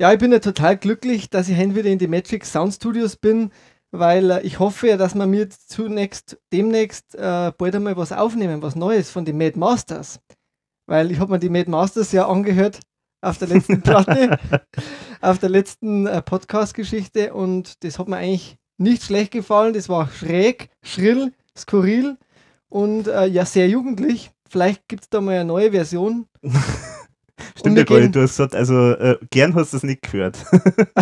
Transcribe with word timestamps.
Ja, 0.00 0.12
ich 0.12 0.20
bin 0.20 0.30
ja 0.30 0.38
total 0.38 0.76
glücklich, 0.76 1.28
dass 1.28 1.48
ich 1.48 1.58
heute 1.58 1.74
wieder 1.74 1.90
in 1.90 1.98
die 1.98 2.06
Magic 2.06 2.44
Sound 2.44 2.72
Studios 2.72 3.16
bin, 3.16 3.50
weil 3.90 4.30
äh, 4.30 4.42
ich 4.42 4.60
hoffe 4.60 4.86
ja, 4.86 4.96
dass 4.96 5.16
wir 5.16 5.26
mir 5.26 5.50
zunächst, 5.50 6.38
demnächst 6.52 7.16
äh, 7.16 7.50
bald 7.58 7.74
einmal 7.74 7.96
was 7.96 8.12
aufnehmen, 8.12 8.62
was 8.62 8.76
Neues 8.76 9.10
von 9.10 9.24
den 9.24 9.36
Mad 9.36 9.58
Masters. 9.58 10.20
Weil 10.86 11.10
ich 11.10 11.18
habe 11.18 11.32
mir 11.32 11.40
die 11.40 11.48
Mad 11.48 11.68
Masters 11.68 12.12
ja 12.12 12.28
angehört 12.28 12.78
auf 13.22 13.38
der 13.38 13.48
letzten 13.48 13.82
Platte, 13.82 14.38
auf 15.20 15.40
der 15.40 15.48
letzten 15.48 16.06
äh, 16.06 16.22
Podcast-Geschichte 16.22 17.34
und 17.34 17.82
das 17.82 17.98
hat 17.98 18.06
mir 18.06 18.18
eigentlich 18.18 18.56
nicht 18.76 19.02
schlecht 19.02 19.32
gefallen. 19.32 19.74
Das 19.74 19.88
war 19.88 20.08
schräg, 20.08 20.70
schrill, 20.80 21.32
skurril 21.56 22.18
und 22.68 23.08
äh, 23.08 23.26
ja, 23.26 23.44
sehr 23.44 23.68
jugendlich. 23.68 24.30
Vielleicht 24.48 24.86
gibt 24.86 25.02
es 25.02 25.10
da 25.10 25.20
mal 25.20 25.34
eine 25.34 25.44
neue 25.44 25.72
Version. 25.72 26.28
Stimmt 27.56 27.78
ja 27.78 27.84
gar 27.84 28.00
nicht, 28.00 28.14
du 28.14 28.22
hast 28.22 28.36
gesagt, 28.36 28.54
also 28.54 28.92
äh, 28.92 29.16
gern 29.30 29.54
hast 29.54 29.72
du 29.72 29.78
es 29.78 29.82
nicht 29.82 30.02
gehört. 30.02 30.38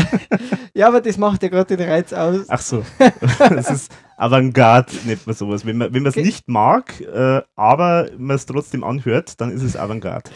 ja, 0.75 0.89
aber 0.89 1.01
das 1.01 1.19
macht 1.19 1.43
ja 1.43 1.49
gerade 1.49 1.77
den 1.77 1.89
Reiz 1.89 2.13
aus. 2.13 2.47
Ach 2.49 2.61
so, 2.61 2.85
das 3.39 3.71
ist 3.71 3.93
Avantgarde, 4.17 4.93
nennt 5.05 5.27
man 5.27 5.35
sowas. 5.35 5.67
Wenn 5.67 5.77
man 5.77 6.07
es 6.07 6.15
okay. 6.15 6.25
nicht 6.25 6.49
mag, 6.49 7.01
äh, 7.01 7.43
aber 7.55 8.09
man 8.19 8.37
es 8.37 8.47
trotzdem 8.47 8.85
anhört, 8.85 9.41
dann 9.41 9.51
ist 9.51 9.63
es 9.63 9.77
Avantgarde. 9.77 10.31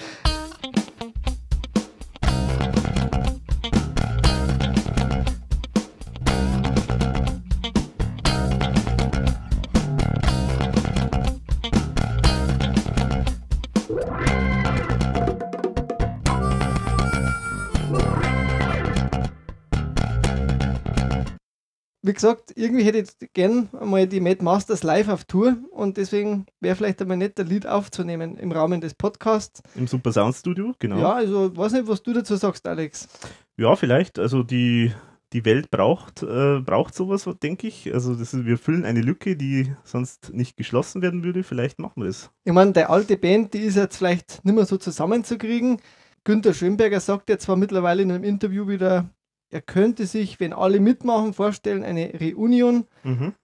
Wie 22.10 22.14
gesagt, 22.14 22.52
irgendwie 22.57 22.82
hätte 22.82 22.98
ich 22.98 23.32
gern 23.34 23.68
mal 23.71 24.04
die 24.09 24.18
Mad 24.18 24.43
Masters 24.43 24.82
live 24.82 25.09
auf 25.09 25.23
Tour 25.26 25.59
und 25.71 25.96
deswegen 25.96 26.45
wäre 26.59 26.74
vielleicht 26.74 27.01
einmal 27.01 27.16
nett, 27.16 27.38
ein 27.38 27.46
Lied 27.46 27.68
aufzunehmen 27.68 28.37
im 28.37 28.51
Rahmen 28.51 28.80
des 28.80 28.95
Podcasts. 28.95 29.62
Im 29.76 29.87
Super 29.87 30.12
Sound 30.12 30.34
Studio, 30.34 30.74
genau. 30.80 30.99
Ja, 30.99 31.12
also 31.12 31.57
weiß 31.57 31.71
nicht, 31.71 31.87
was 31.87 32.02
du 32.02 32.12
dazu 32.12 32.34
sagst, 32.34 32.66
Alex. 32.66 33.09
Ja, 33.57 33.76
vielleicht. 33.76 34.18
Also 34.18 34.43
die, 34.43 34.90
die 35.32 35.45
Welt 35.45 35.71
braucht, 35.71 36.24
äh, 36.24 36.59
braucht 36.59 36.96
sowas, 36.96 37.29
denke 37.40 37.68
ich. 37.68 37.95
Also 37.95 38.16
das 38.16 38.34
ist, 38.34 38.45
wir 38.45 38.59
füllen 38.59 38.84
eine 38.84 39.02
Lücke, 39.02 39.37
die 39.37 39.73
sonst 39.84 40.34
nicht 40.34 40.56
geschlossen 40.56 41.02
werden 41.02 41.23
würde. 41.23 41.45
Vielleicht 41.45 41.79
machen 41.79 42.02
wir 42.02 42.06
das. 42.06 42.32
Ich 42.43 42.52
meine, 42.52 42.73
der 42.73 42.90
alte 42.90 43.18
Band, 43.18 43.54
die 43.54 43.60
ist 43.60 43.77
jetzt 43.77 43.99
vielleicht 43.99 44.45
nicht 44.45 44.54
mehr 44.56 44.66
so 44.66 44.79
zusammenzukriegen. 44.79 45.80
Günter 46.24 46.54
Schönberger 46.54 46.99
sagt 46.99 47.30
ja 47.30 47.38
zwar 47.38 47.54
mittlerweile 47.54 48.02
in 48.02 48.10
einem 48.10 48.24
Interview 48.24 48.66
wieder, 48.66 49.09
er 49.51 49.60
könnte 49.60 50.06
sich, 50.06 50.40
wenn 50.40 50.52
alle 50.52 50.80
mitmachen, 50.80 51.34
vorstellen, 51.34 51.82
eine 51.82 52.12
Reunion. 52.20 52.87
Mhm. 53.02 53.34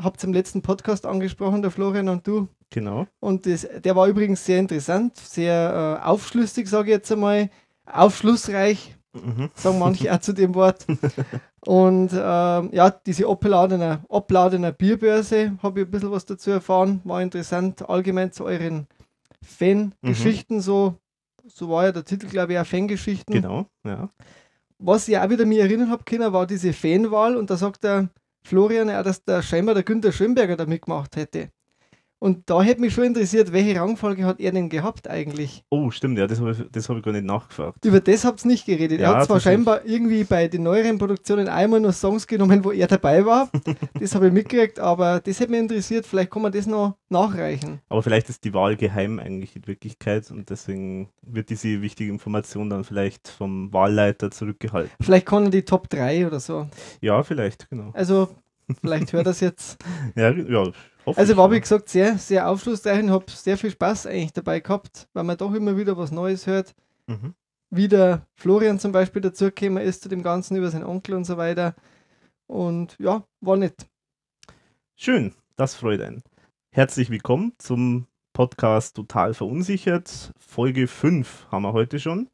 Habt 0.00 0.22
ihr 0.24 0.28
im 0.28 0.32
letzten 0.32 0.62
Podcast 0.62 1.04
angesprochen, 1.04 1.60
der 1.60 1.70
Florian 1.70 2.08
und 2.08 2.26
du. 2.26 2.48
Genau. 2.70 3.06
Und 3.20 3.44
das, 3.44 3.68
der 3.84 3.94
war 3.94 4.08
übrigens 4.08 4.44
sehr 4.46 4.58
interessant, 4.58 5.16
sehr 5.18 6.00
äh, 6.00 6.06
aufschlüssig, 6.06 6.68
sage 6.68 6.90
ich 6.90 6.96
jetzt 6.96 7.12
einmal. 7.12 7.50
Aufschlussreich, 7.84 8.96
mhm. 9.12 9.50
sagen 9.54 9.78
manche 9.78 10.14
auch 10.14 10.20
zu 10.20 10.32
dem 10.32 10.54
Wort. 10.54 10.86
Und 11.64 12.12
äh, 12.12 12.16
ja, 12.16 12.90
diese 12.90 13.28
abladener, 13.28 14.04
abladener 14.08 14.72
Bierbörse, 14.72 15.58
habe 15.62 15.80
ich 15.80 15.86
ein 15.86 15.90
bisschen 15.90 16.10
was 16.10 16.24
dazu 16.24 16.50
erfahren, 16.50 17.00
war 17.04 17.22
interessant. 17.22 17.88
Allgemein 17.88 18.32
zu 18.32 18.44
euren 18.44 18.88
Fangeschichten, 19.44 20.56
mhm. 20.56 20.60
so, 20.60 20.94
so 21.46 21.68
war 21.68 21.84
ja 21.84 21.92
der 21.92 22.04
Titel, 22.04 22.26
glaube 22.26 22.54
ich, 22.54 22.58
auch 22.58 22.66
Fangeschichten. 22.66 23.34
Genau, 23.34 23.66
ja 23.84 24.08
was 24.84 25.08
ich 25.08 25.16
auch 25.16 25.30
wieder 25.30 25.46
mich 25.46 25.58
erinnern 25.58 25.90
habe 25.90 26.04
können, 26.04 26.32
war 26.32 26.46
diese 26.46 26.72
Fanwahl 26.72 27.36
und 27.36 27.50
da 27.50 27.56
sagt 27.56 27.84
der 27.84 28.10
Florian 28.44 28.88
ja, 28.88 29.02
dass 29.02 29.24
der 29.24 29.42
scheinbar 29.42 29.74
der 29.74 29.84
Günther 29.84 30.12
Schönberger 30.12 30.56
da 30.56 30.66
mitgemacht 30.66 31.16
hätte. 31.16 31.50
Und 32.22 32.48
da 32.48 32.62
hätte 32.62 32.80
mich 32.80 32.94
schon 32.94 33.02
interessiert, 33.02 33.52
welche 33.52 33.80
Rangfolge 33.80 34.24
hat 34.24 34.38
er 34.38 34.52
denn 34.52 34.68
gehabt 34.68 35.10
eigentlich? 35.10 35.64
Oh, 35.70 35.90
stimmt, 35.90 36.16
ja, 36.18 36.28
das 36.28 36.38
habe 36.38 36.52
ich, 36.52 36.88
hab 36.88 36.96
ich 36.96 37.02
gar 37.02 37.10
nicht 37.10 37.24
nachgefragt. 37.24 37.84
Über 37.84 37.98
das 37.98 38.24
habt 38.24 38.44
ihr 38.44 38.48
nicht 38.48 38.64
geredet. 38.64 39.00
Ja, 39.00 39.10
er 39.10 39.18
hat 39.18 39.26
zwar 39.26 39.40
scheinbar 39.40 39.84
irgendwie 39.84 40.22
bei 40.22 40.46
den 40.46 40.62
neueren 40.62 40.98
Produktionen 40.98 41.48
einmal 41.48 41.80
nur 41.80 41.92
Songs 41.92 42.28
genommen, 42.28 42.64
wo 42.64 42.70
er 42.70 42.86
dabei 42.86 43.26
war. 43.26 43.50
das 43.98 44.14
habe 44.14 44.28
ich 44.28 44.32
mitgekriegt, 44.32 44.78
aber 44.78 45.18
das 45.18 45.40
hätte 45.40 45.50
mich 45.50 45.62
interessiert. 45.62 46.06
Vielleicht 46.06 46.30
kann 46.30 46.42
man 46.42 46.52
das 46.52 46.68
noch 46.68 46.94
nachreichen. 47.08 47.80
Aber 47.88 48.04
vielleicht 48.04 48.28
ist 48.28 48.44
die 48.44 48.54
Wahl 48.54 48.76
geheim 48.76 49.18
eigentlich 49.18 49.56
in 49.56 49.66
Wirklichkeit 49.66 50.30
und 50.30 50.48
deswegen 50.48 51.08
wird 51.22 51.50
diese 51.50 51.82
wichtige 51.82 52.12
Information 52.12 52.70
dann 52.70 52.84
vielleicht 52.84 53.26
vom 53.26 53.72
Wahlleiter 53.72 54.30
zurückgehalten. 54.30 54.92
Vielleicht 55.00 55.26
kann 55.26 55.46
er 55.46 55.50
die 55.50 55.62
Top 55.62 55.90
3 55.90 56.28
oder 56.28 56.38
so. 56.38 56.68
Ja, 57.00 57.24
vielleicht, 57.24 57.68
genau. 57.68 57.90
Also, 57.94 58.28
vielleicht 58.80 59.12
hört 59.12 59.26
das 59.26 59.40
jetzt. 59.40 59.82
ja, 60.14 60.30
ja, 60.30 60.72
also 61.04 61.36
war, 61.36 61.50
wie 61.50 61.60
gesagt, 61.60 61.88
sehr, 61.88 62.16
sehr 62.18 62.48
aufschlussreich 62.48 63.02
und 63.02 63.10
habe 63.10 63.30
sehr 63.30 63.58
viel 63.58 63.70
Spaß 63.70 64.06
eigentlich 64.06 64.32
dabei 64.32 64.60
gehabt, 64.60 65.08
weil 65.12 65.24
man 65.24 65.36
doch 65.36 65.52
immer 65.52 65.76
wieder 65.76 65.96
was 65.96 66.12
Neues 66.12 66.46
hört. 66.46 66.74
Mhm. 67.06 67.34
Wie 67.70 67.88
der 67.88 68.26
Florian 68.34 68.78
zum 68.78 68.92
Beispiel 68.92 69.22
dazugekommen 69.22 69.82
ist 69.82 70.02
zu 70.02 70.08
dem 70.08 70.22
Ganzen 70.22 70.56
über 70.56 70.70
seinen 70.70 70.84
Onkel 70.84 71.14
und 71.14 71.24
so 71.24 71.36
weiter. 71.36 71.74
Und 72.46 72.96
ja, 72.98 73.24
war 73.40 73.56
nett. 73.56 73.86
Schön, 74.94 75.34
das 75.56 75.74
freut 75.74 76.00
einen. 76.00 76.22
Herzlich 76.70 77.10
willkommen 77.10 77.54
zum 77.58 78.06
Podcast 78.32 78.94
Total 78.96 79.34
Verunsichert. 79.34 80.32
Folge 80.38 80.86
5 80.86 81.48
haben 81.50 81.62
wir 81.62 81.72
heute 81.72 81.98
schon. 81.98 82.28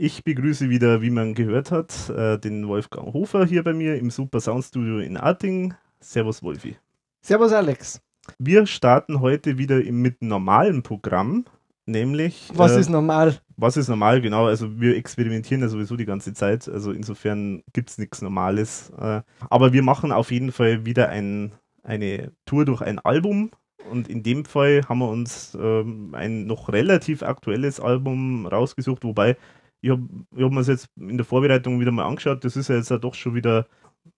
Ich 0.00 0.22
begrüße 0.22 0.70
wieder, 0.70 1.02
wie 1.02 1.10
man 1.10 1.34
gehört 1.34 1.72
hat, 1.72 2.08
äh, 2.10 2.38
den 2.38 2.68
Wolfgang 2.68 3.12
Hofer 3.12 3.44
hier 3.44 3.64
bei 3.64 3.72
mir 3.72 3.96
im 3.96 4.10
Super 4.10 4.40
Sound 4.40 4.64
Studio 4.64 5.00
in 5.00 5.16
Arting. 5.16 5.74
Servus 5.98 6.40
Wolfi. 6.40 6.76
Servus 7.20 7.52
Alex. 7.52 8.00
Wir 8.38 8.66
starten 8.66 9.18
heute 9.18 9.58
wieder 9.58 9.82
mit 9.90 10.22
normalen 10.22 10.84
Programm, 10.84 11.46
nämlich. 11.84 12.48
Was 12.54 12.76
äh, 12.76 12.80
ist 12.80 12.90
normal? 12.90 13.40
Was 13.56 13.76
ist 13.76 13.88
normal, 13.88 14.20
genau. 14.20 14.46
Also 14.46 14.80
wir 14.80 14.96
experimentieren 14.96 15.62
ja 15.62 15.68
sowieso 15.68 15.96
die 15.96 16.06
ganze 16.06 16.32
Zeit. 16.32 16.68
Also 16.68 16.92
insofern 16.92 17.64
gibt 17.72 17.90
es 17.90 17.98
nichts 17.98 18.22
Normales. 18.22 18.92
Äh, 19.00 19.22
aber 19.50 19.72
wir 19.72 19.82
machen 19.82 20.12
auf 20.12 20.30
jeden 20.30 20.52
Fall 20.52 20.86
wieder 20.86 21.08
ein, 21.08 21.50
eine 21.82 22.30
Tour 22.46 22.64
durch 22.64 22.82
ein 22.82 23.00
Album. 23.00 23.50
Und 23.90 24.06
in 24.06 24.22
dem 24.22 24.44
Fall 24.44 24.82
haben 24.88 25.00
wir 25.00 25.08
uns 25.08 25.58
ähm, 25.60 26.14
ein 26.14 26.46
noch 26.46 26.68
relativ 26.68 27.24
aktuelles 27.24 27.80
Album 27.80 28.46
rausgesucht, 28.46 29.02
wobei 29.02 29.36
ich 29.80 29.90
habe 29.90 30.02
hab 30.36 30.52
mir 30.52 30.60
es 30.60 30.66
jetzt 30.66 30.88
in 30.96 31.16
der 31.16 31.26
Vorbereitung 31.26 31.80
wieder 31.80 31.92
mal 31.92 32.06
angeschaut. 32.06 32.44
Das 32.44 32.56
ist 32.56 32.68
ja 32.68 32.76
jetzt 32.76 32.90
ja 32.90 32.98
doch 32.98 33.14
schon 33.14 33.34
wieder 33.34 33.66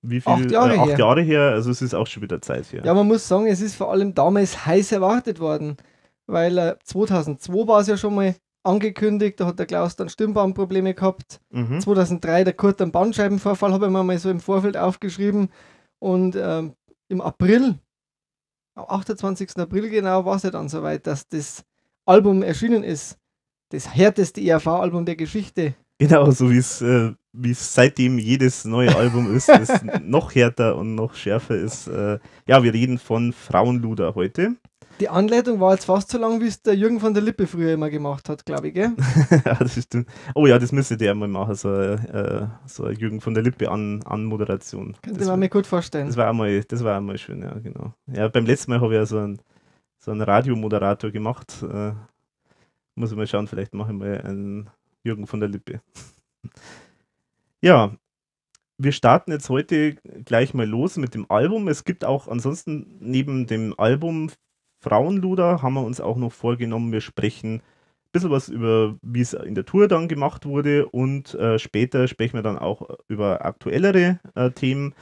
wie 0.02 0.20
viel? 0.20 0.32
Acht 0.32 0.50
Jahre, 0.50 0.74
äh, 0.74 0.78
acht 0.78 0.88
her. 0.88 0.98
Jahre 0.98 1.22
her. 1.22 1.42
Also 1.50 1.70
es 1.70 1.82
ist 1.82 1.94
auch 1.94 2.06
schon 2.06 2.22
wieder 2.22 2.40
Zeit 2.40 2.72
her. 2.72 2.82
Ja, 2.84 2.94
man 2.94 3.06
muss 3.06 3.26
sagen, 3.26 3.46
es 3.46 3.60
ist 3.60 3.76
vor 3.76 3.90
allem 3.90 4.14
damals 4.14 4.66
heiß 4.66 4.92
erwartet 4.92 5.40
worden. 5.40 5.76
Weil 6.26 6.58
äh, 6.58 6.76
2002 6.84 7.66
war 7.66 7.80
es 7.80 7.88
ja 7.88 7.96
schon 7.96 8.14
mal 8.14 8.36
angekündigt, 8.62 9.40
da 9.40 9.46
hat 9.46 9.58
der 9.58 9.66
Klaus 9.66 9.96
dann 9.96 10.08
Stimmbandprobleme 10.08 10.94
gehabt. 10.94 11.40
Mhm. 11.50 11.80
2003 11.80 12.44
der 12.44 12.52
Kurt 12.52 12.80
einen 12.80 12.92
Bandscheibenvorfall, 12.92 13.72
habe 13.72 13.86
ich 13.86 13.92
mir 13.92 14.04
mal 14.04 14.18
so 14.18 14.30
im 14.30 14.40
Vorfeld 14.40 14.76
aufgeschrieben. 14.76 15.48
Und 15.98 16.36
ähm, 16.36 16.74
im 17.08 17.20
April, 17.20 17.78
am 18.74 18.84
28. 18.88 19.56
April 19.58 19.88
genau, 19.90 20.24
war 20.24 20.36
es 20.36 20.42
ja 20.42 20.50
dann 20.50 20.68
soweit, 20.68 21.06
dass 21.06 21.26
das 21.28 21.64
Album 22.06 22.42
erschienen 22.42 22.84
ist. 22.84 23.18
Das 23.70 23.94
härteste 23.94 24.40
ERV-Album 24.40 25.04
der 25.04 25.14
Geschichte. 25.14 25.74
Genau, 25.98 26.28
so 26.32 26.50
wie 26.50 26.58
es 26.58 26.82
äh, 26.82 27.12
seitdem 27.52 28.18
jedes 28.18 28.64
neue 28.64 28.94
Album 28.96 29.32
ist, 29.34 29.48
das 29.48 29.84
noch 30.02 30.34
härter 30.34 30.76
und 30.76 30.96
noch 30.96 31.14
schärfer 31.14 31.54
ist. 31.54 31.86
Äh, 31.86 32.18
ja, 32.48 32.64
wir 32.64 32.74
reden 32.74 32.98
von 32.98 33.32
Frauenluder 33.32 34.16
heute. 34.16 34.56
Die 34.98 35.08
Anleitung 35.08 35.60
war 35.60 35.72
jetzt 35.72 35.84
fast 35.84 36.10
so 36.10 36.18
lang, 36.18 36.40
wie 36.40 36.48
es 36.48 36.60
der 36.62 36.74
Jürgen 36.74 36.98
von 36.98 37.14
der 37.14 37.22
Lippe 37.22 37.46
früher 37.46 37.72
immer 37.72 37.90
gemacht 37.90 38.28
hat, 38.28 38.44
glaube 38.44 38.68
ich, 38.68 38.74
gell? 38.74 38.90
ja, 39.44 39.54
das 39.54 39.80
stimmt. 39.80 40.08
Oh 40.34 40.46
ja, 40.46 40.58
das 40.58 40.72
müsste 40.72 40.96
der 40.96 41.14
mal 41.14 41.28
machen, 41.28 41.54
so, 41.54 41.72
äh, 41.72 42.48
so 42.66 42.84
eine 42.84 42.98
Jürgen 42.98 43.20
von 43.20 43.34
der 43.34 43.44
Lippe 43.44 43.70
an, 43.70 44.02
an 44.04 44.24
Moderation. 44.24 44.96
Könnte 45.00 45.24
man 45.24 45.38
mir 45.38 45.48
gut 45.48 45.68
vorstellen. 45.68 46.08
Das 46.08 46.16
war 46.16 46.28
einmal, 46.28 46.64
das 46.64 46.82
war 46.82 46.96
einmal 46.96 47.18
schön, 47.18 47.40
ja, 47.42 47.54
genau. 47.60 47.94
Ja, 48.12 48.26
beim 48.26 48.46
letzten 48.46 48.72
Mal 48.72 48.80
habe 48.80 48.94
ich 48.94 48.98
ja 48.98 49.06
so 49.06 49.18
einen, 49.18 49.40
so 49.98 50.10
einen 50.10 50.22
Radiomoderator 50.22 51.12
gemacht. 51.12 51.62
Äh, 51.62 51.92
muss 53.00 53.10
ich 53.10 53.16
mal 53.16 53.26
schauen, 53.26 53.48
vielleicht 53.48 53.74
mache 53.74 53.92
ich 53.92 53.98
mal 53.98 54.20
einen 54.20 54.70
Jürgen 55.02 55.26
von 55.26 55.40
der 55.40 55.48
Lippe. 55.48 55.80
Ja, 57.62 57.94
wir 58.78 58.92
starten 58.92 59.32
jetzt 59.32 59.50
heute 59.50 59.96
gleich 60.24 60.54
mal 60.54 60.66
los 60.66 60.96
mit 60.96 61.14
dem 61.14 61.30
Album. 61.30 61.68
Es 61.68 61.84
gibt 61.84 62.06
auch 62.06 62.26
ansonsten 62.26 62.96
neben 63.00 63.46
dem 63.46 63.74
Album 63.78 64.30
Frauenluder 64.80 65.60
haben 65.60 65.74
wir 65.74 65.84
uns 65.84 66.00
auch 66.00 66.16
noch 66.16 66.32
vorgenommen, 66.32 66.90
wir 66.90 67.02
sprechen 67.02 67.56
ein 67.56 67.62
bisschen 68.12 68.30
was 68.30 68.48
über, 68.48 68.96
wie 69.02 69.20
es 69.20 69.34
in 69.34 69.54
der 69.54 69.66
Tour 69.66 69.88
dann 69.88 70.08
gemacht 70.08 70.46
wurde 70.46 70.86
und 70.86 71.34
äh, 71.34 71.58
später 71.58 72.08
sprechen 72.08 72.38
wir 72.38 72.42
dann 72.42 72.58
auch 72.58 72.88
über 73.08 73.44
aktuellere 73.44 74.20
äh, 74.34 74.50
Themen. 74.50 74.94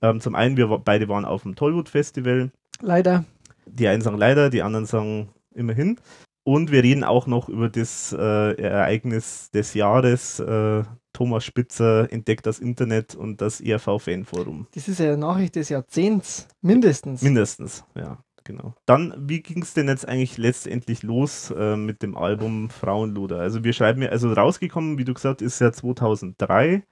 Ähm, 0.00 0.20
zum 0.20 0.34
einen, 0.34 0.56
wir 0.56 0.68
beide 0.78 1.08
waren 1.08 1.26
auf 1.26 1.42
dem 1.42 1.54
Tollwood 1.54 1.90
Festival. 1.90 2.50
Leider. 2.80 3.26
Die 3.66 3.88
einen 3.88 4.00
sagen 4.00 4.16
leider, 4.16 4.48
die 4.48 4.62
anderen 4.62 4.86
sagen 4.86 5.28
immerhin. 5.54 5.98
Und 6.46 6.70
wir 6.70 6.84
reden 6.84 7.02
auch 7.02 7.26
noch 7.26 7.48
über 7.48 7.68
das 7.68 8.12
äh, 8.16 8.52
Ereignis 8.62 9.50
des 9.50 9.74
Jahres. 9.74 10.38
Äh, 10.38 10.84
Thomas 11.12 11.44
Spitzer 11.44 12.12
entdeckt 12.12 12.46
das 12.46 12.60
Internet 12.60 13.16
und 13.16 13.40
das 13.40 13.60
ERV-Fanforum. 13.60 14.68
Das 14.72 14.86
ist 14.86 15.00
ja 15.00 15.06
eine 15.06 15.16
Nachricht 15.16 15.56
des 15.56 15.70
Jahrzehnts, 15.70 16.46
mindestens. 16.60 17.22
Mindestens, 17.22 17.84
ja, 17.96 18.18
genau. 18.44 18.74
Dann, 18.86 19.12
wie 19.18 19.42
ging 19.42 19.60
es 19.62 19.74
denn 19.74 19.88
jetzt 19.88 20.06
eigentlich 20.06 20.38
letztendlich 20.38 21.02
los 21.02 21.50
äh, 21.50 21.76
mit 21.76 22.04
dem 22.04 22.16
Album 22.16 22.70
Frauenluder? 22.70 23.40
Also 23.40 23.64
wir 23.64 23.72
schreiben 23.72 24.02
ja, 24.02 24.10
also 24.10 24.32
rausgekommen, 24.32 24.98
wie 24.98 25.04
du 25.04 25.14
gesagt 25.14 25.40
hast, 25.40 25.46
ist 25.46 25.60
ja 25.60 25.72
2003 25.72 26.84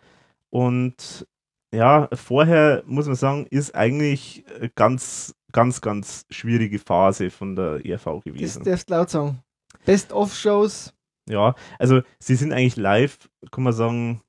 und 0.51 1.29
ja, 1.73 2.09
vorher 2.13 2.83
muss 2.87 3.07
man 3.07 3.15
sagen, 3.15 3.47
ist 3.51 3.77
eigentlich 3.77 4.45
ganz, 4.75 5.33
ganz, 5.53 5.81
ganz 5.81 6.27
schwierige 6.29 6.81
Phase 6.81 7.31
von 7.31 7.55
der 7.55 7.87
ERV 7.87 8.25
gewesen. 8.25 8.65
Das 8.65 8.73
darfst 8.73 8.91
laut 8.91 9.11
sagen. 9.11 9.44
Best-of-Shows. 9.85 10.93
Ja, 11.29 11.55
also 11.79 12.03
sie 12.19 12.35
sind 12.35 12.53
eigentlich 12.53 12.77
live, 12.77 13.19
kann 13.51 13.65
man 13.65 13.73
sagen, 13.73 14.21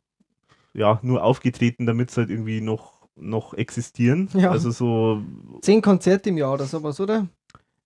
ja, 0.74 1.00
nur 1.02 1.24
aufgetreten, 1.24 1.86
damit 1.86 2.12
sie 2.12 2.22
halt 2.22 2.30
irgendwie 2.30 2.62
noch, 2.62 3.08
noch 3.16 3.54
existieren. 3.54 4.30
Ja. 4.34 4.52
Also 4.52 4.72
so. 4.72 5.22
Zehn 5.62 5.82
Konzerte 5.82 6.30
im 6.30 6.38
Jahr 6.38 6.54
oder 6.54 6.66
sowas, 6.66 7.00
oder? 7.00 7.28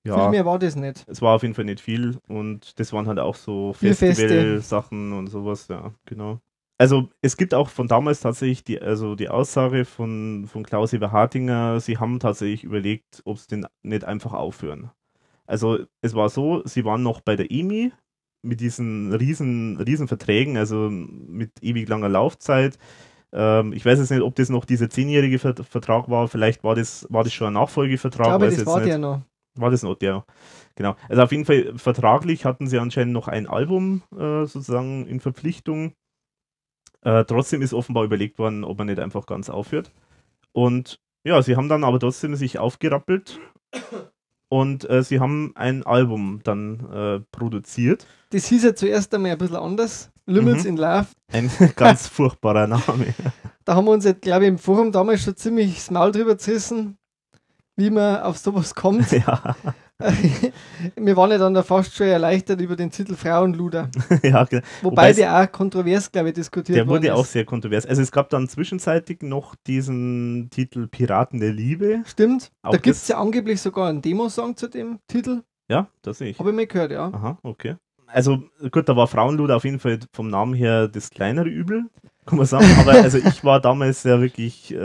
Ja, 0.06 0.18
Viel 0.18 0.30
mehr 0.30 0.46
war 0.46 0.58
das 0.60 0.76
nicht. 0.76 1.04
es 1.08 1.22
war 1.22 1.36
auf 1.36 1.42
jeden 1.42 1.56
Fall 1.56 1.66
nicht 1.66 1.82
viel 1.82 2.18
und 2.28 2.80
das 2.80 2.94
waren 2.94 3.08
halt 3.08 3.20
auch 3.20 3.36
so. 3.36 3.74
Festival-Sachen 3.74 5.12
und 5.12 5.28
sowas, 5.28 5.68
ja, 5.68 5.94
genau. 6.06 6.40
Also 6.78 7.10
es 7.22 7.36
gibt 7.36 7.54
auch 7.54 7.68
von 7.68 7.90
damals 7.90 8.22
tatsächlich 8.22 8.64
die, 8.64 8.82
also 8.82 9.16
die 9.16 9.28
Aussage 9.28 9.84
von, 9.84 10.48
von 10.48 10.64
Klaus-Eber 10.64 11.12
Hartinger, 11.12 11.82
sie 11.82 11.98
haben 11.98 12.20
tatsächlich 12.20 12.64
überlegt, 12.64 13.22
ob 13.26 13.38
sie 13.38 13.48
den 13.48 13.68
nicht 13.84 14.06
einfach 14.06 14.32
aufhören. 14.32 14.90
Also 15.50 15.80
es 16.02 16.14
war 16.14 16.30
so, 16.30 16.62
sie 16.66 16.86
waren 16.86 17.02
noch 17.04 17.22
bei 17.22 17.36
der 17.36 17.50
EMI 17.52 17.92
mit 18.46 18.62
diesen 18.62 19.14
riesen, 19.14 19.78
riesen 19.78 20.08
Verträgen, 20.08 20.58
also 20.58 20.90
mit 20.90 21.52
ewig 21.62 21.90
langer 21.90 22.08
Laufzeit. 22.10 22.78
Ähm, 23.34 23.74
ich 23.74 23.84
weiß 23.86 24.00
jetzt 24.00 24.12
nicht, 24.12 24.22
ob 24.22 24.36
das 24.36 24.50
noch 24.50 24.66
dieser 24.66 24.90
zehnjährige 24.90 25.40
Vert- 25.40 25.66
Vertrag 25.66 26.10
war, 26.10 26.28
vielleicht 26.28 26.64
war 26.64 26.76
das, 26.76 27.08
war 27.10 27.24
das 27.24 27.34
schon 27.34 27.48
ein 27.48 27.54
Ich 27.54 27.60
Nachfolgevertrag. 27.60 28.28
glaube, 28.28 28.46
weiß 28.48 28.58
das 28.58 28.66
war 28.66 28.78
nicht. 28.80 28.90
der 28.90 28.98
noch. 29.00 29.22
War 29.56 29.72
das 29.72 29.84
noch 29.84 29.96
der? 29.96 30.24
Genau. 30.76 30.96
Also 31.10 31.24
auf 31.24 31.32
jeden 31.32 31.46
Fall 31.46 31.74
vertraglich 31.78 32.46
hatten 32.46 32.68
sie 32.68 32.78
anscheinend 32.80 33.14
noch 33.14 33.28
ein 33.28 33.48
Album 33.48 34.04
äh, 34.14 34.46
sozusagen 34.46 35.06
in 35.08 35.20
Verpflichtung. 35.20 35.94
Äh, 37.02 37.26
trotzdem 37.26 37.62
ist 37.62 37.74
offenbar 37.74 38.04
überlegt 38.04 38.38
worden, 38.40 38.64
ob 38.64 38.78
man 38.78 38.88
nicht 38.88 39.00
einfach 39.00 39.26
ganz 39.26 39.50
aufhört. 39.50 39.92
Und 40.54 41.00
ja, 41.26 41.42
sie 41.42 41.56
haben 41.56 41.70
dann 41.70 41.84
aber 41.84 42.00
trotzdem 42.00 42.36
sich 42.36 42.60
aufgerappelt 42.60 43.40
und 44.50 44.90
äh, 44.90 45.04
sie 45.04 45.20
haben 45.20 45.52
ein 45.56 45.84
Album 45.86 46.42
dann 46.44 46.80
äh, 46.92 47.20
produziert. 47.32 48.06
Das 48.32 48.46
hieß 48.46 48.64
ja 48.64 48.76
zuerst 48.76 49.14
einmal 49.14 49.32
ein 49.32 49.38
bisschen 49.38 49.56
anders. 49.56 50.12
Lümmels 50.26 50.64
Mhm. 50.64 50.70
in 50.70 50.78
Love. 50.78 51.08
Ein 51.32 51.50
ganz 51.76 52.08
furchtbarer 52.08 52.68
Name. 52.68 53.14
Da 53.66 53.76
haben 53.76 53.86
wir 53.86 53.92
uns, 53.92 54.08
glaube 54.22 54.46
ich, 54.46 54.50
im 54.50 54.58
Forum 54.58 54.92
damals 54.92 55.22
schon 55.24 55.36
ziemlich 55.36 55.76
das 55.76 55.92
Maul 55.92 56.12
drüber 56.12 56.40
zerrissen, 56.40 56.98
wie 57.76 57.92
man 57.92 58.22
auf 58.22 58.40
sowas 58.40 58.74
kommt. 58.74 59.12
ja, 59.12 59.56
wir 60.96 61.18
waren 61.18 61.32
ja 61.32 61.38
dann 61.38 61.54
da 61.54 61.62
fast 61.62 61.94
schon 61.96 62.08
erleichtert 62.08 62.62
über 62.62 62.76
den 62.78 62.90
Titel 62.90 63.16
Frauenluder. 63.16 63.90
ja, 64.24 64.46
ge- 64.46 64.62
Wobei 64.82 65.10
Wobei 65.10 65.14
der 65.14 65.38
auch 65.42 65.52
kontrovers, 65.52 66.12
glaube 66.12 66.30
ich, 66.30 66.36
diskutiert 66.36 66.78
der 66.78 66.88
worden 66.88 67.04
wurde 67.04 67.16
auch 67.16 67.24
ist. 67.24 67.34
sehr 67.34 67.44
kontrovers. 67.46 67.86
Also 67.86 68.02
es 68.02 68.12
gab 68.12 68.30
dann 68.30 68.48
zwischenzeitlich 68.48 69.22
noch 69.22 69.56
diesen 69.68 70.50
Titel 70.52 70.88
Piraten 70.88 71.40
der 71.42 71.52
Liebe. 71.52 72.02
Stimmt. 72.06 72.52
Auch 72.62 72.72
da 72.72 72.78
gibt 72.78 72.96
es 72.96 73.08
ja 73.10 73.20
angeblich 73.20 73.62
sogar 73.62 73.90
einen 73.90 74.02
Demo-Song 74.02 74.56
zu 74.56 74.70
dem 74.70 75.00
Titel. 75.08 75.42
Ja, 75.70 75.88
das 76.02 76.20
sehe 76.20 76.30
ich. 76.30 76.40
Habe 76.40 76.50
ich 76.52 76.56
mal 76.56 76.66
gehört, 76.68 76.92
ja. 76.92 77.08
Aha, 77.14 77.38
okay. 77.44 77.76
Also 78.08 78.42
gut, 78.72 78.90
da 78.90 78.96
war 78.96 79.08
Frauenluder 79.08 79.58
auf 79.58 79.66
jeden 79.66 79.80
Fall 79.80 80.00
vom 80.14 80.30
Namen 80.30 80.54
her 80.56 80.88
das 80.88 81.12
kleinere 81.12 81.48
Übel, 81.48 81.84
kann 82.26 82.38
man 82.38 82.48
sagen. 82.48 82.66
Aber 82.80 82.92
also 83.04 83.18
ich 83.20 83.44
war 83.44 83.60
damals 83.60 84.04
ja 84.04 84.20
wirklich 84.20 84.74
äh, 84.74 84.78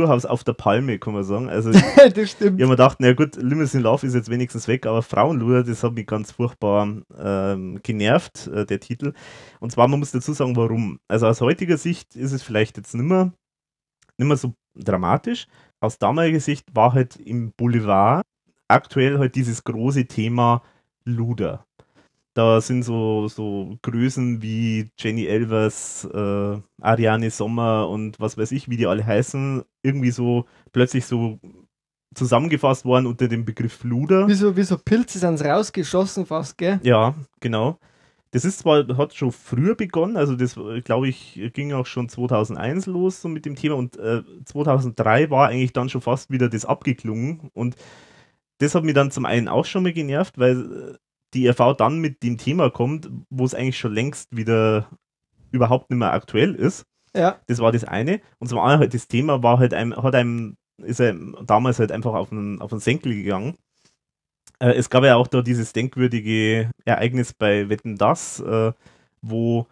durchaus 0.00 0.24
auf 0.24 0.44
der 0.44 0.54
Palme, 0.54 0.98
kann 0.98 1.14
man 1.14 1.24
sagen. 1.24 1.48
Also 1.48 1.70
ich 1.70 2.12
das 2.12 2.30
stimmt. 2.30 2.60
habe 2.60 2.66
mir 2.66 2.70
gedacht, 2.70 2.96
na 3.00 3.12
gut, 3.12 3.36
Limousine 3.36 3.82
Love 3.82 4.06
ist 4.06 4.14
jetzt 4.14 4.30
wenigstens 4.30 4.66
weg, 4.68 4.86
aber 4.86 5.02
Frauenluder, 5.02 5.62
das 5.62 5.82
hat 5.82 5.94
mich 5.94 6.06
ganz 6.06 6.32
furchtbar 6.32 6.88
ähm, 7.18 7.80
genervt, 7.82 8.48
äh, 8.48 8.66
der 8.66 8.80
Titel. 8.80 9.12
Und 9.60 9.70
zwar, 9.70 9.88
man 9.88 9.98
muss 9.98 10.12
dazu 10.12 10.32
sagen, 10.32 10.56
warum. 10.56 10.98
Also 11.08 11.26
aus 11.26 11.40
heutiger 11.40 11.76
Sicht 11.76 12.16
ist 12.16 12.32
es 12.32 12.42
vielleicht 12.42 12.76
jetzt 12.76 12.94
nimmer, 12.94 13.32
nimmer 14.18 14.36
so 14.36 14.54
dramatisch. 14.74 15.46
Aus 15.80 15.98
damaliger 15.98 16.40
Sicht 16.40 16.74
war 16.74 16.92
halt 16.92 17.16
im 17.16 17.52
Boulevard 17.52 18.24
aktuell 18.68 19.18
halt 19.18 19.34
dieses 19.34 19.64
große 19.64 20.06
Thema 20.06 20.62
Luder. 21.04 21.66
Da 22.34 22.60
sind 22.60 22.84
so, 22.84 23.26
so 23.28 23.76
Größen 23.82 24.40
wie 24.40 24.90
Jenny 24.98 25.26
Elvers, 25.26 26.04
äh, 26.04 26.58
Ariane 26.80 27.30
Sommer 27.30 27.88
und 27.88 28.20
was 28.20 28.38
weiß 28.38 28.52
ich, 28.52 28.68
wie 28.68 28.76
die 28.76 28.86
alle 28.86 29.04
heißen, 29.04 29.62
irgendwie 29.82 30.12
so 30.12 30.44
plötzlich 30.72 31.06
so 31.06 31.40
zusammengefasst 32.14 32.84
worden 32.84 33.06
unter 33.06 33.28
dem 33.28 33.44
Begriff 33.44 33.82
Luder. 33.84 34.28
Wie 34.28 34.34
so, 34.34 34.56
wie 34.56 34.62
so 34.62 34.78
Pilze 34.78 35.18
sind 35.18 35.38
sie 35.38 35.48
rausgeschossen 35.48 36.26
fast, 36.26 36.56
gell? 36.58 36.80
Ja, 36.82 37.14
genau. 37.40 37.78
Das 38.32 38.44
ist 38.44 38.60
zwar, 38.60 38.86
hat 38.96 39.14
schon 39.14 39.32
früher 39.32 39.74
begonnen, 39.74 40.16
also 40.16 40.36
das, 40.36 40.54
glaube 40.84 41.08
ich, 41.08 41.40
ging 41.52 41.72
auch 41.72 41.86
schon 41.86 42.08
2001 42.08 42.86
los 42.86 43.20
so 43.20 43.28
mit 43.28 43.44
dem 43.44 43.56
Thema 43.56 43.74
und 43.74 43.96
äh, 43.96 44.22
2003 44.44 45.30
war 45.30 45.48
eigentlich 45.48 45.72
dann 45.72 45.88
schon 45.88 46.00
fast 46.00 46.30
wieder 46.30 46.48
das 46.48 46.64
abgeklungen 46.64 47.50
und 47.54 47.74
das 48.58 48.76
hat 48.76 48.84
mich 48.84 48.94
dann 48.94 49.10
zum 49.10 49.24
einen 49.24 49.48
auch 49.48 49.64
schon 49.64 49.82
mal 49.82 49.92
genervt, 49.92 50.38
weil 50.38 50.60
äh, 50.60 50.98
die 51.34 51.48
RV 51.48 51.74
dann 51.76 51.98
mit 51.98 52.22
dem 52.22 52.38
Thema 52.38 52.70
kommt, 52.70 53.10
wo 53.30 53.44
es 53.44 53.54
eigentlich 53.54 53.78
schon 53.78 53.94
längst 53.94 54.36
wieder 54.36 54.88
überhaupt 55.52 55.90
nicht 55.90 55.98
mehr 55.98 56.12
aktuell 56.12 56.54
ist. 56.54 56.84
Ja. 57.14 57.40
Das 57.46 57.58
war 57.58 57.72
das 57.72 57.84
eine. 57.84 58.20
Und 58.38 58.48
zum 58.48 58.58
anderen 58.58 58.80
halt 58.80 58.94
das 58.94 59.08
Thema 59.08 59.42
war 59.42 59.58
halt 59.58 59.74
einem, 59.74 59.96
hat 59.96 60.14
einem, 60.14 60.56
ist 60.78 61.00
einem 61.00 61.36
damals 61.46 61.78
halt 61.78 61.92
einfach 61.92 62.14
auf 62.14 62.30
den, 62.30 62.60
auf 62.60 62.70
den 62.70 62.80
Senkel 62.80 63.14
gegangen. 63.14 63.56
Äh, 64.60 64.72
es 64.74 64.90
gab 64.90 65.04
ja 65.04 65.16
auch 65.16 65.26
da 65.26 65.42
dieses 65.42 65.72
denkwürdige 65.72 66.70
Ereignis 66.84 67.32
bei 67.32 67.68
Wetten 67.68 67.96
Das, 67.96 68.40
äh, 68.40 68.72
wo 69.22 69.66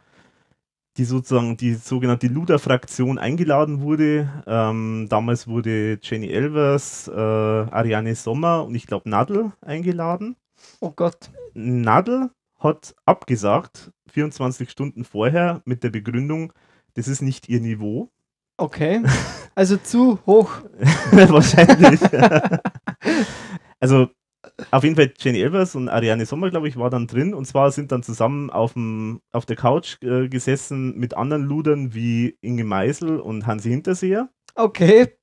die 0.97 1.05
sozusagen 1.05 1.57
die 1.57 1.75
sogenannte 1.75 2.27
Luda-Fraktion 2.27 3.19
eingeladen 3.19 3.83
wurde. 3.83 4.29
Ähm, 4.47 5.07
damals 5.09 5.47
wurde 5.47 6.01
Jenny 6.03 6.29
Elvers, 6.29 7.07
äh, 7.07 7.13
Ariane 7.13 8.17
Sommer 8.17 8.65
und 8.65 8.75
ich 8.75 8.87
glaube 8.87 9.09
Nadel 9.09 9.53
eingeladen. 9.61 10.35
Oh 10.81 10.91
Gott. 10.91 11.31
Nadel 11.59 12.31
hat 12.59 12.95
abgesagt, 13.05 13.93
24 14.11 14.71
Stunden 14.71 15.05
vorher, 15.05 15.63
mit 15.65 15.83
der 15.83 15.91
Begründung, 15.91 16.53
das 16.95 17.09
ist 17.09 17.23
nicht 17.23 17.49
ihr 17.49 17.61
Niveau. 17.61 18.11
Okay. 18.57 19.03
Also 19.55 19.77
zu 19.77 20.19
hoch. 20.27 20.51
Wahrscheinlich. 21.13 22.01
also 23.81 24.09
auf 24.71 24.85
jeden 24.85 24.97
Fall 24.97 25.13
Jenny 25.19 25.41
Elvers 25.41 25.75
und 25.75 25.89
Ariane 25.89 26.27
Sommer, 26.27 26.51
glaube 26.51 26.69
ich, 26.69 26.77
war 26.77 26.91
dann 26.91 27.07
drin. 27.07 27.35
Und 27.35 27.45
zwar 27.45 27.71
sind 27.71 27.93
dann 27.93 28.03
zusammen 28.03 28.51
auf, 28.51 28.73
dem, 28.73 29.21
auf 29.33 29.47
der 29.47 29.57
Couch 29.57 30.03
äh, 30.03 30.29
gesessen 30.29 30.97
mit 30.97 31.15
anderen 31.15 31.45
Ludern 31.45 31.95
wie 31.95 32.37
Inge 32.41 32.65
Meisel 32.65 33.19
und 33.21 33.47
Hansi 33.47 33.71
Hinterseher. 33.71 34.29
Okay. 34.55 35.18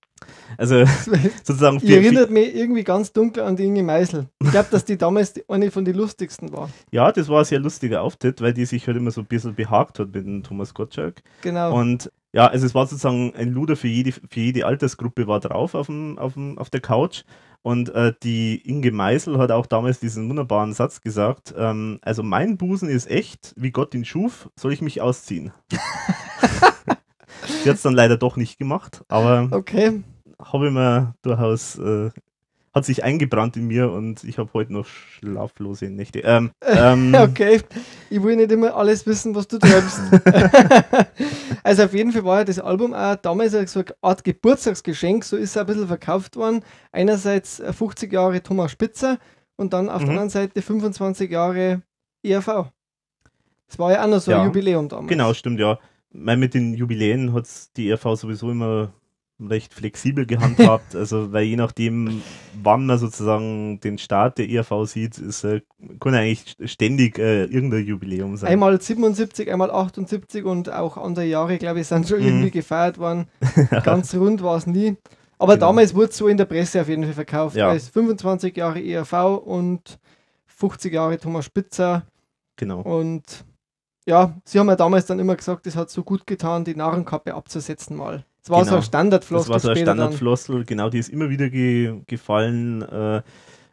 Also 0.58 0.86
sozusagen 1.44 1.76
Ihr 1.78 1.82
vier- 1.82 1.98
erinnert 2.02 2.30
mich 2.32 2.56
irgendwie 2.56 2.84
ganz 2.84 3.12
dunkel 3.12 3.44
an 3.44 3.56
die 3.56 3.66
Inge 3.66 3.84
Meisel. 3.84 4.28
Ich 4.42 4.52
glaube, 4.52 4.70
dass 4.72 4.86
die 4.86 4.98
damals 4.98 5.34
die, 5.34 5.44
eine 5.50 5.72
von 5.72 5.84
den 5.86 5.96
lustigsten 5.96 6.52
war. 6.54 6.70
Ja, 6.92 7.12
das 7.12 7.28
war 7.28 7.40
ein 7.40 7.46
sehr 7.46 7.60
lustiger 7.60 8.02
Auftritt, 8.02 8.42
weil 8.42 8.54
die 8.54 8.66
sich 8.66 8.88
halt 8.88 8.98
immer 8.98 9.12
so 9.12 9.22
ein 9.22 9.28
bisschen 9.28 9.56
behagt 9.56 10.00
hat 10.00 10.14
mit 10.14 10.26
dem 10.26 10.44
Thomas 10.44 10.74
Gottschalk. 10.74 11.22
Genau. 11.42 11.76
Und 11.78 12.12
ja, 12.34 12.48
also 12.48 12.66
es 12.66 12.76
war 12.76 12.86
sozusagen 12.88 13.34
ein 13.36 13.50
Luder 13.52 13.76
für 13.76 13.88
jede, 13.88 14.12
für 14.12 14.40
jede 14.40 14.66
Altersgruppe 14.66 15.28
war 15.28 15.40
drauf 15.40 15.74
auf, 15.76 15.88
dem, 15.88 16.18
auf, 16.18 16.34
dem, 16.34 16.58
auf 16.58 16.70
der 16.70 16.82
Couch. 16.82 17.24
Und 17.62 17.90
äh, 17.96 18.14
die 18.22 18.58
Inge 18.70 18.92
Meisel 18.92 19.38
hat 19.40 19.52
auch 19.52 19.66
damals 19.66 20.00
diesen 20.00 20.30
wunderbaren 20.30 20.74
Satz 20.74 21.02
gesagt: 21.02 21.54
ähm, 21.58 21.98
Also, 22.04 22.22
mein 22.22 22.58
Busen 22.58 22.90
ist 22.90 23.10
echt, 23.10 23.54
wie 23.58 23.72
Gott 23.72 23.96
ihn 23.96 24.06
schuf, 24.06 24.50
soll 24.56 24.72
ich 24.72 24.82
mich 24.82 25.02
ausziehen? 25.02 25.52
Sie 27.66 27.70
hat 27.70 27.76
es 27.78 27.82
dann 27.84 27.94
leider 27.94 28.16
doch 28.18 28.38
nicht 28.38 28.58
gemacht, 28.58 29.02
aber 29.10 29.50
okay. 29.52 30.02
habe 30.42 30.68
ich 30.68 30.74
mir 30.74 31.14
durchaus, 31.22 31.78
äh, 31.78 32.12
hat 32.74 32.86
sich 32.86 33.04
eingebrannt 33.04 33.56
in 33.58 33.68
mir 33.68 33.92
und 33.92 34.24
ich 34.24 34.38
habe 34.38 34.50
heute 34.54 34.74
noch 34.74 34.86
schlaflose 34.86 35.86
Nächte. 35.90 36.20
Ähm, 36.20 36.52
ähm, 36.66 37.14
Okay. 37.16 37.62
Ich 38.10 38.22
will 38.22 38.36
nicht 38.36 38.52
immer 38.52 38.76
alles 38.76 39.06
wissen, 39.08 39.34
was 39.36 39.48
du 39.48 39.58
treibst. 39.60 40.00
also 41.64 41.84
auf 41.84 41.94
jeden 41.94 42.12
Fall 42.12 42.26
war 42.26 42.40
ja 42.40 42.44
das 42.44 42.60
Album 42.60 42.94
auch 42.94 43.16
damals 43.16 43.52
so 43.72 43.80
eine 43.80 43.86
Art 44.02 44.24
Geburtstagsgeschenk, 44.24 45.24
so 45.24 45.38
ist 45.38 45.52
es 45.52 45.58
ein 45.58 45.66
bisschen 45.66 45.88
verkauft 45.88 46.36
worden. 46.36 46.62
Einerseits 46.92 47.60
äh, 47.60 47.74
50 47.74 48.12
Jahre 48.12 48.42
Thomas 48.42 48.72
Spitzer 48.72 49.18
und 49.56 49.74
dann 49.74 49.90
auf 49.90 50.02
Mhm. 50.02 50.06
der 50.06 50.10
anderen 50.12 50.30
Seite 50.30 50.62
25 50.62 51.32
Jahre 51.32 51.82
ERV. 52.24 52.66
Das 53.68 53.80
war 53.80 53.92
ja 53.92 54.04
auch 54.04 54.08
noch 54.08 54.20
so 54.20 54.32
Ja. 54.32 54.42
ein 54.42 54.46
Jubiläum 54.48 54.90
damals. 54.90 55.08
Genau, 55.10 55.34
stimmt, 55.34 55.60
ja. 55.60 55.80
Weil 56.18 56.38
mit 56.38 56.54
den 56.54 56.74
Jubiläen 56.74 57.34
hat 57.34 57.48
die 57.78 57.90
ERV 57.90 58.16
sowieso 58.16 58.50
immer 58.52 58.92
recht 59.40 59.74
flexibel 59.74 60.26
gehandhabt. 60.26 60.96
also, 60.96 61.34
weil 61.34 61.44
je 61.44 61.58
nachdem, 61.58 62.22
wann 62.64 62.86
man 62.86 62.98
sozusagen 62.98 63.80
den 63.82 63.98
Start 63.98 64.38
der 64.38 64.50
ERV 64.50 64.86
sieht, 64.86 65.18
ist, 65.18 65.44
äh, 65.44 65.62
kann 66.00 66.16
eigentlich 66.16 66.56
ständig 66.72 67.20
äh, 67.20 67.44
irgendein 67.44 67.86
Jubiläum 67.86 68.38
sein. 68.38 68.50
Einmal 68.52 68.80
77, 68.80 69.52
einmal 69.52 69.72
78 69.72 70.46
und 70.46 70.72
auch 70.72 70.96
andere 70.98 71.26
Jahre, 71.26 71.58
glaube 71.58 71.82
ich, 71.82 71.88
sind 71.88 72.08
schon 72.08 72.20
Mhm. 72.20 72.26
irgendwie 72.28 72.52
gefeiert 72.52 72.98
worden. 72.98 73.28
Ganz 73.84 74.16
rund 74.16 74.42
war 74.42 74.56
es 74.58 74.68
nie. 74.68 74.96
Aber 75.38 75.56
Genau. 75.56 75.68
damals 75.68 75.94
wurde 75.94 76.12
es 76.12 76.18
so 76.18 76.30
in 76.30 76.38
der 76.38 76.46
Presse 76.46 76.80
auf 76.80 76.88
jeden 76.88 77.04
Fall 77.04 77.12
verkauft. 77.14 77.58
Ja. 77.58 77.68
Als 77.68 77.90
25 77.90 78.56
Jahre 78.56 78.82
ERV 78.82 79.36
und 79.46 80.00
50 80.48 80.94
Jahre 80.94 81.18
Thomas 81.18 81.44
Spitzer. 81.44 82.06
Genau. 82.56 82.80
Und 82.80 83.44
ja, 84.06 84.36
sie 84.44 84.60
haben 84.60 84.68
ja 84.68 84.76
damals 84.76 85.06
dann 85.06 85.20
immer 85.20 85.36
gesagt, 85.36 85.66
es 85.68 85.76
hat 85.76 85.90
so 85.90 86.04
gut 86.04 86.28
getan, 86.28 86.64
die 86.64 86.76
Narrenkappe 86.76 87.34
abzusetzen 87.34 87.96
mal. 87.96 88.26
Es 88.44 88.50
war 88.50 88.60
so 88.60 88.66
Genau. 88.66 88.78
ein 88.78 88.84
Standardfloskel 88.84 89.54
Das 89.54 89.64
war 89.64 89.74
so 89.74 89.80
ein. 89.80 89.84
Standardflossel, 89.84 90.66
genau, 90.66 90.90
die 90.90 91.00
ist 91.00 91.10
immer 91.10 91.30
wieder 91.30 91.50
ge 91.50 92.02
gefallen. 92.06 92.84
Äh, 92.84 93.22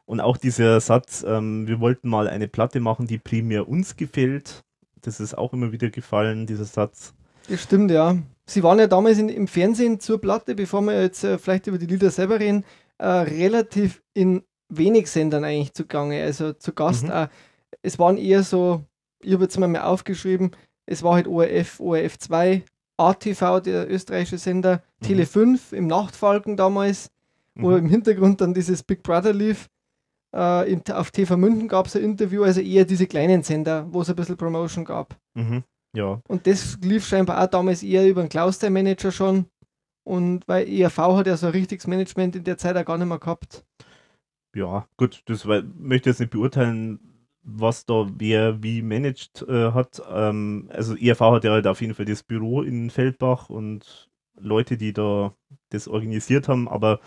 und 0.07 0.21
auch 0.21 0.37
dieser 0.37 0.81
Satz, 0.81 1.25
ähm, 1.27 1.67
wir 1.67 1.81
wollten 1.81 2.09
mal 2.09 2.29
eine 2.29 2.49
Platte 2.49 2.81
machen, 2.81 3.07
die 3.07 3.19
primär 3.19 3.69
uns 3.69 3.97
gefällt. 3.97 4.62
Das 5.03 5.21
ist 5.21 5.37
auch 5.37 5.53
immer 5.53 5.73
wieder 5.73 5.91
gefallen, 5.91 6.47
dieser 6.47 6.65
Satz. 6.65 7.15
Das 7.49 7.62
stimmt, 7.62 7.91
ja. 7.91 8.17
Sie 8.47 8.62
waren 8.62 8.79
ja 8.79 8.87
damals 8.87 9.19
in, 9.19 9.29
im 9.29 9.47
Fernsehen 9.49 10.01
zur 10.01 10.21
Platte, 10.21 10.55
bevor 10.55 10.81
wir 10.83 11.01
jetzt 11.03 11.23
äh, 11.25 11.39
vielleicht 11.39 11.67
über 11.67 11.79
die 11.79 11.87
Lieder 11.87 12.11
selber 12.11 12.41
reden, 12.41 12.65
äh, 12.99 13.07
relativ 13.07 14.03
in 14.15 14.43
wenig 14.69 15.11
Sendern 15.11 15.45
eigentlich 15.45 15.75
zugange. 15.75 16.23
Also 16.23 16.53
zu 16.55 16.73
Gast. 16.73 17.05
Mhm. 17.05 17.11
Auch. 17.11 17.29
Es 17.83 17.99
waren 17.99 18.17
eher 18.17 18.43
so, 18.43 18.85
ich 19.25 19.33
habe 19.35 19.45
jetzt 19.45 19.59
mal 19.59 19.69
mal 19.69 19.83
aufgeschrieben, 19.83 20.50
es 20.87 21.02
war 21.02 21.14
halt 21.14 21.26
ORF, 21.26 21.81
ORF 21.81 22.19
2, 22.19 22.64
ATV, 22.97 23.61
der 23.61 23.91
österreichische 23.91 24.38
Sender, 24.38 24.83
Mhm. 25.00 25.07
Tele 25.07 25.26
5 25.26 25.73
im 25.73 25.87
Nachtfalken 25.87 26.57
damals, 26.57 27.11
wo 27.55 27.71
Mhm. 27.71 27.76
im 27.79 27.87
Hintergrund 27.88 28.41
dann 28.41 28.55
dieses 28.55 28.83
Big 28.83 29.02
Brother 29.02 29.33
lief. 29.33 29.69
Äh, 30.35 30.73
in, 30.73 30.83
auf 30.93 31.11
TV 31.11 31.37
München 31.37 31.69
gab 31.69 31.87
es 31.87 31.97
ein 31.97 32.02
Interview, 32.05 32.43
also 32.45 32.61
eher 32.61 32.85
diese 32.87 33.07
kleinen 33.07 33.43
Sender, 33.43 33.87
wo 33.93 34.00
es 34.00 34.09
ein 34.11 34.17
bisschen 34.17 34.37
Promotion 34.37 34.85
gab. 34.85 35.17
Mhm. 35.35 35.62
Ja, 35.95 36.21
Und 36.29 36.47
das 36.47 36.79
lief 36.83 37.07
scheinbar 37.07 37.43
auch 37.43 37.49
damals 37.49 37.83
eher 37.83 38.09
über 38.09 38.23
den 38.23 38.31
Klaus, 38.31 38.59
der 38.59 38.71
Manager 38.71 39.12
schon. 39.12 39.45
Und 40.05 40.49
weil 40.49 40.67
ERV 40.69 40.99
hat 40.99 41.26
ja 41.26 41.37
so 41.37 41.47
ein 41.47 41.52
richtiges 41.52 41.87
Management 41.87 42.35
in 42.35 42.45
der 42.45 42.57
Zeit 42.57 42.76
auch 42.76 42.85
gar 42.85 42.97
nicht 42.99 43.07
mehr 43.09 43.19
gehabt. 43.19 43.62
ja, 44.55 44.87
gut, 44.97 45.23
das 45.26 45.45
möchte 45.79 46.11
jetzt 46.11 46.21
nicht 46.21 46.31
beurteilen, 46.31 46.99
was 47.42 47.87
da 47.87 48.06
wer 48.16 48.62
wie 48.62 48.82
managed 48.82 49.42
äh, 49.49 49.72
hat. 49.72 50.02
Ähm, 50.11 50.68
also 50.72 50.96
ERV 50.96 51.20
hat 51.20 51.44
ja 51.44 51.52
halt 51.52 51.66
auf 51.66 51.80
jeden 51.80 51.94
Fall 51.94 52.06
das 52.06 52.22
Büro 52.22 52.62
in 52.62 52.90
Feldbach 52.90 53.50
und 53.50 54.08
Leute, 54.38 54.76
die 54.76 54.92
da 54.92 55.34
das 55.70 55.88
organisiert 55.88 56.49
haben, 56.49 56.68
aber 56.68 57.00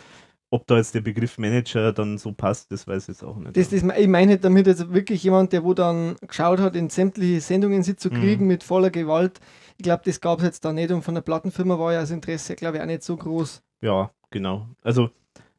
ob 0.52 0.68
da 0.68 0.78
jetzt 0.78 0.94
der 0.96 1.02
Begriff 1.02 1.38
Manager 1.38 1.92
dann 1.92 2.18
so 2.18 2.32
passt, 2.32 2.72
das 2.72 2.88
weiß 2.88 3.04
ich 3.04 3.08
jetzt 3.10 3.24
auch 3.24 3.36
nicht. 3.38 3.58
Das, 3.58 3.70
das, 3.70 3.84
ich 3.84 4.08
meine 4.08 4.38
damit 4.38 4.68
jetzt 4.68 4.94
wirklich 4.94 5.24
jemand, 5.24 5.52
der 5.54 5.64
wo 5.64 5.74
dann 5.74 6.16
geschaut 6.26 6.60
hat, 6.60 6.76
in 6.76 6.90
sämtliche 6.90 7.42
Sendungen 7.42 7.84
sie 7.84 7.96
zu 7.96 8.10
Mhm. 8.10 8.14
kriegen 8.14 8.48
mit 8.48 8.64
voller 8.64 8.90
Gewalt. 8.90 9.40
Ich 9.78 9.84
glaube, 9.84 10.04
das 10.06 10.22
gab 10.22 10.40
es 10.40 10.46
jetzt 10.46 10.64
da 10.64 10.72
nicht 10.72 10.92
und 10.92 11.02
von 11.02 11.16
der 11.16 11.22
Plattenfirma 11.22 11.78
war 11.80 11.94
ja 11.94 12.02
das 12.02 12.12
Interesse, 12.12 12.56
glaube 12.56 12.78
ich, 12.78 12.84
auch 12.84 12.88
nicht 12.88 13.04
so 13.04 13.18
groß. 13.18 13.64
Ja, 13.82 14.12
genau. 14.30 14.68
Also 14.84 15.10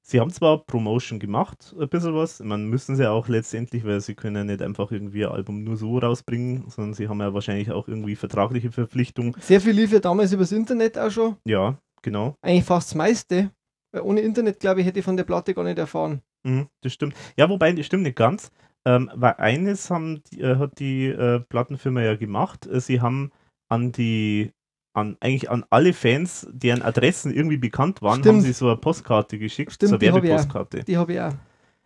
sie 0.06 0.20
haben 0.20 0.30
zwar 0.30 0.64
Promotion 0.64 1.18
gemacht, 1.18 1.74
ein 1.78 1.88
bisschen 1.88 2.14
was, 2.14 2.40
man 2.40 2.66
müssen 2.66 2.96
sie 2.96 3.10
auch 3.10 3.28
letztendlich, 3.28 3.84
weil 3.84 4.00
sie 4.00 4.14
können 4.14 4.36
ja 4.36 4.44
nicht 4.44 4.62
einfach 4.62 4.90
irgendwie 4.92 5.26
ein 5.26 5.32
Album 5.32 5.64
nur 5.64 5.76
so 5.76 5.98
rausbringen, 5.98 6.64
sondern 6.68 6.94
sie 6.94 7.08
haben 7.08 7.20
ja 7.20 7.34
wahrscheinlich 7.34 7.72
auch 7.72 7.88
irgendwie 7.88 8.16
vertragliche 8.16 8.70
Verpflichtungen. 8.70 9.34
Sehr 9.40 9.60
viel 9.60 9.72
lief 9.72 9.92
ja 9.92 9.98
damals 9.98 10.32
übers 10.32 10.52
Internet 10.52 10.96
auch 10.98 11.10
schon. 11.10 11.36
Ja, 11.44 11.78
genau. 12.02 12.36
Eigentlich 12.40 12.64
fast 12.64 12.90
das 12.90 12.94
meiste. 12.94 13.50
Weil 13.92 14.02
ohne 14.02 14.20
Internet, 14.20 14.60
glaube 14.60 14.80
ich, 14.80 14.86
hätte 14.86 15.00
ich 15.00 15.04
von 15.04 15.16
der 15.16 15.24
Platte 15.24 15.54
gar 15.54 15.64
nicht 15.64 15.78
erfahren. 15.78 16.22
Mhm, 16.44 16.68
das 16.82 16.92
stimmt. 16.92 17.14
Ja, 17.36 17.48
wobei, 17.48 17.72
das 17.72 17.86
stimmt 17.86 18.04
nicht 18.04 18.16
ganz. 18.16 18.50
Ähm, 18.84 19.10
weil 19.14 19.34
eines 19.38 19.90
haben, 19.90 20.22
die, 20.30 20.40
äh, 20.40 20.56
hat 20.56 20.78
die 20.78 21.06
äh, 21.06 21.40
Plattenfirma 21.40 22.02
ja 22.02 22.14
gemacht. 22.14 22.66
Äh, 22.66 22.80
sie 22.80 23.00
haben 23.00 23.32
an 23.68 23.90
die, 23.90 24.52
an, 24.96 25.16
eigentlich 25.20 25.50
an 25.50 25.64
alle 25.70 25.92
Fans, 25.92 26.46
deren 26.50 26.82
Adressen 26.82 27.32
irgendwie 27.32 27.58
bekannt 27.58 28.02
waren, 28.02 28.20
Stimmt. 28.20 28.36
haben 28.36 28.40
sie 28.42 28.52
so 28.52 28.66
eine 28.66 28.76
Postkarte 28.76 29.38
geschickt, 29.38 29.72
Stimmt, 29.72 29.90
so 29.90 29.96
eine 29.96 30.00
die 30.00 30.06
ich. 30.06 30.14
Werbepostkarte. 30.14 30.84
Die 30.84 30.96
habe 30.96 31.12
ich 31.12 31.20
auch. 31.20 31.32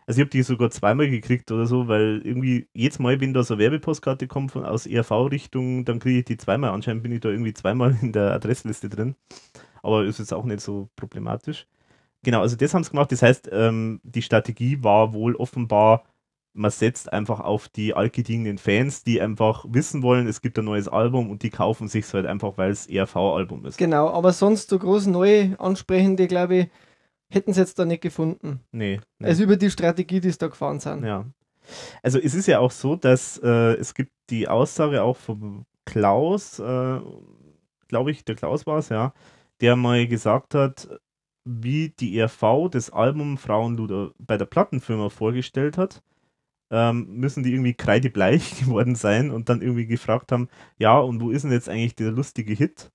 Also 0.07 0.19
ich 0.19 0.25
habe 0.25 0.31
die 0.31 0.41
sogar 0.43 0.71
zweimal 0.71 1.09
gekriegt 1.09 1.51
oder 1.51 1.65
so, 1.65 1.87
weil 1.87 2.21
irgendwie 2.23 2.67
jedes 2.73 2.99
Mal, 2.99 3.21
wenn 3.21 3.33
da 3.33 3.43
so 3.43 3.53
eine 3.53 3.63
Werbepostkarte 3.63 4.27
kommt 4.27 4.51
von 4.51 4.65
aus 4.65 4.85
ERV-Richtung, 4.87 5.85
dann 5.85 5.99
kriege 5.99 6.19
ich 6.19 6.25
die 6.25 6.37
zweimal. 6.37 6.71
Anscheinend 6.71 7.03
bin 7.03 7.11
ich 7.11 7.19
da 7.19 7.29
irgendwie 7.29 7.53
zweimal 7.53 7.95
in 8.01 8.11
der 8.11 8.31
Adressliste 8.33 8.89
drin. 8.89 9.15
Aber 9.83 10.03
ist 10.03 10.19
jetzt 10.19 10.33
auch 10.33 10.45
nicht 10.45 10.61
so 10.61 10.89
problematisch. 10.95 11.67
Genau, 12.23 12.41
also 12.41 12.55
das 12.55 12.73
haben 12.73 12.83
sie 12.83 12.91
gemacht. 12.91 13.11
Das 13.11 13.21
heißt, 13.21 13.49
ähm, 13.51 13.99
die 14.03 14.21
Strategie 14.21 14.83
war 14.83 15.13
wohl 15.13 15.35
offenbar, 15.35 16.03
man 16.53 16.71
setzt 16.71 17.11
einfach 17.11 17.39
auf 17.39 17.69
die 17.69 17.93
altgedienten 17.93 18.57
Fans, 18.57 19.03
die 19.03 19.21
einfach 19.21 19.65
wissen 19.69 20.03
wollen, 20.03 20.27
es 20.27 20.41
gibt 20.41 20.59
ein 20.59 20.65
neues 20.65 20.87
Album 20.87 21.29
und 21.29 21.43
die 21.43 21.49
kaufen 21.49 21.87
sich 21.87 22.11
halt 22.13 22.25
einfach, 22.25 22.57
weil 22.57 22.71
es 22.71 22.87
ERV-Album 22.87 23.65
ist. 23.65 23.77
Genau, 23.77 24.09
aber 24.09 24.33
sonst 24.33 24.69
so 24.69 24.77
groß 24.77 25.07
neue 25.07 25.59
ansprechende, 25.59 26.27
glaube 26.27 26.55
ich, 26.55 26.67
hätten 27.29 27.53
sie 27.53 27.61
jetzt 27.61 27.79
da 27.79 27.85
nicht 27.85 28.01
gefunden. 28.01 28.59
Nee. 28.71 28.99
nee. 29.19 29.27
Also 29.27 29.43
über 29.43 29.55
die 29.55 29.71
Strategie, 29.71 30.19
die 30.19 30.31
sie 30.31 30.37
da 30.37 30.47
gefahren 30.47 30.79
sind. 30.79 31.05
Ja. 31.05 31.25
Also 32.03 32.19
es 32.19 32.33
ist 32.33 32.47
ja 32.47 32.59
auch 32.59 32.71
so, 32.71 32.95
dass 32.95 33.37
äh, 33.43 33.75
es 33.75 33.93
gibt 33.93 34.11
die 34.29 34.47
Aussage 34.47 35.03
auch 35.03 35.17
vom 35.17 35.65
Klaus, 35.85 36.59
äh, 36.59 36.99
glaube 37.87 38.11
ich, 38.11 38.25
der 38.25 38.35
Klaus 38.35 38.65
war 38.65 38.79
es, 38.79 38.89
ja, 38.89 39.13
der 39.61 39.75
mal 39.75 40.07
gesagt 40.07 40.53
hat, 40.53 40.89
wie 41.43 41.89
die 41.89 42.17
ERV 42.17 42.69
das 42.69 42.89
Album 42.89 43.37
Frauenluder 43.37 44.11
bei 44.19 44.37
der 44.37 44.45
Plattenfirma 44.45 45.09
vorgestellt 45.09 45.77
hat, 45.77 46.03
ähm, 46.71 47.07
müssen 47.17 47.43
die 47.43 47.51
irgendwie 47.51 47.73
kreidebleich 47.73 48.59
geworden 48.59 48.95
sein 48.95 49.29
und 49.29 49.49
dann 49.49 49.61
irgendwie 49.61 49.85
gefragt 49.85 50.31
haben, 50.31 50.47
ja, 50.79 50.97
und 50.97 51.21
wo 51.21 51.29
ist 51.29 51.43
denn 51.43 51.51
jetzt 51.51 51.69
eigentlich 51.69 51.95
der 51.95 52.11
lustige 52.11 52.53
Hit? 52.53 52.89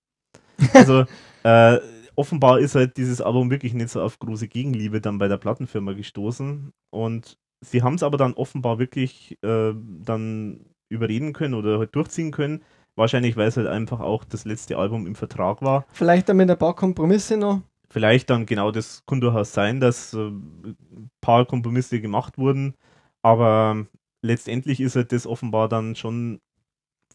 Also 0.73 1.05
äh, 1.45 1.79
offenbar 2.17 2.59
ist 2.59 2.75
halt 2.75 2.97
dieses 2.97 3.21
Album 3.21 3.51
wirklich 3.51 3.75
nicht 3.75 3.91
so 3.91 4.01
auf 4.01 4.19
große 4.19 4.49
Gegenliebe 4.49 5.01
dann 5.01 5.19
bei 5.19 5.29
der 5.29 5.37
Plattenfirma 5.37 5.93
gestoßen 5.93 6.73
und 6.91 7.39
sie 7.61 7.83
haben 7.83 7.95
es 7.95 8.03
aber 8.03 8.17
dann 8.17 8.35
offenbar 8.35 8.79
wirklich 8.79 9.39
äh, 9.43 9.73
dann 9.75 10.67
überreden 10.89 11.33
können 11.33 11.55
oder 11.55 11.79
halt 11.79 11.95
durchziehen 11.95 12.31
können. 12.31 12.63
Wahrscheinlich, 12.95 13.37
weil 13.37 13.49
es 13.49 13.59
halt 13.59 13.67
einfach 13.67 14.01
auch 14.01 14.25
das 14.25 14.47
letzte 14.47 14.79
Album 14.79 15.07
im 15.07 15.15
Vertrag 15.15 15.61
war. 15.61 15.85
Vielleicht 15.91 16.31
damit 16.31 16.51
ein 16.51 16.57
paar 16.57 16.75
Kompromisse 16.75 17.37
noch. 17.37 17.61
Vielleicht 17.91 18.31
dann 18.31 18.47
genau 18.47 18.71
das 18.71 19.05
kann 19.07 19.21
durchaus 19.21 19.53
sein, 19.53 19.81
dass 19.81 20.15
äh, 20.15 20.29
ein 20.29 21.11
paar 21.21 21.45
Kompromisse 21.45 22.01
gemacht 22.01 22.39
wurden, 22.39 22.75
aber 23.27 23.87
letztendlich 24.23 24.81
ist 24.81 24.95
halt 24.95 25.11
das 25.11 25.27
offenbar 25.27 25.69
dann 25.69 25.97
schon 25.97 26.39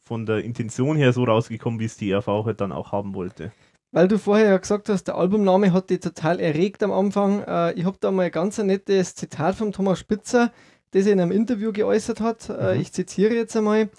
von 0.04 0.26
der 0.26 0.44
Intention 0.44 0.98
her 0.98 1.14
so 1.14 1.24
rausgekommen, 1.24 1.80
wie 1.80 1.86
es 1.86 1.96
die 1.96 2.12
ERV 2.12 2.28
halt 2.28 2.60
dann 2.60 2.74
auch 2.74 2.92
haben 2.92 3.14
wollte. 3.16 3.54
Weil 3.94 4.10
du 4.10 4.20
vorher 4.20 4.50
ja 4.50 4.58
gesagt 4.58 4.90
hast, 4.90 5.06
der 5.06 5.16
Albumname 5.16 5.72
hat 5.72 5.90
dich 5.90 6.02
total 6.02 6.42
erregt 6.42 6.84
am 6.84 6.92
Anfang. 6.92 7.44
Äh, 7.44 7.74
ich 7.74 7.86
habe 7.86 7.98
da 8.02 8.12
mal 8.12 8.24
ein 8.26 8.32
ganz 8.32 8.58
nettes 8.58 9.16
Zitat 9.16 9.56
von 9.56 9.72
Thomas 9.72 10.00
Spitzer, 10.00 10.52
das 10.92 11.06
er 11.06 11.14
in 11.14 11.22
einem 11.22 11.32
Interview 11.32 11.72
geäußert 11.72 12.20
hat. 12.20 12.50
Äh, 12.50 12.76
Mhm. 12.76 12.82
ich 12.82 12.92
zitiere 12.92 13.34
jetzt 13.34 13.56
einmal. 13.56 13.90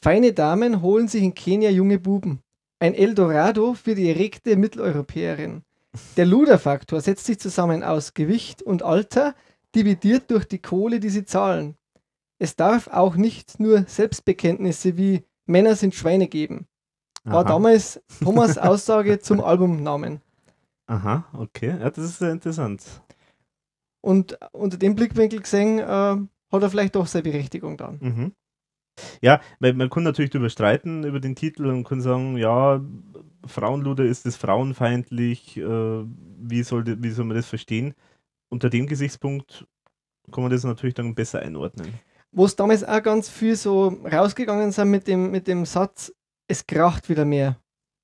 Feine 0.00 0.32
Damen 0.32 0.80
holen 0.80 1.06
sich 1.08 1.22
in 1.22 1.34
Kenia 1.34 1.68
junge 1.70 1.98
Buben. 1.98 2.40
Ein 2.78 2.94
Eldorado 2.94 3.74
für 3.74 3.94
die 3.94 4.08
erregte 4.08 4.56
Mitteleuropäerin. 4.56 5.62
Der 6.16 6.24
Luderfaktor 6.26 7.00
setzt 7.02 7.26
sich 7.26 7.38
zusammen 7.38 7.82
aus 7.82 8.14
Gewicht 8.14 8.62
und 8.62 8.82
Alter, 8.82 9.34
dividiert 9.76 10.30
durch 10.30 10.46
die 10.46 10.58
Kohle, 10.58 10.98
die 10.98 11.10
sie 11.10 11.24
zahlen. 11.24 11.76
Es 12.38 12.56
darf 12.56 12.88
auch 12.88 13.16
nicht 13.16 13.60
nur 13.60 13.84
Selbstbekenntnisse 13.86 14.96
wie 14.96 15.24
Männer 15.46 15.76
sind 15.76 15.94
Schweine 15.94 16.28
geben. 16.28 16.66
War 17.24 17.44
Aha. 17.44 17.48
damals 17.48 18.02
Thomas 18.22 18.58
Aussage 18.58 19.18
zum 19.18 19.40
Albumnamen. 19.40 20.20
Aha, 20.86 21.24
okay. 21.32 21.76
Ja, 21.80 21.90
das 21.90 22.04
ist 22.04 22.18
sehr 22.18 22.32
interessant. 22.32 22.82
Und 24.00 24.38
unter 24.52 24.76
dem 24.76 24.94
Blickwinkel 24.94 25.40
gesehen, 25.40 25.78
äh, 25.78 25.82
hat 25.82 26.62
er 26.62 26.70
vielleicht 26.70 26.94
doch 26.94 27.06
seine 27.06 27.24
Berechtigung 27.24 27.76
dann. 27.76 27.98
Mhm. 28.00 28.32
Ja, 29.20 29.40
weil 29.58 29.74
man 29.74 29.90
kann 29.90 30.04
natürlich 30.04 30.30
darüber 30.30 30.48
streiten, 30.48 31.04
über 31.04 31.20
den 31.20 31.34
Titel 31.34 31.66
und 31.66 31.84
kann 31.84 32.00
sagen, 32.00 32.36
ja, 32.36 32.80
Frauenluder 33.44 34.04
ist 34.04 34.26
es 34.26 34.36
frauenfeindlich, 34.36 35.58
äh, 35.58 36.04
wie, 36.38 36.62
soll, 36.62 36.84
wie 37.02 37.10
soll 37.10 37.26
man 37.26 37.36
das 37.36 37.46
verstehen? 37.46 37.94
Unter 38.48 38.70
dem 38.70 38.86
Gesichtspunkt 38.86 39.66
kann 40.32 40.42
man 40.42 40.50
das 40.50 40.64
natürlich 40.64 40.94
dann 40.94 41.14
besser 41.14 41.40
einordnen. 41.40 41.92
Wo 42.32 42.44
es 42.44 42.56
damals 42.56 42.84
auch 42.84 43.02
ganz 43.02 43.28
viel 43.28 43.56
so 43.56 43.88
rausgegangen 44.04 44.72
sind 44.72 44.90
mit 44.90 45.06
dem, 45.08 45.30
mit 45.30 45.46
dem 45.46 45.64
Satz, 45.64 46.12
es 46.48 46.66
kracht 46.66 47.08
wieder 47.08 47.24
mehr. 47.24 47.56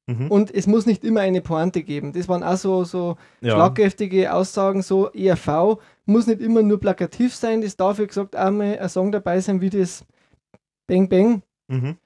Mhm. 0.07 0.31
Und 0.31 0.55
es 0.55 0.67
muss 0.67 0.87
nicht 0.87 1.05
immer 1.05 1.21
eine 1.21 1.41
Pointe 1.41 1.83
geben. 1.83 2.13
Das 2.13 2.29
waren 2.29 2.43
auch 2.43 2.57
so, 2.57 2.85
so 2.85 3.17
ja. 3.41 3.55
schlagkräftige 3.55 4.33
Aussagen, 4.33 4.83
so 4.83 5.11
ERV 5.13 5.79
muss 6.07 6.27
nicht 6.27 6.41
immer 6.41 6.63
nur 6.63 6.81
plakativ 6.81 7.35
sein, 7.35 7.63
das 7.63 7.77
darf, 7.77 7.99
wie 7.99 8.07
gesagt, 8.07 8.37
auch 8.37 8.51
mal 8.51 8.79
ein 8.79 8.89
Song 8.89 9.13
dabei 9.13 9.41
sein, 9.41 9.61
wie 9.61 9.71
das 9.71 10.05
Bang 10.89 11.09
Bang. 11.09 11.43
Mhm. 11.69 11.97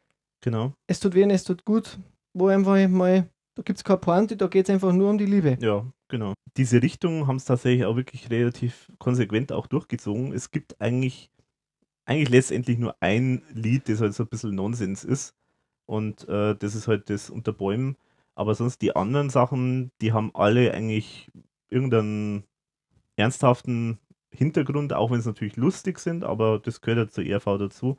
Genau. 0.42 0.72
Es 0.86 1.00
tut 1.00 1.14
weh 1.14 1.24
und 1.24 1.30
es 1.30 1.44
tut 1.44 1.64
gut, 1.64 1.98
wo 2.34 2.48
einfach 2.48 2.88
mal 2.88 3.28
Da 3.56 3.62
gibt 3.62 3.78
es 3.78 3.84
keine 3.84 3.98
Pointe, 3.98 4.36
da 4.36 4.48
geht 4.48 4.68
es 4.68 4.70
einfach 4.70 4.92
nur 4.92 5.08
um 5.08 5.16
die 5.16 5.24
Liebe. 5.24 5.56
Ja, 5.60 5.90
genau. 6.08 6.34
Diese 6.58 6.82
Richtung 6.82 7.26
haben 7.26 7.36
es 7.36 7.46
tatsächlich 7.46 7.86
auch 7.86 7.96
wirklich 7.96 8.28
relativ 8.30 8.92
konsequent 8.98 9.50
auch 9.50 9.66
durchgezogen. 9.66 10.34
Es 10.34 10.50
gibt 10.50 10.78
eigentlich, 10.78 11.30
eigentlich 12.04 12.28
letztendlich 12.28 12.76
nur 12.76 12.96
ein 13.00 13.42
Lied, 13.54 13.88
das 13.88 14.02
halt 14.02 14.12
so 14.12 14.24
ein 14.24 14.28
bisschen 14.28 14.54
Nonsens 14.54 15.04
ist. 15.04 15.34
Und 15.86 16.28
äh, 16.28 16.54
das 16.54 16.74
ist 16.74 16.86
halt 16.86 17.08
das 17.08 17.30
Unter 17.30 17.54
Bäumen. 17.54 17.96
Aber 18.34 18.54
sonst 18.54 18.82
die 18.82 18.94
anderen 18.94 19.30
Sachen, 19.30 19.90
die 20.02 20.12
haben 20.12 20.34
alle 20.34 20.74
eigentlich 20.74 21.32
irgendeinen 21.70 22.44
ernsthaften 23.16 23.98
Hintergrund, 24.30 24.92
auch 24.92 25.10
wenn 25.10 25.20
es 25.20 25.26
natürlich 25.26 25.56
lustig 25.56 25.98
sind, 25.98 26.24
aber 26.24 26.58
das 26.58 26.82
gehört 26.82 26.98
ja 26.98 27.08
zur 27.08 27.24
ERV 27.24 27.44
dazu. 27.58 27.96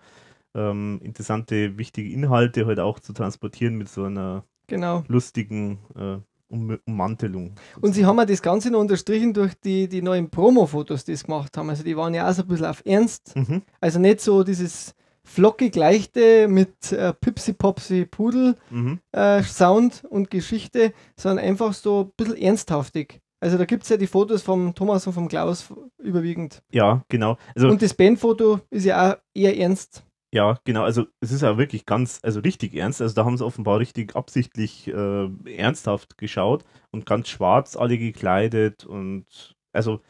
Ähm, 0.54 1.00
interessante, 1.04 1.80
wichtige 1.80 2.12
Inhalte 2.12 2.68
halt 2.68 2.80
auch 2.80 3.00
zu 3.00 3.14
transportieren 3.14 3.76
mit 3.76 3.90
so 3.90 4.04
einer 4.04 4.44
Genau. 4.68 5.04
lustigen 5.08 5.80
äh, 5.96 6.18
um 6.50 6.78
Ummantelung. 6.86 7.56
Und 7.82 7.94
sie 7.94 8.06
haben 8.06 8.18
ja 8.18 8.26
das 8.26 8.42
Ganze 8.42 8.70
noch 8.72 8.80
unterstrichen 8.80 9.34
durch 9.34 9.54
die, 9.56 9.88
die 9.90 10.02
neuen 10.02 10.30
Promo-Fotos, 10.30 11.04
die 11.04 11.16
sie 11.16 11.26
gemacht 11.26 11.58
haben. 11.58 11.70
Also 11.70 11.84
die 11.84 11.98
waren 11.98 12.14
ja 12.14 12.30
auch 12.30 12.34
so 12.34 12.42
ein 12.44 12.48
bisschen 12.48 12.66
auf 12.68 12.82
Ernst. 12.86 13.36
Mhm. 13.36 13.64
Also 13.82 14.00
nicht 14.00 14.22
so 14.22 14.44
dieses 14.44 14.94
flockig 15.26 15.76
leichte 15.76 16.48
mit 16.48 16.92
äh, 16.94 17.12
Pipsi 17.14 17.52
Popsi 17.54 18.06
Pudel 18.06 18.56
Mhm. 18.70 19.00
äh, 19.12 19.44
Sound 19.44 20.06
und 20.10 20.30
Geschichte, 20.32 20.94
sondern 21.18 21.44
einfach 21.46 21.74
so 21.74 22.04
ein 22.06 22.12
bisschen 22.16 22.38
ernsthaftig. 22.38 23.20
Also 23.40 23.58
da 23.58 23.66
gibt 23.66 23.84
es 23.84 23.90
ja 23.90 23.98
die 23.98 24.08
Fotos 24.08 24.42
vom 24.42 24.74
Thomas 24.74 25.06
und 25.06 25.14
vom 25.14 25.28
Klaus 25.28 25.68
überwiegend. 26.02 26.64
Ja, 26.72 27.04
genau. 27.10 27.38
Also 27.56 27.68
Und 27.68 27.82
das 27.82 27.94
Bandfoto 27.94 28.62
ist 28.72 28.86
ja 28.86 29.12
auch 29.12 29.18
eher 29.36 29.58
ernst. 29.60 30.04
Ja, 30.34 30.60
genau. 30.66 30.84
Also 30.84 31.06
es 31.22 31.32
ist 31.32 31.42
ja 31.42 31.58
wirklich 31.58 31.86
ganz, 31.86 32.20
also 32.22 32.42
richtig 32.42 32.76
ernst. 32.76 33.02
Also 33.02 33.16
da 33.16 33.26
haben 33.26 33.38
sie 33.38 33.46
offenbar 33.46 33.80
richtig 33.80 34.16
absichtlich 34.16 34.88
äh, 34.88 35.30
ernsthaft 35.46 36.18
geschaut 36.18 36.66
und 36.92 37.06
ganz 37.06 37.30
schwarz 37.30 37.78
alle 37.78 37.98
gekleidet 37.98 38.86
und 38.86 39.26
also 39.72 40.02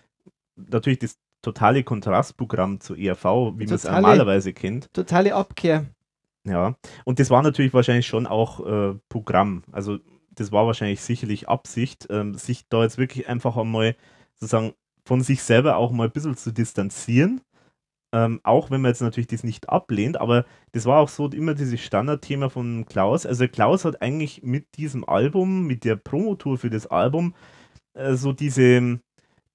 natürlich 0.55 0.99
das 0.99 1.17
totale 1.41 1.83
Kontrastprogramm 1.83 2.79
zur 2.79 2.97
ERV, 2.97 3.23
wie 3.57 3.65
man 3.65 3.75
es 3.75 3.83
normalerweise 3.83 4.53
kennt. 4.53 4.91
Totale 4.93 5.35
Abkehr. 5.35 5.85
Ja. 6.43 6.75
Und 7.05 7.19
das 7.19 7.29
war 7.29 7.43
natürlich 7.43 7.73
wahrscheinlich 7.73 8.07
schon 8.07 8.25
auch 8.25 8.65
äh, 8.65 8.95
Programm. 9.09 9.63
Also 9.71 9.99
das 10.31 10.51
war 10.51 10.65
wahrscheinlich 10.65 11.01
sicherlich 11.01 11.47
Absicht, 11.47 12.07
ähm, 12.09 12.33
sich 12.35 12.67
da 12.69 12.83
jetzt 12.83 12.97
wirklich 12.97 13.27
einfach 13.27 13.57
einmal 13.57 13.95
sozusagen 14.35 14.73
von 15.05 15.21
sich 15.21 15.41
selber 15.43 15.77
auch 15.77 15.91
mal 15.91 16.05
ein 16.05 16.11
bisschen 16.11 16.35
zu 16.35 16.51
distanzieren. 16.51 17.41
Ähm, 18.13 18.39
auch 18.43 18.71
wenn 18.71 18.81
man 18.81 18.89
jetzt 18.91 19.01
natürlich 19.01 19.27
das 19.27 19.43
nicht 19.43 19.69
ablehnt, 19.69 20.19
aber 20.19 20.45
das 20.71 20.85
war 20.85 20.99
auch 21.01 21.09
so 21.09 21.27
immer 21.29 21.53
dieses 21.55 21.81
Standardthema 21.81 22.49
von 22.49 22.85
Klaus. 22.85 23.25
Also 23.25 23.47
Klaus 23.49 23.83
hat 23.83 24.01
eigentlich 24.01 24.43
mit 24.43 24.77
diesem 24.77 25.03
Album, 25.07 25.67
mit 25.67 25.83
der 25.83 25.97
Promotour 25.97 26.57
für 26.57 26.69
das 26.69 26.87
Album, 26.87 27.35
äh, 27.95 28.13
so 28.15 28.31
diese 28.33 28.61
ähm, 28.63 29.01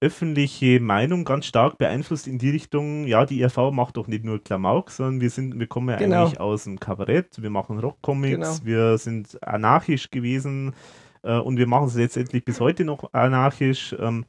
öffentliche 0.02 0.80
Meinung 0.80 1.24
ganz 1.24 1.46
stark 1.46 1.78
beeinflusst 1.78 2.26
in 2.26 2.38
die 2.38 2.50
Richtung, 2.50 3.06
ja, 3.06 3.24
die 3.24 3.40
ERV 3.40 3.70
macht 3.72 3.96
doch 3.96 4.08
nicht 4.08 4.24
nur 4.24 4.42
Klamauk, 4.42 4.90
sondern 4.90 5.20
wir 5.20 5.30
sind, 5.30 5.58
wir 5.58 5.68
kommen 5.68 5.88
ja 5.90 5.96
Genau. 5.96 6.24
eigentlich 6.24 6.40
aus 6.40 6.64
dem 6.64 6.80
Kabarett, 6.80 7.40
wir 7.40 7.50
machen 7.50 7.78
Rockcomics, 7.78 8.60
Genau. 8.60 8.66
wir 8.66 8.98
sind 8.98 9.40
anarchisch 9.46 10.10
gewesen 10.10 10.74
äh, 11.22 11.38
und 11.38 11.56
wir 11.56 11.68
machen 11.68 11.86
es 11.86 11.94
letztendlich 11.94 12.44
bis 12.44 12.60
heute 12.60 12.84
noch 12.84 13.12
anarchisch. 13.14 13.94
Ähm, 13.98 14.24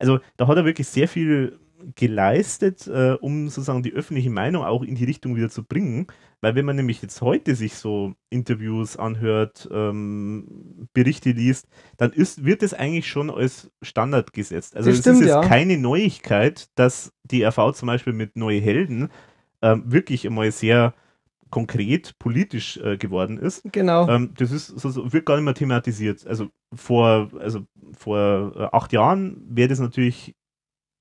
also 0.00 0.18
da 0.36 0.48
hat 0.48 0.56
er 0.56 0.64
wirklich 0.64 0.88
sehr 0.88 1.06
viel 1.06 1.58
geleistet, 1.94 2.86
äh, 2.86 3.16
um 3.20 3.48
sozusagen 3.48 3.82
die 3.82 3.92
öffentliche 3.92 4.30
Meinung 4.30 4.64
auch 4.64 4.82
in 4.82 4.94
die 4.94 5.04
Richtung 5.04 5.36
wieder 5.36 5.50
zu 5.50 5.64
bringen. 5.64 6.06
Weil 6.40 6.54
wenn 6.54 6.64
man 6.64 6.76
nämlich 6.76 7.00
jetzt 7.02 7.20
heute 7.22 7.54
sich 7.54 7.74
so 7.74 8.14
Interviews 8.30 8.96
anhört, 8.96 9.68
ähm, 9.72 10.88
Berichte 10.92 11.30
liest, 11.30 11.68
dann 11.96 12.12
ist, 12.12 12.44
wird 12.44 12.62
es 12.62 12.74
eigentlich 12.74 13.08
schon 13.08 13.30
als 13.30 13.70
Standard 13.80 14.32
gesetzt. 14.32 14.76
Also 14.76 14.90
Das 14.90 14.98
es 14.98 15.04
stimmt, 15.04 15.20
ist 15.20 15.26
jetzt 15.26 15.34
ja. 15.34 15.40
keine 15.42 15.78
Neuigkeit, 15.78 16.68
dass 16.74 17.12
die 17.22 17.44
RV 17.44 17.72
zum 17.72 17.86
Beispiel 17.86 18.12
mit 18.12 18.36
Neue 18.36 18.60
Helden 18.60 19.08
ähm, 19.62 19.84
wirklich 19.86 20.26
einmal 20.26 20.50
sehr 20.50 20.94
konkret 21.50 22.18
politisch 22.18 22.78
äh, 22.78 22.96
geworden 22.96 23.38
ist. 23.38 23.62
Genau. 23.70 24.08
Ähm, 24.08 24.32
das 24.36 24.50
ist 24.50 24.68
so, 24.68 25.12
wird 25.12 25.26
gar 25.26 25.36
nicht 25.36 25.44
mehr 25.44 25.54
thematisiert. 25.54 26.26
Also 26.26 26.48
vor, 26.74 27.30
also 27.38 27.60
vor 27.96 28.52
äh, 28.56 28.68
acht 28.72 28.92
Jahren 28.92 29.40
wäre 29.48 29.68
das 29.68 29.78
natürlich 29.78 30.34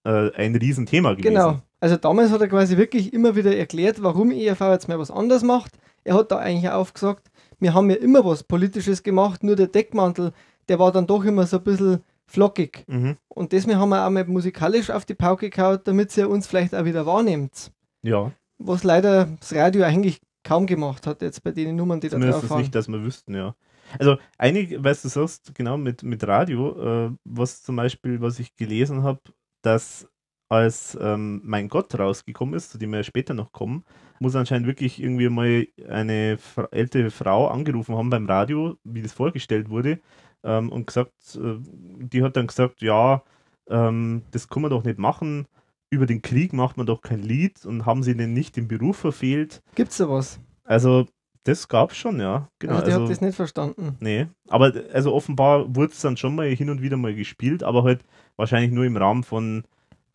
äh, 0.04 0.32
ein 0.36 0.56
Riesenthema 0.56 1.14
gewesen. 1.14 1.34
Genau. 1.34 1.60
Also 1.80 1.98
damals 1.98 2.32
hat 2.32 2.42
er 2.42 2.48
quasi 2.48 2.78
wirklich 2.78 3.14
immer 3.14 3.36
wieder 3.36 3.56
erklärt, 3.56 4.04
warum 4.04 4.32
ERV 4.32 4.62
jetzt 4.62 4.88
mal 4.88 5.00
was 5.00 5.12
anders 5.12 5.44
macht. 5.44 5.72
Er 6.04 6.16
hat 6.16 6.32
da 6.32 6.38
eigentlich 6.38 6.70
auch 6.70 6.82
aufgesagt, 6.82 7.32
wir 7.60 7.74
haben 7.74 7.90
ja 7.90 7.96
immer 7.98 8.26
was 8.26 8.44
Politisches 8.44 9.04
gemacht, 9.04 9.44
nur 9.44 9.56
der 9.56 9.68
Deckmantel, 9.68 10.34
der 10.68 10.80
war 10.80 10.92
dann 10.92 11.08
doch 11.08 11.24
immer 11.24 11.46
so 11.46 11.58
ein 11.58 11.64
bisschen 11.64 12.04
flockig. 12.26 12.86
Mhm. 12.88 13.18
Und 13.28 13.52
deswegen 13.52 13.78
haben 13.78 13.90
wir 13.90 14.06
auch 14.06 14.10
mal 14.10 14.26
musikalisch 14.26 14.90
auf 14.90 15.06
die 15.06 15.14
Pauke 15.14 15.50
gehauen, 15.50 15.80
damit 15.84 16.16
ihr 16.18 16.30
uns 16.30 16.48
vielleicht 16.48 16.74
auch 16.74 16.86
wieder 16.86 17.06
wahrnehmt. 17.06 17.72
Ja, 18.04 18.32
Was 18.58 18.84
leider 18.84 19.28
das 19.40 19.54
Radio 19.54 19.84
eigentlich 19.84 20.22
kaum 20.44 20.66
gemacht 20.66 21.06
hat, 21.06 21.22
jetzt 21.22 21.44
bei 21.44 21.52
den 21.52 21.76
Nummern, 21.76 22.00
die 22.00 22.10
da 22.10 22.14
zumindest 22.14 22.44
drauf 22.44 22.50
waren. 22.50 22.62
nicht, 22.62 22.74
dass 22.74 22.88
wir 22.88 23.04
wüssten, 23.04 23.36
ja. 23.36 23.56
Also 24.00 24.18
einige, 24.38 24.84
weißt 24.84 25.04
du, 25.04 25.10
sagst, 25.10 25.54
genau 25.54 25.78
mit, 25.78 26.02
mit 26.04 26.26
Radio, 26.26 27.08
äh, 27.08 27.12
was 27.26 27.62
zum 27.62 27.76
Beispiel, 27.76 28.22
was 28.22 28.40
ich 28.40 28.56
gelesen 28.56 29.04
habe, 29.04 29.20
dass 29.62 30.08
als 30.50 30.98
ähm, 31.00 31.42
Mein 31.46 31.70
Gott 31.70 31.98
rausgekommen 31.98 32.56
ist, 32.56 32.72
zu 32.72 32.78
dem 32.78 32.92
wir 32.92 33.04
später 33.04 33.34
noch 33.34 33.54
kommen, 33.54 33.86
muss 34.20 34.36
anscheinend 34.36 34.68
wirklich 34.68 35.02
irgendwie 35.02 35.30
mal 35.30 35.66
eine 35.88 36.38
Fra 36.38 36.68
ältere 36.72 37.10
Frau 37.10 37.48
angerufen 37.48 37.96
haben 37.96 38.10
beim 38.10 38.26
Radio, 38.26 38.76
wie 38.84 39.02
das 39.02 39.14
vorgestellt 39.14 39.70
wurde, 39.70 40.00
ähm, 40.44 40.70
und 40.70 40.88
gesagt, 40.88 41.14
äh, 41.36 41.56
die 41.60 42.22
hat 42.22 42.36
dann 42.36 42.48
gesagt, 42.48 42.82
ja, 42.82 43.24
ähm, 43.70 44.24
das 44.32 44.50
kann 44.50 44.62
man 44.62 44.72
doch 44.72 44.84
nicht 44.84 45.00
machen, 45.00 45.48
über 45.90 46.06
den 46.06 46.22
Krieg 46.22 46.52
macht 46.52 46.76
man 46.76 46.86
doch 46.86 47.02
kein 47.02 47.22
Lied 47.22 47.66
und 47.66 47.86
haben 47.86 48.04
sie 48.04 48.16
denn 48.16 48.34
nicht 48.34 48.56
den 48.58 48.68
Beruf 48.68 48.98
verfehlt. 48.98 49.62
Gibt's 49.76 49.98
da 49.98 50.10
was? 50.10 50.40
Also, 50.66 51.06
das 51.44 51.68
gab's 51.68 51.98
schon, 51.98 52.20
ja. 52.20 52.48
Genau. 52.60 52.74
also 52.74 52.86
die 52.86 52.92
also, 52.92 53.04
hat 53.06 53.12
das 53.12 53.22
nicht 53.22 53.36
verstanden. 53.36 53.96
Nee, 54.00 54.28
aber 54.50 54.74
also 54.94 55.14
offenbar 55.14 55.76
wurde 55.76 55.92
es 55.94 56.02
dann 56.02 56.18
schon 56.18 56.36
mal 56.36 56.48
hin 56.50 56.70
und 56.70 56.82
wieder 56.82 56.98
mal 56.98 57.14
gespielt, 57.16 57.64
aber 57.64 57.84
halt 57.84 58.02
wahrscheinlich 58.36 58.72
nur 58.72 58.86
im 58.86 58.96
Rahmen 58.98 59.24
von, 59.24 59.64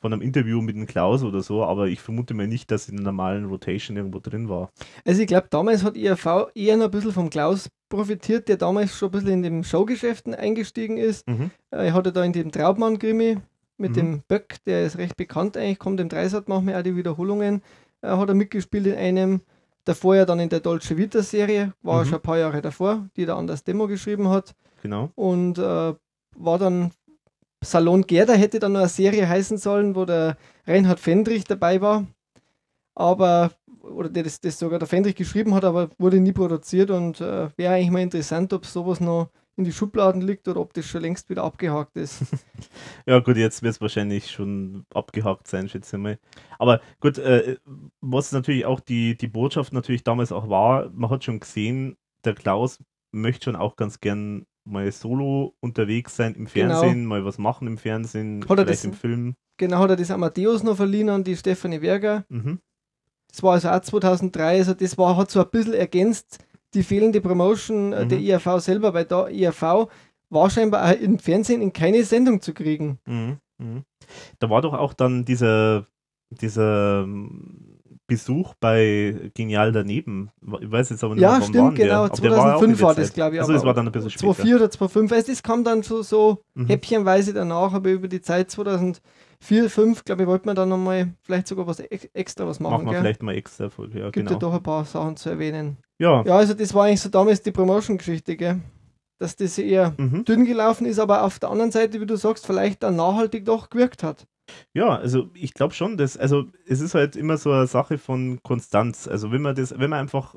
von 0.01 0.12
einem 0.12 0.23
Interview 0.23 0.61
mit 0.61 0.77
dem 0.77 0.87
Klaus 0.87 1.23
oder 1.23 1.43
so, 1.43 1.65
aber 1.65 1.89
ich 1.89 2.01
vermute 2.01 2.35
mal 2.35 2.47
nicht, 2.47 2.71
dass 2.71 2.89
in 2.89 2.97
der 2.97 3.05
normalen 3.07 3.47
Rotation 3.47 3.97
irgendwo 3.97 4.21
drin 4.21 4.49
war. 4.49 4.71
Also 5.05 5.21
ich 5.23 5.27
glaube, 5.27 5.49
damals 5.51 5.83
hat 5.83 5.97
IRV 5.97 6.49
eher 6.55 6.77
noch 6.77 6.85
ein 6.87 6.91
bisschen 6.91 7.12
vom 7.12 7.31
Klaus 7.31 7.69
profitiert, 7.89 8.49
der 8.49 8.57
damals 8.57 8.97
schon 8.97 9.09
ein 9.09 9.12
bisschen 9.12 9.31
in 9.31 9.43
den 9.43 9.65
Showgeschäften 9.65 10.35
eingestiegen 10.35 10.97
ist. 10.97 11.27
Mhm. 11.29 11.51
Äh, 11.71 11.87
Er 11.87 11.93
hatte 11.95 12.12
da 12.12 12.23
in 12.25 12.33
dem 12.33 12.51
Traubmann-Krimi 12.53 13.39
mit 13.79 13.91
Mhm. 13.91 13.95
dem 13.95 14.23
Böck, 14.29 14.57
der 14.67 14.85
ist 14.87 14.97
recht 14.99 15.17
bekannt 15.17 15.57
eigentlich, 15.57 15.79
kommt 15.79 16.01
im 16.01 16.09
Dreisat 16.09 16.49
manchmal 16.49 16.77
auch 16.77 16.83
die 16.83 16.97
Wiederholungen, 16.97 17.62
äh, 18.03 18.09
hat 18.09 18.29
er 18.29 18.35
mitgespielt 18.35 18.87
in 18.87 18.95
einem. 18.95 19.41
Davor 19.87 20.16
ja 20.16 20.25
dann 20.27 20.40
in 20.40 20.49
der 20.49 20.61
Dolce 20.61 20.96
Vita-Serie, 20.96 21.72
war 21.83 22.03
Mhm. 22.03 22.09
schon 22.09 22.14
ein 22.18 22.22
paar 22.22 22.38
Jahre 22.38 22.61
davor, 22.61 23.09
die 23.16 23.25
der 23.25 23.37
anders 23.37 23.62
Demo 23.64 23.87
geschrieben 23.87 24.29
hat. 24.29 24.55
Genau. 24.83 25.11
Und 25.14 25.59
äh, 25.59 25.94
war 26.37 26.59
dann 26.59 26.90
Salon 27.64 28.03
Gerda 28.07 28.35
hätte 28.35 28.59
dann 28.59 28.72
noch 28.72 28.81
eine 28.81 28.88
Serie 28.88 29.27
heißen 29.29 29.57
sollen, 29.59 29.94
wo 29.96 30.05
der 30.05 30.37
Reinhard 30.66 31.01
Fendrich 31.01 31.44
dabei 31.44 31.81
war. 31.81 32.05
Aber, 32.94 33.51
oder 33.81 34.09
der 34.09 34.25
das, 34.25 34.40
das 34.40 34.59
sogar 34.59 34.79
der 34.79 34.88
Fendrich 34.88 35.14
geschrieben 35.14 35.55
hat, 35.55 35.64
aber 35.64 35.88
wurde 35.99 36.20
nie 36.20 36.33
produziert 36.33 36.90
und 36.90 37.20
äh, 37.20 37.49
wäre 37.57 37.75
eigentlich 37.75 37.90
mal 37.90 38.03
interessant, 38.03 38.53
ob 38.53 38.66
sowas 38.66 39.01
noch 39.01 39.31
in 39.57 39.64
die 39.64 39.73
Schubladen 39.73 40.21
liegt 40.21 40.47
oder 40.49 40.61
ob 40.61 40.75
das 40.75 40.85
schon 40.87 41.01
längst 41.03 41.29
wieder 41.31 41.45
abgehakt 41.45 41.97
ist. 41.97 42.23
Ja, 43.07 43.21
gut, 43.21 43.37
jetzt 43.37 43.62
wird 43.62 43.75
es 43.75 43.81
wahrscheinlich 43.81 44.31
schon 44.31 44.85
abgehakt 44.92 45.47
sein, 45.49 45.69
schätze 45.69 45.97
ich 45.97 46.03
mal. 46.03 46.19
Aber 46.59 46.81
gut, 47.01 47.19
äh, 47.19 47.57
was 48.01 48.33
natürlich 48.33 48.66
auch 48.66 48.81
die, 48.81 49.16
die 49.16 49.29
Botschaft 49.29 49.73
natürlich 49.73 50.03
damals 50.05 50.33
auch 50.33 50.49
war, 50.49 50.90
man 50.92 51.09
hat 51.11 51.23
schon 51.25 51.38
gesehen, 51.40 51.97
der 52.25 52.35
Klaus 52.35 52.83
möchte 53.12 53.45
schon 53.45 53.57
auch 53.57 53.77
ganz 53.77 54.01
gern 54.01 54.45
mal 54.64 54.90
solo 54.90 55.55
unterwegs 55.61 56.16
sein 56.16 56.35
im 56.35 56.47
Genau. 56.47 56.81
Fernsehen, 56.81 57.07
mal 57.07 57.25
was 57.25 57.38
machen 57.38 57.69
im 57.69 57.79
Fernsehen, 57.79 58.40
Hat 58.42 58.49
vielleicht 58.59 58.69
das- 58.69 58.85
im 58.85 58.92
Film. 58.92 59.37
genau 59.57 59.79
hat 59.79 59.90
er 59.90 59.97
das 59.97 60.11
Amadeus 60.11 60.64
noch 60.64 60.77
verliehen 60.77 61.09
an 61.09 61.23
die 61.23 61.37
Stefanie 61.37 61.81
Werger. 61.81 62.25
Mhm. 62.29 62.59
Das 63.29 63.42
war 63.45 63.53
also 63.53 63.69
auch 63.69 63.81
2003, 63.81 64.59
also 64.59 64.75
das 64.75 64.99
war, 64.99 65.16
hat 65.16 65.31
so 65.31 65.40
ein 65.40 65.51
bisschen 65.51 65.75
ergänzt 65.75 66.38
die 66.74 66.83
fehlende 66.83 67.20
Promotion 67.20 67.92
äh, 67.92 68.07
der 68.07 68.18
Mhm. 68.18 68.24
IAV 68.24 68.61
selber, 68.61 68.94
weil 68.94 69.05
da 69.05 69.29
IAV 69.29 69.88
war 70.31 70.50
scheinbar 70.50 70.90
auch 70.90 71.00
im 71.00 71.18
Fernsehen 71.18 71.62
in 71.62 71.72
keine 71.72 72.02
Sendung 72.05 72.40
zu 72.40 72.52
kriegen. 72.52 72.98
Mhm. 73.07 73.38
Mhm. 73.59 73.83
Da 74.38 74.50
war 74.50 74.61
doch 74.62 74.74
auch 74.74 74.92
dann 74.92 75.24
dieser, 75.24 75.87
dieser 76.31 77.02
ähm, 77.05 77.79
Besuch 78.09 78.55
bei 78.61 79.31
Genial 79.35 79.72
daneben. 79.72 80.31
Ich 80.61 80.70
weiß 80.70 80.90
jetzt 80.90 81.02
aber 81.02 81.14
nicht 81.14 81.22
Ja, 81.22 81.33
wann 81.35 81.42
stimmt, 81.42 81.57
war 81.57 81.72
genau. 81.72 81.87
Der? 81.87 81.96
Aber 82.12 82.20
der 82.20 82.31
war 82.31 82.57
auch 82.57 82.62
in 82.62 82.76
2005 82.76 82.79
der 82.79 82.87
war 82.87 82.94
das, 82.94 83.12
glaube 83.12 83.35
ich. 83.35 83.40
Also 83.40 83.52
das 83.52 83.62
aber 83.62 83.66
war 83.68 83.74
dann 83.74 83.87
ein 83.87 83.92
bisschen 83.92 84.11
später. 84.11 84.26
2004 84.35 84.57
oder 84.57 84.70
2005. 84.70 85.12
Also 85.12 85.33
das 85.33 85.42
kam 85.42 85.64
dann 85.64 85.83
so, 85.83 86.02
so 86.02 86.42
Mhm. 86.55 86.66
häppchenweise 86.66 87.33
danach, 87.33 87.72
aber 87.72 87.90
über 87.90 88.07
die 88.09 88.20
Zeit 88.20 88.50
2004, 88.50 89.00
2005, 89.40 90.05
glaube 90.05 90.22
ich, 90.22 90.29
wollte 90.29 90.46
man 90.46 90.55
dann 90.57 90.68
nochmal 90.68 91.14
vielleicht 91.22 91.48
sogar 91.48 91.66
was 91.66 91.81
ex 91.81 92.05
extra 92.14 92.46
was 92.46 92.61
machen. 92.61 92.74
Machen 92.85 92.87
wir 92.90 92.98
vielleicht 93.00 93.22
mal 93.22 93.35
extra 93.35 93.70
Folge, 93.70 93.98
ja, 93.98 94.05
Gibt 94.07 94.14
genau. 94.29 94.33
ja 94.33 94.38
doch 94.38 94.55
ein 94.55 94.62
paar 94.62 94.85
Sachen 94.85 95.16
zu 95.16 95.31
erwähnen. 95.31 95.76
Ja, 95.99 96.23
Ja, 96.25 96.37
also 96.37 96.55
das 96.55 96.75
war 96.75 96.85
eigentlich 96.87 97.01
so 97.01 97.09
damals 97.09 97.43
die 97.43 97.53
Promotion-Geschichte, 97.53 98.37
gell? 98.37 98.61
dass 99.19 99.35
das 99.35 99.57
eher 99.57 99.95
Mhm. 99.97 100.25
dünn 100.27 100.45
gelaufen 100.45 100.85
ist, 100.87 100.99
aber 100.99 101.23
auf 101.23 101.39
der 101.39 101.51
anderen 101.51 101.71
Seite, 101.71 102.01
wie 102.03 102.07
du 102.07 102.17
sagst, 102.17 102.47
vielleicht 102.47 102.83
dann 102.83 102.97
nachhaltig 102.97 103.47
doch 103.47 103.71
gewirkt 103.71 104.03
hat. 104.03 104.27
Ja, 104.75 104.95
also 104.97 105.31
ich 105.35 105.55
glaube 105.55 105.73
schon, 105.75 105.97
dass, 105.97 106.17
also 106.19 106.45
es 106.67 106.81
ist 106.81 106.95
halt 106.95 107.17
immer 107.17 107.37
so 107.39 107.51
eine 107.51 107.67
Sache 107.67 107.97
von 107.99 108.41
Konstanz. 108.43 109.09
Also 109.09 109.33
wenn 109.33 109.41
man 109.43 109.55
das, 109.57 109.73
wenn 109.79 109.91
man 109.91 110.01
einfach 110.01 110.37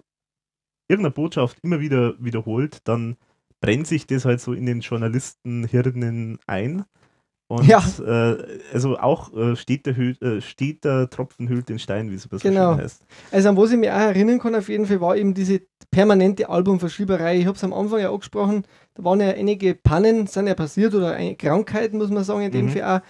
irgendeine 0.87 1.13
Botschaft 1.13 1.57
immer 1.61 1.79
wieder 1.81 2.15
wiederholt, 2.23 2.79
dann 2.87 3.17
brennt 3.59 3.85
sich 3.85 4.07
das 4.07 4.23
halt 4.25 4.39
so 4.39 4.53
in 4.53 4.65
den 4.65 4.79
Journalistenhirnen 4.79 6.39
ein. 6.47 6.85
Und 7.51 7.65
Ja. 7.65 7.83
äh, 8.05 8.37
also 8.71 8.99
auch 8.99 9.33
äh, 9.35 9.55
steht, 9.55 9.87
der 9.87 9.97
Hü 9.97 10.11
äh, 10.21 10.39
steht 10.39 10.85
der 10.85 11.09
Tropfen 11.09 11.49
hüllt 11.49 11.67
den 11.67 11.79
Stein, 11.79 12.11
wie 12.11 12.13
es 12.13 12.21
so 12.23 12.29
Genau. 12.37 12.73
schön 12.75 12.83
heißt. 12.83 13.03
Also 13.31 13.49
an 13.49 13.57
was 13.57 13.71
ich 13.71 13.77
mich 13.77 13.89
auch 13.89 13.95
erinnern 13.95 14.37
kann, 14.37 14.53
auf 14.53 14.69
jeden 14.69 14.85
Fall 14.85 15.01
war 15.01 15.17
eben 15.17 15.33
diese 15.33 15.61
permanente 15.89 16.47
Albumverschieberei. 16.47 17.39
Ich 17.39 17.47
habe 17.47 17.57
es 17.57 17.63
am 17.63 17.73
Anfang 17.73 18.01
ja 18.01 18.11
angesprochen, 18.11 18.65
da 18.93 19.03
waren 19.03 19.19
ja 19.19 19.29
einige 19.29 19.73
Pannen, 19.73 20.27
sind 20.27 20.45
ja 20.45 20.53
passiert 20.53 20.93
oder 20.93 21.17
Krankheiten, 21.33 21.97
muss 21.97 22.11
man 22.11 22.23
sagen, 22.23 22.43
in 22.43 22.51
dem 22.51 22.65
Mhm. 22.67 22.69
Fall 22.69 22.83
auch. 22.83 23.01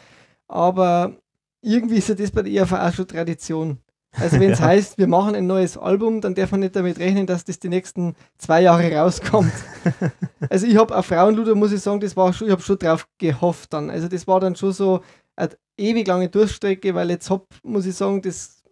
Aber 0.47 1.17
irgendwie 1.61 1.97
ist 1.97 2.07
ja 2.07 2.15
das 2.15 2.31
bei 2.31 2.41
der 2.41 2.53
ERV 2.53 2.71
auch 2.71 2.93
schon 2.93 3.07
Tradition. 3.07 3.79
Also 4.13 4.39
wenn 4.39 4.51
es 4.51 4.59
Ja. 4.59 4.65
heißt, 4.65 4.97
wir 4.97 5.07
machen 5.07 5.35
ein 5.35 5.45
neues 5.47 5.77
Album, 5.77 6.19
dann 6.21 6.33
darf 6.35 6.51
man 6.51 6.61
nicht 6.61 6.75
damit 6.75 6.97
rechnen, 6.99 7.27
dass 7.27 7.45
das 7.45 7.59
die 7.59 7.69
nächsten 7.69 8.15
zwei 8.37 8.61
Jahre 8.61 8.91
rauskommt. 8.95 9.53
also 10.49 10.65
ich 10.65 10.77
habe 10.77 10.95
auf 10.97 11.05
Frauenluder, 11.05 11.53
muss 11.55 11.71
ich 11.71 11.81
sagen, 11.81 11.99
das 11.99 12.17
war 12.17 12.33
schon, 12.33 12.47
ich 12.47 12.51
habe 12.51 12.61
schon 12.61 12.79
drauf 12.79 13.07
gehofft 13.19 13.71
dann. 13.73 13.89
Also 13.89 14.07
das 14.07 14.27
war 14.27 14.39
dann 14.39 14.55
schon 14.55 14.71
so 14.73 15.01
eine 15.35 15.51
ewig 15.77 16.07
lange 16.07 16.27
Durchstrecke, 16.29 16.95
weil 16.95 17.09
jetzt 17.11 17.29
hab, 17.29 17.45
muss 17.63 17.85
ich 17.85 17.95
sagen, 17.95 18.21
das 18.21 18.63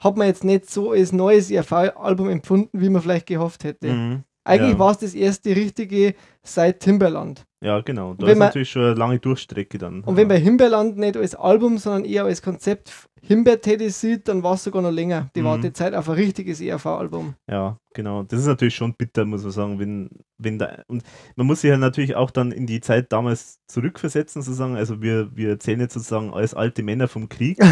hat 0.00 0.16
man 0.16 0.26
jetzt 0.26 0.44
nicht 0.44 0.68
so 0.70 0.90
als 0.90 1.12
neues 1.12 1.50
ERV-Album 1.50 2.28
empfunden, 2.28 2.80
wie 2.80 2.88
man 2.90 3.00
vielleicht 3.00 3.26
gehofft 3.26 3.64
hätte. 3.64 3.88
Mhm. 3.92 4.24
Eigentlich 4.46 4.72
Ja. 4.72 4.78
war 4.78 4.90
es 4.90 4.98
das 4.98 5.14
erste 5.14 5.54
richtige 5.56 6.14
seit 6.42 6.80
Timberland. 6.80 7.44
Ja, 7.64 7.80
genau. 7.80 8.12
Da 8.14 8.26
ist 8.26 8.38
man- 8.38 8.48
natürlich 8.48 8.70
schon 8.70 8.82
eine 8.82 8.94
lange 8.94 9.18
Durchstrecke 9.18 9.78
dann. 9.78 10.02
Und 10.04 10.16
wenn 10.18 10.28
bei 10.28 10.38
Himbeerland 10.38 10.98
nicht 10.98 11.16
als 11.16 11.34
Album, 11.34 11.78
sondern 11.78 12.04
eher 12.04 12.24
als 12.24 12.42
Konzept 12.42 12.92
Himbeer-Teddy 13.22 13.88
sieht, 13.88 14.28
dann 14.28 14.42
war 14.42 14.52
es 14.52 14.64
sogar 14.64 14.82
noch 14.82 14.90
länger. 14.90 15.30
Die 15.34 15.40
Mhm. 15.40 15.46
Wartezeit 15.46 15.94
auf 15.94 16.10
ein 16.10 16.16
richtiges 16.16 16.60
ERV-Album. 16.60 17.36
Ja, 17.50 17.78
genau. 17.94 18.22
Das 18.22 18.38
ist 18.40 18.46
natürlich 18.46 18.74
schon 18.74 18.92
bitter, 18.94 19.24
muss 19.24 19.44
man 19.44 19.50
sagen, 19.52 19.78
wenn, 19.78 20.10
wenn 20.36 20.58
da. 20.58 20.82
Und 20.88 21.02
man 21.36 21.46
muss 21.46 21.62
sich 21.62 21.70
ja 21.70 21.78
natürlich 21.78 22.16
auch 22.16 22.30
dann 22.30 22.52
in 22.52 22.66
die 22.66 22.82
Zeit 22.82 23.10
damals 23.14 23.60
zurückversetzen, 23.66 24.42
sozusagen. 24.42 24.76
Also 24.76 25.00
wir, 25.00 25.34
wir 25.34 25.48
erzählen 25.48 25.80
jetzt 25.80 25.94
sozusagen 25.94 26.34
als 26.34 26.52
alte 26.52 26.82
Männer 26.82 27.08
vom 27.08 27.30
Krieg. 27.30 27.58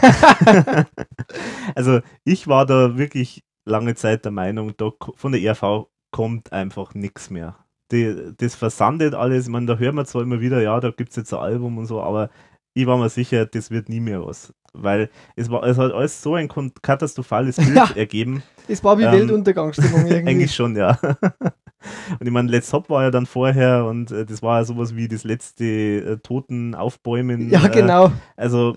also 1.74 2.00
ich 2.24 2.46
war 2.46 2.66
da 2.66 2.96
wirklich 2.96 3.42
lange 3.64 3.94
Zeit 3.94 4.24
der 4.24 4.32
Meinung, 4.32 4.74
da, 4.76 4.90
von 5.16 5.32
der 5.32 5.40
ERV 5.40 5.86
kommt 6.12 6.52
einfach 6.52 6.94
nichts 6.94 7.30
mehr. 7.30 7.56
Die, 7.92 8.32
das 8.36 8.54
versandet 8.54 9.14
alles. 9.14 9.44
Ich 9.46 9.50
meine, 9.50 9.66
da 9.66 9.76
hört 9.76 9.94
man 9.94 10.06
zwar 10.06 10.22
immer 10.22 10.40
wieder, 10.40 10.60
ja, 10.62 10.78
da 10.80 10.90
gibt 10.90 11.10
es 11.10 11.16
jetzt 11.16 11.32
ein 11.34 11.40
Album 11.40 11.78
und 11.78 11.86
so, 11.86 12.00
aber 12.02 12.30
ich 12.74 12.86
war 12.86 12.96
mir 12.96 13.08
sicher, 13.08 13.46
das 13.46 13.70
wird 13.70 13.88
nie 13.88 14.00
mehr 14.00 14.24
was. 14.24 14.52
Weil 14.72 15.10
es, 15.34 15.50
war, 15.50 15.64
es 15.64 15.76
hat 15.78 15.92
alles 15.92 16.22
so 16.22 16.34
ein 16.36 16.48
katastrophales 16.82 17.56
Bild 17.58 17.74
Ja. 17.74 17.90
ergeben. 17.96 18.42
Das 18.68 18.84
war 18.84 18.96
wie 18.98 19.02
Ähm, 19.04 19.12
Weltuntergangsstimmung 19.12 20.06
irgendwie. 20.06 20.30
Eigentlich 20.30 20.54
schon, 20.54 20.76
ja. 20.76 20.96
Und 22.20 22.26
ich 22.26 22.30
meine, 22.30 22.50
Let's 22.50 22.72
Hop 22.74 22.90
war 22.90 23.04
ja 23.04 23.10
dann 23.10 23.24
vorher 23.24 23.86
und 23.86 24.10
äh, 24.10 24.26
das 24.26 24.42
war 24.42 24.58
ja 24.58 24.64
sowas 24.64 24.94
wie 24.96 25.08
das 25.08 25.24
letzte 25.24 25.64
äh, 25.64 26.16
Toten 26.18 26.74
aufbäumen. 26.74 27.48
ja, 27.48 27.64
Äh, 27.64 27.70
genau. 27.70 28.12
also 28.36 28.76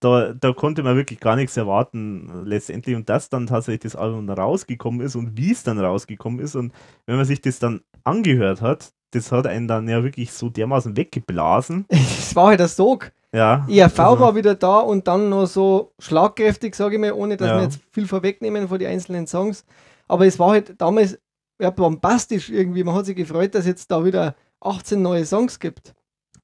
da, 0.00 0.32
da 0.32 0.52
konnte 0.52 0.82
man 0.82 0.96
wirklich 0.96 1.20
gar 1.20 1.36
nichts 1.36 1.56
erwarten 1.56 2.44
letztendlich 2.44 2.94
und 2.96 3.08
dass 3.08 3.28
dann 3.28 3.46
tatsächlich 3.46 3.82
das 3.92 3.96
Album 3.96 4.28
rausgekommen 4.28 5.00
ist 5.00 5.16
und 5.16 5.36
wie 5.36 5.52
es 5.52 5.62
dann 5.62 5.78
rausgekommen 5.78 6.40
ist 6.40 6.54
und 6.56 6.72
wenn 7.06 7.16
man 7.16 7.24
sich 7.24 7.40
das 7.40 7.58
dann 7.58 7.80
angehört 8.04 8.60
hat, 8.62 8.92
das 9.12 9.30
hat 9.32 9.46
einen 9.46 9.68
dann 9.68 9.88
ja 9.88 10.02
wirklich 10.02 10.32
so 10.32 10.48
dermaßen 10.48 10.96
weggeblasen. 10.96 11.86
Es 11.90 12.34
war 12.34 12.48
halt 12.48 12.60
ein 12.60 12.68
Sog. 12.68 13.12
Ja. 13.34 13.66
ERV 13.68 13.98
also- 13.98 14.20
war 14.20 14.34
wieder 14.34 14.54
da 14.54 14.80
und 14.80 15.06
dann 15.08 15.28
noch 15.28 15.46
so 15.46 15.92
schlagkräftig, 15.98 16.74
sage 16.74 16.96
ich 16.96 17.00
mal, 17.00 17.12
ohne 17.12 17.36
dass 17.36 17.48
Ja. 17.48 17.56
wir 17.56 17.62
jetzt 17.64 17.80
viel 17.90 18.06
vorwegnehmen 18.06 18.68
von 18.68 18.78
den 18.78 18.88
einzelnen 18.88 19.26
Songs. 19.26 19.64
Aber 20.08 20.26
es 20.26 20.38
war 20.38 20.50
halt 20.50 20.74
damals 20.80 21.18
ja, 21.60 21.70
bombastisch 21.70 22.50
irgendwie. 22.50 22.84
Man 22.84 22.94
hat 22.94 23.06
sich 23.06 23.16
gefreut, 23.16 23.54
dass 23.54 23.60
es 23.62 23.66
jetzt 23.68 23.90
da 23.90 24.04
wieder 24.04 24.34
18 24.60 25.00
neue 25.00 25.24
Songs 25.24 25.58
gibt. 25.60 25.94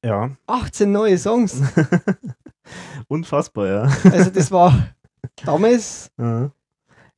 Ja. 0.05 0.31
18 0.47 0.93
neue 0.93 1.19
Songs. 1.19 1.61
Unfassbar, 3.09 3.67
ja. 3.67 3.83
Also 4.13 4.31
das 4.31 4.51
war 4.51 4.73
damals, 5.45 6.11
Ja. 6.19 6.51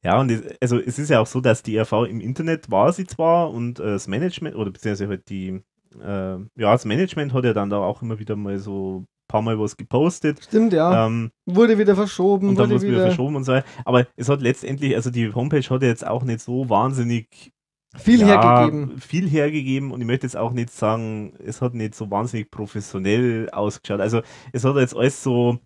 Ja, 0.02 0.18
und 0.18 0.30
es, 0.30 0.42
also 0.62 0.78
es 0.78 0.98
ist 0.98 1.10
ja 1.10 1.20
auch 1.20 1.26
so, 1.26 1.42
dass 1.42 1.62
die 1.62 1.76
ERV 1.76 1.92
im 2.08 2.20
Internet 2.20 2.70
war 2.70 2.90
sie 2.92 3.06
zwar 3.06 3.50
und 3.50 3.78
äh, 3.80 3.84
das 3.84 4.08
Management, 4.08 4.56
oder 4.56 4.70
beziehungsweise 4.70 5.08
halt 5.10 5.28
die, 5.28 5.60
äh, 6.02 6.36
ja, 6.38 6.38
das 6.72 6.86
Management 6.86 7.34
hat 7.34 7.44
ja 7.44 7.52
dann 7.52 7.68
da 7.68 7.76
auch 7.78 8.00
immer 8.00 8.18
wieder 8.18 8.34
mal 8.34 8.58
so 8.58 9.00
ein 9.00 9.06
paar 9.28 9.42
Mal 9.42 9.60
was 9.60 9.76
gepostet. 9.76 10.42
stimmt 10.42 10.72
ja, 10.72 11.06
Ähm, 11.06 11.30
wurde 11.44 11.76
wieder 11.76 11.94
verschoben, 11.96 12.48
und 12.48 12.58
dann 12.58 12.70
wurde 12.70 12.76
wurde 12.76 12.86
wieder 12.86 12.96
wieder 12.96 13.06
verschoben 13.08 13.36
und 13.36 13.44
so. 13.44 13.52
weiter. 13.52 13.66
Aber 13.84 14.06
es 14.16 14.30
hat 14.30 14.40
letztendlich, 14.40 14.96
also 14.96 15.10
die 15.10 15.34
Homepage 15.34 15.68
hat 15.68 15.82
ja 15.82 15.88
jetzt 15.88 16.06
auch 16.06 16.24
nicht 16.24 16.40
so 16.40 16.70
wahnsinnig 16.70 17.52
viel 17.96 18.20
ja, 18.20 18.26
hergegeben. 18.26 19.00
Viel 19.00 19.29
hergegeben 19.29 19.90
und 19.90 20.00
ich 20.00 20.07
möchte 20.07 20.26
jetzt 20.26 20.37
auch 20.37 20.53
nicht 20.53 20.70
sagen, 20.70 21.33
es 21.44 21.61
hat 21.61 21.74
nicht 21.74 21.94
so 21.94 22.11
wahnsinnig 22.11 22.50
professionell 22.50 23.48
ausgeschaut. 23.50 24.00
Also 24.00 24.22
es 24.53 24.64
hat 24.64 24.76
jetzt 24.76 24.96
alles 24.96 25.22
so 25.22 25.59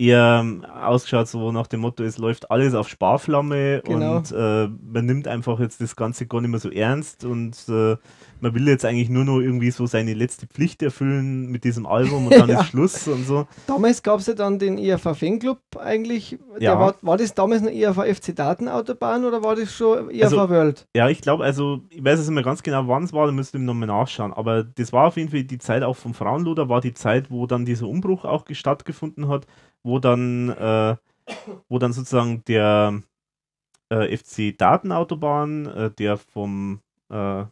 eher 0.00 0.40
ähm, 0.42 0.64
ausgeschaut, 0.64 1.28
so 1.28 1.52
nach 1.52 1.66
dem 1.66 1.80
Motto, 1.80 2.02
es 2.02 2.18
läuft 2.18 2.50
alles 2.50 2.74
auf 2.74 2.88
Sparflamme 2.88 3.82
Genau. 3.84 4.16
und 4.16 4.32
äh, 4.32 4.68
man 4.92 5.06
nimmt 5.06 5.28
einfach 5.28 5.60
jetzt 5.60 5.80
das 5.80 5.96
Ganze 5.96 6.26
gar 6.26 6.40
nicht 6.40 6.50
mehr 6.50 6.60
so 6.60 6.70
ernst 6.70 7.24
und 7.24 7.56
äh, 7.68 7.96
man 8.42 8.54
will 8.54 8.66
jetzt 8.68 8.84
eigentlich 8.86 9.10
nur 9.10 9.24
noch 9.24 9.38
irgendwie 9.40 9.70
so 9.70 9.84
seine 9.86 10.14
letzte 10.14 10.46
Pflicht 10.46 10.82
erfüllen 10.82 11.50
mit 11.50 11.64
diesem 11.64 11.84
Album 11.86 12.26
und 12.28 12.34
dann 12.38 12.48
Ja. 12.48 12.60
ist 12.62 12.68
Schluss 12.68 13.06
und 13.08 13.26
so. 13.26 13.46
Damals 13.66 14.02
gab 14.02 14.20
es 14.20 14.26
ja 14.26 14.34
dann 14.34 14.58
den 14.58 14.78
ERV 14.78 15.14
Fanclub 15.18 15.58
eigentlich. 15.78 16.38
Ja. 16.58 16.78
war, 16.78 16.94
war 17.02 17.16
das 17.18 17.34
damals 17.34 17.60
noch 17.62 17.70
ERV 17.70 17.98
FC 18.16 18.34
Datenautobahn 18.34 19.24
oder 19.24 19.42
war 19.42 19.56
das 19.56 19.72
schon 19.72 20.10
ERV 20.10 20.22
Also- 20.24 20.48
World? 20.48 20.86
Ja, 20.96 21.08
ich 21.10 21.20
glaube, 21.20 21.44
also, 21.44 21.80
ich 21.90 22.02
weiß 22.02 22.18
es 22.18 22.26
nicht 22.28 22.34
mehr 22.34 22.44
ganz 22.44 22.62
genau, 22.62 22.88
wann 22.88 23.02
es 23.04 23.12
war, 23.12 23.26
da 23.26 23.32
müsste 23.32 23.58
ich 23.58 23.64
nochmal 23.64 23.88
nachschauen. 23.88 24.32
Aber 24.32 24.64
das 24.64 24.92
war 24.92 25.08
auf 25.08 25.16
jeden 25.16 25.28
Fall 25.30 25.44
die 25.44 25.58
Zeit 25.58 25.82
auch 25.82 25.96
vom 25.96 26.14
Frauenluder, 26.14 26.68
war 26.68 26.80
die 26.80 26.94
Zeit, 26.94 27.30
wo 27.30 27.46
dann 27.46 27.64
dieser 27.66 27.86
Umbruch 27.88 28.24
auch 28.24 28.44
stattgefunden 28.50 29.28
hat, 29.28 29.46
wo 29.82 29.98
dann, 29.98 30.50
äh, 30.50 30.96
wo 31.68 31.78
dann 31.78 31.92
sozusagen 31.92 32.44
der 32.44 33.02
äh, 33.90 34.16
FC 34.16 34.56
Datenautobahn, 34.56 35.66
äh, 35.66 35.90
der 35.90 36.16
vom 36.16 36.80
äh, 37.10 37.44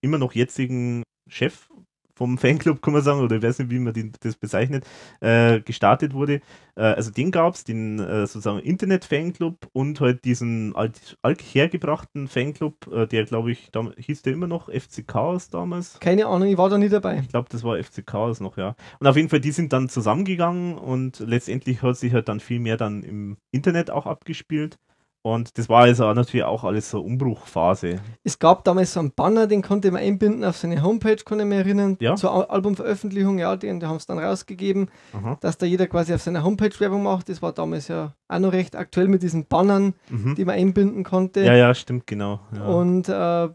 immer 0.00 0.18
noch 0.18 0.32
jetzigen 0.32 1.02
Chef 1.28 1.68
vom 2.14 2.38
Fanclub, 2.38 2.80
kann 2.82 2.92
man 2.92 3.02
sagen, 3.02 3.20
oder 3.20 3.36
ich 3.36 3.42
weiß 3.42 3.58
nicht, 3.58 3.70
wie 3.70 3.78
man 3.78 3.92
den, 3.92 4.12
das 4.20 4.36
bezeichnet, 4.36 4.84
äh, 5.20 5.60
gestartet 5.60 6.14
wurde. 6.14 6.40
Äh, 6.76 6.82
also 6.82 7.10
den 7.10 7.30
gab 7.30 7.54
es, 7.54 7.64
den 7.64 7.98
äh, 7.98 8.26
sozusagen 8.26 8.60
Internet-Fanclub 8.60 9.68
und 9.72 10.00
halt 10.00 10.24
diesen 10.24 10.74
alt, 10.76 11.16
althergebrachten 11.22 12.28
Fanclub, 12.28 12.86
äh, 12.92 13.06
der 13.06 13.24
glaube 13.24 13.52
ich, 13.52 13.70
dam- 13.70 13.92
hieß 13.96 14.22
der 14.22 14.32
immer 14.32 14.46
noch 14.46 14.68
FC 14.68 15.06
Chaos 15.06 15.50
damals. 15.50 15.98
Keine 16.00 16.26
Ahnung, 16.26 16.48
ich 16.48 16.58
war 16.58 16.68
da 16.68 16.78
nie 16.78 16.88
dabei. 16.88 17.18
Ich 17.20 17.28
glaube, 17.28 17.48
das 17.50 17.62
war 17.64 17.78
FC 17.82 18.04
Chaos 18.06 18.40
noch, 18.40 18.56
ja. 18.56 18.76
Und 19.00 19.06
auf 19.06 19.16
jeden 19.16 19.28
Fall, 19.28 19.40
die 19.40 19.52
sind 19.52 19.72
dann 19.72 19.88
zusammengegangen 19.88 20.76
und 20.78 21.18
letztendlich 21.20 21.82
hat 21.82 21.96
sich 21.96 22.12
halt 22.12 22.28
dann 22.28 22.40
viel 22.40 22.60
mehr 22.60 22.76
dann 22.76 23.02
im 23.02 23.36
Internet 23.50 23.90
auch 23.90 24.06
abgespielt. 24.06 24.78
Und 25.26 25.56
das 25.56 25.70
war 25.70 25.84
also 25.84 26.04
auch 26.04 26.12
natürlich 26.14 26.44
auch 26.44 26.64
alles 26.64 26.90
so 26.90 27.00
Umbruchphase. 27.00 27.96
Es 28.24 28.38
gab 28.38 28.62
damals 28.64 28.92
so 28.92 29.00
einen 29.00 29.12
Banner, 29.12 29.46
den 29.46 29.62
konnte 29.62 29.90
man 29.90 30.02
einbinden 30.02 30.44
auf 30.44 30.58
seine 30.58 30.82
Homepage, 30.82 31.16
kann 31.16 31.40
ich 31.40 31.46
mich 31.46 31.56
erinnern, 31.58 31.96
Ja. 31.98 32.14
zur 32.14 32.30
Al- 32.30 32.44
Albumveröffentlichung, 32.44 33.38
ja, 33.38 33.56
die, 33.56 33.78
die 33.78 33.86
haben 33.86 33.96
es 33.96 34.04
dann 34.04 34.18
rausgegeben, 34.18 34.90
Aha. 35.14 35.38
dass 35.40 35.56
da 35.56 35.64
jeder 35.64 35.86
quasi 35.86 36.12
auf 36.12 36.20
seiner 36.20 36.44
Homepage 36.44 36.78
Werbung 36.78 37.02
macht. 37.04 37.30
Das 37.30 37.40
war 37.40 37.52
damals 37.52 37.88
ja 37.88 38.12
auch 38.28 38.38
noch 38.38 38.52
recht 38.52 38.76
aktuell 38.76 39.08
mit 39.08 39.22
diesen 39.22 39.46
Bannern, 39.46 39.94
Mhm. 40.10 40.34
die 40.34 40.44
man 40.44 40.56
einbinden 40.56 41.04
konnte. 41.04 41.40
Ja, 41.40 41.54
ja, 41.54 41.74
stimmt, 41.74 42.06
genau. 42.06 42.40
Ja. 42.54 42.66
Und 42.66 43.08
äh, 43.08 43.48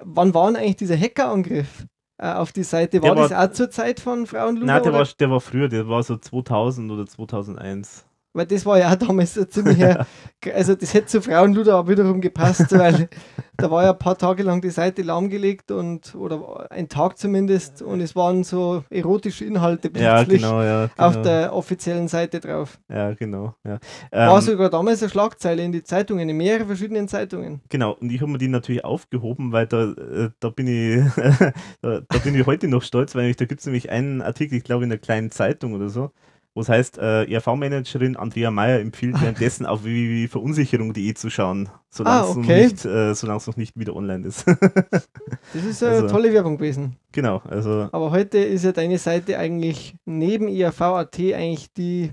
wann 0.00 0.32
war 0.34 0.46
denn 0.46 0.56
eigentlich 0.62 0.76
dieser 0.76 0.96
Hackerangriff 0.96 1.86
äh, 2.18 2.32
auf 2.34 2.52
die 2.52 2.62
Seite? 2.62 3.02
War 3.02 3.14
Der 3.16 3.22
das 3.24 3.30
war- 3.32 3.48
auch 3.48 3.52
zur 3.52 3.70
Zeit 3.70 3.98
von 3.98 4.26
Frauenluder? 4.26 4.66
Nein, 4.66 4.82
der 4.84 4.92
oder? 4.92 5.00
war, 5.00 5.08
der 5.18 5.30
war 5.32 5.40
früher, 5.40 5.68
der 5.68 5.88
war 5.88 6.04
so 6.04 6.16
2000 6.16 6.92
oder 6.92 7.04
2001. 7.06 8.06
Weil 8.32 8.46
das 8.46 8.64
war 8.64 8.78
ja 8.78 8.92
auch 8.92 8.96
damals 8.96 9.34
so 9.34 9.44
ziemlich, 9.44 9.84
also 10.54 10.74
das 10.74 10.94
hätte 10.94 11.06
zu 11.06 11.20
Frauenluder 11.22 11.78
auch 11.78 11.88
wiederum 11.88 12.20
gepasst, 12.20 12.66
weil 12.70 13.08
da 13.56 13.70
war 13.70 13.84
ja 13.84 13.90
ein 13.90 13.98
paar 13.98 14.16
Tage 14.16 14.42
lang 14.44 14.60
die 14.60 14.70
Seite 14.70 15.02
lahmgelegt 15.02 15.70
und, 15.70 16.14
oder 16.14 16.70
ein 16.70 16.88
Tag 16.88 17.18
zumindest, 17.18 17.82
und 17.82 18.00
es 18.00 18.14
waren 18.14 18.44
so 18.44 18.84
erotische 18.90 19.44
Inhalte 19.44 19.90
Ja, 19.96 20.16
plötzlich 20.16 20.42
genau, 20.42 20.62
ja. 20.62 20.86
Genau. 20.86 21.08
auf 21.08 21.22
der 21.22 21.52
offiziellen 21.54 22.08
Seite 22.08 22.40
drauf. 22.40 22.78
ja, 22.88 23.12
genau. 23.14 23.54
Ja. 23.64 23.78
War 24.12 24.36
Ähm, 24.36 24.40
sogar 24.42 24.70
damals 24.70 25.02
eine 25.02 25.10
Schlagzeile 25.10 25.64
in 25.64 25.72
die 25.72 25.82
Zeitungen, 25.82 26.28
in 26.28 26.36
mehreren 26.36 26.66
verschiedenen 26.66 27.08
Zeitungen. 27.08 27.60
Genau, 27.68 27.92
und 27.92 28.12
ich 28.12 28.20
habe 28.20 28.30
mir 28.30 28.38
die 28.38 28.48
natürlich 28.48 28.84
aufgehoben, 28.84 29.52
weil 29.52 29.66
da, 29.66 29.90
äh, 29.92 30.30
da 30.38 30.50
bin 30.50 30.66
ich 30.68 31.04
da, 31.82 32.00
da 32.08 32.18
bin 32.22 32.34
ich 32.34 32.46
heute 32.46 32.68
noch 32.68 32.82
stolz, 32.82 33.14
weil 33.14 33.22
nämlich, 33.22 33.36
da 33.36 33.44
gibt 33.44 33.60
es 33.60 33.66
nämlich 33.66 33.90
einen 33.90 34.22
Artikel, 34.22 34.56
ich 34.56 34.64
glaube 34.64 34.84
in 34.84 34.92
einer 34.92 35.00
kleinen 35.00 35.30
Zeitung 35.30 35.74
oder 35.74 35.88
so, 35.88 36.10
Was 36.54 36.68
heißt, 36.68 36.98
äh, 36.98 37.24
ERV-Managerin 37.32 38.16
Andrea 38.16 38.50
Meyer 38.50 38.80
empfiehlt 38.80 39.20
währenddessen 39.20 39.66
auf 39.66 39.84
www.verunsicherung.de 39.84 41.14
zu 41.14 41.30
schauen, 41.30 41.68
solange 41.90 42.16
Ah, 42.16 42.28
es 42.30 42.36
noch, 42.36 42.42
okay. 42.44 42.64
nicht, 42.64 42.84
äh, 42.84 43.26
noch 43.46 43.56
nicht 43.56 43.78
wieder 43.78 43.94
online 43.94 44.26
ist. 44.26 44.44
Das 45.54 45.64
ist 45.64 45.82
eine 45.82 45.92
Also- 45.96 46.08
tolle 46.08 46.32
Werbung 46.32 46.56
gewesen. 46.58 46.96
genau, 47.12 47.38
also 47.48 47.88
Aber 47.92 48.10
heute 48.10 48.38
ist 48.38 48.64
ja 48.64 48.72
deine 48.72 48.98
Seite 48.98 49.38
eigentlich 49.38 49.94
neben 50.04 50.48
IAV.at 50.48 51.18
eigentlich 51.18 51.72
die 51.72 52.10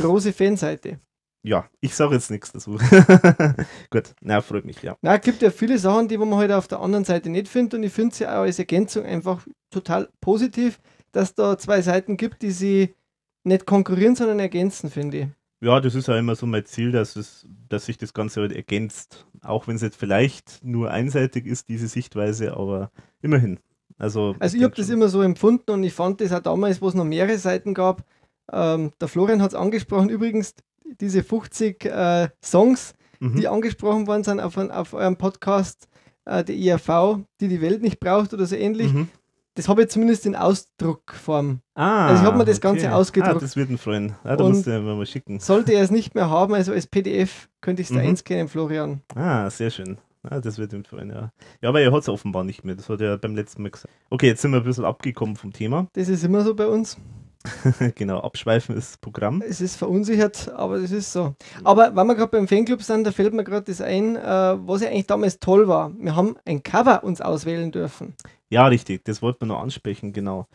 große 0.00 0.32
Fanseite. 0.32 1.00
ja, 1.42 1.68
ich 1.80 1.94
sage 1.96 2.14
jetzt 2.14 2.30
nichts 2.30 2.52
dazu. 2.52 2.78
Gut, 3.90 4.14
na, 4.22 4.40
freut 4.40 4.64
mich, 4.64 4.82
ja. 4.82 4.96
Na, 5.02 5.16
es 5.16 5.20
gibt 5.22 5.42
ja 5.42 5.50
viele 5.50 5.78
Sachen, 5.78 6.06
die 6.08 6.16
man 6.16 6.32
heute 6.34 6.56
auf 6.56 6.68
der 6.68 6.80
anderen 6.80 7.04
Seite 7.04 7.28
nicht 7.28 7.48
findet 7.48 7.74
und 7.74 7.82
ich 7.82 7.92
finde 7.92 8.12
es 8.12 8.18
ja 8.20 8.38
auch 8.38 8.42
als 8.42 8.58
Ergänzung 8.60 9.04
einfach 9.04 9.44
total 9.70 10.08
positiv, 10.20 10.78
dass 11.12 11.34
da 11.34 11.58
zwei 11.58 11.82
Seiten 11.82 12.16
gibt, 12.16 12.42
die 12.42 12.50
sie 12.52 12.94
nicht 13.44 13.66
konkurrieren, 13.66 14.16
sondern 14.16 14.38
ergänzen, 14.40 14.90
finde 14.90 15.16
ich. 15.18 15.26
Ja, 15.60 15.80
das 15.80 15.94
ist 15.94 16.08
ja 16.08 16.18
immer 16.18 16.34
so 16.34 16.46
mein 16.46 16.66
Ziel, 16.66 16.92
dass, 16.92 17.16
es, 17.16 17.46
dass 17.68 17.86
sich 17.86 17.96
das 17.96 18.12
Ganze 18.12 18.40
halt 18.42 18.52
ergänzt. 18.52 19.26
Auch 19.42 19.66
wenn 19.66 19.76
es 19.76 19.82
jetzt 19.82 19.96
vielleicht 19.96 20.62
nur 20.62 20.90
einseitig 20.90 21.46
ist, 21.46 21.68
diese 21.68 21.88
Sichtweise, 21.88 22.56
aber 22.56 22.90
immerhin. 23.22 23.58
Also, 23.96 24.34
Also 24.40 24.56
ich 24.56 24.60
ich 24.60 24.64
habe 24.64 24.74
das 24.74 24.90
immer 24.90 25.08
so 25.08 25.22
empfunden 25.22 25.70
und 25.70 25.84
ich 25.84 25.92
fand 25.92 26.20
das 26.20 26.32
auch 26.32 26.40
damals, 26.40 26.82
wo 26.82 26.88
es 26.88 26.94
noch 26.94 27.04
mehrere 27.04 27.38
Seiten 27.38 27.72
gab. 27.72 28.04
Ähm, 28.52 28.90
der 29.00 29.08
Florian 29.08 29.40
hat 29.40 29.52
es 29.52 29.54
angesprochen, 29.54 30.10
übrigens 30.10 30.54
diese 31.00 31.22
50 31.22 31.84
äh, 31.86 32.28
Songs, 32.42 32.94
Mhm. 33.20 33.36
die 33.36 33.48
angesprochen 33.48 34.06
worden 34.06 34.24
sind 34.24 34.40
auf, 34.40 34.56
auf 34.58 34.92
eurem 34.92 35.16
Podcast, 35.16 35.88
äh, 36.26 36.44
der 36.44 36.56
IAV, 36.56 37.20
die 37.40 37.48
die 37.48 37.60
Welt 37.62 37.80
nicht 37.80 38.00
braucht 38.00 38.34
oder 38.34 38.44
so 38.44 38.56
ähnlich. 38.56 38.92
Mhm. 38.92 39.08
Das 39.56 39.68
habe 39.68 39.82
ich 39.84 39.88
zumindest 39.88 40.26
in 40.26 40.34
Ausdruckform. 40.34 41.60
Ah, 41.74 42.08
Also 42.08 42.22
ich 42.22 42.26
hab 42.28 42.36
mir 42.36 42.44
das 42.44 42.60
Ganze 42.60 42.92
ausgedruckt. 42.94 43.36
Ah, 43.36 43.38
das 43.38 43.54
wird 43.56 43.70
ein 43.70 43.78
Freund. 43.78 44.14
Ah, 44.24 44.34
da 44.36 44.44
musst 44.48 44.66
du 44.66 44.70
mir 44.70 44.94
mal 44.94 45.06
schicken. 45.06 45.38
Sollte 45.38 45.72
er 45.72 45.82
es 45.82 45.90
nicht 45.92 46.14
mehr 46.14 46.28
haben, 46.28 46.54
also 46.54 46.72
als 46.72 46.86
PDF, 46.88 47.48
könnte 47.60 47.82
ich 47.82 47.88
es 47.88 47.94
da 47.94 48.02
Mhm. 48.02 48.08
einscannen, 48.08 48.48
Florian. 48.48 49.02
Ah, 49.14 49.48
sehr 49.50 49.70
schön. 49.70 49.98
Ah, 50.28 50.40
das 50.40 50.58
wird 50.58 50.72
ihm 50.72 50.84
freuen, 50.84 51.10
ja. 51.10 51.30
Ja, 51.60 51.68
aber 51.68 51.80
er 51.82 51.92
hat 51.92 52.00
es 52.02 52.08
offenbar 52.08 52.44
nicht 52.44 52.64
mehr. 52.64 52.74
Das 52.74 52.88
hat 52.88 53.00
er 53.00 53.18
beim 53.18 53.36
letzten 53.36 53.62
Mal 53.62 53.70
gesagt. 53.70 53.92
Okay, 54.10 54.26
jetzt 54.28 54.42
sind 54.42 54.50
wir 54.52 54.58
ein 54.58 54.64
bisschen 54.64 54.84
abgekommen 54.86 55.36
vom 55.36 55.52
Thema. 55.52 55.86
Das 55.92 56.08
ist 56.08 56.24
immer 56.24 56.40
so 56.42 56.54
bei 56.54 56.66
uns. 56.66 56.96
genau, 57.94 58.20
abschweifen 58.20 58.76
ist 58.76 59.00
Programm. 59.00 59.42
Es 59.46 59.60
ist 59.60 59.76
verunsichert, 59.76 60.48
aber 60.54 60.80
das 60.80 60.90
ist 60.90 61.12
so. 61.12 61.34
Aber 61.62 61.94
wenn 61.94 62.06
wir 62.06 62.14
gerade 62.14 62.30
beim 62.30 62.48
Fanclub 62.48 62.82
sind, 62.82 63.04
da 63.04 63.12
fällt 63.12 63.34
mir 63.34 63.44
gerade 63.44 63.66
das 63.66 63.80
ein, 63.80 64.16
äh, 64.16 64.22
was 64.22 64.82
ja 64.82 64.88
eigentlich 64.88 65.06
damals 65.06 65.38
toll 65.40 65.68
war. 65.68 65.92
Wir 65.98 66.16
haben 66.16 66.36
ein 66.44 66.62
Cover 66.62 67.04
uns 67.04 67.20
auswählen 67.20 67.70
dürfen. 67.70 68.14
Ja, 68.48 68.66
richtig, 68.66 69.04
das 69.04 69.20
wollten 69.20 69.42
wir 69.42 69.48
noch 69.48 69.62
ansprechen, 69.62 70.12
genau. 70.12 70.46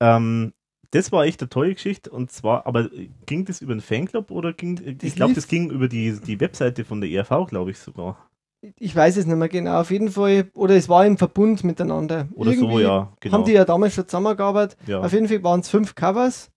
Ähm, 0.00 0.52
das 0.92 1.10
war 1.10 1.24
echt 1.24 1.40
eine 1.40 1.48
tolle 1.48 1.74
Geschichte 1.74 2.10
und 2.10 2.30
zwar, 2.30 2.66
aber 2.66 2.88
ging 3.26 3.44
das 3.44 3.60
über 3.60 3.74
den 3.74 3.80
Fanclub 3.80 4.30
oder 4.30 4.52
ging, 4.52 4.98
ich 5.02 5.14
glaube, 5.16 5.34
das 5.34 5.48
ging 5.48 5.70
über 5.70 5.88
die, 5.88 6.20
die 6.20 6.40
Webseite 6.40 6.84
von 6.84 7.00
der 7.00 7.10
ERV, 7.10 7.48
glaube 7.48 7.72
ich 7.72 7.78
sogar. 7.78 8.30
Ich 8.78 8.94
weiß 8.96 9.16
es 9.16 9.26
nicht 9.26 9.36
mehr 9.36 9.48
genau, 9.48 9.80
auf 9.80 9.90
jeden 9.90 10.10
Fall, 10.10 10.50
oder 10.54 10.74
es 10.76 10.88
war 10.88 11.04
im 11.06 11.16
Verbund 11.18 11.62
miteinander. 11.64 12.28
Oder 12.34 12.52
so, 12.52 12.60
Irgendwie 12.62 12.82
ja, 12.82 13.12
genau. 13.20 13.34
Haben 13.34 13.44
die 13.44 13.52
ja 13.52 13.64
damals 13.64 13.94
schon 13.94 14.06
zusammengearbeitet. 14.08 14.76
ja. 14.86 15.00
Auf 15.00 15.12
jeden 15.12 15.28
Fall 15.28 15.42
waren 15.44 15.60
es 15.60 15.68
fünf 15.68 15.94
Covers. 15.94 16.50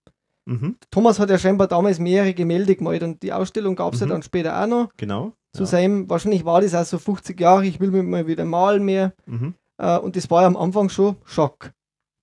Mhm, 0.46 0.78
Thomas 0.90 1.20
hat 1.20 1.30
ja 1.30 1.38
scheinbar 1.38 1.68
damals 1.68 2.00
mehrere 2.00 2.34
Gemälde 2.34 2.76
gemalt 2.76 3.04
und 3.04 3.22
die 3.22 3.32
Ausstellung 3.34 3.76
gab 3.76 3.94
es 3.94 4.00
ja 4.00 4.08
Mhm. 4.08 4.12
dann 4.12 4.24
später 4.24 4.62
auch 4.64 4.68
noch. 4.68 4.90
genau. 4.98 5.34
Zu 5.54 5.64
ja. 5.64 5.68
seinem, 5.68 6.10
wahrscheinlich 6.10 6.46
war 6.46 6.62
das 6.62 6.76
auch 6.76 6.86
so 6.86 6.98
50 7.00 7.40
Jahre, 7.40 7.66
ich 7.66 7.80
will 7.80 7.90
mich 7.92 8.04
mal 8.04 8.26
wieder 8.28 8.46
malen 8.46 8.84
mehr. 8.86 9.14
Mhm. 9.26 9.54
Äh, 9.78 9.98
und 9.98 10.16
das 10.16 10.30
war 10.30 10.42
ja 10.42 10.48
am 10.48 10.58
Anfang 10.58 10.90
schon 10.90 11.16
Schock. 11.26 11.72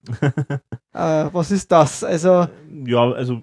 äh, 0.20 1.26
was 1.32 1.50
ist 1.50 1.70
das? 1.72 2.04
Also, 2.04 2.46
ja, 2.86 3.10
also, 3.12 3.42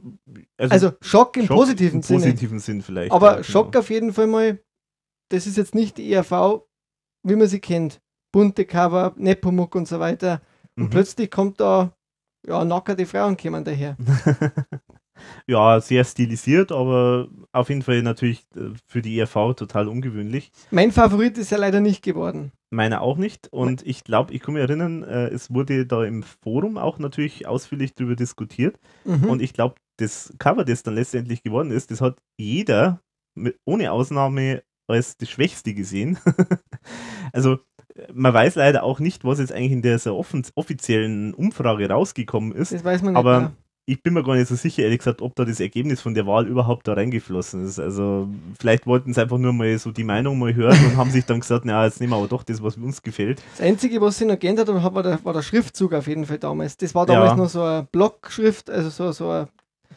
also, 0.57 0.71
also 0.73 0.91
Schock 1.01 1.37
im 1.37 1.45
Schock 1.47 1.57
positiven 1.57 1.95
im 1.99 2.01
Sinne. 2.01 2.19
positiven 2.19 2.59
Sinn 2.59 2.81
vielleicht. 2.81 3.11
Aber 3.11 3.27
ja, 3.27 3.33
genau. 3.35 3.43
Schock 3.43 3.75
auf 3.75 3.89
jeden 3.89 4.13
Fall 4.13 4.27
mal, 4.27 4.59
das 5.33 5.47
ist 5.47 5.57
jetzt 5.57 5.73
nicht 5.75 5.97
die 5.97 6.11
ERV, 6.13 6.61
wie 7.23 7.35
man 7.35 7.47
sie 7.47 7.59
kennt. 7.59 8.01
Bunte 8.31 8.65
Cover, 8.65 9.13
Nepomuk 9.17 9.75
und 9.75 9.87
so 9.87 9.99
weiter. 9.99 10.41
Und 10.77 10.85
Mhm. 10.85 10.89
plötzlich 10.89 11.29
kommt 11.31 11.59
da, 11.59 11.93
ja, 12.47 12.63
nackerte 12.65 13.05
Frauen 13.05 13.37
kommen 13.37 13.63
daher. 13.63 13.95
ja, 15.47 15.79
sehr 15.81 16.03
stilisiert, 16.03 16.71
aber 16.71 17.27
auf 17.51 17.69
jeden 17.69 17.81
Fall 17.81 18.01
natürlich 18.01 18.45
äh, 18.55 18.71
für 18.85 19.01
die 19.01 19.17
ERV 19.19 19.53
total 19.55 19.87
ungewöhnlich. 19.87 20.51
Mein 20.71 20.91
Favorit 20.91 21.37
ist 21.37 21.51
ja 21.51 21.57
leider 21.57 21.79
nicht 21.79 22.03
geworden. 22.03 22.51
Meiner 22.71 23.01
auch 23.01 23.17
nicht. 23.17 23.47
Und 23.53 23.85
ich 23.85 24.03
glaube, 24.03 24.33
ich 24.33 24.41
kann 24.41 24.55
mich 24.55 24.63
erinnern, 24.63 25.03
äh, 25.03 25.27
es 25.27 25.53
wurde 25.53 25.85
da 25.85 26.03
im 26.03 26.23
Forum 26.23 26.77
auch 26.77 26.97
natürlich 26.97 27.47
ausführlich 27.47 27.93
darüber 27.93 28.15
diskutiert. 28.15 28.79
Mhm. 29.05 29.29
Und 29.29 29.41
ich 29.41 29.53
glaube, 29.53 29.75
das 29.97 30.33
Cover, 30.39 30.65
das 30.65 30.81
dann 30.83 30.95
letztendlich 30.95 31.43
geworden 31.43 31.69
ist, 31.71 31.91
das 31.91 32.01
hat 32.01 32.17
jeder 32.39 32.99
mit, 33.35 33.59
ohne 33.65 33.91
Ausnahme 33.91 34.63
als 34.87 35.17
das 35.17 35.29
Schwächste 35.29 35.73
gesehen. 35.73 36.17
also 37.33 37.53
äh, 37.95 38.07
man 38.13 38.33
weiß 38.33 38.55
leider 38.55 38.83
auch 38.83 38.99
nicht, 38.99 39.23
was 39.23 39.39
jetzt 39.39 39.51
eigentlich 39.51 39.71
in 39.71 39.81
dieser 39.81 40.13
offiziellen 40.15 41.33
Umfrage 41.33 41.89
rausgekommen 41.89 42.51
ist. 42.53 42.71
das 42.71 42.83
weiß 42.83 43.01
man 43.01 43.13
nicht 43.13 43.19
aber- 43.19 43.39
mehr. 43.39 43.51
Ich 43.85 44.01
bin 44.01 44.13
mir 44.13 44.23
gar 44.23 44.35
nicht 44.37 44.47
so 44.47 44.55
sicher, 44.55 44.83
ehrlich 44.83 44.99
gesagt, 44.99 45.21
ob 45.21 45.35
da 45.35 45.43
das 45.43 45.59
Ergebnis 45.59 45.99
von 45.99 46.13
der 46.13 46.25
Wahl 46.25 46.47
überhaupt 46.47 46.87
da 46.87 46.93
reingeflossen 46.93 47.65
ist. 47.65 47.79
Also 47.79 48.29
vielleicht 48.57 48.87
wollten 48.87 49.13
sie 49.13 49.21
einfach 49.21 49.37
nur 49.37 49.51
mal 49.51 49.77
so 49.77 49.91
die 49.91 50.05
Meinung 50.05 50.39
mal 50.39 50.55
hören 50.55 50.77
und 50.85 50.95
haben 50.95 51.11
sich 51.11 51.25
dann 51.25 51.41
gesagt, 51.41 51.65
na, 51.65 51.83
jetzt 51.83 51.99
nehmen 51.99 52.13
wir 52.13 52.15
aber 52.15 52.29
doch 52.29 52.43
das, 52.43 52.63
was 52.63 52.77
uns 52.77 53.01
gefällt. 53.01 53.41
Das 53.57 53.59
Einzige, 53.67 53.99
was 53.99 54.17
sich 54.19 54.25
noch 54.25 54.39
geändert 54.39 54.69
hat, 54.69 54.93
war 54.95 55.03
der, 55.03 55.19
war 55.25 55.33
der 55.33 55.41
Schriftzug 55.41 55.91
auf 55.91 56.07
jeden 56.07 56.25
Fall 56.25 56.39
damals. 56.39 56.77
Das 56.77 56.95
war 56.95 57.05
damals 57.05 57.31
Ja. 57.31 57.35
noch 57.35 57.49
so 57.49 57.61
eine 57.61 57.85
Blockschrift, 57.91 58.69
also 58.69 58.89
so, 58.89 59.11
so 59.11 59.29
eine 59.29 59.47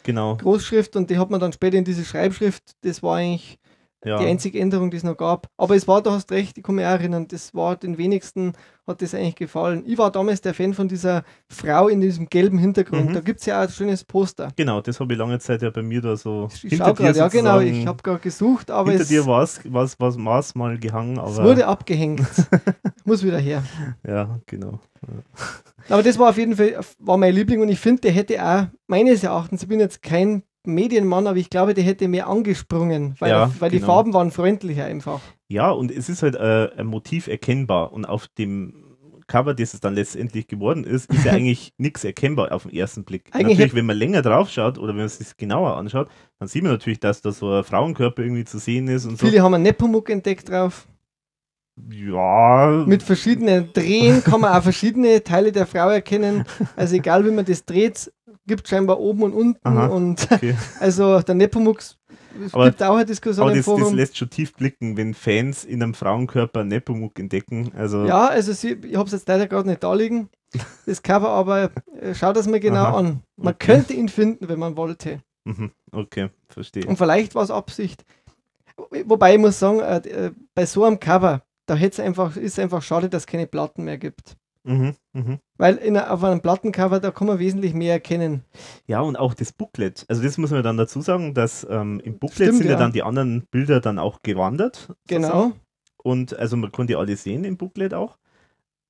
Genau. 0.03 0.35
Großschrift 0.35 0.97
und 0.97 1.09
die 1.09 1.19
hat 1.19 1.31
man 1.31 1.39
dann 1.39 1.53
später 1.53 1.79
in 1.79 1.85
diese 1.85 2.05
Schreibschrift. 2.05 2.65
Das 2.81 3.05
war 3.05 3.19
eigentlich 3.19 3.57
Ja. 4.05 4.19
die 4.19 4.27
einzige 4.27 4.61
Änderung, 4.61 4.91
die 4.91 4.99
es 4.99 5.03
noch 5.03 5.17
gab. 5.17 5.49
Aber 5.57 5.75
es 5.75 5.89
war, 5.89 6.03
du 6.03 6.11
hast 6.11 6.31
recht, 6.31 6.57
ich 6.59 6.65
kann 6.65 6.75
mich 6.77 6.85
auch 6.85 6.91
erinnern, 6.91 7.27
das 7.29 7.55
war 7.55 7.77
den 7.77 7.99
wenigsten, 7.99 8.53
hat 8.87 9.03
das 9.03 9.15
eigentlich 9.15 9.35
gefallen. 9.35 9.83
Ich 9.87 9.99
war 9.99 10.13
damals 10.13 10.41
der 10.43 10.55
Fan 10.55 10.75
von 10.75 10.87
dieser 10.87 11.25
Frau 11.49 11.89
in 11.89 12.01
diesem 12.01 12.29
gelben 12.29 12.59
Hintergrund. 12.59 13.11
Mhm. 13.11 13.15
Da 13.15 13.21
gibt 13.21 13.41
es 13.41 13.47
ja 13.47 13.59
auch 13.59 13.65
ein 13.65 13.71
schönes 13.71 14.05
Poster. 14.05 14.53
Genau, 14.55 14.81
das 14.81 15.01
habe 15.01 15.13
ich 15.13 15.19
lange 15.19 15.39
Zeit 15.39 15.63
ja 15.63 15.71
bei 15.71 15.83
mir 15.83 16.01
da 16.01 16.17
so 16.17 16.49
Ich 16.63 16.77
schau 16.77 16.95
gerade, 16.95 17.19
ja 17.19 17.29
genau, 17.29 17.61
ich 17.61 17.87
habe 17.87 18.03
gerade 18.03 18.21
gesucht, 18.21 18.71
aber 18.71 18.91
hinter 18.91 19.03
es, 19.03 19.09
dir 19.09 19.27
war 19.27 19.43
es 19.43 19.61
was, 19.65 19.99
was 19.99 20.17
Maß 20.17 20.55
mal 20.55 20.79
gehangen, 20.79 21.19
aber 21.19 21.31
es 21.31 21.43
wurde 21.43 21.67
abgehängt. 21.67 22.23
Muss 23.05 23.25
wieder 23.25 23.39
her. 23.39 23.63
ja, 24.07 24.39
genau. 24.47 24.79
Aber 25.89 26.03
das 26.03 26.19
war 26.19 26.31
auf 26.31 26.39
jeden 26.39 26.57
Fall 26.57 26.79
war 26.99 27.17
mein 27.17 27.35
Liebling 27.35 27.61
und 27.61 27.69
ich 27.69 27.79
finde, 27.79 28.03
der 28.03 28.13
hätte 28.13 28.45
auch, 28.45 28.67
meines 28.87 29.23
Erachtens, 29.23 29.63
ich 29.63 29.69
bin 29.69 29.81
jetzt 29.81 30.03
kein 30.03 30.43
Medienmann, 30.75 31.27
aber 31.27 31.39
ich 31.39 31.51
glaube, 31.51 31.75
der 31.75 31.85
hätte 31.85 32.09
mehr 32.09 32.29
angesprungen, 32.29 33.15
weil, 33.19 33.31
Ja, 33.31 33.51
weil 33.59 33.71
die 33.71 33.79
genau. 33.79 33.95
Farben 33.95 34.13
waren 34.15 34.31
freundlicher 34.31 34.85
einfach. 34.85 35.21
Ja, 35.49 35.71
und 35.71 35.91
es 35.91 36.09
ist 36.09 36.23
halt 36.23 36.35
äh, 36.35 36.71
ein 36.77 36.87
Motiv 36.87 37.27
erkennbar 37.29 37.93
und 37.93 38.05
auf 38.05 38.29
dem 38.29 38.83
Cover, 39.29 39.55
das 39.55 39.75
es 39.75 39.81
dann 39.81 39.95
letztendlich 39.95 40.47
geworden 40.47 40.85
ist, 40.85 41.13
ist 41.13 41.25
ja 41.25 41.33
eigentlich 41.33 41.73
nichts 41.79 42.05
erkennbar 42.05 42.53
auf 42.53 42.63
den 42.63 42.73
ersten 42.73 43.05
Blick. 43.05 43.29
Eigentlich 43.33 43.59
natürlich, 43.59 43.75
wenn 43.75 43.87
man 43.87 43.97
länger 43.97 44.23
drauf 44.23 44.51
schaut 44.51 44.79
oder 44.79 44.89
wenn 44.89 44.99
man 44.99 45.07
es 45.07 45.19
sich 45.19 45.37
genauer 45.37 45.77
anschaut, 45.77 46.09
dann 46.39 46.49
sieht 46.49 46.63
man 46.63 46.73
natürlich, 46.73 47.01
dass 47.01 47.23
da 47.23 47.33
so 47.33 47.51
ein 47.53 47.65
Frauenkörper 47.65 48.23
irgendwie 48.23 48.45
zu 48.45 48.59
sehen 48.59 48.89
ist 48.89 49.05
und 49.07 49.19
so. 49.19 49.27
Viele 49.27 49.43
haben 49.43 49.55
einen 49.55 49.65
Nepomuk 49.65 50.11
entdeckt 50.11 50.49
drauf. 50.49 50.87
Ja, 51.91 52.85
Mit 52.87 53.03
verschiedenen 53.03 53.71
Drehen 53.75 54.25
kann 54.25 54.41
man 54.41 54.55
auch 54.55 54.63
verschiedene 54.63 55.23
Teile 55.23 55.53
der 55.53 55.67
Frau 55.67 55.91
erkennen. 55.91 56.45
Also 56.77 56.97
egal 56.97 57.25
wie 57.27 57.31
man 57.31 57.45
das 57.45 57.65
dreht, 57.67 58.11
gibt 58.47 58.69
scheinbar 58.69 58.99
oben 59.01 59.23
und 59.23 59.33
unten. 59.33 59.61
Aha. 59.67 59.87
Und 59.87 60.29
okay. 60.33 60.55
also 60.81 61.21
der 61.21 61.35
Nepomuk, 61.35 61.81
es 61.81 61.97
Aber- 62.53 62.67
gibt 62.67 62.83
auch 62.83 62.95
eine 62.97 63.05
Diskussion 63.05 63.47
aber 63.49 63.57
das, 63.57 63.65
das 63.67 63.93
lässt 63.93 64.17
schon 64.17 64.31
tief 64.31 64.55
blicken, 64.55 64.97
wenn 64.97 65.15
Fans 65.15 65.65
in 65.65 65.83
einem 65.83 65.95
Frauenkörper 65.95 66.65
Nepomuk 66.65 67.19
entdecken. 67.19 67.73
Also 67.77 68.05
Ja, 68.05 68.27
also 68.29 68.53
sie, 68.53 68.73
ich 68.73 68.97
habe 68.97 69.07
es 69.07 69.13
jetzt 69.13 69.29
leider 69.29 69.47
gerade 69.47 69.69
nicht 69.69 69.83
da 69.83 69.93
liegen, 69.95 70.29
das 70.87 71.03
Cover, 71.03 71.29
aber 71.29 71.71
äh, 72.01 72.15
schau 72.15 72.33
das 72.33 72.47
mal 72.47 72.61
genau 72.61 72.85
Aha. 72.85 72.99
an. 72.99 73.23
Man 73.37 73.55
Okay. 73.55 73.67
könnte 73.73 73.93
ihn 73.95 74.09
finden, 74.09 74.49
wenn 74.49 74.59
man 74.59 74.77
wollte. 74.77 75.21
mhm, 75.45 75.71
okay, 75.93 76.29
verstehe. 76.49 76.87
Und 76.87 76.97
vielleicht 76.97 77.35
war 77.35 77.43
es 77.43 77.51
Absicht. 77.51 78.05
Wobei 79.07 79.35
ich 79.35 79.41
muss 79.41 79.59
sagen, 79.59 79.81
äh, 79.81 79.97
äh, 80.09 80.31
bei 80.55 80.67
so 80.67 80.85
einem 80.85 81.01
Cover, 81.01 81.43
da 81.67 81.75
hätt's 81.75 81.99
einfach, 81.99 82.37
ist 82.37 82.59
einfach 82.59 82.83
schade, 82.83 83.09
dass 83.09 83.23
es 83.23 83.27
keine 83.27 83.47
Platten 83.47 83.85
mehr 83.85 83.97
gibt. 83.99 84.37
Mhm, 84.67 84.95
mhm. 85.13 85.39
Weil 85.59 85.77
in, 85.77 85.97
auf 85.97 86.25
einem 86.25 86.41
Plattencover, 86.41 86.99
da 87.01 87.11
kann 87.13 87.29
man 87.29 87.39
wesentlich 87.39 87.73
mehr 87.73 87.93
erkennen. 87.95 88.43
Ja, 88.87 89.01
und 89.01 89.17
auch 89.17 89.33
das 89.33 89.53
Booklet. 89.53 90.05
Also 90.09 90.23
das 90.23 90.39
muss 90.39 90.51
man 90.51 90.63
dann 90.63 90.77
dazu 90.77 91.01
sagen, 91.01 91.35
dass 91.35 91.67
ähm, 91.71 92.01
im 92.01 92.19
Booklet 92.19 92.49
Stimmt, 92.49 92.59
sind 92.59 92.67
ja. 92.67 92.73
ja. 92.73 92.79
dann 92.79 92.93
die 92.93 93.03
anderen 93.05 93.47
Bilder 93.51 93.81
dann 93.81 93.99
auch 93.99 94.23
gewandert. 94.23 94.77
sozusagen. 94.77 94.97
Genau. 95.07 95.53
Und 96.03 96.37
also 96.37 96.57
man 96.57 96.73
konnte 96.73 96.99
alle 96.99 97.17
sehen 97.17 97.45
im 97.45 97.57
Booklet 97.57 97.95
auch. 97.95 98.19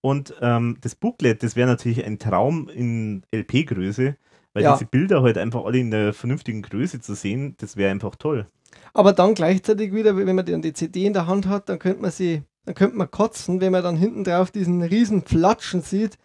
Und 0.01 0.35
ähm, 0.41 0.79
das 0.81 0.95
Booklet, 0.95 1.43
das 1.43 1.57
wäre 1.57 1.69
natürlich 1.69 2.05
ein 2.05 2.19
Traum 2.19 2.69
in 2.69 3.25
LP-Größe, 3.35 4.17
weil 4.55 4.63
Ja. 4.63 4.73
diese 4.75 4.87
Bilder 4.87 5.23
halt 5.23 5.37
einfach 5.37 5.65
alle 5.65 5.79
in 5.79 5.91
der 5.91 6.13
vernünftigen 6.13 6.63
Größe 6.63 7.01
zu 7.01 7.15
sehen, 7.15 7.55
das 7.59 7.77
wäre 7.77 7.91
einfach 7.91 8.15
toll. 8.17 8.47
Aber 8.95 9.13
dann 9.13 9.35
gleichzeitig 9.35 9.93
wieder, 9.93 10.17
wenn 10.17 10.37
man 10.37 10.47
dann 10.47 10.63
die 10.63 10.73
CD 10.73 11.07
in 11.07 11.13
der 11.13 11.27
Hand 11.27 11.49
hat, 11.49 11.69
dann 11.69 11.79
könnte 11.79 12.01
man 12.03 12.11
sie, 12.11 12.43
dann 12.67 12.75
könnte 12.75 12.97
man 12.97 13.11
kotzen, 13.11 13.61
wenn 13.63 13.73
man 13.73 13.83
dann 13.83 13.97
hinten 13.97 14.25
drauf 14.25 14.51
diesen 14.51 14.83
riesen 14.83 15.23
Flatschen 15.23 15.81
sieht. 15.81 16.19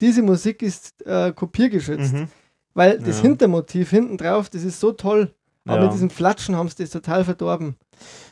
Diese 0.00 0.22
Musik 0.22 0.62
ist 0.62 1.04
äh, 1.06 1.32
kopiergeschützt. 1.32 2.14
Mhm. 2.14 2.28
Weil 2.72 2.98
das 3.00 3.18
Ja. 3.18 3.22
Hintermotiv 3.28 3.90
hinten 3.90 4.16
drauf, 4.16 4.48
das 4.48 4.64
ist 4.64 4.80
so 4.80 4.92
toll. 4.92 5.34
Aber 5.66 5.78
Ja. 5.78 5.84
mit 5.84 5.92
diesem 5.92 6.08
Flatschen 6.10 6.56
haben 6.56 6.68
sie 6.68 6.76
das 6.78 6.90
total 6.90 7.24
verdorben. 7.24 7.74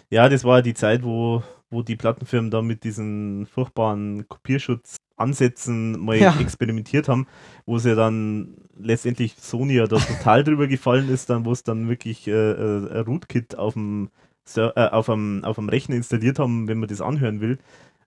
Ja, 0.09 0.29
das 0.31 0.45
war 0.45 0.63
die 0.63 0.73
Zeit, 0.73 1.03
wo, 1.03 1.43
wo 1.69 1.83
die 1.83 1.97
Plattenfirmen 1.97 2.51
da 2.51 2.63
mit 2.63 2.85
diesen 2.85 3.47
furchtbaren 3.47 4.27
Kopierschutzansätzen 4.29 5.99
mal 6.01 6.17
Ja. 6.17 6.35
experimentiert 6.41 7.09
haben, 7.09 7.27
wo 7.67 7.79
sie 7.79 7.95
dann 7.95 8.55
letztendlich 8.79 9.35
Sony 9.39 9.75
ja 9.75 9.87
da 9.87 9.97
total 9.99 10.45
drüber 10.45 10.67
gefallen 10.69 11.09
ist, 11.11 11.29
dann 11.31 11.45
wo 11.45 11.53
es 11.53 11.63
dann 11.65 11.89
wirklich 11.89 12.27
äh, 12.29 12.31
äh, 12.33 12.99
Rootkit 13.01 13.59
auf 13.59 13.75
dem, 13.75 14.11
Äh, 14.57 14.71
auf, 14.91 15.07
dem, 15.07 15.45
auf 15.45 15.57
dem 15.57 15.69
Rechner 15.69 15.97
installiert 15.97 16.39
haben, 16.39 16.69
wenn 16.69 16.79
man 16.79 16.89
das 16.89 17.01
anhören 17.01 17.41
will. 17.41 17.59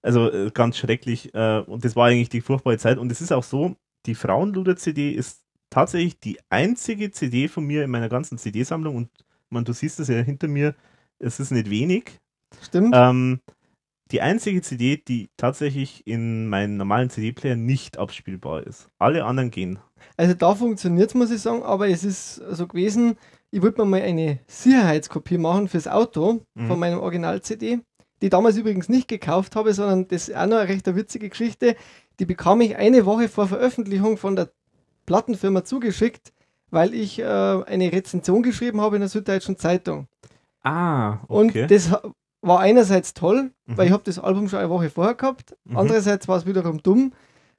Also 0.01 0.31
äh, 0.31 0.51
ganz 0.51 0.77
schrecklich. 0.77 1.33
Äh, 1.33 1.59
und 1.59 1.85
das 1.85 1.95
war 1.95 2.07
eigentlich 2.07 2.29
die 2.29 2.41
furchtbare 2.41 2.77
Zeit. 2.77 2.97
Und 2.97 3.11
es 3.11 3.21
ist 3.21 3.31
auch 3.31 3.43
so, 3.43 3.75
die 4.05 4.15
Frauenluder-CD 4.15 5.11
ist 5.11 5.41
tatsächlich 5.69 6.19
die 6.19 6.39
einzige 6.49 7.11
CD 7.11 7.47
von 7.47 7.65
mir 7.65 7.83
in 7.83 7.91
meiner 7.91 8.09
ganzen 8.09 8.37
CD-Sammlung. 8.37 8.95
Und 8.95 9.09
man, 9.49 9.65
du 9.65 9.73
siehst 9.73 9.99
es 9.99 10.07
ja 10.07 10.17
hinter 10.17 10.47
mir, 10.47 10.75
es 11.19 11.39
ist 11.39 11.51
nicht 11.51 11.69
wenig. 11.69 12.19
Stimmt? 12.61 12.93
Ähm, 12.95 13.39
die 14.11 14.21
einzige 14.21 14.61
CD, 14.61 14.97
die 14.97 15.29
tatsächlich 15.37 16.05
in 16.05 16.47
meinem 16.47 16.75
normalen 16.77 17.09
CD-Player 17.09 17.55
nicht 17.55 17.97
abspielbar 17.97 18.63
ist. 18.67 18.89
Alle 18.97 19.23
anderen 19.23 19.51
gehen. 19.51 19.79
Also 20.17 20.33
da 20.33 20.53
funktioniert 20.53 21.09
es, 21.09 21.15
muss 21.15 21.31
ich 21.31 21.41
sagen, 21.41 21.63
aber 21.63 21.87
es 21.87 22.03
ist 22.03 22.35
so 22.35 22.67
gewesen, 22.67 23.17
ich 23.51 23.61
wollte 23.61 23.79
mir 23.81 23.85
mal 23.85 24.01
eine 24.01 24.39
Sicherheitskopie 24.47 25.37
machen 25.37 25.67
fürs 25.67 25.87
Auto 25.87 26.41
Mhm. 26.55 26.67
von 26.67 26.79
meinem 26.79 26.99
Original-CD, 26.99 27.79
die 28.21 28.25
ich 28.25 28.29
damals 28.29 28.57
übrigens 28.57 28.89
nicht 28.89 29.07
gekauft 29.07 29.55
habe, 29.55 29.73
sondern 29.73 30.07
das 30.07 30.29
ist 30.29 30.35
auch 30.35 30.45
noch 30.47 30.57
eine 30.57 30.69
recht 30.69 30.85
witzige 30.95 31.29
Geschichte. 31.29 31.75
Die 32.19 32.25
bekam 32.25 32.61
ich 32.61 32.75
eine 32.77 33.05
Woche 33.05 33.27
vor 33.29 33.47
Veröffentlichung 33.47 34.17
von 34.17 34.35
der 34.35 34.49
Plattenfirma 35.05 35.63
zugeschickt, 35.63 36.31
weil 36.69 36.93
ich 36.93 37.19
äh, 37.19 37.23
eine 37.25 37.91
Rezension 37.91 38.43
geschrieben 38.43 38.79
habe 38.81 38.95
in 38.97 39.01
der 39.01 39.09
Süddeutschen 39.09 39.57
Zeitung. 39.57 40.07
Ah, 40.63 41.19
Und 41.27 41.55
das 41.69 41.91
war 42.41 42.59
einerseits 42.59 43.13
toll, 43.13 43.51
weil 43.65 43.75
Mhm. 43.75 43.87
ich 43.87 43.91
habe 43.91 44.03
das 44.05 44.19
Album 44.19 44.47
schon 44.49 44.59
eine 44.59 44.69
Woche 44.69 44.89
vorher 44.89 45.15
gehabt. 45.15 45.55
Mhm. 45.65 45.77
Andererseits 45.77 46.27
war 46.27 46.37
es 46.37 46.45
wiederum 46.45 46.81
dumm, 46.83 47.13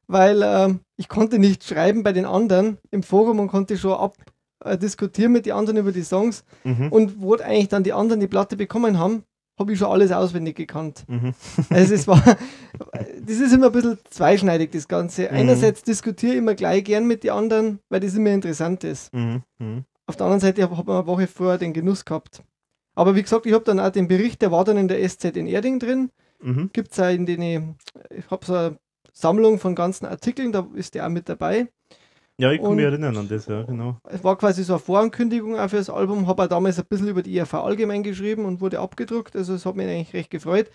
weil 0.06 0.42
ähm, 0.44 0.80
ich 0.96 1.08
konnte 1.08 1.38
nicht 1.38 1.64
schreiben 1.64 2.02
bei 2.02 2.12
den 2.12 2.24
anderen 2.24 2.78
im 2.90 3.02
Forum 3.02 3.40
und 3.40 3.48
konnte 3.48 3.76
schon 3.76 3.92
ab 3.92 4.14
äh, 4.64 4.78
diskutieren 4.78 5.32
mit 5.32 5.46
den 5.46 5.52
anderen 5.52 5.78
über 5.78 5.92
die 5.92 6.02
Songs. 6.02 6.44
Mhm. 6.64 6.88
Und 6.90 7.20
wo 7.20 7.34
eigentlich 7.36 7.68
dann 7.68 7.84
die 7.84 7.92
anderen 7.92 8.20
die 8.20 8.26
Platte 8.26 8.56
bekommen 8.56 8.98
haben, 8.98 9.24
habe 9.58 9.72
ich 9.72 9.78
schon 9.78 9.90
alles 9.90 10.12
auswendig 10.12 10.56
gekannt. 10.56 11.04
Mhm. 11.08 11.34
Also 11.70 11.94
es 11.94 12.06
war, 12.08 12.22
das 13.20 13.36
ist 13.36 13.52
immer 13.52 13.66
ein 13.66 13.72
bisschen 13.72 13.98
zweischneidig, 14.10 14.70
das 14.72 14.88
Ganze. 14.88 15.22
Mhm. 15.22 15.36
Einerseits 15.36 15.82
diskutiere 15.82 16.32
ich 16.32 16.38
immer 16.38 16.54
gleich 16.54 16.84
gern 16.84 17.06
mit 17.06 17.24
den 17.24 17.30
anderen, 17.30 17.78
weil 17.88 18.00
das 18.00 18.14
immer 18.14 18.30
interessant 18.30 18.84
ist. 18.84 19.12
Mhm. 19.12 19.42
Mhm. 19.58 19.84
Auf 20.06 20.16
der 20.16 20.26
anderen 20.26 20.40
Seite 20.40 20.62
habe 20.62 20.76
hab 20.76 20.88
ich 20.88 20.94
eine 20.94 21.06
Woche 21.06 21.26
vorher 21.26 21.58
den 21.58 21.72
Genuss 21.72 22.04
gehabt. 22.04 22.42
Aber 22.94 23.14
wie 23.14 23.22
gesagt, 23.22 23.46
ich 23.46 23.52
habe 23.52 23.64
dann 23.64 23.80
auch 23.80 23.90
den 23.90 24.08
Bericht, 24.08 24.42
der 24.42 24.52
war 24.52 24.64
dann 24.64 24.76
in 24.76 24.88
der 24.88 25.08
SZ 25.08 25.36
in 25.36 25.46
Erding 25.46 25.78
drin. 25.78 26.10
Mhm. 26.42 26.70
Gibt 26.72 26.92
es 26.92 27.00
auch 27.00 27.08
in 27.08 27.24
den, 27.24 27.76
ich 28.10 28.30
habe 28.30 28.44
so 28.44 28.54
eine 28.54 28.78
Sammlung 29.12 29.58
von 29.58 29.74
ganzen 29.74 30.06
Artikeln, 30.06 30.52
da 30.52 30.66
ist 30.74 30.94
der 30.94 31.06
auch 31.06 31.10
mit 31.10 31.28
dabei. 31.28 31.68
Ja, 32.42 32.50
ich 32.50 32.60
kann 32.60 32.74
mich 32.74 32.84
erinnern 32.84 33.16
an 33.16 33.28
das, 33.28 33.46
ja, 33.46 33.62
genau. 33.62 33.98
Es 34.02 34.24
war 34.24 34.36
quasi 34.36 34.64
so 34.64 34.72
eine 34.72 34.80
Vorankündigung 34.80 35.56
auch 35.56 35.70
für 35.70 35.76
das 35.76 35.88
Album, 35.88 36.26
habe 36.26 36.42
auch 36.42 36.48
damals 36.48 36.76
ein 36.76 36.86
bisschen 36.88 37.06
über 37.06 37.22
die 37.22 37.36
IRV 37.36 37.54
allgemein 37.54 38.02
geschrieben 38.02 38.46
und 38.46 38.60
wurde 38.60 38.80
abgedruckt, 38.80 39.36
also 39.36 39.54
es 39.54 39.64
hat 39.64 39.76
mich 39.76 39.86
eigentlich 39.86 40.12
recht 40.12 40.30
gefreut. 40.32 40.68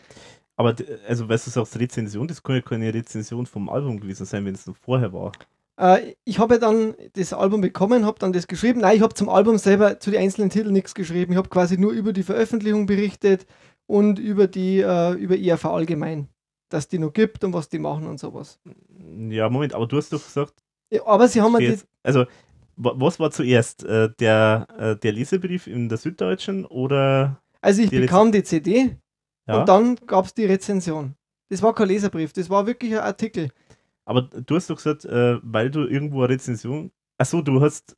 Aber, 0.55 0.73
also, 1.09 1.27
weißt 1.27 1.47
du, 1.47 1.51
sagst 1.51 1.77
Rezension, 1.77 2.25
das 2.25 2.41
kann 2.41 2.55
ja 2.55 2.61
keine 2.61 2.93
Rezension 2.93 3.45
vom 3.45 3.67
Album 3.67 3.99
gewesen 3.99 4.25
sein, 4.25 4.45
wenn 4.45 4.55
es 4.55 4.65
noch 4.65 4.77
vorher 4.77 5.11
war. 5.11 5.33
Äh, 5.77 6.13
ich 6.23 6.39
habe 6.39 6.53
ja 6.53 6.59
dann 6.61 6.95
das 7.13 7.33
Album 7.33 7.59
bekommen, 7.59 8.05
habe 8.05 8.17
dann 8.17 8.31
das 8.31 8.47
geschrieben. 8.47 8.79
Nein, 8.79 8.95
ich 8.95 9.01
habe 9.01 9.13
zum 9.13 9.27
Album 9.27 9.57
selber 9.57 9.99
zu 9.99 10.09
den 10.09 10.21
einzelnen 10.21 10.49
Titeln 10.49 10.71
nichts 10.71 10.95
geschrieben. 10.95 11.33
Ich 11.33 11.37
habe 11.37 11.49
quasi 11.49 11.77
nur 11.77 11.91
über 11.91 12.13
die 12.13 12.23
Veröffentlichung 12.23 12.85
berichtet 12.85 13.45
und 13.87 14.19
über 14.19 14.47
die 14.47 14.79
äh, 14.79 15.11
über 15.15 15.35
IRV 15.35 15.65
allgemein, 15.65 16.29
dass 16.69 16.87
die 16.87 16.97
noch 16.97 17.11
gibt 17.11 17.43
und 17.43 17.51
was 17.51 17.67
die 17.67 17.79
machen 17.79 18.07
und 18.07 18.21
sowas. 18.21 18.57
Ja, 19.29 19.49
Moment, 19.49 19.75
aber 19.75 19.85
du 19.85 19.97
hast 19.97 20.13
doch 20.13 20.23
gesagt, 20.23 20.53
aber 21.05 21.27
sie 21.27 21.41
haben 21.41 21.59
jetzt, 21.59 21.85
also, 22.03 22.25
wa- 22.75 22.93
was 22.95 23.19
war 23.19 23.31
zuerst? 23.31 23.83
Äh, 23.83 24.09
der, 24.19 24.67
äh, 24.77 24.95
der 24.95 25.11
Lesebrief 25.11 25.67
in 25.67 25.89
der 25.89 25.97
Süddeutschen 25.97 26.65
oder. 26.65 27.41
Also 27.61 27.81
ich 27.81 27.89
Die 27.89 27.99
bekam 27.99 28.31
die 28.31 28.43
CD 28.43 28.97
Ja, 29.47 29.59
und 29.59 29.69
dann 29.69 29.95
gab 30.07 30.25
es 30.25 30.33
die 30.33 30.45
Rezension. 30.45 31.15
Das 31.49 31.61
war 31.61 31.73
kein 31.73 31.87
Leserbrief, 31.87 32.33
das 32.33 32.49
war 32.49 32.65
wirklich 32.67 32.91
ein 32.93 32.99
Artikel. 32.99 33.49
aber 34.05 34.21
du 34.23 34.55
hast 34.55 34.69
doch 34.69 34.75
gesagt, 34.75 35.05
äh, 35.05 35.37
weil 35.41 35.69
du 35.71 35.85
irgendwo 35.87 36.19
eine 36.23 36.29
Rezension. 36.33 36.91
Achso, 37.17 37.41
du 37.41 37.61
hast. 37.61 37.95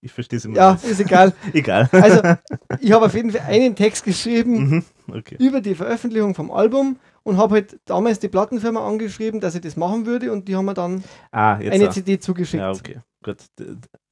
Ich 0.00 0.12
verstehe 0.12 0.36
es 0.36 0.44
immer. 0.44 0.56
Ja, 0.56 0.72
nicht. 0.74 0.84
ist 0.84 1.00
egal. 1.00 1.32
Egal. 1.54 1.88
Also 1.92 2.20
ich 2.80 2.92
habe 2.92 3.06
auf 3.06 3.14
jeden 3.14 3.30
Fall 3.30 3.40
einen 3.40 3.74
Text 3.74 4.04
geschrieben 4.04 4.68
mhm. 4.68 4.84
Okay. 5.16 5.36
über 5.38 5.60
die 5.62 5.74
Veröffentlichung 5.74 6.34
vom 6.34 6.50
Album 6.50 6.98
und 7.24 7.36
habe 7.36 7.54
halt 7.54 7.80
damals 7.86 8.20
die 8.20 8.28
Plattenfirma 8.28 8.86
angeschrieben, 8.86 9.40
dass 9.40 9.54
ich 9.56 9.60
das 9.62 9.76
machen 9.76 10.06
würde 10.06 10.30
und 10.32 10.46
die 10.46 10.54
haben 10.54 10.66
mir 10.66 10.74
dann 10.74 11.02
Ah, 11.32 11.54
eine 11.54 11.88
auch. 11.88 11.92
CD 11.92 12.18
zugeschickt. 12.20 12.60
Ja, 12.60 12.70
okay. 12.70 13.00
Gut. 13.24 13.38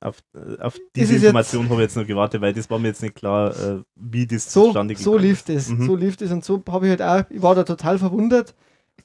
Auf, 0.01 0.20
äh, 0.35 0.59
auf 0.61 0.79
diese 0.96 1.14
Information 1.16 1.64
habe 1.68 1.75
ich 1.77 1.81
jetzt 1.83 1.96
noch 1.96 2.07
gewartet, 2.07 2.40
weil 2.40 2.55
das 2.55 2.68
war 2.70 2.79
mir 2.79 2.88
jetzt 2.88 3.03
nicht 3.03 3.14
klar, 3.14 3.55
äh, 3.57 3.83
wie 3.94 4.27
das 4.27 4.51
So, 4.53 4.64
zustande 4.66 4.96
so 4.96 5.16
lief 5.18 5.42
das. 5.44 5.68
Mhm. 5.68 5.87
So 5.87 5.94
lief 5.96 6.16
das 6.16 6.33
und 6.33 6.44
so 6.44 6.62
habe 6.68 6.87
ich 6.87 6.98
halt 6.98 7.03
auch, 7.03 7.31
ich 7.31 7.42
war 7.42 7.55
da 7.55 7.62
total 7.62 7.98
verwundert 7.98 8.55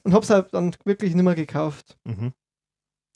und 0.04 0.14
habe 0.14 0.24
es 0.24 0.30
halt 0.30 0.52
dann 0.54 0.74
wirklich 0.84 1.14
nicht 1.14 1.24
mehr 1.24 1.34
gekauft, 1.34 1.98
Mhm. 2.04 2.32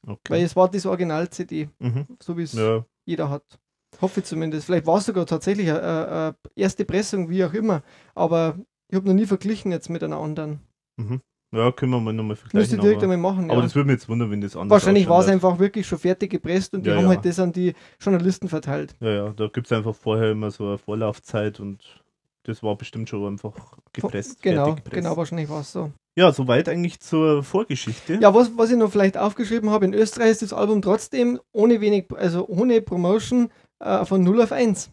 weil 0.05 0.14
Okay. 0.14 0.42
es 0.42 0.55
war 0.55 0.70
das 0.70 0.85
Original-CD, 0.85 1.70
Mhm. 1.78 2.07
so 2.22 2.37
wie 2.37 2.42
es 2.42 2.52
Ja, 2.52 2.85
jeder 3.07 3.31
hat. 3.31 3.59
Hoffe 4.00 4.20
ich 4.20 4.26
zumindest. 4.26 4.66
Vielleicht 4.66 4.87
war 4.87 4.98
es 4.98 5.07
sogar 5.07 5.26
tatsächlich 5.26 5.70
eine, 5.70 5.83
eine, 5.83 6.07
eine 6.09 6.35
erste 6.57 6.85
Pressung, 6.85 7.28
wie 7.31 7.44
auch 7.44 7.52
immer, 7.55 7.83
aber 8.14 8.59
ich 8.88 8.96
habe 8.96 9.07
noch 9.07 9.14
nie 9.14 9.26
verglichen 9.26 9.70
jetzt 9.72 9.88
mit 9.90 10.02
einer 10.02 10.18
anderen. 10.18 10.61
Mhm. 10.96 11.20
ja, 11.55 11.70
können 11.72 11.92
wir 11.92 12.00
mal 12.00 12.12
nochmal 12.12 12.31
Müsste 12.37 12.48
vergleichen. 12.48 12.74
ich 12.76 12.81
direkt 12.81 13.02
Aber, 13.02 13.12
einmal 13.12 13.33
machen. 13.33 13.50
aber 13.50 13.61
ja. 13.61 13.64
das 13.66 13.74
würde 13.74 13.87
mich 13.88 13.94
jetzt 14.00 14.09
wundern, 14.09 14.31
wenn 14.31 14.40
das 14.40 14.57
anders 14.57 14.70
Wahrscheinlich 14.70 15.09
war 15.09 15.20
es 15.20 15.28
einfach 15.28 15.59
wirklich 15.59 15.87
schon 15.87 15.98
fertig 15.98 16.31
gepresst 16.31 16.74
und 16.74 16.85
die 16.85 16.90
Ja, 16.90 16.96
haben 16.96 17.05
ja. 17.05 17.09
halt 17.11 17.24
das 17.24 17.38
an 17.38 17.52
die 17.52 17.74
Journalisten 18.00 18.48
verteilt. 18.48 18.94
Ja, 19.00 19.11
ja, 19.11 19.28
da 19.31 19.48
gibt 19.48 19.66
es 19.66 19.72
einfach 19.72 19.94
vorher 19.94 20.33
immer 20.33 20.50
so 20.50 20.66
eine 20.66 20.78
Vorlaufzeit 20.78 21.61
und 21.61 22.02
das 22.44 22.62
war 22.62 22.76
bestimmt 22.76 23.09
schon 23.09 23.24
einfach 23.26 23.55
gepresst. 23.92 24.42
Genau, 24.42 24.74
gepresst. 24.74 24.90
genau, 24.92 25.16
wahrscheinlich 25.16 25.48
war 25.48 25.61
es 25.61 25.72
so. 25.72 25.92
Ja, 26.18 26.31
soweit 26.33 26.68
eigentlich 26.68 27.00
zur 27.00 27.42
Vorgeschichte. 27.42 28.18
Ja, 28.20 28.35
was, 28.35 28.50
was 28.59 28.70
ich 28.70 28.76
noch 28.76 28.90
vielleicht 28.90 29.16
aufgeschrieben 29.16 29.70
habe, 29.70 29.85
in 29.87 29.94
Österreich 29.94 30.31
ist 30.33 30.42
das 30.42 30.52
Album 30.52 30.83
trotzdem 30.83 31.40
ohne 31.52 31.81
wenig, 31.81 32.07
also 32.14 32.46
ohne 32.48 32.83
Promotion 32.83 33.50
äh, 33.83 34.05
von 34.05 34.22
0 34.22 34.42
auf 34.42 34.52
1 34.52 34.90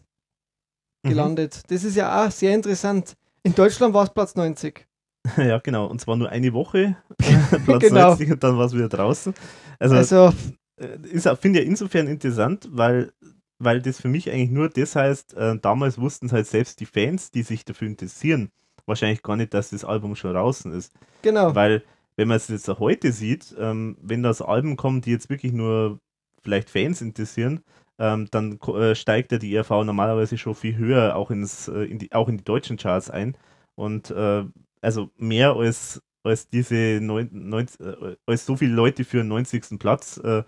Mhm. 1.02 1.08
gelandet. 1.08 1.62
Das 1.70 1.82
ist 1.84 1.96
ja 1.96 2.26
auch 2.26 2.30
sehr 2.30 2.54
interessant. 2.54 3.14
In 3.42 3.54
Deutschland 3.54 3.94
war 3.94 4.04
es 4.04 4.10
Platz 4.12 4.34
90. 4.34 4.86
Ja, 5.36 5.58
genau. 5.58 5.86
Und 5.86 6.00
zwar 6.00 6.16
nur 6.16 6.30
eine 6.30 6.52
Woche. 6.52 6.96
Platz 7.64 7.82
Genau. 7.82 8.08
90 8.10 8.32
und 8.32 8.42
dann 8.42 8.56
war 8.58 8.66
es 8.66 8.74
wieder 8.74 8.88
draußen. 8.88 9.34
Also, 9.78 9.94
Also, 9.96 10.32
äh, 10.76 11.36
finde 11.36 11.60
ich 11.60 11.66
insofern 11.66 12.06
interessant, 12.06 12.68
weil, 12.72 13.12
weil 13.58 13.82
das 13.82 14.00
für 14.00 14.08
mich 14.08 14.30
eigentlich 14.30 14.50
nur 14.50 14.68
das 14.68 14.96
heißt, 14.96 15.34
äh, 15.34 15.58
damals 15.60 15.98
wussten 15.98 16.26
es 16.26 16.32
halt 16.32 16.46
selbst 16.46 16.80
die 16.80 16.86
Fans, 16.86 17.30
die 17.30 17.42
sich 17.42 17.64
dafür 17.64 17.88
interessieren, 17.88 18.50
wahrscheinlich 18.86 19.22
gar 19.22 19.36
nicht, 19.36 19.52
dass 19.54 19.70
das 19.70 19.84
Album 19.84 20.16
schon 20.16 20.32
draußen 20.34 20.72
ist. 20.72 20.92
genau. 21.22 21.54
Weil, 21.54 21.82
wenn 22.16 22.28
man 22.28 22.38
es 22.38 22.48
jetzt 22.48 22.68
auch 22.68 22.80
heute 22.80 23.12
sieht, 23.12 23.54
ähm, 23.58 23.96
wenn 24.00 24.22
das 24.22 24.42
Album 24.42 24.76
kommt, 24.76 25.06
die 25.06 25.10
jetzt 25.10 25.30
wirklich 25.30 25.52
nur 25.52 26.00
vielleicht 26.42 26.70
Fans 26.70 27.00
interessieren, 27.02 27.60
ähm, 27.98 28.28
dann 28.30 28.58
äh, 28.60 28.94
steigt 28.94 29.32
ja 29.32 29.38
die 29.38 29.54
ERV 29.54 29.70
normalerweise 29.84 30.38
schon 30.38 30.54
viel 30.54 30.76
höher 30.76 31.14
auch, 31.16 31.30
ins, 31.30 31.68
äh, 31.68 31.82
in 31.84 31.98
die, 31.98 32.12
auch 32.12 32.28
in 32.28 32.38
die 32.38 32.44
deutschen 32.44 32.78
Charts 32.78 33.10
ein. 33.10 33.36
Und 33.74 34.10
äh, 34.10 34.44
also 34.82 35.10
mehr 35.16 35.54
als, 35.54 36.00
als 36.24 36.48
diese 36.48 37.00
neun, 37.00 37.28
neun, 37.32 37.66
äh, 37.80 38.16
als 38.26 38.46
so 38.46 38.56
viele 38.56 38.74
Leute 38.74 39.04
für 39.04 39.18
den 39.18 39.28
90. 39.28 39.78
Platz, 39.78 40.18
äh, 40.18 40.42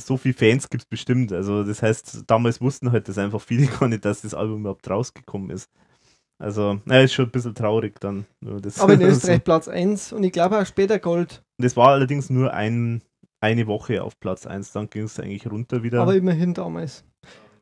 so 0.00 0.16
viele 0.16 0.34
Fans 0.34 0.68
gibt 0.68 0.82
es 0.82 0.88
bestimmt. 0.88 1.32
Also 1.32 1.64
das 1.64 1.82
heißt, 1.82 2.24
damals 2.26 2.60
wussten 2.60 2.92
halt 2.92 3.08
das 3.08 3.18
einfach 3.18 3.40
viele 3.40 3.66
gar 3.78 3.88
nicht, 3.88 4.04
dass 4.04 4.22
das 4.22 4.34
Album 4.34 4.60
überhaupt 4.60 4.88
rausgekommen 4.88 5.50
ist. 5.50 5.70
Also, 6.38 6.80
naja, 6.84 7.02
ist 7.02 7.14
schon 7.14 7.26
ein 7.26 7.30
bisschen 7.30 7.54
traurig 7.54 8.00
dann. 8.00 8.26
Aber 8.44 8.92
in 8.94 9.02
Österreich 9.02 9.44
Platz 9.44 9.68
1 9.68 10.12
und 10.12 10.24
ich 10.24 10.32
glaube 10.32 10.58
auch 10.58 10.66
später 10.66 10.98
Gold. 10.98 11.42
das 11.58 11.76
war 11.76 11.90
allerdings 11.90 12.28
nur 12.28 12.52
ein, 12.52 13.02
eine 13.40 13.66
Woche 13.66 14.02
auf 14.02 14.18
Platz 14.18 14.44
1, 14.46 14.72
dann 14.72 14.90
ging 14.90 15.04
es 15.04 15.20
eigentlich 15.20 15.50
runter 15.50 15.82
wieder. 15.82 16.02
Aber 16.02 16.16
immerhin 16.16 16.52
damals. 16.52 17.04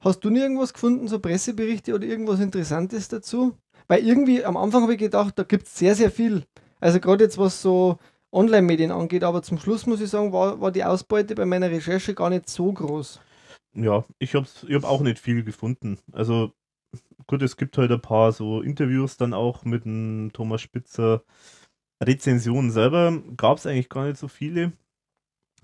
Hast 0.01 0.25
du 0.25 0.31
nie 0.31 0.41
irgendwas 0.41 0.73
gefunden, 0.73 1.07
so 1.07 1.21
Presseberichte 1.21 1.95
oder 1.95 2.07
irgendwas 2.07 2.41
Interessantes 2.41 3.09
dazu? 3.09 3.57
Weil 3.89 4.07
irgendwie 4.07 4.45
am 4.45 4.57
Anfang 4.57 4.83
habe 4.83 4.95
ich 4.95 4.99
gedacht, 5.01 5.39
da 5.39 5.43
gibt 5.45 5.67
es 5.67 5.77
sehr, 5.79 5.95
sehr 5.95 6.11
viel. 6.11 6.45
Also 6.81 7.01
gerade 7.01 7.25
jetzt, 7.25 7.39
was 7.39 7.63
so 7.63 7.99
Online-Medien 8.33 8.91
angeht, 8.91 9.25
aber 9.25 9.43
zum 9.43 9.59
Schluss 9.59 9.87
muss 9.87 10.01
ich 10.01 10.11
sagen, 10.11 10.33
war, 10.33 10.61
war 10.61 10.73
die 10.73 10.85
Ausbeute 10.85 11.35
bei 11.35 11.45
meiner 11.45 11.71
Recherche 11.71 12.15
gar 12.15 12.31
nicht 12.31 12.49
so 12.49 12.73
groß. 12.73 13.21
ja, 13.75 14.05
ich 14.19 14.35
habe 14.35 14.47
ich 14.69 14.75
hab 14.75 14.85
auch 14.85 15.01
nicht 15.03 15.19
viel 15.19 15.45
gefunden. 15.45 15.99
Also 16.13 16.53
gut, 17.27 17.43
es 17.43 17.57
gibt 17.57 17.79
halt 17.79 17.91
ein 17.93 18.01
paar 18.01 18.33
so 18.33 18.63
Interviews 18.63 19.17
dann 19.17 19.35
auch 19.35 19.65
mit 19.65 19.85
dem 19.85 20.31
Thomas 20.33 20.61
Spitzer. 20.63 21.23
Rezensionen 22.03 22.71
selber 22.71 23.23
gab 23.37 23.59
es 23.59 23.67
eigentlich 23.67 23.89
gar 23.89 24.07
nicht 24.07 24.19
so 24.19 24.29
viele. 24.29 24.73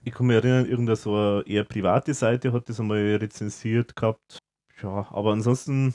Ich 0.05 0.14
kann 0.14 0.27
mich 0.27 0.37
erinnern, 0.37 0.66
irgendeine 0.66 0.97
so 0.97 1.43
eher 1.43 1.64
private 1.64 2.14
Seite 2.14 2.53
hat 2.53 2.69
das 2.69 2.81
einmal 2.81 3.16
rezensiert 3.16 3.97
gehabt. 3.97 4.39
Ja, 4.83 5.09
aber 5.11 5.33
ansonsten 5.33 5.95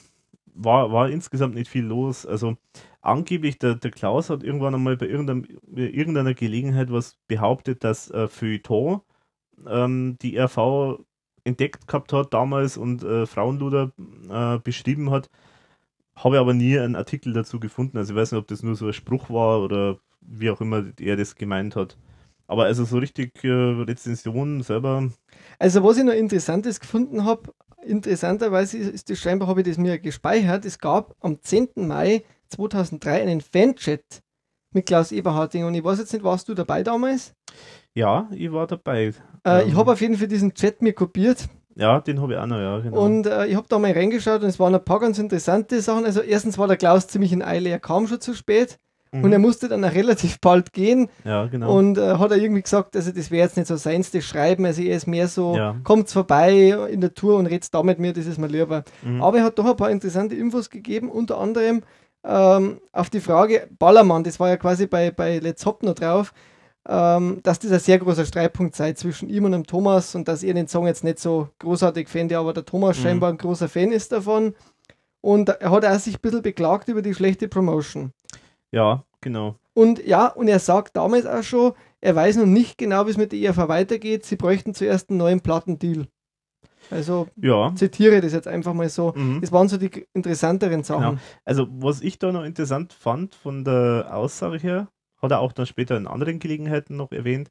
war, 0.56 0.92
war 0.92 1.10
insgesamt 1.10 1.56
nicht 1.56 1.70
viel 1.70 1.86
los. 1.86 2.26
Also 2.26 2.58
angeblich, 3.02 3.60
der, 3.60 3.76
der 3.76 3.92
Klaus 3.92 4.30
hat 4.30 4.44
irgendwann 4.44 4.76
einmal 4.76 4.98
bei 4.98 5.08
irgendeinem, 5.08 5.46
irgendeiner 5.76 6.34
Gelegenheit 6.34 6.92
was 6.92 7.18
behauptet, 7.28 7.84
dass 7.84 8.10
äh, 8.12 8.28
Feuilleton 8.28 9.02
ähm, 9.68 10.18
die 10.22 10.38
RV 10.38 11.00
entdeckt 11.44 11.88
gehabt 11.88 12.14
hat 12.14 12.34
damals 12.34 12.78
und 12.78 13.04
äh, 13.04 13.26
Frauenluder 13.26 13.92
äh, 14.30 14.60
beschrieben 14.60 15.12
hat. 15.12 15.30
Habe 16.16 16.40
aber 16.40 16.54
nie 16.54 16.78
einen 16.80 16.96
Artikel 16.96 17.34
dazu 17.34 17.60
gefunden. 17.60 17.98
Also 17.98 18.14
ich 18.14 18.20
weiß 18.20 18.32
nicht, 18.32 18.40
ob 18.40 18.48
das 18.48 18.64
nur 18.64 18.76
so 18.76 18.88
ein 18.88 18.94
Spruch 18.94 19.30
war 19.30 19.62
oder 19.62 19.98
wie 20.22 20.50
auch 20.50 20.62
immer 20.62 20.86
er 21.00 21.18
das 21.18 21.36
gemeint 21.36 21.76
hat. 21.76 21.98
Aber 22.48 22.66
also 22.66 22.86
so 22.86 22.98
richtig 22.98 23.44
äh, 23.44 23.50
Rezensionen 23.50 24.62
selber. 24.62 25.10
Also 25.60 25.84
was 25.84 25.98
ich 25.98 26.04
noch 26.04 26.14
Interessantes 26.14 26.80
gefunden 26.80 27.26
habe, 27.26 27.54
interessanterweise 27.86 28.78
ist 28.78 29.10
das 29.10 29.20
scheinbar, 29.20 29.48
habe 29.48 29.62
ich 29.62 29.68
das 29.68 29.78
mir 29.78 30.00
gespeichert, 30.00 30.66
es 30.66 30.80
gab 30.80 31.16
am 31.22 31.42
10. 31.42 31.70
Mai 31.76 32.24
2003 32.50 33.22
einen 33.22 33.42
Fanchat 33.42 34.22
mit 34.74 34.86
Klaus 34.86 35.12
Eberharding 35.12 35.66
und 35.66 35.76
ich 35.76 35.84
weiß 35.84 36.00
jetzt 36.00 36.14
nicht, 36.14 36.24
warst 36.24 36.50
du 36.50 36.54
dabei 36.54 36.84
damals? 36.84 37.34
Ja, 37.94 38.28
ich 38.32 38.52
war 38.52 38.68
dabei. 38.68 39.14
Äh, 39.46 39.62
ähm, 39.62 39.68
ich 39.68 39.76
habe 39.76 39.92
auf 39.92 40.02
jeden 40.02 40.18
Fall 40.18 40.28
diesen 40.28 40.54
Chat 40.54 40.82
mir 40.82 40.94
kopiert. 40.94 41.48
Ja, 41.76 42.00
den 42.02 42.22
habe 42.22 42.34
ich 42.34 42.40
auch 42.40 42.46
noch, 42.46 42.58
ja, 42.58 42.80
genau. 42.80 43.04
Und 43.04 43.26
äh, 43.26 43.48
ich 43.48 43.56
habe 43.56 43.68
da 43.68 43.80
mal 43.80 43.92
reingeschaut 43.92 44.42
und 44.42 44.50
es 44.50 44.60
waren 44.60 44.76
ein 44.76 44.84
paar 44.84 45.00
ganz 45.00 45.18
interessante 45.18 45.82
Sachen. 45.82 46.06
Also 46.06 46.22
erstens 46.22 46.58
war 46.58 46.68
der 46.68 46.78
Klaus 46.78 47.08
ziemlich 47.08 47.32
in 47.32 47.42
Eile, 47.42 47.70
er 47.70 47.80
kam 47.80 48.08
schon 48.08 48.22
zu 48.22 48.34
spät. 48.34 48.80
Mhm. 49.14 49.24
Und 49.24 49.32
er 49.32 49.40
musste 49.40 49.70
dann 49.70 49.86
auch 49.86 49.94
relativ 49.94 50.40
bald 50.42 50.74
gehen. 50.74 51.08
Ja, 51.24 51.46
genau. 51.46 51.78
Und 51.78 51.98
äh, 51.98 52.18
hat 52.18 52.32
er 52.32 52.38
irgendwie 52.38 52.64
gesagt, 52.64 52.96
also 52.96 53.12
das 53.12 53.30
wäre 53.30 53.46
jetzt 53.46 53.56
nicht 53.56 53.68
so 53.68 53.76
seins, 53.76 54.12
das 54.12 54.26
Schreiben. 54.26 54.66
Also 54.66 54.82
er 54.82 54.98
ist 54.98 55.08
mehr 55.08 55.28
so, 55.28 55.56
ja. 55.56 55.76
kommt 55.84 56.10
vorbei 56.10 56.76
in 56.90 57.00
der 57.00 57.14
Tour 57.14 57.38
und 57.38 57.46
redet 57.46 57.74
da 57.74 57.84
mit 57.84 58.00
mir, 58.00 58.12
das 58.12 58.26
ist 58.26 58.40
mir 58.40 58.48
lieber. 58.48 58.84
Mhm. 59.04 59.22
Aber 59.22 59.38
er 59.38 59.44
hat 59.46 59.60
doch 59.60 59.66
ein 59.66 59.78
paar 59.78 59.92
interessante 59.92 60.36
Infos 60.36 60.70
gegeben, 60.70 61.10
unter 61.10 61.38
anderem 61.38 61.84
ähm, 62.26 62.80
auf 62.92 63.10
die 63.10 63.20
Frage, 63.20 63.68
Ballermann, 63.78 64.24
das 64.24 64.40
war 64.40 64.50
ja 64.50 64.58
quasi 64.58 64.88
bei, 64.88 65.12
bei 65.12 65.40
Let's 65.40 65.66
Hop 65.66 65.84
noch 65.84 65.94
drauf, 65.94 66.34
ähm, 66.88 67.40
dass 67.44 67.60
das 67.60 67.72
ein 67.72 67.80
sehr 67.80 68.00
großer 68.00 68.26
Streitpunkt 68.26 68.76
sei 68.76 68.94
zwischen 68.94 69.30
ihm 69.30 69.46
und 69.46 69.52
dem 69.52 69.66
Thomas 69.66 70.16
und 70.16 70.28
dass 70.28 70.44
er 70.44 70.54
den 70.54 70.68
Song 70.68 70.88
jetzt 70.88 71.04
nicht 71.04 71.20
so 71.20 71.50
großartig 71.60 72.08
fände, 72.08 72.38
aber 72.38 72.54
der 72.54 72.66
Thomas 72.66 72.98
mhm. 72.98 73.04
scheinbar 73.04 73.30
ein 73.30 73.38
großer 73.38 73.70
Fan 73.70 73.92
ist 73.92 74.12
davon. 74.12 74.56
Und 75.22 75.50
er 75.50 75.72
hat 75.72 75.86
auch 75.86 76.00
sich 76.00 76.16
ein 76.16 76.22
bisschen 76.22 76.42
beklagt 76.42 76.90
über 76.90 77.02
die 77.02 77.14
schlechte 77.14 77.48
Promotion. 77.48 78.12
Ja, 78.74 79.04
genau. 79.22 79.56
Und 79.74 80.06
ja, 80.06 80.28
und 80.28 80.48
er 80.48 80.60
sagt 80.60 80.98
damals 80.98 81.26
auch 81.26 81.44
schon, 81.44 81.74
er 82.02 82.16
weiß 82.16 82.38
noch 82.38 82.46
nicht 82.46 82.78
genau, 82.78 83.06
wie 83.06 83.12
es 83.12 83.18
mit 83.18 83.32
der 83.32 83.40
ERV 83.40 83.70
weitergeht. 83.70 84.26
Sie 84.26 84.36
bräuchten 84.36 84.74
zuerst 84.74 85.10
einen 85.10 85.20
neuen 85.20 85.42
Plattendeal. 85.42 86.08
Also 86.92 87.28
ja. 87.38 87.74
zitiere 87.76 88.20
das 88.20 88.34
jetzt 88.34 88.48
einfach 88.48 88.74
mal 88.74 88.90
so. 88.90 89.14
Mhm. 89.16 89.42
Das 89.42 89.52
waren 89.52 89.70
so 89.70 89.78
die 89.78 90.06
interessanteren 90.14 90.84
Sachen. 90.84 91.12
Genau. 91.12 91.22
Also 91.46 91.68
was 91.72 92.02
ich 92.02 92.20
da 92.20 92.32
noch 92.32 92.44
interessant 92.44 92.94
fand 92.94 93.36
von 93.36 93.64
der 93.64 94.10
Aussage 94.12 94.58
her, 94.58 94.88
hat 95.22 95.32
er 95.32 95.40
auch 95.40 95.54
dann 95.54 95.66
später 95.66 95.96
in 95.96 96.08
anderen 96.08 96.40
Gelegenheiten 96.40 96.98
noch 96.98 97.12
erwähnt, 97.12 97.50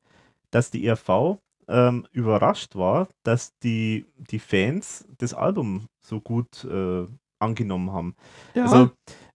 dass 0.51 0.71
die 0.71 0.85
ERV 0.87 1.39
ähm, 1.69 2.07
überrascht 2.13 2.77
war, 2.77 3.09
dass 3.23 3.57
die, 3.61 4.05
die 4.17 4.39
Fans 4.39 5.09
das 5.19 5.33
Album 5.33 5.87
so 6.03 6.21
gut 6.21 6.65
äh, 6.65 7.07
angenommen 7.39 7.93
haben. 7.93 8.15
Ja. 8.55 8.65
Also 8.65 8.91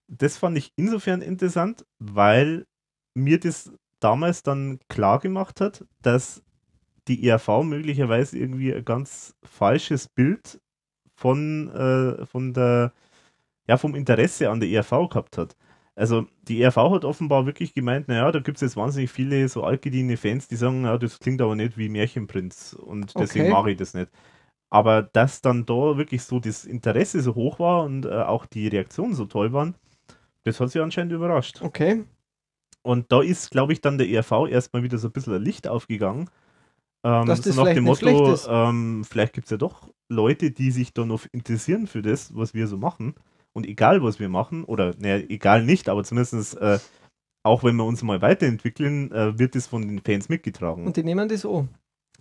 das 0.08 0.38
fand 0.38 0.58
ich 0.58 0.72
insofern 0.76 1.22
interessant, 1.22 1.84
weil 1.98 2.66
mir 3.14 3.38
das 3.38 3.72
damals 4.00 4.42
dann 4.42 4.80
klar 4.88 5.18
gemacht 5.18 5.60
hat, 5.60 5.84
dass 6.02 6.42
die 7.08 7.26
ERV 7.26 7.62
möglicherweise 7.64 8.38
irgendwie 8.38 8.74
ein 8.74 8.84
ganz 8.84 9.34
falsches 9.42 10.08
Bild 10.08 10.60
von, 11.16 11.68
äh, 11.70 12.26
von 12.26 12.52
der, 12.54 12.92
ja, 13.66 13.76
vom 13.76 13.94
Interesse 13.94 14.50
an 14.50 14.60
der 14.60 14.68
ERV 14.68 15.08
gehabt 15.10 15.38
hat. 15.38 15.56
Also 15.96 16.26
die 16.42 16.62
ERV 16.62 16.76
hat 16.76 17.04
offenbar 17.04 17.44
wirklich 17.46 17.74
gemeint, 17.74 18.08
naja, 18.08 18.30
da 18.30 18.38
gibt 18.38 18.58
es 18.58 18.62
jetzt 18.62 18.76
wahnsinnig 18.76 19.10
viele 19.10 19.48
so 19.48 19.64
altgediente 19.64 20.16
Fans, 20.16 20.46
die 20.46 20.56
sagen, 20.56 20.82
na, 20.82 20.96
das 20.96 21.18
klingt 21.18 21.42
aber 21.42 21.56
nicht 21.56 21.76
wie 21.76 21.88
Märchenprinz 21.88 22.72
und 22.72 23.18
deswegen 23.18 23.46
okay. 23.46 23.54
mache 23.54 23.70
ich 23.72 23.78
das 23.78 23.94
nicht. 23.94 24.10
Aber 24.70 25.02
dass 25.02 25.40
dann 25.40 25.66
da 25.66 25.96
wirklich 25.96 26.22
so 26.22 26.40
das 26.40 26.64
Interesse 26.64 27.20
so 27.20 27.34
hoch 27.34 27.58
war 27.58 27.84
und 27.84 28.06
äh, 28.06 28.10
auch 28.10 28.46
die 28.46 28.68
Reaktionen 28.68 29.14
so 29.14 29.24
toll 29.24 29.52
waren, 29.52 29.74
das 30.48 30.60
hat 30.60 30.70
sie 30.70 30.80
anscheinend 30.80 31.12
überrascht. 31.12 31.62
Okay. 31.62 32.04
Und 32.82 33.12
da 33.12 33.22
ist, 33.22 33.50
glaube 33.50 33.72
ich, 33.72 33.80
dann 33.80 33.98
der 33.98 34.08
ERV 34.08 34.48
erstmal 34.48 34.82
wieder 34.82 34.98
so 34.98 35.08
ein 35.08 35.12
bisschen 35.12 35.34
ein 35.34 35.42
Licht 35.42 35.68
aufgegangen. 35.68 36.30
Ähm, 37.04 37.26
Dass 37.26 37.40
das 37.40 37.54
so 37.54 37.64
nach 37.64 37.72
dem 37.72 37.84
Motto, 37.84 38.36
ähm, 38.48 39.04
vielleicht 39.08 39.32
gibt 39.32 39.46
es 39.46 39.50
ja 39.50 39.56
doch 39.56 39.92
Leute, 40.08 40.50
die 40.50 40.70
sich 40.70 40.92
dann 40.92 41.08
noch 41.08 41.26
interessieren 41.32 41.86
für 41.86 42.02
das, 42.02 42.34
was 42.34 42.54
wir 42.54 42.66
so 42.66 42.76
machen. 42.76 43.14
Und 43.52 43.66
egal, 43.66 44.02
was 44.02 44.20
wir 44.20 44.28
machen, 44.28 44.64
oder 44.64 44.94
naja, 44.98 45.24
egal 45.28 45.64
nicht, 45.64 45.88
aber 45.88 46.04
zumindest 46.04 46.56
äh, 46.58 46.78
auch 47.42 47.64
wenn 47.64 47.76
wir 47.76 47.84
uns 47.84 48.02
mal 48.02 48.20
weiterentwickeln, 48.20 49.10
äh, 49.12 49.38
wird 49.38 49.56
es 49.56 49.66
von 49.66 49.86
den 49.86 50.00
Fans 50.00 50.28
mitgetragen. 50.28 50.86
Und 50.86 50.96
die 50.96 51.02
nehmen 51.02 51.28
das 51.28 51.42
so. 51.42 51.68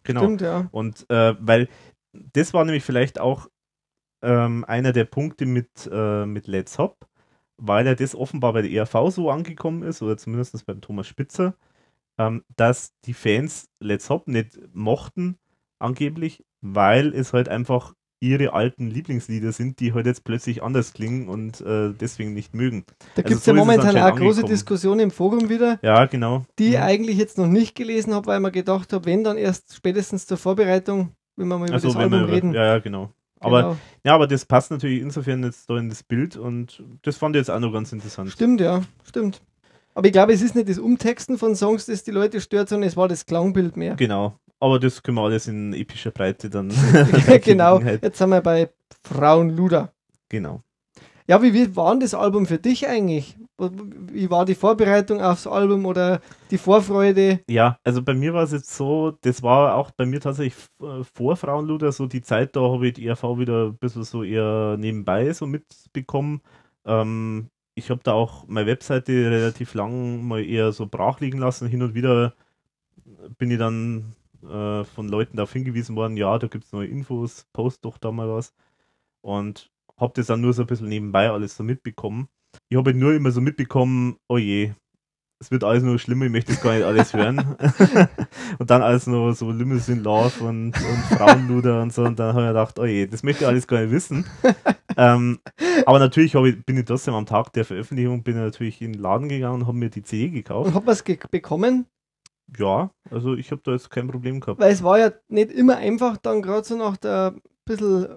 Genau. 0.03 0.21
Stimmt, 0.21 0.41
ja. 0.41 0.67
Und 0.71 1.09
äh, 1.09 1.35
weil 1.39 1.67
das 2.13 2.53
war 2.53 2.63
nämlich 2.65 2.83
vielleicht 2.83 3.19
auch 3.19 3.47
ähm, 4.21 4.63
einer 4.65 4.93
der 4.93 5.05
Punkte 5.05 5.45
mit, 5.45 5.89
äh, 5.91 6.25
mit 6.25 6.47
Let's 6.47 6.77
Hop, 6.77 7.07
weil 7.57 7.87
er 7.87 7.95
das 7.95 8.15
offenbar 8.15 8.53
bei 8.53 8.61
der 8.61 8.71
ERV 8.71 9.11
so 9.11 9.29
angekommen 9.29 9.83
ist, 9.83 10.01
oder 10.01 10.17
zumindest 10.17 10.65
beim 10.65 10.81
Thomas 10.81 11.07
Spitzer, 11.07 11.55
ähm, 12.17 12.43
dass 12.55 12.93
die 13.05 13.13
Fans 13.13 13.69
Let's 13.79 14.09
Hop 14.09 14.27
nicht 14.27 14.59
mochten, 14.73 15.37
angeblich, 15.79 16.43
weil 16.61 17.13
es 17.13 17.33
halt 17.33 17.49
einfach 17.49 17.93
ihre 18.19 18.53
alten 18.53 18.87
Lieblingslieder 18.87 19.51
sind, 19.51 19.79
die 19.79 19.93
halt 19.93 20.07
jetzt 20.07 20.23
plötzlich 20.23 20.63
anders 20.63 20.93
klingen 20.93 21.27
und 21.29 21.61
äh, 21.61 21.93
deswegen 21.93 22.33
nicht 22.33 22.55
mögen. 22.55 22.83
Da 23.15 23.21
also 23.21 23.29
gibt 23.29 23.39
es 23.39 23.45
so 23.45 23.51
ja 23.51 23.57
momentan 23.57 23.95
auch 23.97 24.05
eine 24.05 24.19
große 24.19 24.43
Diskussion 24.43 24.99
im 24.99 25.11
Forum 25.11 25.49
wieder. 25.49 25.77
Ja, 25.83 26.05
genau. 26.05 26.45
Die 26.57 26.69
ich 26.69 26.77
mhm. 26.77 26.83
eigentlich 26.83 27.17
jetzt 27.17 27.37
noch 27.37 27.47
nicht 27.47 27.75
gelesen 27.75 28.13
habe, 28.15 28.27
weil 28.27 28.39
man 28.39 28.51
gedacht 28.51 28.91
habe, 28.91 29.05
wenn 29.05 29.23
dann 29.23 29.37
erst 29.37 29.75
spätestens 29.75 30.25
zur 30.25 30.37
Vorbereitung, 30.37 31.11
wenn 31.35 31.47
wir 31.47 31.59
mal 31.59 31.65
über 31.65 31.75
also, 31.75 31.89
das 31.89 31.97
Album 31.97 32.23
über, 32.23 32.31
reden. 32.31 32.53
Ja, 32.53 32.65
ja, 32.65 32.79
genau. 32.79 33.11
Aber, 33.39 33.61
genau. 33.61 33.77
ja, 34.03 34.15
aber 34.15 34.27
das 34.27 34.45
passt 34.45 34.71
natürlich 34.71 35.01
insofern 35.01 35.43
jetzt 35.43 35.69
da 35.69 35.77
in 35.77 35.89
das 35.89 36.03
Bild 36.03 36.35
und 36.37 36.83
das 37.03 37.17
fand 37.17 37.35
ich 37.35 37.41
jetzt 37.41 37.51
auch 37.51 37.59
noch 37.59 37.71
ganz 37.71 37.91
interessant. 37.91 38.31
Stimmt, 38.31 38.61
ja, 38.61 38.81
stimmt. 39.03 39.41
Aber 39.93 40.05
ich 40.07 40.13
glaube, 40.13 40.33
es 40.33 40.41
ist 40.41 40.55
nicht 40.55 40.69
das 40.69 40.79
Umtexten 40.79 41.37
von 41.37 41.55
Songs, 41.55 41.87
das 41.87 42.03
die 42.03 42.11
Leute 42.11 42.39
stört, 42.41 42.69
sondern 42.69 42.87
es 42.87 42.97
war 42.97 43.07
das 43.07 43.25
Klangbild 43.25 43.77
mehr. 43.77 43.95
Genau. 43.95 44.37
Aber 44.59 44.79
das 44.79 45.03
können 45.03 45.17
wir 45.17 45.23
alles 45.23 45.47
in 45.47 45.73
epischer 45.73 46.11
Breite 46.11 46.49
dann. 46.49 46.71
genau. 47.43 47.79
Jetzt 47.79 48.17
sind 48.17 48.29
wir 48.29 48.41
bei 48.41 48.69
Frauenluder. 49.03 49.91
Genau. 50.29 50.61
Ja, 51.27 51.41
wie, 51.41 51.53
wie 51.53 51.75
war 51.75 51.97
das 51.97 52.13
Album 52.13 52.45
für 52.45 52.57
dich 52.57 52.87
eigentlich? 52.87 53.37
Wie 53.57 54.29
war 54.29 54.45
die 54.45 54.55
Vorbereitung 54.55 55.21
aufs 55.21 55.47
Album 55.47 55.85
oder 55.85 56.21
die 56.51 56.57
Vorfreude? 56.57 57.41
Ja, 57.49 57.79
also 57.83 58.03
bei 58.03 58.13
mir 58.13 58.33
war 58.33 58.43
es 58.43 58.51
jetzt 58.51 58.75
so, 58.75 59.17
das 59.21 59.41
war 59.41 59.75
auch 59.75 59.91
bei 59.91 60.05
mir 60.05 60.19
tatsächlich 60.19 60.55
äh, 60.81 61.03
vor 61.03 61.35
Frauenluder 61.35 61.91
so 61.91 62.05
die 62.05 62.21
Zeit, 62.21 62.55
da 62.55 62.61
habe 62.61 62.87
ich 62.87 62.93
die 62.93 63.07
ERV 63.07 63.23
wieder 63.39 63.67
ein 63.67 63.77
bisschen 63.77 64.03
so 64.03 64.23
eher 64.23 64.77
nebenbei 64.77 65.33
so 65.33 65.47
mitbekommen. 65.47 66.41
Ähm, 66.85 67.49
ich 67.73 67.89
habe 67.89 68.01
da 68.03 68.13
auch 68.13 68.47
meine 68.47 68.67
Webseite 68.67 69.11
relativ 69.11 69.73
lang 69.73 70.23
mal 70.27 70.43
eher 70.43 70.71
so 70.71 70.87
brach 70.87 71.19
liegen 71.19 71.39
lassen. 71.39 71.67
Hin 71.67 71.83
und 71.83 71.95
wieder 71.95 72.33
bin 73.37 73.51
ich 73.51 73.57
dann 73.57 74.15
äh, 74.43 74.83
von 74.83 75.07
Leuten 75.07 75.37
darauf 75.37 75.53
hingewiesen 75.53 75.95
worden, 75.95 76.17
ja, 76.17 76.37
da 76.37 76.47
gibt 76.47 76.65
es 76.65 76.71
neue 76.71 76.87
Infos, 76.87 77.47
post 77.53 77.85
doch 77.85 77.97
da 77.97 78.11
mal 78.11 78.29
was. 78.29 78.53
Und 79.21 79.71
habe 79.97 80.13
das 80.15 80.27
dann 80.27 80.41
nur 80.41 80.53
so 80.53 80.63
ein 80.63 80.67
bisschen 80.67 80.89
nebenbei 80.89 81.29
alles 81.29 81.57
so 81.57 81.63
mitbekommen. 81.63 82.29
Ich 82.69 82.77
habe 82.77 82.91
halt 82.91 82.97
nur 82.97 83.13
immer 83.13 83.31
so 83.31 83.41
mitbekommen, 83.41 84.17
oh 84.27 84.37
je, 84.37 84.73
es 85.39 85.51
wird 85.51 85.63
alles 85.63 85.83
nur 85.83 85.99
schlimmer, 85.99 86.25
ich 86.25 86.31
möchte 86.31 86.53
das 86.53 86.61
gar 86.61 86.73
nicht 86.73 86.83
alles 86.83 87.13
hören. 87.13 87.37
und 88.59 88.69
dann 88.69 88.81
alles 88.81 89.07
nur 89.07 89.33
so 89.35 89.51
Limousine 89.51 90.01
Love 90.01 90.43
und, 90.43 90.73
und 90.75 91.17
Frauenluder 91.17 91.81
und 91.81 91.93
so. 91.93 92.03
Und 92.03 92.17
dann 92.17 92.33
habe 92.33 92.45
ich 92.45 92.47
gedacht, 92.49 92.79
oh 92.79 92.85
je, 92.85 93.05
das 93.05 93.23
möchte 93.23 93.43
ich 93.43 93.47
alles 93.47 93.67
gar 93.67 93.81
nicht 93.81 93.91
wissen. 93.91 94.25
ähm, 94.97 95.39
aber 95.85 95.99
natürlich 95.99 96.33
ich, 96.33 96.65
bin 96.65 96.77
ich 96.77 96.85
trotzdem 96.85 97.13
am 97.13 97.25
Tag 97.25 97.53
der 97.53 97.65
Veröffentlichung 97.65 98.23
bin 98.23 98.35
ich 98.35 98.41
natürlich 98.41 98.81
in 98.81 98.93
den 98.93 99.01
Laden 99.01 99.29
gegangen 99.29 99.61
und 99.61 99.67
habe 99.67 99.77
mir 99.77 99.89
die 99.89 100.03
CD 100.03 100.29
gekauft. 100.29 100.69
Und 100.69 100.73
hat 100.73 100.85
man 100.85 100.93
es 100.93 101.03
bekommen? 101.03 101.85
Ja, 102.57 102.91
also 103.11 103.35
ich 103.35 103.51
habe 103.51 103.61
da 103.63 103.73
jetzt 103.73 103.89
kein 103.89 104.07
Problem 104.07 104.39
gehabt. 104.39 104.59
Weil 104.59 104.71
es 104.71 104.81
war 104.81 104.97
ja 104.97 105.11
nicht 105.27 105.51
immer 105.51 105.77
einfach 105.77 106.17
dann 106.17 106.41
gerade 106.41 106.65
so 106.65 106.77
nach 106.77 106.97
der 106.97 107.35
bisschen 107.65 108.07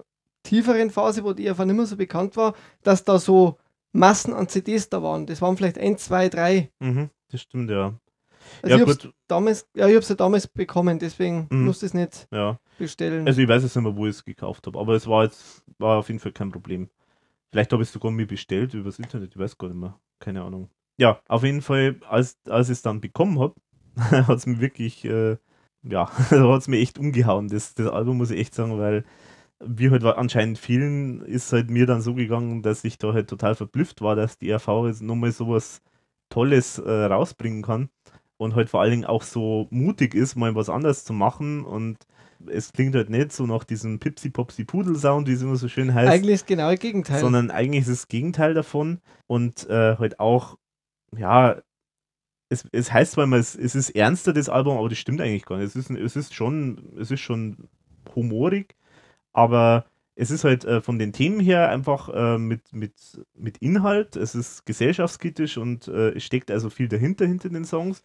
tieferen 0.43 0.89
Phase, 0.89 1.23
wo 1.23 1.33
die 1.33 1.49
einfach 1.49 1.65
nicht 1.65 1.75
mehr 1.75 1.85
so 1.85 1.97
bekannt 1.97 2.35
war, 2.37 2.55
dass 2.81 3.03
da 3.03 3.19
so 3.19 3.57
Massen 3.93 4.33
an 4.33 4.47
CDs 4.47 4.89
da 4.89 5.03
waren. 5.03 5.25
Das 5.25 5.41
waren 5.41 5.57
vielleicht 5.57 5.77
ein, 5.77 5.97
zwei, 5.97 6.29
drei. 6.29 6.71
Mhm, 6.79 7.09
das 7.29 7.41
stimmt, 7.41 7.69
ja. 7.69 7.99
Also 8.63 8.75
ja, 8.75 8.83
ich 8.83 8.89
habe 8.89 9.13
damals, 9.27 9.67
ja, 9.75 9.87
ich 9.87 9.95
habe 9.95 10.05
ja 10.05 10.15
damals 10.15 10.47
bekommen, 10.47 10.99
deswegen 10.99 11.47
mhm. 11.49 11.65
musste 11.65 11.85
es 11.85 11.93
nicht 11.93 12.27
ja. 12.31 12.59
bestellen. 12.77 13.27
Also 13.27 13.41
ich 13.41 13.47
weiß 13.47 13.63
jetzt 13.63 13.75
nicht 13.75 13.83
mehr, 13.83 13.95
wo 13.95 14.05
ich 14.05 14.15
es 14.15 14.25
gekauft 14.25 14.65
habe, 14.67 14.79
aber 14.79 14.95
es 14.95 15.07
war 15.07 15.23
jetzt 15.23 15.63
war 15.77 15.99
auf 15.99 16.07
jeden 16.07 16.19
Fall 16.19 16.31
kein 16.31 16.51
Problem. 16.51 16.89
Vielleicht 17.51 17.71
habe 17.73 17.83
ich 17.83 17.89
es 17.89 17.93
sogar 17.93 18.11
mir 18.11 18.27
bestellt 18.27 18.73
übers 18.73 18.99
Internet, 18.99 19.31
ich 19.31 19.39
weiß 19.39 19.57
gar 19.57 19.67
nicht 19.67 19.77
mehr. 19.77 19.99
Keine 20.19 20.41
Ahnung. 20.43 20.69
Ja, 20.97 21.21
auf 21.27 21.43
jeden 21.43 21.61
Fall, 21.61 21.99
als, 22.07 22.37
als 22.47 22.69
ich 22.69 22.73
es 22.73 22.81
dann 22.81 23.01
bekommen 23.01 23.39
habe, 23.39 23.55
hat 23.97 24.37
es 24.37 24.45
mir 24.45 24.59
wirklich 24.59 25.05
äh, 25.05 25.37
ja, 25.83 26.09
hat 26.29 26.61
es 26.61 26.67
mir 26.67 26.79
echt 26.79 26.99
umgehauen, 26.99 27.47
das, 27.47 27.73
das 27.73 27.87
Album, 27.87 28.17
muss 28.17 28.31
ich 28.31 28.39
echt 28.39 28.55
sagen, 28.55 28.77
weil 28.77 29.03
wie 29.65 29.89
halt 29.89 30.03
anscheinend 30.03 30.57
vielen 30.57 31.21
ist 31.21 31.51
halt 31.53 31.69
mir 31.69 31.85
dann 31.85 32.01
so 32.01 32.13
gegangen, 32.13 32.61
dass 32.61 32.83
ich 32.83 32.97
da 32.97 33.13
halt 33.13 33.29
total 33.29 33.55
verblüfft 33.55 34.01
war, 34.01 34.15
dass 34.15 34.37
die 34.37 34.51
RV 34.51 34.85
jetzt 34.87 35.01
nochmal 35.01 35.31
sowas 35.31 35.81
Tolles 36.29 36.79
äh, 36.79 36.89
rausbringen 36.89 37.61
kann 37.61 37.89
und 38.37 38.55
halt 38.55 38.69
vor 38.69 38.81
allen 38.81 38.91
Dingen 38.91 39.05
auch 39.05 39.23
so 39.23 39.67
mutig 39.69 40.15
ist, 40.15 40.35
mal 40.35 40.55
was 40.55 40.69
anderes 40.69 41.03
zu 41.03 41.13
machen 41.13 41.63
und 41.63 41.97
es 42.47 42.73
klingt 42.73 42.95
halt 42.95 43.09
nicht 43.09 43.31
so 43.31 43.45
nach 43.45 43.63
diesem 43.63 43.99
Pipsi 43.99 44.29
Popsi 44.29 44.63
Pudel 44.63 44.95
Sound, 44.95 45.27
wie 45.27 45.33
es 45.33 45.41
immer 45.41 45.55
so 45.55 45.67
schön 45.67 45.93
heißt. 45.93 46.11
Eigentlich 46.11 46.35
ist 46.35 46.47
genau 46.47 46.71
das 46.71 46.79
Gegenteil. 46.79 47.19
Sondern 47.19 47.51
eigentlich 47.51 47.81
ist 47.81 47.89
es 47.89 47.99
das 48.01 48.07
Gegenteil 48.07 48.53
davon 48.53 48.99
und 49.27 49.69
äh, 49.69 49.97
halt 49.97 50.19
auch, 50.19 50.57
ja, 51.15 51.61
es, 52.49 52.65
es 52.71 52.91
heißt 52.91 53.13
zwar 53.13 53.25
immer, 53.25 53.37
es, 53.37 53.55
es 53.55 53.75
ist 53.75 53.91
ernster, 53.91 54.33
das 54.33 54.49
Album, 54.49 54.77
aber 54.77 54.89
das 54.89 54.97
stimmt 54.97 55.21
eigentlich 55.21 55.45
gar 55.45 55.57
nicht. 55.57 55.67
Es 55.67 55.75
ist, 55.75 55.89
es 55.89 56.15
ist 56.15 56.33
schon, 56.33 56.93
es 56.99 57.11
ist 57.11 57.21
schon 57.21 57.69
humorig, 58.15 58.75
aber 59.33 59.85
es 60.15 60.29
ist 60.29 60.43
halt 60.43 60.65
äh, 60.65 60.81
von 60.81 60.99
den 60.99 61.13
Themen 61.13 61.39
her 61.39 61.69
einfach 61.69 62.09
äh, 62.09 62.37
mit, 62.37 62.73
mit, 62.73 62.93
mit 63.33 63.57
Inhalt, 63.59 64.15
es 64.15 64.35
ist 64.35 64.65
gesellschaftskritisch 64.65 65.57
und 65.57 65.87
äh, 65.87 66.09
es 66.11 66.23
steckt 66.23 66.51
also 66.51 66.69
viel 66.69 66.87
dahinter, 66.87 67.25
hinter 67.25 67.49
den 67.49 67.65
Songs. 67.65 68.03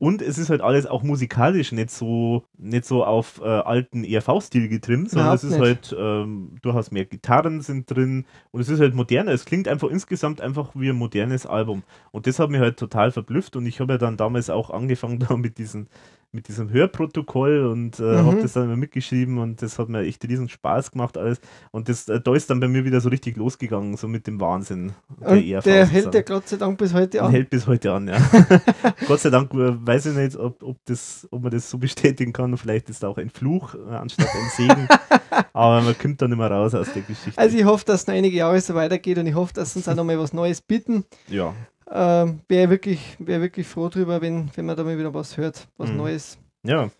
Und 0.00 0.22
es 0.22 0.38
ist 0.38 0.48
halt 0.48 0.60
alles 0.60 0.86
auch 0.86 1.02
musikalisch 1.02 1.72
nicht 1.72 1.90
so, 1.90 2.44
nicht 2.56 2.84
so 2.84 3.04
auf 3.04 3.40
äh, 3.42 3.48
alten 3.48 4.04
ERV-Stil 4.04 4.68
getrimmt, 4.68 5.10
sondern 5.10 5.26
Überhaupt 5.26 5.42
es 5.42 5.50
ist 5.50 5.58
nicht. 5.58 5.60
halt, 5.60 5.96
ähm, 5.98 6.56
du 6.62 6.72
hast 6.72 6.92
mehr 6.92 7.04
Gitarren 7.04 7.62
sind 7.62 7.90
drin 7.90 8.24
und 8.52 8.60
es 8.60 8.68
ist 8.68 8.78
halt 8.78 8.94
moderner. 8.94 9.32
Es 9.32 9.44
klingt 9.44 9.66
einfach 9.66 9.88
insgesamt 9.88 10.40
einfach 10.40 10.70
wie 10.74 10.90
ein 10.90 10.96
modernes 10.96 11.46
Album. 11.46 11.82
Und 12.12 12.28
das 12.28 12.38
hat 12.38 12.48
mich 12.48 12.60
halt 12.60 12.78
total 12.78 13.10
verblüfft 13.10 13.56
und 13.56 13.66
ich 13.66 13.80
habe 13.80 13.94
ja 13.94 13.98
dann 13.98 14.16
damals 14.16 14.50
auch 14.50 14.70
angefangen 14.70 15.18
da 15.28 15.36
mit 15.36 15.58
diesen 15.58 15.88
mit 16.30 16.48
diesem 16.48 16.70
Hörprotokoll 16.70 17.64
und 17.66 17.98
äh, 17.98 18.02
mhm. 18.02 18.26
habe 18.26 18.42
das 18.42 18.52
dann 18.52 18.64
immer 18.64 18.76
mitgeschrieben 18.76 19.38
und 19.38 19.62
das 19.62 19.78
hat 19.78 19.88
mir 19.88 20.00
echt 20.00 20.22
riesen 20.28 20.48
Spaß 20.48 20.90
gemacht 20.90 21.16
alles 21.16 21.40
und 21.70 21.88
das, 21.88 22.06
äh, 22.08 22.20
da 22.20 22.34
ist 22.34 22.50
dann 22.50 22.60
bei 22.60 22.68
mir 22.68 22.84
wieder 22.84 23.00
so 23.00 23.08
richtig 23.08 23.36
losgegangen, 23.38 23.96
so 23.96 24.08
mit 24.08 24.26
dem 24.26 24.38
Wahnsinn 24.38 24.92
der 25.20 25.28
und 25.28 25.44
ERV. 25.44 25.64
Der 25.64 25.86
hält 25.86 26.14
ja 26.14 26.20
Gott 26.20 26.48
sei 26.48 26.58
Dank 26.58 26.76
bis 26.76 26.92
heute 26.92 27.22
an. 27.22 27.30
Hält 27.30 27.48
bis 27.48 27.66
heute 27.66 27.92
an, 27.92 28.08
ja. 28.08 28.18
Gott 29.06 29.20
sei 29.20 29.30
Dank 29.30 29.54
äh, 29.54 29.86
weiß 29.86 30.06
ich 30.06 30.16
nicht, 30.16 30.36
ob, 30.36 30.62
ob, 30.62 30.76
das, 30.84 31.26
ob 31.30 31.42
man 31.42 31.50
das 31.50 31.70
so 31.70 31.78
bestätigen 31.78 32.34
kann, 32.34 32.56
vielleicht 32.58 32.90
ist 32.90 33.02
da 33.02 33.08
auch 33.08 33.16
ein 33.16 33.30
Fluch 33.30 33.74
äh, 33.74 33.94
anstatt 33.94 34.28
ein 34.28 34.50
Segen, 34.50 34.88
aber 35.54 35.80
man 35.80 35.96
kommt 35.96 36.20
dann 36.20 36.32
immer 36.32 36.50
raus 36.50 36.74
aus 36.74 36.92
der 36.92 37.02
Geschichte. 37.02 37.38
Also 37.40 37.56
ich 37.56 37.64
hoffe, 37.64 37.86
dass 37.86 38.02
es 38.02 38.06
noch 38.06 38.14
einige 38.14 38.36
Jahre 38.36 38.60
so 38.60 38.74
weitergeht 38.74 39.16
und 39.16 39.26
ich 39.26 39.34
hoffe, 39.34 39.54
dass 39.54 39.74
uns 39.76 39.88
auch 39.88 39.94
nochmal 39.94 40.18
was 40.18 40.34
Neues 40.34 40.60
bieten. 40.60 41.04
Ja 41.28 41.54
ähm, 41.90 42.40
wäre 42.48 42.70
wirklich, 42.70 43.16
wär 43.18 43.40
wirklich 43.40 43.66
froh 43.66 43.88
drüber, 43.88 44.20
wenn, 44.20 44.50
wenn 44.54 44.66
man 44.66 44.76
da 44.76 44.84
mal 44.84 44.98
wieder 44.98 45.14
was 45.14 45.36
hört, 45.36 45.68
was 45.76 45.90
mhm. 45.90 45.96
Neues. 45.96 46.38
Ja, 46.64 46.90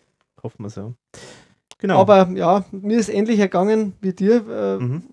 hoffen 0.41 0.63
wir 0.63 0.69
so. 0.69 0.93
Genau. 1.77 1.99
Aber 1.99 2.29
ja, 2.31 2.65
mir 2.71 2.99
ist 2.99 3.09
ähnlich 3.09 3.39
ergangen 3.39 3.93
wie 4.01 4.13
dir. 4.13 4.47
Äh, 4.49 4.83
mhm. 4.83 5.03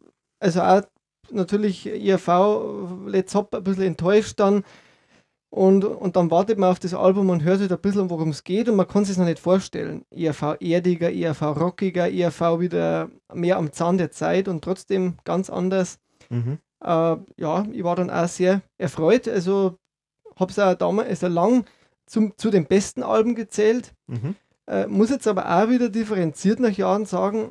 Also 0.40 0.62
auch 0.62 0.82
natürlich 1.30 1.86
IRV, 1.86 3.06
Let's 3.06 3.34
Hop 3.34 3.54
ein 3.54 3.64
bisschen 3.64 3.84
enttäuscht 3.84 4.38
dann. 4.40 4.64
Und, 5.48 5.84
und 5.84 6.16
dann 6.16 6.30
wartet 6.30 6.58
man 6.58 6.70
auf 6.70 6.80
das 6.80 6.92
Album 6.92 7.30
und 7.30 7.44
hört 7.44 7.60
halt 7.60 7.72
ein 7.72 7.80
bisschen, 7.80 8.10
worum 8.10 8.30
es 8.30 8.44
geht 8.44 8.68
und 8.68 8.76
man 8.76 8.88
kann 8.88 9.04
sich 9.04 9.16
noch 9.16 9.24
nicht 9.24 9.38
vorstellen. 9.38 10.04
IRV 10.10 10.56
erdiger, 10.60 11.10
IRV 11.10 11.42
rockiger, 11.42 12.10
IRV 12.10 12.60
wieder 12.60 13.08
mehr 13.32 13.56
am 13.56 13.72
Zahn 13.72 13.96
der 13.96 14.10
Zeit 14.10 14.48
und 14.48 14.62
trotzdem 14.62 15.14
ganz 15.24 15.48
anders. 15.48 15.98
Mhm. 16.30 16.58
Äh, 16.86 17.16
ja, 17.36 17.66
ich 17.72 17.82
war 17.82 17.96
dann 17.96 18.10
auch 18.10 18.28
sehr 18.28 18.62
erfreut. 18.78 19.28
Also 19.28 19.76
habe 20.36 20.52
es 20.52 20.58
auch 20.58 20.74
damals, 20.74 21.08
also 21.08 21.26
lang 21.26 21.64
zum, 22.06 22.36
zu 22.38 22.50
den 22.50 22.66
besten 22.66 23.02
Alben 23.02 23.34
gezählt. 23.34 23.92
Mhm. 24.06 24.36
Äh, 24.68 24.86
muss 24.86 25.10
jetzt 25.10 25.26
aber 25.26 25.50
auch 25.50 25.68
wieder 25.68 25.88
differenziert 25.88 26.60
nach 26.60 26.70
Jahren 26.70 27.04
sagen, 27.04 27.50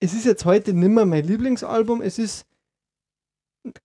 es 0.00 0.14
ist 0.14 0.24
jetzt 0.24 0.44
heute 0.44 0.72
nicht 0.72 0.88
mehr 0.88 1.06
mein 1.06 1.24
Lieblingsalbum. 1.24 2.02
Es 2.02 2.18
ist 2.18 2.46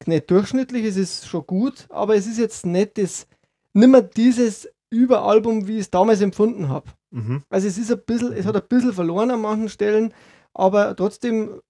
nicht 0.07 0.31
durchschnittlich, 0.31 0.85
es 0.85 0.97
ist 0.97 1.27
schon 1.27 1.45
gut, 1.45 1.85
aber 1.89 2.15
es 2.15 2.25
ist 2.25 2.39
jetzt 2.39 2.65
nicht 2.65 2.97
das, 2.97 3.27
nicht 3.73 3.89
mehr 3.89 4.01
dieses 4.01 4.67
Überalbum, 4.89 5.67
wie 5.67 5.75
ich 5.75 5.81
es 5.81 5.91
damals 5.91 6.21
empfunden 6.21 6.69
habe. 6.69 6.89
Mhm. 7.11 7.43
Also 7.49 7.67
es 7.67 7.77
ist 7.77 7.91
ein 7.91 8.01
bisschen, 8.03 8.33
es 8.33 8.47
hat 8.47 8.55
ein 8.55 8.67
bisschen 8.67 8.93
verloren 8.93 9.29
an 9.29 9.41
manchen 9.41 9.69
Stellen, 9.69 10.13
aber 10.55 10.95
trotzdem 10.95 11.61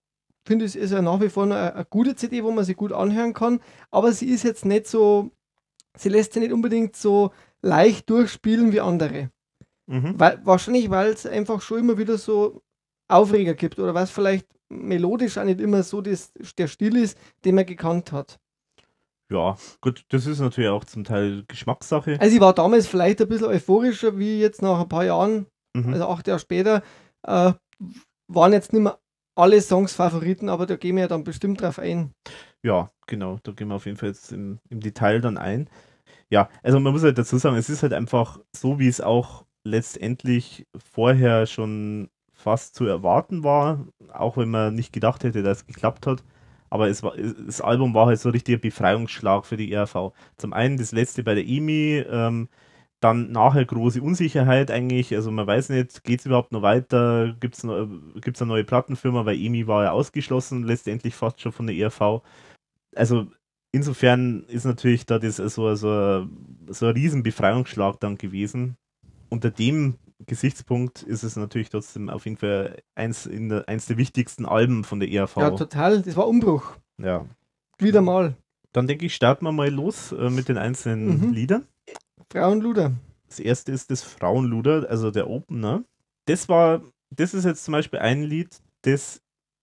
finde 0.47 0.65
ich, 0.65 0.75
ist 0.75 0.91
ja 0.91 1.01
nach 1.01 1.21
wie 1.21 1.29
vor 1.29 1.43
eine, 1.43 1.73
eine 1.73 1.85
gute 1.85 2.15
CD, 2.15 2.43
wo 2.43 2.51
man 2.51 2.65
sie 2.65 2.73
gut 2.73 2.93
anhören 2.93 3.33
kann. 3.33 3.59
Aber 3.91 4.11
sie 4.13 4.27
ist 4.29 4.43
jetzt 4.43 4.65
nicht 4.65 4.87
so, 4.87 5.31
sie 5.95 6.09
lässt 6.09 6.33
sich 6.33 6.41
nicht 6.41 6.53
unbedingt 6.53 6.95
so 6.95 7.31
leicht 7.61 8.09
durchspielen 8.09 8.71
wie 8.71 8.81
andere. 8.81 9.29
Mhm. 9.87 10.19
Weil, 10.19 10.39
wahrscheinlich, 10.45 10.89
weil 10.89 11.11
es 11.11 11.25
einfach 11.25 11.61
schon 11.61 11.79
immer 11.79 11.97
wieder 11.97 12.17
so 12.17 12.61
Aufreger 13.09 13.53
gibt 13.53 13.77
oder 13.77 13.93
was 13.93 14.09
vielleicht 14.09 14.47
melodisch 14.69 15.37
auch 15.37 15.43
nicht 15.43 15.61
immer 15.61 15.83
so 15.83 16.01
das, 16.01 16.33
der 16.57 16.67
Stil 16.67 16.95
ist, 16.97 17.17
den 17.45 17.55
man 17.55 17.65
gekannt 17.65 18.11
hat. 18.11 18.39
Ja, 19.29 19.57
gut, 19.81 20.05
das 20.09 20.25
ist 20.25 20.39
natürlich 20.39 20.69
auch 20.69 20.85
zum 20.85 21.03
Teil 21.03 21.43
Geschmackssache. 21.47 22.17
Also 22.19 22.35
ich 22.35 22.41
war 22.41 22.53
damals 22.53 22.87
vielleicht 22.87 23.21
ein 23.21 23.27
bisschen 23.27 23.47
euphorischer, 23.47 24.17
wie 24.17 24.39
jetzt 24.39 24.61
nach 24.61 24.79
ein 24.79 24.87
paar 24.87 25.03
Jahren, 25.03 25.47
mhm. 25.73 25.93
also 25.93 26.07
acht 26.07 26.27
Jahre 26.27 26.39
später, 26.39 26.81
äh, 27.23 27.51
waren 28.29 28.53
jetzt 28.53 28.71
nicht 28.71 28.83
mehr 28.83 28.97
alle 29.37 29.61
Songs 29.61 29.93
Favoriten, 29.93 30.49
aber 30.49 30.65
da 30.65 30.75
gehen 30.75 30.95
wir 30.95 31.03
ja 31.03 31.07
dann 31.07 31.23
bestimmt 31.23 31.61
drauf 31.61 31.79
ein. 31.79 32.13
Ja, 32.63 32.91
genau, 33.07 33.39
da 33.43 33.51
gehen 33.51 33.67
wir 33.69 33.75
auf 33.75 33.85
jeden 33.85 33.97
Fall 33.97 34.09
jetzt 34.09 34.31
im, 34.31 34.59
im 34.69 34.79
Detail 34.79 35.21
dann 35.21 35.37
ein. 35.37 35.69
Ja, 36.29 36.49
also 36.63 36.79
man 36.79 36.93
muss 36.93 37.03
halt 37.03 37.17
dazu 37.17 37.37
sagen, 37.37 37.57
es 37.57 37.69
ist 37.69 37.83
halt 37.83 37.93
einfach 37.93 38.39
so, 38.55 38.79
wie 38.79 38.87
es 38.87 39.01
auch 39.01 39.45
letztendlich 39.63 40.67
vorher 40.77 41.45
schon 41.47 42.09
fast 42.33 42.75
zu 42.75 42.85
erwarten 42.85 43.43
war, 43.43 43.87
auch 44.13 44.37
wenn 44.37 44.49
man 44.49 44.75
nicht 44.75 44.93
gedacht 44.93 45.23
hätte, 45.23 45.43
dass 45.43 45.59
es 45.59 45.65
geklappt 45.67 46.07
hat. 46.07 46.23
Aber 46.69 46.89
es 46.89 47.01
war, 47.03 47.15
das 47.17 47.61
Album 47.61 47.93
war 47.93 48.07
halt 48.07 48.19
so 48.19 48.29
richtig 48.29 48.55
ein 48.55 48.61
Befreiungsschlag 48.61 49.45
für 49.45 49.57
die 49.57 49.71
ERV. 49.71 50.13
Zum 50.37 50.53
einen 50.53 50.77
das 50.77 50.91
letzte 50.91 51.23
bei 51.23 51.33
der 51.35 51.47
EMI, 51.47 52.05
ähm, 52.09 52.49
dann 52.99 53.31
nachher 53.31 53.65
große 53.65 54.01
Unsicherheit 54.01 54.71
eigentlich. 54.71 55.13
Also 55.13 55.31
man 55.31 55.45
weiß 55.45 55.69
nicht, 55.69 56.03
geht 56.03 56.19
es 56.21 56.25
überhaupt 56.25 56.51
noch 56.51 56.61
weiter? 56.61 57.35
Gibt 57.39 57.55
es 57.55 57.67
gibt's 58.21 58.41
eine 58.41 58.49
neue 58.49 58.63
Plattenfirma? 58.63 59.25
Weil 59.25 59.39
EMI 59.39 59.67
war 59.67 59.83
ja 59.83 59.91
ausgeschlossen, 59.91 60.63
letztendlich 60.63 61.15
fast 61.15 61.39
schon 61.41 61.51
von 61.51 61.67
der 61.67 61.75
ERV. 61.75 62.21
Also 62.95 63.27
insofern 63.71 64.43
ist 64.47 64.65
natürlich 64.65 65.05
da 65.05 65.19
das 65.19 65.37
so, 65.37 65.75
so, 65.75 66.27
so 66.67 66.85
ein 66.85 66.93
riesen 66.93 67.23
Befreiungsschlag 67.23 67.99
dann 67.99 68.17
gewesen. 68.17 68.77
Unter 69.29 69.51
dem 69.51 69.95
Gesichtspunkt 70.25 71.03
ist 71.03 71.23
es 71.23 71.35
natürlich 71.35 71.69
trotzdem 71.69 72.09
auf 72.09 72.25
jeden 72.25 72.37
Fall 72.37 72.81
eins, 72.95 73.27
in 73.27 73.49
der, 73.49 73.67
eins 73.67 73.85
der 73.85 73.97
wichtigsten 73.97 74.45
Alben 74.45 74.83
von 74.83 74.99
der 74.99 75.11
ERV. 75.11 75.37
Ja, 75.37 75.51
total. 75.51 76.01
Das 76.01 76.15
war 76.15 76.27
Umbruch. 76.27 76.77
Ja. 76.97 77.25
Wieder 77.77 78.01
mal. 78.01 78.35
Dann 78.71 78.87
denke 78.87 79.05
ich, 79.05 79.13
starten 79.13 79.45
wir 79.45 79.51
mal 79.51 79.69
los 79.69 80.11
äh, 80.11 80.29
mit 80.29 80.49
den 80.49 80.57
einzelnen 80.57 81.27
mhm. 81.27 81.33
Liedern. 81.33 81.67
Frauenluder. 82.31 82.93
Das 83.27 83.39
erste 83.39 83.71
ist 83.71 83.91
das 83.91 84.03
Frauenluder, 84.03 84.87
also 84.89 85.11
der 85.11 85.29
Opener. 85.29 85.83
Das 86.25 86.49
war, 86.49 86.81
das 87.09 87.33
ist 87.33 87.45
jetzt 87.45 87.63
zum 87.63 87.73
Beispiel 87.73 87.99
ein 87.99 88.23
Lied, 88.23 88.61
das 88.81 89.21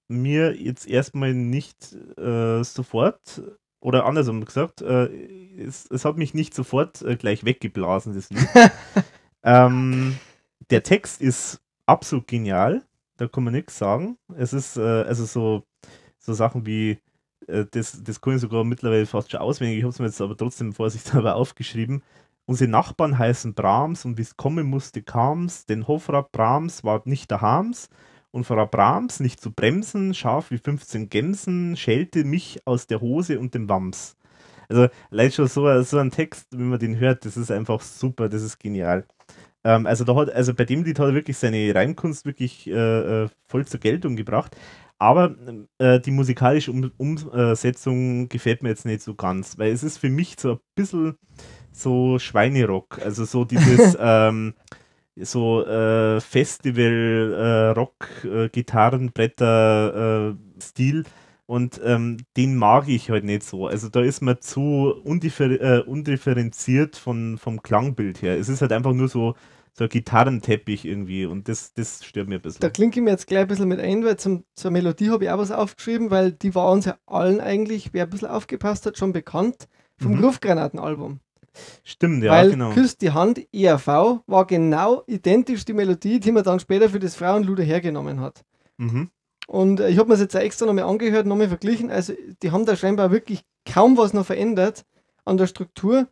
mir 0.09 0.55
jetzt 0.57 0.87
erstmal 0.87 1.35
nicht 1.35 1.95
äh, 2.19 2.63
sofort, 2.63 3.43
oder 3.81 4.07
andersrum 4.07 4.45
gesagt, 4.45 4.81
äh, 4.81 5.07
es, 5.59 5.87
es, 5.91 6.05
hat 6.05 6.17
mich 6.17 6.35
nicht 6.35 6.55
sofort 6.55 7.03
äh, 7.03 7.17
gleich 7.17 7.45
weggeblasen, 7.45 8.15
das 8.15 8.31
Lied. 8.31 8.49
ähm, 9.43 10.19
der 10.71 10.83
Text 10.83 11.21
ist 11.21 11.61
absolut 11.87 12.27
genial, 12.27 12.83
da 13.17 13.29
kann 13.29 13.45
man 13.45 13.53
nichts 13.53 13.79
sagen. 13.79 14.17
Es 14.37 14.53
ist 14.53 14.77
äh, 14.77 14.81
also 14.81 15.25
so, 15.25 15.65
so 16.19 16.33
Sachen 16.33 16.67
wie, 16.67 16.99
äh, 17.47 17.67
das, 17.71 18.03
das 18.03 18.21
kann 18.21 18.37
ich 18.37 18.41
sogar 18.41 18.65
mittlerweile 18.65 19.07
fast 19.07 19.31
schon 19.31 19.41
auswendig, 19.41 19.79
ich 19.79 19.85
habe 19.85 19.93
es 19.93 19.99
mir 19.99 20.07
jetzt 20.07 20.21
aber 20.21 20.37
trotzdem 20.37 20.73
vorsichtshalber 20.73 21.37
aufgeschrieben. 21.37 22.03
Unsere 22.47 22.71
Nachbarn 22.71 23.19
heißen 23.19 23.55
Brahms 23.55 24.05
und 24.05 24.19
wie 24.19 24.23
es 24.23 24.37
kommen 24.37 24.67
musste, 24.67 25.03
kam's, 25.03 25.65
denn 25.67 25.89
Hofrat 25.89 26.31
Brahms 26.31 26.85
war 26.85 27.03
nicht 27.07 27.31
der 27.31 27.41
Hams 27.41 27.89
und 28.35 28.45
Frau 28.45 28.67
Brahms 28.67 29.21
nicht 29.21 29.41
zu 29.41 29.53
bremsen, 29.53 30.13
scharf 30.13 30.51
wie 30.51 30.59
15 30.59 31.09
Gämsen, 31.09 31.77
schellte 31.77 32.25
mich 32.25 32.61
aus 32.67 32.89
der 32.89 33.01
Hose 33.01 33.39
und 33.39 33.55
dem 33.55 33.69
Wams. 33.69 34.17
Also, 34.69 34.89
allein 35.11 35.31
schon 35.31 35.47
so, 35.47 35.83
so 35.83 35.99
ein 35.99 36.11
Text, 36.11 36.49
wenn 36.51 36.69
man 36.69 36.81
den 36.81 36.99
hört, 36.99 37.25
das 37.25 37.37
ist 37.37 37.53
einfach 37.53 37.81
super, 37.81 38.29
das 38.29 38.43
ist 38.43 38.59
genial. 38.59 39.07
Ähm, 39.63 39.87
also, 39.87 40.03
da 40.03 40.17
hat, 40.17 40.31
also 40.31 40.53
bei 40.53 40.65
dem 40.65 40.83
Lied 40.83 40.99
hat 40.99 41.07
er 41.07 41.15
wirklich 41.15 41.37
seine 41.37 41.73
Reimkunst 41.73 42.27
wirklich 42.27 42.67
äh, 42.67 42.73
äh 43.25 43.29
voll 43.47 43.67
zur 43.67 43.79
Geltung 43.79 44.17
gebracht. 44.17 44.57
Aber 44.99 45.37
äh, 45.79 46.01
die 46.01 46.11
musikalische 46.11 46.73
um 46.73 46.91
Umsetzung 46.97 48.29
gefällt 48.29 48.63
mir 48.63 48.71
jetzt 48.71 48.85
nicht 48.85 49.03
so 49.03 49.15
ganz, 49.15 49.59
weil 49.59 49.73
es 49.73 49.83
ist 49.83 49.99
für 49.99 50.11
mich 50.11 50.37
so 50.39 50.53
ein 50.53 50.59
bisschen 50.75 51.19
so 51.75 52.19
Schweinerock. 52.19 53.01
Also 53.05 53.25
so 53.25 53.45
dieses 53.45 53.97
ähm, 54.01 54.55
so 55.17 55.65
äh, 55.65 56.21
Festival 56.21 57.33
äh, 57.35 57.79
Rock 57.79 58.09
äh, 58.25 58.49
Gitarrenbretter 58.49 60.33
äh, 60.33 60.63
Stil 60.63 61.05
und 61.47 61.81
ähm, 61.85 62.19
den 62.37 62.57
mag 62.57 62.89
ich 62.89 63.11
halt 63.11 63.25
nicht 63.25 63.43
so. 63.43 63.67
Also 63.67 63.89
da 63.89 64.01
ist 64.01 64.23
man 64.23 64.41
zu 64.41 64.95
undiffer 65.05 65.51
äh, 65.51 65.81
undifferenziert 65.83 66.97
von, 66.97 67.39
vom 67.39 67.63
Klangbild 67.63 68.23
her. 68.23 68.39
Es 68.39 68.49
ist 68.49 68.63
halt 68.63 68.73
einfach 68.73 68.93
nur 68.93 69.09
so 69.09 69.35
so 69.77 69.85
ein 69.85 69.91
Gitarrenteppich 69.91 70.85
irgendwie 70.85 71.27
und 71.27 71.49
das, 71.49 71.75
das 71.75 72.05
stört 72.05 72.29
mir 72.29 72.37
ein 72.37 72.43
bisschen. 72.43 72.61
Da 72.61 72.71
klinke 72.71 73.01
ich 73.01 73.05
mir 73.05 73.11
jetzt 73.11 73.27
gleich 73.27 73.43
ein 73.43 73.49
bisschen 73.49 73.69
mit 73.69 73.81
ein, 73.81 74.05
weil 74.05 74.17
zum, 74.17 74.45
zur 74.55 74.71
Melodie 74.71 75.11
habe 75.11 75.25
ich 75.25 75.31
auch 75.31 75.39
was 75.39 75.51
aufgeschrieben, 75.51 76.13
weil 76.13 76.31
die 76.31 76.55
war 76.55 76.71
uns 76.71 76.85
ja 76.85 76.97
allen 77.07 77.41
eigentlich, 77.41 77.93
wer 77.93 78.05
ein 78.05 78.11
bisschen 78.11 78.29
aufgepasst 78.29 78.87
hat, 78.87 78.97
schon 78.99 79.13
bekannt 79.13 79.69
vom 79.99 80.13
Mhm. 80.13 80.21
Gruffgranaten-Album. 80.21 81.19
Stimmt, 81.83 82.23
ja, 82.23 82.33
weil 82.33 82.51
genau. 82.51 82.71
Küsst 82.71 83.01
die 83.03 83.13
Hand, 83.13 83.41
ERV, 83.53 83.87
war 84.27 84.47
genau 84.47 85.03
identisch 85.07 85.65
die 85.65 85.73
Melodie, 85.73 86.21
die 86.21 86.33
man 86.33 86.43
dann 86.45 86.61
später 86.61 86.89
für 86.89 86.99
das 86.99 87.15
Frauenluder 87.17 87.63
hergenommen 87.63 88.21
hat. 88.21 88.43
Mhm. 88.79 89.11
Und 89.47 89.81
äh, 89.81 89.89
ich 89.91 89.99
habe 89.99 90.09
mir 90.09 90.15
das 90.15 90.21
jetzt 90.23 90.35
extra 90.35 90.67
nochmal 90.67 90.85
angehört, 90.85 91.27
nochmal 91.27 91.49
verglichen. 91.49 91.91
Also, 91.91 92.15
die 92.43 92.51
haben 92.51 92.65
da 92.67 92.77
scheinbar 92.77 93.11
wirklich 93.11 93.43
kaum 93.71 93.97
was 93.97 94.13
noch 94.13 94.27
verändert 94.27 94.85
an 95.25 95.37
der 95.37 95.47
Struktur. 95.47 96.09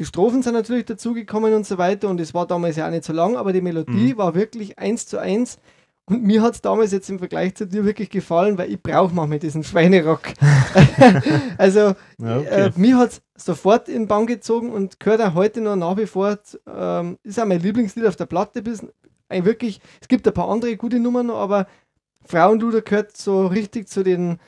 Die 0.00 0.04
Strophen 0.04 0.42
sind 0.42 0.54
natürlich 0.54 0.84
dazugekommen 0.86 1.54
und 1.54 1.66
so 1.66 1.78
weiter. 1.78 2.08
Und 2.08 2.20
es 2.20 2.34
war 2.34 2.46
damals 2.46 2.76
ja 2.76 2.86
auch 2.86 2.90
nicht 2.90 3.04
so 3.04 3.12
lang, 3.12 3.36
aber 3.36 3.52
die 3.52 3.60
Melodie 3.60 4.12
Mhm. 4.14 4.16
war 4.18 4.34
wirklich 4.34 4.78
eins 4.78 5.06
zu 5.06 5.18
eins. 5.18 5.58
Und 6.06 6.22
mir 6.24 6.42
hat 6.42 6.54
es 6.54 6.60
damals 6.60 6.90
jetzt 6.92 7.08
im 7.08 7.18
Vergleich 7.18 7.54
zu 7.54 7.66
dir 7.66 7.84
wirklich 7.84 8.10
gefallen, 8.10 8.58
weil 8.58 8.70
ich 8.70 8.82
brauche 8.82 9.14
manchmal 9.14 9.38
diesen 9.38 9.62
Schweinerock. 9.64 10.20
also, 11.58 11.94
Ja, 12.20 12.38
okay. 12.38 12.44
äh, 12.66 12.70
mir 12.76 12.98
hat 12.98 13.10
es 13.12 13.22
sofort 13.36 13.88
in 13.88 14.02
den 14.02 14.08
Bann 14.08 14.26
gezogen 14.26 14.70
und 14.70 15.00
gehört 15.00 15.20
auch 15.20 15.34
heute 15.34 15.60
noch 15.60 15.76
nach 15.76 15.96
wie 15.96 16.06
vor. 16.06 16.38
Ähm, 16.66 17.18
ist 17.22 17.40
auch 17.40 17.46
mein 17.46 17.60
Lieblingslied 17.60 18.06
auf 18.06 18.16
der 18.16 18.26
Platte. 18.26 18.62
Bis, 18.62 18.86
ein 19.28 19.44
wirklich, 19.44 19.80
es 20.00 20.08
gibt 20.08 20.26
ein 20.26 20.34
paar 20.34 20.48
andere 20.48 20.76
gute 20.76 21.00
Nummern 21.00 21.26
noch, 21.26 21.38
aber 21.38 21.66
Frauenluder 22.24 22.82
gehört 22.82 23.16
so 23.16 23.46
richtig 23.46 23.88
zu 23.88 24.02
den 24.02 24.38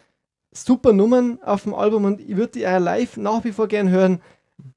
super 0.52 0.92
Nummern 0.92 1.38
auf 1.42 1.64
dem 1.64 1.74
Album 1.74 2.04
und 2.04 2.20
ich 2.20 2.36
würde 2.36 2.52
die 2.52 2.66
auch 2.66 2.78
live 2.78 3.16
nach 3.16 3.44
wie 3.44 3.52
vor 3.52 3.68
gern 3.68 3.90
hören. 3.90 4.20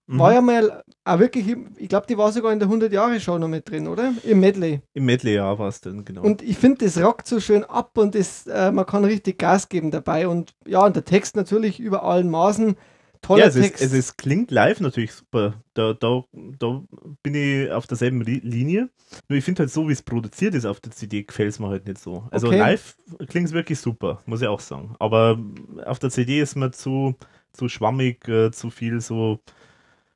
Mhm. 0.07 0.20
War 0.20 0.34
ja 0.34 0.41
mal 0.41 0.84
auch 1.05 1.20
wirklich, 1.20 1.55
ich 1.78 1.88
glaube, 1.88 2.07
die 2.07 2.18
war 2.18 2.32
sogar 2.32 2.51
in 2.51 2.60
der 2.60 2.68
100-Jahre-Show 2.68 3.38
noch 3.38 3.47
mit 3.47 3.70
drin, 3.70 3.88
oder? 3.88 4.14
Im 4.24 4.39
Medley. 4.39 4.82
Im 4.93 5.05
Medley, 5.05 5.36
ja, 5.36 5.57
war 5.57 5.70
es 5.70 5.82
dann, 5.82 6.03
genau. 6.03 6.24
Und 6.24 6.41
ich 6.41 6.57
finde, 6.57 6.84
das 6.84 7.01
rockt 7.01 7.28
so 7.28 7.39
schön 7.39 7.64
ab 7.64 7.97
und 7.97 8.16
das, 8.16 8.47
äh, 8.47 8.72
man 8.72 8.86
kann 8.86 9.05
richtig 9.05 9.38
Gas 9.38 9.70
geben 9.70 9.91
dabei. 9.91 10.28
Und 10.28 10.53
ja, 10.66 10.84
und 10.84 10.95
der 10.95 11.05
Text 11.05 11.36
natürlich 11.36 11.80
über 11.80 12.03
allen 12.03 12.30
Maßen. 12.30 12.76
Toller 13.22 13.43
ja, 13.43 13.47
es, 13.47 13.55
ist, 13.55 13.63
Text. 13.63 13.84
es, 13.84 13.93
es 13.93 14.17
klingt 14.17 14.49
live 14.49 14.80
natürlich 14.80 15.13
super. 15.13 15.61
Da, 15.74 15.93
da, 15.93 16.24
da 16.32 16.82
bin 17.22 17.36
ich 17.36 17.72
auf 17.72 17.86
derselben 17.86 18.22
Linie. 18.22 18.89
Nur 19.28 19.38
ich 19.38 19.43
finde 19.43 19.63
halt 19.63 19.72
so, 19.72 19.88
wie 19.88 19.93
es 19.93 20.01
produziert 20.01 20.55
ist 20.55 20.65
auf 20.65 20.80
der 20.80 20.91
CD, 20.91 21.24
gefällt 21.24 21.49
es 21.49 21.59
mir 21.59 21.67
halt 21.67 21.86
nicht 21.88 21.99
so. 21.99 22.24
Also 22.32 22.47
Okay. 22.47 22.57
live 22.57 22.95
klingt 23.28 23.47
es 23.47 23.53
wirklich 23.53 23.80
super, 23.80 24.22
muss 24.26 24.41
ich 24.41 24.47
auch 24.47 24.61
sagen. 24.61 24.95
Aber 24.99 25.38
auf 25.86 25.99
der 25.99 26.09
CD 26.09 26.39
ist 26.39 26.55
mir 26.55 26.72
zu, 26.72 27.15
zu 27.51 27.67
schwammig, 27.67 28.28
äh, 28.28 28.51
zu 28.51 28.70
viel 28.70 29.01
so 29.01 29.39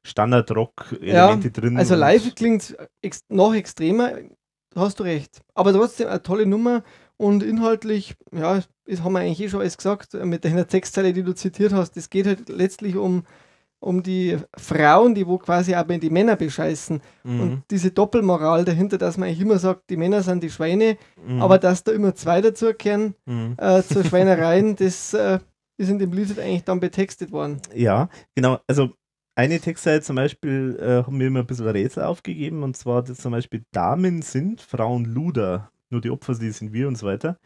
Standard-Rock-Elemente 0.03 1.51
drin. 1.51 1.77
Also 1.77 1.95
live 1.95 2.33
klingt 2.35 2.75
ex 3.01 3.23
noch 3.29 3.53
extremer, 3.53 4.13
hast 4.75 4.99
du 4.99 5.03
recht. 5.03 5.41
Aber 5.53 5.73
trotzdem 5.73 6.07
eine 6.07 6.21
tolle 6.21 6.45
Nummer 6.45 6.83
und 7.23 7.41
inhaltlich, 7.41 8.15
ja, 8.33 8.59
das 8.85 9.01
haben 9.01 9.13
wir 9.13 9.19
eigentlich 9.19 9.39
eh 9.39 9.47
schon 9.49 9.61
alles 9.61 9.77
gesagt, 9.77 10.13
mit 10.13 10.43
der 10.43 10.67
Textzeile, 10.67 11.13
die 11.13 11.23
du 11.23 11.33
zitiert 11.33 11.71
hast. 11.71 11.95
Es 11.95 12.09
geht 12.09 12.27
halt 12.27 12.49
letztlich 12.49 12.97
um, 12.97 13.23
um 13.79 14.03
die 14.03 14.37
Frauen, 14.57 15.15
die 15.15 15.25
wo 15.25 15.37
quasi 15.37 15.73
aber 15.73 15.97
die 15.97 16.09
Männer 16.09 16.35
bescheißen. 16.35 16.99
Mhm, 17.23 17.39
Und 17.39 17.63
diese 17.71 17.91
Doppelmoral 17.91 18.65
dahinter, 18.65 18.97
dass 18.97 19.17
man 19.17 19.29
eigentlich 19.29 19.39
immer 19.39 19.57
sagt, 19.57 19.89
die 19.89 19.95
Männer 19.95 20.21
sind 20.21 20.43
die 20.43 20.49
Schweine, 20.49 20.97
mhm, 21.25 21.41
aber 21.41 21.59
dass 21.59 21.85
da 21.85 21.93
immer 21.93 22.13
zwei 22.13 22.41
dazukehren 22.41 23.15
mhm. 23.25 23.55
äh, 23.57 23.81
zur 23.83 24.03
Schweinereien, 24.03 24.75
das 24.75 25.13
äh, 25.13 25.39
ist 25.77 25.89
in 25.89 25.99
dem 25.99 26.11
Lied 26.11 26.27
halt 26.27 26.39
eigentlich 26.39 26.65
dann 26.65 26.81
betextet 26.81 27.31
worden. 27.31 27.61
Ja, 27.73 28.09
genau. 28.35 28.59
Also 28.67 28.91
eine 29.35 29.61
Textseite 29.61 30.03
zum 30.03 30.17
Beispiel 30.17 30.77
äh, 30.79 31.05
haben 31.07 31.17
mir 31.17 31.27
immer 31.27 31.39
ein 31.39 31.47
bisschen 31.47 31.69
Rätsel 31.69 32.03
aufgegeben 32.03 32.63
und 32.63 32.75
zwar 32.75 33.01
das 33.01 33.17
zum 33.17 33.31
Beispiel 33.31 33.63
Damen 33.71 34.21
sind 34.21 34.59
Frauen 34.59 35.05
Luder, 35.05 35.71
nur 35.93 36.01
die 36.01 36.11
Opfer, 36.11 36.35
die 36.35 36.51
sind 36.51 36.73
wir 36.73 36.87
und 36.89 36.97
so 36.97 37.07
weiter. 37.07 37.39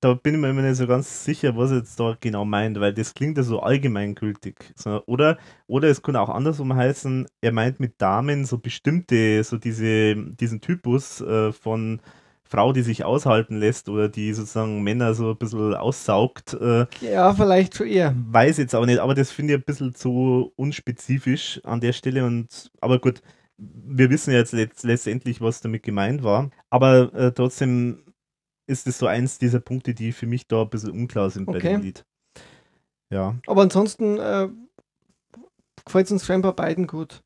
Da 0.00 0.14
bin 0.14 0.34
ich 0.34 0.40
mir 0.40 0.50
immer 0.50 0.62
nicht 0.62 0.76
so 0.76 0.86
ganz 0.86 1.24
sicher, 1.24 1.56
was 1.56 1.70
er 1.70 1.78
jetzt 1.78 1.98
da 1.98 2.16
genau 2.20 2.44
meint, 2.44 2.78
weil 2.78 2.92
das 2.92 3.14
klingt 3.14 3.38
ja 3.38 3.42
so 3.44 3.60
allgemeingültig. 3.60 4.56
So, 4.76 5.02
oder, 5.06 5.38
oder 5.66 5.88
es 5.88 6.02
kann 6.02 6.16
auch 6.16 6.28
andersrum 6.28 6.74
heißen, 6.74 7.26
er 7.40 7.52
meint 7.52 7.80
mit 7.80 8.00
Damen 8.02 8.44
so 8.44 8.58
bestimmte, 8.58 9.42
so 9.44 9.56
diese, 9.56 10.14
diesen 10.16 10.60
Typus 10.60 11.22
äh, 11.22 11.52
von 11.52 12.00
Frau, 12.46 12.72
die 12.74 12.82
sich 12.82 13.04
aushalten 13.04 13.56
lässt 13.58 13.88
oder 13.88 14.08
die 14.10 14.32
sozusagen 14.34 14.82
Männer 14.82 15.14
so 15.14 15.30
ein 15.30 15.38
bisschen 15.38 15.74
aussaugt. 15.74 16.52
Äh, 16.54 16.86
Ja, 17.00 17.32
vielleicht 17.34 17.74
schon 17.76 17.86
eher. 17.88 18.14
Weiß 18.16 18.58
jetzt 18.58 18.74
auch 18.74 18.86
nicht, 18.86 18.98
aber 18.98 19.14
das 19.14 19.30
finde 19.32 19.54
ich 19.54 19.60
ein 19.60 19.64
bisschen 19.64 19.94
zu 19.94 20.52
unspezifisch 20.56 21.60
an 21.64 21.80
der 21.80 21.92
Stelle. 21.94 22.26
Und 22.26 22.70
aber 22.80 22.98
gut, 23.00 23.22
wir 23.58 24.10
wissen 24.10 24.32
jetzt 24.32 24.52
letzt, 24.52 24.84
letztendlich, 24.84 25.40
was 25.40 25.60
damit 25.60 25.82
gemeint 25.82 26.22
war. 26.22 26.50
Aber 26.70 27.12
äh, 27.14 27.32
trotzdem 27.32 28.02
ist 28.66 28.86
es 28.86 28.98
so 28.98 29.06
eins 29.06 29.38
dieser 29.38 29.60
Punkte, 29.60 29.94
die 29.94 30.12
für 30.12 30.26
mich 30.26 30.48
da 30.48 30.62
ein 30.62 30.70
bisschen 30.70 30.90
unklar 30.92 31.30
sind 31.30 31.46
bei 31.46 31.58
Okay. 31.58 31.72
dem 31.74 31.82
Lied. 31.82 32.04
Ja, 33.10 33.36
Aber 33.46 33.62
ansonsten 33.62 34.18
äh, 34.18 34.48
gefällt 35.84 36.06
es 36.06 36.12
uns 36.12 36.26
scheinbar 36.26 36.54
beiden 36.54 36.86
gut. 36.86 37.22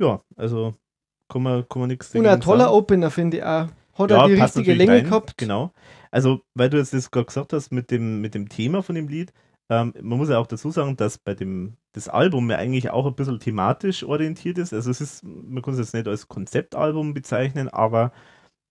ja, 0.00 0.22
also 0.36 0.74
kann 1.28 1.42
man, 1.42 1.68
kann 1.68 1.80
man 1.80 1.88
nichts 1.88 2.14
Und 2.14 2.26
ein 2.26 2.40
toller 2.40 2.72
Opener, 2.72 3.10
finde 3.10 3.38
ich 3.38 3.42
auch. 3.42 3.68
Hat 3.94 4.10
ja, 4.10 4.22
er 4.22 4.28
die 4.28 4.34
richtige 4.34 4.74
Länge 4.74 4.92
rein, 4.92 5.04
gehabt. 5.04 5.36
Genau. 5.36 5.72
Also, 6.10 6.40
weil 6.54 6.70
du 6.70 6.76
jetzt 6.78 6.94
das 6.94 7.10
gerade 7.10 7.26
gesagt 7.26 7.52
hast 7.52 7.70
mit 7.72 7.90
dem, 7.90 8.20
mit 8.20 8.34
dem 8.34 8.48
Thema 8.48 8.82
von 8.82 8.94
dem 8.94 9.08
Lied, 9.08 9.32
ähm, 9.70 9.92
man 10.00 10.18
muss 10.18 10.28
ja 10.30 10.38
auch 10.38 10.46
dazu 10.46 10.70
sagen, 10.70 10.96
dass 10.96 11.18
bei 11.18 11.34
dem 11.34 11.76
das 11.92 12.08
Album 12.08 12.50
ja 12.50 12.56
eigentlich 12.56 12.90
auch 12.90 13.06
ein 13.06 13.14
bisschen 13.14 13.38
thematisch 13.38 14.04
orientiert 14.04 14.58
ist. 14.58 14.72
Also 14.72 14.90
es 14.90 15.00
ist, 15.00 15.24
man 15.24 15.62
kann 15.62 15.74
es 15.74 15.80
jetzt 15.80 15.94
nicht 15.94 16.08
als 16.08 16.28
Konzeptalbum 16.28 17.12
bezeichnen, 17.14 17.68
aber 17.68 18.12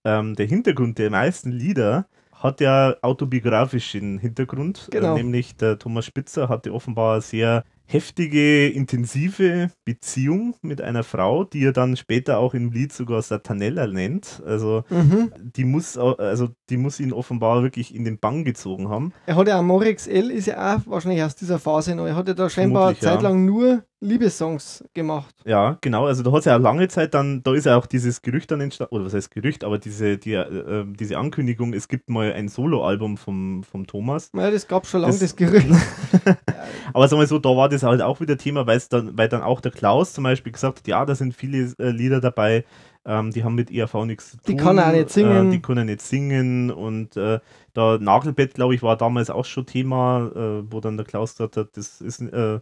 ähm, 0.05 0.35
der 0.35 0.47
Hintergrund 0.47 0.97
der 0.97 1.11
meisten 1.11 1.51
Lieder 1.51 2.07
hat 2.31 2.61
ja 2.61 2.95
autobiografischen 3.01 4.19
Hintergrund. 4.19 4.87
Genau. 4.91 5.13
Äh, 5.13 5.17
nämlich 5.17 5.55
der 5.57 5.77
Thomas 5.77 6.05
Spitzer 6.05 6.49
hatte 6.49 6.73
offenbar 6.73 7.21
sehr 7.21 7.63
heftige, 7.89 8.67
intensive 8.67 9.71
Beziehung 9.85 10.55
mit 10.61 10.81
einer 10.81 11.03
Frau, 11.03 11.43
die 11.45 11.63
er 11.65 11.71
dann 11.73 11.95
später 11.97 12.37
auch 12.37 12.53
im 12.53 12.71
Lied 12.71 12.91
sogar 12.93 13.21
Satanella 13.21 13.87
nennt. 13.87 14.41
Also 14.45 14.83
Mhm. 14.89 15.31
die 15.55 15.63
muss, 15.63 15.97
also 15.97 16.49
die 16.69 16.77
muss 16.77 16.99
ihn 16.99 17.13
offenbar 17.13 17.63
wirklich 17.63 17.95
in 17.95 18.03
den 18.03 18.19
Bann 18.19 18.43
gezogen 18.43 18.89
haben. 18.89 19.13
Er 19.25 19.35
hat 19.37 19.47
ja 19.47 19.57
auch 19.59 19.63
Morix 19.63 20.05
L. 20.07 20.29
ist 20.31 20.47
ja 20.47 20.75
auch 20.75 20.81
wahrscheinlich 20.85 21.23
aus 21.23 21.35
dieser 21.35 21.59
Phase 21.59 21.95
noch. 21.95 22.05
Er 22.05 22.15
hat 22.15 22.27
ja 22.27 22.33
da 22.33 22.49
scheinbar 22.49 22.83
Vermutlich, 22.93 23.03
ja. 23.03 23.13
zeitlang 23.13 23.45
nur 23.45 23.83
Liebessongs 23.99 24.83
gemacht. 24.93 25.33
Ja, 25.43 25.79
genau. 25.81 26.05
Also 26.05 26.21
da 26.21 26.31
hat 26.31 26.39
es 26.39 26.45
ja 26.45 26.55
auch 26.57 26.61
lange 26.61 26.87
Zeit 26.87 27.15
dann, 27.15 27.41
da 27.41 27.53
ist 27.55 27.65
ja 27.65 27.75
auch 27.77 27.87
dieses 27.87 28.21
Gerücht 28.21 28.51
dann 28.51 28.61
entstanden, 28.61 28.93
oder 28.95 29.05
was 29.05 29.13
heißt 29.15 29.31
Gerücht, 29.31 29.63
aber 29.63 29.79
diese, 29.79 30.19
die, 30.19 30.33
äh, 30.33 30.85
diese 30.99 31.17
Ankündigung, 31.17 31.73
es 31.73 31.87
gibt 31.87 32.07
mal 32.07 32.31
ein 32.33 32.47
Soloalbum 32.47 33.17
vom, 33.17 33.63
vom 33.63 33.87
Thomas. 33.87 34.29
Ja, 34.35 34.51
das 34.51 34.67
gab 34.67 34.85
schon 34.85 35.01
lange, 35.01 35.13
Das- 35.13 35.21
das, 35.21 35.35
Gerücht. 35.35 35.67
Aber 36.93 37.07
sagen 37.07 37.19
wir 37.21 37.27
so, 37.27 37.39
da 37.39 37.49
war 37.49 37.69
das 37.69 37.76
halt 37.83 38.01
auch 38.01 38.19
wieder 38.19 38.37
Thema, 38.37 38.67
weil 38.67 38.81
dann, 38.89 39.17
weil 39.17 39.29
dann 39.29 39.41
auch 39.41 39.61
der 39.61 39.71
Klaus 39.71 40.13
zum 40.13 40.23
Beispiel 40.23 40.51
gesagt 40.51 40.79
hat, 40.79 40.87
ja, 40.87 41.05
da 41.05 41.15
sind 41.15 41.33
viele 41.35 41.73
äh, 41.79 41.89
Lieder 41.89 42.21
dabei, 42.21 42.65
ähm, 43.05 43.31
die 43.31 43.43
haben 43.43 43.55
mit 43.55 43.71
ERV 43.71 44.05
nichts 44.05 44.31
zu 44.31 44.37
tun. 44.37 44.43
Die 44.47 44.55
kann 44.57 44.77
er 44.77 44.87
auch 44.87 44.91
nicht 44.91 45.09
singen. 45.09 45.47
Äh, 45.47 45.51
die 45.51 45.61
kann 45.61 45.77
er 45.77 45.85
nicht 45.85 46.01
singen. 46.01 46.69
Und 46.71 47.15
äh, 47.15 47.39
da 47.73 47.97
Nagelbett, 47.97 48.53
glaube 48.53 48.75
ich, 48.75 48.83
war 48.83 48.97
damals 48.97 49.29
auch 49.29 49.45
schon 49.45 49.65
Thema, 49.65 50.29
äh, 50.35 50.71
wo 50.71 50.81
dann 50.81 50.97
der 50.97 51.05
Klaus 51.05 51.31
gesagt 51.31 51.55
hat, 51.55 51.77
das 51.77 52.01
ist, 52.01 52.21
äh, 52.21 52.59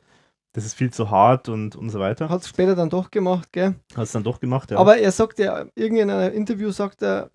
das 0.53 0.65
ist 0.65 0.75
viel 0.75 0.91
zu 0.93 1.09
hart 1.09 1.49
und, 1.49 1.75
und 1.75 1.89
so 1.89 1.99
weiter. 1.99 2.29
Hat 2.29 2.41
es 2.41 2.49
später 2.49 2.75
dann 2.75 2.89
doch 2.89 3.09
gemacht, 3.09 3.51
gell? 3.51 3.75
Hat 3.95 4.03
es 4.03 4.11
dann 4.11 4.23
doch 4.23 4.39
gemacht, 4.39 4.69
ja. 4.71 4.77
Aber 4.77 4.97
er 4.97 5.11
sagt 5.11 5.39
ja, 5.39 5.65
irgendwie 5.75 6.03
in 6.03 6.09
einem 6.11 6.33
Interview 6.33 6.69
sagt 6.69 7.01
er, 7.01 7.31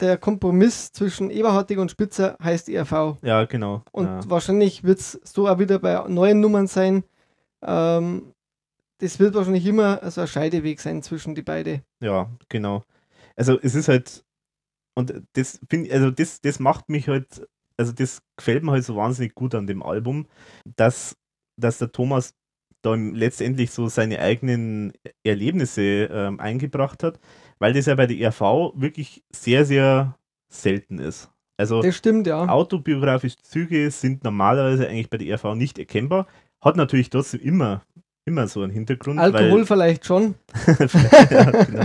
der 0.00 0.18
Kompromiss 0.18 0.92
zwischen 0.92 1.30
Eberhardig 1.30 1.78
und 1.78 1.90
Spitzer 1.90 2.36
heißt 2.42 2.68
ERV. 2.68 3.18
ja, 3.22 3.44
genau. 3.44 3.82
Und 3.92 4.06
ja. 4.06 4.20
wahrscheinlich 4.28 4.84
wird 4.84 5.00
es 5.00 5.12
so 5.24 5.48
auch 5.48 5.58
wieder 5.58 5.78
bei 5.78 6.08
neuen 6.08 6.40
Nummern 6.40 6.66
sein. 6.66 7.04
Ähm, 7.62 8.34
das 8.98 9.18
wird 9.18 9.34
wahrscheinlich 9.34 9.66
immer 9.66 10.10
so 10.10 10.22
ein 10.22 10.26
Scheideweg 10.26 10.80
sein 10.80 11.02
zwischen 11.02 11.34
die 11.34 11.42
beiden. 11.42 11.82
Ja, 12.00 12.30
genau. 12.48 12.84
Also 13.36 13.58
es 13.60 13.74
ist 13.74 13.88
halt, 13.88 14.24
und 14.94 15.12
das 15.34 15.60
finde 15.68 15.92
also 15.92 16.10
das, 16.10 16.40
das 16.40 16.60
macht 16.60 16.88
mich 16.88 17.08
halt, 17.08 17.46
also 17.76 17.92
das 17.92 18.22
gefällt 18.36 18.62
mir 18.62 18.72
halt 18.72 18.84
so 18.84 18.96
wahnsinnig 18.96 19.34
gut 19.34 19.54
an 19.54 19.66
dem 19.66 19.82
Album, 19.82 20.26
dass, 20.76 21.16
dass 21.56 21.78
der 21.78 21.92
Thomas 21.92 22.34
da 22.82 22.94
letztendlich 22.94 23.70
so 23.70 23.88
seine 23.88 24.20
eigenen 24.20 24.92
Erlebnisse 25.24 26.08
ähm, 26.10 26.38
eingebracht 26.38 27.02
hat, 27.02 27.18
weil 27.58 27.72
das 27.72 27.86
ja 27.86 27.94
bei 27.94 28.06
der 28.06 28.16
ERV 28.18 28.72
wirklich 28.74 29.22
sehr, 29.34 29.64
sehr 29.64 30.16
selten 30.48 30.98
ist. 30.98 31.30
Also 31.56 31.82
Das 31.82 31.94
stimmt, 31.96 32.26
ja. 32.26 32.48
autobiografische 32.48 33.36
Züge 33.42 33.90
sind 33.90 34.24
normalerweise 34.24 34.88
eigentlich 34.88 35.10
bei 35.10 35.18
der 35.18 35.28
ERV 35.28 35.54
nicht 35.54 35.78
erkennbar, 35.78 36.26
hat 36.60 36.76
natürlich 36.76 37.10
trotzdem 37.10 37.40
immer, 37.40 37.82
immer 38.24 38.48
so 38.48 38.62
einen 38.62 38.72
Hintergrund. 38.72 39.18
weil- 39.18 39.34
Alkohol 39.34 39.66
vielleicht 39.66 40.04
schon. 40.04 40.34
ja, 41.30 41.50
genau. 41.50 41.84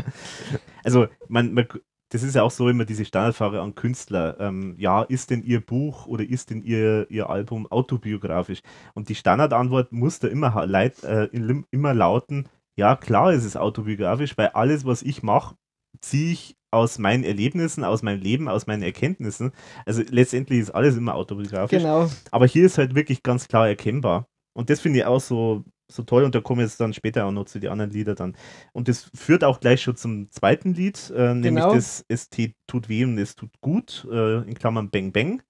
Also, 0.83 1.07
man, 1.27 1.53
man, 1.53 1.67
das 2.11 2.23
ist 2.23 2.33
ja 2.35 2.41
auch 2.41 2.49
so 2.51 2.67
immer 2.69 2.85
diese 2.85 3.05
Standardfrage 3.05 3.61
an 3.61 3.75
Künstler. 3.75 4.37
Ähm, 4.39 4.73
ja, 4.79 5.03
ist 5.03 5.29
denn 5.29 5.43
ihr 5.43 5.61
Buch 5.61 6.07
oder 6.07 6.23
ist 6.23 6.49
denn 6.49 6.63
ihr, 6.63 7.05
ihr 7.11 7.29
Album 7.29 7.67
autobiografisch? 7.71 8.61
Und 8.95 9.09
die 9.09 9.15
Standardantwort 9.15 9.91
muss 9.91 10.17
da 10.19 10.27
immer, 10.29 10.65
leit, 10.65 11.03
äh, 11.03 11.25
immer 11.69 11.93
lauten, 11.93 12.47
ja, 12.79 12.95
klar 12.95 13.33
ist 13.33 13.43
es 13.45 13.55
autobiografisch, 13.57 14.37
weil 14.37 14.47
alles, 14.47 14.85
was 14.85 15.01
ich 15.01 15.21
mache, 15.21 15.55
ziehe 16.01 16.31
ich 16.31 16.55
aus 16.71 16.97
meinen 16.99 17.23
Erlebnissen, 17.23 17.83
aus 17.83 18.03
meinem 18.03 18.21
Leben, 18.21 18.47
aus 18.47 18.67
meinen 18.67 18.83
Erkenntnissen. 18.83 19.51
Also 19.85 20.01
letztendlich 20.09 20.59
ist 20.59 20.71
alles 20.71 20.95
immer 20.95 21.15
autobiografisch. 21.15 21.77
Genau. 21.81 22.09
Aber 22.31 22.45
hier 22.45 22.65
ist 22.65 22.77
halt 22.77 22.95
wirklich 22.95 23.21
ganz 23.23 23.47
klar 23.47 23.67
erkennbar. 23.67 24.27
Und 24.53 24.69
das 24.69 24.79
finde 24.79 24.99
ich 24.99 25.05
auch 25.05 25.19
so, 25.19 25.63
so 25.91 26.03
toll 26.03 26.23
und 26.23 26.35
da 26.35 26.41
kommen 26.41 26.61
jetzt 26.61 26.79
dann 26.79 26.93
später 26.93 27.25
auch 27.25 27.31
noch 27.31 27.45
zu 27.45 27.59
den 27.59 27.71
anderen 27.71 27.91
Lieder 27.91 28.13
dann. 28.15 28.35
Und 28.71 28.87
das 28.87 29.09
führt 29.15 29.43
auch 29.43 29.59
gleich 29.59 29.81
schon 29.81 29.95
zum 29.95 30.29
zweiten 30.29 30.73
Lied, 30.73 31.11
äh, 31.15 31.33
nämlich 31.33 31.63
Genau. 31.63 31.73
das 31.75 32.05
Es 32.07 32.29
tut 32.67 32.87
weh 32.87 33.03
und 33.03 33.17
es 33.17 33.35
tut 33.35 33.49
gut, 33.61 34.07
äh, 34.11 34.37
in 34.47 34.53
Klammern 34.53 34.89
Bang 34.89 35.11
Bang. 35.11 35.41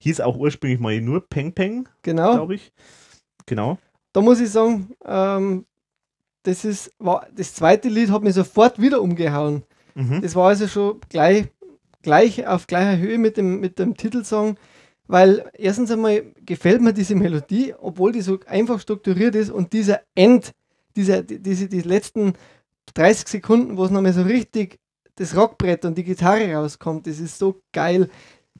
Hieß 0.00 0.20
auch 0.20 0.36
ursprünglich 0.36 0.78
mal 0.80 1.00
nur 1.00 1.26
Peng 1.28 1.54
Peng, 1.54 1.88
Genau. 2.02 2.34
glaube 2.34 2.54
ich. 2.56 2.72
Genau. 3.46 3.78
Da 4.12 4.20
muss 4.20 4.40
ich 4.40 4.50
sagen, 4.50 4.90
ähm, 5.04 5.64
das 6.44 6.64
ist, 6.64 6.92
war, 6.98 7.26
das 7.34 7.54
zweite 7.54 7.88
Lied 7.88 8.10
hat 8.10 8.22
mich 8.22 8.34
sofort 8.34 8.80
wieder 8.80 9.02
umgehauen. 9.02 9.64
Mhm. 9.94 10.22
Das 10.22 10.34
war 10.34 10.48
also 10.48 10.66
schon 10.68 11.00
gleich, 11.08 11.46
gleich 12.02 12.46
auf 12.46 12.66
gleicher 12.66 12.98
Höhe 12.98 13.18
mit 13.18 13.36
dem, 13.36 13.60
mit 13.60 13.78
dem 13.78 13.96
Titelsong, 13.96 14.56
weil 15.06 15.44
erstens 15.54 15.90
einmal 15.90 16.22
gefällt 16.46 16.80
mir 16.82 16.92
diese 16.92 17.14
Melodie, 17.14 17.74
obwohl 17.78 18.12
die 18.12 18.20
so 18.20 18.38
einfach 18.46 18.80
strukturiert 18.80 19.34
ist 19.34 19.50
und 19.50 19.72
dieser 19.72 20.00
End, 20.14 20.52
dieser, 20.96 21.22
die- 21.22 21.40
diese, 21.40 21.68
die 21.68 21.80
letzten 21.82 22.34
30 22.94 23.28
Sekunden, 23.28 23.76
wo 23.76 23.84
es 23.84 23.90
nochmal 23.90 24.12
so 24.12 24.22
richtig 24.22 24.78
das 25.16 25.36
Rockbrett 25.36 25.84
und 25.84 25.98
die 25.98 26.04
Gitarre 26.04 26.54
rauskommt, 26.54 27.06
das 27.08 27.18
ist 27.18 27.38
so 27.38 27.60
geil. 27.72 28.08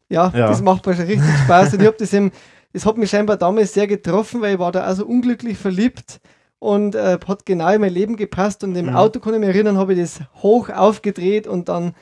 Ja, 0.09 0.33
Ja. 0.35 0.49
das 0.49 0.61
macht 0.63 0.85
mir 0.87 0.95
schon 0.95 1.05
richtig 1.07 1.31
Spaß 1.45 1.75
und 1.75 1.81
ich 1.83 1.87
habe 1.87 1.97
das 1.99 2.13
eben, 2.13 2.33
das 2.73 2.85
hat 2.85 2.97
mich 2.99 3.11
scheinbar 3.11 3.37
damals 3.37 3.73
sehr 3.75 3.87
getroffen, 3.87 4.41
weil 4.41 4.55
ich 4.55 4.59
war 4.59 4.73
da 4.73 4.81
also 4.83 5.07
unglücklich 5.07 5.57
verliebt 5.57 6.21
und 6.61 6.95
äh, 6.95 7.19
hat 7.27 7.47
genau 7.47 7.73
in 7.73 7.81
mein 7.81 7.93
Leben 7.93 8.17
gepasst 8.17 8.65
und 8.65 8.75
im 8.77 8.87
Mhm. 8.87 8.97
Auto 8.97 9.21
kann 9.21 9.35
ich 9.35 9.41
mich 9.41 9.49
erinnern, 9.51 9.79
habe 9.79 9.95
ich 9.95 10.01
das 10.01 10.21
hoch 10.43 10.71
aufgedreht 10.71 11.47
und 11.47 11.69
dann 11.69 11.95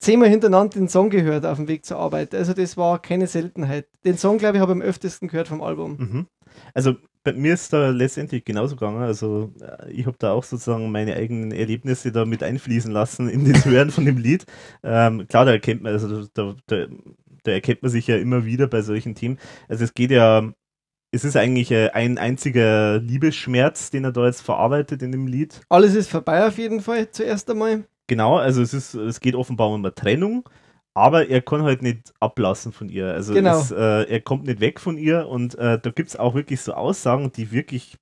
zehnmal 0.00 0.28
hintereinander 0.28 0.78
den 0.78 0.88
Song 0.88 1.10
gehört 1.10 1.44
auf 1.46 1.56
dem 1.58 1.68
Weg 1.68 1.84
zur 1.84 1.98
Arbeit. 1.98 2.34
Also 2.34 2.54
das 2.54 2.76
war 2.76 3.00
keine 3.02 3.26
Seltenheit. 3.26 3.88
Den 4.04 4.16
Song, 4.18 4.38
glaube 4.38 4.56
ich, 4.56 4.60
habe 4.62 4.72
ich 4.72 4.76
am 4.76 4.82
öftesten 4.82 5.28
gehört 5.28 5.48
vom 5.48 5.62
Album. 5.62 5.96
Mhm. 5.98 6.26
Also 6.74 6.94
bei 7.24 7.32
mir 7.32 7.54
ist 7.54 7.72
da 7.72 7.90
letztendlich 7.90 8.44
genauso 8.44 8.76
gegangen. 8.76 9.02
Also 9.02 9.52
äh, 9.60 9.90
ich 9.90 10.06
habe 10.06 10.16
da 10.18 10.32
auch 10.32 10.44
sozusagen 10.44 10.90
meine 10.92 11.14
eigenen 11.16 11.52
Erlebnisse 11.52 12.12
da 12.12 12.24
mit 12.24 12.42
einfließen 12.42 12.92
lassen 12.92 13.28
in 13.28 13.50
das 13.50 13.64
Hören 13.66 13.90
von 13.90 14.04
dem 14.04 14.18
Lied. 14.18 14.46
Ähm, 14.82 15.26
klar, 15.28 15.44
da 15.44 15.52
erkennt 15.52 15.82
man, 15.82 15.92
also 15.92 16.26
da, 16.34 16.54
da, 16.66 16.86
da 17.44 17.50
erkennt 17.52 17.82
man 17.82 17.90
sich 17.90 18.06
ja 18.06 18.16
immer 18.16 18.44
wieder 18.44 18.66
bei 18.68 18.82
solchen 18.82 19.14
Themen. 19.14 19.38
Also 19.68 19.84
es 19.84 19.94
geht 19.94 20.10
ja, 20.10 20.52
es 21.10 21.24
ist 21.24 21.36
eigentlich 21.36 21.70
äh, 21.70 21.90
ein 21.90 22.18
einziger 22.18 22.98
Liebesschmerz, 22.98 23.90
den 23.90 24.04
er 24.04 24.12
da 24.12 24.26
jetzt 24.26 24.42
verarbeitet 24.42 25.02
in 25.02 25.12
dem 25.12 25.26
Lied. 25.26 25.60
Alles 25.68 25.94
ist 25.94 26.10
vorbei 26.10 26.46
auf 26.46 26.58
jeden 26.58 26.80
Fall, 26.80 27.10
zuerst 27.10 27.50
einmal. 27.50 27.84
Genau, 28.06 28.36
also 28.38 28.62
es 28.62 28.74
ist, 28.74 28.94
es 28.94 29.20
geht 29.20 29.34
offenbar 29.34 29.68
um 29.68 29.84
eine 29.84 29.94
Trennung, 29.94 30.48
aber 30.94 31.28
er 31.28 31.42
kann 31.42 31.62
halt 31.62 31.82
nicht 31.82 32.12
ablassen 32.20 32.72
von 32.72 32.88
ihr. 32.88 33.12
Also 33.12 33.34
Genau. 33.34 33.58
es, 33.58 33.70
äh, 33.70 34.02
er 34.04 34.20
kommt 34.20 34.46
nicht 34.46 34.60
weg 34.60 34.80
von 34.80 34.96
ihr 34.96 35.28
und 35.28 35.54
äh, 35.56 35.78
da 35.78 35.90
gibt 35.90 36.08
es 36.08 36.16
auch 36.16 36.34
wirklich 36.34 36.60
so 36.60 36.72
Aussagen, 36.72 37.32
die 37.32 37.52
wirklich, 37.52 37.96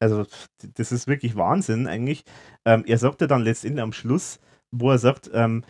also 0.00 0.24
das 0.74 0.92
ist 0.92 1.08
wirklich 1.08 1.36
Wahnsinn 1.36 1.86
eigentlich. 1.86 2.24
Ähm, 2.64 2.84
er 2.86 2.98
sagt 2.98 3.20
ja 3.20 3.26
dann 3.26 3.42
letztendlich 3.42 3.82
am 3.82 3.92
Schluss, 3.92 4.40
wo 4.70 4.90
er 4.90 4.98
sagt, 4.98 5.30
ähm, 5.32 5.62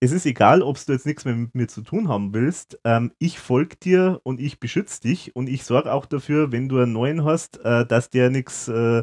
es 0.00 0.12
ist 0.12 0.26
egal, 0.26 0.62
ob 0.62 0.84
du 0.84 0.92
jetzt 0.92 1.06
nichts 1.06 1.24
mehr 1.24 1.34
mit 1.34 1.54
mir 1.54 1.68
zu 1.68 1.82
tun 1.82 2.08
haben 2.08 2.32
willst. 2.32 2.78
Ähm, 2.84 3.12
ich 3.18 3.38
folge 3.38 3.76
dir 3.76 4.20
und 4.22 4.40
ich 4.40 4.60
beschütze 4.60 5.00
dich 5.00 5.34
und 5.34 5.48
ich 5.48 5.64
sorge 5.64 5.92
auch 5.92 6.06
dafür, 6.06 6.52
wenn 6.52 6.68
du 6.68 6.78
einen 6.78 6.92
neuen 6.92 7.24
hast, 7.24 7.58
äh, 7.64 7.84
dass 7.84 8.10
der 8.10 8.30
nichts 8.30 8.68
äh, 8.68 9.02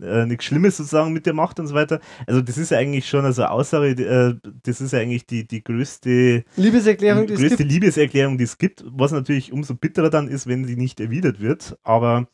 äh, 0.00 0.26
nichts 0.26 0.44
Schlimmes 0.44 0.76
sozusagen 0.76 1.12
mit 1.12 1.26
dir 1.26 1.32
macht 1.32 1.58
und 1.58 1.66
so 1.66 1.74
weiter. 1.74 2.00
Also 2.26 2.42
das 2.42 2.58
ist 2.58 2.70
ja 2.70 2.78
eigentlich 2.78 3.08
schon 3.08 3.24
also 3.24 3.44
Aussage, 3.44 3.90
äh, 3.90 4.50
das 4.62 4.80
ist 4.80 4.92
ja 4.92 5.00
eigentlich 5.00 5.26
die, 5.26 5.46
die 5.46 5.64
größte, 5.64 6.44
Liebeserklärung, 6.56 7.26
die 7.26 7.32
es 7.32 7.40
größte 7.40 7.56
gibt. 7.58 7.70
Liebeserklärung, 7.70 8.38
die 8.38 8.44
es 8.44 8.58
gibt, 8.58 8.84
was 8.86 9.12
natürlich 9.12 9.52
umso 9.52 9.74
bitterer 9.74 10.10
dann 10.10 10.28
ist, 10.28 10.46
wenn 10.46 10.64
sie 10.64 10.76
nicht 10.76 11.00
erwidert 11.00 11.40
wird. 11.40 11.78
Aber 11.82 12.28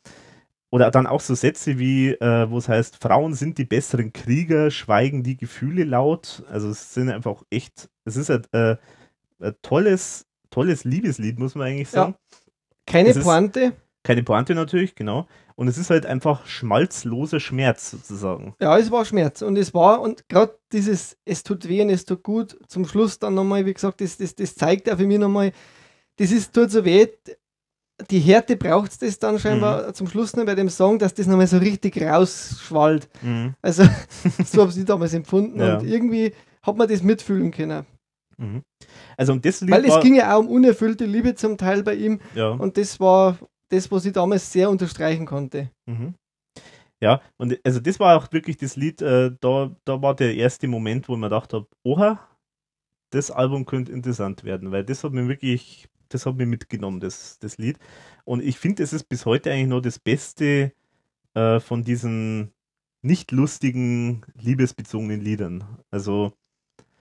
oder 0.71 0.91
dann 0.91 1.07
auch 1.07 1.21
so 1.21 1.35
Sätze 1.35 1.79
wie, 1.79 2.13
äh, 2.13 2.51
wo 2.51 2.57
es 2.57 2.69
heißt, 2.69 2.97
Frauen 3.01 3.35
sind 3.35 3.59
die 3.59 3.67
besseren 3.67 4.13
Krieger, 4.13 4.71
schweigen 4.71 5.23
die 5.23 5.37
Gefühle 5.37 5.85
laut. 5.85 6.43
Also 6.51 6.71
es 6.71 6.95
sind 6.95 7.11
einfach 7.11 7.43
echt, 7.51 7.91
es 8.05 8.17
ist 8.17 8.31
ein, 8.31 8.43
äh, 8.53 8.77
ein 9.41 9.55
tolles, 9.63 10.27
tolles 10.51 10.85
Liebeslied, 10.85 11.39
muss 11.39 11.55
man 11.55 11.69
eigentlich 11.69 11.89
Ja. 11.93 12.03
sagen. 12.05 12.15
Keine 12.87 13.11
es 13.11 13.21
Pointe. 13.21 13.73
Keine 14.05 14.23
Pointe 14.25 14.55
natürlich, 14.55 14.95
genau. 14.97 15.27
Und 15.55 15.69
es 15.69 15.79
ist 15.79 15.91
halt 15.91 16.07
einfach 16.07 16.45
schmalzloser 16.47 17.39
Schmerz 17.39 17.91
sozusagen. 17.93 18.55
Ja, 18.61 18.77
es 18.77 18.91
war 18.91 19.05
Schmerz. 19.05 19.43
Und 19.43 19.57
es 19.57 19.73
war, 19.75 20.01
und 20.01 20.29
gerade 20.29 20.59
dieses, 20.73 21.17
es 21.25 21.43
tut 21.45 21.69
weh 21.69 21.83
und 21.83 21.91
es 21.91 22.05
tut 22.05 22.23
gut, 22.25 22.59
zum 22.69 22.85
Schluss 22.87 23.19
dann 23.19 23.35
nochmal, 23.35 23.65
wie 23.67 23.75
gesagt, 23.75 24.01
das, 24.01 24.17
das, 24.17 24.35
das 24.35 24.55
zeigt 24.57 24.91
auch 24.91 24.97
für 24.97 25.07
mich 25.07 25.19
nochmal, 25.19 25.53
das 26.17 26.33
ist, 26.33 26.53
tut 26.53 26.71
so 26.73 26.85
weh, 26.85 27.07
die 28.11 28.19
Härte 28.19 28.57
braucht 28.57 28.91
es 28.91 28.99
das 28.99 29.19
dann 29.21 29.39
scheinbar 29.39 29.89
Mhm. 29.89 29.95
zum 29.95 30.09
Schluss 30.09 30.35
noch 30.35 30.45
bei 30.47 30.57
dem 30.57 30.69
Song, 30.71 30.99
dass 30.99 31.15
das 31.15 31.27
nochmal 31.29 31.47
so 31.47 31.59
richtig 31.59 32.01
rausschwallt. 32.03 33.09
Also, 33.61 33.85
so 34.45 34.63
habe 34.63 34.73
ich 34.77 34.85
damals 34.85 35.15
empfunden 35.15 35.61
Ja. 35.61 35.79
und 35.79 35.87
irgendwie 35.87 36.33
hat 36.63 36.77
man 36.77 36.89
das 36.89 37.03
mitfühlen 37.03 37.51
können. 37.51 37.87
Mhm. 38.39 38.63
Also 39.17 39.33
und 39.33 39.45
das 39.45 39.61
Lied 39.61 39.71
Weil 39.71 39.85
es 39.85 40.01
ging 40.01 40.15
ja 40.15 40.35
auch 40.35 40.41
um 40.41 40.49
unerfüllte 40.49 41.05
Liebe 41.05 41.35
zum 41.35 41.59
Teil 41.59 41.83
bei 41.83 41.95
ihm 41.95 42.21
ja, 42.35 42.49
und 42.49 42.77
das 42.77 42.99
war 42.99 43.39
das, 43.69 43.91
was 43.91 44.05
ich 44.05 44.13
damals 44.13 44.53
sehr 44.53 44.71
unterstreichen 44.71 45.27
konnte. 45.27 45.71
mhm. 45.87 46.15
ja, 47.01 47.21
und 47.37 47.59
also 47.65 47.81
das 47.81 48.01
war 48.01 48.17
auch 48.17 48.33
wirklich 48.33 48.57
das 48.57 48.77
Lied, 48.77 49.03
äh, 49.03 49.31
da, 49.41 49.75
da 49.85 50.03
war 50.03 50.15
der 50.15 50.35
erste 50.35 50.69
Moment, 50.69 51.09
wo 51.09 51.15
ich 51.15 51.19
mir 51.19 51.27
gedacht 51.27 51.53
habe, 51.53 51.67
oha, 51.83 52.21
das 53.11 53.31
Album 53.31 53.67
könnte 53.67 53.93
interessant 53.93 54.45
werden, 54.45 54.73
weil 54.73 54.85
das 54.85 55.05
hat 55.05 55.13
mir 55.13 55.29
wirklich, 55.29 55.89
das 56.09 56.27
hat 56.27 56.37
mir 56.37 56.47
mitgenommen, 56.47 57.01
das, 57.01 57.39
das 57.39 57.59
Lied. 57.59 57.79
Und 58.25 58.43
ich 58.43 58.59
finde, 58.59 58.83
es 58.83 58.93
ist 58.93 59.05
bis 59.05 59.27
heute 59.27 59.51
eigentlich 59.51 59.69
noch 59.69 59.81
das 59.81 59.99
Beste 59.99 60.73
äh, 61.35 61.61
von 61.61 61.85
diesen 61.85 62.53
nicht 63.03 63.33
lustigen, 63.33 64.23
liebesbezogenen 64.35 65.21
Liedern. 65.21 65.65
Also 65.91 66.33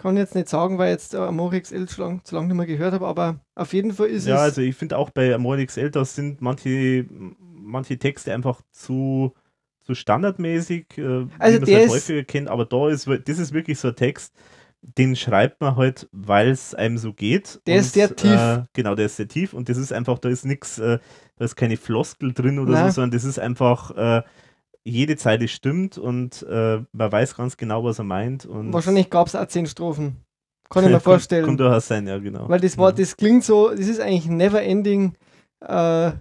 Kann 0.02 0.18
jetzt 0.18 0.34
nicht 0.34 0.50
sagen, 0.50 0.80
weil 0.80 0.88
ich 0.88 0.94
jetzt 1.02 1.14
äh, 1.14 1.18
Amorix 1.18 1.72
L 1.72 1.88
zu 1.88 2.02
lang, 2.02 2.22
zu 2.24 2.34
lang 2.36 2.48
nicht 2.48 2.58
mehr 2.58 2.66
gehört 2.66 2.94
habe, 2.94 3.06
aber 3.06 3.40
auf 3.54 3.72
jeden 3.74 3.94
Fall 3.94 4.08
ist 4.08 4.26
Ja, 4.26 4.36
es. 4.36 4.42
also 4.42 4.62
ich 4.62 4.76
finde 4.76 4.98
auch 4.98 5.12
bei 5.12 5.34
Amorix 5.34 5.78
Elters 5.78 6.16
sind 6.16 6.42
manche, 6.42 7.06
manche 7.40 7.98
Texte 8.00 8.34
einfach 8.34 8.62
zu, 8.72 9.34
zu 9.86 9.94
standardmäßig, 9.94 10.98
äh, 10.98 11.28
Also 11.38 11.58
wie 11.58 11.60
man 11.60 11.64
es 11.64 11.74
halt 11.76 11.90
häufiger 11.90 12.24
kennt, 12.24 12.48
aber 12.50 12.66
da 12.66 12.90
ist, 12.90 13.08
das 13.08 13.38
ist 13.40 13.54
wirklich 13.54 13.78
so 13.78 13.90
ein 13.90 13.96
Text, 13.96 14.34
den 14.82 15.16
schreibt 15.16 15.62
man 15.62 15.76
halt, 15.76 16.10
weil 16.12 16.50
es 16.50 16.74
einem 16.74 16.98
so 16.98 17.14
geht. 17.14 17.62
Der 17.68 17.78
ist 17.78 17.94
sehr 17.94 18.16
tief. 18.16 18.32
Äh, 18.32 18.64
genau, 18.74 18.96
der 18.96 19.06
ist 19.06 19.18
sehr 19.18 19.28
tief 19.28 19.54
und 19.54 19.70
das 19.70 19.78
ist 19.78 19.94
einfach, 19.94 20.18
da 20.18 20.30
ist 20.30 20.46
nichts, 20.46 20.80
äh, 20.80 20.98
da 21.38 21.46
ist 21.46 21.56
keine 21.56 21.78
Floskel 21.78 22.34
drin 22.34 22.58
oder 22.58 22.72
Nein. 22.72 22.86
so, 22.88 22.96
sondern 22.96 23.12
das 23.12 23.24
ist 23.24 23.38
einfach, 23.38 23.92
äh, 23.96 24.24
jede 24.84 25.16
Zeile 25.18 25.48
stimmt 25.48 25.98
und 25.98 26.44
äh, 26.44 26.82
man 26.92 27.12
weiß 27.12 27.36
ganz 27.36 27.58
genau, 27.58 27.84
was 27.84 28.00
er 28.00 28.06
meint. 28.06 28.46
Und 28.46 28.74
wahrscheinlich 28.74 29.10
gab 29.10 29.28
es 29.28 29.36
auch 29.36 29.46
zehn 29.48 29.66
Strophen. 29.68 30.18
Kann 30.70 30.86
ich 30.86 30.90
mir 30.92 31.00
vorstellen. 31.02 31.46
Kommt 31.46 31.60
durchaus 31.60 31.88
sein, 31.88 32.08
ja, 32.08 32.18
genau. 32.18 32.48
Weil 32.50 32.60
das 32.62 32.78
war, 32.78 32.90
Ja. 32.90 32.96
das 32.96 33.16
klingt 33.18 33.44
so, 33.44 33.70
das 33.70 33.88
ist 33.88 34.00
eigentlich 34.00 34.28
never 34.28 34.62
ending. 34.64 35.14
Äh, 35.66 36.12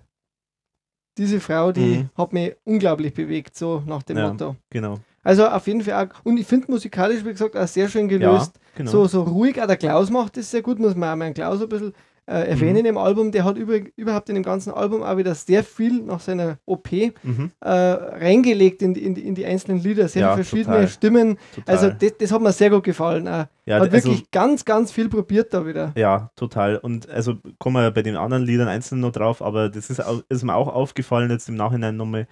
diese 1.19 1.41
Frau, 1.41 1.73
die 1.73 1.81
Mhm. 1.99 2.11
hat 2.17 2.33
mich 2.33 2.55
unglaublich 2.65 3.13
bewegt, 3.15 3.57
so 3.57 3.83
nach 3.87 4.03
dem 4.03 4.17
Ja. 4.19 4.29
Motto. 4.31 4.57
Genau. 4.71 4.99
Also 5.23 5.47
auf 5.47 5.67
jeden 5.67 5.83
Fall 5.83 6.07
auch, 6.09 6.25
und 6.25 6.39
ich 6.39 6.47
finde 6.47 6.71
musikalisch, 6.71 7.25
wie 7.25 7.31
gesagt, 7.33 7.57
auch 7.57 7.67
sehr 7.69 7.89
schön 7.89 8.09
gelöst. 8.09 8.53
Ja, 8.55 8.61
genau. 8.77 8.91
So, 8.91 9.07
so 9.07 9.23
ruhig, 9.25 9.61
auch 9.61 9.67
der 9.67 9.77
Klaus 9.77 10.09
macht 10.11 10.37
das 10.37 10.51
sehr 10.51 10.63
gut, 10.63 10.79
muss 10.79 10.95
man 10.95 11.11
auch 11.13 11.17
meinen 11.17 11.35
Klaus 11.35 11.61
ein 11.61 11.69
bisschen 11.69 11.93
äh, 12.31 12.49
erwähnen 12.49 12.81
Mhm. 12.83 12.87
im 12.87 12.99
Album. 12.99 13.33
Der 13.33 13.45
hat 13.45 13.57
über, 13.59 13.79
überhaupt 13.97 14.29
in 14.29 14.37
dem 14.37 14.45
ganzen 14.45 14.73
Album 14.73 15.03
auch 15.03 15.17
wieder 15.17 15.35
sehr 15.35 15.65
viel 15.65 16.03
nach 16.03 16.21
seiner 16.21 16.59
OP 16.67 16.93
äh, 16.93 17.13
mhm, 17.23 17.51
reingelegt 17.61 18.83
in 18.83 18.95
die, 18.95 19.05
in, 19.05 19.17
in 19.17 19.35
die 19.35 19.45
einzelnen 19.45 19.83
Lieder, 19.83 20.09
sehr 20.09 20.23
Ja, 20.23 20.35
verschiedene 20.35 20.65
total. 20.77 20.89
Stimmen. 20.89 21.39
total. 21.55 21.75
Also 21.77 21.91
das, 21.91 22.13
das 22.19 22.33
hat 22.33 22.41
mir 22.41 22.53
sehr 22.53 22.71
gut 22.71 22.85
gefallen. 22.85 23.27
Auch. 23.29 23.47
ja, 23.67 23.77
hat 23.77 23.83
also- 23.83 23.93
wirklich 23.93 24.31
ganz, 24.31 24.65
ganz 24.65 24.93
viel 24.93 25.09
probiert 25.09 25.53
da 25.53 25.67
wieder. 25.67 25.93
Ja, 25.97 26.31
total. 26.37 26.77
Und 26.77 27.09
also 27.11 27.35
kommen 27.59 27.83
wir 27.83 27.91
bei 27.91 28.03
den 28.03 28.17
anderen 28.17 28.45
Liedern 28.45 28.69
einzeln 28.69 29.01
noch 29.01 29.13
drauf, 29.13 29.43
aber 29.43 29.69
das 29.69 29.91
ist, 29.91 30.03
ist 30.29 30.43
mir 30.45 30.55
auch 30.55 30.69
aufgefallen 30.69 31.31
jetzt 31.31 31.49
im 31.49 31.57
Nachhinein 31.57 31.97
nochmal, 31.97 32.27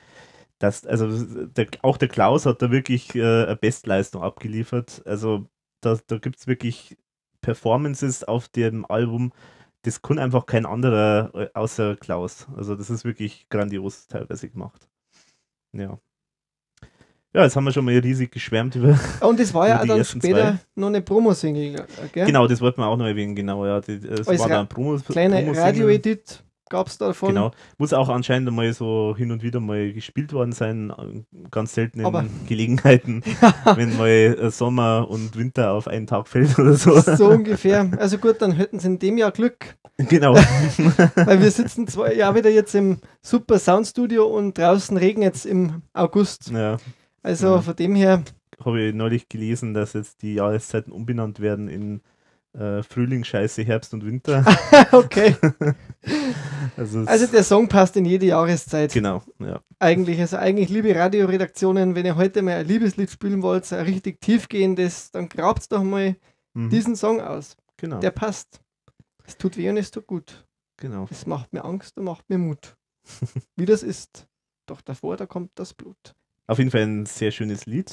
dass, 0.61 0.86
also 0.86 1.09
der, 1.46 1.66
auch 1.82 1.96
der 1.96 2.09
Klaus 2.09 2.46
hat 2.46 2.62
da 2.62 2.70
wirklich 2.70 3.14
äh, 3.14 3.44
eine 3.44 3.57
Bestleistung 3.57 4.22
abgeliefert. 4.22 5.03
Also 5.05 5.46
da, 5.80 5.96
da 6.07 6.18
gibt 6.18 6.38
es 6.40 6.46
wirklich 6.46 6.96
Performances 7.40 8.24
auf 8.24 8.49
dem 8.49 8.84
Album, 8.84 9.32
das 9.83 10.03
kann 10.03 10.18
einfach 10.18 10.47
kein 10.47 10.66
anderer 10.66 11.31
äh, 11.35 11.49
außer 11.55 11.97
Klaus. 11.97 12.47
Also 12.57 12.74
das 12.74 12.91
ist 12.91 13.05
wirklich 13.05 13.49
grandios 13.49 14.07
teilweise 14.07 14.49
gemacht. 14.49 14.89
Ja. 15.72 15.99
Ja, 17.35 17.45
jetzt 17.45 17.57
haben 17.57 17.64
wir 17.64 17.72
schon 17.72 17.85
mal 17.85 17.97
riesig 17.99 18.33
geschwärmt 18.33 18.74
über. 18.74 18.99
Und 19.20 19.39
das 19.39 19.53
war 19.53 19.68
ja 19.68 19.85
dann 19.85 20.05
später 20.05 20.59
noch 20.74 20.87
eine 20.89 21.03
Promo-Single, 21.03 21.74
äh, 21.81 21.85
gell? 22.12 22.26
Genau, 22.26 22.47
das 22.47 22.61
wollten 22.61 22.81
wir 22.81 22.87
auch 22.87 22.97
noch 22.97 23.05
erwähnen, 23.07 23.35
genau, 23.37 23.66
ja. 23.66 23.81
Die, 23.81 23.93
es 23.93 24.26
Als 24.26 24.41
war 24.41 24.47
Ra- 24.49 24.55
da 24.55 24.61
ein 24.61 24.68
Promo. 24.68 24.99
Kleine 24.99 25.37
Promo-Single. 25.37 25.62
Radio-Edit. 25.62 26.43
Gab 26.68 26.86
es 26.88 26.98
davon. 26.98 27.30
Genau. 27.30 27.50
Muss 27.78 27.92
auch 27.92 28.08
anscheinend 28.08 28.50
mal 28.52 28.72
so 28.72 29.14
hin 29.16 29.30
und 29.32 29.42
wieder 29.42 29.60
mal 29.60 29.92
gespielt 29.92 30.32
worden 30.32 30.52
sein, 30.52 30.90
äh, 30.90 31.22
ganz 31.50 31.74
selten 31.74 32.00
in 32.00 32.06
Aber- 32.06 32.24
Gelegenheiten, 32.46 33.22
wenn 33.76 33.96
mal 33.96 34.08
äh, 34.08 34.50
Sommer 34.50 35.06
und 35.08 35.36
Winter 35.36 35.72
auf 35.72 35.88
einen 35.88 36.06
Tag 36.06 36.28
fällt 36.28 36.58
oder 36.58 36.74
so. 36.74 36.98
So 37.00 37.28
ungefähr. 37.28 37.90
Also 37.98 38.18
gut, 38.18 38.40
dann 38.40 38.52
hätten 38.52 38.78
sie 38.78 38.88
in 38.88 38.98
dem 38.98 39.18
Jahr 39.18 39.30
Glück, 39.32 39.76
genau. 39.96 40.34
weil 41.14 41.40
wir 41.40 41.50
sitzen 41.50 41.86
zwei 41.86 42.14
Jahre 42.14 42.36
wieder 42.36 42.50
jetzt 42.50 42.74
im 42.74 42.98
super 43.22 43.58
Soundstudio 43.58 44.24
und 44.26 44.56
draußen 44.58 44.96
regnet 44.96 45.34
es 45.36 45.44
im 45.44 45.82
August. 45.92 46.50
ja, 46.50 46.76
Also 47.22 47.46
Ja. 47.56 47.60
von 47.62 47.76
dem 47.76 47.94
her, 47.94 48.22
habe 48.64 48.80
ich 48.82 48.94
neulich 48.94 49.28
gelesen, 49.28 49.72
dass 49.74 49.92
jetzt 49.92 50.22
die 50.22 50.34
Jahreszeiten 50.34 50.90
umbenannt 50.92 51.38
werden 51.40 51.68
in 51.68 52.00
äh, 52.55 52.82
Frühling, 52.82 53.24
Scheiße, 53.24 53.62
Herbst 53.62 53.92
und 53.94 54.05
Winter. 54.05 54.44
okay. 54.92 55.36
Also, 56.76 57.01
Also 57.07 57.26
der 57.26 57.42
Song 57.42 57.66
passt 57.68 57.96
in 57.96 58.05
jede 58.05 58.26
Jahreszeit. 58.26 58.92
genau, 58.92 59.22
ja. 59.40 59.61
Eigentlich, 59.80 60.20
also 60.20 60.36
eigentlich, 60.36 60.68
liebe 60.68 60.94
Radioredaktionen, 60.94 61.94
wenn 61.96 62.07
ihr 62.07 62.14
heute 62.16 62.40
mal 62.42 62.55
ein 62.59 62.66
Liebeslied 62.68 63.11
spielen 63.11 63.42
wollt, 63.42 63.70
ein 63.72 63.84
richtig 63.84 64.20
tiefgehendes, 64.20 65.11
dann 65.11 65.28
grabt 65.28 65.70
doch 65.72 65.82
mal 65.82 66.16
Mhm. 66.55 66.70
diesen 66.70 66.96
Song 66.96 67.20
aus. 67.20 67.57
genau, 67.76 67.99
Der 68.01 68.11
passt. 68.11 68.61
Es 69.24 69.36
tut 69.36 69.57
weh 69.57 69.68
und 69.68 69.76
es 69.76 69.90
tut 69.90 70.07
gut. 70.07 70.46
genau. 70.76 71.07
Es 71.11 71.26
macht 71.26 71.53
mir 71.53 71.64
Angst 71.64 71.99
und 71.99 72.05
macht 72.05 72.28
mir 72.30 72.38
Mut. 72.38 72.76
Wie 73.57 73.66
das 73.66 73.82
ist. 73.82 74.26
Doch 74.66 74.80
davor, 74.80 75.16
da 75.16 75.26
kommt 75.26 75.51
das 75.57 75.74
Blut. 75.74 76.14
Auf 76.46 76.59
jeden 76.59 76.70
Fall 76.70 76.82
ein 76.82 77.07
sehr 77.07 77.30
schönes 77.32 77.66
Lied. 77.66 77.92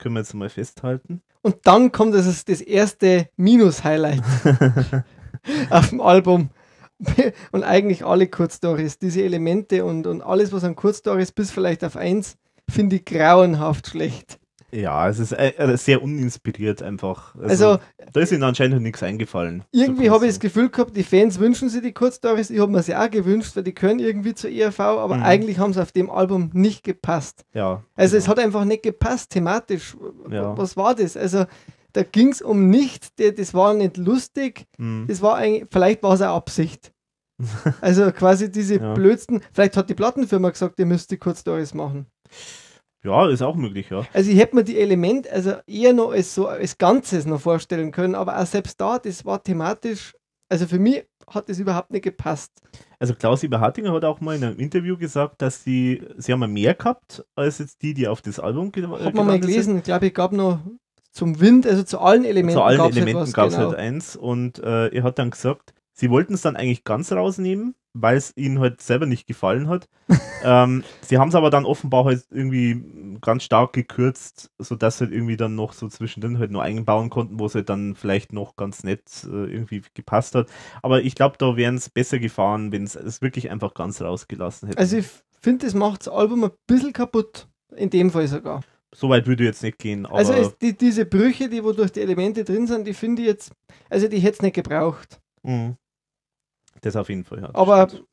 Können 0.00 0.14
wir 0.14 0.20
jetzt 0.20 0.32
mal 0.32 0.48
festhalten. 0.48 1.20
Und 1.42 1.56
dann 1.64 1.92
kommt 1.92 2.14
das, 2.14 2.44
das 2.44 2.60
erste 2.62 3.28
Minus-Highlight 3.36 4.22
auf 5.70 5.90
dem 5.90 6.00
Album. 6.00 6.48
Und 7.52 7.64
eigentlich 7.64 8.04
alle 8.04 8.26
Kurzstories, 8.26 8.98
diese 8.98 9.22
Elemente 9.22 9.84
und, 9.84 10.06
und 10.06 10.22
alles, 10.22 10.52
was 10.52 10.64
an 10.64 10.74
Kurzstories 10.74 11.32
bis 11.32 11.50
vielleicht 11.50 11.84
auf 11.84 11.96
eins, 11.96 12.36
finde 12.68 12.96
ich 12.96 13.04
grauenhaft 13.04 13.88
schlecht. 13.88 14.39
Ja, 14.72 15.08
es 15.08 15.18
ist 15.18 15.32
äh, 15.32 15.50
äh, 15.56 15.76
sehr 15.76 16.02
uninspiriert 16.02 16.82
einfach. 16.82 17.34
Also, 17.36 17.78
da 18.12 18.20
ist 18.20 18.32
ihnen 18.32 18.42
anscheinend 18.42 18.82
nichts 18.82 19.02
eingefallen. 19.02 19.64
irgendwie 19.72 20.10
habe 20.10 20.26
ich 20.26 20.32
das. 20.32 20.40
Gefühl 20.40 20.68
gehabt, 20.70 20.96
die 20.96 21.02
Fans 21.02 21.38
wünschen 21.38 21.68
sich 21.68 21.82
die 21.82 21.92
Kurzstories. 21.92 22.50
Ich 22.50 22.60
habe 22.60 22.70
mir 22.72 22.82
sie 22.82 22.94
auch 22.94 23.10
gewünscht, 23.10 23.56
weil 23.56 23.64
die 23.64 23.72
können 23.74 23.98
irgendwie 24.00 24.34
zur 24.34 24.50
ERV, 24.50 24.80
aber 24.80 25.16
Mhm. 25.16 25.22
eigentlich 25.22 25.58
haben 25.58 25.72
sie 25.72 25.82
auf 25.82 25.92
dem 25.92 26.08
Album 26.10 26.50
nicht 26.52 26.84
gepasst. 26.84 27.44
Ja. 27.52 27.82
Also 27.96 28.16
es 28.16 28.24
genau. 28.24 28.36
hat 28.36 28.44
einfach 28.44 28.64
nicht 28.64 28.82
gepasst 28.82 29.30
thematisch. 29.30 29.96
Ja. 30.30 30.56
Was 30.56 30.76
war 30.76 30.94
das? 30.94 31.16
Also 31.16 31.44
da 31.92 32.02
ging 32.04 32.28
es 32.28 32.40
um 32.40 32.70
nichts, 32.70 33.14
der- 33.16 33.32
das 33.32 33.52
war 33.52 33.74
nicht 33.74 33.96
lustig, 33.96 34.66
Mhm. 34.78 35.06
das 35.08 35.20
war 35.22 35.36
eigentlich, 35.36 35.66
vielleicht 35.70 36.02
war 36.02 36.14
es 36.14 36.20
eine 36.20 36.30
Absicht. 36.30 36.92
Also 37.80 38.12
quasi 38.12 38.50
diese 38.50 38.76
Ja. 38.76 38.94
blödsten, 38.94 39.40
vielleicht 39.52 39.76
hat 39.76 39.88
die 39.90 39.94
Plattenfirma 39.94 40.50
gesagt, 40.50 40.78
ihr 40.78 40.86
müsst 40.86 41.10
die 41.10 41.16
Kurzstories 41.16 41.74
machen. 41.74 42.06
Ja, 43.02 43.28
ist 43.28 43.42
auch 43.42 43.56
möglich, 43.56 43.88
ja. 43.90 44.04
Also 44.12 44.30
ich 44.30 44.38
hätte 44.38 44.54
mir 44.54 44.64
die 44.64 44.78
Elemente, 44.78 45.32
also 45.32 45.54
eher 45.66 45.92
noch 45.92 46.12
als 46.12 46.34
so 46.34 46.46
als 46.46 46.76
Ganzes 46.76 47.24
noch 47.24 47.40
vorstellen 47.40 47.92
können, 47.92 48.14
aber 48.14 48.38
auch 48.38 48.46
selbst 48.46 48.80
da, 48.80 48.98
das 48.98 49.24
war 49.24 49.42
thematisch, 49.42 50.14
also 50.50 50.66
für 50.66 50.78
mich 50.78 51.04
hat 51.26 51.48
das 51.48 51.58
überhaupt 51.58 51.90
nicht 51.92 52.02
gepasst. 52.02 52.52
Also 52.98 53.14
Klaus 53.14 53.42
Eberhardinger 53.42 53.92
hat 53.92 54.04
auch 54.04 54.20
mal 54.20 54.36
in 54.36 54.44
einem 54.44 54.58
Interview 54.58 54.98
gesagt, 54.98 55.40
dass 55.40 55.64
sie, 55.64 56.02
sie 56.18 56.32
haben 56.32 56.52
mehr 56.52 56.74
gehabt, 56.74 57.24
als 57.34 57.58
jetzt 57.58 57.80
die, 57.82 57.94
die 57.94 58.08
auf 58.08 58.20
das 58.20 58.38
Album 58.38 58.72
ge 58.72 58.86
Hat 58.86 59.14
man 59.14 59.26
mal 59.26 59.40
gelesen, 59.40 59.78
ich 59.78 59.84
glaube, 59.84 60.06
ich 60.06 60.14
gab 60.14 60.32
noch 60.32 60.58
zum 61.12 61.40
Wind, 61.40 61.66
also 61.66 61.82
zu 61.82 61.98
allen 62.00 62.24
Elementen 62.24 62.58
Zu 62.58 62.62
allen 62.62 62.78
gab's 62.78 62.96
Elementen 62.96 63.32
gab 63.32 63.48
es 63.48 63.54
genau. 63.54 63.68
halt 63.68 63.78
eins 63.78 64.16
und 64.16 64.58
äh, 64.58 64.88
er 64.88 65.02
hat 65.02 65.18
dann 65.18 65.30
gesagt, 65.30 65.72
sie 66.00 66.10
wollten 66.10 66.32
es 66.32 66.40
dann 66.40 66.56
eigentlich 66.56 66.84
ganz 66.84 67.12
rausnehmen, 67.12 67.74
weil 67.92 68.16
es 68.16 68.32
ihnen 68.34 68.58
halt 68.58 68.80
selber 68.80 69.04
nicht 69.04 69.26
gefallen 69.26 69.68
hat. 69.68 69.86
ähm, 70.44 70.82
sie 71.02 71.18
haben 71.18 71.28
es 71.28 71.34
aber 71.34 71.50
dann 71.50 71.66
offenbar 71.66 72.06
halt 72.06 72.24
irgendwie 72.30 73.18
ganz 73.20 73.44
stark 73.44 73.74
gekürzt, 73.74 74.50
sodass 74.58 74.96
sie 74.96 75.04
halt 75.04 75.12
irgendwie 75.12 75.36
dann 75.36 75.54
noch 75.54 75.74
so 75.74 75.88
zwischendrin 75.88 76.38
halt 76.38 76.50
nur 76.50 76.62
einbauen 76.62 77.10
konnten, 77.10 77.38
wo 77.38 77.46
es 77.46 77.54
halt 77.54 77.68
dann 77.68 77.94
vielleicht 77.94 78.32
noch 78.32 78.56
ganz 78.56 78.82
nett 78.82 79.02
äh, 79.24 79.52
irgendwie 79.52 79.82
gepasst 79.92 80.34
hat. 80.34 80.48
Aber 80.82 81.02
ich 81.02 81.14
glaube, 81.14 81.36
da 81.38 81.56
wären 81.56 81.74
es 81.74 81.90
besser 81.90 82.18
gefahren, 82.18 82.72
wenn 82.72 82.84
es 82.84 82.96
es 82.96 83.20
wirklich 83.20 83.50
einfach 83.50 83.74
ganz 83.74 84.00
rausgelassen 84.00 84.68
hätten. 84.68 84.78
Also 84.78 84.96
ich 84.96 85.06
finde, 85.40 85.66
das 85.66 85.74
macht 85.74 86.06
das 86.06 86.08
Album 86.08 86.44
ein 86.44 86.50
bisschen 86.66 86.94
kaputt. 86.94 87.46
In 87.76 87.90
dem 87.90 88.10
Fall 88.10 88.26
sogar. 88.26 88.62
Soweit 88.92 89.26
würde 89.26 89.44
ich 89.44 89.48
jetzt 89.48 89.62
nicht 89.62 89.78
gehen, 89.78 90.04
also 90.04 90.32
es, 90.32 90.58
die, 90.58 90.76
diese 90.76 91.06
Brüche, 91.06 91.48
die 91.48 91.62
wo 91.62 91.70
durch 91.70 91.92
die 91.92 92.00
Elemente 92.00 92.42
drin 92.42 92.66
sind, 92.66 92.88
die 92.88 92.94
finde 92.94 93.22
ich 93.22 93.28
jetzt, 93.28 93.52
also 93.88 94.08
die 94.08 94.18
hätte 94.18 94.38
es 94.38 94.42
nicht 94.42 94.54
gebraucht. 94.54 95.20
mh. 95.44 95.76
Das 96.80 96.96
auf 96.96 97.08
jeden 97.08 97.24
Fall. 97.24 97.40
Ja, 97.42 97.50
Aber 97.54 97.88
stimmt. 97.88 98.06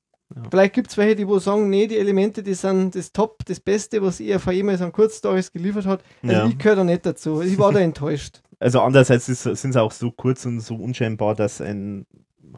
vielleicht 0.50 0.74
gibt 0.74 0.90
es 0.90 0.98
welche, 0.98 1.16
die 1.16 1.28
wo 1.28 1.40
sagen, 1.40 1.70
nee, 1.70 1.88
die 1.88 1.98
Elemente, 1.98 2.44
die 2.44 2.54
sind 2.54 2.96
das 2.96 3.12
Top, 3.12 3.46
das 3.46 3.60
Beste, 3.60 4.02
was 4.02 4.20
ERV 4.20 4.52
jemals 4.52 4.82
an 4.82 4.92
Kurzstories 4.92 5.52
geliefert 5.52 5.86
hat. 5.86 6.04
Also 6.24 6.34
ja. 6.34 6.48
ich 6.48 6.58
gehöre 6.58 6.78
da 6.78 6.84
nicht 6.84 7.06
dazu. 7.06 7.42
Ich 7.42 7.58
war 7.58 7.72
da 7.72 7.80
enttäuscht. 7.92 8.42
Also 8.60 8.82
andererseits 8.82 9.26
sind 9.28 9.74
sie 9.74 9.82
auch 9.82 9.92
so 9.92 10.12
kurz 10.12 10.46
und 10.46 10.60
so 10.62 10.76
unscheinbar, 10.76 11.36
dass 11.36 11.62
ein 11.62 12.06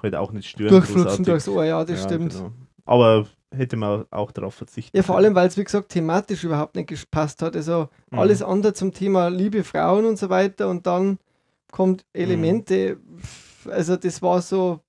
halt 0.01 0.16
auch 0.16 0.32
nicht 0.32 0.47
stören. 0.49 0.70
Durchflutschen 0.70 1.03
großartig. 1.03 1.26
durchs 1.26 1.47
Ohr, 1.49 1.66
ja, 1.66 1.84
das 1.84 1.99
Ja, 1.99 2.05
stimmt. 2.05 2.34
genau. 2.34 2.51
Aber 2.86 3.28
hätte 3.51 3.76
man 3.76 4.05
auch 4.12 4.32
darauf 4.32 4.53
verzichten 4.55 4.95
Ja, 4.95 5.03
vor 5.03 5.18
allem, 5.18 5.36
weil 5.36 5.47
es, 5.47 5.57
wie 5.57 5.64
gesagt, 5.64 5.89
thematisch 5.89 6.43
überhaupt 6.43 6.76
nicht 6.76 6.88
gepasst 6.89 7.41
hat. 7.41 7.55
Also 7.55 7.89
Mhm. 8.12 8.20
alles 8.20 8.41
andere 8.41 8.74
zum 8.74 8.93
Thema 8.93 9.28
Liebe, 9.30 9.64
Frauen 9.64 10.05
und 10.05 10.18
so 10.18 10.30
weiter 10.30 10.70
und 10.70 10.88
dann 10.88 11.18
kommt 11.72 12.05
Mhm. 12.14 12.22
Elemente, 12.22 12.97
also 13.70 13.97
das 13.97 14.22
war 14.22 14.41
so, 14.41 14.80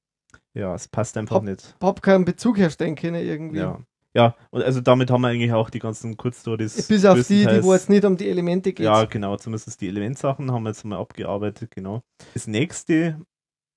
Ja, 0.55 0.75
es 0.75 0.89
passt 0.89 1.17
einfach 1.17 1.37
Hab- 1.37 1.45
nicht. 1.45 1.77
hab 1.81 2.03
keinen 2.03 2.25
Bezug 2.25 2.59
herstellen 2.59 2.97
können 2.97 3.25
irgendwie. 3.25 3.59
Ja. 3.59 3.81
Ja, 4.13 4.35
und 4.51 4.63
also 4.63 4.81
damit 4.81 5.09
haben 5.11 5.21
wir 5.21 5.29
eigentlich 5.29 5.53
auch 5.53 5.71
die 5.71 5.79
ganzen 5.79 6.17
Kurzstories. 6.17 6.89
Bis 6.89 7.05
auf 7.05 7.25
die, 7.29 7.47
die 7.47 7.63
wo 7.63 7.73
jetzt 7.73 7.89
nicht 7.89 8.05
um 8.05 8.17
die 8.17 8.29
Elemente 8.29 8.73
geht. 8.73 8.85
Ja, 8.85 9.05
genau, 9.05 9.37
zumindest 9.37 9.81
die 9.81 9.87
Elementsachen 9.87 10.51
haben 10.51 10.65
wir 10.65 10.71
jetzt 10.71 10.85
mal 10.85 10.99
abgearbeitet, 10.99 11.71
genau. 11.71 12.03
Das 12.35 12.49
nächste 12.49 13.21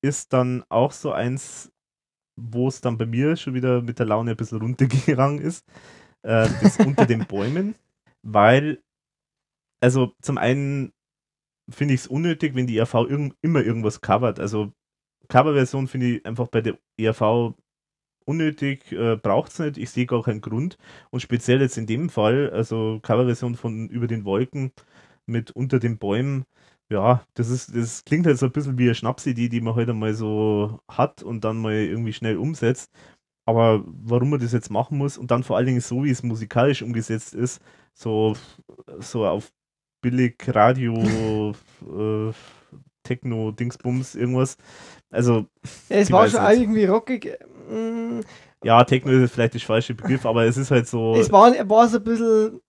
ist 0.03 0.33
dann 0.33 0.63
auch 0.69 0.91
so 0.91 1.11
eins, 1.11 1.71
wo 2.35 2.67
es 2.67 2.81
dann 2.81 2.97
bei 2.97 3.05
mir 3.05 3.35
schon 3.35 3.53
wieder 3.53 3.83
mit 3.83 3.99
der 3.99 4.07
Laune 4.07 4.31
ein 4.31 4.37
bisschen 4.37 4.59
runtergegangen 4.59 5.39
ist. 5.39 5.67
Äh, 6.23 6.49
das 6.63 6.77
unter 6.79 7.05
den 7.05 7.27
Bäumen, 7.27 7.75
weil, 8.23 8.81
also 9.81 10.13
zum 10.19 10.39
einen 10.39 10.93
finde 11.69 11.93
ich 11.93 12.01
es 12.01 12.07
unnötig, 12.07 12.55
wenn 12.55 12.65
die 12.65 12.77
ERV 12.77 12.95
irg 13.07 13.35
immer 13.43 13.61
irgendwas 13.61 14.01
covert. 14.01 14.39
Also 14.39 14.73
Coverversion 15.29 15.87
finde 15.87 16.07
ich 16.17 16.25
einfach 16.25 16.47
bei 16.47 16.61
der 16.61 16.77
ERV 16.97 17.53
unnötig, 18.25 18.91
äh, 18.91 19.17
braucht 19.17 19.51
es 19.51 19.59
nicht. 19.59 19.77
Ich 19.77 19.89
sehe 19.91 20.05
gar 20.05 20.23
keinen 20.23 20.41
Grund. 20.41 20.77
Und 21.11 21.21
speziell 21.21 21.61
jetzt 21.61 21.77
in 21.77 21.87
dem 21.87 22.09
Fall, 22.09 22.49
also 22.51 22.99
Coverversion 23.01 23.55
von 23.55 23.89
Über 23.89 24.07
den 24.07 24.25
Wolken 24.25 24.71
mit 25.25 25.51
Unter 25.51 25.79
den 25.79 25.97
Bäumen, 25.97 26.45
ja, 26.89 27.25
das 27.33 27.49
ist, 27.49 27.75
das 27.75 28.05
klingt 28.05 28.25
halt 28.27 28.37
so 28.37 28.45
ein 28.47 28.51
bisschen 28.51 28.77
wie 28.77 28.83
eine 28.85 28.95
Schnapsidee, 28.95 29.49
die 29.49 29.61
man 29.61 29.75
heute 29.75 29.93
mal 29.93 30.13
so 30.13 30.79
hat 30.87 31.23
und 31.23 31.43
dann 31.43 31.57
mal 31.57 31.73
irgendwie 31.73 32.13
schnell 32.13 32.37
umsetzt. 32.37 32.91
Aber 33.45 33.83
warum 33.87 34.29
man 34.31 34.39
das 34.39 34.53
jetzt 34.53 34.69
machen 34.71 34.97
muss 34.97 35.17
und 35.17 35.31
dann 35.31 35.43
vor 35.43 35.57
allen 35.57 35.65
Dingen 35.67 35.81
so, 35.81 36.03
wie 36.03 36.11
es 36.11 36.23
musikalisch 36.23 36.81
umgesetzt 36.81 37.33
ist, 37.33 37.61
so, 37.93 38.35
so 38.99 39.25
auf 39.27 39.51
billig 40.01 40.35
Radio, 40.47 41.53
äh, 41.81 42.33
Techno, 43.03 43.51
Dingsbums, 43.51 44.15
irgendwas. 44.15 44.57
Also, 45.13 45.45
Ja, 45.89 45.97
es 45.97 46.11
war 46.11 46.27
schon 46.27 46.43
nicht. 46.43 46.61
irgendwie 46.61 46.85
rockig. 46.85 47.37
Mm, 47.69 48.19
ja, 48.63 48.83
Techno 48.83 49.11
ist 49.11 49.21
jetzt 49.21 49.33
vielleicht 49.33 49.53
der 49.53 49.61
falsche 49.61 49.93
Begriff, 49.93 50.25
aber 50.25 50.45
es 50.45 50.57
ist 50.57 50.71
halt 50.71 50.87
so. 50.87 51.15
Es 51.15 51.31
war, 51.31 51.51
war 51.69 51.87
so 51.87 51.97
ein 51.97 52.03
bisschen. 52.03 52.59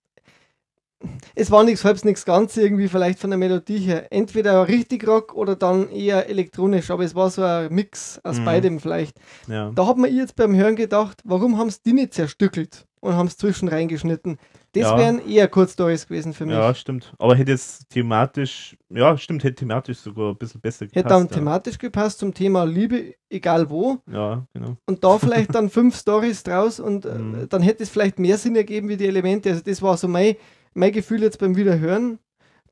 Es 1.35 1.51
war 1.51 1.65
nichts 1.65 1.85
halbs, 1.85 2.05
nichts 2.05 2.25
ganz 2.25 2.57
irgendwie, 2.57 2.89
vielleicht 2.89 3.19
von 3.19 3.29
der 3.29 3.39
Melodie 3.39 3.79
her. 3.79 4.11
Entweder 4.11 4.67
richtig 4.69 5.07
Rock 5.07 5.35
oder 5.35 5.55
dann 5.55 5.91
eher 5.91 6.29
elektronisch, 6.31 6.91
aber 6.91 7.05
es 7.05 7.15
war 7.15 7.29
so 7.29 7.43
ein 7.43 7.73
Mix 7.75 8.19
aus 8.25 8.39
Mhm. 8.39 8.45
beidem 8.47 8.81
vielleicht. 8.81 9.19
ja. 9.47 9.71
Da 9.75 9.87
hat 9.87 9.99
man 9.99 10.15
jetzt 10.15 10.35
beim 10.37 10.55
Hören 10.57 10.77
gedacht, 10.77 11.21
warum 11.25 11.59
haben 11.59 11.69
es 11.69 11.83
die 11.83 11.93
nicht 11.93 12.15
zerstückelt 12.15 12.87
und 13.05 13.15
haben 13.15 13.27
es 13.27 13.37
zwischen 13.37 13.69
reingeschnitten? 13.69 14.39
Das 14.73 14.83
Ja. 14.85 14.99
wären 14.99 15.25
eher 15.29 15.47
Kurzstories 15.47 16.09
gewesen 16.09 16.33
für 16.35 16.47
mich. 16.47 16.55
Ja, 16.57 16.75
stimmt. 16.75 17.15
Aber 17.19 17.37
hätte 17.37 17.53
jetzt 17.53 17.91
thematisch, 17.91 18.77
ja, 18.91 19.17
stimmt, 19.17 19.45
hätte 19.45 19.57
thematisch 19.57 19.99
sogar 19.99 20.31
ein 20.31 20.37
bisschen 20.37 20.61
besser 20.61 20.87
gepasst. 20.87 20.97
Hätte 20.97 21.09
dann 21.09 21.27
ja. 21.29 21.35
thematisch 21.35 21.79
gepasst 21.79 22.19
zum 22.19 22.35
Thema 22.35 22.65
Liebe, 22.65 23.15
egal 23.31 23.71
wo. 23.71 23.99
Ja, 24.11 24.47
genau. 24.53 24.77
Und 24.87 25.05
da 25.05 25.19
vielleicht 25.19 25.55
dann 25.55 25.71
fünf 25.71 25.97
Stories 25.97 26.43
draus 26.43 26.81
und 26.81 27.05
äh, 27.07 27.15
Mhm. 27.15 27.49
dann 27.49 27.63
hätte 27.63 27.83
es 27.85 27.91
vielleicht 27.91 28.19
mehr 28.19 28.37
Sinn 28.39 28.57
ergeben 28.57 28.89
wie 28.89 28.97
die 28.97 29.07
Elemente. 29.07 29.51
Also 29.51 29.63
das 29.65 29.81
war 29.83 29.97
so 29.97 30.09
mein, 30.09 30.35
mein 30.75 30.91
Gefühl 30.93 31.23
jetzt 31.23 31.39
beim 31.39 31.57
Wiederhören. 31.57 32.19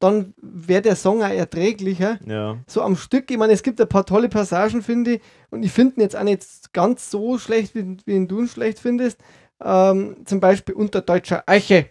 Dann 0.00 0.34
wäre 0.42 0.82
der 0.82 0.96
Song 0.96 1.22
auch 1.22 1.28
erträglicher. 1.28 2.18
Ja. 2.26 2.58
So 2.66 2.82
am 2.82 2.96
Stück, 2.96 3.30
ich 3.30 3.38
meine, 3.38 3.52
es 3.52 3.62
gibt 3.62 3.80
ein 3.80 3.88
paar 3.88 4.04
tolle 4.04 4.28
Passagen, 4.28 4.82
finde 4.82 5.12
ich, 5.14 5.20
und 5.50 5.62
ich 5.62 5.70
finde 5.70 5.94
ihn 5.94 6.00
jetzt 6.00 6.16
auch 6.16 6.24
nicht 6.24 6.44
ganz 6.72 7.08
so 7.08 7.38
schlecht, 7.38 7.76
wie, 7.76 7.96
wie 8.04 8.14
ihn 8.16 8.26
du 8.26 8.40
ihn 8.40 8.48
schlecht 8.48 8.80
findest. 8.80 9.20
Ähm, 9.64 10.16
zum 10.24 10.40
Beispiel 10.40 10.74
unter 10.74 11.00
deutscher 11.00 11.42
Eiche. 11.46 11.86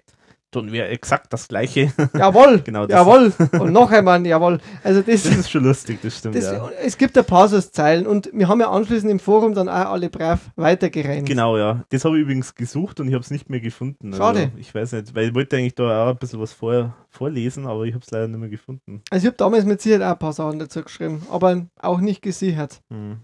dann 0.54 0.70
wäre 0.74 0.90
exakt 0.90 1.32
das 1.32 1.48
gleiche. 1.48 1.94
Jawohl, 2.14 2.60
Genau, 2.60 2.86
das- 2.86 2.98
jawohl. 3.00 3.32
Und 3.58 3.72
noch 3.72 3.90
einmal, 3.90 4.26
jawohl. 4.28 4.60
Also 4.84 5.02
das, 5.02 5.24
Das 5.24 5.34
ist 5.38 5.50
schon 5.50 5.64
lustig, 5.64 6.00
das 6.04 6.18
stimmt. 6.18 6.36
das, 6.36 6.44
ja. 6.52 6.70
es 6.84 6.98
gibt 6.98 7.18
ein 7.18 7.24
paar 7.24 7.48
so 7.48 7.62
Zeilen 7.62 8.06
und 8.06 8.30
wir 8.34 8.50
haben 8.50 8.60
ja 8.60 8.70
anschließend 8.70 9.10
im 9.10 9.20
Forum 9.20 9.54
dann 9.54 9.70
auch 9.70 9.92
alle 9.92 10.10
brav 10.10 10.42
weitergerannt. 10.58 11.26
Genau, 11.26 11.58
ja. 11.58 11.86
Das 11.90 12.04
habe 12.04 12.18
ich 12.18 12.24
übrigens 12.24 12.54
gesucht 12.54 13.00
und 13.00 13.08
ich 13.08 13.14
habe 13.14 13.24
es 13.24 13.32
nicht 13.32 13.50
mehr 13.50 13.62
gefunden. 13.62 14.12
Schade. 14.14 14.40
Also, 14.40 14.52
ich 14.58 14.76
weiß 14.76 14.92
nicht, 14.92 15.16
weil 15.16 15.30
ich 15.30 15.34
wollte 15.36 15.56
eigentlich 15.56 15.76
da 15.76 16.04
auch 16.06 16.10
ein 16.10 16.18
bisschen 16.18 16.42
was 16.42 16.52
vor, 16.52 16.98
vorlesen, 17.10 17.66
aber 17.66 17.86
ich 17.86 17.94
habe 17.94 18.04
es 18.06 18.12
leider 18.12 18.28
nicht 18.28 18.40
mehr 18.42 18.50
gefunden. 18.50 19.02
Also 19.10 19.24
ich 19.24 19.28
habe 19.28 19.38
damals 19.38 19.64
mit 19.64 19.82
Sicherheit 19.82 20.04
auch 20.06 20.12
ein 20.12 20.20
paar 20.20 20.34
Sachen 20.34 20.60
dazu 20.60 20.84
geschrieben, 20.84 21.26
aber 21.32 21.66
auch 21.82 22.02
nicht 22.02 22.22
gesichert. 22.22 22.82
Hm. 22.92 23.20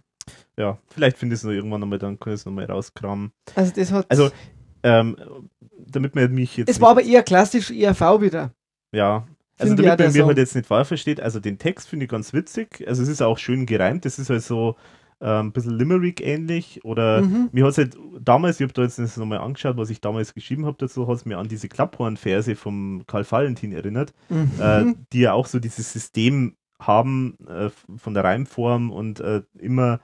Ja, 0.60 0.78
vielleicht 0.88 1.18
finde 1.18 1.36
ich 1.36 1.40
es 1.42 1.44
noch 1.44 1.52
irgendwann 1.52 1.82
nochmal, 1.82 2.00
dann 2.00 2.20
kann 2.20 2.34
ich 2.34 2.40
es 2.40 2.46
nochmal 2.46 2.66
rauskramen. 2.66 3.32
Also 3.56 3.72
das 3.76 3.92
hat. 3.92 4.06
Also, 4.10 4.30
ähm, 4.84 5.16
damit 5.86 6.16
man 6.16 6.34
mich 6.34 6.58
jetzt. 6.58 6.70
es 6.70 6.82
war 6.82 6.90
aber 6.90 7.04
eher 7.04 7.24
klassisch 7.24 7.72
ERV 7.72 8.22
wieder. 8.22 8.52
Ja. 8.92 9.28
Also 9.60 9.74
damit 9.76 10.00
man 10.00 10.14
mir 10.14 10.26
halt 10.26 10.38
jetzt 10.38 10.56
nicht 10.56 10.68
falsch 10.68 10.88
versteht, 10.90 11.20
also 11.20 11.40
den 11.40 11.58
Text 11.58 11.90
finde 11.90 12.06
ich 12.06 12.12
ganz 12.12 12.32
witzig. 12.34 12.84
Also 12.88 13.02
es 13.02 13.10
ist 13.10 13.22
auch 13.24 13.38
schön 13.40 13.66
gereimt, 13.66 14.06
das 14.06 14.20
ist 14.20 14.30
halt 14.30 14.44
so 14.44 14.76
ähm, 15.20 15.48
ein 15.48 15.52
bisschen 15.52 15.72
Limerick 15.78 16.22
ähnlich 16.22 16.86
oder 16.86 17.22
Mhm. 17.24 17.50
mir 17.52 17.64
hat 17.64 17.72
es 17.72 17.78
halt 17.80 17.98
damals, 18.22 18.60
ich 18.60 18.64
habe 18.64 18.74
da 18.74 18.84
jetzt 18.84 19.00
das 19.00 19.18
nochmal 19.18 19.40
angeschaut, 19.40 19.76
was 19.76 19.90
ich 19.90 20.00
damals 20.00 20.36
geschrieben 20.36 20.68
habe 20.68 20.78
dazu, 20.80 21.08
hat 21.08 21.16
es 21.16 21.26
mir 21.26 21.40
an 21.40 21.48
diese 21.48 21.70
Klapphorn-Verse 21.70 22.56
vom 22.56 23.04
Karl 23.08 23.26
Valentin 23.30 23.72
erinnert, 23.72 24.14
Mhm. 24.30 24.52
äh, 24.60 24.94
die 25.12 25.22
ja 25.22 25.34
auch 25.34 25.48
so 25.48 25.58
dieses 25.60 25.92
System 25.92 26.56
haben 26.80 27.36
äh, 27.48 27.72
von 27.98 28.14
der 28.14 28.24
Reimform 28.26 28.92
und 28.92 29.20
äh, 29.22 29.42
immer 29.58 30.00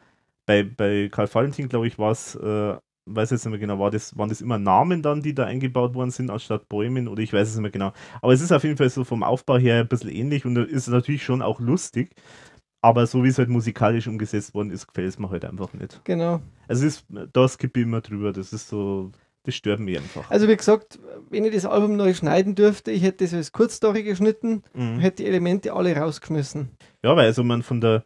bei, 0.46 0.64
bei 0.64 1.10
Karl 1.12 1.34
Valentin, 1.34 1.70
glaube 1.70 1.88
ich, 1.88 1.98
war 1.98 2.12
es, 2.12 2.36
äh, 2.36 2.76
weiß 3.06 3.32
jetzt 3.32 3.46
nicht 3.46 3.52
mehr 3.52 3.60
genau, 3.60 3.80
war 3.80 3.92
das, 3.92 4.18
waren 4.18 4.30
das 4.30 4.42
immer 4.42 4.58
Namen 4.58 5.02
dann, 5.02 5.22
die 5.22 5.34
da 5.34 5.46
eingebaut 5.46 5.94
worden 5.94 6.12
sind, 6.12 6.30
anstatt 6.30 6.70
Bäumen 6.70 7.08
oder 7.08 7.22
ich 7.22 7.34
weiß 7.34 7.48
es 7.50 7.56
nicht 7.56 7.62
mehr 7.62 7.72
genau. 7.72 7.92
Aber 8.22 8.34
es 8.34 8.42
ist 8.42 8.52
auf 8.52 8.64
jeden 8.64 8.78
Fall 8.78 8.90
so 8.90 9.04
vom 9.04 9.24
Aufbau 9.24 9.58
her 9.58 9.82
ein 9.82 9.88
bisschen 9.88 10.10
ähnlich 10.10 10.46
und 10.46 10.56
ist 10.58 10.88
natürlich 10.88 11.24
schon 11.24 11.42
auch 11.42 11.60
lustig. 11.60 12.12
Aber 12.82 13.08
so 13.08 13.24
wie 13.24 13.30
es 13.30 13.38
halt 13.38 13.48
musikalisch 13.50 14.08
umgesetzt 14.08 14.54
worden 14.54 14.70
ist, 14.70 14.88
gefällt 14.88 15.08
es 15.08 15.18
mir 15.20 15.30
halt 15.30 15.46
einfach 15.46 15.72
nicht. 15.74 16.02
Genau. 16.04 16.42
Also 16.68 16.86
es 16.86 16.98
ist, 16.98 17.06
da 17.32 17.48
skippe 17.48 17.80
ich 17.80 17.86
immer 17.86 18.02
drüber, 18.02 18.34
das 18.34 18.52
ist 18.52 18.68
so, 18.68 19.12
das 19.44 19.56
stört 19.56 19.80
mich 19.80 19.98
einfach. 19.98 20.30
Also 20.30 20.50
wie 20.50 20.58
gesagt, 20.58 21.00
wenn 21.30 21.46
ich 21.46 21.54
das 21.54 21.66
Album 21.66 21.96
neu 21.96 22.14
schneiden 22.14 22.56
dürfte, 22.56 22.92
ich 22.92 23.04
hätte 23.04 23.24
das 23.24 23.34
als 23.34 23.54
Kurzstory 23.54 24.04
geschnitten, 24.04 24.64
Mhm. 24.74 25.00
hätte 25.00 25.24
die 25.24 25.30
Elemente 25.30 25.74
alle 25.74 25.96
rausgeschmissen. 25.96 26.72
Ja, 27.04 27.16
weil 27.16 27.28
also 27.28 27.44
man 27.44 27.64
von 27.64 27.80
der 27.80 28.04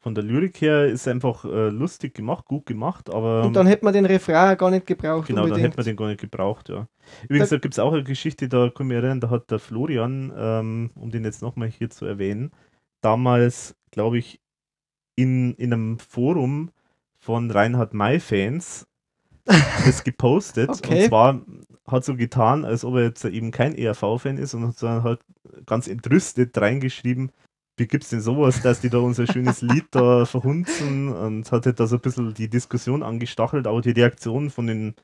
von 0.00 0.14
der 0.14 0.22
Lyrik 0.24 0.60
her 0.60 0.86
ist 0.86 1.08
einfach 1.08 1.44
äh, 1.44 1.68
lustig 1.70 2.14
gemacht, 2.14 2.44
gut 2.46 2.66
gemacht, 2.66 3.10
aber 3.12 3.44
Und 3.44 3.54
dann 3.54 3.66
hätte 3.66 3.84
man 3.84 3.92
den 3.92 4.06
Refrain 4.06 4.56
gar 4.56 4.70
nicht 4.70 4.86
gebraucht. 4.86 5.26
genau, 5.26 5.40
dann 5.42 5.50
unbedingt. 5.50 5.66
hätte 5.72 5.76
man 5.78 5.84
den 5.86 5.96
gar 5.96 6.06
nicht 6.08 6.20
gebraucht, 6.20 6.68
ja. 6.68 6.86
Übrigens, 7.24 7.48
Da- 7.50 7.56
da 7.56 7.60
gibt 7.60 7.74
es 7.74 7.78
auch 7.80 7.92
eine 7.92 8.04
Geschichte, 8.04 8.48
da 8.48 8.68
kann 8.70 8.86
ich 8.86 8.88
mich 8.88 8.96
erinnern, 8.96 9.20
da 9.20 9.30
hat 9.30 9.50
der 9.50 9.58
Florian, 9.58 10.32
ähm, 10.36 10.90
um 10.94 11.10
den 11.10 11.24
jetzt 11.24 11.42
nochmal 11.42 11.68
hier 11.68 11.90
zu 11.90 12.04
erwähnen, 12.06 12.52
damals, 13.00 13.74
glaube 13.90 14.18
ich, 14.18 14.40
in, 15.16 15.54
in 15.54 15.72
einem 15.72 15.98
Forum 15.98 16.70
von 17.18 17.50
Reinhard 17.50 17.92
May-Fans 17.92 18.86
das 19.46 20.04
gepostet. 20.04 20.68
Okay. 20.70 21.02
Und 21.02 21.08
zwar 21.08 21.40
hat 21.86 22.04
so 22.04 22.14
getan, 22.14 22.64
als 22.64 22.84
ob 22.84 22.94
er 22.96 23.04
jetzt 23.04 23.24
eben 23.24 23.50
kein 23.50 23.74
ERV-Fan 23.74 24.36
ist 24.38 24.54
und 24.54 24.66
hat 24.68 24.82
dann 24.82 25.02
halt 25.02 25.20
ganz 25.66 25.88
entrüstet 25.88 26.56
reingeschrieben, 26.60 27.32
wie 27.78 27.86
gibt's 27.86 28.10
denn 28.10 28.20
sowas, 28.20 28.60
dass 28.62 28.80
die 28.80 28.90
da 28.90 28.98
unser 28.98 29.26
schönes 29.26 29.62
Lied 29.62 29.86
da 29.90 30.24
verhunzen 30.26 31.08
und 31.08 31.50
hat 31.52 31.66
halt 31.66 31.80
da 31.80 31.86
so 31.86 31.96
ein 31.96 32.02
bisschen 32.02 32.34
die 32.34 32.48
Diskussion 32.48 33.02
angestachelt, 33.02 33.66
aber 33.66 33.80
die 33.80 33.90
Reaktionen 33.90 34.50
von 34.50 34.66
den 34.66 34.94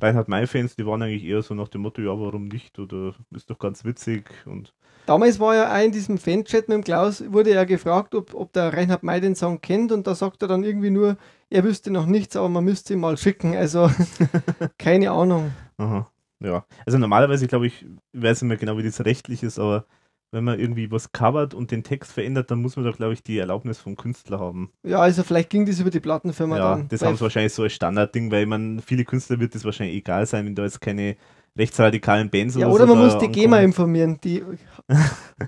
Reinhard 0.00 0.28
May-Fans, 0.28 0.76
die 0.76 0.86
waren 0.86 1.02
eigentlich 1.02 1.24
eher 1.24 1.42
so 1.42 1.54
nach 1.54 1.68
dem 1.68 1.82
Motto, 1.82 2.02
ja, 2.02 2.18
warum 2.18 2.46
nicht? 2.46 2.78
Oder 2.78 3.14
ist 3.34 3.50
doch 3.50 3.58
ganz 3.58 3.84
witzig 3.84 4.30
und 4.46 4.74
Damals 5.06 5.40
war 5.40 5.54
ja 5.54 5.74
auch 5.74 5.82
in 5.82 5.90
diesem 5.90 6.18
Fanchat 6.18 6.68
mit 6.68 6.76
dem 6.76 6.84
Klaus, 6.84 7.24
wurde 7.32 7.52
er 7.52 7.64
gefragt, 7.64 8.14
ob, 8.14 8.34
ob 8.34 8.52
der 8.52 8.74
Reinhard 8.74 9.02
May 9.02 9.22
den 9.22 9.34
Song 9.34 9.62
kennt 9.62 9.90
und 9.90 10.06
da 10.06 10.14
sagt 10.14 10.42
er 10.42 10.48
dann 10.48 10.64
irgendwie 10.64 10.90
nur, 10.90 11.16
er 11.48 11.64
wüsste 11.64 11.90
noch 11.90 12.04
nichts, 12.04 12.36
aber 12.36 12.50
man 12.50 12.62
müsste 12.62 12.92
ihn 12.92 13.00
mal 13.00 13.16
schicken. 13.16 13.56
Also 13.56 13.90
keine 14.78 15.10
Ahnung. 15.10 15.52
aha, 15.78 16.06
ja. 16.40 16.66
Also 16.84 16.98
normalerweise, 16.98 17.46
glaube 17.46 17.68
ich, 17.68 17.86
ich 18.12 18.22
weiß 18.22 18.42
nicht 18.42 18.48
mehr 18.48 18.58
genau, 18.58 18.76
wie 18.76 18.82
das 18.82 19.02
rechtlich 19.02 19.42
ist, 19.42 19.58
aber 19.58 19.86
wenn 20.30 20.44
man 20.44 20.58
irgendwie 20.60 20.90
was 20.90 21.12
covert 21.12 21.54
und 21.54 21.70
den 21.70 21.82
Text 21.82 22.12
verändert, 22.12 22.50
dann 22.50 22.60
muss 22.60 22.76
man 22.76 22.84
da, 22.84 22.90
glaube 22.90 23.14
ich, 23.14 23.22
die 23.22 23.38
Erlaubnis 23.38 23.78
vom 23.78 23.96
Künstler 23.96 24.38
haben. 24.40 24.70
Ja, 24.82 24.98
also 25.00 25.22
vielleicht 25.22 25.50
ging 25.50 25.64
das 25.66 25.80
über 25.80 25.90
die 25.90 26.00
Plattenfirma 26.00 26.56
ja, 26.58 26.74
dann. 26.76 26.88
das 26.88 27.02
haben 27.02 27.16
sie 27.16 27.22
wahrscheinlich 27.22 27.52
so 27.54 27.62
als 27.62 27.72
Standardding, 27.72 28.30
weil 28.30 28.46
man 28.46 28.80
viele 28.80 29.04
Künstler 29.04 29.40
wird 29.40 29.54
das 29.54 29.64
wahrscheinlich 29.64 29.96
egal 29.96 30.26
sein, 30.26 30.44
wenn 30.46 30.54
da 30.54 30.64
jetzt 30.64 30.80
keine 30.80 31.16
rechtsradikalen 31.56 32.30
Bands 32.30 32.54
ja, 32.54 32.66
oder 32.66 32.74
oder 32.76 32.86
so 32.86 32.94
man 32.94 33.04
muss 33.06 33.18
die 33.18 33.28
GEMA 33.28 33.56
ankommen. 33.56 33.64
informieren. 33.64 34.18
Die, 34.22 34.44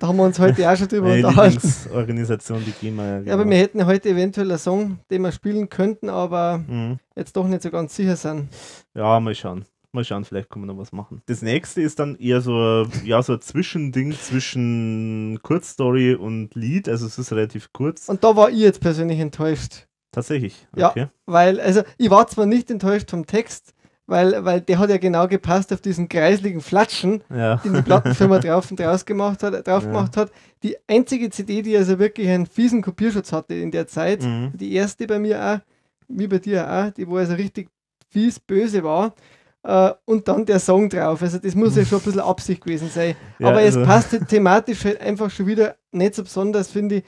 da 0.00 0.08
haben 0.08 0.16
wir 0.16 0.24
uns 0.24 0.38
heute 0.40 0.68
auch 0.68 0.76
schon 0.76 0.88
drüber 0.88 1.12
unterhalten. 1.12 1.54
Lieblingsorganisation, 1.56 2.64
die 2.64 2.72
GEMA. 2.72 3.04
Ja, 3.04 3.20
Ja, 3.20 3.34
aber 3.34 3.44
genau. 3.44 3.50
wir 3.54 3.58
hätten 3.62 3.86
heute 3.86 4.08
eventuell 4.08 4.48
einen 4.50 4.58
Song, 4.58 4.98
den 5.10 5.22
wir 5.22 5.30
spielen 5.30 5.68
könnten, 5.68 6.08
aber 6.08 6.58
Mhm. 6.66 6.98
jetzt 7.14 7.36
doch 7.36 7.46
nicht 7.46 7.62
so 7.62 7.70
ganz 7.70 7.94
sicher 7.94 8.16
sind. 8.16 8.48
Ja, 8.94 9.20
mal 9.20 9.34
schauen. 9.34 9.64
Mal 9.92 10.04
schauen, 10.04 10.24
vielleicht 10.24 10.50
können 10.50 10.66
wir 10.66 10.72
noch 10.72 10.80
was 10.80 10.92
machen. 10.92 11.20
Das 11.26 11.42
nächste 11.42 11.82
ist 11.82 11.98
dann 11.98 12.14
eher 12.16 12.40
so, 12.40 12.54
ein- 12.84 12.90
ja, 13.04 13.22
so 13.22 13.32
ein 13.32 13.40
Zwischending 13.40 14.12
zwischen 14.12 15.38
Kurzstory 15.42 16.14
und 16.14 16.54
Lied. 16.54 16.88
Also 16.88 17.06
es 17.06 17.18
ist 17.18 17.32
relativ 17.32 17.72
kurz. 17.72 18.08
Und 18.08 18.22
da 18.22 18.36
war 18.36 18.50
ich 18.50 18.58
jetzt 18.58 18.80
persönlich 18.80 19.18
enttäuscht. 19.18 19.86
Tatsächlich. 20.12 20.66
Ja. 20.76 20.90
Okay. 20.90 21.06
Weil, 21.26 21.60
also 21.60 21.82
ich 21.98 22.10
war 22.10 22.26
zwar 22.26 22.46
nicht 22.46 22.70
enttäuscht 22.70 23.10
vom 23.10 23.26
Text, 23.26 23.74
weil, 24.06 24.44
weil 24.44 24.60
der 24.60 24.78
hat 24.78 24.90
ja 24.90 24.96
genau 24.98 25.28
gepasst 25.28 25.72
auf 25.72 25.80
diesen 25.80 26.08
kreisligen 26.08 26.60
Flatschen, 26.60 27.22
Ja. 27.28 27.56
den 27.56 27.74
die 27.74 27.82
Plattenfirma 27.82 28.38
drauf 28.40 28.70
und 28.70 28.78
draus 28.80 29.04
gemacht 29.04 29.42
hat, 29.42 29.66
drauf 29.66 29.84
Ja. 29.84 29.88
gemacht 29.90 30.16
hat. 30.16 30.32
Die 30.62 30.76
einzige 30.88 31.30
CD, 31.30 31.62
die 31.62 31.76
also 31.76 31.98
wirklich 31.98 32.28
einen 32.28 32.46
fiesen 32.46 32.82
Kopierschutz 32.82 33.32
hatte 33.32 33.54
in 33.54 33.70
der 33.70 33.86
Zeit, 33.86 34.22
Mhm. 34.22 34.52
die 34.54 34.72
erste 34.74 35.06
bei 35.06 35.18
mir 35.18 35.40
auch, 35.44 35.58
wie 36.08 36.26
bei 36.26 36.38
dir 36.38 36.68
auch, 36.70 36.90
die 36.90 37.08
wo 37.08 37.16
also 37.16 37.34
richtig 37.34 37.68
fies 38.08 38.40
böse 38.40 38.82
war. 38.82 39.14
Äh, 39.62 39.92
und 40.06 40.26
dann 40.26 40.46
der 40.46 40.58
Song 40.58 40.88
drauf. 40.88 41.20
Also 41.22 41.38
das 41.38 41.54
muss 41.54 41.76
ja 41.76 41.84
schon 41.84 41.98
ein 41.98 42.04
bisschen 42.04 42.20
Absicht 42.20 42.62
gewesen 42.62 42.88
sein. 42.88 43.14
Ja, 43.38 43.48
Aber 43.48 43.58
also- 43.58 43.80
es 43.80 43.86
passt 43.86 44.12
halt 44.12 44.28
thematisch 44.28 44.84
halt 44.84 45.00
einfach 45.00 45.30
schon 45.30 45.46
wieder 45.46 45.76
nicht 45.92 46.14
so 46.14 46.22
besonders, 46.22 46.70
finde 46.70 46.96
ich. 46.96 47.04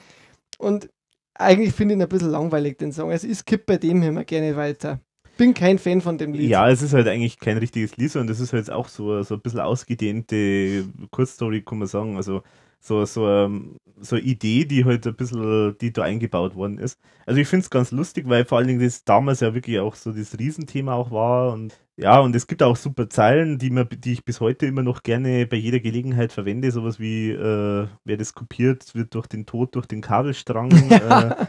Und 0.59 0.88
eigentlich 1.34 1.72
finde 1.72 1.94
ich 1.94 1.98
ihn 1.98 2.03
ein 2.03 2.09
bisschen 2.09 2.30
langweilig, 2.30 2.78
den 2.78 2.92
Song. 2.92 3.11
Also 3.11 3.26
ich 3.26 3.38
skippe 3.38 3.64
bei 3.66 3.76
dem 3.78 4.03
immer 4.03 4.24
gerne 4.24 4.55
weiter. 4.55 5.00
Bin 5.38 5.55
kein 5.55 5.78
Fan 5.78 6.03
von 6.03 6.18
dem 6.18 6.34
Lied. 6.34 6.50
Ja, 6.50 6.68
es 6.68 6.82
ist 6.82 6.92
halt 6.92 7.09
eigentlich 7.09 7.38
kein 7.38 7.57
richtiges 7.57 7.96
Lied, 7.96 8.12
sondern 8.12 8.28
das 8.28 8.38
ist 8.38 8.53
halt 8.53 8.70
auch 8.70 8.86
so, 8.88 9.22
so 9.22 9.36
ein 9.36 9.40
bisschen 9.40 9.61
ausgedehnte 9.61 10.84
Kurzstory, 11.11 11.62
kann 11.62 11.78
man 11.78 11.88
sagen. 11.88 12.16
Also 12.16 12.42
so, 12.82 13.04
so, 13.04 13.28
ähm, 13.28 13.76
so 14.00 14.16
eine 14.16 14.24
Idee, 14.24 14.64
die 14.64 14.84
halt 14.84 15.06
ein 15.06 15.14
bisschen, 15.14 15.78
die 15.78 15.92
da 15.92 16.02
eingebaut 16.02 16.56
worden 16.56 16.78
ist. 16.78 16.98
Also 17.24 17.40
ich 17.40 17.46
finde 17.46 17.62
es 17.62 17.70
ganz 17.70 17.92
lustig, 17.92 18.28
weil 18.28 18.44
vor 18.44 18.58
allen 18.58 18.66
Dingen 18.66 18.80
das 18.80 19.04
damals 19.04 19.40
ja 19.40 19.54
wirklich 19.54 19.78
auch 19.78 19.94
so 19.94 20.12
das 20.12 20.36
Riesenthema 20.38 20.94
auch 20.94 21.12
war. 21.12 21.52
Und 21.52 21.78
ja, 21.96 22.18
und 22.18 22.34
es 22.34 22.48
gibt 22.48 22.62
auch 22.62 22.74
super 22.74 23.08
Zeilen, 23.08 23.58
die, 23.58 23.70
man, 23.70 23.88
die 23.88 24.12
ich 24.12 24.24
bis 24.24 24.40
heute 24.40 24.66
immer 24.66 24.82
noch 24.82 25.04
gerne 25.04 25.46
bei 25.46 25.56
jeder 25.56 25.78
Gelegenheit 25.78 26.32
verwende. 26.32 26.72
Sowas 26.72 26.98
wie, 26.98 27.30
äh, 27.30 27.86
wer 28.04 28.16
das 28.16 28.34
kopiert, 28.34 28.94
wird 28.96 29.14
durch 29.14 29.28
den 29.28 29.46
Tod, 29.46 29.76
durch 29.76 29.86
den 29.86 30.00
Kabelstrang 30.00 30.72
äh, 30.90 31.46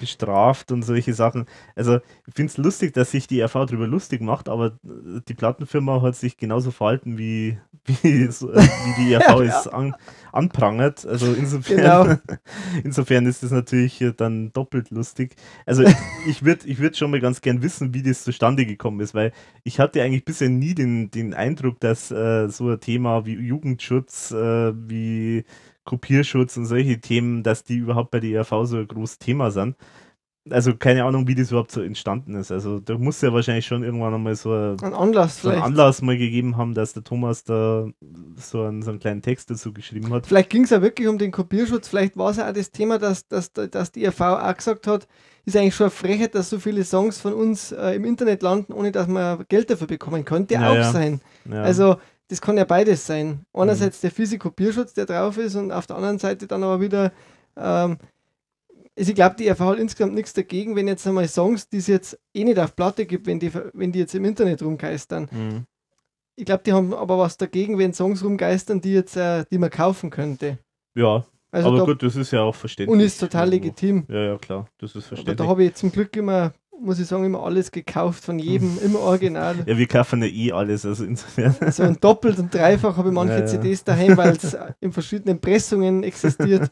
bestraft 0.00 0.72
und 0.72 0.82
solche 0.82 1.14
Sachen. 1.14 1.46
Also 1.74 1.98
ich 2.26 2.34
finde 2.34 2.50
es 2.50 2.56
lustig, 2.58 2.92
dass 2.94 3.10
sich 3.10 3.26
die 3.26 3.40
RV 3.42 3.52
darüber 3.66 3.86
lustig 3.86 4.20
macht, 4.20 4.48
aber 4.48 4.78
die 4.82 5.34
Plattenfirma 5.34 6.02
hat 6.02 6.16
sich 6.16 6.36
genauso 6.36 6.70
verhalten, 6.70 7.18
wie, 7.18 7.58
wie, 8.02 8.26
so, 8.26 8.52
äh, 8.52 8.62
wie 8.62 9.04
die 9.04 9.14
RV 9.14 9.40
es 9.40 9.68
an, 9.68 9.94
anprangert. 10.32 11.06
Also 11.06 11.32
insofern, 11.32 11.76
Genau. 11.76 12.16
insofern 12.84 13.26
ist 13.26 13.42
es 13.42 13.50
natürlich 13.50 14.04
dann 14.16 14.52
doppelt 14.52 14.90
lustig. 14.90 15.36
Also 15.66 15.84
ich 16.26 16.44
würde 16.44 16.66
ich 16.66 16.78
würd 16.78 16.96
schon 16.96 17.10
mal 17.10 17.20
ganz 17.20 17.40
gern 17.40 17.62
wissen, 17.62 17.94
wie 17.94 18.02
das 18.02 18.24
zustande 18.24 18.66
gekommen 18.66 19.00
ist, 19.00 19.14
weil 19.14 19.32
ich 19.64 19.80
hatte 19.80 20.02
eigentlich 20.02 20.24
bisher 20.24 20.48
nie 20.48 20.74
den, 20.74 21.10
den 21.10 21.34
Eindruck, 21.34 21.80
dass 21.80 22.10
äh, 22.10 22.48
so 22.48 22.70
ein 22.70 22.80
Thema 22.80 23.26
wie 23.26 23.34
Jugendschutz, 23.34 24.30
äh, 24.30 24.72
wie 24.88 25.44
Kopierschutz 25.84 26.56
und 26.56 26.66
solche 26.66 27.00
Themen, 27.00 27.42
dass 27.42 27.64
die 27.64 27.76
überhaupt 27.76 28.10
bei 28.10 28.20
der 28.20 28.30
ERV 28.30 28.66
so 28.66 28.78
ein 28.78 28.88
großes 28.88 29.18
Thema 29.18 29.50
sind. 29.50 29.76
Also 30.50 30.76
keine 30.76 31.04
Ahnung, 31.04 31.26
wie 31.26 31.34
das 31.34 31.50
überhaupt 31.50 31.72
so 31.72 31.80
entstanden 31.80 32.34
ist. 32.34 32.52
Also 32.52 32.78
da 32.78 32.98
muss 32.98 33.22
ja 33.22 33.32
wahrscheinlich 33.32 33.64
schon 33.64 33.82
irgendwann 33.82 34.12
einmal 34.12 34.36
so, 34.36 34.52
ein, 34.52 34.78
Ein 34.80 34.92
Anlass 34.92 35.40
so 35.40 35.48
einen. 35.48 35.62
Anlass 35.62 36.02
mal 36.02 36.18
gegeben 36.18 36.58
haben, 36.58 36.74
dass 36.74 36.92
der 36.92 37.02
Thomas 37.02 37.44
da 37.44 37.86
so 38.36 38.62
einen, 38.62 38.82
so 38.82 38.90
einen 38.90 39.00
kleinen 39.00 39.22
Text 39.22 39.50
dazu 39.50 39.72
geschrieben 39.72 40.12
hat. 40.12 40.26
Vielleicht 40.26 40.50
ging 40.50 40.64
es 40.64 40.70
ja 40.70 40.82
wirklich 40.82 41.08
um 41.08 41.16
den 41.16 41.30
Kopierschutz. 41.30 41.88
Vielleicht 41.88 42.18
war 42.18 42.30
es 42.30 42.36
ja 42.36 42.48
auch 42.50 42.52
das 42.52 42.70
Thema, 42.70 42.98
dass, 42.98 43.26
dass, 43.26 43.52
dass 43.52 43.92
die 43.92 44.04
ERV 44.04 44.20
auch 44.20 44.54
gesagt 44.54 44.86
hat, 44.86 45.08
ist 45.46 45.56
eigentlich 45.56 45.74
schon 45.74 45.84
eine 45.84 45.90
Frechheit, 45.92 46.34
dass 46.34 46.50
so 46.50 46.58
viele 46.58 46.84
Songs 46.84 47.20
von 47.20 47.32
uns 47.32 47.72
äh, 47.72 47.92
im 47.92 48.04
Internet 48.04 48.42
landen, 48.42 48.74
ohne 48.74 48.92
dass 48.92 49.08
man 49.08 49.44
Geld 49.48 49.70
dafür 49.70 49.86
bekommen. 49.86 50.26
Könnte 50.26 50.54
Ja, 50.54 50.70
auch 50.72 50.92
sein. 50.92 51.22
Ja. 51.50 51.62
Also 51.62 51.96
das 52.28 52.40
kann 52.40 52.56
ja 52.56 52.64
beides 52.64 53.06
sein. 53.06 53.44
Mhm. 53.52 53.60
Einerseits 53.60 54.00
der 54.00 54.10
fiese 54.10 54.38
Kopierschutz, 54.38 54.94
der 54.94 55.06
drauf 55.06 55.36
ist, 55.38 55.54
und 55.56 55.72
auf 55.72 55.86
der 55.86 55.96
anderen 55.96 56.18
Seite 56.18 56.46
dann 56.46 56.62
aber 56.64 56.80
wieder, 56.80 57.12
ähm, 57.56 57.98
also 58.96 59.10
ich 59.10 59.14
glaube, 59.14 59.36
die 59.36 59.46
ERV 59.46 59.60
hat 59.60 59.78
insgesamt 59.78 60.14
nichts 60.14 60.32
dagegen, 60.32 60.76
wenn 60.76 60.86
jetzt 60.88 61.06
einmal 61.06 61.26
Songs, 61.28 61.68
die 61.68 61.78
es 61.78 61.86
jetzt 61.88 62.18
eh 62.32 62.44
nicht 62.44 62.58
auf 62.58 62.76
Platte 62.76 63.06
gibt, 63.06 63.26
wenn 63.26 63.40
die, 63.40 63.50
wenn 63.72 63.90
die 63.92 63.98
jetzt 63.98 64.14
im 64.14 64.24
Internet 64.24 64.62
rumgeistern. 64.62 65.28
Mhm. 65.30 65.64
ich 66.36 66.44
glaube, 66.44 66.62
die 66.64 66.72
haben 66.72 66.94
aber 66.94 67.18
was 67.18 67.36
dagegen, 67.36 67.78
wenn 67.78 67.92
Songs 67.92 68.24
rumgeistern, 68.24 68.80
die 68.80 68.92
jetzt, 68.94 69.16
äh, 69.16 69.44
die 69.50 69.58
man 69.58 69.70
kaufen 69.70 70.10
könnte. 70.10 70.58
Ja, 70.96 71.24
Also 71.50 71.68
aber 71.68 71.78
da, 71.78 71.84
gut, 71.84 72.02
das 72.04 72.14
ist 72.16 72.30
ja 72.32 72.42
auch 72.42 72.54
verständlich. 72.54 72.92
und 72.92 73.00
ist 73.00 73.18
total 73.18 73.50
legitim. 73.50 74.04
Ja, 74.08 74.20
ja, 74.20 74.38
klar, 74.38 74.68
das 74.78 74.90
ist 74.90 74.96
Aber 74.96 75.08
verständlich. 75.08 75.36
da 75.38 75.46
habe 75.46 75.64
ich 75.64 75.74
zum 75.74 75.90
Glück 75.92 76.16
immer, 76.16 76.52
muss 76.82 76.98
ich 76.98 77.06
sagen, 77.06 77.24
immer 77.24 77.42
alles 77.44 77.70
gekauft 77.70 78.24
von 78.24 78.38
jedem, 78.38 78.78
immer 78.84 79.00
original. 79.00 79.56
ja, 79.66 79.76
wir 79.78 79.86
kaufen 79.86 80.22
ja 80.22 80.28
eh 80.28 80.52
alles, 80.52 80.84
also 80.84 81.04
insofern. 81.04 81.54
So 81.70 81.82
ein 81.82 81.98
doppelt 82.00 82.38
und 82.38 82.52
dreifach 82.54 82.96
habe 82.96 83.08
ich 83.08 83.14
manche 83.14 83.34
Ja, 83.34 83.40
ja. 83.40 83.46
CDs 83.46 83.84
daheim, 83.84 84.16
weil 84.16 84.30
es 84.36 84.56
in 84.80 84.92
verschiedenen 84.92 85.40
Pressungen 85.40 86.02
existiert. 86.02 86.70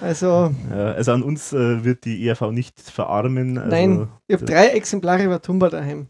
Also, 0.00 0.52
Ja, 0.70 0.92
also 0.92 1.12
an 1.12 1.22
uns 1.22 1.52
äh, 1.52 1.84
wird 1.84 2.04
die 2.04 2.26
ERV 2.26 2.50
nicht 2.50 2.80
verarmen. 2.80 3.58
Also, 3.58 3.70
nein, 3.70 4.08
ich 4.26 4.34
habe 4.34 4.44
drei 4.44 4.68
Exemplare 4.68 5.22
über 5.24 5.40
Tumba 5.40 5.68
daheim. 5.68 6.06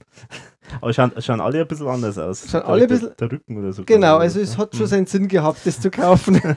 Aber 0.81 0.93
schauen, 0.93 1.13
schauen 1.19 1.41
alle 1.41 1.61
ein 1.61 1.69
bisschen 1.69 1.89
anders 1.89 2.17
aus. 2.17 2.47
Schauen 2.51 2.63
Da- 2.63 2.67
alle 2.69 2.83
ein 2.83 2.89
der, 2.89 2.95
bisschen- 2.97 3.15
Der 3.21 3.33
Rücken 3.33 3.57
oder 3.59 3.73
so. 3.73 3.85
Genau, 3.85 4.17
also 4.19 4.41
es 4.41 4.57
hat 4.57 4.73
schon 4.75 4.83
Hm. 4.83 4.87
seinen 4.91 5.07
Sinn 5.07 5.29
gehabt, 5.29 5.61
das 5.65 5.81
zu 5.81 5.91
kaufen. 5.91 6.41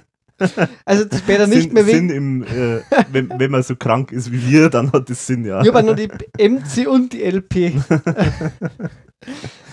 Also 0.86 1.06
später 1.18 1.48
nicht 1.48 1.64
Sinn, 1.64 1.74
mehr 1.74 1.84
Sinn 1.86 2.10
wegen. 2.10 2.18
im, 2.18 2.44
äh, 2.44 2.82
wenn, 3.12 3.30
wenn 3.40 3.52
man 3.52 3.64
so 3.64 3.76
krank 3.76 4.12
ist 4.12 4.32
wie 4.32 4.52
wir, 4.52 4.70
dann 4.70 4.92
hat 4.92 5.10
das 5.10 5.26
Sinn, 5.26 5.46
ja. 5.46 5.62
Ich 5.62 5.68
habe 5.68 5.84
noch 5.84 5.96
die 5.96 6.10
MC 6.38 6.88
und 6.88 7.14
die 7.14 7.24
LP. 7.24 7.74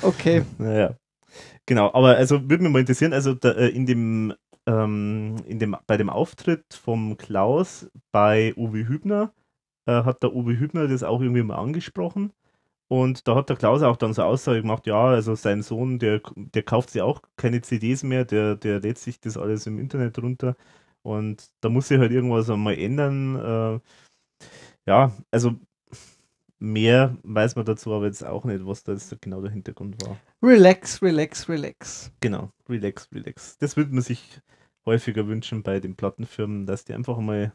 Okay. 0.02 0.42
Naja. 0.58 0.96
Genau, 1.66 1.92
aber 1.92 2.16
also 2.16 2.48
würde 2.48 2.64
mich 2.64 2.72
mal 2.72 2.80
interessieren, 2.80 3.12
also 3.12 3.34
da, 3.34 3.52
äh, 3.52 3.68
in 3.68 3.86
dem, 3.86 4.34
ähm, 4.66 5.36
in 5.46 5.58
dem, 5.58 5.76
bei 5.86 5.96
dem 5.96 6.10
Auftritt 6.10 6.74
vom 6.74 7.16
Klaus 7.16 7.88
bei 8.10 8.52
Uwe 8.56 8.88
Hübner 8.88 9.32
äh, 9.86 10.02
hat 10.04 10.22
der 10.22 10.34
Uwe 10.34 10.58
Hübner 10.58 10.88
das 10.88 11.02
auch 11.02 11.20
irgendwie 11.20 11.42
mal 11.42 11.56
angesprochen. 11.56 12.32
Und 12.92 13.26
da 13.26 13.34
hat 13.36 13.48
der 13.48 13.56
Klaus 13.56 13.80
auch 13.80 13.96
dann 13.96 14.12
so 14.12 14.22
Aussage 14.22 14.60
gemacht, 14.60 14.86
ja, 14.86 15.02
also 15.06 15.34
sein 15.34 15.62
Sohn, 15.62 15.98
der, 15.98 16.20
der 16.36 16.62
kauft 16.62 16.90
sich 16.90 17.00
auch 17.00 17.22
keine 17.38 17.62
CDs 17.62 18.02
mehr, 18.02 18.26
der, 18.26 18.54
der 18.54 18.80
lädt 18.80 18.98
sich 18.98 19.18
das 19.18 19.38
alles 19.38 19.66
im 19.66 19.78
Internet 19.78 20.18
runter. 20.18 20.56
Und 21.00 21.48
da 21.62 21.70
muss 21.70 21.88
sich 21.88 21.98
halt 21.98 22.12
irgendwas 22.12 22.50
einmal 22.50 22.74
ändern. 22.78 23.80
Äh, 24.44 24.46
ja, 24.84 25.10
also 25.30 25.54
mehr 26.58 27.16
weiß 27.22 27.56
man 27.56 27.64
dazu 27.64 27.94
aber 27.94 28.04
jetzt 28.04 28.26
auch 28.26 28.44
nicht, 28.44 28.66
was 28.66 28.84
da 28.84 28.92
jetzt 28.92 29.16
genau 29.22 29.40
der 29.40 29.52
Hintergrund 29.52 29.96
war. 30.06 30.18
Relax, 30.42 31.00
relax, 31.00 31.48
relax. 31.48 32.12
Genau, 32.20 32.50
relax, 32.68 33.08
relax. 33.10 33.56
Das 33.56 33.78
würde 33.78 33.94
man 33.94 34.02
sich 34.02 34.38
häufiger 34.84 35.26
wünschen 35.28 35.62
bei 35.62 35.80
den 35.80 35.96
Plattenfirmen, 35.96 36.66
dass 36.66 36.84
die 36.84 36.92
einfach 36.92 37.16
mal, 37.16 37.54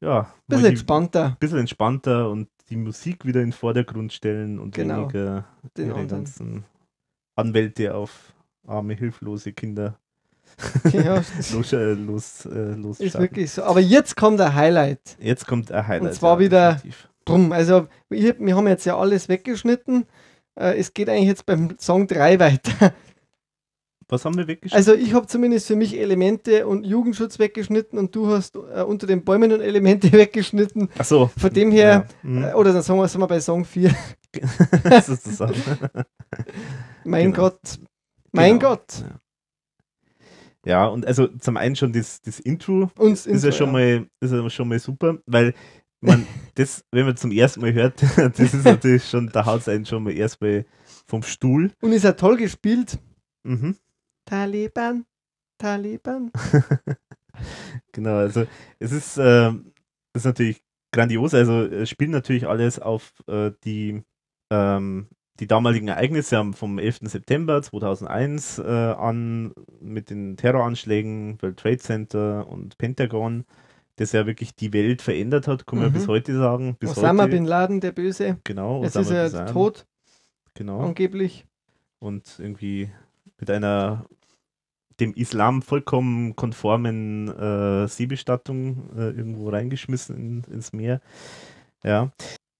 ja, 0.00 0.34
Bisschen 0.48 0.66
entspannter. 0.66 1.36
bisschen 1.38 1.58
entspannter 1.60 2.28
und 2.28 2.48
die 2.70 2.76
Musik 2.76 3.24
wieder 3.24 3.40
in 3.40 3.48
den 3.48 3.52
Vordergrund 3.52 4.12
stellen 4.12 4.58
und 4.58 4.74
Genau, 4.74 5.02
weniger 5.02 5.44
den 5.76 5.88
ihre 5.88 6.06
ganzen 6.06 6.64
Anwälte 7.36 7.94
auf 7.94 8.34
arme, 8.66 8.94
hilflose 8.94 9.52
Kinder 9.52 9.98
Ja, 10.92 11.22
los, 11.52 11.72
äh, 11.72 11.92
los, 11.94 12.46
äh, 12.46 12.70
ist 12.72 12.76
losstarten. 12.78 13.20
wirklich 13.20 13.50
so. 13.50 13.62
Aber 13.64 13.80
jetzt 13.80 14.16
kommt 14.16 14.40
der 14.40 14.54
Highlight. 14.54 15.16
Jetzt 15.20 15.46
kommt 15.46 15.70
ein 15.72 15.86
Highlight. 15.86 16.08
Und 16.10 16.14
zwar 16.14 16.38
wieder- 16.38 16.74
definitiv. 16.74 17.08
Drum, 17.24 17.52
also 17.52 17.88
wir, 18.08 18.38
wir 18.40 18.56
haben 18.56 18.66
jetzt 18.68 18.86
ja 18.86 18.96
alles 18.96 19.28
weggeschnitten. 19.28 20.06
Äh, 20.58 20.78
es 20.78 20.94
geht 20.94 21.08
eigentlich 21.10 21.28
jetzt 21.28 21.44
beim 21.44 21.76
Song 21.78 22.06
3 22.06 22.40
weiter. 22.40 22.92
Was 24.10 24.24
haben 24.24 24.36
wir 24.38 24.46
weggeschnitten? 24.46 24.76
Also 24.76 24.94
ich 24.94 25.12
habe 25.12 25.26
zumindest 25.26 25.66
für 25.66 25.76
mich 25.76 25.98
Elemente 25.98 26.66
und 26.66 26.84
Jugendschutz 26.84 27.38
weggeschnitten 27.38 27.98
und 27.98 28.14
du 28.16 28.28
hast 28.28 28.56
äh, 28.56 28.82
unter 28.82 29.06
den 29.06 29.22
Bäumen 29.24 29.52
und 29.52 29.60
Elemente 29.60 30.10
weggeschnitten. 30.12 30.88
Ach 30.98 31.04
so. 31.04 31.30
Von 31.36 31.52
dem 31.52 31.70
her, 31.70 32.06
Ja, 32.22 32.28
mhm. 32.28 32.42
äh, 32.44 32.52
oder 32.54 32.72
dann 32.72 32.82
sagen 32.82 32.98
wir, 32.98 33.06
sind 33.08 33.20
wir 33.20 33.26
bei 33.26 33.40
Song 33.40 33.64
4. 33.64 33.94
sozusagen. 35.04 35.54
Mein 37.04 37.32
Genau. 37.32 37.36
Gott. 37.50 37.78
Mein 38.32 38.58
Genau. 38.58 38.70
Gott. 38.76 39.00
Ja. 39.00 39.20
Ja, 40.66 40.86
und 40.86 41.06
also 41.06 41.28
zum 41.28 41.56
einen 41.56 41.76
schon 41.76 41.92
das, 41.92 42.20
das 42.20 42.40
Intro 42.40 42.90
Uns 42.98 43.26
ist 43.26 43.42
ja 43.42 43.48
Intro, 43.50 43.58
schon 43.58 43.72
mal 43.72 44.06
ist 44.20 44.32
ja 44.32 44.50
schon 44.50 44.68
mal 44.68 44.78
super, 44.78 45.16
weil 45.24 45.54
man 46.00 46.26
das, 46.56 46.84
wenn 46.92 47.06
man 47.06 47.16
zum 47.16 47.30
ersten 47.30 47.60
Mal 47.60 47.72
hört, 47.72 48.02
das 48.16 48.38
ist 48.54 48.64
natürlich 48.64 49.04
schon, 49.08 49.28
da 49.28 49.46
haut 49.46 49.60
es 49.60 49.68
einen 49.68 49.86
schon 49.86 50.02
mal 50.02 50.12
erstmal 50.12 50.66
vom 51.06 51.22
Stuhl. 51.22 51.70
Und 51.80 51.92
ist 51.92 52.04
ja 52.04 52.12
toll 52.12 52.36
gespielt. 52.36 52.98
Mhm. 53.44 53.76
Taliban, 54.28 55.04
Taliban. 55.58 56.30
Genau, 57.92 58.16
also 58.16 58.46
es 58.80 58.90
ist, 58.90 59.16
das 59.16 59.54
ist 60.12 60.24
natürlich 60.24 60.60
grandios, 60.92 61.34
also 61.34 61.62
es 61.62 61.88
spielt 61.88 62.10
natürlich 62.10 62.48
alles 62.48 62.80
auf 62.80 63.12
äh, 63.28 63.52
die, 63.64 64.02
ähm, 64.50 65.06
die 65.38 65.46
damaligen 65.46 65.86
Ereignisse 65.86 66.44
vom 66.52 66.80
11. 66.80 66.98
September 67.02 67.62
2001 67.62 68.58
äh, 68.58 68.62
an 68.64 69.52
mit 69.80 70.10
den 70.10 70.36
Terroranschlägen, 70.36 71.40
World 71.40 71.58
Trade 71.60 71.78
Center 71.78 72.48
und 72.48 72.76
Pentagon, 72.76 73.44
das 73.96 74.10
ja 74.10 74.26
wirklich 74.26 74.56
die 74.56 74.72
Welt 74.72 75.00
verändert 75.00 75.46
hat, 75.46 75.64
kann 75.66 75.78
man 75.78 75.90
Mhm. 75.90 75.92
bis 75.92 76.08
heute 76.08 76.36
sagen. 76.36 76.76
Bis 76.80 76.90
Osama 76.90 77.22
heute, 77.24 77.32
Bin 77.36 77.44
Laden, 77.44 77.80
der 77.80 77.92
Böse. 77.92 78.38
genau, 78.42 78.82
Jetzt 78.82 78.96
Osama 78.96 79.22
ist 79.22 79.34
er 79.34 79.46
tot, 79.46 79.86
Genau. 80.54 80.80
angeblich. 80.80 81.46
und 82.00 82.36
irgendwie 82.40 82.90
mit 83.38 83.48
einer 83.48 84.06
dem 85.00 85.14
Islam 85.14 85.62
vollkommen 85.62 86.34
konformen 86.36 87.28
äh, 87.28 87.88
Seebestattung 87.88 88.90
äh, 88.96 89.10
irgendwo 89.10 89.48
reingeschmissen 89.50 90.16
in, 90.16 90.52
ins 90.52 90.72
Meer. 90.72 91.00
Ja. 91.84 92.12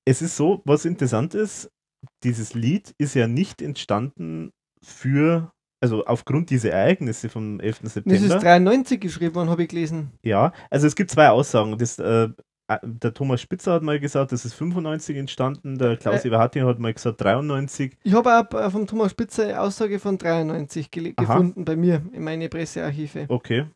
Es 0.05 0.22
ist 0.22 0.36
so, 0.36 0.62
was 0.64 0.84
interessant 0.84 1.34
ist, 1.34 1.70
dieses 2.22 2.55
Lied 2.55 2.95
ist 2.99 3.14
ja 3.14 3.26
nicht 3.26 3.61
entstanden 3.61 4.53
für, 4.82 5.53
also 5.80 6.05
aufgrund 6.07 6.51
dieser 6.51 6.70
Ereignisse 6.70 7.28
vom 7.28 7.61
11. 7.61 7.80
Das 7.80 7.97
ist 7.97 8.05
September. 8.05 8.39
93 8.39 9.01
geschrieben 9.01 9.34
worden, 9.34 9.51
habe 9.51 9.64
ich 9.64 9.68
gelesen. 9.68 10.12
Ja, 10.22 10.53
also 10.70 10.86
es 10.86 10.97
gibt 10.97 11.11
zwei 11.11 11.28
Aussagen. 11.30 11.76
Das, 11.76 11.99
äh, 11.99 12.28
der 12.83 13.14
Thomas 13.14 13.41
Spitzer 13.41 13.73
hat 13.73 13.83
mal 13.83 13.99
gesagt, 13.99 14.33
das 14.33 14.45
ist 14.45 14.55
95 14.55 15.16
entstanden, 15.16 15.79
der 15.79 15.97
Klaus 15.97 16.25
Äh. 16.25 16.29
Eberhardt 16.29 16.55
hat 16.57 16.79
mal 16.79 16.93
gesagt 16.93 17.21
93. 17.23 17.97
Ich 18.03 18.12
habe 18.12 18.31
auch 18.39 18.55
äh, 18.59 18.71
vom 18.71 18.87
Thomas 18.87 19.11
Spitzer 19.12 19.45
eine 19.45 19.61
Aussage 19.61 19.99
von 19.99 20.19
93 20.19 20.89
gele- 20.91 21.14
Aha. 21.16 21.25
gefunden 21.35 21.64
bei 21.64 21.77
mir 21.77 22.03
in 22.12 22.23
meine 22.25 22.49
Pressearchive. 22.49 23.25
Okay, 23.29 23.66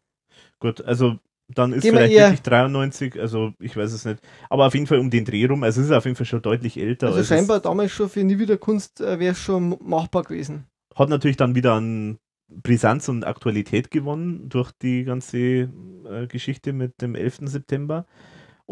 gut, 0.58 0.82
also 0.84 1.16
dann 1.54 1.72
ist 1.72 1.82
Gehen 1.82 1.92
wir 1.94 2.00
vielleicht 2.00 2.14
eher- 2.14 2.24
wirklich 2.28 2.42
93, 2.42 3.20
also 3.20 3.52
ich 3.58 3.76
weiß 3.76 3.92
es 3.92 4.04
nicht. 4.04 4.20
Aber 4.50 4.66
auf 4.66 4.74
jeden 4.74 4.86
Fall 4.86 4.98
um 4.98 5.10
den 5.10 5.24
Dreh 5.24 5.44
rum, 5.46 5.62
also 5.64 5.80
es 5.80 5.86
ist 5.88 5.92
auf 5.92 6.04
jeden 6.04 6.16
Fall 6.16 6.26
schon 6.26 6.42
deutlich 6.42 6.78
älter. 6.78 7.06
Also 7.08 7.18
als 7.18 7.28
scheinbar 7.28 7.60
damals 7.60 7.92
schon 7.92 8.08
für 8.08 8.22
Nie 8.24 8.38
wieder 8.38 8.56
Kunst 8.58 9.00
äh, 9.00 9.18
wäre 9.18 9.32
es 9.32 9.38
schon 9.38 9.76
machbar 9.82 10.22
gewesen. 10.22 10.66
Es 10.92 10.98
hat 10.98 11.08
natürlich 11.08 11.36
dann 11.38 11.54
wieder 11.54 11.72
an 11.74 12.18
Brisanz 12.48 13.08
und 13.08 13.24
Aktualität 13.24 13.90
gewonnen 13.90 14.48
durch 14.50 14.70
die 14.72 15.04
ganze 15.04 15.38
äh, 15.38 16.26
Geschichte 16.28 16.74
mit 16.74 17.00
dem 17.00 17.14
11. 17.14 17.40
September 17.44 18.04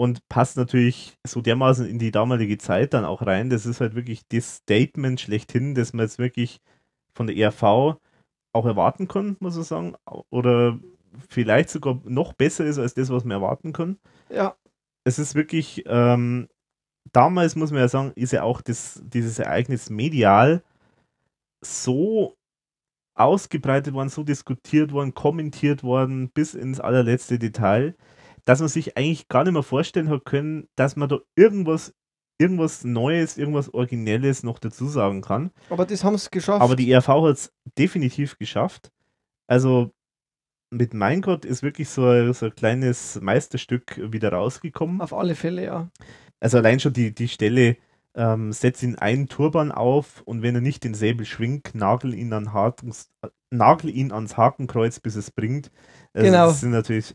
und 0.00 0.26
passt 0.30 0.56
natürlich 0.56 1.18
so 1.26 1.42
dermaßen 1.42 1.86
in 1.86 1.98
die 1.98 2.10
damalige 2.10 2.56
Zeit 2.56 2.94
dann 2.94 3.04
auch 3.04 3.20
rein. 3.20 3.50
Das 3.50 3.66
ist 3.66 3.82
halt 3.82 3.94
wirklich 3.94 4.26
das 4.28 4.56
Statement 4.56 5.20
schlechthin, 5.20 5.74
das 5.74 5.92
man 5.92 6.06
jetzt 6.06 6.18
wirklich 6.18 6.62
von 7.12 7.26
der 7.26 7.36
ERV 7.36 7.62
auch 8.54 8.64
erwarten 8.64 9.08
kann, 9.08 9.36
muss 9.40 9.56
man 9.56 9.64
sagen. 9.64 9.94
Oder 10.30 10.78
vielleicht 11.28 11.68
sogar 11.68 12.00
noch 12.04 12.32
besser 12.32 12.64
ist 12.64 12.78
als 12.78 12.94
das, 12.94 13.10
was 13.10 13.24
man 13.24 13.32
erwarten 13.32 13.74
kann. 13.74 13.98
Ja, 14.30 14.56
Es 15.04 15.18
ist 15.18 15.34
wirklich, 15.34 15.84
ähm, 15.84 16.48
damals 17.12 17.54
muss 17.54 17.70
man 17.70 17.80
ja 17.80 17.88
sagen, 17.88 18.12
ist 18.14 18.32
ja 18.32 18.42
auch 18.42 18.62
das, 18.62 19.02
dieses 19.04 19.38
Ereignis 19.38 19.90
medial 19.90 20.62
so 21.62 22.38
ausgebreitet 23.14 23.92
worden, 23.92 24.08
so 24.08 24.22
diskutiert 24.22 24.92
worden, 24.92 25.12
kommentiert 25.12 25.82
worden, 25.82 26.30
bis 26.30 26.54
ins 26.54 26.80
allerletzte 26.80 27.38
Detail, 27.38 27.94
dass 28.44 28.60
man 28.60 28.68
sich 28.68 28.96
eigentlich 28.96 29.28
gar 29.28 29.44
nicht 29.44 29.52
mehr 29.52 29.62
vorstellen 29.62 30.08
hat 30.08 30.24
können, 30.24 30.68
dass 30.76 30.96
man 30.96 31.08
da 31.08 31.18
irgendwas, 31.36 31.94
irgendwas 32.38 32.84
Neues, 32.84 33.36
irgendwas 33.36 33.72
Originelles 33.72 34.42
noch 34.42 34.58
dazu 34.58 34.86
sagen 34.86 35.20
kann. 35.20 35.50
aber 35.68 35.86
das 35.86 36.04
haben 36.04 36.16
sie 36.18 36.30
geschafft. 36.30 36.62
Aber 36.62 36.76
die 36.76 36.90
ERV 36.90 37.08
hat 37.08 37.36
es 37.36 37.52
definitiv 37.78 38.38
geschafft. 38.38 38.90
Also 39.46 39.92
mit 40.70 40.94
Mein 40.94 41.20
Gott 41.20 41.44
ist 41.44 41.62
wirklich 41.62 41.88
so 41.88 42.06
ein, 42.06 42.32
so 42.32 42.46
ein 42.46 42.54
kleines 42.54 43.20
Meisterstück 43.20 44.00
wieder 44.12 44.32
rausgekommen. 44.32 45.00
Auf 45.00 45.12
alle 45.12 45.34
Fälle, 45.34 45.64
ja. 45.64 45.90
Also 46.38 46.58
allein 46.58 46.80
schon 46.80 46.92
die, 46.92 47.12
die 47.12 47.28
Stelle, 47.28 47.76
ähm, 48.14 48.52
setz 48.52 48.82
ihn 48.82 48.96
einen 48.96 49.28
Turban 49.28 49.72
auf 49.72 50.22
und 50.22 50.42
wenn 50.42 50.54
er 50.54 50.60
nicht 50.60 50.84
den 50.84 50.94
Säbel 50.94 51.26
schwingt, 51.26 51.74
nagel 51.74 52.14
ihn, 52.14 52.32
an 52.32 52.52
Hakens, 52.52 53.10
nagel 53.50 53.90
ihn 53.90 54.12
ans 54.12 54.36
Hakenkreuz, 54.36 55.00
bis 55.00 55.16
es 55.16 55.30
bringt. 55.30 55.70
Also 56.12 56.26
Genau. 56.26 56.46
Das 56.46 56.60
sind 56.60 56.70
natürlich, 56.70 57.14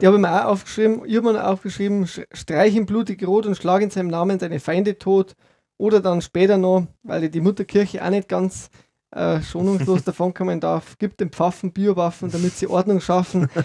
Die 0.00 0.06
habe 0.06 0.16
ich 0.16 0.22
mir 0.22 0.44
auch 0.44 0.50
aufgeschrieben. 0.52 1.02
Ich 1.06 1.16
habe 1.16 1.32
mir 1.32 1.46
aufgeschrieben, 1.46 2.04
sch- 2.04 2.26
streich 2.32 2.74
ihn 2.74 2.86
blutig 2.86 3.26
rot 3.26 3.46
und 3.46 3.56
schlag 3.56 3.82
in 3.82 3.90
seinem 3.90 4.08
Namen 4.08 4.38
seine 4.38 4.60
Feinde 4.60 4.98
tot. 4.98 5.34
Oder 5.78 6.00
dann 6.00 6.20
später 6.22 6.58
noch, 6.58 6.86
weil 7.02 7.28
die 7.30 7.40
Mutterkirche 7.40 8.04
auch 8.04 8.10
nicht 8.10 8.28
ganz 8.28 8.68
äh, 9.12 9.40
schonungslos 9.40 10.04
davonkommen 10.04 10.60
darf. 10.60 10.98
Gibt 10.98 11.20
den 11.20 11.30
Pfaffen 11.30 11.72
Biowaffen, 11.72 12.30
damit 12.30 12.52
sie 12.56 12.66
Ordnung 12.68 13.00
schaffen. 13.00 13.48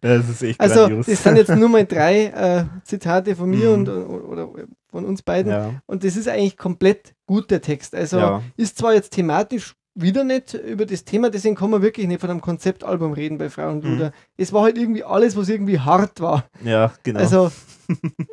das 0.00 0.28
ist 0.28 0.42
echt 0.42 0.60
also, 0.60 0.80
grandios. 0.80 1.06
das 1.06 1.22
sind 1.22 1.36
jetzt 1.36 1.54
nur 1.54 1.68
mal 1.68 1.84
drei 1.84 2.26
äh, 2.26 2.64
Zitate 2.84 3.36
von 3.36 3.50
mir 3.50 3.68
Mhm. 3.70 3.74
und, 3.74 3.88
oder 3.88 4.48
von 4.90 5.04
uns 5.04 5.22
beiden. 5.22 5.52
Ja, 5.52 5.74
Und 5.86 6.04
das 6.04 6.16
ist 6.16 6.28
eigentlich 6.28 6.56
komplett 6.56 7.14
gut, 7.26 7.50
der 7.50 7.60
Text. 7.60 7.94
Also 7.94 8.18
ja, 8.18 8.42
ist 8.56 8.78
zwar 8.78 8.94
jetzt 8.94 9.12
thematisch 9.12 9.74
wieder 9.94 10.24
nicht 10.24 10.54
über 10.54 10.86
das 10.86 11.04
Thema, 11.04 11.30
deswegen 11.30 11.54
kann 11.54 11.70
man 11.70 11.82
wirklich 11.82 12.06
nicht 12.06 12.20
von 12.20 12.30
einem 12.30 12.40
Konzeptalbum 12.40 13.12
reden 13.12 13.38
bei 13.38 13.48
Frauenluder. 13.48 14.12
Es 14.36 14.52
war 14.52 14.62
halt 14.62 14.76
irgendwie 14.76 15.04
alles, 15.04 15.36
was 15.36 15.48
irgendwie 15.48 15.78
hart 15.78 16.20
war. 16.20 16.44
ja, 16.64 16.92
genau. 17.02 17.20
Also, 17.20 17.50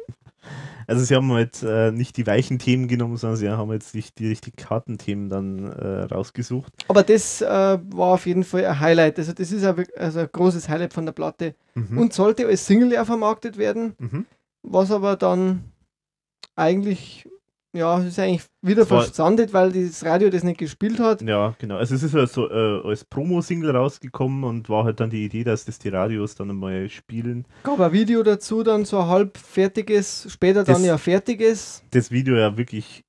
Also, 0.88 1.06
sie 1.06 1.16
haben 1.16 1.32
halt 1.32 1.64
äh, 1.64 1.92
nicht 1.92 2.18
die 2.18 2.28
weichen 2.28 2.60
Themen 2.60 2.90
genommen, 2.90 3.16
sondern 3.16 3.38
sie 3.38 3.50
haben 3.50 3.72
jetzt 3.72 3.94
sich 3.94 4.14
die 4.14 4.28
richtig 4.28 4.70
harten 4.70 4.98
Themen 4.98 5.30
dann 5.30 5.72
äh, 5.72 6.04
rausgesucht. 6.14 6.74
aber 6.90 7.04
das 7.04 7.42
äh, 7.42 7.48
war 7.48 8.14
auf 8.14 8.26
jeden 8.26 8.44
Fall 8.44 8.66
ein 8.66 8.80
Highlight. 8.80 9.18
Also, 9.18 9.32
das 9.32 9.54
ist 9.54 9.64
ein, 9.64 9.86
also 9.96 10.20
ein 10.20 10.30
großes 10.30 10.68
Highlight 10.68 10.94
von 10.94 11.06
der 11.06 11.14
Platte. 11.14 11.56
Mhm. 11.76 11.98
Und 11.98 12.14
sollte 12.14 12.46
als 12.46 12.66
Single 12.66 12.92
ja 12.92 13.06
vermarktet 13.06 13.58
werden, 13.58 13.94
mhm. 14.00 14.26
was 14.64 14.92
aber 14.92 15.16
dann 15.16 15.64
eigentlich, 16.58 17.26
ja, 17.74 18.00
es 18.00 18.08
ist 18.08 18.20
eigentlich 18.20 18.44
wieder 18.62 18.86
versandet, 18.86 19.54
weil 19.54 19.72
das 19.72 20.04
Radio 20.04 20.30
das 20.30 20.44
nicht 20.44 20.58
gespielt 20.60 21.00
hat. 21.00 21.22
Ja, 21.22 21.56
genau. 21.58 21.78
Also 21.78 21.96
es 21.96 22.04
ist 22.04 22.14
ja 22.14 22.28
so 22.28 22.50
äh, 22.50 22.82
als 22.88 23.06
Promo-Single 23.06 23.76
rausgekommen 23.76 24.44
und 24.44 24.70
war 24.70 24.84
halt 24.84 25.00
dann 25.00 25.10
die 25.10 25.24
Idee, 25.26 25.44
dass 25.44 25.66
das 25.66 25.80
die 25.80 25.90
Radios 25.90 26.36
dann 26.36 26.50
einmal 26.50 26.90
spielen. 26.90 27.46
Gab 27.64 27.80
ein 27.80 27.92
Video 27.94 28.24
dazu, 28.24 28.64
dann 28.64 28.84
so 28.86 29.00
ein 29.00 29.08
halb 29.08 29.38
fertiges, 29.38 30.28
später 30.30 30.64
dann 30.64 30.76
Das- 30.76 30.86
ja 30.86 30.98
fertiges. 30.98 31.84
Das 31.92 32.12
Video 32.12 32.36
ja 32.36 32.58
wirklich 32.58 33.04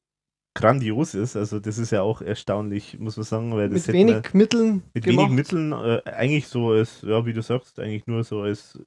grandios 0.54 1.14
ist. 1.14 1.34
Also 1.34 1.58
das 1.60 1.78
ist 1.78 1.90
ja 1.92 2.02
auch 2.02 2.20
erstaunlich, 2.20 2.98
muss 2.98 3.16
man 3.16 3.24
sagen, 3.24 3.52
weil 3.54 3.68
das 3.70 3.86
mit 3.86 3.94
wenig 3.94 4.34
Mitteln 4.34 4.82
mit 4.94 5.04
gemacht. 5.04 5.24
wenig 5.30 5.36
Mitteln 5.36 5.72
äh, 5.72 6.02
eigentlich 6.04 6.46
so 6.46 6.70
als, 6.72 7.02
ja, 7.02 7.24
wie 7.26 7.32
du 7.32 7.42
sagst, 7.42 7.80
eigentlich 7.80 8.06
nur 8.06 8.22
so 8.22 8.42
als 8.42 8.78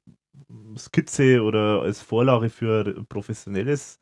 Skizze 0.78 1.42
oder 1.42 1.82
als 1.82 2.00
Vorlage 2.02 2.50
für 2.50 2.94
ein 2.96 3.06
professionelles 3.06 3.98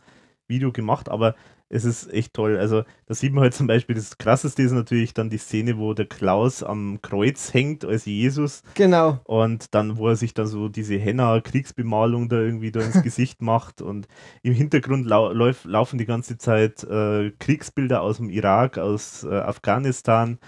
Video 0.48 0.72
gemacht, 0.72 1.08
aber 1.08 1.34
es 1.74 1.84
ist 1.84 2.12
echt 2.12 2.34
toll. 2.34 2.56
Also 2.56 2.84
da 3.06 3.14
sieht 3.14 3.32
man 3.32 3.42
halt 3.42 3.54
zum 3.54 3.66
Beispiel, 3.66 3.96
das 3.96 4.16
krasseste 4.16 4.62
ist 4.62 4.70
natürlich 4.72 5.12
dann 5.12 5.28
die 5.28 5.38
Szene, 5.38 5.76
wo 5.76 5.92
der 5.92 6.06
Klaus 6.06 6.62
am 6.62 7.00
Kreuz 7.02 7.52
hängt 7.52 7.84
als 7.84 8.04
Jesus 8.04 8.62
Genau. 8.74 9.20
und 9.24 9.74
dann, 9.74 9.96
wo 9.96 10.08
er 10.08 10.16
sich 10.16 10.34
dann 10.34 10.46
so 10.46 10.68
diese 10.68 10.96
Henna-Kriegsbemalung 10.96 12.28
da 12.28 12.36
irgendwie 12.36 12.70
da 12.70 12.80
ins 12.80 13.02
Gesicht 13.02 13.42
macht 13.42 13.82
und 13.82 14.06
im 14.42 14.54
Hintergrund 14.54 15.04
lau 15.06 15.32
läuf, 15.32 15.64
laufen 15.64 15.98
die 15.98 16.06
ganze 16.06 16.38
Zeit 16.38 16.84
äh, 16.84 17.32
Kriegsbilder 17.40 18.02
aus 18.02 18.18
dem 18.18 18.30
Irak, 18.30 18.78
aus 18.78 19.24
äh, 19.24 19.34
Afghanistan. 19.34 20.38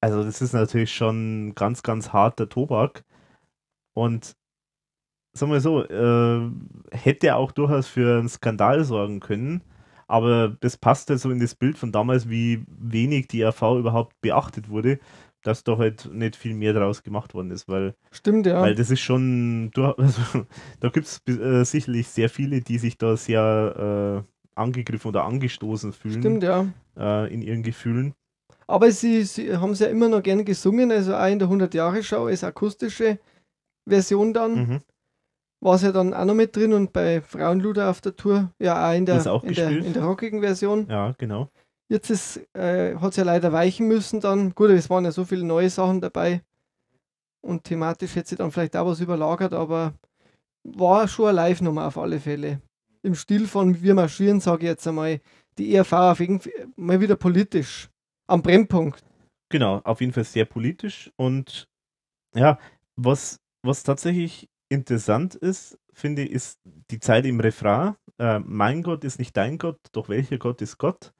Also 0.00 0.24
das 0.24 0.40
ist 0.40 0.54
natürlich 0.54 0.94
schon 0.94 1.54
ganz, 1.54 1.82
ganz 1.82 2.12
harter 2.12 2.48
Tobak. 2.48 3.04
Und 3.94 4.34
sagen 5.36 5.52
wir 5.52 5.60
so, 5.60 5.84
äh, 5.84 6.50
hätte 6.90 7.36
auch 7.36 7.52
durchaus 7.52 7.86
für 7.86 8.18
einen 8.18 8.28
Skandal 8.28 8.84
sorgen 8.84 9.20
können. 9.20 9.62
Aber 10.06 10.56
das 10.60 10.76
passt 10.76 11.10
ja 11.10 11.16
so 11.16 11.30
in 11.30 11.40
das 11.40 11.54
Bild 11.54 11.78
von 11.78 11.92
damals, 11.92 12.28
wie 12.28 12.64
wenig 12.68 13.28
die 13.28 13.42
RV 13.42 13.62
überhaupt 13.78 14.20
beachtet 14.20 14.68
wurde, 14.68 14.98
dass 15.42 15.62
da 15.62 15.78
halt 15.78 16.10
nicht 16.12 16.36
viel 16.36 16.54
mehr 16.54 16.72
draus 16.72 17.02
gemacht 17.02 17.34
worden 17.34 17.50
ist, 17.50 17.68
weil 17.68 17.94
Stimmt, 18.10 18.46
ja. 18.46 18.62
weil 18.62 18.74
das 18.74 18.90
ist 18.90 19.00
schon, 19.00 19.70
du, 19.72 19.84
also, 19.96 20.46
da 20.80 20.88
gibt 20.88 21.06
es 21.06 21.20
äh, 21.28 21.64
sicherlich 21.64 22.08
sehr 22.08 22.28
viele, 22.28 22.60
die 22.60 22.78
sich 22.78 22.98
da 22.98 23.16
sehr 23.16 24.24
äh, 24.24 24.58
angegriffen 24.58 25.08
oder 25.08 25.24
angestoßen 25.24 25.92
fühlen 25.92 26.20
Stimmt, 26.20 26.42
ja. 26.42 26.66
äh, 26.96 27.32
in 27.32 27.42
ihren 27.42 27.62
Gefühlen. 27.62 28.14
Aber 28.66 28.90
sie, 28.90 29.24
sie 29.24 29.56
haben 29.56 29.72
es 29.72 29.80
ja 29.80 29.88
immer 29.88 30.08
noch 30.08 30.22
gerne 30.22 30.44
gesungen, 30.44 30.90
also 30.90 31.14
auch 31.14 31.26
in 31.26 31.38
der 31.38 31.48
100-Jahre-Show 31.48 32.26
als 32.26 32.44
akustische 32.44 33.18
Version 33.86 34.32
dann. 34.32 34.54
Mhm. 34.54 34.80
War 35.64 35.76
es 35.76 35.82
ja 35.82 35.92
dann 35.92 36.12
auch 36.12 36.26
noch 36.26 36.34
mit 36.34 36.54
drin 36.54 36.74
und 36.74 36.92
bei 36.92 37.22
Frauenluder 37.22 37.88
auf 37.88 38.02
der 38.02 38.14
Tour 38.14 38.52
ja 38.58 38.86
auch 38.86 38.94
in 38.94 39.06
der, 39.06 39.32
auch 39.32 39.42
in 39.42 39.54
der, 39.54 39.70
in 39.70 39.94
der 39.94 40.04
rockigen 40.04 40.42
Version. 40.42 40.86
Ja, 40.90 41.14
genau. 41.16 41.48
Jetzt 41.88 42.10
ist, 42.10 42.36
äh, 42.54 42.96
hat 42.96 43.12
es 43.12 43.16
ja 43.16 43.24
leider 43.24 43.50
weichen 43.50 43.88
müssen 43.88 44.20
dann. 44.20 44.54
Gut, 44.54 44.68
es 44.68 44.90
waren 44.90 45.06
ja 45.06 45.10
so 45.10 45.24
viele 45.24 45.44
neue 45.44 45.70
Sachen 45.70 46.02
dabei 46.02 46.42
und 47.40 47.64
thematisch 47.64 48.14
hätte 48.14 48.28
sie 48.28 48.36
dann 48.36 48.50
vielleicht 48.50 48.76
auch 48.76 48.86
was 48.86 49.00
überlagert, 49.00 49.54
aber 49.54 49.94
war 50.64 51.08
schon 51.08 51.28
eine 51.28 51.36
Live-Nummer 51.36 51.86
auf 51.86 51.96
alle 51.96 52.20
Fälle. 52.20 52.60
Im 53.02 53.14
Stil 53.14 53.46
von 53.46 53.80
Wir 53.80 53.94
marschieren, 53.94 54.40
sage 54.40 54.64
ich 54.64 54.68
jetzt 54.68 54.86
einmal, 54.86 55.22
die 55.56 55.74
ERV 55.74 55.92
auf 55.92 56.20
jeden 56.20 56.40
Fall 56.40 56.52
mal 56.76 57.00
wieder 57.00 57.16
politisch. 57.16 57.88
Am 58.26 58.42
Brennpunkt. 58.42 59.02
Genau, 59.48 59.80
auf 59.84 60.02
jeden 60.02 60.12
Fall 60.12 60.24
sehr 60.24 60.44
politisch 60.44 61.10
und 61.16 61.68
ja, 62.34 62.58
was, 62.96 63.40
was 63.62 63.82
tatsächlich 63.82 64.48
interessant 64.68 65.34
ist, 65.34 65.78
finde 65.92 66.22
ich, 66.22 66.32
ist 66.32 66.60
die 66.90 67.00
Zeit 67.00 67.26
im 67.26 67.40
Refrain. 67.40 67.94
Äh, 68.18 68.40
mein 68.40 68.82
Gott 68.82 69.04
ist 69.04 69.18
nicht 69.18 69.36
dein 69.36 69.58
Gott, 69.58 69.78
doch 69.92 70.08
welcher 70.08 70.38
Gott 70.38 70.62
ist 70.62 70.78
Gott? 70.78 71.12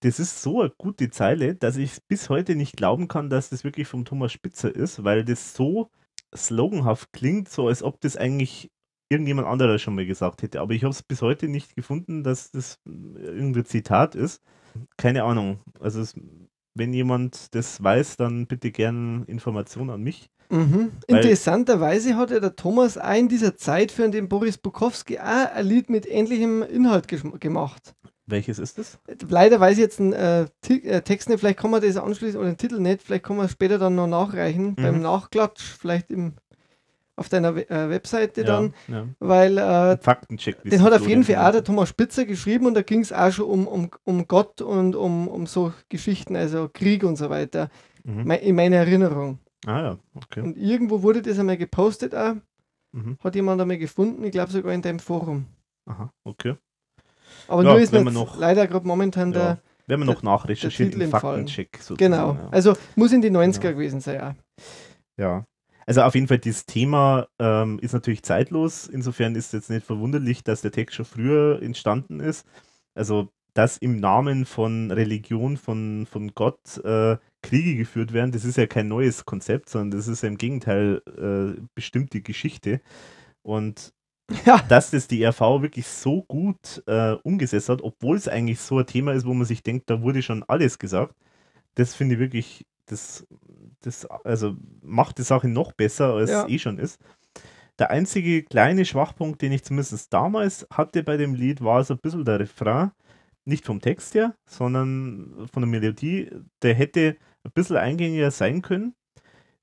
Das 0.00 0.20
ist 0.20 0.42
so 0.42 0.60
eine 0.60 0.70
gute 0.76 1.10
Zeile, 1.10 1.54
dass 1.54 1.76
ich 1.76 1.98
bis 2.08 2.28
heute 2.28 2.56
nicht 2.56 2.76
glauben 2.76 3.08
kann, 3.08 3.30
dass 3.30 3.50
das 3.50 3.64
wirklich 3.64 3.88
vom 3.88 4.04
Thomas 4.04 4.32
Spitzer 4.32 4.74
ist, 4.74 5.04
weil 5.04 5.24
das 5.24 5.54
so 5.54 5.90
sloganhaft 6.34 7.12
klingt, 7.12 7.48
so 7.48 7.68
als 7.68 7.82
ob 7.82 8.00
das 8.00 8.16
eigentlich 8.16 8.70
irgendjemand 9.08 9.48
anderer 9.48 9.78
schon 9.78 9.94
mal 9.94 10.06
gesagt 10.06 10.42
hätte. 10.42 10.60
Aber 10.60 10.74
ich 10.74 10.82
habe 10.84 10.92
es 10.92 11.02
bis 11.02 11.22
heute 11.22 11.48
nicht 11.48 11.74
gefunden, 11.76 12.22
dass 12.24 12.50
das 12.50 12.80
irgendein 12.84 13.64
Zitat 13.64 14.14
ist. 14.14 14.42
Keine 14.96 15.24
Ahnung. 15.24 15.60
Also 15.80 16.00
es, 16.00 16.14
wenn 16.74 16.92
jemand 16.92 17.54
das 17.54 17.82
weiß, 17.82 18.16
dann 18.16 18.46
bitte 18.46 18.72
gern 18.72 19.24
Informationen 19.24 19.90
an 19.90 20.02
mich. 20.02 20.30
Mhm. 20.50 20.92
Interessanterweise 21.06 22.16
hat 22.16 22.30
ja 22.30 22.40
der 22.40 22.56
Thomas 22.56 22.98
auch 22.98 23.14
in 23.14 23.28
dieser 23.28 23.56
Zeit 23.56 23.90
für 23.92 24.08
den 24.08 24.28
Boris 24.28 24.58
Bukowski 24.58 25.18
auch 25.18 25.52
ein 25.54 25.66
Lied 25.66 25.90
mit 25.90 26.06
ähnlichem 26.06 26.62
Inhalt 26.62 27.06
gemacht. 27.40 27.94
Welches 28.26 28.58
ist 28.58 28.78
es? 28.78 28.98
Leider 29.28 29.60
weiß 29.60 29.72
ich 29.74 29.80
jetzt 29.80 29.98
den 29.98 30.12
äh, 30.14 30.46
äh, 30.68 31.00
Text 31.02 31.28
nicht, 31.28 31.40
vielleicht 31.40 31.58
kann 31.58 31.70
man 31.70 31.82
das 31.82 31.96
anschließen 31.96 32.40
oder 32.40 32.48
den 32.50 32.56
Titel 32.56 32.80
nicht, 32.80 33.02
vielleicht 33.02 33.24
kann 33.24 33.36
man 33.36 33.48
später 33.48 33.78
dann 33.78 33.94
noch 33.96 34.06
nachreichen 34.06 34.74
beim 34.76 35.02
Nachklatsch, 35.02 35.62
vielleicht 35.78 36.10
im, 36.10 36.32
auf 37.16 37.28
deiner 37.28 37.54
We 37.54 37.68
äh, 37.68 37.90
Webseite 37.90 38.44
dann, 38.44 38.72
Ja, 38.88 38.94
ja. 39.00 39.06
weil 39.18 39.58
äh, 39.58 39.98
Faktencheck. 39.98 40.62
den 40.62 40.82
hat 40.82 40.94
auf 40.94 41.06
jeden 41.06 41.24
Fall 41.24 41.36
auch 41.36 41.52
der 41.52 41.64
Thomas 41.64 41.90
Spitzer 41.90 42.24
geschrieben 42.24 42.64
und 42.64 42.72
da 42.74 42.80
ging 42.82 43.00
es 43.00 43.12
auch 43.12 43.30
schon 43.30 43.46
um, 43.46 43.66
um, 43.66 43.90
um 44.04 44.26
Gott 44.26 44.62
und 44.62 44.96
um, 44.96 45.28
um 45.28 45.46
so 45.46 45.74
Geschichten, 45.90 46.34
also 46.34 46.70
Krieg 46.72 47.04
und 47.04 47.16
so 47.16 47.28
weiter, 47.28 47.68
Mhm. 48.04 48.30
In 48.30 48.54
meiner 48.56 48.76
Erinnerung. 48.76 49.38
Ah 49.66 49.80
ja, 49.80 49.98
okay. 50.14 50.40
Und 50.40 50.56
irgendwo 50.56 51.02
wurde 51.02 51.22
das 51.22 51.38
einmal 51.38 51.56
gepostet 51.56 52.14
auch, 52.14 52.34
Mhm. 52.92 53.18
hat 53.22 53.34
jemand 53.34 53.60
einmal 53.60 53.78
gefunden, 53.78 54.22
ich 54.24 54.30
glaube 54.32 54.52
sogar 54.52 54.72
in 54.72 54.82
deinem 54.82 54.98
Forum. 55.00 55.46
Aha, 55.86 56.10
okay. 56.24 56.54
Aber 57.48 57.62
Ja, 57.64 57.70
nur 57.72 57.80
ist 57.80 57.92
mir 57.92 57.98
wenn 57.98 58.04
man 58.04 58.14
noch- 58.14 58.38
leider 58.38 58.66
gerade 58.66 58.86
momentan 58.86 59.32
Ja. 59.32 59.38
der, 59.38 59.44
Werden 59.86 60.00
wir 60.00 60.06
der- 60.06 60.14
noch 60.14 60.22
nachrecherchieren 60.22 60.92
Titel 60.92 61.02
im. 61.02 61.10
Faktencheck 61.10 61.76
sozusagen. 61.78 61.96
genau, 61.98 62.34
Ja. 62.34 62.48
also 62.50 62.74
muss 62.96 63.12
in 63.12 63.20
die 63.20 63.30
90er 63.30 63.68
Genau. 63.70 63.78
gewesen 63.78 64.00
sein, 64.00 64.14
ja. 64.16 64.34
Ja. 65.18 65.44
Also 65.86 66.00
auf 66.02 66.14
jeden 66.14 66.28
Fall, 66.28 66.38
dieses 66.38 66.64
Thema 66.64 67.26
ähm, 67.38 67.78
ist 67.80 67.92
natürlich 67.92 68.22
zeitlos. 68.22 68.86
Insofern 68.86 69.34
ist 69.34 69.46
es 69.46 69.52
jetzt 69.52 69.70
nicht 69.70 69.84
verwunderlich, 69.84 70.42
dass 70.42 70.62
der 70.62 70.72
Text 70.72 70.94
schon 70.96 71.04
früher 71.04 71.60
entstanden 71.60 72.20
ist. 72.20 72.46
Also, 72.94 73.28
dass 73.52 73.76
im 73.76 73.96
Namen 74.00 74.46
von 74.46 74.90
Religion, 74.90 75.56
von, 75.58 76.06
von 76.10 76.32
Gott 76.34 76.78
äh, 76.84 77.18
Kriege 77.44 77.76
geführt 77.76 78.12
werden, 78.12 78.32
das 78.32 78.44
ist 78.44 78.56
ja 78.56 78.66
kein 78.66 78.88
neues 78.88 79.24
Konzept, 79.24 79.68
sondern 79.70 79.98
das 79.98 80.08
ist 80.08 80.22
ja 80.22 80.28
im 80.28 80.38
Gegenteil 80.38 81.02
äh, 81.06 81.60
bestimmte 81.74 82.20
Geschichte. 82.22 82.80
Und 83.42 83.92
Ja, 84.46 84.58
dass 84.68 84.90
das 84.90 85.06
die 85.06 85.22
RV 85.24 85.40
wirklich 85.62 85.86
so 85.86 86.22
gut 86.22 86.82
äh, 86.86 87.12
umgesetzt 87.24 87.68
hat, 87.68 87.82
obwohl 87.82 88.16
es 88.16 88.26
eigentlich 88.28 88.58
so 88.58 88.78
ein 88.78 88.86
Thema 88.86 89.12
ist, 89.12 89.26
wo 89.26 89.34
man 89.34 89.46
sich 89.46 89.62
denkt, 89.62 89.90
da 89.90 90.00
wurde 90.02 90.22
schon 90.22 90.42
alles 90.44 90.78
gesagt. 90.78 91.14
Das 91.74 91.94
finde 91.94 92.14
ich 92.14 92.20
wirklich, 92.20 92.66
das, 92.86 93.26
das 93.82 94.06
also 94.06 94.56
macht 94.82 95.18
die 95.18 95.22
Sache 95.24 95.48
noch 95.48 95.72
besser, 95.72 96.14
als 96.14 96.30
Ja. 96.30 96.44
es 96.44 96.50
eh 96.50 96.58
schon 96.58 96.78
ist. 96.78 96.98
Der 97.78 97.90
einzige 97.90 98.44
kleine 98.44 98.84
Schwachpunkt, 98.84 99.42
den 99.42 99.52
ich 99.52 99.64
zumindest 99.64 100.12
damals 100.12 100.66
hatte 100.70 101.02
bei 101.02 101.16
dem 101.18 101.34
Lied, 101.34 101.62
war 101.62 101.84
so 101.84 101.94
ein 101.94 102.00
bisschen 102.00 102.24
der 102.24 102.40
Refrain. 102.40 102.92
Nicht 103.46 103.66
vom 103.66 103.80
Text 103.80 104.14
her, 104.14 104.34
sondern 104.46 105.48
von 105.52 105.62
der 105.62 105.68
Melodie. 105.68 106.30
Der 106.62 106.74
hätte 106.74 107.16
ein 107.44 107.52
bisschen 107.52 107.76
eingängiger 107.76 108.30
sein 108.30 108.62
können. 108.62 108.94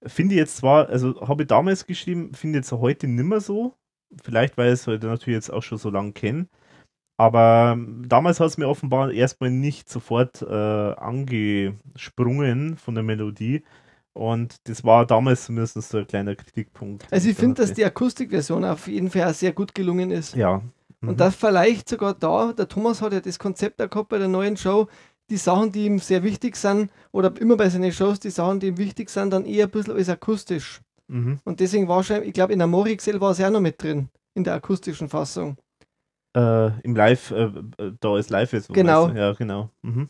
Finde 0.05 0.35
ich 0.35 0.39
jetzt 0.39 0.57
zwar, 0.57 0.89
also 0.89 1.27
habe 1.27 1.43
ich 1.43 1.47
damals 1.47 1.85
geschrieben, 1.85 2.33
finde 2.33 2.59
jetzt 2.59 2.71
heute 2.71 3.07
nimmer 3.07 3.39
so. 3.39 3.75
Vielleicht, 4.23 4.57
weil 4.57 4.67
ich 4.67 4.73
es 4.73 4.87
heute 4.87 5.07
natürlich 5.07 5.37
jetzt 5.37 5.53
auch 5.53 5.63
schon 5.63 5.77
so 5.77 5.89
lange 5.89 6.13
kenne. 6.13 6.47
Aber 7.17 7.73
ähm, 7.73 8.07
damals 8.07 8.39
hat 8.39 8.47
es 8.47 8.57
mir 8.57 8.67
offenbar 8.67 9.11
erstmal 9.11 9.51
nicht 9.51 9.89
sofort 9.89 10.41
äh, 10.41 10.55
angesprungen 10.55 12.77
von 12.77 12.95
der 12.95 13.03
Melodie. 13.03 13.63
Und 14.13 14.67
das 14.67 14.83
war 14.83 15.05
damals 15.05 15.45
zumindest 15.45 15.81
so 15.81 15.99
ein 15.99 16.07
kleiner 16.07 16.35
Kritikpunkt. 16.35 17.07
also 17.11 17.29
ich 17.29 17.37
finde, 17.37 17.61
dass 17.61 17.73
die 17.73 17.85
Akustikversion 17.85 18.65
auf 18.65 18.87
jeden 18.87 19.09
Fall 19.09 19.29
auch 19.29 19.33
sehr 19.33 19.53
gut 19.53 19.75
gelungen 19.75 20.11
ist. 20.11 20.35
Ja. 20.35 20.61
Mhm. 20.99 21.09
Und 21.09 21.19
das 21.19 21.35
vielleicht 21.35 21.87
sogar 21.87 22.13
da, 22.13 22.53
der 22.53 22.67
Thomas 22.67 23.01
hat 23.01 23.13
ja 23.13 23.21
das 23.21 23.39
Konzept 23.39 23.81
auch 23.81 23.89
gehabt 23.89 24.09
bei 24.09 24.17
der 24.17 24.27
neuen 24.27 24.57
Show, 24.57 24.87
die 25.31 25.37
Sachen, 25.37 25.71
die 25.71 25.85
ihm 25.85 25.99
sehr 25.99 26.23
wichtig 26.23 26.57
sind, 26.57 26.91
oder 27.11 27.33
immer 27.39 27.55
bei 27.55 27.69
seinen 27.69 27.91
Shows, 27.91 28.19
die 28.19 28.29
Sachen, 28.29 28.59
die 28.59 28.67
ihm 28.67 28.77
wichtig 28.77 29.09
sind, 29.09 29.31
dann 29.31 29.45
eher 29.45 29.65
ein 29.65 29.71
bisschen 29.71 29.95
als 29.95 30.09
akustisch. 30.09 30.81
Mhm. 31.07 31.39
Und 31.45 31.59
deswegen 31.61 31.87
wahrscheinlich, 31.87 32.27
ich 32.27 32.33
glaube, 32.33 32.53
in 32.53 32.61
Amorixel 32.61 33.19
war 33.21 33.31
es 33.31 33.37
ja 33.37 33.47
auch 33.47 33.51
noch 33.51 33.61
mit 33.61 33.81
drin, 33.81 34.09
in 34.33 34.43
der 34.43 34.53
akustischen 34.55 35.07
Fassung. 35.09 35.57
Äh, 36.35 36.79
Im 36.81 36.95
Live, 36.95 37.31
äh, 37.31 37.51
äh, 37.77 37.93
da 37.99 38.17
ist 38.17 38.29
live 38.29 38.53
wo 38.53 38.73
Genau. 38.73 39.07
du? 39.07 39.17
Ja, 39.17 39.33
genau. 39.33 39.69
Mhm. 39.81 40.09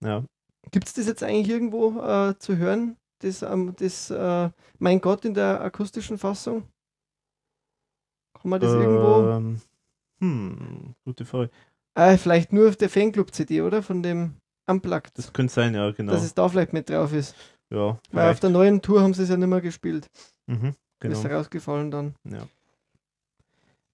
Ja. 0.00 0.24
Gibt 0.70 0.88
es 0.88 0.94
das 0.94 1.06
jetzt 1.06 1.22
eigentlich 1.22 1.48
irgendwo 1.48 2.00
äh, 2.00 2.38
zu 2.38 2.56
hören? 2.56 2.96
Das, 3.20 3.42
ähm, 3.42 3.74
das 3.76 4.10
äh, 4.10 4.50
Mein 4.78 5.00
Gott 5.00 5.24
in 5.24 5.34
der 5.34 5.60
akustischen 5.60 6.18
Fassung? 6.18 6.64
Kann 8.40 8.50
man 8.50 8.60
das 8.60 8.72
irgendwo? 8.72 9.30
Ähm, 9.30 9.60
hm, 10.20 10.94
gute 11.04 11.24
Frage. 11.24 11.50
Äh, 11.94 12.16
vielleicht 12.16 12.52
nur 12.52 12.68
auf 12.68 12.76
der 12.76 12.88
Fanclub-CD, 12.88 13.60
oder? 13.62 13.82
Von 13.82 14.02
dem 14.02 14.34
Unplugged. 14.66 15.16
Das 15.18 15.32
könnte 15.32 15.52
sein, 15.52 15.74
ja, 15.74 15.90
genau. 15.90 16.12
Dass 16.12 16.22
es 16.24 16.34
da 16.34 16.48
vielleicht 16.48 16.72
mit 16.72 16.88
drauf 16.88 17.12
ist. 17.12 17.34
ja, 17.70 17.78
Weil 17.78 17.90
auf 17.90 17.98
vielleicht. 18.38 18.42
der 18.44 18.50
neuen 18.50 18.80
Tour 18.82 19.02
haben 19.02 19.12
sie 19.14 19.24
es 19.24 19.28
ja 19.28 19.36
nicht 19.36 19.48
mehr 19.48 19.60
gespielt. 19.60 20.06
Mhm, 20.46 20.68
Ist 20.68 21.22
genau. 21.22 21.36
rausgefallen 21.36 21.90
dann. 21.90 22.14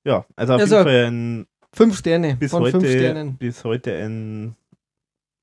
Ja, 0.05 0.25
also 0.37 0.55
auf 0.55 0.61
Also, 0.61 0.77
jeden 0.77 0.87
Fall 0.89 1.05
ein 1.07 1.47
Fünf 1.75 1.99
Sterne 1.99 2.37
bis 2.37 2.51
von 2.51 2.62
heute, 2.62 2.81
fünf 2.81 2.91
Sternen. 2.91 3.37
bis 3.37 3.62
heute 3.65 3.93
ein 3.95 4.57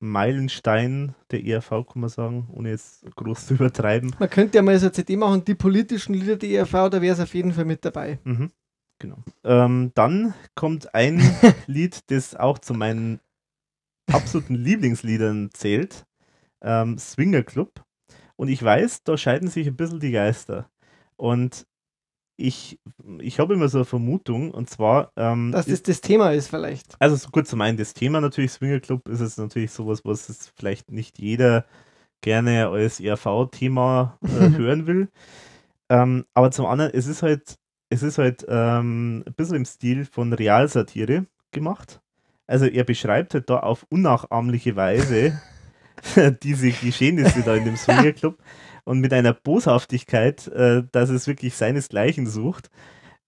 Meilenstein 0.00 1.14
der 1.30 1.44
ERV, 1.44 1.68
kann 1.70 2.00
man 2.00 2.10
sagen, 2.10 2.48
ohne 2.52 2.70
jetzt 2.70 3.04
groß 3.16 3.46
zu 3.46 3.54
übertreiben. 3.54 4.14
Man 4.18 4.28
könnte 4.30 4.56
ja 4.56 4.62
mal 4.62 4.78
so 4.78 4.86
eine 4.86 4.92
CD 4.92 5.16
machen, 5.16 5.44
die 5.44 5.54
politischen 5.54 6.14
Lieder 6.14 6.36
der 6.36 6.50
ERV, 6.50 6.90
da 6.90 7.00
wäre 7.00 7.14
es 7.14 7.20
auf 7.20 7.32
jeden 7.34 7.52
Fall 7.52 7.64
mit 7.64 7.84
dabei. 7.84 8.18
Mhm. 8.24 8.50
Genau. 8.98 9.18
Ähm, 9.44 9.92
dann 9.94 10.34
kommt 10.54 10.94
ein 10.94 11.20
Lied, 11.66 12.10
das 12.10 12.34
auch 12.34 12.58
zu 12.58 12.74
meinen 12.74 13.20
absoluten 14.10 14.54
Lieblingsliedern 14.54 15.50
zählt. 15.52 16.06
Ähm, 16.62 16.98
Swinger 16.98 17.42
Club. 17.42 17.84
Und 18.36 18.48
ich 18.48 18.62
weiß, 18.62 19.02
da 19.04 19.16
scheiden 19.16 19.48
sich 19.48 19.66
ein 19.66 19.76
bisschen 19.76 20.00
die 20.00 20.10
Geister. 20.12 20.70
Und 21.16 21.66
ich, 22.36 22.78
ich 23.20 23.38
habe 23.40 23.54
immer 23.54 23.68
so 23.68 23.78
eine 23.78 23.84
Vermutung, 23.86 24.50
und 24.50 24.68
zwar, 24.68 25.12
ähm, 25.16 25.52
Dass 25.52 25.64
das 25.66 25.74
ist, 25.74 25.88
das 25.88 26.00
Thema 26.02 26.32
ist 26.32 26.48
vielleicht. 26.48 26.94
also 26.98 27.16
so 27.16 27.30
gut 27.30 27.46
zum 27.46 27.62
einen 27.62 27.78
das 27.78 27.94
Thema 27.94 28.20
natürlich, 28.20 28.52
Swinger 28.52 28.80
Club 28.80 29.08
ist 29.08 29.20
es 29.20 29.38
natürlich 29.38 29.70
sowas, 29.70 30.04
was 30.04 30.28
es 30.28 30.52
vielleicht 30.54 30.90
nicht 30.92 31.18
jeder 31.18 31.64
gerne 32.20 32.68
als 32.68 33.00
ERV-Thema 33.00 34.18
äh, 34.22 34.28
hören 34.56 34.86
will. 34.86 35.08
Ähm, 35.88 36.26
aber 36.34 36.50
zum 36.50 36.66
anderen, 36.66 36.92
es 36.92 37.06
ist 37.06 37.22
halt, 37.22 37.56
es 37.88 38.02
ist 38.02 38.18
halt 38.18 38.44
ähm, 38.48 39.24
ein 39.26 39.34
bisschen 39.34 39.56
im 39.56 39.64
Stil 39.64 40.04
von 40.04 40.32
Realsatire 40.32 41.26
gemacht. 41.52 42.00
Also 42.46 42.66
er 42.66 42.84
beschreibt 42.84 43.34
halt 43.34 43.50
da 43.50 43.58
auf 43.60 43.86
unnachahmliche 43.88 44.76
Weise 44.76 45.40
diese 46.42 46.70
Geschehnisse 46.70 47.42
da 47.42 47.54
in 47.54 47.64
dem 47.64 47.76
Swingerclub 47.76 48.38
und 48.84 49.00
mit 49.00 49.12
einer 49.12 49.32
Boshaftigkeit, 49.32 50.46
äh, 50.48 50.84
dass 50.92 51.10
es 51.10 51.26
wirklich 51.26 51.54
seinesgleichen 51.54 52.26
sucht. 52.26 52.70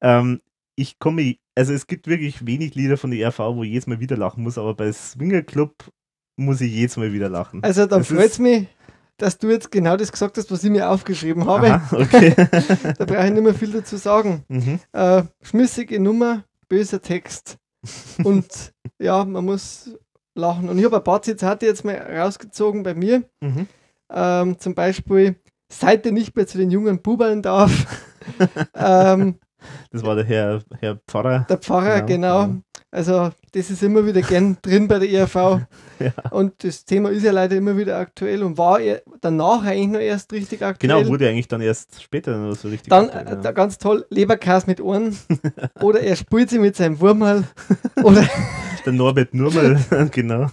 Ähm, 0.00 0.40
ich 0.76 1.00
komme, 1.00 1.36
also 1.56 1.72
es 1.72 1.88
gibt 1.88 2.06
wirklich 2.06 2.46
wenig 2.46 2.76
Lieder 2.76 2.96
von 2.96 3.10
der 3.10 3.20
ERV, 3.20 3.38
wo 3.38 3.64
ich 3.64 3.70
jedes 3.70 3.88
Mal 3.88 3.98
wieder 3.98 4.16
lachen 4.16 4.44
muss, 4.44 4.58
aber 4.58 4.74
bei 4.74 4.92
Swingerclub 4.92 5.90
muss 6.36 6.60
ich 6.60 6.72
jedes 6.72 6.96
Mal 6.96 7.12
wieder 7.12 7.28
lachen. 7.28 7.64
Also 7.64 7.86
dann 7.86 8.00
Das 8.00 8.08
freut 8.08 8.30
es 8.30 8.38
mich, 8.38 8.68
dass 9.18 9.36
du 9.38 9.50
jetzt 9.50 9.70
genau 9.70 9.96
das 9.96 10.10
gesagt 10.12 10.38
hast, 10.38 10.50
was 10.50 10.64
ich 10.64 10.70
mir 10.70 10.88
aufgeschrieben 10.90 11.46
habe. 11.46 11.74
Aha, 11.74 11.96
okay. 11.96 12.34
Da 12.98 13.04
brauche 13.04 13.26
ich 13.26 13.32
nicht 13.32 13.42
mehr 13.42 13.54
viel 13.54 13.72
dazu 13.72 13.96
sagen. 13.96 14.44
mhm. 14.48 14.80
Äh, 14.92 15.22
schmissige 15.42 16.00
Nummer, 16.00 16.44
böser 16.68 17.02
Text. 17.02 17.58
Und 18.24 18.72
ja, 18.98 19.24
man 19.24 19.44
muss 19.44 19.90
lachen. 20.34 20.68
Und 20.68 20.78
ich 20.78 20.84
habe 20.84 20.96
ein 20.96 21.04
paar 21.04 21.22
Zitate 21.22 21.66
jetzt 21.66 21.84
mal 21.84 21.96
rausgezogen 21.96 22.82
bei 22.82 22.94
mir. 22.94 23.24
Mhm. 23.40 23.66
Ähm, 24.10 24.58
zum 24.58 24.74
Beispiel, 24.74 25.36
seit 25.70 26.06
er 26.06 26.12
nicht 26.12 26.34
mehr 26.34 26.46
zu 26.46 26.56
den 26.58 26.70
jungen 26.70 27.02
Bubeln 27.02 27.42
darf. 27.42 27.86
ähm, 28.74 29.38
Das 29.90 30.02
war 30.04 30.14
der 30.14 30.24
Herr, 30.24 30.62
Herr 30.80 31.00
Pfarrer. 31.08 31.46
der 31.48 31.58
Pfarrer, 31.58 32.02
Genau, 32.02 32.46
genau. 32.46 32.60
Also, 32.90 33.30
das 33.52 33.70
ist 33.70 33.82
immer 33.82 34.06
wieder 34.06 34.22
gern 34.22 34.56
drin 34.62 34.88
bei 34.88 34.98
der 34.98 35.10
ERV. 35.10 35.60
Ja. 36.00 36.12
Und 36.30 36.62
das 36.62 36.84
Thema 36.84 37.10
ist 37.10 37.24
ja 37.24 37.32
leider 37.32 37.56
immer 37.56 37.76
wieder 37.76 37.98
aktuell 37.98 38.44
und 38.44 38.56
war 38.56 38.78
danach 39.20 39.64
eigentlich 39.64 39.88
noch 39.88 39.98
erst 39.98 40.32
richtig 40.32 40.62
aktuell. 40.62 40.96
Genau, 40.96 41.10
wurde 41.10 41.28
eigentlich 41.28 41.48
dann 41.48 41.60
erst 41.60 42.00
später 42.00 42.36
noch 42.36 42.54
so 42.54 42.68
richtig. 42.68 42.88
Dann 42.88 43.10
aktuell, 43.10 43.40
äh, 43.40 43.42
ja. 43.42 43.50
ganz 43.50 43.78
toll, 43.78 44.06
Leberkas 44.08 44.68
mit 44.68 44.80
Ohren. 44.80 45.18
oder 45.80 45.98
er 45.98 46.14
spült 46.14 46.50
sie 46.50 46.60
mit 46.60 46.76
seinem 46.76 47.00
Wurmhall. 47.00 47.42
oder, 48.04 48.24
der 48.86 48.92
Norbert 48.92 49.34
Nurmal, 49.34 49.80
genau. 50.12 50.46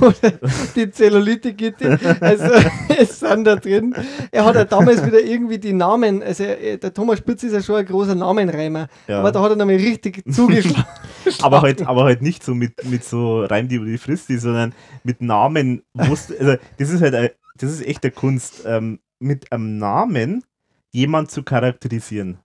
oder 0.00 0.32
die 0.74 0.90
Zellulite-Gitte. 0.90 1.96
Also 2.18 2.50
es 2.98 3.20
sind 3.20 3.44
da 3.44 3.54
drin. 3.54 3.94
Er 4.32 4.44
hat 4.44 4.56
ja 4.56 4.64
damals 4.64 5.06
wieder 5.06 5.20
irgendwie 5.20 5.58
die 5.58 5.72
Namen, 5.72 6.20
also 6.20 6.42
er, 6.42 6.78
der 6.78 6.92
Thomas 6.92 7.18
Spitz 7.20 7.44
ist 7.44 7.52
ja 7.52 7.62
schon 7.62 7.76
ein 7.76 7.86
großer 7.86 8.16
Namenreimer. 8.16 8.88
Ja. 9.06 9.20
Aber 9.20 9.30
da 9.30 9.40
hat 9.40 9.50
er 9.50 9.56
nochmal 9.56 9.76
richtig 9.76 10.24
zugeschlagen. 10.28 10.84
aber 11.42 11.62
halt, 11.62 11.86
aber 11.86 12.04
halt 12.04 12.22
nicht 12.22 12.42
so 12.42 12.54
mit, 12.54 12.84
mit 12.88 13.04
so 13.04 13.44
Reim, 13.44 13.68
die 13.68 13.76
über 13.76 13.86
die 13.86 13.98
Fristi, 13.98 14.38
sondern 14.38 14.74
mit 15.02 15.20
Namen. 15.20 15.82
wo's- 15.94 16.32
Also, 16.38 16.56
das 16.78 16.90
ist 16.90 17.00
halt, 17.02 17.14
ein- 17.14 17.30
das 17.56 17.70
ist 17.70 17.86
echt 17.86 18.02
der 18.04 18.10
Kunst, 18.10 18.62
ähm, 18.66 19.00
mit 19.20 19.52
einem 19.52 19.78
Namen 19.78 20.44
jemand 20.92 21.30
zu 21.30 21.42
charakterisieren. 21.42 22.38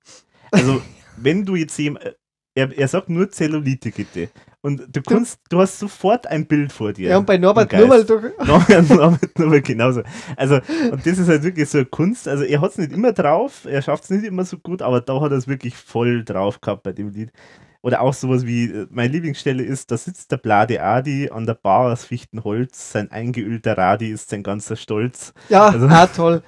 Also, 0.52 0.82
wenn 1.18 1.46
du 1.46 1.56
jetzt 1.56 1.78
jemand, 1.78 2.16
er, 2.56 2.76
er 2.78 2.88
sagt 2.88 3.10
nur 3.10 3.30
Zellulite, 3.30 3.92
bitte. 3.92 4.30
Und 4.62 4.94
du 4.94 5.02
kannst, 5.02 5.40
du 5.50 5.60
hast 5.62 5.80
sofort 5.80 6.28
ein 6.28 6.46
Bild 6.46 6.74
vor 6.74 6.92
dir. 6.92 7.12
Ja, 7.12 7.18
und 7.18 7.26
bei 7.26 7.38
Norbert 7.38 7.72
durch. 7.72 8.34
Norbert, 8.46 8.90
Norbert, 8.90 9.40
Norbert 9.40 9.64
genauso. 9.66 10.02
Also, 10.36 10.56
und 10.92 11.06
das 11.06 11.18
ist 11.18 11.30
halt 11.30 11.44
wirklich 11.44 11.70
so 11.70 11.78
eine 11.78 11.86
Kunst. 11.86 12.28
Also, 12.28 12.44
er 12.44 12.60
hat 12.60 12.72
es 12.72 12.78
nicht 12.78 12.92
immer 12.92 13.14
drauf, 13.14 13.66
er 13.66 13.82
schafft 13.82 14.04
es 14.06 14.10
nicht 14.10 14.26
immer 14.26 14.44
so 14.44 14.58
gut, 14.58 14.82
aber 14.82 15.00
da 15.00 15.22
hat 15.22 15.32
er 15.32 15.38
es 15.38 15.48
wirklich 15.48 15.78
voll 15.78 16.26
drauf 16.26 16.60
gehabt 16.60 16.84
bei 16.84 16.92
dem 16.92 17.10
Lied. 17.12 17.32
Oder 17.82 18.02
auch 18.02 18.14
sowas 18.14 18.46
wie, 18.46 18.66
äh, 18.66 18.88
meine 18.90 19.14
Lieblingsstelle 19.14 19.64
ist, 19.64 19.90
da 19.90 19.96
sitzt 19.98 20.32
der 20.32 20.38
Blade 20.38 20.84
Adi 20.84 21.30
an 21.30 21.46
der 21.46 21.54
Bar 21.54 21.94
aus 21.94 22.04
Fichtenholz, 22.04 22.92
sein 22.92 23.10
eingeölter 23.10 23.78
Radi 23.78 24.10
ist 24.12 24.30
sein 24.30 24.44
ganzer 24.44 24.76
Stolz. 24.76 25.34
Ja, 25.48 25.68
Also- 25.70 25.88
auch 25.88 26.08
toll. 26.14 26.44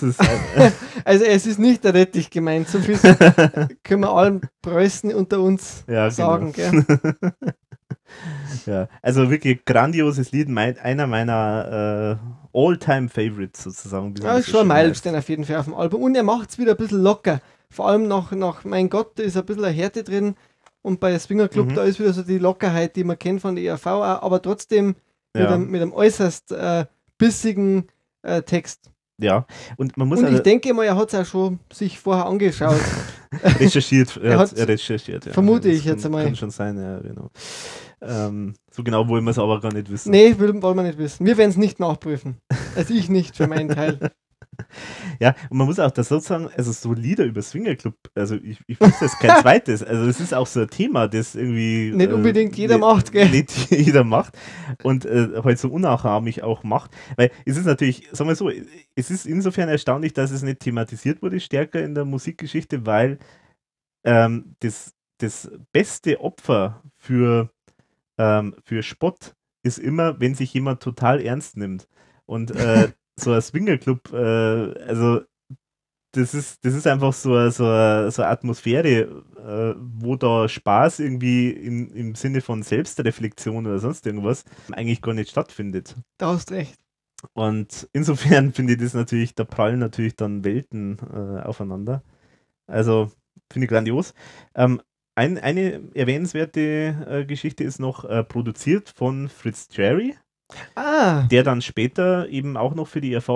Halt, 0.18 0.72
Also 1.04 1.24
es 1.24 1.46
ist 1.46 1.58
nicht 1.60 1.84
der 1.84 1.94
Rettich 1.94 2.30
gemeint. 2.30 2.66
So 2.68 2.80
viel 2.80 2.98
können 3.84 4.00
wir 4.00 4.10
allen 4.12 4.40
Preußen 4.60 5.14
unter 5.14 5.40
uns 5.40 5.84
ja, 5.86 6.10
sagen. 6.10 6.52
genau. 6.52 6.82
Ja, 8.66 8.88
also 9.00 9.30
wirklich 9.30 9.64
grandioses 9.64 10.32
Lied, 10.32 10.48
mein, 10.48 10.78
einer 10.78 11.06
meiner 11.06 12.18
äh, 12.52 12.58
All-Time-Favorites 12.58 13.62
sozusagen. 13.62 14.14
Ja, 14.22 14.42
schon 14.42 14.66
Meilenstein 14.66 15.16
auf 15.16 15.28
jeden 15.28 15.44
Fall 15.44 15.56
auf 15.56 15.64
dem 15.64 15.74
Album. 15.74 16.02
Und 16.02 16.14
er 16.14 16.22
macht 16.22 16.50
es 16.50 16.58
wieder 16.58 16.72
ein 16.72 16.76
bisschen 16.76 17.02
locker. 17.02 17.40
Vor 17.70 17.88
allem 17.88 18.06
nach, 18.08 18.32
nach 18.32 18.64
Mein 18.64 18.90
Gott, 18.90 19.18
da 19.18 19.22
ist 19.22 19.36
ein 19.36 19.46
bisschen 19.46 19.64
eine 19.64 19.72
Härte 19.74 20.04
drin. 20.04 20.34
Und 20.82 20.98
bei 21.00 21.16
Swinger 21.18 21.48
Club, 21.48 21.68
Mhm. 21.70 21.74
da 21.76 21.84
ist 21.84 21.98
wieder 22.00 22.12
so 22.12 22.22
die 22.22 22.38
Lockerheit, 22.38 22.96
die 22.96 23.04
man 23.04 23.18
kennt 23.18 23.40
von 23.40 23.54
der 23.54 23.64
ERV, 23.64 23.86
auch, 23.86 24.02
aber 24.22 24.42
trotzdem 24.42 24.96
mit, 25.34 25.44
Ja. 25.44 25.50
einem, 25.54 25.70
mit 25.70 25.80
einem 25.80 25.92
äußerst 25.92 26.52
äh, 26.52 26.86
bissigen 27.18 27.86
äh, 28.22 28.42
Text. 28.42 28.90
Ja, 29.20 29.46
und 29.76 29.96
man 29.96 30.08
muss 30.08 30.18
Und 30.18 30.24
also 30.24 30.36
ich 30.38 30.42
denke 30.42 30.74
mal, 30.74 30.84
er 30.84 30.96
hat 30.96 31.12
es 31.12 31.14
auch 31.20 31.24
schon 31.26 31.60
sich 31.72 31.98
vorher 32.00 32.26
angeschaut. 32.26 32.80
recherchiert, 33.60 34.16
er, 34.22 34.32
Er 34.32 34.38
hat, 34.38 34.52
er 34.54 34.66
recherchiert. 34.68 35.26
Ja. 35.26 35.32
vermute 35.32 35.68
Das 35.68 35.78
ich 35.78 35.84
jetzt 35.84 36.04
einmal. 36.04 36.24
Kann 36.24 36.34
schon 36.36 36.50
sein, 36.50 36.76
ja, 36.78 36.98
genau. 36.98 37.30
Ähm, 38.00 38.54
so 38.70 38.82
genau 38.82 39.06
wollen 39.08 39.22
wir 39.24 39.30
es 39.30 39.38
aber 39.38 39.60
gar 39.60 39.72
nicht 39.72 39.90
wissen. 39.90 40.10
nee, 40.10 40.34
will, 40.38 40.60
wollen 40.60 40.76
wir 40.76 40.82
nicht 40.82 40.98
wissen. 40.98 41.24
Wir 41.24 41.36
werden 41.36 41.50
es 41.50 41.56
nicht 41.56 41.78
nachprüfen. 41.78 42.38
Also 42.74 42.94
ich 42.94 43.08
nicht 43.10 43.36
für 43.36 43.46
meinen 43.46 43.68
Teil. 43.68 44.10
Ja, 45.18 45.34
und 45.50 45.56
man 45.58 45.66
muss 45.66 45.78
auch 45.78 45.90
das 45.90 46.08
sozusagen, 46.08 46.48
also 46.56 46.72
so 46.72 46.92
Lieder 46.92 47.24
über 47.24 47.40
Swingerclub, 47.42 47.94
also 48.14 48.36
ich, 48.36 48.58
ich 48.66 48.78
wüsste 48.80 49.06
es 49.06 49.18
kein 49.18 49.40
zweites. 49.42 49.82
Also 49.82 50.04
es 50.06 50.20
ist 50.20 50.34
auch 50.34 50.46
so 50.46 50.60
ein 50.60 50.68
Thema, 50.68 51.08
das 51.08 51.34
irgendwie 51.34 51.90
Nicht 51.94 52.10
äh, 52.10 52.12
unbedingt 52.12 52.56
jeder 52.56 52.74
nicht- 52.76 52.80
macht, 52.82 53.12
gell? 53.12 53.28
Nicht 53.30 53.70
jeder 53.70 54.04
macht 54.04 54.36
und 54.82 55.04
äh, 55.06 55.28
halt 55.42 55.58
so 55.58 55.68
unnachahmlich 55.68 56.42
auch 56.42 56.64
macht. 56.64 56.90
Weil 57.16 57.30
es 57.46 57.56
ist 57.56 57.64
natürlich, 57.66 58.08
sagen 58.12 58.28
wir 58.28 58.36
so, 58.36 58.50
es 58.94 59.10
ist 59.10 59.26
insofern 59.26 59.68
erstaunlich, 59.68 60.12
dass 60.12 60.30
es 60.30 60.42
nicht 60.42 60.60
thematisiert 60.60 61.22
wurde 61.22 61.40
stärker 61.40 61.82
in 61.82 61.94
der 61.94 62.04
Musikgeschichte, 62.04 62.84
weil 62.84 63.18
ähm, 64.04 64.54
das, 64.60 64.92
das 65.18 65.50
beste 65.72 66.20
Opfer 66.20 66.82
für, 66.98 67.50
ähm, 68.18 68.54
für 68.64 68.82
Spott 68.82 69.34
ist 69.62 69.78
immer, 69.78 70.20
wenn 70.20 70.34
sich 70.34 70.52
jemand 70.52 70.82
total 70.82 71.20
ernst 71.20 71.56
nimmt. 71.56 71.88
Und 72.26 72.50
äh, 72.52 72.88
so 73.18 73.32
ein 73.32 73.42
Swingerclub, 73.42 74.12
äh, 74.12 74.16
also 74.86 75.22
das 76.12 76.34
ist, 76.34 76.64
das 76.64 76.74
ist 76.74 76.86
einfach 76.86 77.12
so, 77.14 77.34
eine- 77.34 77.50
so, 77.50 77.64
eine- 77.66 78.10
so 78.10 78.22
eine 78.22 78.30
Atmosphäre, 78.32 78.88
äh, 79.38 79.74
wo 79.78 80.16
da 80.16 80.48
Spaß 80.48 81.00
irgendwie 81.00 81.50
im, 81.50 81.92
im 81.94 82.14
Sinne 82.14 82.42
von 82.42 82.62
Selbstreflexion 82.62 83.66
oder 83.66 83.78
sonst 83.78 84.06
irgendwas 84.06 84.44
eigentlich 84.72 85.00
gar 85.02 85.14
nicht 85.14 85.30
stattfindet. 85.30 85.96
Da 86.18 86.28
hast 86.34 86.52
recht. 86.52 86.78
Und 87.34 87.88
insofern 87.92 88.52
finde 88.54 88.74
ich 88.74 88.80
das 88.80 88.94
natürlich, 88.94 89.34
da 89.34 89.44
prallen 89.44 89.78
natürlich 89.80 90.16
dann 90.16 90.44
Welten 90.44 90.98
äh, 91.12 91.42
aufeinander. 91.42 92.02
Also 92.66 93.12
finde 93.52 93.66
ich 93.66 93.70
grandios. 93.70 94.14
Ähm, 94.54 94.82
ein, 95.14 95.38
eine 95.38 95.90
erwähnenswerte 95.94 96.60
äh, 97.08 97.24
Geschichte 97.26 97.64
ist 97.64 97.80
noch 97.80 98.04
äh, 98.04 98.24
produziert 98.24 98.90
von 98.96 99.28
Fritz 99.28 99.68
Cherry. 99.68 100.16
Ah, 100.74 101.22
der 101.30 101.42
dann 101.42 101.62
später 101.62 102.28
eben 102.28 102.56
auch 102.56 102.74
noch 102.74 102.86
für 102.88 103.00
die 103.00 103.12
ERV 103.12 103.28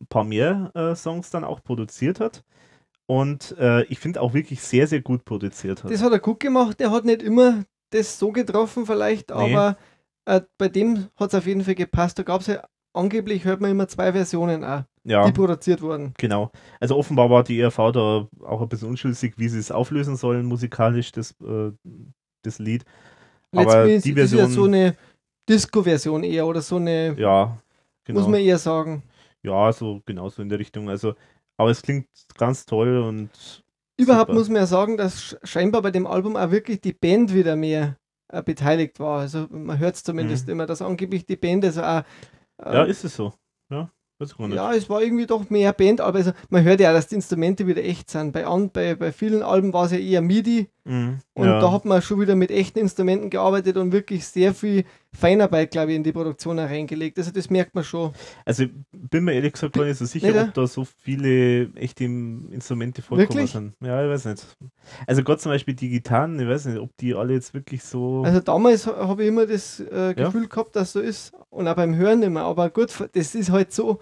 ein 0.00 0.06
paar 0.08 0.24
mehr 0.24 0.70
äh, 0.74 0.94
Songs 0.94 1.30
dann 1.30 1.44
auch 1.44 1.62
produziert 1.62 2.20
hat. 2.20 2.42
Und 3.06 3.56
äh, 3.58 3.82
ich 3.84 3.98
finde 3.98 4.20
auch 4.22 4.32
wirklich 4.32 4.62
sehr, 4.62 4.86
sehr 4.86 5.00
gut 5.02 5.24
produziert 5.24 5.84
hat. 5.84 5.90
das 5.90 6.02
hat 6.02 6.12
er 6.12 6.18
gut 6.18 6.40
gemacht. 6.40 6.80
Der 6.80 6.90
hat 6.90 7.04
nicht 7.04 7.22
immer 7.22 7.64
das 7.90 8.18
so 8.18 8.32
getroffen, 8.32 8.86
vielleicht, 8.86 9.30
Nee. 9.30 9.34
aber 9.54 9.76
äh, 10.24 10.40
bei 10.56 10.68
dem 10.68 11.08
hat 11.16 11.28
es 11.28 11.34
auf 11.34 11.46
jeden 11.46 11.62
Fall 11.62 11.74
gepasst. 11.74 12.18
Da 12.18 12.22
gab 12.22 12.40
es 12.40 12.46
ja 12.46 12.62
angeblich, 12.94 13.44
hört 13.44 13.60
man 13.60 13.70
immer 13.70 13.86
zwei 13.88 14.12
Versionen 14.12 14.64
auch, 14.64 14.84
ja, 15.04 15.26
die 15.26 15.32
produziert 15.32 15.82
wurden. 15.82 16.14
genau. 16.16 16.50
Also 16.80 16.96
offenbar 16.96 17.28
war 17.28 17.42
die 17.42 17.60
ERV 17.60 17.76
da 17.92 18.28
auch 18.46 18.62
ein 18.62 18.68
bisschen 18.68 18.88
unschlüssig, 18.88 19.34
wie 19.36 19.48
sie 19.48 19.58
es 19.58 19.70
auflösen 19.70 20.16
sollen 20.16 20.46
musikalisch, 20.46 21.12
das, 21.12 21.32
äh, 21.42 21.72
das 22.42 22.58
Lied. 22.58 22.84
Aber 23.54 23.84
Letztlich 23.84 24.14
die 24.14 24.20
ist 24.20 24.26
es 24.26 24.32
ja 24.32 24.38
Version, 24.46 24.52
so 24.54 24.64
eine 24.64 24.96
Disco-Version 25.48 26.24
eher 26.24 26.46
oder 26.46 26.60
so 26.62 26.76
eine, 26.76 27.14
ja, 27.18 27.58
genau. 28.04 28.20
muss 28.20 28.28
man 28.28 28.40
eher 28.40 28.58
sagen. 28.58 29.02
Ja, 29.42 29.72
so 29.72 30.00
genauso 30.06 30.40
in 30.42 30.48
der 30.48 30.58
Richtung. 30.58 30.88
Also, 30.88 31.14
aber 31.56 31.70
es 31.70 31.82
klingt 31.82 32.06
ganz 32.36 32.64
toll 32.64 32.98
und 32.98 33.30
Überhaupt 33.98 34.28
Super. 34.28 34.38
muss 34.38 34.48
man 34.48 34.56
ja 34.56 34.66
sagen, 34.66 34.96
dass 34.96 35.20
sch- 35.22 35.46
scheinbar 35.46 35.82
bei 35.82 35.90
dem 35.90 36.06
Album 36.06 36.36
auch 36.36 36.50
wirklich 36.50 36.80
die 36.80 36.94
Band 36.94 37.34
wieder 37.34 37.56
mehr 37.56 37.98
äh, 38.28 38.42
beteiligt 38.42 38.98
war. 38.98 39.20
Also 39.20 39.46
man 39.50 39.78
hört 39.78 39.96
es 39.96 40.02
zumindest 40.02 40.48
immer, 40.48 40.64
dass 40.66 40.80
angeblich 40.80 41.26
die 41.26 41.36
Band 41.36 41.64
also 41.64 41.82
auch. 41.82 42.02
äh, 42.64 42.74
ja, 42.74 42.84
ist 42.84 43.04
es 43.04 43.14
so. 43.14 43.34
Ja, 43.70 43.90
ja, 44.50 44.72
es 44.72 44.88
war 44.88 45.02
irgendwie 45.02 45.26
doch 45.26 45.50
mehr 45.50 45.72
Band, 45.72 46.00
aber 46.00 46.18
also 46.18 46.32
man 46.48 46.62
hört 46.62 46.80
ja 46.80 46.92
dass 46.92 47.08
die 47.08 47.16
Instrumente 47.16 47.66
wieder 47.66 47.82
echt 47.84 48.08
sind. 48.08 48.32
Bei, 48.32 48.46
an, 48.46 48.70
bei, 48.70 48.94
bei 48.94 49.10
vielen 49.12 49.42
Alben 49.42 49.72
war 49.72 49.86
es 49.86 49.92
ja 49.92 49.98
eher 49.98 50.22
MIDI 50.22 50.68
Mhm. 50.84 51.18
und 51.34 51.46
ja. 51.46 51.60
da 51.60 51.70
hat 51.72 51.84
man 51.84 52.00
schon 52.02 52.20
wieder 52.20 52.34
mit 52.36 52.50
echten 52.50 52.78
Instrumenten 52.78 53.30
gearbeitet 53.30 53.76
und 53.76 53.92
wirklich 53.92 54.24
sehr 54.26 54.54
viel 54.54 54.84
Feinarbeit, 55.14 55.70
glaube 55.70 55.90
ich, 55.92 55.96
in 55.96 56.02
die 56.02 56.12
Produktion 56.12 56.58
reingelegt. 56.58 57.18
Also 57.18 57.30
das 57.30 57.50
merkt 57.50 57.74
man 57.74 57.84
schon. 57.84 58.12
Also 58.46 58.64
bin 58.92 59.24
mir 59.24 59.34
ehrlich 59.34 59.52
gesagt 59.52 59.74
gar 59.74 59.84
nicht 59.84 59.98
so 59.98 60.06
sicher, 60.06 60.28
Nicht, 60.28 60.36
ja? 60.36 60.44
ob 60.44 60.54
da 60.54 60.66
so 60.66 60.84
viele 60.84 61.70
echte 61.74 62.04
Instrumente 62.04 63.02
vorkommen 63.02 63.28
Wirklich? 63.28 63.50
sind. 63.50 63.74
Ja, 63.80 64.02
ich 64.04 64.10
weiß 64.10 64.24
nicht. 64.24 64.46
Also 65.06 65.22
Gott 65.22 65.40
zum 65.40 65.52
Beispiel 65.52 65.74
die 65.74 65.90
Gitarren, 65.90 66.40
ich 66.40 66.48
weiß 66.48 66.64
nicht, 66.66 66.78
ob 66.78 66.96
die 66.96 67.14
alle 67.14 67.34
jetzt 67.34 67.52
wirklich 67.52 67.84
so. 67.84 68.22
Also 68.24 68.40
damals 68.40 68.86
ha- 68.86 69.06
habe 69.06 69.22
ich 69.22 69.28
immer 69.28 69.46
das 69.46 69.80
äh, 69.80 70.14
Gefühl 70.14 70.48
gehabt, 70.48 70.74
dass 70.76 70.92
so 70.92 71.00
ist 71.00 71.32
und 71.50 71.68
auch 71.68 71.76
beim 71.76 71.94
Hören 71.94 72.22
immer. 72.22 72.42
Aber 72.42 72.70
gut, 72.70 72.92
das 73.12 73.34
ist 73.34 73.50
halt 73.50 73.72
so, 73.72 74.00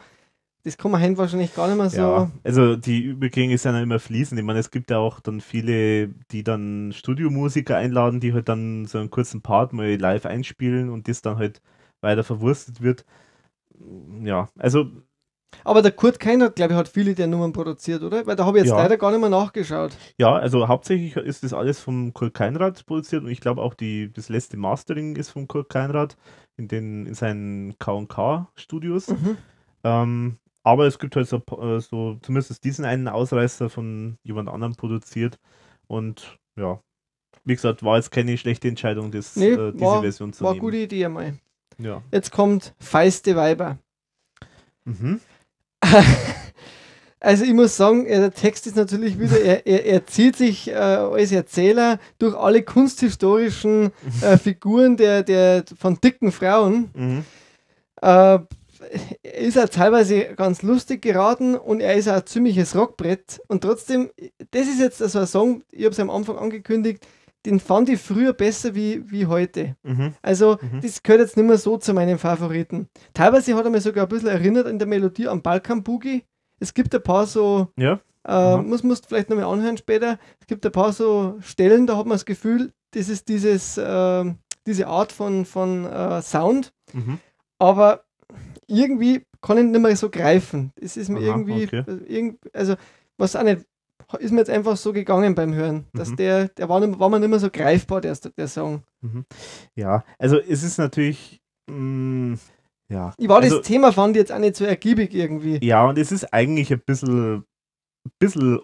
das 0.64 0.76
kann 0.76 0.90
man 0.90 1.00
heute 1.02 1.18
wahrscheinlich 1.18 1.54
gar 1.54 1.68
nicht 1.68 1.76
mehr 1.76 1.90
so. 1.90 1.96
ja, 2.00 2.30
also 2.44 2.76
die 2.76 3.02
Übergänge 3.02 3.56
sind 3.58 3.74
ja 3.74 3.82
immer 3.82 3.98
fließend. 3.98 4.38
Ich 4.38 4.44
meine, 4.46 4.58
es 4.58 4.70
gibt 4.70 4.90
ja 4.90 4.98
auch 4.98 5.20
dann 5.20 5.40
viele, 5.40 6.08
die 6.30 6.42
dann 6.44 6.92
Studiomusiker 6.92 7.76
einladen, 7.76 8.20
die 8.20 8.32
halt 8.34 8.48
dann 8.48 8.86
so 8.86 8.98
einen 8.98 9.10
kurzen 9.10 9.42
Part 9.42 9.72
mal 9.72 9.94
live 9.96 10.26
einspielen 10.26 10.90
und 10.90 11.08
das 11.08 11.22
dann 11.22 11.36
halt 11.38 11.60
weiter 12.02 12.24
verwurstet 12.24 12.80
wird. 12.82 13.04
Ja, 14.22 14.48
also 14.58 14.90
Aber 15.64 15.82
der 15.82 15.92
Kurt 15.92 16.20
Keiner, 16.20 16.50
glaube 16.50 16.74
ich, 16.74 16.78
hat 16.78 16.88
viele 16.88 17.14
der 17.14 17.26
Nummern 17.26 17.52
produziert, 17.52 18.02
oder? 18.02 18.26
Weil 18.26 18.36
da 18.36 18.44
habe 18.46 18.58
ich 18.58 18.64
jetzt 18.64 18.72
Ja. 18.72 18.78
leider 18.82 18.96
gar 18.98 19.10
nicht 19.10 19.20
mehr 19.20 19.30
nachgeschaut. 19.30 19.96
Ja, 20.18 20.34
also 20.36 20.68
hauptsächlich 20.68 21.16
ist 21.16 21.42
das 21.44 21.52
alles 21.52 21.80
vom 21.80 22.12
Kurt 22.14 22.34
Keinrad 22.34 22.84
produziert 22.86 23.24
und 23.24 23.30
ich 23.30 23.40
glaube 23.40 23.62
auch 23.62 23.74
die, 23.74 24.12
das 24.12 24.28
letzte 24.28 24.56
Mastering 24.56 25.16
ist 25.16 25.30
von 25.30 25.48
Kurt 25.48 25.68
Keinrad 25.68 26.16
in, 26.56 26.68
den, 26.68 27.06
in 27.06 27.14
seinen 27.14 27.78
K&K-Studios. 27.78 29.08
Mhm. 29.08 29.36
Ähm, 29.84 30.36
aber 30.62 30.86
es 30.86 30.98
gibt 30.98 31.16
halt 31.16 31.28
so, 31.28 31.36
äh, 31.60 31.80
so 31.80 32.16
zumindest 32.22 32.62
diesen 32.64 32.84
einen 32.84 33.08
Ausreißer 33.08 33.70
von 33.70 34.16
jemand 34.22 34.48
anderem 34.48 34.74
produziert 34.76 35.38
und 35.86 36.38
ja, 36.56 36.80
wie 37.44 37.54
gesagt, 37.54 37.82
war 37.82 37.96
jetzt 37.96 38.10
keine 38.10 38.36
schlechte 38.36 38.68
Entscheidung, 38.68 39.10
das, 39.10 39.36
Nee, 39.36 39.50
äh, 39.50 39.72
diese 39.72 39.84
war- 39.84 40.02
Version 40.02 40.32
zu 40.32 40.44
War 40.44 40.50
eine 40.50 40.56
nehmen. 40.60 40.66
gute 40.70 40.76
Idee 40.82 41.04
einmal. 41.06 41.34
Ja. 41.78 42.02
Jetzt 42.12 42.30
kommt 42.30 42.74
Feiste 42.78 43.34
Weiber. 43.36 43.78
Mhm. 44.84 45.20
Also 47.22 47.44
ich 47.44 47.52
muss 47.52 47.76
sagen, 47.76 48.06
äh, 48.06 48.18
der 48.18 48.32
Text 48.32 48.66
ist 48.66 48.76
natürlich 48.76 49.18
wieder, 49.20 49.38
er, 49.42 49.66
er, 49.66 49.84
er 49.84 50.06
zieht 50.06 50.36
sich 50.36 50.68
äh, 50.70 50.72
als 50.74 51.30
Erzähler 51.32 51.98
durch 52.18 52.34
alle 52.34 52.62
kunsthistorischen 52.62 53.90
äh, 54.22 54.38
Figuren 54.38 54.96
der, 54.96 55.22
der, 55.22 55.64
von 55.78 56.00
dicken 56.00 56.32
Frauen. 56.32 56.88
Mhm. 56.94 57.24
Er 59.22 59.34
ist 59.38 59.58
auch 59.58 59.68
teilweise 59.68 60.34
ganz 60.34 60.62
lustig 60.62 61.02
geraten 61.02 61.54
und 61.54 61.80
er 61.80 61.94
ist 61.94 62.08
auch 62.08 62.14
ein 62.14 62.26
ziemliches 62.26 62.74
Rockbrett. 62.74 63.40
Und 63.48 63.62
trotzdem, 63.62 64.10
das 64.50 64.66
ist 64.68 64.80
jetzt 64.80 64.98
so 64.98 65.18
ein 65.18 65.26
Song, 65.26 65.62
ich 65.70 65.84
habe 65.84 65.92
es 65.92 66.00
am 66.00 66.10
Anfang 66.10 66.38
angekündigt, 66.38 67.06
den 67.46 67.58
fand 67.60 67.88
ich 67.88 68.00
früher 68.00 68.32
besser 68.34 68.74
wie, 68.74 69.10
wie 69.10 69.26
heute. 69.26 69.76
Mhm. 69.82 70.14
Also, 70.22 70.58
Mhm. 70.60 70.80
das 70.82 71.02
gehört 71.02 71.20
jetzt 71.22 71.36
nicht 71.36 71.46
mehr 71.46 71.56
so 71.58 71.76
zu 71.78 71.94
meinen 71.94 72.18
Favoriten. 72.18 72.88
Teilweise 73.14 73.54
hat 73.54 73.64
er 73.64 73.70
mich 73.70 73.82
sogar 73.82 74.04
ein 74.06 74.08
bisschen 74.08 74.28
erinnert 74.28 74.66
in 74.66 74.78
der 74.78 74.88
Melodie 74.88 75.28
an 75.28 75.40
Balkan 75.42 75.82
Boogie. 75.82 76.24
Es 76.58 76.74
gibt 76.74 76.94
ein 76.94 77.02
paar 77.02 77.26
so, 77.26 77.68
Ja. 77.78 77.94
äh, 78.26 78.30
Aha. 78.32 78.62
muss 78.62 78.82
musst 78.82 79.06
vielleicht 79.06 79.30
nochmal 79.30 79.46
anhören 79.46 79.78
später. 79.78 80.18
Es 80.40 80.46
gibt 80.46 80.66
ein 80.66 80.72
paar 80.72 80.92
so 80.92 81.36
Stellen, 81.40 81.86
da 81.86 81.96
hat 81.96 82.04
man 82.06 82.16
das 82.16 82.26
Gefühl, 82.26 82.72
das 82.90 83.08
ist 83.08 83.28
dieses, 83.28 83.78
äh, 83.78 84.24
diese 84.66 84.86
Art 84.86 85.10
von, 85.12 85.46
von 85.46 85.86
äh, 85.86 86.20
Sound, 86.20 86.72
Mhm. 86.92 87.18
aber 87.58 88.04
irgendwie 88.70 89.26
kann 89.40 89.58
ich 89.58 89.64
nicht 89.64 89.80
mehr 89.80 89.96
so 89.96 90.10
greifen. 90.10 90.72
Es 90.80 90.96
ist 90.96 91.08
mir 91.08 91.18
Aha, 91.18 91.26
irgendwie, 91.26 91.64
okay. 91.66 91.84
also, 91.86 92.04
irgend, 92.06 92.38
also 92.54 92.74
was 93.18 93.36
auch 93.36 93.42
nicht, 93.42 93.66
ist 94.18 94.30
mir 94.32 94.38
jetzt 94.38 94.50
einfach 94.50 94.76
so 94.76 94.92
gegangen 94.92 95.34
beim 95.34 95.54
Hören, 95.54 95.86
dass 95.92 96.10
Mhm. 96.10 96.16
der, 96.16 96.48
der 96.48 96.68
war, 96.68 96.80
nicht, 96.80 96.98
war 96.98 97.08
mir 97.08 97.20
nicht 97.20 97.28
mehr 97.28 97.38
so 97.38 97.50
greifbar, 97.50 98.00
der, 98.00 98.16
der 98.36 98.48
Song. 98.48 98.82
Ja, 99.74 100.04
also 100.18 100.38
es 100.38 100.62
ist 100.62 100.78
natürlich, 100.78 101.40
mh, 101.70 102.38
ja. 102.88 103.14
Ich 103.18 103.28
war 103.28 103.40
also, 103.40 103.58
das 103.58 103.66
Thema, 103.66 103.92
fand 103.92 104.16
ich 104.16 104.20
jetzt 104.20 104.32
auch 104.32 104.38
nicht 104.38 104.56
so 104.56 104.64
ergiebig 104.64 105.14
irgendwie. 105.14 105.64
Ja, 105.64 105.86
und 105.86 105.98
es 105.98 106.12
ist 106.12 106.32
eigentlich 106.32 106.72
ein 106.72 106.80
bisschen, 106.84 107.44
bisschen 108.18 108.60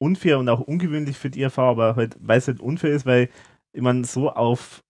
unfair 0.00 0.38
und 0.38 0.48
auch 0.48 0.60
ungewöhnlich 0.60 1.18
für 1.18 1.28
die 1.30 1.42
ERV, 1.42 1.58
aber 1.58 1.96
halt, 1.96 2.16
weil 2.20 2.38
es 2.38 2.46
halt 2.46 2.60
unfair 2.60 2.92
ist, 2.94 3.04
weil 3.04 3.28
ich 3.72 3.82
meine, 3.82 4.04
so 4.04 4.30
auf, 4.30 4.82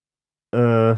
äh, 0.54 0.94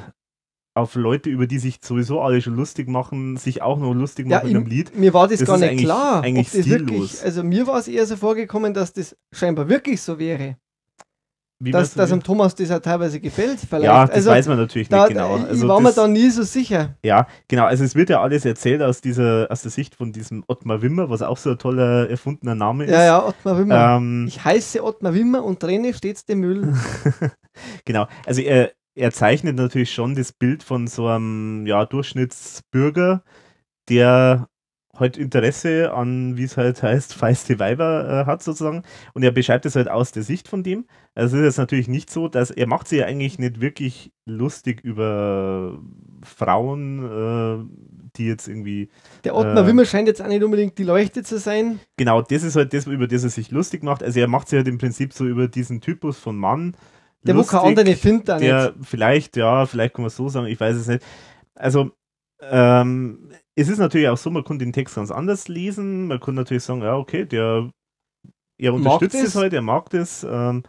auf 0.74 0.94
Leute, 0.94 1.28
über 1.30 1.46
die 1.46 1.58
sich 1.58 1.78
sowieso 1.82 2.20
alle 2.20 2.40
schon 2.40 2.54
lustig 2.56 2.88
machen, 2.88 3.36
sich 3.36 3.60
auch 3.62 3.78
noch 3.78 3.92
lustig 3.92 4.28
Ja, 4.28 4.36
machen 4.38 4.50
in 4.50 4.56
einem 4.56 4.66
ich- 4.66 4.72
Lied. 4.72 4.96
Mir 4.96 5.12
war 5.12 5.26
das, 5.28 5.40
Das 5.40 5.48
gar 5.48 5.58
nicht 5.58 5.68
eigentlich- 5.70 5.84
klar. 5.84 6.22
eigentlich 6.22 6.46
ob 6.48 6.52
das 6.52 6.60
stillos. 6.62 6.80
wirklich, 6.90 7.22
also 7.24 7.42
mir 7.42 7.66
war 7.66 7.78
es 7.78 7.88
eher 7.88 8.06
so 8.06 8.16
vorgekommen, 8.16 8.72
dass 8.72 8.92
das 8.92 9.16
scheinbar 9.34 9.68
wirklich 9.68 10.00
so 10.00 10.18
wäre. 10.18 10.56
Wie 11.62 11.72
Dass, 11.72 11.92
dass 11.92 12.10
am 12.10 12.22
Thomas 12.22 12.54
das 12.54 12.70
auch 12.70 12.78
teilweise 12.78 13.20
gefällt. 13.20 13.58
Vielleicht. 13.60 13.84
ja, 13.84 14.06
das 14.06 14.16
also, 14.16 14.30
weiß 14.30 14.48
man 14.48 14.56
natürlich 14.56 14.88
da, 14.88 15.00
nicht 15.00 15.08
genau. 15.08 15.36
Ich 15.36 15.44
Also 15.44 15.68
war 15.68 15.78
mir 15.78 15.88
das, 15.88 15.96
da 15.96 16.08
nie 16.08 16.30
so 16.30 16.42
sicher. 16.42 16.96
Ja, 17.04 17.26
genau. 17.48 17.66
Also 17.66 17.84
es 17.84 17.94
wird 17.94 18.08
ja 18.08 18.22
alles 18.22 18.46
erzählt 18.46 18.80
aus 18.80 19.02
dieser, 19.02 19.46
aus 19.50 19.60
der 19.60 19.70
Sicht 19.70 19.94
von 19.94 20.10
diesem 20.10 20.42
Ottmar 20.48 20.80
Wimmer, 20.80 21.10
was 21.10 21.20
auch 21.20 21.36
so 21.36 21.50
ein 21.50 21.58
toller 21.58 22.08
erfundener 22.08 22.54
Name 22.54 22.84
ist. 22.84 22.90
Ja, 22.92 23.04
ja, 23.04 23.26
Ottmar 23.26 23.58
Wimmer. 23.58 23.96
Ähm, 23.98 24.24
ich 24.26 24.42
heiße 24.42 24.82
Ottmar 24.82 25.12
Wimmer 25.12 25.44
und 25.44 25.60
trenne 25.60 25.92
stets 25.92 26.24
den 26.24 26.38
Müll. 26.38 26.72
genau. 27.84 28.06
Also 28.24 28.40
er, 28.40 28.72
er 28.94 29.12
zeichnet 29.12 29.56
natürlich 29.56 29.92
schon 29.92 30.14
das 30.14 30.32
Bild 30.32 30.62
von 30.62 30.86
so 30.86 31.06
einem 31.06 31.66
ja, 31.66 31.84
Durchschnittsbürger, 31.86 33.22
der 33.88 34.48
halt 34.96 35.16
Interesse 35.16 35.92
an, 35.94 36.36
wie 36.36 36.44
es 36.44 36.56
halt 36.56 36.82
heißt, 36.82 37.14
feiste 37.14 37.58
Weiber 37.58 38.22
äh, 38.22 38.26
hat 38.26 38.42
sozusagen. 38.42 38.82
Und 39.14 39.22
er 39.22 39.30
beschreibt 39.30 39.64
es 39.66 39.76
halt 39.76 39.88
aus 39.88 40.12
der 40.12 40.22
Sicht 40.22 40.48
von 40.48 40.62
dem. 40.62 40.86
Also 41.14 41.36
es 41.36 41.42
ist 41.42 41.46
jetzt 41.46 41.58
natürlich 41.58 41.88
nicht 41.88 42.10
so, 42.10 42.28
dass 42.28 42.50
er 42.50 42.66
macht 42.66 42.88
sich 42.88 43.00
ja 43.00 43.06
eigentlich 43.06 43.38
nicht 43.38 43.60
wirklich 43.60 44.12
lustig 44.26 44.80
über 44.82 45.80
Frauen, 46.22 47.04
äh, 47.04 48.10
die 48.16 48.26
jetzt 48.26 48.48
irgendwie 48.48 48.90
Der 49.24 49.34
Ottmar 49.36 49.64
Äh. 49.64 49.66
Wimmer 49.66 49.84
scheint 49.84 50.08
jetzt 50.08 50.20
auch 50.22 50.26
nicht 50.28 50.42
unbedingt 50.42 50.76
die 50.78 50.84
Leuchte 50.84 51.22
zu 51.22 51.38
sein. 51.38 51.80
Genau, 51.96 52.22
das 52.22 52.42
ist 52.42 52.56
halt 52.56 52.72
das, 52.74 52.86
über 52.86 53.06
das 53.06 53.24
er 53.24 53.30
sich 53.30 53.50
lustig 53.50 53.82
macht. 53.82 54.02
Also 54.02 54.20
er 54.20 54.28
macht 54.28 54.48
sich 54.48 54.58
halt 54.58 54.68
im 54.68 54.78
Prinzip 54.78 55.12
so 55.12 55.26
über 55.26 55.48
diesen 55.48 55.80
Typus 55.80 56.18
von 56.18 56.36
Mann. 56.36 56.76
Der 57.22 57.36
wo 57.36 57.42
kein 57.42 57.60
andere 57.60 57.94
findet 57.96 58.28
da 58.28 58.38
der 58.38 58.72
nicht. 58.72 58.88
vielleicht, 58.88 59.36
ja, 59.36 59.66
vielleicht 59.66 59.94
kann 59.94 60.02
man 60.02 60.10
so 60.10 60.28
sagen, 60.28 60.46
ich 60.46 60.58
weiß 60.58 60.76
es 60.76 60.86
nicht. 60.88 61.04
Also, 61.54 61.90
ähm, 62.40 63.30
es 63.54 63.68
ist 63.68 63.78
natürlich 63.78 64.08
auch 64.08 64.16
so, 64.16 64.30
man 64.30 64.44
kann 64.44 64.58
den 64.58 64.72
Text 64.72 64.94
ganz 64.94 65.10
anders 65.10 65.48
lesen. 65.48 66.06
Man 66.06 66.20
kann 66.20 66.34
natürlich 66.34 66.62
sagen, 66.62 66.82
ja, 66.82 66.96
okay, 66.96 67.26
der 67.26 67.70
er 68.60 68.74
unterstützt 68.74 69.14
es 69.14 69.34
halt, 69.34 69.52
er 69.52 69.62
mag 69.62 69.90
das. 69.90 70.26
Ähm, 70.28 70.62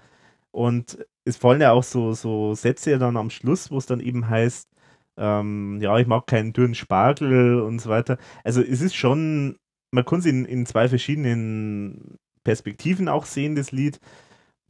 und 0.52 0.98
es 1.26 1.38
fallen 1.38 1.62
ja 1.62 1.72
auch 1.72 1.84
so, 1.84 2.14
so 2.14 2.54
Sätze 2.54 2.98
dann 2.98 3.18
am 3.18 3.30
Schluss, 3.30 3.72
wo 3.72 3.78
es 3.78 3.86
dann 3.86 4.00
eben 4.00 4.30
heißt, 4.30 4.70
ähm, 5.18 5.80
ja, 5.82 5.98
ich 5.98 6.08
mag 6.08 6.26
keinen 6.28 6.54
dürren 6.54 6.76
Spargel 6.76 7.62
und 7.62 7.80
so 7.80 7.90
weiter. 7.90 8.18
Also 8.44 8.62
es 8.62 8.82
ist 8.82 8.96
schon, 8.96 9.58
man 9.92 10.06
kann 10.06 10.20
es 10.20 10.26
in, 10.26 10.46
in 10.46 10.66
zwei 10.66 10.88
verschiedenen 10.88 12.18
Perspektiven 12.44 13.08
auch 13.08 13.26
sehen, 13.26 13.56
das 13.56 13.72
Lied. 13.72 14.00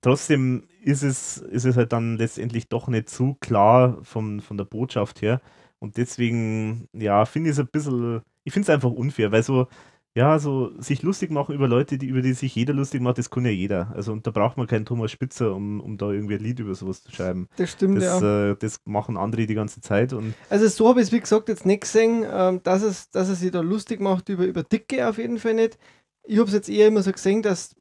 Trotzdem 0.02 0.64
ist 0.84 1.04
es, 1.04 1.38
ist 1.38 1.66
es 1.66 1.78
halt 1.78 1.94
dann 1.94 2.18
letztendlich 2.18 2.68
doch 2.70 2.88
nicht 2.88 3.10
zu 3.10 3.36
klar 3.40 4.00
vom, 4.04 4.40
von 4.40 4.58
der 4.58 4.66
Botschaft 4.66 5.22
her. 5.22 5.42
Und 5.80 5.98
deswegen, 5.98 6.88
ja, 6.94 7.26
finde 7.26 7.50
ich 7.50 7.56
es 7.56 7.60
ein 7.60 7.68
bisschen, 7.68 8.22
ich 8.44 8.54
finde 8.54 8.66
es 8.66 8.70
einfach 8.70 8.92
unfair, 8.92 9.32
weil 9.32 9.44
so, 9.44 9.68
ja, 10.16 10.40
so 10.40 10.72
sich 10.80 11.04
lustig 11.04 11.32
machen 11.32 11.56
über 11.56 11.68
Leute, 11.68 11.98
die, 11.98 12.08
über 12.08 12.22
die 12.22 12.34
sich 12.34 12.54
jeder 12.56 12.74
lustig 12.74 13.02
macht, 13.02 13.18
das 13.18 13.30
kann 13.30 13.46
ja 13.46 13.52
jeder. 13.52 13.92
Also 13.96 14.12
und 14.12 14.28
da 14.28 14.32
braucht 14.32 14.58
man 14.58 14.68
keinen 14.68 14.86
Thomas 14.86 15.12
Spitzer, 15.12 15.56
um, 15.56 15.80
um 15.80 15.98
da 15.98 16.12
irgendwie 16.12 16.36
ein 16.36 16.42
Lied 16.44 16.60
über 16.60 16.76
sowas 16.76 17.04
zu 17.04 17.12
schreiben. 17.12 17.48
Das 17.56 17.72
stimmt, 17.72 18.02
Das, 18.02 18.20
ja. 18.22 18.52
äh, 18.52 18.56
das 18.60 18.80
machen 18.86 19.18
andere 19.18 19.46
die 19.46 19.54
ganze 19.56 19.82
Zeit 19.82 20.14
und 20.14 20.36
Also 20.50 20.68
so 20.68 20.90
habe 20.90 21.00
ich 21.02 21.08
es, 21.08 21.14
wie 21.14 21.20
gesagt, 21.20 21.48
jetzt 21.50 21.66
nicht 21.66 21.82
gesehen, 21.82 22.26
ähm, 22.30 22.62
dass, 22.64 22.82
es, 22.84 23.10
dass 23.10 23.30
er 23.30 23.36
sich 23.36 23.52
da 23.52 23.62
lustig 23.62 24.02
macht 24.02 24.30
über, 24.30 24.46
über 24.46 24.64
Dicke 24.64 25.08
auf 25.08 25.18
jeden 25.18 25.40
Fall 25.40 25.54
nicht. 25.54 25.78
Ich 26.24 26.38
habe 26.38 26.48
es 26.48 26.54
jetzt 26.54 26.70
eher 26.70 26.88
immer 26.88 27.04
so 27.04 27.12
gesehen, 27.12 27.42
dass, 27.42 27.76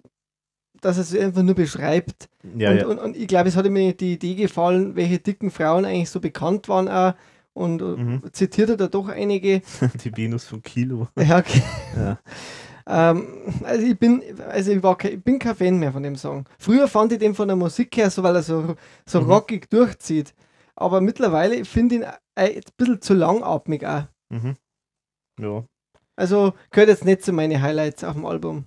dass 0.80 0.96
er 0.96 1.02
es 1.02 1.16
einfach 1.16 1.42
nur 1.42 1.54
beschreibt. 1.54 2.28
ja, 2.56 2.70
und, 2.70 2.76
ja. 2.78 2.86
Und, 2.86 2.98
und 2.98 3.16
ich 3.16 3.26
glaube, 3.28 3.48
es 3.48 3.56
hat 3.56 3.68
mir 3.68 3.92
die 3.94 4.14
Idee 4.14 4.34
gefallen, 4.34 4.96
welche 4.96 5.18
dicken 5.18 5.50
Frauen 5.50 5.84
eigentlich 5.84 6.10
so 6.10 6.20
bekannt 6.20 6.68
waren 6.68 6.88
auch. 6.88 7.14
Und 7.52 7.82
äh, 7.82 7.84
Mhm. 7.84 8.22
zitiert 8.32 8.70
er 8.70 8.76
da 8.76 8.86
doch 8.86 9.08
einige. 9.08 9.60
die 10.04 10.16
Venus 10.16 10.44
von 10.44 10.62
Kilo. 10.62 11.08
Ja, 11.18 11.38
okay. 11.38 11.62
Ja. 11.96 12.18
Ähm, 12.86 13.26
also 13.64 13.86
ich 13.86 13.98
bin, 13.98 14.22
also 14.48 14.72
ich, 14.72 14.82
war 14.82 14.96
kein, 14.96 15.12
ich 15.14 15.22
bin 15.22 15.38
kein 15.38 15.54
Fan 15.54 15.78
mehr 15.78 15.92
von 15.92 16.02
dem 16.02 16.16
Song. 16.16 16.44
Früher 16.58 16.88
fand 16.88 17.12
ich 17.12 17.18
den 17.18 17.34
von 17.34 17.48
der 17.48 17.56
Musik 17.56 17.96
her 17.96 18.10
so, 18.10 18.22
weil 18.22 18.34
er 18.36 18.42
so, 18.42 18.74
so 19.06 19.20
Mhm. 19.20 19.30
rockig 19.30 19.68
durchzieht. 19.70 20.34
Aber 20.76 21.00
mittlerweile 21.00 21.64
finde 21.64 21.94
ich 21.96 22.00
ihn 22.00 22.06
ein 22.06 22.14
ein 22.36 22.60
bisschen 22.78 23.02
zu 23.02 23.12
langatmig 23.14 23.84
auch. 23.86 24.04
Mhm. 24.30 24.56
Ja. 25.40 25.64
Also 26.16 26.54
gehört 26.70 26.88
jetzt 26.88 27.04
nicht 27.04 27.22
zu 27.22 27.32
meinen 27.32 27.60
Highlights 27.60 28.02
auf 28.04 28.14
dem 28.14 28.24
Album. 28.24 28.64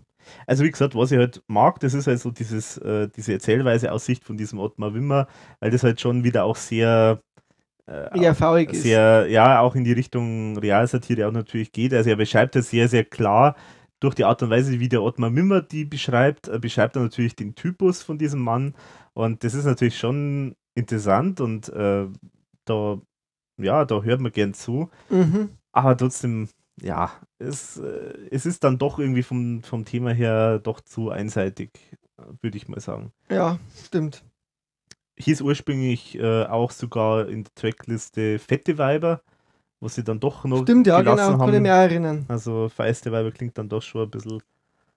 Also 0.48 0.64
wie 0.64 0.72
gesagt, 0.72 0.96
was 0.96 1.12
ich 1.12 1.18
halt 1.18 1.44
mag, 1.48 1.80
das 1.80 1.94
ist 1.94 2.08
halt 2.08 2.20
so 2.20 2.32
dieses, 2.32 2.78
äh, 2.78 3.10
diese 3.16 3.34
Erzählweise 3.34 3.92
aus 3.92 4.06
Sicht 4.06 4.24
von 4.24 4.38
diesem 4.38 4.60
Ottmar 4.60 4.94
Wimmer, 4.94 5.28
weil 5.60 5.72
das 5.72 5.84
halt 5.84 6.02
schon 6.02 6.24
wieder 6.24 6.46
auch 6.46 6.56
sehr, 6.56 7.22
äh, 7.88 8.20
Eher 8.20 8.36
faulig 8.36 8.72
ist. 8.72 8.84
sehr, 8.84 9.28
ja, 9.30 9.60
auch 9.60 9.76
in 9.76 9.84
die 9.84 9.94
Richtung 9.94 10.58
Realsatire 10.58 11.28
auch 11.28 11.32
natürlich 11.32 11.72
geht. 11.72 11.94
Also 11.94 12.10
er 12.10 12.16
beschreibt 12.16 12.56
das 12.56 12.70
sehr, 12.70 12.88
sehr 12.88 13.04
klar 13.04 13.56
durch 14.00 14.16
die 14.16 14.26
Art 14.26 14.44
und 14.44 14.50
Weise, 14.50 14.80
wie 14.80 14.90
der 14.90 15.02
Ottmar 15.02 15.34
Wimmer 15.34 15.62
die 15.62 15.86
beschreibt, 15.86 16.50
beschreibt 16.60 16.98
er 16.98 17.04
natürlich 17.04 17.36
den 17.36 17.56
Typus 17.56 18.04
von 18.04 18.18
diesem 18.18 18.42
Mann 18.42 18.76
und 19.14 19.44
das 19.44 19.54
ist 19.54 19.66
natürlich 19.66 19.98
schon 19.98 20.56
interessant 20.76 21.40
und 21.40 21.70
äh, 21.70 22.08
da, 22.66 23.02
ja, 23.58 23.86
da 23.86 24.02
hört 24.02 24.22
man 24.22 24.32
gern 24.32 24.54
zu. 24.54 24.90
Mhm. 25.10 25.52
Aber 25.72 25.96
trotzdem, 25.96 26.50
ja, 26.84 27.12
es, 27.40 27.78
äh, 27.78 28.14
es 28.30 28.46
ist 28.46 28.64
dann 28.64 28.78
doch 28.78 29.00
irgendwie 29.00 29.24
vom, 29.24 29.64
vom 29.64 29.86
Thema 29.86 30.12
her 30.12 30.60
doch 30.60 30.82
zu 30.82 31.10
einseitig, 31.10 31.72
würde 32.42 32.58
ich 32.58 32.68
mal 32.68 32.80
sagen. 32.80 33.12
Ja, 33.30 33.58
stimmt. 33.86 34.24
Hieß 35.18 35.42
ursprünglich 35.42 36.18
äh, 36.20 36.46
auch 36.46 36.72
sogar 36.72 37.28
in 37.28 37.44
der 37.44 37.54
Trackliste 37.56 38.40
Fette 38.40 38.78
Weiber, 38.78 39.22
wo 39.80 39.88
sie 39.88 40.04
dann 40.04 40.20
doch 40.20 40.44
noch 40.44 40.64
Stimmt, 40.64 40.88
ja, 40.88 41.00
gelassen 41.02 41.34
genau. 41.34 41.38
Kann 41.38 41.50
ich 41.50 41.56
haben. 41.56 41.62
mich 41.64 41.72
erinnern. 41.72 42.26
Also 42.28 42.70
feiste 42.70 43.12
Weiber 43.12 43.32
klingt 43.32 43.58
dann 43.58 43.70
doch 43.70 43.82
schon 43.82 44.04
ein 44.04 44.10
bisschen, 44.10 44.42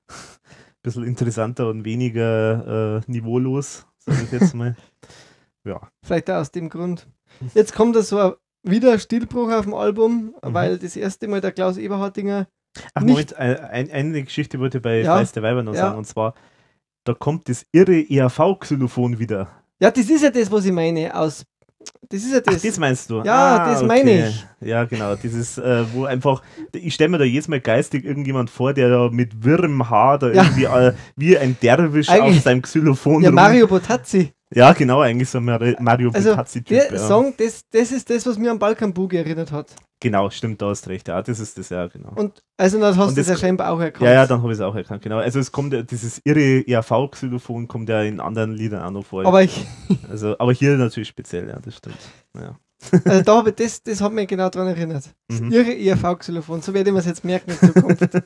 bisschen 0.82 1.04
interessanter 1.04 1.68
und 1.68 1.84
weniger 1.84 2.98
äh, 2.98 3.02
niveaulos, 3.06 3.86
sage 3.98 4.22
ich 4.24 4.32
jetzt 4.32 4.54
mal. 4.54 4.74
ja. 5.64 5.80
Vielleicht 6.02 6.30
auch 6.30 6.36
aus 6.36 6.50
dem 6.50 6.68
Grund. 6.68 7.06
Jetzt 7.54 7.74
kommt 7.74 7.94
da 7.94 8.02
so 8.02 8.18
ein, 8.18 8.32
wieder 8.66 8.92
ein 8.92 9.00
Stilbruch 9.00 9.50
auf 9.52 9.64
dem 9.64 9.74
Album, 9.74 10.34
Mhm. 10.44 10.54
weil 10.54 10.78
das 10.78 10.96
erste 10.96 11.28
Mal 11.28 11.40
der 11.40 11.52
Klaus 11.52 11.76
Eberhardinger. 11.78 12.46
Ach, 12.94 13.02
Nicht- 13.02 13.10
Moment, 13.10 13.36
ein, 13.36 13.56
ein, 13.70 13.90
eine 13.90 14.22
Geschichte 14.22 14.58
wollte 14.60 14.78
ich 14.78 14.82
bei 14.82 15.00
Ja, 15.00 15.16
Feiste 15.16 15.42
Weiber 15.42 15.62
noch 15.62 15.74
ja. 15.74 15.80
sagen, 15.80 15.98
und 15.98 16.06
zwar, 16.06 16.34
da 17.04 17.14
kommt 17.14 17.48
das 17.48 17.64
irre 17.72 18.00
ERV-Xylophon 18.46 19.18
wieder. 19.18 19.48
Ja, 19.80 19.90
das 19.90 20.08
ist 20.10 20.22
ja 20.22 20.30
das, 20.30 20.50
was 20.50 20.64
ich 20.64 20.72
meine. 20.72 21.14
Aus, 21.14 21.44
das 22.08 22.22
ist 22.24 22.32
ja 22.32 22.40
Ach, 22.46 22.52
das. 22.52 22.62
das 22.62 22.78
meinst 22.78 23.08
du? 23.10 23.22
Ja, 23.22 23.70
das 23.72 23.82
meine 23.82 24.28
ich. 24.28 24.46
Ja, 24.60 24.84
genau. 24.84 25.14
Dieses, 25.14 25.56
äh, 25.58 25.84
wo 25.92 26.04
einfach, 26.04 26.42
ich 26.72 26.94
stelle 26.94 27.10
mir 27.10 27.18
da 27.18 27.24
jedes 27.24 27.48
Mal 27.48 27.60
geistig 27.60 28.04
irgendjemand 28.04 28.50
vor, 28.50 28.72
der 28.74 28.88
da 28.90 29.08
mit 29.10 29.44
wirrem 29.44 29.88
Haar 29.88 30.18
da 30.18 30.30
Ja. 30.32 30.42
irgendwie 30.42 30.64
äh, 30.64 30.92
wie 31.16 31.38
ein 31.38 31.56
Derwisch 31.62 32.08
Eigentlich- 32.08 32.38
auf 32.38 32.42
seinem 32.44 32.62
Xylophon 32.62 33.22
ja, 33.22 33.28
rum- 33.28 33.34
Mario 33.36 33.66
Botazzi. 33.68 34.32
Ja, 34.56 34.72
genau, 34.72 35.00
eigentlich 35.02 35.28
so 35.28 35.36
ein 35.36 35.44
Mario 35.44 36.10
Also, 36.14 36.30
Butazzi-Typ. 36.30 36.66
Der 36.88 36.92
Ja. 36.92 36.98
Song, 37.06 37.34
das, 37.36 37.60
das 37.70 37.92
ist 37.92 38.08
das, 38.08 38.24
was 38.26 38.38
mir 38.38 38.50
an 38.50 38.58
Balkan 38.58 38.94
Boogie 38.94 39.18
erinnert 39.18 39.52
hat. 39.52 39.74
Genau, 40.00 40.30
stimmt, 40.30 40.62
da 40.62 40.68
hast 40.70 40.88
recht. 40.88 41.08
Ja, 41.08 41.20
das 41.20 41.40
ist 41.40 41.58
das, 41.58 41.68
ja, 41.68 41.86
genau. 41.88 42.12
Und 42.14 42.42
also 42.56 42.80
dann 42.80 42.96
hast 42.96 43.10
du 43.10 43.16
das 43.16 43.28
ja 43.28 43.36
scheinbar 43.36 43.70
auch 43.70 43.80
erkannt. 43.80 44.06
Ja, 44.06 44.14
ja, 44.14 44.26
dann 44.26 44.40
habe 44.40 44.52
ich 44.52 44.58
es 44.58 44.62
auch 44.62 44.74
erkannt, 44.74 45.02
genau. 45.02 45.18
Also 45.18 45.40
es 45.40 45.52
kommt 45.52 45.74
dieses 45.90 46.22
irre 46.24 46.66
ERV-Xylophon 46.66 47.68
kommt 47.68 47.90
ja 47.90 48.00
in 48.02 48.18
anderen 48.18 48.52
Liedern 48.52 48.82
auch 48.82 48.90
noch 48.90 49.04
vor. 49.04 49.26
Aber 49.26 49.42
ich, 49.42 49.66
also, 50.10 50.38
aber 50.38 50.54
hier 50.54 50.76
natürlich 50.78 51.08
speziell, 51.08 51.48
ja, 51.50 51.58
das 51.58 51.76
stimmt. 51.76 51.98
Ja. 52.34 52.58
also 53.04 53.22
da 53.22 53.36
habe 53.36 53.52
das, 53.52 53.82
das 53.82 54.00
hat 54.00 54.12
mich 54.12 54.26
genau 54.28 54.48
daran 54.48 54.68
erinnert. 54.68 55.04
Das 55.28 55.40
Mhm. 55.40 55.52
irre 55.52 55.72
ERV-Xylophon, 55.76 56.62
so 56.62 56.72
werde 56.72 56.88
ich 56.88 56.94
mir 56.94 57.00
es 57.00 57.06
jetzt 57.06 57.24
merken 57.26 57.50
in 57.50 57.72
Zukunft. 57.74 58.08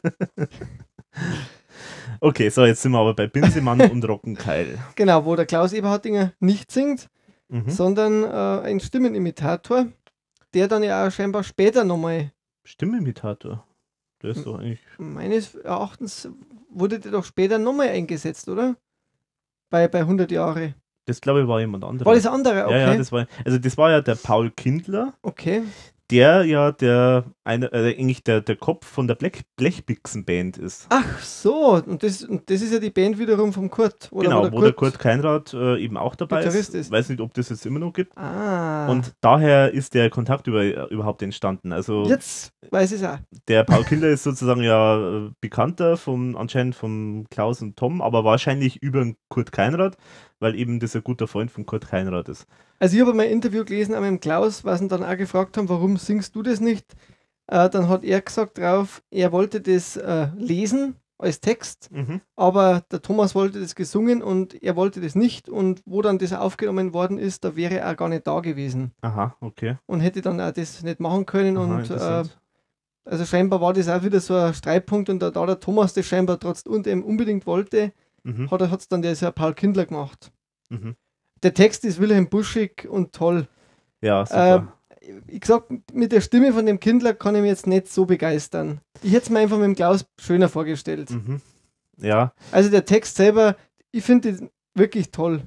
Okay, 2.21 2.49
so, 2.51 2.65
jetzt 2.65 2.83
sind 2.83 2.93
wir 2.93 2.99
aber 3.01 3.15
bei 3.15 3.27
Binsemann 3.27 3.81
und 3.91 4.07
Rockenkeil. 4.09 4.79
genau, 4.95 5.25
wo 5.25 5.37
der 5.37 5.47
Klaus 5.47 5.73
Eberhardinger 5.73 6.33
nicht 6.41 6.71
singt, 6.71 7.09
Mhm. 7.53 7.69
sondern 7.69 8.23
äh, 8.23 8.69
ein 8.69 8.79
Stimmenimitator, 8.79 9.87
der 10.55 10.69
dann 10.69 10.85
ja 10.85 11.07
auch 11.07 11.11
scheinbar 11.11 11.43
später 11.43 11.83
nochmal, 11.85 12.31
Stimmimitator. 12.65 13.67
Der 14.23 14.31
ist 14.31 14.47
doch 14.47 14.59
eigentlich. 14.61 14.79
meines 14.99 15.55
Erachtens, 15.57 16.29
wurde 16.71 17.01
der 17.01 17.11
doch 17.11 17.25
später 17.25 17.59
nochmal 17.59 17.89
eingesetzt, 17.89 18.49
oder? 18.49 18.77
Bei, 19.71 19.89
bei 19.89 20.01
100 20.01 20.31
Jahre. 20.31 20.75
Das 21.07 21.21
glaube 21.21 21.41
ich 21.43 21.49
war 21.49 21.59
jemand 21.61 21.83
anderes. 21.85 22.07
War 22.07 22.15
das 22.15 22.27
andere? 22.27 22.55
Ja, 22.57 22.67
Okay. 22.67 22.81
ja, 22.81 22.97
das 22.97 23.11
war, 23.11 23.27
also 23.45 23.59
das 23.59 23.77
war 23.77 23.91
ja 23.91 24.01
der 24.01 24.15
Paul 24.15 24.51
Kindler, 24.53 25.15
okay. 25.23 25.63
der 26.11 26.45
ja 26.45 26.71
der 26.71 27.25
eine, 27.51 27.73
äh, 27.73 27.99
eigentlich 27.99 28.23
der, 28.23 28.41
der 28.41 28.57
Kopf 28.57 28.87
von 28.87 29.09
der 29.09 29.17
Blech, 29.17 29.43
Blechbixen-Band 29.57 30.57
ist. 30.57 30.87
Ach 30.89 31.19
so, 31.21 31.83
und 31.85 32.03
das, 32.03 32.23
und 32.23 32.49
das 32.49 32.63
ist 32.63 32.73
ja 32.73 32.79
die 32.79 32.91
Band 32.91 33.19
wiederum 33.19 33.53
vom 33.53 33.69
Kurt. 33.69 34.09
Oder 34.13 34.29
genau, 34.29 34.53
wo 34.53 34.61
der 34.61 34.73
Kurt 34.73 34.99
Keinrad 34.99 35.53
äh, 35.53 35.79
eben 35.79 35.97
auch 35.97 36.15
dabei 36.15 36.39
Gitarrist 36.39 36.75
ist. 36.75 36.87
ist. 36.87 36.91
Weiß 36.91 37.09
nicht, 37.09 37.21
ob 37.21 37.35
das 37.35 37.49
jetzt 37.49 37.67
immer 37.67 37.81
noch 37.81 37.93
gibt. 37.93 38.17
Ah. 38.17 38.89
Und 38.89 39.13
daher 39.21 39.73
ist 39.73 39.95
der 39.95 40.11
Kontakt 40.11 40.47
über, 40.47 40.91
überhaupt 40.91 41.23
entstanden. 41.23 41.73
Also 41.73 42.05
jetzt 42.05 42.53
weiß 42.71 42.93
ich 42.93 43.03
es 43.03 43.07
auch. 43.07 43.19
der 43.49 43.65
Paul 43.65 43.85
Kindler 43.91 44.09
ist 44.09 44.23
sozusagen 44.23 44.63
ja 44.63 45.27
äh, 45.27 45.31
bekannter 45.41 45.97
vom, 45.97 46.37
anscheinend 46.37 46.77
von 46.77 47.27
Klaus 47.31 47.61
und 47.63 47.77
Tom, 47.77 48.01
aber 48.01 48.25
wahrscheinlich 48.25 48.81
über 48.83 49.01
den 49.01 49.17
Kurt 49.29 49.51
Keinrad, 49.51 49.97
weil 50.39 50.55
eben 50.55 50.79
das 50.79 50.95
ein 50.95 51.03
guter 51.03 51.27
Freund 51.27 51.51
von 51.51 51.67
Kurt 51.67 51.89
Keinrad 51.89 52.29
ist. 52.29 52.47
Also 52.79 52.97
ich 52.97 53.03
habe 53.03 53.13
mal 53.13 53.25
ein 53.25 53.33
Interview 53.33 53.65
gelesen 53.65 53.95
an 53.95 54.03
meinem 54.03 54.21
Klaus, 54.21 54.65
was 54.65 54.81
ihn 54.81 54.89
dann 54.89 55.05
auch 55.05 55.17
gefragt 55.17 55.57
haben, 55.57 55.69
warum 55.69 55.97
singst 55.97 56.35
du 56.35 56.43
das 56.43 56.61
nicht? 56.61 56.87
Äh, 57.51 57.69
dann 57.69 57.89
hat 57.89 58.05
er 58.05 58.21
gesagt 58.21 58.59
drauf, 58.59 59.03
er 59.11 59.33
wollte 59.33 59.61
das 59.61 59.97
äh, 59.97 60.29
lesen 60.37 60.95
als 61.19 61.41
Text, 61.41 61.91
Mhm. 61.91 62.21
aber 62.37 62.83
der 62.91 63.03
Thomas 63.03 63.35
wollte 63.35 63.61
das 63.61 63.75
gesungen 63.75 64.23
und 64.23 64.63
er 64.63 64.77
wollte 64.77 65.01
das 65.01 65.15
nicht 65.15 65.49
und 65.49 65.83
wo 65.85 66.01
dann 66.01 66.19
das 66.19 66.33
aufgenommen 66.33 66.95
worden 66.95 67.19
ist, 67.19 67.45
da 67.45 67.57
wäre 67.57 67.79
er 67.79 67.95
gar 67.97 68.09
nicht 68.09 68.27
da 68.27 68.41
gewesen 68.41 68.93
Aha, 69.03 69.37
okay. 69.41 69.77
und 69.87 70.01
hätte 70.01 70.23
dann 70.23 70.41
auch 70.41 70.53
das 70.53 70.83
nicht 70.83 71.01
machen 71.01 71.27
können 71.27 71.59
Aha, 71.59 71.65
und 71.65 71.91
äh, 71.91 72.25
also 73.05 73.25
scheinbar 73.25 73.61
war 73.61 73.73
das 73.73 73.89
auch 73.89 74.03
wieder 74.03 74.21
so 74.21 74.35
ein 74.35 74.55
Streitpunkt 74.55 75.11
und 75.11 75.21
da, 75.21 75.31
da 75.31 75.45
der 75.45 75.61
Thomas 75.61 75.93
das 75.93 76.07
scheinbar 76.07 76.39
trotz 76.39 76.63
und 76.63 76.87
eben 76.87 77.03
unbedingt 77.03 77.47
wollte, 77.47 77.93
mhm. 78.23 78.51
hat 78.51 78.81
es 78.81 78.89
dann 78.89 79.03
der 79.03 79.15
Herr 79.17 79.33
Paul 79.33 79.55
Kindler 79.55 79.87
gemacht. 79.87 80.31
Mhm. 80.69 80.95
Der 81.43 81.53
Text 81.53 81.85
ist 81.85 82.01
Wilhelm 82.01 82.29
Buschig 82.29 82.87
und 82.89 83.13
toll. 83.13 83.49
Ja, 84.01 84.25
super. 84.25 84.73
Ich 85.27 85.41
gesagt, 85.41 85.71
mit 85.93 86.13
der 86.13 86.21
Stimme 86.21 86.53
von 86.53 86.67
dem 86.67 86.81
Kindler 86.81 87.15
kann 87.15 87.35
ich 87.35 87.41
mich 87.43 87.51
jetzt 87.51 87.67
nicht 87.67 87.89
so 87.89 88.05
begeistern. 88.07 88.81
Ich 89.03 89.13
hätte 89.13 89.25
es 89.25 89.31
mir 89.31 89.39
einfach 89.41 89.57
mit 89.59 89.67
dem 89.67 89.75
Klaus 89.77 90.05
schöner 90.21 90.49
vorgestellt. 90.49 91.11
Mhm. 91.11 91.41
Ja, 91.99 92.33
Also 92.53 92.71
der 92.71 92.85
Text 92.85 93.17
selber, 93.17 93.57
ich 93.93 94.03
finde 94.05 94.33
den 94.33 94.51
wirklich 94.75 95.11
toll. 95.11 95.43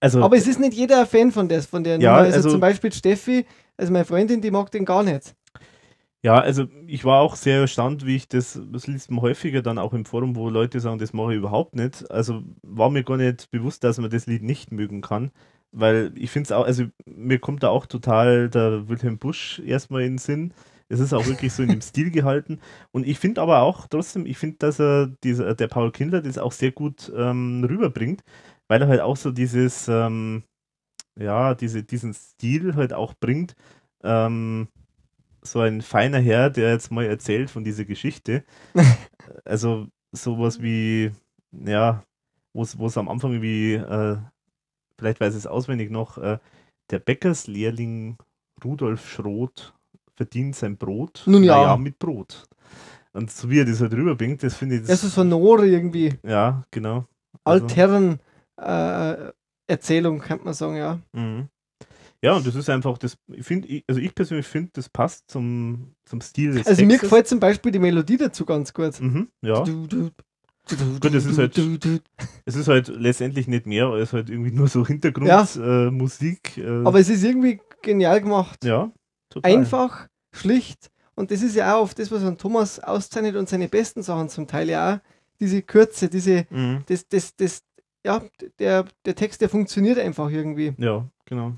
also 0.00 0.22
Aber 0.22 0.36
es 0.36 0.46
ist 0.46 0.60
nicht 0.60 0.74
jeder 0.74 1.04
Fan 1.06 1.32
von 1.32 1.48
der, 1.48 1.62
von 1.62 1.82
der 1.84 1.98
Ja, 1.98 2.12
Nummer. 2.12 2.22
Also, 2.24 2.36
also- 2.36 2.50
zum 2.50 2.60
Beispiel 2.60 2.92
Steffi, 2.92 3.44
also 3.76 3.92
meine 3.92 4.04
Freundin, 4.04 4.40
die 4.40 4.50
mag 4.50 4.70
den 4.70 4.84
gar 4.84 5.02
nicht. 5.02 5.34
Ja, 6.22 6.34
also 6.40 6.66
ich 6.88 7.04
war 7.04 7.20
auch 7.20 7.36
sehr 7.36 7.60
erstaunt, 7.60 8.04
wie 8.04 8.16
ich 8.16 8.28
das, 8.28 8.60
das 8.72 8.88
liest 8.88 9.10
man 9.10 9.22
häufiger 9.22 9.62
dann 9.62 9.78
auch 9.78 9.92
im 9.94 10.04
Forum, 10.04 10.34
wo 10.34 10.48
Leute 10.50 10.80
sagen, 10.80 10.98
das 10.98 11.12
mache 11.12 11.32
ich 11.32 11.38
überhaupt 11.38 11.76
nicht. 11.76 12.10
Also 12.10 12.42
war 12.62 12.90
mir 12.90 13.04
gar 13.04 13.16
nicht 13.16 13.50
bewusst, 13.52 13.84
dass 13.84 13.98
man 13.98 14.10
das 14.10 14.26
Lied 14.26 14.42
nicht 14.42 14.72
mögen 14.72 15.00
kann, 15.00 15.30
weil 15.72 16.12
ich 16.16 16.30
finde 16.30 16.46
es 16.46 16.52
auch, 16.52 16.64
also 16.64 16.84
mir 17.06 17.38
kommt 17.38 17.62
da 17.62 17.68
auch 17.68 17.86
total 17.86 18.48
der 18.48 18.88
Wilhelm 18.88 19.18
Busch 19.18 19.60
erstmal 19.60 20.02
in 20.02 20.12
den 20.12 20.18
Sinn. 20.18 20.54
Es 20.88 21.00
ist 21.00 21.12
auch 21.12 21.26
wirklich 21.26 21.52
so 21.52 21.62
in 21.62 21.68
dem 21.68 21.80
Stil 21.82 22.10
gehalten. 22.10 22.60
Und 22.92 23.06
ich 23.06 23.18
finde 23.18 23.42
aber 23.42 23.60
auch 23.60 23.86
trotzdem, 23.88 24.26
ich 24.26 24.38
finde, 24.38 24.56
dass 24.58 24.80
er, 24.80 25.08
dieser, 25.22 25.54
der 25.54 25.68
Paul 25.68 25.92
Kindler 25.92 26.22
das 26.22 26.38
auch 26.38 26.52
sehr 26.52 26.72
gut 26.72 27.12
ähm, 27.14 27.64
rüberbringt, 27.68 28.22
weil 28.68 28.80
er 28.80 28.88
halt 28.88 29.00
auch 29.00 29.16
so 29.16 29.30
dieses, 29.30 29.88
ähm, 29.88 30.44
ja, 31.18 31.54
diese, 31.54 31.82
diesen 31.82 32.14
Stil 32.14 32.74
halt 32.74 32.92
auch 32.92 33.14
bringt. 33.14 33.54
Ähm, 34.02 34.68
so 35.42 35.60
ein 35.60 35.82
feiner 35.82 36.18
Herr, 36.18 36.50
der 36.50 36.72
jetzt 36.72 36.90
mal 36.90 37.06
erzählt 37.06 37.50
von 37.50 37.64
dieser 37.64 37.84
Geschichte. 37.84 38.44
also 39.44 39.88
sowas 40.12 40.62
wie, 40.62 41.12
ja, 41.52 42.02
wo 42.54 42.62
es 42.86 42.98
am 42.98 43.08
Anfang 43.08 43.42
wie, 43.42 43.74
äh, 43.74 44.18
vielleicht 44.98 45.20
weiß 45.20 45.34
es 45.34 45.46
auswendig 45.46 45.90
noch, 45.90 46.18
äh, 46.18 46.38
der 46.90 46.98
Bäckerslehrling 46.98 48.16
Rudolf 48.64 49.08
Schroth 49.08 49.74
verdient 50.16 50.56
sein 50.56 50.76
Brot. 50.76 51.22
Nun 51.26 51.44
ja. 51.44 51.56
Naja, 51.56 51.76
mit 51.76 51.98
Brot. 51.98 52.44
Und 53.12 53.30
so 53.30 53.48
wie 53.50 53.60
er 53.60 53.64
das 53.64 53.80
halt 53.80 53.92
rüberbringt, 53.94 54.42
das 54.42 54.54
finde 54.54 54.76
ich. 54.76 54.82
Ja, 54.82 54.88
Das, 54.88 55.00
so 55.02 55.08
sonore 55.08 55.66
irgendwie. 55.68 56.14
ja, 56.24 56.64
genau. 56.70 57.06
Also- 57.44 57.64
Altern 57.66 58.20
äh, 58.60 59.30
Erzählung, 59.66 60.18
könnte 60.20 60.44
man 60.44 60.54
sagen, 60.54 60.76
ja. 60.76 60.98
Mhm. 61.12 61.48
Ja, 62.22 62.32
und 62.34 62.44
das 62.46 62.56
ist 62.56 62.68
einfach, 62.68 62.98
das, 62.98 63.16
ich 63.28 63.46
finde, 63.46 63.82
also 63.86 64.00
ich 64.00 64.12
persönlich 64.12 64.46
finde, 64.46 64.70
das 64.72 64.88
passt 64.88 65.30
zum, 65.30 65.94
zum 66.04 66.20
Stil 66.20 66.52
des 66.54 66.66
Also 66.66 66.82
mir 66.82 66.88
Textes. 66.88 67.10
gefällt 67.10 67.28
zum 67.28 67.38
Beispiel 67.38 67.70
die 67.70 67.78
Melodie 67.78 68.16
dazu 68.16 68.44
ganz 68.44 68.74
gut. 68.74 69.00
Mhm, 69.00 69.28
ja. 69.42 69.62
Du, 69.62 69.86
du, 69.86 70.10
Gut, 71.00 71.14
das 71.14 71.24
ist 71.24 71.38
halt-. 71.38 71.58
Es 72.44 72.56
ist 72.56 72.68
halt 72.68 72.88
letztendlich 72.88 73.48
nicht 73.48 73.66
mehr 73.66 73.86
als 73.86 74.12
halt 74.12 74.30
irgendwie 74.30 74.50
nur 74.52 74.68
so 74.68 74.80
Ja. 74.80 74.86
Hintergrundmusik. 74.88 75.92
Musik, 75.92 76.58
äh, 76.58 76.84
Aber 76.84 77.00
es 77.00 77.08
ist 77.08 77.24
irgendwie 77.24 77.60
genial 77.82 78.20
gemacht. 78.20 78.64
ja, 78.64 78.90
total. 79.30 79.52
Einfach, 79.52 80.08
schlicht. 80.32 80.90
Und 81.14 81.30
das 81.30 81.42
ist 81.42 81.56
ja 81.56 81.74
auch 81.76 81.82
oft 81.82 81.98
das, 81.98 82.10
was 82.12 82.22
an 82.22 82.38
Thomas 82.38 82.78
auszeichnet 82.80 83.36
und 83.36 83.48
seine 83.48 83.68
besten 83.68 84.02
Sachen 84.02 84.28
zum 84.28 84.46
Teil 84.46 84.68
ja 84.68 84.94
auch. 84.94 84.98
Diese 85.40 85.62
Kürze, 85.62 86.08
diese, 86.08 86.46
Mhm. 86.50 86.82
das, 86.86 87.06
das, 87.08 87.34
das, 87.36 87.62
ja, 88.04 88.22
der, 88.58 88.84
der 89.04 89.14
Text, 89.14 89.40
der 89.40 89.48
funktioniert 89.48 89.98
einfach 89.98 90.30
irgendwie. 90.30 90.74
Ja, 90.78 91.08
genau. 91.26 91.54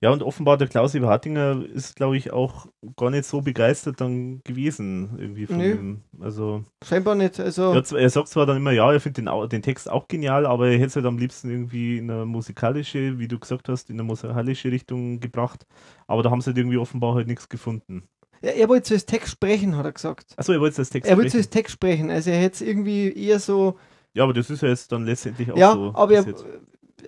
Ja, 0.00 0.10
und 0.12 0.22
offenbar 0.22 0.56
der 0.56 0.68
Klaus 0.68 0.94
Eber 0.94 1.08
Hartinger 1.08 1.64
ist, 1.74 1.96
glaube 1.96 2.16
ich, 2.16 2.32
auch 2.32 2.66
gar 2.96 3.10
nicht 3.10 3.24
so 3.24 3.40
begeistert 3.40 4.00
dann 4.00 4.40
gewesen, 4.44 5.16
irgendwie 5.18 5.46
von 5.46 5.56
Nö. 5.56 5.74
dem. 5.74 6.02
Also, 6.20 6.64
Scheinbar 6.84 7.16
nicht. 7.16 7.40
Also, 7.40 7.72
er, 7.72 7.82
er 7.98 8.08
sagt 8.10 8.28
zwar 8.28 8.46
dann 8.46 8.58
immer, 8.58 8.70
ja, 8.70 8.92
er 8.92 9.00
findet 9.00 9.26
den, 9.26 9.48
den 9.48 9.62
Text 9.62 9.90
auch 9.90 10.06
genial, 10.06 10.46
aber 10.46 10.68
er 10.68 10.74
hätte 10.74 10.86
es 10.86 10.96
halt 10.96 11.06
am 11.06 11.18
liebsten 11.18 11.50
irgendwie 11.50 11.98
in 11.98 12.10
eine 12.12 12.26
musikalische, 12.26 13.18
wie 13.18 13.26
du 13.26 13.40
gesagt 13.40 13.68
hast, 13.68 13.90
in 13.90 13.96
eine 13.96 14.04
musikalische 14.04 14.70
Richtung 14.70 15.18
gebracht. 15.18 15.66
Aber 16.06 16.22
da 16.22 16.30
haben 16.30 16.40
sie 16.42 16.50
halt 16.50 16.58
irgendwie 16.58 16.78
offenbar 16.78 17.14
halt 17.16 17.26
nichts 17.26 17.48
gefunden. 17.48 18.04
ja, 18.40 18.50
er 18.50 18.68
wollte 18.68 18.84
zuerst 18.84 19.08
Text 19.08 19.32
sprechen, 19.32 19.76
hat 19.76 19.84
er 19.84 19.92
gesagt. 19.92 20.32
Achso, 20.36 20.52
er 20.52 20.60
wollte 20.60 20.70
jetzt 20.74 20.78
das 20.78 20.90
Text 20.90 21.10
Er 21.10 21.16
wollte 21.16 21.30
sprechen. 21.30 21.42
zuerst 21.42 21.52
Text 21.52 21.72
sprechen. 21.72 22.10
Also 22.12 22.30
er 22.30 22.38
hätte 22.38 22.54
es 22.54 22.60
irgendwie 22.60 23.12
eher 23.12 23.40
so, 23.40 23.76
Ja, 24.14 24.22
aber 24.22 24.32
das 24.32 24.48
ist 24.48 24.62
ja 24.62 24.68
jetzt 24.68 24.92
dann 24.92 25.04
letztendlich 25.06 25.50
auch 25.50 25.56
ja, 25.58 25.72
so. 25.72 25.90
aber 25.96 26.12
er. 26.14 26.24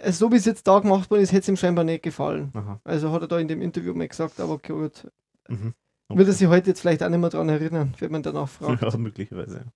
Also 0.03 0.27
so 0.27 0.33
wie 0.33 0.37
es 0.37 0.45
jetzt 0.45 0.67
da 0.67 0.79
gemacht 0.79 1.11
worden 1.11 1.23
ist, 1.23 1.33
hätte 1.33 1.43
es 1.43 1.49
ihm 1.49 1.57
scheinbar 1.57 1.85
nicht 1.85 2.03
gefallen. 2.03 2.51
Aha. 2.55 2.81
Also 2.85 3.13
hat 3.13 3.23
er 3.23 3.29
da 3.29 3.39
in 3.39 3.49
dem 3.49 3.63
Interview 3.63 3.95
mal 3.95 4.09
gesagt, 4.09 4.41
aber 4.41 4.53
okay, 4.53 4.73
gut. 4.73 5.11
Mhm. 5.49 5.75
Wird 6.09 6.29
er 6.29 6.35
sich 6.35 6.49
heute 6.49 6.71
jetzt 6.71 6.81
vielleicht 6.81 7.03
auch 7.03 7.09
nicht 7.09 7.21
mehr 7.21 7.31
dran 7.31 7.49
erinnern, 7.49 7.95
wenn 7.99 8.13
man 8.13 8.23
danach 8.23 8.49
fragt. 8.49 8.83
Ja, 8.83 8.97
möglicherweise. 8.97 9.67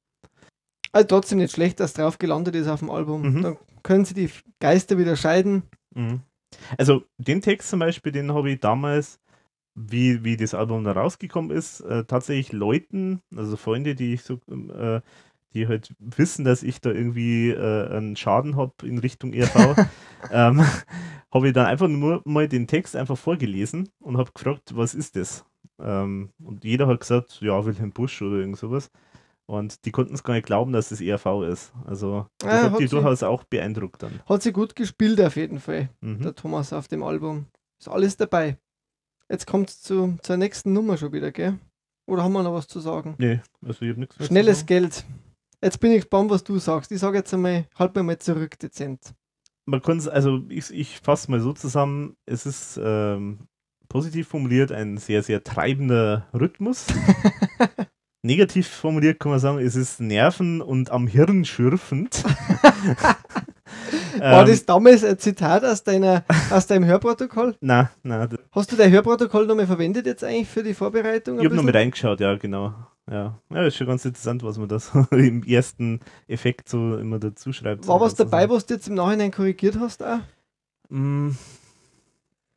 Also 0.92 1.08
trotzdem 1.08 1.38
nicht 1.38 1.52
schlecht, 1.52 1.80
dass 1.80 1.92
drauf 1.92 2.18
gelandet 2.18 2.54
ist 2.54 2.68
auf 2.68 2.80
dem 2.80 2.90
Album. 2.90 3.22
Mhm. 3.22 3.42
Dann 3.42 3.56
können 3.82 4.04
sie 4.04 4.14
die 4.14 4.30
Geister 4.60 4.98
wieder 4.98 5.16
scheiden. 5.16 5.64
Mhm. 5.94 6.20
Also 6.78 7.02
den 7.18 7.42
Text 7.42 7.70
zum 7.70 7.80
Beispiel, 7.80 8.12
den 8.12 8.32
habe 8.32 8.50
ich 8.50 8.60
damals, 8.60 9.20
wie, 9.74 10.22
wie 10.22 10.36
das 10.36 10.54
Album 10.54 10.84
da 10.84 10.92
rausgekommen 10.92 11.50
ist, 11.50 11.80
äh, 11.80 12.04
tatsächlich 12.04 12.52
Leuten, 12.52 13.20
also 13.34 13.56
Freunde, 13.56 13.96
die 13.96 14.14
ich 14.14 14.22
so, 14.22 14.34
äh, 14.48 15.00
die 15.55 15.68
halt 15.68 15.94
wissen, 15.98 16.44
dass 16.44 16.62
ich 16.62 16.81
da 16.81 16.90
irgendwie 16.90 17.51
äh, 17.51 17.89
einen 17.97 18.16
Schaden 18.16 18.56
habe 18.56 18.72
in 18.82 18.98
Richtung 18.98 19.32
ERV, 19.32 19.76
ähm, 20.31 20.60
habe 21.32 21.47
ich 21.48 21.52
dann 21.55 21.66
einfach 21.66 21.89
nur 21.89 22.22
mal 22.24 22.48
den 22.48 22.66
Text 22.66 22.97
einfach 22.97 23.16
vorgelesen 23.18 23.89
und 24.01 24.16
habe 24.18 24.31
gefragt, 24.35 24.76
was 24.76 24.94
ist 24.94 25.16
das? 25.16 25.44
Ähm, 25.81 26.31
und 26.43 26.64
jeder 26.64 26.86
hat 26.86 27.01
gesagt, 27.01 27.39
ja, 27.40 27.64
Wilhelm 27.64 27.90
Busch 27.90 28.20
oder 28.22 28.36
irgend 28.36 28.59
sowas. 28.59 28.90
Und 29.47 29.85
die 29.85 29.90
konnten 29.90 30.14
es 30.14 30.22
gar 30.22 30.32
nicht 30.35 30.47
glauben, 30.47 30.72
dass 30.72 30.89
das 30.89 31.01
ERV 31.02 31.43
ist. 31.47 31.72
Also 31.85 32.26
das 32.39 32.48
Ah, 32.51 32.62
hat 32.64 32.72
hat 32.72 32.81
die 32.81 32.86
durchaus 32.89 33.22
auch 33.22 33.44
beeindruckt 33.44 34.02
dann. 34.02 34.20
Hat 34.26 34.43
sie 34.43 34.52
gut 34.52 34.74
gespielt 34.74 35.20
auf 35.20 35.36
jeden 35.36 35.60
Fall, 35.60 35.90
Mhm. 36.01 36.22
der 36.22 36.35
Thomas 36.35 36.72
auf 36.72 36.89
dem 36.89 37.02
Album. 37.02 37.47
Ist 37.78 37.89
alles 37.89 38.16
dabei. 38.16 38.56
Jetzt 39.28 39.47
kommt 39.47 39.68
es 39.70 39.82
zu, 39.82 40.16
zur 40.22 40.36
nächsten 40.39 40.72
Nummer 40.72 40.97
schon 40.97 41.12
wieder, 41.12 41.31
gell? 41.32 41.59
Oder 42.06 42.22
haben 42.22 42.32
wir 42.32 42.43
noch 42.43 42.55
was 42.55 42.66
zu 42.68 42.81
sagen? 42.81 43.14
Nee, 43.18 43.40
also 43.62 43.82
ich 43.85 43.90
habe 43.90 44.01
nichts 44.01 44.24
Schnelles. 44.26 44.64
Geld. 44.66 45.05
Jetzt 45.64 45.80
bin 45.80 45.92
ich 45.92 46.02
gespannt, 46.02 46.30
was 46.30 46.44
du 46.44 46.58
sagst. 46.58 46.92
Ich 46.92 47.00
sage 47.00 47.16
jetzt 47.18 47.32
einmal, 47.32 47.66
halt 47.78 47.94
mir 47.96 48.02
mal 48.02 48.18
zurück, 48.18 48.58
dezent. 48.58 49.00
Man 49.64 49.80
kann 49.80 49.96
es, 49.96 50.06
also 50.06 50.42
ich, 50.50 50.70
ich 50.70 51.00
fasse 51.00 51.30
mal 51.30 51.40
so 51.40 51.54
zusammen, 51.54 52.16
es 52.26 52.44
ist 52.44 52.78
ähm, 52.82 53.38
positiv 53.88 54.28
formuliert 54.28 54.72
ein 54.72 54.98
sehr, 54.98 55.22
sehr 55.22 55.42
treibender 55.42 56.26
Rhythmus. 56.34 56.84
Negativ 58.22 58.68
formuliert 58.68 59.18
kann 59.20 59.30
man 59.32 59.38
sagen, 59.40 59.58
es 59.58 59.74
ist 59.74 60.00
nerven- 60.00 60.60
und 60.60 60.90
am 60.90 61.06
Hirn 61.06 61.44
schürfend. 61.46 62.24
War 64.18 64.42
Ähm, 64.42 64.46
das 64.46 64.64
damals 64.66 65.02
ein 65.04 65.18
Zitat 65.18 65.64
aus, 65.64 65.82
deiner, 65.82 66.24
aus 66.50 66.66
deinem 66.66 66.84
Hörprotokoll? 66.84 67.56
Na, 67.60 67.90
d- 68.02 68.36
Hast 68.52 68.70
du 68.70 68.76
dein 68.76 68.90
Hörprotokoll 68.92 69.46
nochmal 69.46 69.66
verwendet 69.66 70.06
jetzt 70.06 70.22
eigentlich 70.24 70.48
für 70.48 70.62
die 70.62 70.74
Vorbereitung? 70.74 71.36
ich 71.38 71.44
habe 71.44 71.48
noch 71.56 71.62
bisschen? 71.62 71.66
mit 71.66 71.74
reingeschaut, 71.74 72.20
ja, 72.20 72.34
genau. 72.36 72.74
Ja. 73.10 73.39
ja, 73.51 73.66
ist 73.66 73.76
schon 73.76 73.86
ganz 73.86 74.05
interessant, 74.05 74.43
was 74.43 74.56
man 74.56 74.68
da 74.68 74.78
so 74.78 75.01
im 75.10 75.43
ersten 75.43 76.01
Effekt 76.26 76.68
so 76.68 76.97
immer 76.97 77.18
dazu 77.18 77.52
schreibt. 77.52 77.86
War 77.86 78.01
was 78.01 78.14
dabei, 78.14 78.48
was 78.48 78.64
du 78.66 78.74
jetzt 78.74 78.89
im 78.89 78.94
Nachhinein 78.94 79.31
korrigiert 79.31 79.78
hast? 79.78 80.02
Auch? 80.02 80.20
Mm, 80.89 81.32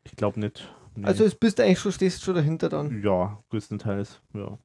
Ich 0.05 0.15
glaube 0.15 0.39
nicht. 0.39 0.73
Nee. 0.95 1.05
Also 1.05 1.25
es 1.25 1.35
bist 1.35 1.59
du 1.59 1.63
eigentlich 1.63 1.79
schon, 1.79 1.91
stehst 1.91 2.23
schon 2.23 2.35
dahinter 2.35 2.69
dann. 2.69 3.03
Ja, 3.03 3.43
größtenteils, 3.49 4.21
ja. 4.33 4.57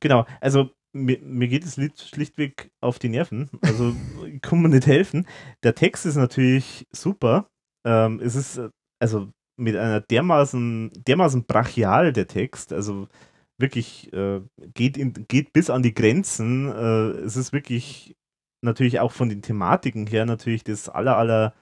Genau, 0.00 0.26
also 0.40 0.70
mir, 0.92 1.18
mir 1.20 1.48
geht 1.48 1.64
das 1.64 1.76
Lied 1.76 1.98
schlichtweg 1.98 2.70
auf 2.80 2.98
die 2.98 3.08
Nerven. 3.08 3.48
Also 3.62 3.94
ich 4.26 4.40
kann 4.42 4.60
mir 4.60 4.68
nicht 4.68 4.86
helfen. 4.86 5.26
Der 5.62 5.74
Text 5.74 6.04
ist 6.04 6.16
natürlich 6.16 6.86
super. 6.90 7.48
Ähm, 7.84 8.20
es 8.20 8.34
ist 8.34 8.58
äh, 8.58 8.70
also 8.98 9.28
mit 9.56 9.76
einer 9.76 10.00
dermaßen, 10.00 10.90
dermaßen 11.06 11.44
brachial 11.44 12.12
der 12.12 12.26
Text, 12.26 12.72
also 12.72 13.08
wirklich 13.58 14.12
äh, 14.12 14.40
geht, 14.74 14.96
in, 14.96 15.12
geht 15.28 15.52
bis 15.52 15.70
an 15.70 15.82
die 15.82 15.94
Grenzen. 15.94 16.68
Äh, 16.68 17.24
es 17.24 17.36
ist 17.36 17.52
wirklich 17.52 18.16
natürlich 18.62 19.00
auch 19.00 19.12
von 19.12 19.28
den 19.28 19.42
Thematiken 19.42 20.06
her 20.06 20.26
natürlich 20.26 20.64
das 20.64 20.88
aller, 20.88 21.16
aller 21.16 21.54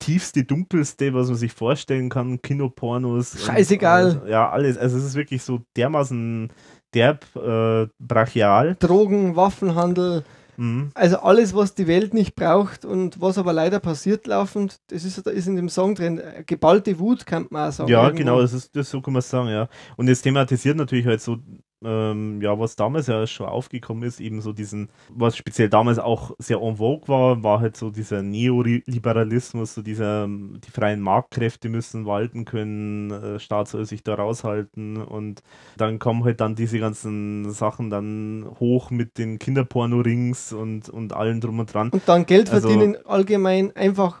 tiefste, 0.00 0.44
dunkelste, 0.44 1.12
was 1.14 1.28
man 1.28 1.36
sich 1.36 1.52
vorstellen 1.52 2.08
kann, 2.08 2.40
Kinopornos. 2.42 3.34
und, 3.34 3.40
Scheißegal. 3.42 4.22
äh, 4.24 4.30
ja, 4.30 4.50
alles. 4.50 4.78
Also 4.78 4.96
es 4.96 5.04
ist 5.04 5.14
wirklich 5.14 5.42
so 5.42 5.60
dermaßen 5.76 6.52
derb, 6.94 7.26
äh, 7.36 7.86
brachial. 7.98 8.76
Drogen, 8.80 9.36
Waffenhandel, 9.36 10.24
Mhm. 10.60 10.90
also 10.92 11.20
alles, 11.20 11.54
was 11.54 11.74
die 11.74 11.86
Welt 11.86 12.12
nicht 12.12 12.34
braucht 12.34 12.84
und 12.84 13.18
was 13.18 13.38
aber 13.38 13.54
leider 13.54 13.80
passiert 13.80 14.26
laufend, 14.26 14.78
das 14.88 15.04
ist, 15.04 15.16
ist 15.26 15.46
in 15.46 15.56
dem 15.56 15.70
Song 15.70 15.94
drin. 15.94 16.18
Äh, 16.18 16.44
Geballte 16.44 16.98
Wut, 16.98 17.24
kann 17.24 17.46
man 17.48 17.70
auch 17.70 17.72
sagen. 17.72 17.90
Ja, 17.90 18.02
irgendwo. 18.04 18.18
genau, 18.18 18.40
das 18.42 18.52
ist 18.52 18.76
das 18.76 18.90
so 18.90 19.00
kann 19.00 19.14
man 19.14 19.22
sagen, 19.22 19.48
ja. 19.48 19.70
Und 19.96 20.08
es 20.08 20.20
thematisiert 20.20 20.76
natürlich 20.76 21.06
halt 21.06 21.22
so, 21.22 21.38
ähm, 21.84 22.40
ja, 22.42 22.58
was 22.58 22.76
damals 22.76 23.06
ja 23.06 23.26
schon 23.26 23.46
aufgekommen 23.46 24.02
ist, 24.02 24.20
eben 24.20 24.40
so 24.40 24.52
diesen, 24.52 24.90
was 25.08 25.36
speziell 25.36 25.68
damals 25.68 25.98
auch 25.98 26.32
sehr 26.38 26.60
en 26.60 26.76
vogue 26.76 27.08
war, 27.08 27.42
war 27.42 27.60
halt 27.60 27.76
so 27.76 27.90
dieser 27.90 28.22
Neoliberalismus, 28.22 29.74
so 29.74 29.82
dieser, 29.82 30.24
ähm, 30.24 30.60
die 30.64 30.70
freien 30.70 31.00
Marktkräfte 31.00 31.68
müssen 31.68 32.06
walten 32.06 32.44
können, 32.44 33.10
äh, 33.10 33.38
Staat 33.38 33.68
soll 33.68 33.84
sich 33.86 34.02
da 34.02 34.14
raushalten 34.14 34.96
und 34.98 35.42
dann 35.76 35.98
kommen 35.98 36.24
halt 36.24 36.40
dann 36.40 36.54
diese 36.54 36.78
ganzen 36.78 37.50
Sachen 37.50 37.90
dann 37.90 38.46
hoch 38.60 38.90
mit 38.90 39.18
den 39.18 39.38
Kinderporno-Rings 39.38 40.52
und, 40.52 40.88
und 40.88 41.12
allem 41.12 41.40
drum 41.40 41.58
und 41.60 41.72
dran. 41.72 41.90
Und 41.90 42.02
dann 42.06 42.26
Geld 42.26 42.50
Also- 42.50 42.68
verdienen 42.68 42.96
allgemein 43.06 43.74
einfach 43.74 44.20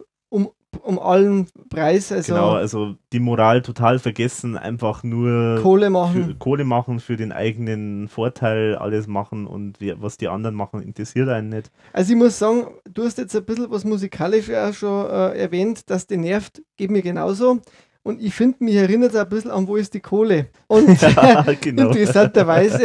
um, 0.82 0.98
allen 0.98 1.46
Preis, 1.68 2.12
also 2.12 2.34
genau, 2.34 2.50
also 2.50 2.94
die 3.12 3.20
Moral 3.20 3.62
total 3.62 3.98
vergessen, 3.98 4.56
einfach 4.56 5.02
nur 5.02 5.60
Kohle 5.62 5.86
für, 5.86 5.90
machen. 5.90 6.38
Kohle 6.38 6.64
machen, 6.64 7.00
für 7.00 7.16
den 7.16 7.32
eigenen 7.32 8.08
Vorteil 8.08 8.76
alles 8.76 9.06
machen 9.06 9.46
und 9.46 9.78
was 10.00 10.16
die 10.16 10.28
anderen 10.28 10.54
machen, 10.54 10.82
interessiert 10.82 11.28
einen 11.28 11.48
nicht. 11.48 11.70
Also 11.92 12.12
ich 12.12 12.18
muss 12.18 12.38
sagen, 12.38 12.68
du 12.92 13.04
hast 13.04 13.18
jetzt 13.18 13.34
ein 13.34 13.44
bisschen 13.44 13.70
was 13.70 13.84
musikalisch 13.84 14.50
auch 14.50 14.72
schon 14.72 15.06
äh, 15.06 15.38
erwähnt, 15.38 15.90
dass 15.90 16.06
die 16.06 16.16
nervt, 16.16 16.62
geht 16.76 16.90
mir 16.90 17.02
genauso. 17.02 17.60
Und 18.02 18.22
ich 18.22 18.34
finde, 18.34 18.64
mich 18.64 18.76
erinnert 18.76 19.10
es 19.10 19.16
ein 19.16 19.28
bisschen 19.28 19.50
an, 19.50 19.68
wo 19.68 19.76
ist 19.76 19.92
die 19.92 20.00
Kohle? 20.00 20.46
Und 20.68 21.00
Ja, 21.02 21.44
genau. 21.60 21.88
interessanterweise 21.88 22.84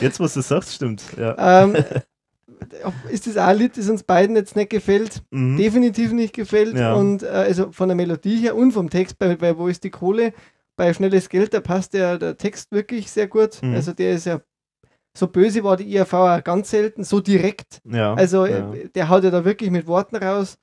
Jetzt, 0.00 0.18
was 0.18 0.34
du 0.34 0.40
sagst, 0.40 0.74
stimmt. 0.74 1.02
Ja. 1.16 1.62
ähm, 1.64 1.76
ist 3.10 3.26
das 3.26 3.36
auch 3.36 3.46
ein 3.48 3.58
Lied, 3.58 3.76
das 3.76 3.88
uns 3.88 4.02
beiden 4.02 4.36
jetzt 4.36 4.56
nicht 4.56 4.70
gefällt. 4.70 5.22
Mhm. 5.30 5.56
definitiv 5.56 6.12
nicht 6.12 6.34
gefällt. 6.34 6.76
Ja. 6.76 6.94
Und 6.94 7.22
äh, 7.22 7.28
also 7.28 7.72
von 7.72 7.88
der 7.88 7.96
Melodie 7.96 8.38
her 8.38 8.56
und 8.56 8.72
vom 8.72 8.90
Text, 8.90 9.18
bei, 9.18 9.36
bei 9.36 9.56
Wo 9.56 9.68
ist 9.68 9.84
die 9.84 9.90
Kohle? 9.90 10.32
Bei 10.76 10.92
Schnelles 10.94 11.28
Geld, 11.28 11.52
da 11.52 11.60
passt 11.60 11.94
der, 11.94 12.18
der 12.18 12.36
Text 12.36 12.72
wirklich 12.72 13.10
sehr 13.10 13.28
gut. 13.28 13.62
Mhm. 13.62 13.74
Also 13.74 13.92
der 13.92 14.12
ist 14.12 14.26
ja, 14.26 14.40
so 15.16 15.26
böse 15.26 15.62
war 15.62 15.76
die 15.76 15.92
IAV 15.92 16.12
auch 16.14 16.44
ganz 16.44 16.70
selten, 16.70 17.04
so 17.04 17.20
direkt. 17.20 17.80
ja. 17.84 18.14
Also 18.14 18.46
ja. 18.46 18.72
äh, 18.72 18.88
der 18.88 19.08
haut 19.08 19.24
ja 19.24 19.30
da 19.30 19.44
wirklich 19.44 19.70
mit 19.70 19.86
Worten 19.86 20.16
raus, 20.16 20.58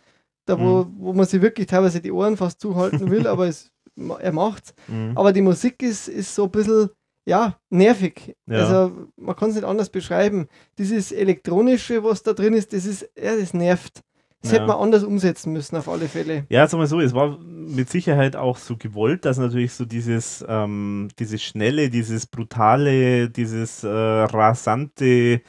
da 0.45 0.59
wo, 0.59 0.87
wo 0.97 1.13
man 1.13 1.27
sich 1.27 1.41
wirklich 1.41 1.67
teilweise 1.67 2.01
die 2.01 2.11
Ohren 2.11 2.35
fast 2.35 2.59
zuhalten 2.59 3.11
will, 3.11 3.27
aber 3.27 3.47
es, 3.47 3.71
er 3.95 4.31
macht's. 4.31 4.73
Mhm. 4.87 5.11
Aber 5.15 5.31
die 5.31 5.41
Musik 5.41 5.83
ist, 5.83 6.07
ist 6.07 6.33
so 6.33 6.45
ein 6.45 6.51
bisschen, 6.51 6.89
ja, 7.29 7.55
nervig. 7.69 8.35
Ja. 8.47 8.57
Also 8.57 8.91
man 9.15 9.35
kann 9.35 9.49
es 9.49 9.55
nicht 9.55 9.63
anders 9.65 9.89
beschreiben. 9.89 10.47
Dieses 10.77 11.11
Elektronische, 11.11 12.03
was 12.03 12.23
da 12.23 12.33
drin 12.33 12.53
ist, 12.53 12.73
das 12.73 12.85
ist, 12.85 13.09
ja, 13.21 13.37
das 13.37 13.53
nervt. 13.53 14.01
Das 14.41 14.51
Ja. 14.51 14.57
hätte 14.57 14.67
man 14.67 14.77
anders 14.77 15.03
umsetzen 15.03 15.51
müssen, 15.53 15.75
auf 15.75 15.89
alle 15.89 16.07
Fälle. 16.07 16.45
Ja, 16.49 16.65
sag 16.67 16.77
mal 16.77 16.87
so, 16.87 17.01
es 17.01 17.13
war 17.13 17.37
mit 17.39 17.89
Sicherheit 17.89 18.35
auch 18.37 18.57
so 18.57 18.77
gewollt, 18.77 19.25
dass 19.25 19.37
natürlich 19.37 19.73
so 19.73 19.83
dieses, 19.85 20.43
ähm, 20.47 21.09
dieses 21.19 21.43
schnelle, 21.43 21.89
dieses 21.89 22.25
brutale, 22.25 23.29
dieses 23.29 23.83
äh, 23.83 23.87
rasante 23.89 25.41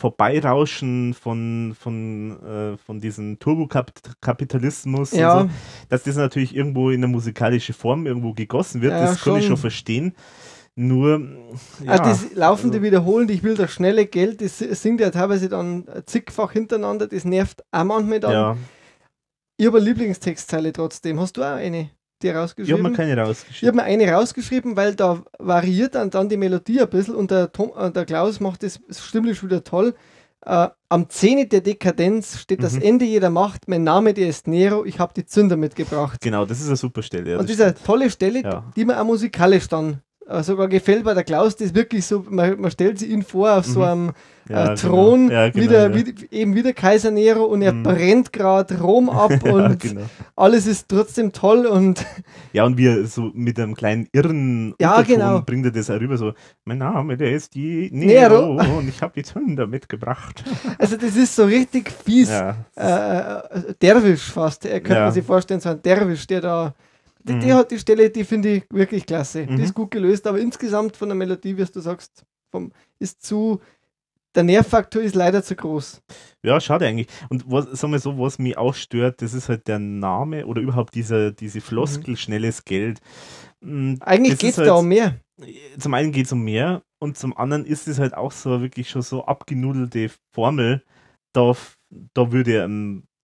Vorbeirauschen 0.00 1.12
von, 1.12 1.74
von, 1.78 2.40
äh, 2.42 2.76
von 2.78 3.00
diesem 3.00 3.38
Turbokapitalismus, 3.40 5.12
Ja, 5.12 5.42
so, 5.42 5.50
dass 5.88 6.04
das 6.04 6.16
natürlich 6.16 6.54
irgendwo 6.54 6.90
in 6.90 7.00
eine 7.02 7.08
musikalische 7.08 7.72
Form 7.72 8.06
irgendwo 8.06 8.32
gegossen 8.32 8.80
wird, 8.80 8.92
Ja, 8.92 9.00
das 9.00 9.22
kann 9.22 9.36
ich 9.36 9.46
schon 9.46 9.56
verstehen. 9.56 10.14
Nur, 10.80 11.20
ja, 11.84 11.90
also 11.92 12.04
das 12.04 12.34
laufende 12.34 12.82
Wiederholen, 12.82 13.28
ich 13.30 13.42
will 13.42 13.56
das 13.56 13.72
schnelle 13.72 14.06
Geld, 14.06 14.40
das 14.40 14.58
singt 14.60 15.00
ja 15.00 15.10
teilweise 15.10 15.48
dann 15.48 15.84
zigfach 16.06 16.52
hintereinander, 16.52 17.08
das 17.08 17.24
nervt 17.24 17.64
auch 17.72 17.82
manchmal 17.82 18.20
dann. 18.20 18.32
ja, 18.32 18.56
Ich 19.56 19.66
habe 19.66 19.78
eine 19.78 19.86
Lieblingstextzeile 19.86 20.72
trotzdem. 20.72 21.18
Hast 21.18 21.36
du 21.36 21.42
auch 21.42 21.56
eine, 21.56 21.90
die 22.22 22.28
ich 22.28 22.32
habe 22.32 22.42
rausgeschrieben? 22.42 22.82
mir 22.82 22.92
keine 22.92 23.12
Ich 23.14 23.18
habe 23.18 23.28
rausgeschrieben. 23.28 23.76
mir 23.76 23.82
eine 23.82 24.12
rausgeschrieben, 24.12 24.76
weil 24.76 24.94
da 24.94 25.22
variiert 25.40 25.96
dann, 25.96 26.10
dann 26.10 26.28
die 26.28 26.36
Melodie 26.36 26.80
ein 26.80 26.88
bisschen 26.88 27.16
und 27.16 27.32
der, 27.32 27.50
Tom, 27.50 27.72
äh, 27.76 27.90
der 27.90 28.04
Klaus 28.04 28.38
macht 28.38 28.62
das 28.62 28.78
stimmlich 28.90 29.42
wieder 29.42 29.64
toll. 29.64 29.94
Äh, 30.46 30.68
am 30.88 31.08
Zenit 31.10 31.50
der 31.50 31.60
Dekadenz 31.62 32.38
steht 32.38 32.62
das 32.62 32.74
Mhm. 32.74 32.82
Ende 32.82 33.04
jeder 33.04 33.30
Macht. 33.30 33.66
Mein 33.66 33.82
Name, 33.82 34.14
der 34.14 34.28
ist 34.28 34.46
Nero. 34.46 34.84
Ich 34.84 35.00
habe 35.00 35.12
die 35.12 35.26
Zünder 35.26 35.56
mitgebracht. 35.56 36.20
Genau, 36.20 36.46
das 36.46 36.60
ist 36.60 36.68
eine 36.68 36.76
super 36.76 37.02
Stelle. 37.02 37.32
Ja, 37.32 37.38
und 37.38 37.48
das 37.50 37.56
diese 37.56 37.70
stimmt. 37.70 37.84
tolle 37.84 38.08
Stelle, 38.10 38.42
Ja. 38.44 38.64
die 38.76 38.84
mir 38.84 39.00
auch 39.00 39.04
musikalisch 39.04 39.66
dann 39.66 40.02
sogar 40.42 40.68
gefällt, 40.68 41.04
weil 41.04 41.14
der 41.14 41.24
Klaus 41.24 41.56
das 41.56 41.74
wirklich 41.74 42.04
so, 42.06 42.24
man, 42.28 42.60
man 42.60 42.70
stellt 42.70 42.98
sich 42.98 43.10
ihn 43.10 43.22
vor 43.22 43.56
auf 43.58 43.64
so 43.66 43.80
Mhm. 43.80 43.84
einem 43.86 44.12
Ja, 44.50 44.72
äh, 44.72 44.74
Thron, 44.76 45.28
genau. 45.28 45.40
Ja, 45.40 45.48
genau, 45.50 45.64
wieder, 45.64 45.90
ja. 45.90 45.94
wie, 45.94 46.14
eben 46.30 46.54
wieder 46.54 46.72
Kaiser 46.72 47.10
Nero 47.10 47.44
und 47.44 47.60
er 47.60 47.72
Mhm. 47.74 47.82
brennt 47.82 48.32
gerade 48.32 48.80
Rom 48.80 49.10
ab 49.24 49.42
und 49.42 49.78
genau. 49.80 50.02
alles 50.36 50.66
ist 50.66 50.88
trotzdem 50.88 51.32
toll 51.32 51.66
und 51.66 52.04
Ja, 52.54 52.64
und 52.64 52.76
wie 52.78 52.86
er 52.86 53.06
so 53.06 53.30
mit 53.34 53.58
einem 53.58 53.74
kleinen 53.74 54.08
irren 54.12 54.74
Ja, 54.80 55.02
genau. 55.02 55.42
bringt 55.42 55.66
er 55.66 55.72
das 55.72 55.90
auch 55.90 56.00
rüber, 56.00 56.16
so, 56.16 56.32
mein 56.64 56.78
Name, 56.78 57.16
der 57.18 57.32
ist 57.32 57.54
die 57.54 57.90
Nero. 57.92 58.54
Nero, 58.54 58.78
und 58.78 58.88
ich 58.88 59.02
habe 59.02 59.12
die 59.16 59.22
Zünder 59.22 59.66
mitgebracht. 59.66 60.42
also 60.78 60.96
das 60.96 61.14
ist 61.16 61.36
so 61.36 61.44
richtig 61.44 61.90
fies. 61.90 62.30
ja, 62.30 62.56
äh, 62.76 63.58
äh, 63.58 63.74
Derwisch 63.82 64.30
fast. 64.30 64.64
Er 64.64 64.80
könnte 64.80 65.02
man 65.02 65.12
sich 65.12 65.24
vorstellen, 65.24 65.60
so 65.60 65.68
ein 65.70 65.82
Derwisch, 65.82 66.26
der 66.26 66.40
da. 66.40 66.74
Die, 67.24 67.32
Mhm. 67.34 67.40
die 67.40 67.52
hat 67.52 67.70
die 67.70 67.78
Stelle, 67.78 68.10
die 68.10 68.24
finde 68.24 68.48
ich 68.56 68.64
wirklich 68.70 69.04
klasse. 69.06 69.46
Mhm. 69.48 69.56
Die 69.56 69.62
ist 69.62 69.74
gut 69.74 69.90
gelöst, 69.90 70.26
aber 70.26 70.38
insgesamt 70.40 70.96
von 70.96 71.08
der 71.08 71.16
Melodie, 71.16 71.56
wie 71.56 71.64
du 71.64 71.80
sagst, 71.80 72.24
vom, 72.50 72.72
ist 72.98 73.22
zu. 73.24 73.60
Der 74.34 74.42
Nervfaktor 74.44 75.02
ist 75.02 75.14
leider 75.16 75.42
zu 75.42 75.56
groß. 75.56 76.00
ja, 76.44 76.60
schade 76.60 76.86
eigentlich. 76.86 77.08
Und 77.28 77.44
was, 77.50 77.64
sagen 77.80 77.92
wir 77.92 77.98
so, 77.98 78.18
was 78.18 78.38
mich 78.38 78.56
auch 78.56 78.74
stört, 78.74 79.20
das 79.22 79.34
ist 79.34 79.48
halt 79.48 79.66
der 79.66 79.78
Name 79.78 80.46
oder 80.46 80.60
überhaupt 80.60 80.94
diese, 80.94 81.32
diese 81.32 81.60
Floskel, 81.60 82.16
schnelles 82.16 82.64
Geld. 82.64 83.00
Mm, 83.60 83.94
Eigentlich 84.00 84.38
geht 84.38 84.50
es 84.52 84.58
ist 84.58 84.66
da 84.66 84.72
halt- 84.74 84.80
um 84.82 84.88
mehr. 84.88 85.18
Zum 85.78 85.94
einen 85.94 86.12
geht 86.12 86.26
es 86.26 86.32
um 86.32 86.42
mehr 86.42 86.82
und 87.00 87.16
zum 87.16 87.36
anderen 87.36 87.64
ist 87.64 87.88
es 87.88 87.98
halt 87.98 88.14
auch 88.14 88.30
so 88.32 88.60
wirklich 88.60 88.90
schon 88.90 89.02
so 89.02 89.24
abgenudelte 89.24 90.10
Formel. 90.34 90.84
Da, 91.32 91.54
da 92.14 92.30
würde 92.30 92.64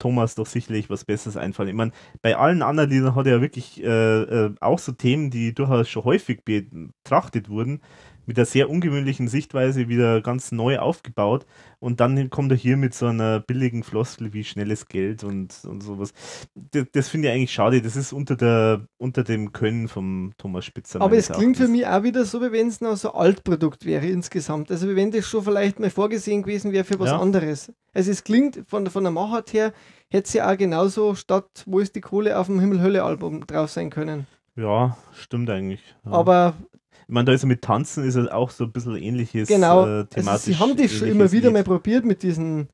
Thomas 0.04 0.34
doch 0.34 0.44
sicherlich 0.46 0.90
was 0.90 1.06
Besseres 1.06 1.38
einfallen. 1.38 1.70
Ich 1.70 1.74
meine, 1.74 1.92
bei 2.20 2.36
allen 2.36 2.60
anderen 2.60 2.90
Liedern 2.90 3.14
hat 3.14 3.24
er 3.26 3.36
ja 3.36 3.40
wirklich 3.40 3.82
äh, 3.82 3.86
äh, 3.88 4.54
auch 4.60 4.78
so 4.78 4.92
Themen, 4.92 5.30
die 5.30 5.54
durchaus 5.54 5.88
schon 5.88 6.04
häufig 6.04 6.44
betrachtet 6.44 7.48
wurden, 7.48 7.80
mit 8.26 8.38
einer 8.38 8.46
sehr 8.46 8.70
ungewöhnlichen 8.70 9.28
Sichtweise 9.28 9.88
wieder 9.88 10.20
ganz 10.22 10.50
neu 10.52 10.78
aufgebaut. 10.78 11.46
Und 11.78 12.00
dann 12.00 12.30
kommt 12.30 12.50
er 12.52 12.56
hier 12.56 12.76
mit 12.78 12.94
so 12.94 13.06
einer 13.06 13.40
billigen 13.40 13.82
Floskel 13.82 14.32
wie 14.32 14.44
schnelles 14.44 14.88
Geld 14.88 15.24
und, 15.24 15.54
und 15.64 15.82
sowas. 15.82 16.12
Das, 16.54 16.86
das 16.92 17.08
finde 17.08 17.28
ich 17.28 17.34
eigentlich 17.34 17.52
schade. 17.52 17.82
Das 17.82 17.96
ist 17.96 18.12
unter, 18.14 18.36
der, 18.36 18.86
unter 18.96 19.24
dem 19.24 19.52
Können 19.52 19.88
vom 19.88 20.32
Thomas 20.38 20.64
Spitzer. 20.64 21.00
Aber 21.02 21.16
es 21.16 21.30
klingt 21.30 21.58
für 21.58 21.68
mich 21.68 21.86
auch 21.86 22.02
wieder 22.02 22.24
so, 22.24 22.40
wie 22.40 22.52
wenn 22.52 22.68
es 22.68 22.80
noch 22.80 22.96
so 22.96 23.12
ein 23.12 23.20
Altprodukt 23.20 23.84
wäre 23.84 24.06
insgesamt. 24.06 24.70
Also 24.70 24.88
wie 24.88 24.96
wenn 24.96 25.10
das 25.10 25.26
schon 25.26 25.44
vielleicht 25.44 25.78
mal 25.78 25.90
vorgesehen 25.90 26.42
gewesen 26.42 26.72
wäre 26.72 26.84
für 26.84 26.98
was 26.98 27.10
Ja. 27.10 27.18
anderes. 27.18 27.72
Also 27.92 28.10
es 28.10 28.24
klingt 28.24 28.62
von, 28.66 28.86
von 28.88 29.04
der 29.04 29.12
Machart 29.12 29.52
her, 29.52 29.72
hätte 30.14 30.38
ja 30.38 30.50
auch 30.52 30.56
genauso 30.56 31.14
statt 31.14 31.62
Wo 31.66 31.78
ist 31.80 31.94
die 31.94 32.00
Kohle 32.00 32.38
auf 32.38 32.46
dem 32.46 32.60
Himmel-Hölle-Album 32.60 33.46
drauf 33.46 33.70
sein 33.70 33.90
können. 33.90 34.26
Ja, 34.56 34.96
stimmt 35.12 35.50
eigentlich. 35.50 35.80
Ja. 36.04 36.12
Aber 36.12 36.54
ich 37.02 37.08
meine, 37.08 37.26
da 37.26 37.32
ist 37.32 37.44
mit 37.44 37.62
Tanzen 37.62 38.04
ist 38.04 38.16
auch 38.16 38.50
so 38.50 38.64
ein 38.64 38.72
bisschen 38.72 38.96
ähnliches 38.96 39.48
Genau, 39.48 39.84
äh, 39.84 39.88
also 39.88 40.04
thematisch. 40.04 40.42
sie 40.44 40.56
haben 40.58 40.76
das 40.76 40.90
schon 40.92 41.08
immer 41.08 41.30
wieder 41.32 41.48
Lied. 41.48 41.52
mal 41.54 41.64
probiert 41.64 42.04
mit 42.04 42.22
diesen 42.22 42.68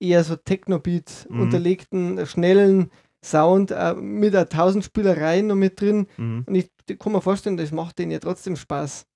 eher 0.00 0.24
so 0.24 0.34
Techno-Beat 0.36 1.26
Mhm. 1.28 1.40
unterlegten, 1.40 2.18
äh, 2.18 2.26
schnellen 2.26 2.90
Sound 3.24 3.70
äh, 3.70 3.94
mit 3.94 4.34
einer 4.34 4.48
tausend 4.48 4.84
Spielereien 4.84 5.46
noch 5.48 5.54
mit 5.56 5.80
drin. 5.80 6.06
Mhm. 6.16 6.44
Und 6.46 6.54
ich 6.54 6.70
kann 6.98 7.12
mir 7.12 7.20
vorstellen, 7.20 7.56
das 7.56 7.72
macht 7.72 7.98
denen 7.98 8.12
ja 8.12 8.18
trotzdem 8.18 8.56
Spaß. 8.56 9.06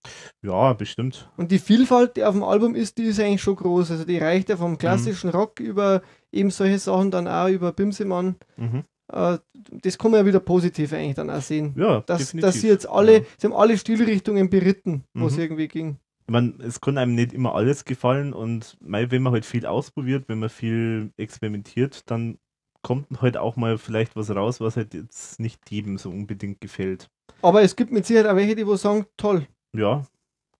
Ja, 0.42 0.72
bestimmt. 0.72 1.30
Und 1.36 1.50
die 1.52 1.58
Vielfalt, 1.60 2.16
die 2.16 2.24
auf 2.24 2.34
dem 2.34 2.42
Album 2.42 2.74
ist, 2.74 2.98
die 2.98 3.04
ist 3.04 3.20
eigentlich 3.20 3.42
schon 3.42 3.56
groß. 3.56 3.90
Also 3.92 4.04
die 4.04 4.18
reicht 4.18 4.48
ja 4.48 4.56
Mhm. 4.56 4.60
vom 4.60 4.78
klassischen 4.78 5.30
Rock 5.30 5.60
über 5.60 6.02
eben 6.32 6.50
solche 6.50 6.78
Sachen 6.78 7.10
dann 7.10 7.26
auch 7.28 7.48
über 7.48 7.72
Bimsemann. 7.72 8.36
Mhm. 8.56 8.84
Äh, 9.12 9.38
das 9.82 9.98
kann 9.98 10.10
man 10.12 10.20
ja 10.20 10.26
wieder 10.26 10.40
positiv 10.40 10.92
eigentlich 10.92 11.16
dann 11.16 11.30
auch 11.30 11.42
sehen. 11.42 11.74
Ja, 11.76 12.00
Dass, 12.02 12.18
definitiv. 12.18 12.40
dass 12.46 12.60
sie 12.60 12.68
jetzt 12.68 12.88
alle, 12.88 13.18
Ja. 13.18 13.24
sie 13.38 13.46
haben 13.48 13.54
alle 13.54 13.76
Stilrichtungen 13.76 14.48
beritten, 14.50 15.04
wo 15.14 15.26
es 15.26 15.34
Mhm. 15.36 15.40
irgendwie 15.42 15.68
ging. 15.68 15.96
Ich 16.26 16.32
meine, 16.32 16.54
es 16.62 16.80
kann 16.80 16.96
einem 16.96 17.16
nicht 17.16 17.32
immer 17.32 17.56
alles 17.56 17.84
gefallen 17.84 18.32
und 18.32 18.76
wenn 18.80 19.22
man 19.22 19.32
halt 19.32 19.44
viel 19.44 19.66
ausprobiert, 19.66 20.24
wenn 20.28 20.38
man 20.38 20.48
viel 20.48 21.10
experimentiert, 21.16 22.08
dann 22.08 22.38
kommt 22.82 23.20
halt 23.20 23.36
auch 23.36 23.56
mal 23.56 23.78
vielleicht 23.78 24.14
was 24.14 24.30
raus, 24.30 24.60
was 24.60 24.76
halt 24.76 24.94
jetzt 24.94 25.40
nicht 25.40 25.68
jedem 25.70 25.98
so 25.98 26.08
unbedingt 26.10 26.60
gefällt. 26.60 27.08
Aber 27.42 27.62
es 27.62 27.74
gibt 27.74 27.90
mit 27.90 28.06
Sicherheit 28.06 28.30
auch 28.30 28.36
welche, 28.36 28.54
die 28.54 28.66
wo 28.66 28.76
sagen, 28.76 29.06
toll. 29.16 29.46
Ja, 29.76 30.06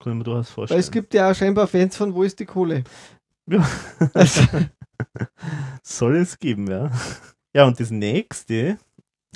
kann 0.01 0.13
ich 0.15 0.19
mir 0.19 0.25
durchaus 0.25 0.49
Weil 0.49 0.55
vorstellen. 0.55 0.81
es 0.81 0.91
gibt 0.91 1.15
ja 1.15 1.31
auch 1.31 1.35
scheinbar 1.35 1.67
Fans 1.69 1.97
von 1.97 2.15
Wo 2.15 2.25
ist 2.25 2.41
die 2.41 2.47
Kohle? 2.47 2.83
Ja. 3.49 3.65
Also, 4.13 4.43
Soll 5.83 6.17
es 6.17 6.39
geben, 6.39 6.71
ja. 6.71 6.91
Ja, 7.55 7.65
und 7.65 7.81
das 7.81 7.91
nächste, 7.91 8.79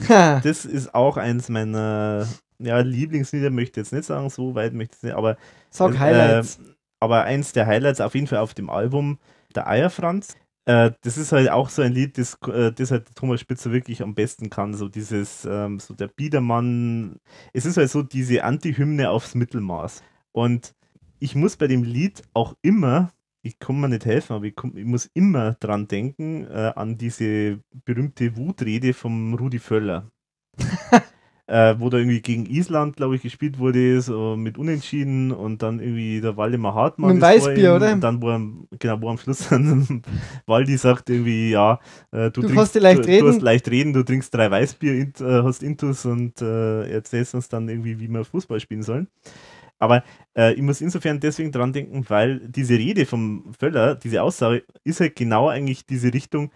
ha, 0.08 0.40
das 0.40 0.64
ist 0.64 0.94
auch 0.94 1.16
eins 1.16 1.48
meiner 1.48 2.28
ja, 2.58 2.78
Lieblingslieder, 2.80 3.50
möchte 3.50 3.80
ich 3.80 3.86
jetzt 3.86 3.92
nicht 3.92 4.04
sagen, 4.06 4.30
so 4.30 4.54
weit 4.54 4.74
möchte 4.74 4.96
ich 4.96 5.02
nicht, 5.04 5.14
aber 5.16 5.36
sag 5.70 5.94
Äh, 5.94 5.98
Highlights. 5.98 6.60
aber 7.00 7.24
eins 7.24 7.52
der 7.52 7.66
Highlights 7.66 8.00
auf 8.00 8.14
jeden 8.14 8.26
Fall 8.28 8.38
auf 8.38 8.54
dem 8.54 8.70
Album, 8.70 9.18
der 9.54 9.68
Eierfranz. 9.68 10.36
Äh, 10.66 10.92
das 11.02 11.18
ist 11.18 11.32
halt 11.32 11.50
auch 11.50 11.68
so 11.68 11.82
ein 11.82 11.92
Lied, 11.92 12.16
das, 12.18 12.38
äh, 12.48 12.72
das 12.72 12.90
halt 12.90 13.14
Thomas 13.16 13.40
Spitzer 13.40 13.72
wirklich 13.72 14.02
am 14.02 14.14
besten 14.14 14.48
kann. 14.50 14.74
So 14.74 14.88
dieses, 14.88 15.44
ähm, 15.44 15.78
so 15.80 15.92
der 15.94 16.08
Biedermann. 16.08 17.16
Es 17.52 17.66
ist 17.66 17.76
halt 17.76 17.90
so 17.90 18.02
diese 18.02 18.44
Anti-Hymne 18.44 19.10
aufs 19.10 19.34
Mittelmaß. 19.34 20.02
Und 20.32 20.74
ich 21.18 21.34
muss 21.34 21.56
bei 21.56 21.66
dem 21.66 21.82
Lied 21.84 22.22
auch 22.32 22.54
immer, 22.62 23.12
ich 23.44 23.58
kann 23.58 23.78
mir 23.78 23.88
nicht 23.88 24.06
helfen, 24.06 24.32
aber 24.32 24.46
ich, 24.46 24.56
komm, 24.56 24.76
ich 24.76 24.84
muss 24.84 25.06
immer 25.14 25.52
dran 25.60 25.86
denken, 25.86 26.46
äh, 26.46 26.72
an 26.74 26.96
diese 26.96 27.60
berühmte 27.84 28.36
Wutrede 28.36 28.94
vom 28.94 29.34
Rudi 29.34 29.58
Völler. 29.58 30.10
äh, 31.46 31.74
wo 31.78 31.90
da 31.90 31.98
irgendwie 31.98 32.22
gegen 32.22 32.46
Island, 32.46 32.96
glaube 32.96 33.16
ich, 33.16 33.22
gespielt 33.22 33.58
wurde, 33.58 34.00
so 34.00 34.34
mit 34.34 34.56
Unentschieden 34.56 35.30
und 35.30 35.62
dann 35.62 35.78
irgendwie 35.78 36.22
der 36.22 36.38
Waldemar 36.38 36.74
Hartmann. 36.74 37.14
Mit 37.14 37.22
Weißbier, 37.22 37.70
ihm 37.72 37.76
oder? 37.76 37.92
Und 37.92 38.00
dann, 38.00 38.22
wo 38.22 38.30
er, 38.30 38.40
genau, 38.78 39.02
wo 39.02 39.10
am 39.10 39.18
Schluss 39.18 39.48
dann 39.50 40.02
Waldi 40.46 40.78
sagt 40.78 41.10
irgendwie, 41.10 41.50
ja, 41.50 41.80
äh, 42.12 42.30
du, 42.30 42.40
Du 42.40 42.48
trinkst, 42.48 42.74
dir 42.74 42.80
leicht 42.80 43.04
du, 43.04 43.08
reden. 43.08 43.26
du 43.26 43.32
hast 43.32 43.42
leicht 43.42 43.68
reden, 43.70 43.92
du 43.92 44.02
trinkst 44.02 44.32
drei 44.32 44.50
Weißbier, 44.50 44.94
int, 44.94 45.20
äh, 45.20 45.42
hast 45.42 45.62
Intus 45.62 46.06
und 46.06 46.40
äh, 46.40 46.88
erzählst 46.90 47.34
uns 47.34 47.48
dann 47.50 47.68
irgendwie, 47.68 48.00
wie 48.00 48.08
wir 48.08 48.24
Fußball 48.24 48.60
spielen 48.60 48.82
sollen. 48.82 49.08
Aber 49.78 50.04
äh, 50.36 50.54
ich 50.54 50.62
muss 50.62 50.80
insofern 50.80 51.20
deswegen 51.20 51.52
dran 51.52 51.72
denken, 51.72 52.04
weil 52.08 52.40
diese 52.48 52.74
Rede 52.74 53.06
vom 53.06 53.52
Völler, 53.58 53.96
diese 53.96 54.22
Aussage, 54.22 54.64
ist 54.84 55.00
halt 55.00 55.16
genau 55.16 55.48
eigentlich 55.48 55.86
diese 55.86 56.12
Richtung, 56.14 56.50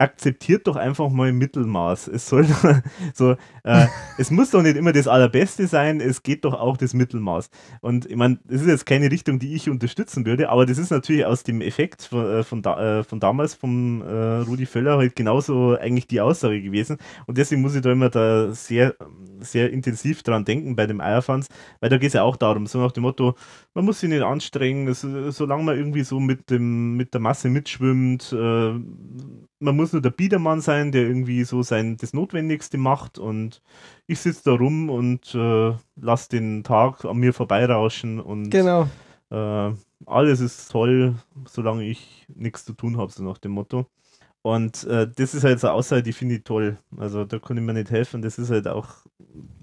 akzeptiert 0.00 0.66
doch 0.66 0.76
einfach 0.76 1.10
mal 1.10 1.32
Mittelmaß. 1.32 2.08
Es 2.08 2.26
soll 2.28 2.46
so, 3.14 3.36
äh, 3.64 3.86
es 4.16 4.30
muss 4.30 4.50
doch 4.50 4.62
nicht 4.62 4.76
immer 4.76 4.92
das 4.92 5.06
Allerbeste 5.06 5.66
sein, 5.66 6.00
es 6.00 6.22
geht 6.22 6.44
doch 6.44 6.54
auch 6.54 6.78
das 6.78 6.94
Mittelmaß. 6.94 7.50
Und 7.82 8.06
ich 8.06 8.16
meine, 8.16 8.38
das 8.44 8.62
ist 8.62 8.68
jetzt 8.68 8.86
keine 8.86 9.10
Richtung, 9.10 9.38
die 9.38 9.54
ich 9.54 9.68
unterstützen 9.68 10.24
würde, 10.24 10.48
aber 10.48 10.64
das 10.64 10.78
ist 10.78 10.90
natürlich 10.90 11.26
aus 11.26 11.42
dem 11.42 11.60
Effekt 11.60 12.02
von, 12.02 12.24
äh, 12.24 12.42
von, 12.42 12.62
da, 12.62 13.00
äh, 13.00 13.04
von 13.04 13.20
damals 13.20 13.54
vom 13.54 14.00
äh, 14.00 14.38
Rudi 14.38 14.64
Völler 14.64 14.96
halt 14.96 15.16
genauso 15.16 15.76
eigentlich 15.76 16.06
die 16.06 16.20
Aussage 16.20 16.62
gewesen. 16.62 16.96
Und 17.26 17.36
deswegen 17.36 17.60
muss 17.60 17.74
ich 17.74 17.82
da 17.82 17.92
immer 17.92 18.08
da 18.08 18.52
sehr, 18.52 18.94
sehr 19.40 19.70
intensiv 19.70 20.22
dran 20.22 20.46
denken 20.46 20.76
bei 20.76 20.86
dem 20.86 21.02
Eierfans, 21.02 21.48
weil 21.80 21.90
da 21.90 21.98
geht 21.98 22.08
es 22.08 22.14
ja 22.14 22.22
auch 22.22 22.36
darum, 22.36 22.66
so 22.66 22.80
nach 22.80 22.92
dem 22.92 23.02
Motto, 23.02 23.34
man 23.74 23.84
muss 23.84 24.00
sich 24.00 24.08
nicht 24.08 24.22
anstrengen, 24.22 24.86
das, 24.86 25.00
solange 25.00 25.62
man 25.62 25.76
irgendwie 25.76 26.02
so 26.02 26.18
mit, 26.18 26.50
dem, 26.50 26.96
mit 26.96 27.14
der 27.14 27.20
Masse 27.20 27.48
mitschwimmt, 27.48 28.32
äh, 28.32 28.72
man 29.62 29.76
muss 29.76 29.92
nur 29.92 30.02
der 30.02 30.10
Biedermann 30.10 30.60
sein, 30.60 30.90
der 30.92 31.02
irgendwie 31.02 31.44
so 31.44 31.62
sein 31.62 31.96
das 31.96 32.12
Notwendigste 32.12 32.78
macht 32.78 33.18
und 33.18 33.62
ich 34.06 34.18
sitze 34.20 34.42
da 34.44 34.52
rum 34.52 34.90
und 34.90 35.34
äh, 35.34 35.72
lass 35.96 36.28
den 36.28 36.64
Tag 36.64 37.04
an 37.04 37.18
mir 37.18 37.32
vorbeirauschen 37.32 38.18
und 38.20 38.50
Genau. 38.50 38.88
äh, 39.30 39.72
alles 40.06 40.40
ist 40.40 40.70
toll, 40.72 41.14
solange 41.46 41.84
ich 41.84 42.26
nichts 42.34 42.64
zu 42.64 42.72
tun 42.72 42.96
habe, 42.96 43.12
so 43.12 43.22
nach 43.22 43.38
dem 43.38 43.52
Motto. 43.52 43.86
Und 44.42 44.84
äh, 44.84 45.06
das 45.14 45.34
ist 45.34 45.44
halt 45.44 45.60
so 45.60 45.66
eine 45.66 45.74
Aussage, 45.74 46.02
die 46.02 46.12
finde 46.12 46.36
ich 46.36 46.44
toll. 46.44 46.78
Also 46.96 47.24
da 47.24 47.38
kann 47.38 47.58
ich 47.58 47.62
mir 47.62 47.74
nicht 47.74 47.90
helfen. 47.90 48.22
Das 48.22 48.38
ist 48.38 48.50
halt 48.50 48.68
auch 48.68 48.88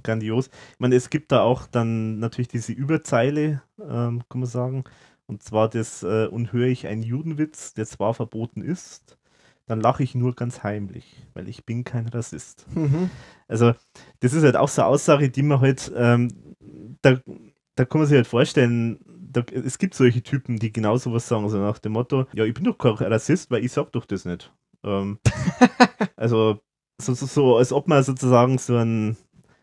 grandios. 0.04 0.48
Ich 0.74 0.80
meine, 0.80 0.96
es 0.96 1.10
gibt 1.10 1.32
da 1.32 1.42
auch 1.42 1.66
dann 1.66 2.20
natürlich 2.20 2.48
diese 2.48 2.74
Überzeile, 2.74 3.64
ähm, 3.80 4.24
kann 4.30 4.42
man 4.42 4.46
sagen. 4.46 4.84
Und 5.26 5.44
zwar 5.44 5.68
das, 5.70 6.04
äh, 6.04 6.28
und 6.28 6.54
höre 6.54 6.68
ich 6.68 6.88
einen 6.88 7.04
Judenwitz, 7.04 7.74
der 7.74 7.86
zwar 7.86 8.14
verboten 8.14 8.62
ist, 8.62 9.18
dann 9.66 9.82
lache 9.82 10.04
ich 10.04 10.16
nur 10.16 10.34
ganz 10.36 10.64
heimlich, 10.64 11.28
weil 11.34 11.50
ich 11.50 11.66
bin 11.66 11.84
kein 11.84 12.08
Rassist. 12.08 12.66
Mhm. 12.74 13.10
Also, 13.50 13.74
das 14.22 14.34
ist 14.34 14.44
halt 14.44 14.56
auch 14.56 14.70
so 14.70 14.82
eine 14.82 14.90
Aussage, 14.90 15.30
die 15.30 15.44
man 15.44 15.60
halt, 15.60 15.92
ähm, 15.96 16.30
da, 17.02 17.20
da 17.76 17.86
kann 17.86 18.00
man 18.00 18.08
sich 18.08 18.16
halt 18.16 18.28
vorstellen, 18.28 19.00
da, 19.06 19.42
es 19.52 19.78
gibt 19.78 19.94
solche 19.94 20.24
Typen, 20.24 20.58
die 20.58 20.72
genau 20.72 20.96
sowas 20.96 21.28
sagen, 21.28 21.50
so 21.50 21.58
nach 21.58 21.80
dem 21.80 21.92
Motto, 21.92 22.26
ja, 22.34 22.46
ich 22.46 22.54
bin 22.54 22.64
doch 22.64 22.78
kein 22.78 22.94
Rassist, 22.94 23.52
weil 23.52 23.66
ich 23.66 23.74
sag 23.74 23.92
doch 23.92 24.06
das 24.06 24.24
nicht. 24.24 24.54
Ähm, 24.84 25.20
also, 26.16 26.60
so, 27.02 27.14
so, 27.14 27.26
so, 27.26 27.58
als 27.58 27.72
ob 27.72 27.88
man 27.88 28.04
sozusagen 28.04 28.58
so 28.58 28.76
einen, 28.76 29.18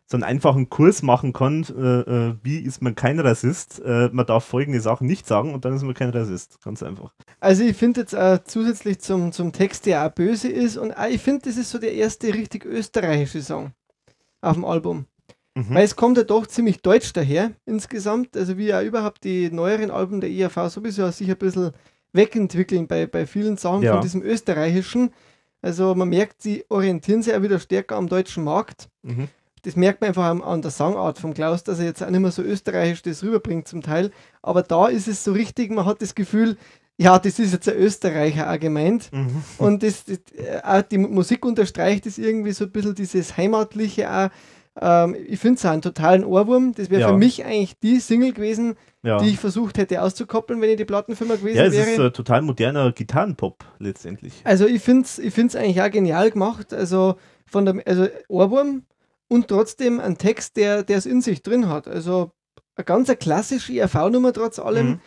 so 0.07 0.17
einen 0.17 0.25
einfachen 0.25 0.69
Kurs 0.69 1.03
machen 1.03 1.33
kann, 1.33 1.65
äh, 1.77 2.01
äh, 2.01 2.35
wie 2.43 2.59
ist 2.59 2.83
man 2.83 2.95
kein 2.95 3.19
Rassist, 3.19 3.81
äh, 3.85 4.11
man 4.13 4.27
darf 4.27 4.45
folgende 4.45 4.81
Sachen 4.81 5.07
nicht 5.07 5.27
sagen 5.27 5.55
und 5.55 5.65
dann 5.65 5.75
ist 5.75 5.83
man 5.83 5.95
kein 5.95 6.11
Rassist. 6.11 6.63
Ganz 6.63 6.83
einfach. 6.83 7.13
Also 7.41 7.65
ich 7.65 7.77
finde 7.77 8.01
jetzt 8.01 8.13
äh, 8.13 8.41
zusätzlich 8.45 9.01
zum, 9.01 9.33
zum 9.33 9.53
Text, 9.53 9.87
der 9.87 10.07
auch 10.07 10.13
böse 10.13 10.49
ist, 10.49 10.77
und 10.77 10.93
auch 10.93 11.09
ich 11.09 11.21
finde, 11.21 11.43
das 11.47 11.57
ist 11.57 11.71
so 11.71 11.79
der 11.79 11.95
erste 11.95 12.33
richtig 12.35 12.65
österreichische 12.65 13.43
Song 13.43 13.73
auf 14.41 14.55
dem 14.55 14.65
Album. 14.65 15.07
Mhm. 15.57 15.75
Weil 15.75 15.85
es 15.85 15.97
kommt 15.97 16.19
ja 16.19 16.25
doch 16.25 16.47
ziemlich 16.47 16.83
deutsch 16.83 17.13
daher 17.13 17.53
insgesamt. 17.65 18.37
Also 18.37 18.59
wie 18.59 18.67
ja 18.67 18.83
überhaupt 18.83 19.25
die 19.25 19.51
neueren 19.51 19.91
Alben 19.91 20.21
der 20.21 20.31
ERV 20.31 20.69
sowieso 20.69 21.09
sich 21.11 21.31
ein 21.31 21.37
bisschen 21.37 21.73
wegentwickeln 22.15 22.87
bei, 22.87 23.07
bei 23.07 23.27
vielen 23.27 23.57
Sachen 23.59 23.83
Ja. 23.83 23.93
von 23.93 24.01
diesem 24.03 24.23
österreichischen. 24.23 25.11
Also 25.61 25.95
man 25.95 26.09
merkt, 26.09 26.43
sie 26.43 26.65
orientieren 26.69 27.23
sich 27.23 27.35
auch 27.35 27.43
wieder 27.43 27.59
stärker 27.59 27.97
am 27.97 28.09
deutschen 28.09 28.45
Markt. 28.45 28.89
Mhm. 29.03 29.29
Das 29.63 29.77
merkt 29.77 30.01
man 30.03 30.09
einfach 30.09 30.25
an, 30.25 30.43
an 30.43 30.61
der 30.63 30.71
Sangart 30.71 31.19
vom 31.19 31.33
Klaus, 31.33 31.65
dass 31.65 31.79
er 31.79 31.87
jetzt 31.87 32.03
auch 32.03 32.11
nicht 32.11 32.21
mehr 32.21 32.31
so 32.31 32.43
österreichisch 32.43 33.01
das 33.03 33.23
rüberbringt 33.23 33.67
zum 33.67 33.81
Teil. 33.83 34.11
Aber 34.43 34.63
da 34.63 34.89
ist 34.89 35.09
es 35.09 35.25
so 35.25 35.33
richtig, 35.33 35.71
man 35.71 35.87
hat 35.87 36.03
das 36.03 36.15
Gefühl, 36.15 36.59
ja, 36.99 37.19
das 37.19 37.39
ist 37.39 37.53
jetzt 37.53 37.69
ein 37.69 37.77
Österreicher 37.77 38.51
auch 38.53 38.59
gemeint. 38.61 39.11
Mhm. 39.11 39.43
Und 39.59 39.83
das, 39.83 40.05
das, 40.05 40.19
äh, 40.37 40.61
auch 40.63 40.83
die 40.83 40.99
Musik 40.99 41.45
unterstreicht 41.47 42.07
es 42.07 42.19
irgendwie 42.19 42.53
so 42.53 42.65
ein 42.65 42.71
bisschen 42.73 42.95
dieses 42.95 43.37
Heimatliche 43.39 44.11
auch. 44.13 44.29
Ähm, 44.81 45.17
ich 45.27 45.41
finde 45.41 45.57
es 45.59 45.65
auch 45.65 45.71
einen 45.71 45.83
totalen 45.83 46.25
Ohrwurm. 46.25 46.73
Das 46.75 46.91
wäre 46.91 47.01
Ja. 47.01 47.09
für 47.09 47.17
mich 47.17 47.45
eigentlich 47.45 47.79
die 47.81 48.01
Single 48.01 48.33
gewesen, 48.35 48.77
Ja. 49.05 49.19
die 49.19 49.29
ich 49.29 49.39
versucht 49.39 49.77
hätte 49.79 50.01
auszukoppeln, 50.03 50.61
wenn 50.61 50.71
ich 50.71 50.77
die 50.77 50.85
Plattenfirma 50.87 51.37
gewesen 51.37 51.59
ja, 51.59 51.65
es 51.67 51.73
wäre. 51.75 51.91
ist 51.91 52.01
ein 52.01 52.13
total 52.13 52.41
moderner 52.43 52.91
Gitarrenpop 52.91 53.65
letztendlich. 53.79 54.33
Also 54.45 54.67
ich 54.67 54.83
finde 54.83 55.03
es 55.05 55.19
ich 55.19 55.33
find's 55.35 55.55
eigentlich 55.55 55.83
auch 55.83 55.91
genial 55.91 56.31
gemacht. 56.31 56.73
Also 56.73 57.17
von 57.45 57.67
der 57.67 57.83
also 57.87 58.09
Ohrwurm 58.29 58.85
und 59.29 59.49
trotzdem 59.49 60.01
ein 60.01 60.17
Text, 60.17 60.57
der 60.57 60.89
es 60.89 61.07
in 61.07 61.21
sich 61.21 61.43
drin 61.43 61.69
hat. 61.69 61.87
Also 61.87 62.31
eine 62.77 62.85
ganz 62.85 63.09
eine 63.09 63.17
klassische 63.17 63.75
ERV-Nummer 63.75 64.33
trotz 64.33 64.59
allem. 64.59 64.87
Mhm. 64.89 65.01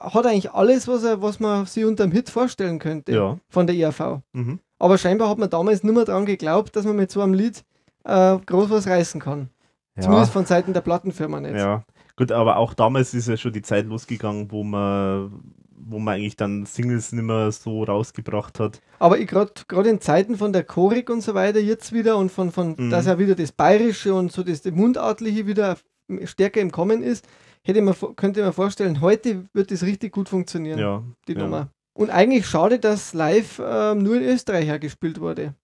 Hat 0.00 0.24
eigentlich 0.26 0.52
alles, 0.52 0.88
was, 0.88 1.02
er, 1.04 1.20
was 1.20 1.40
man 1.40 1.66
sich 1.66 1.84
unter 1.84 2.04
dem 2.06 2.12
Hit 2.12 2.30
vorstellen 2.30 2.78
könnte 2.78 3.12
Ja. 3.12 3.38
von 3.50 3.66
der 3.66 3.76
ERV. 3.76 4.20
Mhm. 4.32 4.60
Aber 4.78 4.96
scheinbar 4.96 5.28
hat 5.28 5.38
man 5.38 5.50
damals 5.50 5.82
nicht 5.82 5.94
mehr 5.94 6.04
daran 6.04 6.24
geglaubt, 6.24 6.74
dass 6.76 6.84
man 6.86 6.96
mit 6.96 7.10
so 7.10 7.20
einem 7.20 7.34
Lied 7.34 7.64
äh, 8.04 8.38
groß 8.38 8.70
was 8.70 8.86
reißen 8.86 9.20
kann. 9.20 9.50
Zumindest 9.98 10.32
von 10.32 10.44
Seiten 10.44 10.72
der 10.72 10.80
Plattenfirma 10.80 11.40
nicht. 11.40 11.56
Ja, 11.56 11.84
gut, 12.16 12.32
aber 12.32 12.56
auch 12.56 12.74
damals 12.74 13.14
ist 13.14 13.28
ja 13.28 13.36
schon 13.36 13.52
die 13.52 13.62
Zeit 13.62 13.86
losgegangen, 13.86 14.50
wo 14.50 14.62
man, 14.64 15.32
wo 15.76 15.98
man 15.98 16.14
eigentlich 16.14 16.36
dann 16.36 16.66
Singles 16.66 17.12
nicht 17.12 17.24
mehr 17.24 17.50
so 17.52 17.84
rausgebracht 17.84 18.58
hat. 18.60 18.80
Aber 18.98 19.18
ich 19.18 19.26
gerade 19.68 19.90
in 19.90 20.00
Zeiten 20.00 20.36
von 20.36 20.52
der 20.52 20.64
Chorik 20.64 21.10
und 21.10 21.20
so 21.20 21.34
weiter 21.34 21.60
jetzt 21.60 21.92
wieder 21.92 22.16
und 22.16 22.30
von, 22.32 22.52
von 22.52 22.74
Mhm. 22.78 22.90
dass 22.90 23.06
ja 23.06 23.18
wieder 23.18 23.34
das 23.34 23.52
Bayerische 23.52 24.14
und 24.14 24.32
so 24.32 24.42
das, 24.42 24.64
Mundartliche 24.64 25.46
wieder 25.46 25.76
stärker 26.24 26.60
im 26.60 26.70
Kommen 26.70 27.02
ist, 27.02 27.26
hätte 27.62 27.80
man, 27.82 27.94
könnte 28.16 28.42
man 28.42 28.52
vorstellen, 28.52 29.00
heute 29.00 29.46
wird 29.52 29.70
das 29.70 29.82
richtig 29.82 30.12
gut 30.12 30.28
funktionieren, 30.28 30.78
Ja, 30.78 31.02
die 31.28 31.32
ja. 31.32 31.38
Nummer. 31.38 31.68
Und 31.96 32.10
eigentlich 32.10 32.46
schade, 32.46 32.78
dass 32.78 33.14
live 33.14 33.60
ähm, 33.64 34.02
nur 34.02 34.16
in 34.16 34.24
Österreich 34.24 34.80
gespielt 34.80 35.20
wurde. 35.20 35.54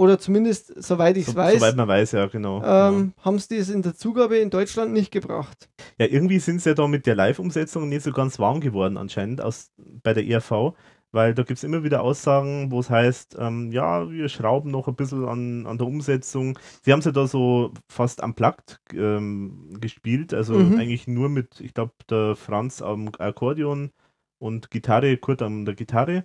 Oder 0.00 0.18
zumindest, 0.18 0.82
soweit 0.82 1.18
ich 1.18 1.24
es 1.26 1.32
So, 1.32 1.36
weiß, 1.36 1.60
Soweit 1.60 1.76
man 1.76 1.86
weiß, 1.86 2.12
ja, 2.12 2.26
genau. 2.26 2.62
ähm, 2.64 3.12
haben 3.20 3.38
sie 3.38 3.58
das 3.58 3.68
in 3.68 3.82
der 3.82 3.94
Zugabe 3.94 4.38
in 4.38 4.48
Deutschland 4.48 4.92
nicht 4.92 5.10
gebracht. 5.10 5.68
ja. 5.98 6.06
ja, 6.06 6.12
irgendwie 6.12 6.38
sind 6.38 6.62
sie 6.62 6.70
ja 6.70 6.74
da 6.74 6.88
mit 6.88 7.04
der 7.04 7.14
Live-Umsetzung 7.16 7.88
nicht 7.90 8.02
so 8.02 8.10
ganz 8.12 8.38
warm 8.38 8.60
geworden, 8.60 8.96
anscheinend, 8.96 9.42
aus, 9.42 9.70
bei 10.02 10.14
der 10.14 10.26
ERV. 10.26 10.72
Weil 11.12 11.34
da 11.34 11.42
gibt 11.42 11.58
es 11.58 11.64
immer 11.64 11.82
wieder 11.84 12.02
Aussagen, 12.02 12.70
wo 12.70 12.78
es 12.80 12.88
heißt, 12.88 13.36
ähm, 13.38 13.72
ja, 13.72 14.08
wir 14.10 14.28
schrauben 14.30 14.70
noch 14.70 14.86
ein 14.88 14.94
bisschen 14.94 15.26
an, 15.26 15.66
an 15.66 15.76
der 15.76 15.86
Umsetzung. 15.86 16.56
Sie 16.82 16.92
haben 16.92 17.00
es 17.00 17.04
ja 17.04 17.10
da 17.12 17.26
so 17.26 17.72
fast 17.88 18.22
unplugged 18.22 18.80
ähm, 18.94 19.76
gespielt, 19.80 20.32
also 20.32 20.54
Mhm. 20.54 20.78
eigentlich 20.78 21.08
nur 21.08 21.28
mit, 21.28 21.60
ich 21.60 21.74
glaube, 21.74 21.92
der 22.08 22.36
Franz 22.36 22.80
am 22.80 23.10
Akkordeon 23.18 23.90
und 24.38 24.70
Gitarre, 24.70 25.16
Kurt 25.18 25.42
an 25.42 25.64
der 25.66 25.74
Gitarre. 25.74 26.24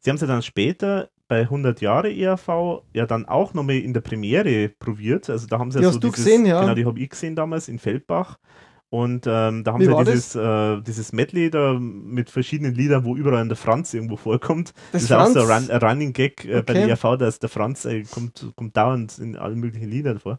Sie 0.00 0.10
haben 0.10 0.16
es 0.16 0.20
ja 0.22 0.26
dann 0.28 0.42
später 0.42 1.08
bei 1.28 1.42
100 1.42 1.80
Jahre 1.80 2.12
ERV 2.12 2.82
ja 2.94 3.06
dann 3.06 3.26
auch 3.26 3.54
nochmal 3.54 3.76
in 3.76 3.92
der 3.94 4.00
Premiere 4.00 4.70
probiert. 4.70 5.30
Also 5.30 5.46
da 5.46 5.58
haben 5.58 5.70
sie 5.70 5.78
Die 5.78 5.82
ja 5.82 5.88
hast 5.88 5.94
so 5.94 6.00
du 6.00 6.10
dieses, 6.10 6.24
gesehen, 6.24 6.46
ja. 6.46 6.60
genau, 6.60 6.74
die 6.74 6.86
habe 6.86 6.98
ich 7.00 7.10
gesehen 7.10 7.36
damals 7.36 7.68
in 7.68 7.78
Feldbach. 7.78 8.38
Und 8.90 9.26
ähm, 9.26 9.64
da 9.64 9.74
haben 9.74 9.80
Wie 9.80 9.84
sie 9.84 9.90
ja 9.90 10.04
dieses, 10.04 10.34
äh, 10.34 10.80
dieses 10.80 11.12
Medley 11.12 11.50
da 11.50 11.74
mit 11.78 12.30
verschiedenen 12.30 12.74
Liedern, 12.74 13.04
wo 13.04 13.16
überall 13.16 13.46
der 13.46 13.56
Franz 13.56 13.92
irgendwo 13.92 14.16
vorkommt. 14.16 14.72
Das, 14.92 15.02
ist 15.02 15.12
auch 15.12 15.26
so 15.26 15.40
ein, 15.42 15.46
Run, 15.46 15.70
ein 15.70 15.82
Running 15.82 16.12
Gag 16.14 16.44
äh, 16.46 16.62
bei 16.62 16.74
Okay. 16.74 16.74
der 16.74 16.88
ERV, 16.88 17.18
dass 17.18 17.38
der 17.38 17.50
Franz 17.50 17.84
äh, 17.84 18.04
kommt, 18.04 18.46
kommt 18.56 18.76
dauernd 18.76 19.18
in 19.18 19.36
allen 19.36 19.58
möglichen 19.60 19.90
Liedern 19.90 20.18
vor. 20.18 20.38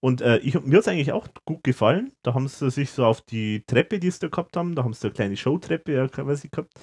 Und 0.00 0.20
äh, 0.20 0.36
ich, 0.38 0.54
mir 0.62 0.76
hat 0.76 0.82
es 0.82 0.88
eigentlich 0.88 1.12
auch 1.12 1.28
gut 1.46 1.64
gefallen. 1.64 2.12
Da 2.22 2.34
haben 2.34 2.46
sie 2.48 2.70
sich 2.70 2.90
so 2.90 3.06
auf 3.06 3.22
die 3.22 3.64
Treppe, 3.66 3.98
die 3.98 4.10
sie 4.10 4.18
da 4.20 4.28
gehabt 4.28 4.56
haben, 4.56 4.74
da 4.74 4.84
haben 4.84 4.92
sie 4.92 5.06
eine 5.06 5.14
kleine 5.14 5.36
Showtreppe 5.36 5.92
ja, 5.94 6.08
quasi 6.08 6.48
gehabt. 6.48 6.74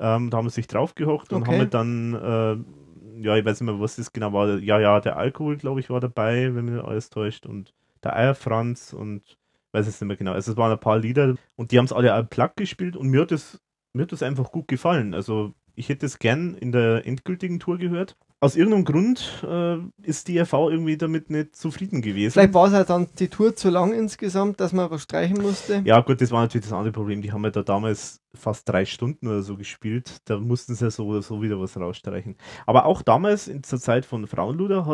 Ähm, 0.00 0.30
da 0.30 0.38
haben 0.38 0.48
sie 0.48 0.56
sich 0.56 0.66
draufgehockt 0.66 1.32
und 1.32 1.42
Okay. 1.42 1.46
haben 1.46 1.70
dann, 1.70 2.14
äh, 2.14 3.22
ja, 3.24 3.36
ich 3.36 3.44
weiß 3.44 3.60
nicht 3.60 3.70
mehr, 3.70 3.80
was 3.80 3.96
das 3.96 4.12
genau 4.12 4.32
war. 4.32 4.58
Ja, 4.58 4.80
ja, 4.80 5.00
der 5.00 5.16
Alkohol, 5.16 5.56
glaube 5.56 5.80
ich, 5.80 5.90
war 5.90 6.00
dabei, 6.00 6.54
wenn 6.54 6.66
nicht 6.66 6.84
alles 6.84 7.10
täuscht. 7.10 7.46
Und 7.46 7.72
der 8.02 8.16
Eierfranz 8.16 8.92
und 8.92 9.38
weiß 9.72 9.86
es 9.86 10.00
nicht 10.00 10.08
mehr 10.08 10.16
genau. 10.16 10.32
Also 10.32 10.52
es 10.52 10.56
waren 10.58 10.72
ein 10.72 10.80
paar 10.80 10.98
Lieder 10.98 11.36
und 11.56 11.72
die 11.72 11.78
haben 11.78 11.84
es 11.86 11.92
alle 11.92 12.12
am 12.14 12.28
Plug 12.28 12.50
gespielt 12.56 12.96
und 12.96 13.08
mir 13.08 13.22
hat 13.22 13.30
das, 13.30 13.60
mir 13.92 14.02
hat 14.02 14.12
das 14.12 14.22
einfach 14.22 14.50
gut 14.52 14.68
gefallen. 14.68 15.14
Also 15.14 15.54
ich 15.74 15.88
hätte 15.88 16.06
es 16.06 16.18
gern 16.18 16.54
in 16.54 16.72
der 16.72 17.06
endgültigen 17.06 17.60
Tour 17.60 17.78
gehört. 17.78 18.16
Aus 18.42 18.56
irgendeinem 18.56 18.84
Grund 18.84 19.44
äh, 19.48 19.76
ist 20.02 20.26
die 20.26 20.36
RV 20.40 20.52
irgendwie 20.52 20.96
damit 20.96 21.30
nicht 21.30 21.54
zufrieden 21.54 22.02
gewesen. 22.02 22.32
Vielleicht 22.32 22.54
war 22.54 22.66
es 22.66 22.72
halt 22.72 22.90
dann 22.90 23.06
die 23.20 23.28
Tour 23.28 23.54
zu 23.54 23.70
lang 23.70 23.92
insgesamt, 23.92 24.58
dass 24.58 24.72
man 24.72 24.90
was 24.90 25.02
streichen 25.02 25.40
musste. 25.40 25.80
Ja, 25.84 26.00
gut, 26.00 26.20
das 26.20 26.32
war 26.32 26.42
natürlich 26.42 26.66
das 26.66 26.72
andere 26.72 26.90
Problem. 26.90 27.22
Die 27.22 27.30
haben 27.30 27.44
ja 27.44 27.50
da 27.50 27.62
damals 27.62 28.20
fast 28.34 28.68
drei 28.68 28.84
Stunden 28.84 29.28
oder 29.28 29.42
so 29.42 29.56
gespielt. 29.56 30.16
Da 30.24 30.40
mussten 30.40 30.74
sie 30.74 30.84
ja 30.84 30.90
so 30.90 31.06
oder 31.06 31.22
so 31.22 31.40
wieder 31.40 31.60
was 31.60 31.76
rausstreichen. 31.76 32.34
Aber 32.66 32.86
auch 32.86 33.02
damals, 33.02 33.46
in 33.46 33.62
zur 33.62 33.78
Zeit 33.78 34.04
von 34.04 34.26
Frauenluder, 34.26 34.86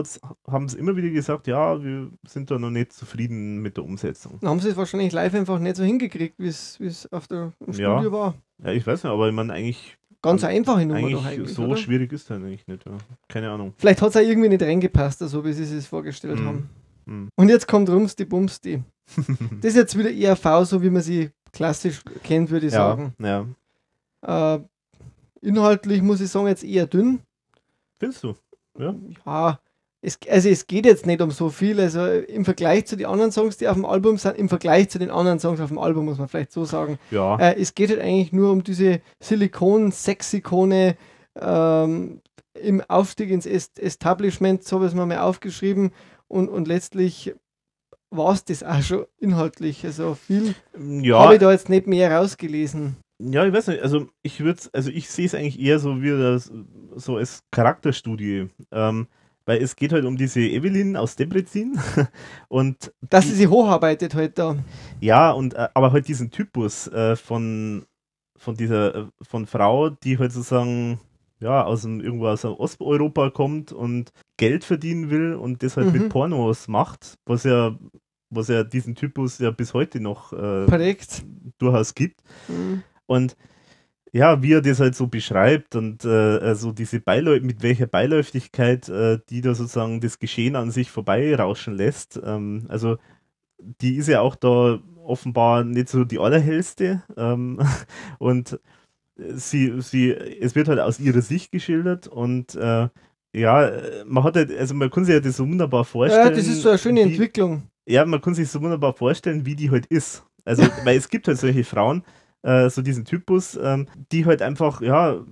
haben 0.46 0.68
sie 0.68 0.76
immer 0.78 0.94
wieder 0.96 1.08
gesagt, 1.08 1.46
ja, 1.46 1.82
wir 1.82 2.10
sind 2.26 2.50
da 2.50 2.58
noch 2.58 2.68
nicht 2.68 2.92
zufrieden 2.92 3.62
mit 3.62 3.78
der 3.78 3.84
Umsetzung. 3.84 4.36
Dann 4.42 4.50
haben 4.50 4.60
sie 4.60 4.68
es 4.68 4.76
wahrscheinlich 4.76 5.12
live 5.12 5.32
einfach 5.34 5.58
nicht 5.58 5.76
so 5.76 5.84
hingekriegt, 5.84 6.38
wie 6.38 6.48
es 6.48 7.08
auf 7.10 7.26
der 7.28 7.54
im 7.66 7.72
Ja. 7.72 8.12
War. 8.12 8.34
Ja, 8.62 8.72
ich 8.72 8.86
weiß 8.86 9.04
nicht, 9.04 9.10
aber 9.10 9.26
ich 9.26 9.34
meine, 9.34 9.54
eigentlich, 9.54 9.96
Ganz 10.22 10.42
eine 10.44 10.54
einfache 10.56 10.80
Nummer 10.84 10.98
eigentlich, 10.98 11.14
doch 11.14 11.24
eigentlich. 11.26 11.54
so 11.54 11.64
oder? 11.64 11.76
schwierig 11.76 12.12
ist 12.12 12.28
das 12.28 12.36
eigentlich 12.38 12.66
nicht. 12.66 12.84
Ja. 12.84 12.92
Keine 13.28 13.50
Ahnung. 13.50 13.72
Vielleicht 13.78 14.02
hat 14.02 14.10
es 14.10 14.16
auch 14.16 14.20
irgendwie 14.20 14.48
nicht 14.48 14.62
reingepasst, 14.62 15.20
so 15.20 15.44
wie 15.44 15.52
sie 15.52 15.62
es 15.76 15.86
vorgestellt 15.86 16.40
Mhm. 16.40 16.46
haben. 16.46 16.70
Hm. 17.06 17.28
Und 17.36 17.48
jetzt 17.48 17.68
kommt 17.68 17.88
Rumsti 17.88 18.24
Bumsti. 18.24 18.82
Das 19.60 19.70
ist 19.70 19.76
jetzt 19.76 19.96
wieder 19.96 20.10
ERV, 20.12 20.66
so 20.68 20.82
wie 20.82 20.90
man 20.90 21.02
sie 21.02 21.30
klassisch 21.52 22.00
kennt, 22.24 22.50
würde 22.50 22.66
ich 22.66 22.72
ja, 22.72 22.78
sagen. 22.78 23.14
ja. 23.20 23.46
Äh, 24.56 24.60
inhaltlich 25.40 26.02
muss 26.02 26.20
ich 26.20 26.28
sagen, 26.28 26.48
jetzt 26.48 26.64
eher 26.64 26.86
dünn. 26.86 27.20
Findest 27.98 28.24
du? 28.24 28.34
Ja. 28.78 28.94
Ja, 29.24 29.60
es, 30.00 30.18
also 30.30 30.48
es 30.48 30.66
geht 30.66 30.86
jetzt 30.86 31.06
nicht 31.06 31.20
um 31.20 31.30
so 31.30 31.50
viel. 31.50 31.80
Also 31.80 32.06
im 32.06 32.44
Vergleich 32.44 32.86
zu 32.86 32.96
den 32.96 33.06
anderen 33.06 33.32
Songs, 33.32 33.56
die 33.56 33.68
auf 33.68 33.74
dem 33.74 33.84
Album 33.84 34.16
sind, 34.16 34.36
im 34.38 34.48
Vergleich 34.48 34.90
zu 34.90 34.98
den 34.98 35.10
anderen 35.10 35.40
Songs 35.40 35.60
auf 35.60 35.68
dem 35.68 35.78
Album, 35.78 36.04
muss 36.04 36.18
man 36.18 36.28
vielleicht 36.28 36.52
so 36.52 36.64
sagen. 36.64 36.98
Ja. 37.10 37.36
Äh, 37.38 37.60
es 37.60 37.74
geht 37.74 37.90
halt 37.90 38.00
eigentlich 38.00 38.32
nur 38.32 38.52
um 38.52 38.62
diese 38.62 39.00
Silikon-Sexikone 39.20 40.96
ähm, 41.40 42.20
im 42.54 42.80
Aufstieg 42.82 43.30
ins 43.30 43.46
Est 43.46 43.78
Establishment, 43.78 44.64
so 44.64 44.82
es 44.82 44.94
mir 44.94 45.06
mal 45.06 45.18
aufgeschrieben. 45.18 45.90
Und, 46.28 46.48
und 46.48 46.68
letztlich 46.68 47.34
war 48.10 48.32
es 48.32 48.44
das 48.44 48.62
auch 48.62 48.82
schon 48.82 49.06
inhaltlich. 49.18 49.84
Also 49.84 50.14
viel 50.14 50.54
ja. 50.78 51.18
habe 51.18 51.34
ich 51.34 51.40
da 51.40 51.50
jetzt 51.50 51.68
nicht 51.68 51.86
mehr 51.86 52.12
rausgelesen. 52.12 52.96
Ja, 53.20 53.44
ich 53.44 53.52
weiß 53.52 53.66
nicht, 53.68 53.82
also 53.82 54.06
ich 54.22 54.40
würde 54.40 54.60
also 54.72 54.90
ich 54.90 55.10
sehe 55.10 55.26
es 55.26 55.34
eigentlich 55.34 55.58
eher 55.58 55.80
so 55.80 56.00
wie 56.02 56.10
das 56.10 56.52
so 56.94 57.16
als 57.16 57.42
Charakterstudie. 57.50 58.48
Ähm, 58.70 59.08
weil 59.48 59.62
es 59.62 59.76
geht 59.76 59.94
halt 59.94 60.04
um 60.04 60.18
diese 60.18 60.40
Evelyn 60.40 60.94
aus 60.94 61.16
Debrecen 61.16 61.80
und 62.48 62.92
Dass 63.00 63.24
sie 63.24 63.32
sich 63.34 63.48
hocharbeitet 63.48 64.14
halt 64.14 64.38
da. 64.38 64.56
ja, 65.00 65.30
und 65.32 65.54
äh, 65.54 65.68
aber 65.72 65.90
halt 65.92 66.06
diesen 66.06 66.30
Typus 66.30 66.86
äh, 66.88 67.16
von, 67.16 67.86
von 68.36 68.56
dieser 68.56 68.94
äh, 68.94 69.06
von 69.22 69.46
Frau, 69.46 69.88
die 69.88 70.18
halt 70.18 70.32
sozusagen 70.32 71.00
ja, 71.40 71.64
aus 71.64 71.82
dem, 71.82 72.00
irgendwo 72.00 72.26
aus 72.26 72.44
Osteuropa 72.44 73.30
kommt 73.30 73.72
und 73.72 74.12
Geld 74.36 74.64
verdienen 74.64 75.08
will 75.08 75.34
und 75.34 75.62
das 75.62 75.78
halt 75.78 75.86
Mhm. 75.86 75.92
mit 76.02 76.08
Pornos 76.10 76.68
macht, 76.68 77.14
was 77.24 77.44
ja, 77.44 77.74
was 78.28 78.48
ja 78.48 78.64
diesen 78.64 78.96
Typus 78.96 79.38
ja 79.38 79.50
bis 79.50 79.72
heute 79.72 80.00
noch 80.00 80.34
äh, 80.34 80.66
durchaus 81.58 81.94
gibt. 81.94 82.20
Mhm. 82.48 82.82
Und 83.06 83.34
ja, 84.12 84.42
wie 84.42 84.52
er 84.54 84.62
das 84.62 84.80
halt 84.80 84.94
so 84.94 85.06
beschreibt 85.06 85.76
und 85.76 86.04
äh, 86.04 86.08
also 86.38 86.72
diese 86.72 87.00
Beiläu 87.00 87.40
mit 87.40 87.62
welcher 87.62 87.86
Beiläufigkeit 87.86 88.88
äh, 88.88 89.18
die 89.28 89.40
da 89.42 89.54
sozusagen 89.54 90.00
das 90.00 90.18
Geschehen 90.18 90.56
an 90.56 90.70
sich 90.70 90.90
vorbeirauschen 90.90 91.74
lässt. 91.74 92.18
Ähm, 92.24 92.64
also 92.68 92.96
die 93.58 93.96
ist 93.96 94.08
ja 94.08 94.20
auch 94.20 94.36
da 94.36 94.78
offenbar 95.04 95.64
nicht 95.64 95.88
so 95.88 96.04
die 96.04 96.18
allerhellste. 96.18 97.02
Ähm, 97.16 97.58
und 98.18 98.58
sie, 99.16 99.80
sie, 99.80 100.12
es 100.12 100.54
wird 100.54 100.68
halt 100.68 100.80
aus 100.80 101.00
ihrer 101.00 101.22
Sicht 101.22 101.52
geschildert 101.52 102.06
und 102.06 102.54
äh, 102.54 102.88
ja, 103.34 103.70
man 104.06 104.24
hat 104.24 104.36
halt, 104.36 104.56
also 104.56 104.74
man 104.74 104.90
kann 104.90 105.04
sich 105.04 105.14
ja 105.14 105.20
das 105.20 105.36
so 105.36 105.46
wunderbar 105.46 105.84
vorstellen. 105.84 106.28
Ja, 106.28 106.34
das 106.34 106.46
ist 106.46 106.62
so 106.62 106.70
eine 106.70 106.78
schöne 106.78 107.00
wie- 107.00 107.12
Entwicklung. 107.12 107.64
ja, 107.86 108.04
man 108.04 108.20
kann 108.20 108.34
sich 108.34 108.48
so 108.48 108.60
wunderbar 108.62 108.94
vorstellen, 108.94 109.44
wie 109.44 109.54
die 109.56 109.70
halt 109.70 109.86
ist. 109.86 110.24
Also, 110.44 110.62
weil 110.84 110.96
es 110.96 111.08
gibt 111.10 111.28
halt 111.28 111.36
solche 111.38 111.62
Frauen, 111.64 112.02
äh, 112.42 112.70
so 112.70 112.82
diesen 112.82 113.04
Typus, 113.04 113.58
ähm, 113.62 113.86
die 114.12 114.26
halt 114.26 114.42
einfach, 114.42 114.80
ja, 114.80 115.24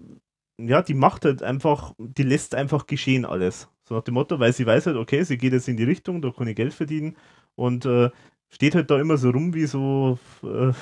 ja, 0.58 0.82
die 0.82 0.94
macht 0.94 1.24
halt 1.24 1.42
einfach, 1.42 1.94
die 1.98 2.22
lässt 2.22 2.54
einfach 2.54 2.86
geschehen 2.86 3.24
alles. 3.24 3.68
So 3.84 3.94
nach 3.94 4.02
dem 4.02 4.14
Motto, 4.14 4.40
weil 4.40 4.52
sie 4.52 4.66
weiß 4.66 4.86
halt, 4.86 4.96
okay, 4.96 5.22
sie 5.22 5.38
geht 5.38 5.52
jetzt 5.52 5.68
in 5.68 5.76
die 5.76 5.84
Richtung, 5.84 6.22
da 6.22 6.30
kann 6.30 6.48
ich 6.48 6.56
Geld 6.56 6.74
verdienen 6.74 7.16
und 7.54 7.84
äh, 7.86 8.10
steht 8.48 8.74
halt 8.74 8.90
da 8.90 8.98
immer 9.00 9.16
so 9.18 9.30
rum 9.30 9.54
wie 9.54 9.66
so, 9.66 10.18
äh, 10.42 10.72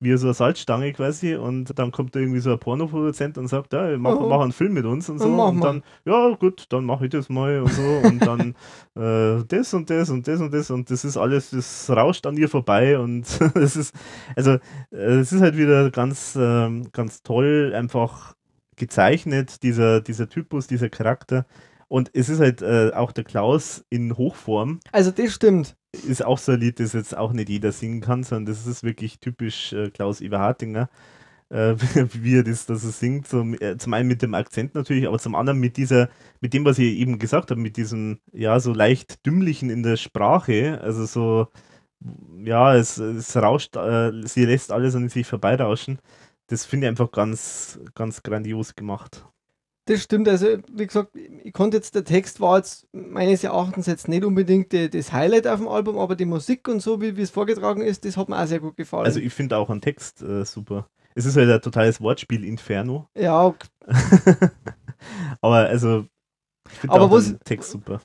wie 0.00 0.16
so 0.16 0.28
eine 0.28 0.34
Salzstange 0.34 0.92
quasi 0.94 1.34
und 1.36 1.78
dann 1.78 1.92
kommt 1.92 2.16
da 2.16 2.20
irgendwie 2.20 2.40
so 2.40 2.52
ein 2.52 2.58
Pornoproduzent 2.58 3.36
und 3.38 3.48
sagt, 3.48 3.72
ja, 3.74 3.96
mach, 3.98 4.16
Oh. 4.16 4.28
mach 4.28 4.40
einen 4.40 4.52
Film 4.52 4.72
mit 4.72 4.86
uns 4.86 5.08
und 5.10 5.18
so 5.18 5.28
und 5.28 5.58
mal. 5.58 5.60
dann, 5.60 5.82
ja 6.06 6.30
gut, 6.36 6.64
dann 6.70 6.84
mache 6.86 7.04
ich 7.04 7.10
das 7.10 7.28
mal 7.28 7.60
und 7.60 7.72
so 7.72 7.82
und 7.82 8.18
dann 8.26 8.54
äh, 8.96 9.44
das 9.46 9.74
und 9.74 9.90
das 9.90 10.08
und 10.10 10.26
das 10.26 10.40
und 10.40 10.52
das 10.54 10.70
und 10.70 10.90
das 10.90 11.04
ist 11.04 11.16
alles, 11.18 11.50
das 11.50 11.90
rauscht 11.90 12.26
an 12.26 12.36
ihr 12.36 12.48
vorbei 12.48 12.98
und 12.98 13.26
es 13.54 13.76
ist, 13.76 13.94
also 14.36 14.52
äh, 14.90 14.96
es 15.20 15.32
ist 15.32 15.42
halt 15.42 15.56
wieder 15.56 15.90
ganz, 15.90 16.36
ähm, 16.40 16.88
ganz 16.92 17.22
toll 17.22 17.72
einfach 17.76 18.34
gezeichnet, 18.76 19.62
dieser, 19.62 20.00
dieser 20.00 20.28
Typus, 20.28 20.66
dieser 20.66 20.88
Charakter. 20.88 21.44
Und 21.90 22.10
es 22.14 22.28
ist 22.28 22.38
halt 22.38 22.62
äh, 22.62 22.92
auch 22.94 23.10
der 23.10 23.24
Klaus 23.24 23.84
in 23.90 24.16
Hochform, 24.16 24.78
Also 24.92 25.10
das 25.10 25.34
stimmt. 25.34 25.76
ist 26.06 26.24
auch 26.24 26.38
so 26.38 26.52
ein 26.52 26.60
Lied, 26.60 26.78
das 26.78 26.92
jetzt 26.92 27.16
auch 27.16 27.32
nicht 27.32 27.48
jeder 27.48 27.72
singen 27.72 28.00
kann, 28.00 28.22
sondern 28.22 28.46
das 28.46 28.64
ist 28.66 28.84
wirklich 28.84 29.18
typisch 29.18 29.72
äh, 29.72 29.90
Klaus 29.90 30.20
Eberhardinger, 30.20 30.88
äh, 31.50 31.74
wie 32.14 32.38
er 32.38 32.44
das, 32.44 32.66
das 32.66 32.84
er 32.84 32.92
singt. 32.92 33.26
Zum, 33.28 33.54
äh, 33.60 33.76
zum 33.76 33.92
einen 33.94 34.08
mit 34.08 34.22
dem 34.22 34.34
Akzent 34.34 34.74
natürlich, 34.76 35.08
aber 35.08 35.18
zum 35.18 35.34
anderen 35.34 35.58
mit 35.58 35.76
dieser, 35.76 36.10
mit 36.40 36.54
dem, 36.54 36.64
was 36.64 36.78
ich 36.78 36.96
eben 36.98 37.18
gesagt 37.18 37.50
habe, 37.50 37.60
mit 37.60 37.76
diesem, 37.76 38.20
ja, 38.32 38.60
so 38.60 38.72
leicht 38.72 39.26
dümmlichen 39.26 39.70
in 39.70 39.82
der 39.82 39.96
Sprache, 39.96 40.80
also 40.82 41.06
so, 41.06 41.48
ja, 42.44 42.74
es, 42.76 42.98
es 42.98 43.36
rauscht, 43.36 43.76
äh, 43.76 44.12
sie 44.26 44.44
lässt 44.46 44.72
alles 44.72 44.94
an 44.94 45.08
sich 45.08 45.26
vorbeirauschen. 45.26 45.98
Das 46.48 46.64
finde 46.66 46.86
ich 46.86 46.90
einfach 46.90 47.10
ganz, 47.12 47.80
ganz 47.94 48.22
grandios 48.22 48.74
gemacht. 48.76 49.26
Das 49.90 50.04
stimmt. 50.04 50.28
Also, 50.28 50.46
wie 50.72 50.86
gesagt, 50.86 51.16
ich 51.16 51.52
konnte 51.52 51.78
jetzt, 51.78 51.96
der 51.96 52.04
Text 52.04 52.40
war 52.40 52.58
jetzt 52.58 52.86
meines 52.92 53.42
Erachtens 53.42 53.86
jetzt 53.86 54.06
nicht 54.06 54.24
unbedingt 54.24 54.70
die, 54.70 54.88
das 54.88 55.12
Highlight 55.12 55.48
auf 55.48 55.58
dem 55.58 55.66
Album, 55.66 55.98
aber 55.98 56.14
die 56.14 56.26
Musik 56.26 56.68
und 56.68 56.78
so, 56.78 57.00
wie 57.00 57.20
es 57.20 57.30
vorgetragen 57.30 57.82
ist, 57.82 58.04
das 58.04 58.16
hat 58.16 58.28
mir 58.28 58.40
auch 58.40 58.46
sehr 58.46 58.60
gut 58.60 58.76
gefallen. 58.76 59.04
Also 59.04 59.18
ich 59.18 59.34
finde 59.34 59.56
auch 59.56 59.68
einen 59.68 59.80
Text 59.80 60.22
äh, 60.22 60.44
super. 60.44 60.88
Es 61.16 61.26
ist 61.26 61.36
halt 61.36 61.50
ein 61.50 61.60
totales 61.60 62.00
Wortspiel 62.00 62.44
Inferno. 62.44 63.08
ja, 63.16 63.52
Aber 65.40 65.56
also, 65.56 66.04
Aber 66.88 67.10
was- 67.10 67.34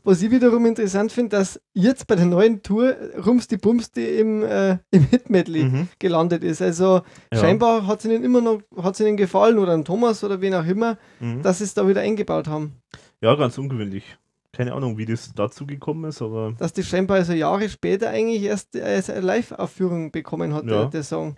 was 0.03 0.21
ich 0.21 0.31
wiederum 0.31 0.65
interessant 0.65 1.11
finde, 1.11 1.37
dass 1.37 1.61
jetzt 1.73 2.07
bei 2.07 2.15
der 2.15 2.25
neuen 2.25 2.61
Tour 2.63 2.95
Rums 3.25 3.47
die 3.47 3.57
Bumsti 3.57 4.19
im, 4.19 4.43
äh, 4.43 4.77
im 4.91 5.03
Hit-Medley 5.03 5.63
Mhm. 5.65 5.87
gelandet 5.99 6.43
ist. 6.43 6.61
Also 6.61 7.01
Ja. 7.33 7.39
scheinbar 7.39 7.87
hat 7.87 7.99
es 7.99 8.05
ihnen 8.05 8.23
immer 8.23 8.41
noch, 8.41 8.61
hat 8.81 8.95
es 8.95 8.99
ihnen 8.99 9.17
gefallen 9.17 9.57
oder 9.59 9.73
an 9.73 9.85
Thomas 9.85 10.23
oder 10.23 10.41
wen 10.41 10.53
auch 10.55 10.65
immer, 10.65 10.97
Mhm. 11.19 11.41
dass 11.41 11.59
sie 11.59 11.63
es 11.65 11.73
da 11.73 11.87
wieder 11.87 12.01
eingebaut 12.01 12.47
haben. 12.47 12.73
Ja, 13.21 13.35
ganz 13.35 13.57
ungewöhnlich. 13.57 14.03
Keine 14.51 14.73
Ahnung, 14.73 14.97
wie 14.97 15.05
das 15.05 15.33
dazu 15.35 15.65
gekommen 15.65 16.05
ist, 16.05 16.21
aber 16.21 16.53
Dass 16.57 16.71
das 16.71 16.87
scheinbar 16.87 17.17
also 17.17 17.33
Jahre 17.33 17.67
später 17.67 18.09
eigentlich 18.09 18.41
erst 18.43 18.75
als 18.77 19.09
eine 19.09 19.19
Live-Aufführung 19.21 20.11
bekommen 20.11 20.53
hat, 20.53 20.63
Ja. 20.65 20.81
der, 20.81 20.85
der 20.87 21.03
Song. 21.03 21.35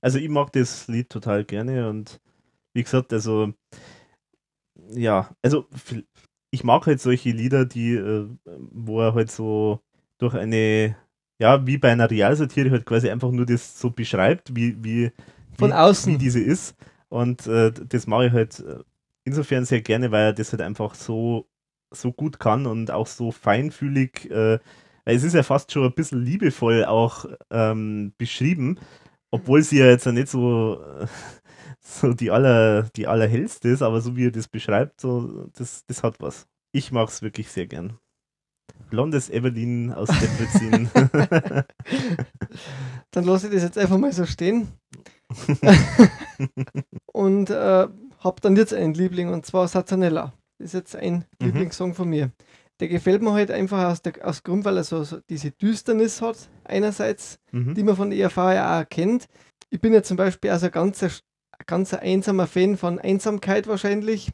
also 0.00 0.18
ich 0.18 0.28
mag 0.30 0.50
das 0.52 0.88
Lied 0.88 1.10
total 1.10 1.44
gerne 1.44 1.88
und 1.90 2.20
wie 2.72 2.82
gesagt, 2.82 3.12
also 3.12 3.52
ja, 4.92 5.28
also 5.42 5.66
ich 6.54 6.64
mag 6.64 6.86
halt 6.86 7.00
solche 7.00 7.30
Lieder, 7.30 7.64
die, 7.64 7.94
äh, 7.94 8.28
wo 8.70 9.00
er 9.00 9.14
halt 9.14 9.30
so 9.30 9.80
durch 10.18 10.34
eine, 10.34 10.96
ja, 11.40 11.66
wie 11.66 11.78
bei 11.78 11.90
einer 11.92 12.10
Realsatire 12.10 12.70
halt 12.70 12.86
quasi 12.86 13.10
einfach 13.10 13.30
nur 13.32 13.44
das 13.44 13.78
so 13.78 13.90
beschreibt, 13.90 14.54
wie, 14.54 14.82
wie, 14.82 15.10
Von 15.58 15.70
wie, 15.70 15.74
außen. 15.74 16.12
wie 16.14 16.18
diese 16.18 16.40
ist. 16.40 16.76
Und 17.08 17.46
äh, 17.48 17.72
das 17.72 18.06
mache 18.06 18.26
ich 18.26 18.32
halt 18.32 18.60
äh, 18.60 18.78
insofern 19.24 19.64
sehr 19.64 19.82
gerne, 19.82 20.12
weil 20.12 20.26
er 20.26 20.32
das 20.32 20.52
halt 20.52 20.62
einfach 20.62 20.94
so, 20.94 21.48
so 21.90 22.12
gut 22.12 22.38
kann 22.38 22.66
und 22.66 22.90
auch 22.90 23.08
so 23.08 23.32
feinfühlig, 23.32 24.30
äh, 24.30 24.58
weil 25.04 25.16
es 25.16 25.24
ist 25.24 25.34
ja 25.34 25.42
fast 25.42 25.72
schon 25.72 25.84
ein 25.84 25.92
bisschen 25.92 26.24
liebevoll 26.24 26.84
auch 26.84 27.26
ähm, 27.50 28.12
beschrieben, 28.16 28.78
obwohl 29.32 29.62
sie 29.62 29.78
ja 29.78 29.86
jetzt 29.86 30.06
ja 30.06 30.12
nicht 30.12 30.28
so, 30.28 30.80
äh, 31.00 31.06
so 31.86 32.14
die, 32.14 32.30
aller, 32.30 32.84
die 32.96 33.06
allerhellste 33.06 33.68
ist, 33.68 33.82
aber 33.82 34.00
so 34.00 34.16
wie 34.16 34.26
er 34.26 34.30
das 34.32 34.48
beschreibt, 34.48 35.00
so, 35.00 35.46
das, 35.52 35.84
das 35.86 36.02
hat 36.02 36.20
was. 36.20 36.46
Ich 36.72 36.90
mag 36.92 37.08
es 37.08 37.22
wirklich 37.22 37.50
sehr 37.50 37.66
gern. 37.66 37.98
Blondes 38.90 39.30
Evelyn 39.30 39.92
aus 39.92 40.08
Debrecen. 40.20 40.90
Dann 43.10 43.24
lasse 43.24 43.48
ich 43.48 43.52
das 43.54 43.62
jetzt 43.62 43.78
einfach 43.78 43.98
mal 43.98 44.12
so 44.12 44.26
stehen. 44.26 44.68
und 47.12 47.50
äh, 47.50 47.88
habe 48.20 48.40
dann 48.40 48.56
jetzt 48.56 48.72
einen 48.74 48.94
Liebling 48.94 49.28
und 49.28 49.44
zwar 49.46 49.68
Satanella. 49.68 50.32
Das 50.58 50.66
ist 50.68 50.72
jetzt 50.74 50.96
ein 50.96 51.24
Mhm. 51.40 51.46
Lieblingssong 51.46 51.94
von 51.94 52.08
mir. 52.08 52.30
Der 52.80 52.88
gefällt 52.88 53.22
mir 53.22 53.32
halt 53.32 53.50
einfach 53.50 53.84
aus, 53.90 54.02
der, 54.02 54.14
aus 54.26 54.42
Grund, 54.42 54.64
weil 54.64 54.76
er 54.76 54.84
so, 54.84 55.04
so 55.04 55.20
diese 55.28 55.50
Düsternis 55.52 56.20
hat, 56.22 56.48
einerseits, 56.64 57.38
mhm. 57.52 57.74
die 57.74 57.82
man 57.82 57.96
von 57.96 58.10
der 58.10 58.18
ERV 58.18 58.36
ja 58.36 58.80
auch 58.80 58.88
kennt. 58.88 59.26
Ich 59.70 59.80
bin 59.80 59.92
ja 59.92 60.02
zum 60.02 60.16
Beispiel 60.16 60.50
also 60.50 60.66
ein 60.66 60.72
ganzer 61.66 62.00
einsamer 62.00 62.46
Fan 62.46 62.76
von 62.76 62.98
Einsamkeit 62.98 63.66
wahrscheinlich. 63.66 64.30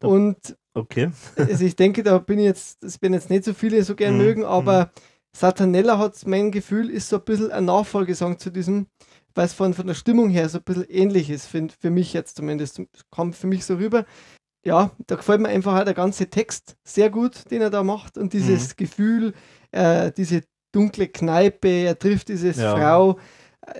Und 0.00 0.56
Okay. 0.74 1.10
also 1.36 1.64
ich 1.64 1.76
denke, 1.76 2.02
da 2.02 2.18
bin 2.18 2.38
ich 2.38 2.44
jetzt, 2.44 2.82
das 2.82 3.00
werden 3.00 3.14
jetzt 3.14 3.30
nicht 3.30 3.44
so 3.44 3.54
viele 3.54 3.82
so 3.82 3.94
gern 3.94 4.14
Mhm, 4.14 4.18
mögen, 4.18 4.44
aber 4.44 4.90
Satanella 5.34 5.98
hat 5.98 6.26
mein 6.26 6.50
Gefühl, 6.50 6.90
ist 6.90 7.08
so 7.08 7.16
ein 7.16 7.24
bisschen 7.24 7.50
ein 7.50 7.64
Nachfolgesang 7.64 8.38
zu 8.38 8.50
diesem, 8.50 8.86
weil 9.34 9.46
es 9.46 9.52
von, 9.54 9.74
von 9.74 9.86
der 9.86 9.94
Stimmung 9.94 10.28
her 10.30 10.48
so 10.48 10.58
ein 10.58 10.64
bisschen 10.64 10.84
ähnlich 10.88 11.30
ist, 11.30 11.46
find, 11.46 11.72
für 11.72 11.90
mich 11.90 12.12
jetzt 12.12 12.36
zumindest. 12.36 12.80
Kommt 13.10 13.36
für 13.36 13.46
mich 13.46 13.64
so 13.64 13.74
rüber. 13.76 14.04
Ja, 14.64 14.90
da 15.06 15.14
gefällt 15.16 15.40
mir 15.40 15.48
einfach 15.48 15.78
auch 15.80 15.84
der 15.84 15.94
ganze 15.94 16.28
Text 16.28 16.76
sehr 16.84 17.08
gut, 17.10 17.50
den 17.50 17.62
er 17.62 17.70
da 17.70 17.82
macht 17.84 18.18
und 18.18 18.32
dieses 18.32 18.70
Mhm. 18.70 18.76
Gefühl, 18.76 19.34
äh, 19.70 20.10
diese 20.12 20.42
dunkle 20.72 21.08
Kneipe, 21.08 21.68
er 21.68 21.98
trifft 21.98 22.28
diese 22.28 22.50
Ja. 22.50 22.74
Frau. 22.74 23.18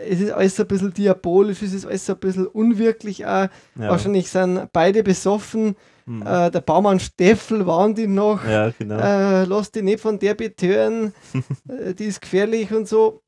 Es 0.09 0.21
ist 0.21 0.33
alles 0.33 0.59
ein 0.59 0.67
bisschen 0.67 0.93
diabolisch, 0.93 1.63
es 1.63 1.73
ist 1.73 1.87
alles 1.87 2.09
ein 2.11 2.19
bisschen 2.19 2.47
unwirklich 2.47 3.25
auch. 3.25 3.49
Ja. 3.77 3.91
Wahrscheinlich 3.91 4.29
sind 4.29 4.69
beide 4.73 5.03
besoffen. 5.03 5.77
Hm. 6.07 6.23
Äh, 6.23 6.51
der 6.51 6.61
Baumann 6.61 7.01
Steffel 7.01 7.67
waren 7.67 7.95
die 7.95 8.07
noch. 8.07 8.45
ja, 8.45 8.71
genau. 8.71 8.99
Äh, 8.99 9.45
lass 9.45 9.73
dich 9.73 9.83
nicht 9.83 10.01
von 10.01 10.19
der 10.19 10.35
betören, 10.35 11.13
äh, 11.69 11.95
die 11.95 12.05
ist 12.05 12.21
gefährlich 12.21 12.73
und 12.73 12.89
so. 12.89 13.23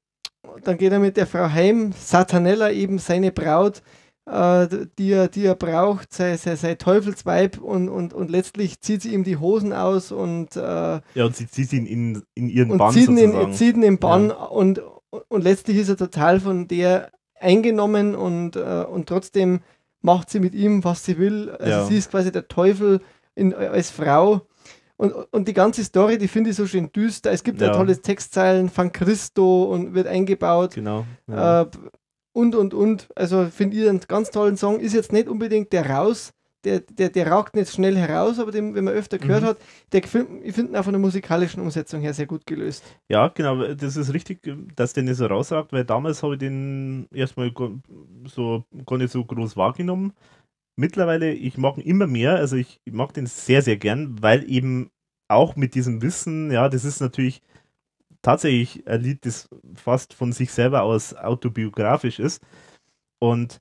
Dann 0.62 0.78
geht 0.78 0.92
er 0.92 1.00
mit 1.00 1.16
der 1.16 1.26
Frau 1.26 1.50
heim, 1.50 1.92
Satanella 1.92 2.70
eben 2.70 2.98
seine 2.98 3.32
Braut, 3.32 3.82
äh, 4.30 4.68
die, 4.98 5.12
er, 5.12 5.28
die 5.28 5.44
er 5.44 5.56
braucht, 5.56 6.12
sein, 6.12 6.38
sein, 6.38 6.56
sein 6.56 6.78
Teufelsweib 6.78 7.58
und, 7.58 7.88
und, 7.88 8.12
und 8.14 8.30
letztlich 8.30 8.80
zieht 8.80 9.02
sie 9.02 9.12
ihm 9.12 9.24
die 9.24 9.36
Hosen 9.36 9.72
aus 9.72 10.12
und, 10.12 10.54
äh, 10.56 10.60
ja, 10.60 11.24
und 11.24 11.34
sie 11.34 11.48
zieht 11.48 11.72
ihn 11.72 11.86
in, 11.86 12.22
in 12.34 12.48
ihren 12.48 12.70
und 12.70 12.78
Bann 12.78 12.92
zieht, 12.92 13.08
ihn, 13.08 13.16
sozusagen. 13.16 13.52
zieht 13.54 13.76
ihn 13.76 13.82
im 13.82 13.98
Bann 13.98 14.30
und, 14.30 14.80
und 15.10 15.42
letztlich 15.42 15.76
ist 15.78 15.88
er 15.88 15.96
total 15.96 16.40
von 16.40 16.68
der 16.68 17.10
eingenommen 17.40 18.14
und, 18.14 18.56
äh, 18.56 18.84
und 18.90 19.08
trotzdem 19.08 19.60
macht 20.00 20.30
sie 20.30 20.40
mit 20.40 20.54
ihm, 20.54 20.84
was 20.84 21.04
sie 21.04 21.18
will. 21.18 21.50
Also 21.50 21.70
Ja. 21.70 21.84
sie 21.86 21.96
ist 21.98 22.10
quasi 22.10 22.32
der 22.32 22.48
Teufel 22.48 23.00
in, 23.34 23.54
als 23.54 23.90
Frau. 23.90 24.42
Und, 24.96 25.12
und 25.12 25.46
die 25.46 25.54
ganze 25.54 25.84
Story, 25.84 26.18
die 26.18 26.26
finde 26.26 26.50
ich 26.50 26.56
so 26.56 26.66
schön 26.66 26.90
düster. 26.92 27.30
Es 27.30 27.44
gibt 27.44 27.60
ja, 27.60 27.68
Ja. 27.68 27.72
tolle 27.74 28.00
Textzeilen 28.00 28.68
von 28.68 28.90
Christo 28.90 29.64
und 29.64 29.94
wird 29.94 30.08
eingebaut. 30.08 30.74
Genau. 30.74 31.04
Ja. 31.28 31.62
Äh, 31.62 31.66
und, 32.32 32.54
und, 32.56 32.74
und. 32.74 33.08
Also 33.14 33.46
finde 33.46 33.76
ich 33.76 33.88
einen 33.88 34.00
ganz 34.08 34.30
tollen 34.30 34.56
Song. 34.56 34.80
Ist 34.80 34.94
jetzt 34.94 35.12
nicht 35.12 35.28
unbedingt 35.28 35.72
der 35.72 35.88
raus, 35.88 36.32
der, 36.64 36.80
der, 36.80 37.08
der 37.10 37.30
ragt 37.30 37.54
nicht 37.54 37.70
schnell 37.72 37.96
heraus, 37.96 38.38
aber 38.38 38.50
den, 38.50 38.74
wenn 38.74 38.84
man 38.84 38.94
öfter 38.94 39.18
gehört 39.18 39.42
Mhm. 39.42 39.46
hat, 39.46 39.58
der, 39.92 40.00
gefällt- 40.00 40.28
ich 40.42 40.54
finde 40.54 40.72
ihn 40.72 40.76
auch 40.76 40.84
von 40.84 40.92
der 40.92 41.00
musikalischen 41.00 41.62
Umsetzung 41.62 42.00
her 42.00 42.12
sehr 42.14 42.26
gut 42.26 42.46
gelöst. 42.46 42.84
Ja, 43.08 43.28
genau, 43.28 43.74
das 43.74 43.96
ist 43.96 44.12
richtig, 44.12 44.40
dass 44.74 44.92
der 44.92 45.04
nicht 45.04 45.16
so 45.16 45.26
rausragt, 45.26 45.72
weil 45.72 45.84
damals 45.84 46.22
habe 46.22 46.34
ich 46.34 46.40
den 46.40 47.06
erstmal 47.12 47.52
gar- 47.52 47.78
so 48.26 48.64
gar 48.86 48.98
nicht 48.98 49.12
so 49.12 49.24
groß 49.24 49.56
wahrgenommen. 49.56 50.12
mittlerweile, 50.76 51.32
ich 51.32 51.58
mag 51.58 51.76
ihn 51.78 51.82
immer 51.84 52.06
mehr, 52.06 52.36
also 52.36 52.54
ich, 52.56 52.80
ich 52.84 52.92
mag 52.92 53.12
den 53.12 53.26
sehr, 53.26 53.62
sehr 53.62 53.76
gern, 53.76 54.22
weil 54.22 54.48
eben 54.48 54.90
auch 55.28 55.56
mit 55.56 55.74
diesem 55.74 56.02
Wissen, 56.02 56.50
ja, 56.52 56.68
das 56.68 56.84
ist 56.84 57.00
natürlich 57.00 57.42
tatsächlich 58.22 58.86
ein 58.86 59.00
Lied, 59.00 59.26
das 59.26 59.48
fast 59.74 60.14
von 60.14 60.32
sich 60.32 60.50
selber 60.52 60.82
aus 60.82 61.14
autobiografisch 61.14 62.18
ist. 62.18 62.42
Und 63.20 63.60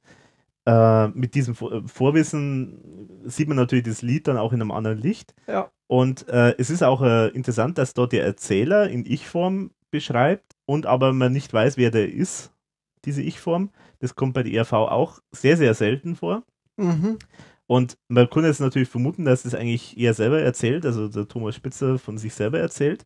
äh, 0.67 1.07
mit 1.07 1.33
diesem 1.33 1.55
Vorwissen 1.55 3.21
sieht 3.23 3.47
man 3.47 3.55
natürlich 3.55 3.85
das 3.85 4.01
Lied 4.01 4.27
dann 4.27 4.37
auch 4.37 4.51
in 4.51 4.61
einem 4.61 4.71
anderen 4.71 4.97
Licht. 4.97 5.33
Ja. 5.47 5.71
Und 5.87 6.27
äh, 6.27 6.55
es 6.57 6.69
ist 6.69 6.83
auch 6.83 7.01
äh, 7.01 7.29
interessant, 7.29 7.77
dass 7.77 7.93
dort 7.93 8.11
der 8.11 8.25
Erzähler 8.25 8.89
in 8.89 9.05
Ich-Form 9.05 9.71
beschreibt 9.91 10.57
und 10.65 10.85
aber 10.85 11.13
man 11.13 11.31
nicht 11.31 11.53
weiß, 11.53 11.77
wer 11.77 11.89
der 11.89 12.11
ist, 12.11 12.51
diese 13.05 13.21
Ich-Form. 13.21 13.69
Das 13.99 14.15
kommt 14.15 14.33
bei 14.33 14.43
der 14.43 14.51
ERV 14.51 14.73
auch 14.73 15.19
sehr, 15.31 15.55
sehr 15.55 15.73
selten 15.73 16.17
vor. 16.17 16.43
Mhm. 16.75 17.17
Und 17.65 17.97
man 18.09 18.29
kann 18.29 18.43
jetzt 18.43 18.59
natürlich 18.59 18.89
vermuten, 18.89 19.23
dass 19.23 19.45
es 19.45 19.55
eigentlich 19.55 19.97
er 19.97 20.13
selber 20.13 20.41
erzählt, 20.41 20.85
also 20.85 21.07
der 21.07 21.29
Thomas 21.29 21.55
Spitzer 21.55 21.97
von 21.97 22.17
sich 22.17 22.33
selber 22.33 22.59
erzählt. 22.59 23.05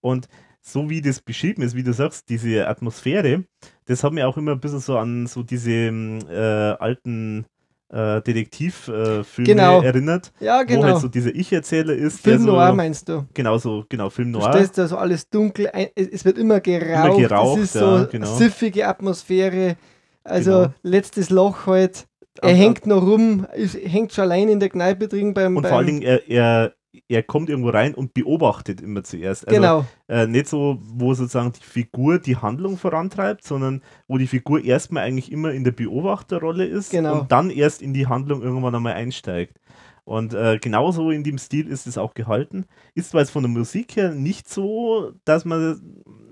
Und 0.00 0.28
so 0.66 0.88
wie 0.88 1.00
das 1.02 1.20
beschrieben 1.20 1.62
ist, 1.62 1.76
wie 1.76 1.82
du 1.82 1.92
sagst, 1.92 2.28
diese 2.30 2.66
Atmosphäre, 2.66 3.44
das 3.86 4.02
hat 4.02 4.12
mir 4.12 4.26
auch 4.26 4.36
immer 4.38 4.52
ein 4.52 4.60
bisschen 4.60 4.80
so 4.80 4.96
an 4.96 5.26
so 5.26 5.42
diese 5.42 5.70
äh, 5.70 6.76
alten 6.82 7.44
äh, 7.92 8.22
Detektivfilme 8.22 9.24
äh, 9.38 9.42
Genau. 9.44 9.82
erinnert, 9.82 10.32
Ja, 10.40 10.60
wo 10.62 10.64
genau. 10.66 10.82
halt 10.84 10.98
so 10.98 11.08
dieser 11.08 11.34
Ich-Erzähler 11.34 11.94
ist. 11.94 12.20
Film 12.20 12.40
so, 12.42 12.52
Noir 12.52 12.72
meinst 12.72 13.08
du? 13.08 13.26
Genau 13.34 13.58
so, 13.58 13.84
genau, 13.88 14.08
Film 14.10 14.32
Du 14.32 14.38
Noir. 14.38 14.52
stellst 14.52 14.78
da 14.78 14.88
so 14.88 14.96
alles 14.96 15.28
dunkel, 15.28 15.68
ein, 15.72 15.88
es 15.94 16.24
wird 16.24 16.38
immer 16.38 16.60
geraucht, 16.60 17.18
geraucht, 17.18 17.58
es 17.58 17.64
ist 17.66 17.74
ja, 17.76 17.98
so 18.00 18.06
genau. 18.10 18.34
siffige 18.36 18.88
Atmosphäre, 18.88 19.76
also 20.24 20.50
Genau. 20.62 20.74
letztes 20.82 21.30
Loch 21.30 21.66
halt. 21.66 22.06
Er 22.40 22.48
Und- 22.50 22.56
hängt 22.56 22.86
noch 22.86 23.02
rum, 23.02 23.46
ist, 23.54 23.74
hängt 23.76 24.12
schon 24.12 24.22
allein 24.24 24.48
in 24.48 24.58
der 24.60 24.70
Kneipe 24.70 25.06
drin 25.06 25.34
beim. 25.34 25.56
Und 25.56 25.62
beim 25.62 25.70
vor 25.70 25.78
allen 25.78 25.86
Dingen, 25.86 26.02
er, 26.02 26.28
er, 26.28 26.72
er 27.08 27.22
kommt 27.22 27.48
irgendwo 27.50 27.70
rein 27.70 27.94
und 27.94 28.14
beobachtet 28.14 28.80
immer 28.80 29.02
zuerst. 29.04 29.46
Also, 29.48 29.60
genau, 29.60 29.84
äh, 30.08 30.26
nicht 30.26 30.46
so, 30.48 30.78
wo 30.82 31.14
sozusagen 31.14 31.52
die 31.52 31.62
Figur 31.64 32.18
die 32.18 32.36
Handlung 32.36 32.76
vorantreibt, 32.76 33.44
sondern 33.44 33.82
wo 34.08 34.18
die 34.18 34.26
Figur 34.26 34.62
erstmal 34.64 35.04
eigentlich 35.04 35.32
immer 35.32 35.52
in 35.52 35.64
der 35.64 35.72
Beobachterrolle 35.72 36.64
ist 36.66 36.90
Genau. 36.90 37.20
und 37.20 37.32
dann 37.32 37.50
erst 37.50 37.82
in 37.82 37.94
die 37.94 38.06
Handlung 38.06 38.42
irgendwann 38.42 38.74
einmal 38.74 38.94
einsteigt. 38.94 39.58
Und 40.04 40.34
äh, 40.34 40.58
genauso 40.60 41.10
in 41.10 41.24
dem 41.24 41.38
Stil 41.38 41.66
ist 41.66 41.86
es 41.86 41.96
auch 41.96 42.12
gehalten. 42.14 42.66
Ist 42.94 43.10
zwar 43.10 43.22
jetzt 43.22 43.30
von 43.30 43.42
der 43.42 43.50
Musik 43.50 43.96
her 43.96 44.14
nicht 44.14 44.48
so, 44.48 45.12
dass 45.24 45.44
man 45.46 45.80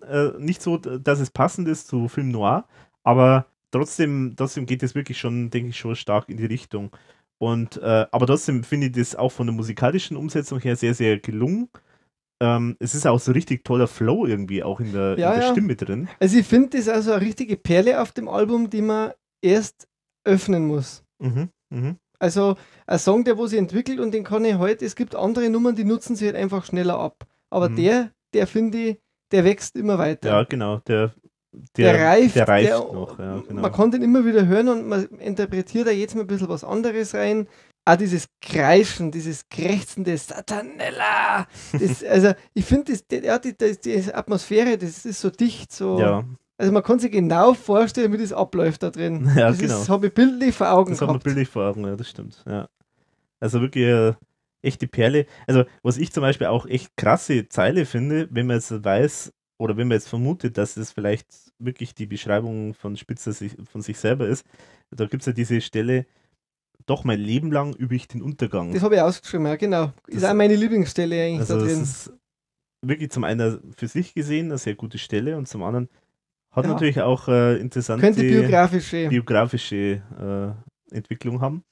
äh, 0.08 0.30
nicht 0.38 0.60
so, 0.60 0.76
dass 0.76 1.20
es 1.20 1.30
passend 1.30 1.68
ist 1.68 1.88
zu 1.88 2.08
Film 2.08 2.30
Noir, 2.30 2.66
aber 3.02 3.46
trotzdem, 3.70 4.34
trotzdem 4.36 4.66
geht 4.66 4.82
es 4.82 4.94
wirklich 4.94 5.18
schon, 5.18 5.48
denke 5.48 5.70
ich, 5.70 5.78
schon 5.78 5.96
stark 5.96 6.28
in 6.28 6.36
die 6.36 6.44
Richtung. 6.44 6.90
Und 7.42 7.76
äh, 7.78 8.06
aber 8.12 8.26
trotzdem 8.28 8.62
finde 8.62 8.86
ich 8.86 8.92
das 8.92 9.16
auch 9.16 9.32
von 9.32 9.48
der 9.48 9.54
musikalischen 9.56 10.16
Umsetzung 10.16 10.60
her 10.60 10.76
sehr, 10.76 10.94
sehr 10.94 11.18
gelungen. 11.18 11.68
Ähm, 12.40 12.76
es 12.78 12.94
ist 12.94 13.04
auch 13.06 13.18
so 13.18 13.32
richtig 13.32 13.64
toller 13.64 13.88
Flow 13.88 14.26
irgendwie 14.26 14.62
auch 14.62 14.78
in 14.78 14.92
der, 14.92 15.18
Ja, 15.18 15.32
in 15.32 15.40
der 15.40 15.48
ja. 15.48 15.52
Stimme 15.52 15.74
drin. 15.74 16.08
also 16.20 16.38
ich 16.38 16.46
finde 16.46 16.76
das 16.78 16.88
also 16.88 17.12
eine 17.12 17.20
richtige 17.20 17.56
Perle 17.56 18.00
auf 18.00 18.12
dem 18.12 18.28
Album, 18.28 18.70
die 18.70 18.82
man 18.82 19.12
erst 19.44 19.88
öffnen 20.24 20.66
muss. 20.68 21.02
Mhm, 21.20 21.48
mhm. 21.70 21.96
Also 22.20 22.56
ein 22.86 23.00
Song, 23.00 23.24
der 23.24 23.36
wo 23.36 23.48
sich 23.48 23.58
entwickelt 23.58 23.98
und 23.98 24.12
den 24.12 24.22
kann 24.22 24.44
ich 24.44 24.54
heute, 24.58 24.84
es 24.84 24.94
gibt 24.94 25.16
andere 25.16 25.50
Nummern, 25.50 25.74
die 25.74 25.84
nutzen 25.84 26.14
sich 26.14 26.26
halt 26.28 26.36
einfach 26.36 26.64
schneller 26.64 26.96
ab. 26.98 27.26
Aber 27.50 27.68
Mhm. 27.70 27.76
der, 27.76 28.10
der 28.34 28.46
finde 28.46 28.78
ich, 28.78 28.98
der 29.32 29.42
wächst 29.44 29.74
immer 29.74 29.98
weiter. 29.98 30.28
Ja, 30.28 30.44
genau. 30.44 30.78
Der, 30.86 31.12
der, 31.76 32.00
reift, 32.00 32.36
Der 32.36 32.48
reift 32.48 32.70
der, 32.70 32.78
noch, 32.78 33.18
ja, 33.18 33.40
genau. 33.46 33.62
Man 33.62 33.72
kann 33.72 33.90
den 33.90 34.02
immer 34.02 34.24
wieder 34.24 34.46
hören 34.46 34.68
und 34.68 34.88
man 34.88 35.04
interpretiert 35.18 35.86
da 35.86 35.90
jetzt 35.90 36.14
mal 36.14 36.22
ein 36.22 36.26
bisschen 36.26 36.48
was 36.48 36.64
anderes 36.64 37.14
rein. 37.14 37.46
Auch 37.84 37.96
dieses 37.96 38.28
Kreischen, 38.40 39.10
dieses 39.10 39.48
krächzende 39.48 40.16
Satanella. 40.16 41.46
Das, 41.72 42.04
also 42.08 42.32
ich 42.54 42.64
finde, 42.64 42.92
das, 42.92 43.04
ja, 43.22 43.38
die, 43.38 43.56
das, 43.56 43.80
die 43.80 44.14
Atmosphäre, 44.14 44.78
das 44.78 45.04
ist 45.04 45.20
so 45.20 45.30
dicht, 45.30 45.72
so. 45.72 45.98
ja, 45.98 46.24
Also 46.58 46.72
man 46.72 46.82
kann 46.82 47.00
sich 47.00 47.10
genau 47.10 47.54
vorstellen, 47.54 48.12
wie 48.12 48.18
das 48.18 48.32
abläuft 48.32 48.82
da 48.84 48.90
drin. 48.90 49.28
Ja, 49.36 49.48
das 49.48 49.58
genau. 49.58 49.78
Das 49.78 49.88
habe 49.88 50.06
ich 50.06 50.14
bildlich 50.14 50.54
vor 50.54 50.70
Augen 50.70 50.90
das 50.92 51.00
hat 51.00 51.08
man 51.08 51.14
gehabt. 51.14 51.24
bildlich 51.24 51.48
vor 51.48 51.64
Augen, 51.66 51.84
ja, 51.84 51.96
das 51.96 52.08
stimmt. 52.08 52.42
Ja. 52.46 52.68
Also 53.40 53.60
wirklich 53.60 53.86
eine 53.86 54.16
echte 54.62 54.86
Perle. 54.86 55.26
Also, 55.48 55.64
was 55.82 55.98
ich 55.98 56.12
zum 56.12 56.20
Beispiel 56.20 56.46
auch 56.46 56.66
echt 56.66 56.96
krasse 56.96 57.48
Zeile 57.48 57.84
finde, 57.84 58.28
wenn 58.30 58.46
man 58.46 58.56
jetzt 58.56 58.84
weiß 58.84 59.32
oder 59.58 59.76
wenn 59.76 59.88
man 59.88 59.96
jetzt 59.96 60.08
vermutet, 60.08 60.58
dass 60.58 60.74
das 60.74 60.92
vielleicht 60.92 61.28
wirklich 61.58 61.94
die 61.94 62.06
Beschreibung 62.06 62.74
von 62.74 62.96
Spitzer 62.96 63.32
sich, 63.32 63.52
von 63.70 63.80
sich 63.82 63.98
selber 63.98 64.26
ist, 64.26 64.44
da 64.90 65.06
gibt 65.06 65.22
es 65.22 65.26
ja 65.26 65.32
diese 65.32 65.60
Stelle, 65.60 66.06
doch 66.86 67.04
mein 67.04 67.20
Leben 67.20 67.52
lang 67.52 67.74
übe 67.74 67.94
ich 67.94 68.08
den 68.08 68.22
Untergang. 68.22 68.72
Das 68.72 68.82
habe 68.82 68.96
ich 68.96 69.00
ausgeschrieben, 69.00 69.46
ja, 69.46 69.56
genau. 69.56 69.92
Ist 70.08 70.22
Das- 70.22 70.30
auch 70.30 70.34
meine 70.34 70.56
Lieblingsstelle 70.56 71.22
eigentlich 71.22 71.40
Also 71.40 71.54
da 71.54 71.64
das 71.64 71.72
drin. 71.72 71.82
ist 71.82 72.12
wirklich 72.84 73.10
zum 73.10 73.22
einen 73.24 73.72
für 73.76 73.86
sich 73.86 74.14
gesehen 74.14 74.46
eine 74.46 74.58
sehr 74.58 74.74
gute 74.74 74.98
Stelle 74.98 75.36
und 75.36 75.46
zum 75.46 75.62
anderen 75.62 75.88
hat 76.50 76.64
Ja. 76.64 76.72
natürlich 76.72 77.00
auch 77.00 77.28
äh, 77.28 77.56
interessante 77.60 78.04
Könnte 78.04 78.22
biografisch 78.22 78.92
eh. 78.94 79.08
biografische 79.08 80.02
äh, 80.90 80.94
Entwicklung 80.94 81.40
haben. 81.40 81.62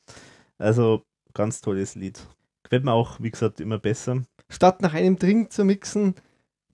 Also 0.58 1.02
ganz 1.34 1.60
tolles 1.60 1.96
Lied. 1.96 2.20
Gefällt 2.62 2.84
mir 2.84 2.92
auch, 2.92 3.18
wie 3.20 3.30
gesagt, 3.30 3.60
immer 3.60 3.78
besser. 3.78 4.22
Statt 4.48 4.80
nach 4.80 4.94
einem 4.94 5.16
Drink 5.16 5.52
zu 5.52 5.64
mixen, 5.64 6.14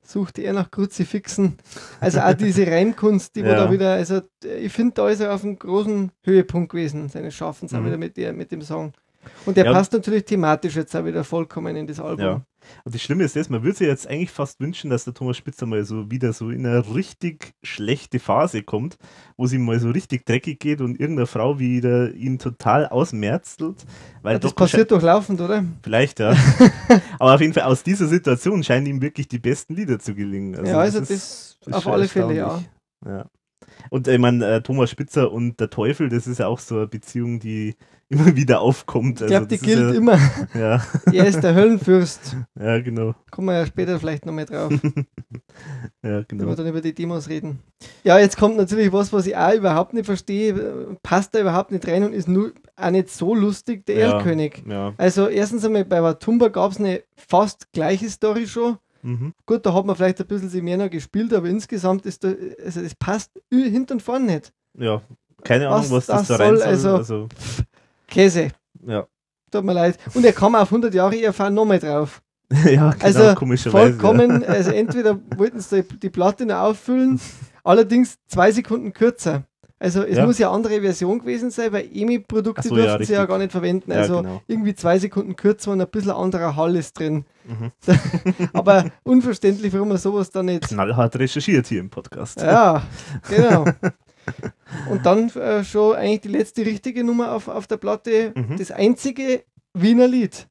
suchte 0.07 0.43
er 0.43 0.53
nach 0.53 0.71
Kruzifixen. 0.71 1.57
Also 2.01 2.21
auch 2.21 2.35
diese 2.35 2.67
Reimkunst, 2.67 3.35
die 3.37 3.41
Ja. 3.41 3.55
da 3.57 3.71
wieder, 3.71 3.93
also 3.93 4.21
ich 4.61 4.73
finde, 4.73 4.95
da 4.95 5.09
ist 5.09 5.21
er 5.21 5.35
auf 5.35 5.43
einem 5.45 5.59
großen 5.59 6.13
Höhepunkt 6.25 6.71
gewesen, 6.73 7.09
seines 7.09 7.35
Schaffens 7.35 7.75
auch 7.75 7.81
Mhm. 7.81 7.87
wieder 7.87 7.99
mit, 7.99 8.17
der, 8.17 8.33
mit 8.33 8.53
dem 8.53 8.63
Song. 8.63 8.93
Und 9.45 9.57
der 9.57 9.67
Ja, 9.67 9.73
passt 9.73 9.93
natürlich 9.93 10.25
thematisch 10.25 10.77
jetzt 10.77 10.95
auch 10.97 11.05
wieder 11.05 11.25
vollkommen 11.25 11.77
in 11.77 11.87
das 11.87 12.01
Album. 12.01 12.25
Ja. 12.25 12.43
Und 12.85 12.95
das 12.95 13.01
Schlimme 13.01 13.23
ist 13.23 13.37
das, 13.37 13.49
man 13.49 13.63
würde 13.63 13.79
sich 13.79 13.87
jetzt 13.87 14.09
eigentlich 14.09 14.33
fast 14.33 14.59
wünschen, 14.59 14.91
dass 14.91 15.05
der 15.05 15.15
Thomas 15.15 15.37
Spitzer 15.37 15.67
mal 15.67 15.85
so 15.85 16.11
wieder 16.11 16.33
so 16.33 16.51
in 16.51 16.67
eine 16.67 16.95
richtig 16.97 17.53
schlechte 17.63 18.19
Phase 18.19 18.63
kommt, 18.65 18.99
wo 19.37 19.45
es 19.45 19.53
ihm 19.53 19.65
mal 19.65 19.79
so 19.79 19.89
richtig 19.91 20.27
dreckig 20.27 20.59
geht 20.59 20.81
und 20.81 20.99
irgendeine 20.99 21.27
Frau 21.29 21.61
wieder 21.61 22.13
ihn 22.13 22.41
total 22.41 22.89
ausmerzelt. 22.89 23.85
Weil 24.23 24.33
Ja, 24.35 24.39
das 24.41 24.53
passiert 24.53 24.91
durchlaufend, 24.91 25.41
oder? 25.41 25.65
Vielleicht, 25.85 26.19
ja. 26.19 26.35
Aber 27.21 27.35
auf 27.37 27.41
jeden 27.41 27.53
Fall 27.55 27.65
aus 27.65 27.85
dieser 27.85 28.07
Situation 28.09 28.65
scheinen 28.65 28.87
ihm 28.87 29.01
wirklich 29.01 29.29
die 29.29 29.39
besten 29.39 29.75
Lieder 29.75 30.01
zu 30.01 30.15
gelingen. 30.17 30.67
ja, 30.67 30.79
also 30.79 30.99
das, 31.01 31.11
ist- 31.11 31.59
ist 31.67 31.73
auf 31.73 31.87
alle 31.87 32.09
Fälle, 32.09 32.35
ja. 32.35 32.61
ja. 33.07 33.27
Und 33.91 34.09
ich 34.09 34.19
meine, 34.19 34.45
äh, 34.57 34.61
Thomas 34.63 34.91
Spitzer 34.91 35.31
und 35.31 35.61
der 35.61 35.71
Teufel, 35.71 36.09
das 36.09 36.27
ist 36.27 36.39
ja 36.39 36.47
auch 36.49 36.59
so 36.59 36.77
eine 36.79 36.87
Beziehung, 36.89 37.39
die 37.39 37.77
immer 38.09 38.35
wieder 38.37 38.61
aufkommt. 38.61 39.21
Ich 39.21 39.27
glaube, 39.27 39.47
die 39.47 39.57
das 39.57 39.63
ist 39.63 39.75
gilt 39.75 39.79
ja, 39.93 39.97
immer. 39.97 40.19
Ja, 40.55 40.83
Er 41.13 41.27
ist 41.27 41.41
der 41.43 41.55
Höllenfürst. 41.55 42.37
ja, 42.59 42.81
genau. 42.81 43.15
Kommen 43.31 43.49
wir 43.49 43.55
ja 43.59 43.67
später 43.67 43.99
vielleicht 43.99 44.27
nochmal 44.27 44.45
drauf. 44.47 44.73
Ja, 46.03 46.19
wenn 46.19 46.25
genau. 46.29 46.47
wir 46.47 46.55
dann 46.57 46.67
über 46.69 46.81
die 46.81 46.95
Demos 46.95 47.29
reden. 47.29 47.59
Ja, 48.05 48.19
jetzt 48.19 48.37
kommt 48.37 48.57
natürlich 48.57 48.93
was, 48.93 49.13
was 49.13 49.27
ich 49.27 49.37
auch 49.37 49.53
überhaupt 49.55 49.93
nicht 49.95 50.07
verstehe, 50.07 50.97
passt 51.03 51.35
da 51.35 51.41
überhaupt 51.41 51.73
nicht 51.73 51.87
rein 51.89 52.05
und 52.05 52.13
ist 52.13 52.29
nur 52.29 52.53
auch 52.77 52.91
nicht 52.91 53.11
so 53.11 53.35
lustig, 53.35 53.85
der 53.87 53.97
Ja. 53.99 54.13
Erlkönig. 54.13 54.63
Ja. 54.69 54.95
Also 54.99 55.27
erstens 55.29 55.65
einmal 55.65 55.85
bei 55.85 56.03
Watumba 56.03 56.49
gab 56.49 56.71
es 56.73 56.79
eine 56.79 57.03
fast 57.17 57.73
gleiche 57.73 58.09
Story 58.09 58.47
schon. 58.47 58.77
Mhm. 59.03 59.33
Gut, 59.47 59.67
da 59.67 59.75
hat 59.75 59.85
man 59.87 59.97
vielleicht 59.97 60.21
ein 60.21 60.27
bisschen 60.27 60.65
mehr 60.65 60.77
noch 60.77 60.91
gespielt, 60.91 61.33
aber 61.35 61.49
insgesamt 61.49 62.07
ist 62.07 62.23
da, 62.23 62.33
also 62.65 62.81
es 62.81 62.95
passt 62.95 63.31
hinten 63.51 63.95
und 63.95 64.03
vorne 64.03 64.27
nicht. 64.27 64.53
ja. 64.79 65.03
Keine 65.45 65.69
Ahnung, 65.69 65.83
Was 65.83 65.91
was, 65.93 66.07
das, 66.07 66.27
das 66.29 66.39
da 66.39 66.45
rein 66.45 66.57
soll, 66.57 66.77
soll. 66.77 66.95
also- 66.97 66.97
Also, 66.97 67.29
Käse. 68.09 68.49
ja. 68.87 69.07
Tut 69.51 69.65
mir 69.65 69.75
leid. 69.75 69.97
Und 70.15 70.25
er 70.25 70.33
kam 70.33 70.57
auf 70.57 70.69
100 70.73 70.93
Jahre 70.93 71.17
ERV 71.17 71.51
nochmal 71.51 71.79
drauf. 71.79 72.21
ja, 72.65 72.91
genau, 72.91 73.05
Also 73.05 73.35
komischerweise. 73.37 73.93
Vollkommen, 73.95 74.45
also 74.45 74.71
entweder 74.73 75.19
wollten 75.37 75.61
sie 75.61 75.83
die, 75.85 75.99
die 76.01 76.11
Platte 76.11 76.45
noch 76.47 76.57
auffüllen, 76.57 77.21
allerdings 77.65 78.17
zwei 78.27 78.51
Sekunden 78.51 78.93
kürzer. 78.93 79.45
Also 79.79 80.03
es 80.03 80.17
Ja. 80.17 80.27
muss 80.27 80.39
ja 80.39 80.49
eine 80.49 80.57
andere 80.57 80.81
Version 80.81 81.19
gewesen 81.21 81.51
sein, 81.51 81.71
weil 81.73 81.89
EMI-Produkte 81.95 82.69
so, 82.69 82.77
ja, 82.77 82.87
durften 82.87 83.05
sie 83.05 83.13
ja 83.13 83.25
gar 83.27 83.39
nicht 83.39 83.53
verwenden. 83.53 83.93
Ja, 83.93 83.99
Also 83.99 84.23
genau. 84.23 84.43
irgendwie 84.49 84.75
zwei 84.75 84.99
Sekunden 84.99 85.37
kürzer 85.37 85.71
und 85.73 85.81
ein 85.81 85.87
bisschen 85.89 86.11
anderer 86.13 86.57
Hall 86.57 86.75
ist 86.77 86.99
drin. 86.99 87.25
Mhm. 87.47 87.71
Aber 88.53 88.87
unverständlich, 89.05 89.73
warum 89.75 89.89
man 89.89 89.99
sowas 89.99 90.31
da 90.31 90.43
nicht. 90.43 90.67
Knallhart 90.69 91.17
recherchiert 91.19 91.67
hier 91.69 91.81
im 91.81 91.91
Podcast. 91.91 92.41
Ja, 92.41 92.83
genau. 93.29 93.67
Und 94.91 95.07
dann 95.07 95.29
äh, 95.31 95.65
schon 95.65 95.97
eigentlich 95.97 96.21
die 96.23 96.29
letzte 96.29 96.65
richtige 96.67 97.05
Nummer 97.05 97.33
auf, 97.33 97.49
auf 97.49 97.67
der 97.67 97.77
Platte, 97.77 98.33
Mhm. 98.35 98.57
das 98.57 98.71
einzige 98.71 99.43
Wiener 99.75 100.09
Lied. 100.09 100.47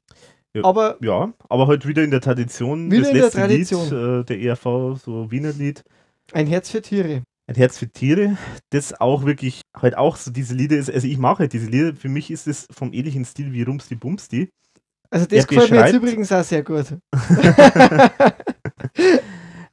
Ja. 0.54 0.64
Aber 0.64 0.98
Ja, 1.02 1.34
aber 1.50 1.68
halt 1.68 1.86
wieder 1.88 2.04
in 2.04 2.12
der 2.12 2.22
Tradition. 2.22 2.90
Wieder 2.92 3.02
das 3.04 3.12
in 3.12 3.18
der 3.18 3.32
Tradition. 3.32 3.84
Lied 3.84 3.92
äh, 3.94 4.24
der 4.26 4.40
ERV, 4.42 4.98
so 5.04 5.30
Wiener 5.32 5.52
Lied. 5.52 5.84
ein 6.32 6.48
Herz 6.48 6.70
für 6.70 6.82
Tiere. 6.82 7.24
Ein 7.48 7.56
Herz 7.56 7.78
für 7.78 7.88
Tiere, 7.88 8.38
das 8.72 9.00
auch 9.00 9.26
wirklich 9.26 9.62
halt 9.76 9.96
auch 9.98 10.16
so 10.16 10.32
diese 10.32 10.56
Lieder 10.56 10.78
ist. 10.78 10.90
Also 10.90 11.08
ich 11.08 11.18
mache 11.20 11.40
halt 11.40 11.54
diese 11.54 11.68
Lieder. 11.68 11.94
Für 11.96 12.10
mich 12.10 12.32
ist 12.32 12.48
es 12.48 12.66
vom 12.72 12.92
ähnlichen 12.94 13.24
Stil 13.26 13.54
wie 13.54 13.62
Rumsti 13.64 13.96
Bumsti. 13.96 14.50
Also 15.12 15.28
das 15.28 15.40
Er 15.40 15.46
gefällt 15.46 15.72
mir 15.72 15.86
jetzt 15.86 15.94
übrigens 15.94 16.32
auch 16.32 16.44
sehr 16.44 16.64
gut. 16.64 16.86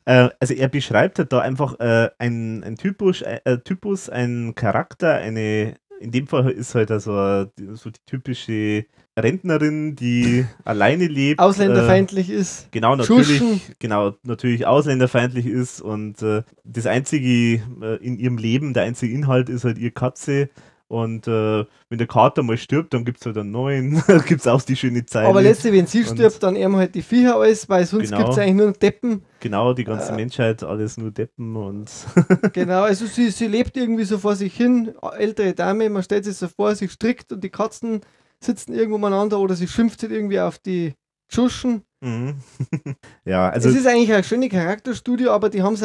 Äh, 0.04 0.28
also 0.40 0.54
er 0.54 0.68
beschreibt 0.68 1.18
halt 1.18 1.32
da 1.32 1.40
einfach 1.40 1.78
äh, 1.80 2.10
ein, 2.18 2.64
ein 2.64 2.76
Typus, 2.76 3.22
äh, 3.22 3.40
äh, 3.44 3.58
Typus, 3.58 4.08
ein 4.08 4.54
Charakter, 4.54 5.14
eine 5.16 5.74
in 6.00 6.10
dem 6.10 6.26
Fall 6.26 6.50
ist 6.50 6.74
halt 6.74 6.90
also 6.90 7.44
die- 7.56 7.76
so 7.76 7.88
die 7.90 8.00
typische 8.06 8.86
Rentnerin, 9.16 9.94
die 9.94 10.44
alleine 10.64 11.06
lebt. 11.06 11.38
Ausländerfeindlich 11.38 12.28
ist. 12.28 12.64
Äh, 12.64 12.68
genau, 12.72 12.96
natürlich, 12.96 13.38
Schuschen. 13.38 13.60
genau, 13.78 14.14
natürlich 14.24 14.66
ausländerfeindlich 14.66 15.46
ist 15.46 15.80
und 15.80 16.20
äh, 16.22 16.42
das 16.64 16.86
einzige 16.86 17.62
äh, 17.80 17.96
in 18.04 18.18
ihrem 18.18 18.36
Leben, 18.36 18.74
der 18.74 18.82
einzige 18.82 19.14
Inhalt 19.14 19.48
ist 19.48 19.62
halt 19.64 19.78
ihr 19.78 19.92
Katze. 19.92 20.48
Und 20.92 21.26
äh, 21.26 21.64
wenn 21.88 21.96
der 21.96 22.06
Kater 22.06 22.42
mal 22.42 22.58
stirbt, 22.58 22.92
dann 22.92 23.06
gibt 23.06 23.18
es 23.20 23.24
halt 23.24 23.38
einen 23.38 23.50
neuen. 23.50 24.02
da 24.06 24.18
gibt 24.18 24.42
es 24.42 24.46
auch 24.46 24.60
die 24.60 24.76
schöne 24.76 25.06
Zeit. 25.06 25.24
Aber 25.26 25.40
letztlich, 25.40 25.72
wenn 25.72 25.86
sie 25.86 26.04
stirbt, 26.04 26.42
dann 26.42 26.54
eher 26.54 26.70
halt 26.70 26.94
die 26.94 27.00
Viecher 27.00 27.36
alles, 27.36 27.66
weil 27.70 27.86
sonst 27.86 28.10
Genau. 28.10 28.18
gibt 28.18 28.28
es 28.32 28.38
eigentlich 28.38 28.54
nur 28.56 28.72
Deppen. 28.72 29.22
Genau, 29.40 29.72
die 29.72 29.84
ganze 29.84 30.12
Äh. 30.12 30.16
Menschheit, 30.16 30.62
alles 30.62 30.98
nur 30.98 31.10
Deppen 31.10 31.56
und 31.56 31.90
Genau, 32.52 32.82
also 32.82 33.06
sie, 33.06 33.30
sie 33.30 33.46
lebt 33.46 33.74
irgendwie 33.78 34.04
so 34.04 34.18
vor 34.18 34.36
sich 34.36 34.54
hin, 34.54 34.92
ältere 35.16 35.54
Dame, 35.54 35.88
man 35.88 36.02
stellt 36.02 36.26
sich 36.26 36.36
so 36.36 36.46
vor, 36.48 36.74
sie 36.74 36.90
strickt 36.90 37.32
und 37.32 37.42
die 37.42 37.48
Katzen 37.48 38.02
sitzen 38.38 38.74
irgendwo 38.74 38.96
umeinander 38.96 39.38
oder 39.40 39.54
sie 39.54 39.68
schimpft 39.68 40.02
halt 40.02 40.12
irgendwie 40.12 40.40
auf 40.40 40.58
die 40.58 40.92
Tschuschen. 41.30 41.84
Mhm. 42.02 42.34
ja, 43.24 43.48
also 43.48 43.68
es 43.68 43.76
ist 43.76 43.86
eigentlich 43.86 44.12
eine 44.12 44.24
schöne 44.24 44.48
Charakterstudie, 44.48 45.28
aber 45.28 45.48
die 45.50 45.62
haben 45.62 45.74
es 45.74 45.80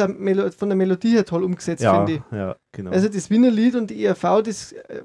von 0.56 0.68
der 0.68 0.76
Melodie 0.76 1.10
her 1.12 1.24
toll 1.24 1.44
umgesetzt, 1.44 1.82
ja, 1.82 2.04
finde 2.04 2.22
ich. 2.30 2.36
ja, 2.36 2.56
genau. 2.72 2.90
Also 2.90 3.08
das 3.08 3.30
Wiener 3.30 3.50
Lied 3.50 3.76
und 3.76 3.90
die 3.90 4.04
ERV, 4.04 4.42
das 4.42 4.72
äh, 4.72 5.02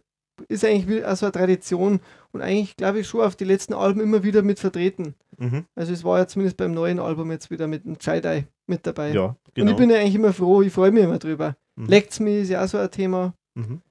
ist 0.48 0.65
eigentlich 0.65 0.88
wie- 0.88 1.06
auch 1.06 1.15
so 1.15 1.27
eine 1.27 1.31
Tradition 1.34 1.99
und 2.31 2.41
eigentlich, 2.41 2.76
glaube 2.76 2.99
ich, 2.99 3.07
schon 3.07 3.22
auf 3.22 3.35
die 3.35 3.44
letzten 3.45 3.73
Alben 3.73 4.02
immer 4.02 4.23
wieder 4.23 4.41
mit 4.41 4.60
vertreten. 4.60 5.14
mhm. 5.38 5.65
Also 5.76 5.94
es 5.94 6.03
war 6.03 6.18
ja 6.18 6.27
zumindest 6.27 6.57
beim 6.57 6.73
neuen 6.73 6.99
Album 6.99 7.30
jetzt 7.31 7.52
wieder 7.52 7.68
mit 7.68 7.85
dem 7.85 7.99
Chai 7.99 8.48
mit 8.65 8.88
dabei. 8.88 9.11
Ja, 9.14 9.26
Und 9.26 9.38
genau. 9.53 9.72
ich 9.72 9.77
bin 9.77 9.90
ja 9.91 9.98
eigentlich 9.99 10.15
immer 10.15 10.34
froh, 10.34 10.61
ich 10.64 10.73
freue 10.73 10.91
mich 10.91 11.03
immer 11.03 11.19
drüber. 11.19 11.56
Mhm. 11.76 11.85
Leckt's 11.88 12.19
mich 12.19 12.41
ist 12.44 12.49
ja 12.49 12.64
auch 12.64 12.68
so 12.68 12.77
ein 12.80 12.90
Thema. 12.91 13.34
mhm. 13.56 13.81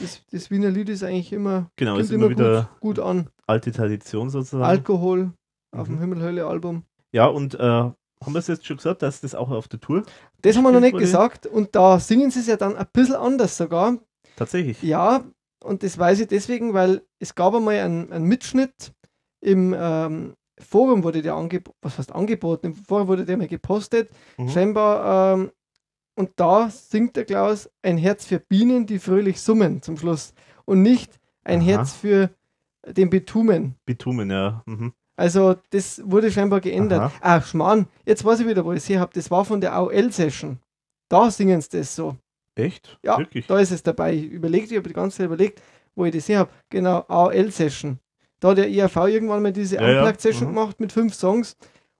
Das, 0.00 0.22
das 0.30 0.50
Wiener 0.52 0.70
Lied 0.70 0.88
ist 0.88 1.02
eigentlich 1.02 1.32
immer, 1.32 1.68
Genau, 1.74 1.96
ist 1.98 2.12
immer 2.12 2.30
wieder 2.30 2.70
gut, 2.80 2.96
gut 2.96 3.04
an. 3.04 3.28
alte 3.48 3.72
Tradition 3.72 4.30
sozusagen. 4.30 4.62
Alkohol 4.62 5.32
auf 5.72 5.86
dem 5.88 5.96
Mhm. 5.96 6.00
Himmel-Hölle-Album. 6.00 6.84
Ja, 7.12 7.26
und 7.26 7.54
äh, 7.54 7.58
haben 7.60 7.94
wir 8.26 8.38
es 8.38 8.46
jetzt 8.48 8.66
schon 8.66 8.76
gesagt, 8.76 9.02
dass 9.02 9.20
das 9.20 9.34
auch 9.34 9.50
auf 9.50 9.68
der 9.68 9.80
Tour 9.80 10.02
Das 10.42 10.56
haben 10.56 10.64
wir 10.64 10.72
noch 10.72 10.80
nicht 10.80 10.92
Gespielt 10.92 11.10
gesagt 11.10 11.46
und 11.46 11.74
da 11.74 11.98
singen 11.98 12.30
sie 12.30 12.40
es 12.40 12.46
ja 12.46 12.56
dann 12.56 12.76
ein 12.76 12.86
bisschen 12.92 13.16
anders 13.16 13.56
sogar. 13.56 13.98
tatsächlich. 14.36 14.82
Ja, 14.82 15.24
und 15.62 15.82
das 15.82 15.98
weiß 15.98 16.20
ich 16.20 16.28
deswegen, 16.28 16.72
weil 16.74 17.02
es 17.18 17.34
gab 17.34 17.54
einmal 17.54 17.76
einen, 17.78 18.12
einen 18.12 18.24
Mitschnitt 18.26 18.92
im 19.40 19.74
ähm, 19.78 20.34
Forum 20.60 21.02
wurde 21.04 21.22
der 21.22 21.34
angeboten, 21.34 21.76
was 21.80 21.96
heißt 21.98 22.12
angeboten, 22.12 22.66
im 22.66 22.74
Forum 22.74 23.08
wurde 23.08 23.24
der 23.24 23.38
mal 23.38 23.48
gepostet, 23.48 24.10
Mhm. 24.36 24.48
scheinbar, 24.50 25.34
ähm, 25.34 25.50
und 26.16 26.32
da 26.36 26.68
singt 26.68 27.16
der 27.16 27.24
Klaus 27.24 27.70
ein 27.82 27.96
Herz 27.96 28.26
für 28.26 28.38
Bienen, 28.38 28.84
die 28.86 28.98
fröhlich 28.98 29.40
summen 29.40 29.80
zum 29.80 29.96
Schluss 29.96 30.34
und 30.66 30.82
nicht 30.82 31.18
ein 31.44 31.60
Aha. 31.60 31.66
Herz 31.66 31.92
für 31.94 32.28
den 32.86 33.08
Bitumen. 33.08 33.76
Bitumen, 33.86 34.30
ja. 34.30 34.62
Mhm. 34.66 34.92
Also 35.20 35.56
das 35.70 36.00
wurde 36.04 36.30
scheinbar 36.32 36.60
geändert. 36.60 37.00
Aha. 37.00 37.12
Ah, 37.20 37.40
Schmarrn, 37.42 37.86
jetzt 38.06 38.24
weiß 38.24 38.40
ich 38.40 38.46
wieder, 38.46 38.64
wo 38.64 38.72
ich 38.72 38.78
es 38.78 38.88
her 38.88 39.00
habe. 39.00 39.12
Das 39.14 39.30
war 39.30 39.44
von 39.44 39.60
der 39.60 39.74
AOL-Session. 39.74 40.58
Da 41.10 41.30
singen 41.30 41.60
sie 41.60 41.68
das 41.78 41.94
so. 41.94 42.16
Echt? 42.54 42.98
Ja, 43.02 43.18
Wirklich? 43.18 43.46
Da 43.46 43.58
ist 43.58 43.70
es 43.70 43.82
dabei. 43.82 44.14
Ich 44.14 44.24
überlegt, 44.30 44.70
ich 44.70 44.78
habe 44.78 44.88
die 44.88 44.94
ganze 44.94 45.18
Zeit 45.18 45.26
überlegt, 45.26 45.60
wo 45.94 46.06
ich 46.06 46.14
das 46.14 46.26
her 46.28 46.38
habe. 46.40 46.50
Genau, 46.70 47.04
AOL-Session. 47.08 47.98
Da 48.40 48.48
hat 48.50 48.58
der 48.58 48.68
IAV 48.70 48.96
irgendwann 49.08 49.42
mal 49.42 49.52
diese 49.52 49.76
Ja, 49.76 49.82
ja. 49.90 49.98
Unplugged-Session 50.00 50.48
Mhm. 50.48 50.54
gemacht 50.54 50.80
mit 50.80 50.90
fünf 50.92 51.14
Songs. 51.14 51.56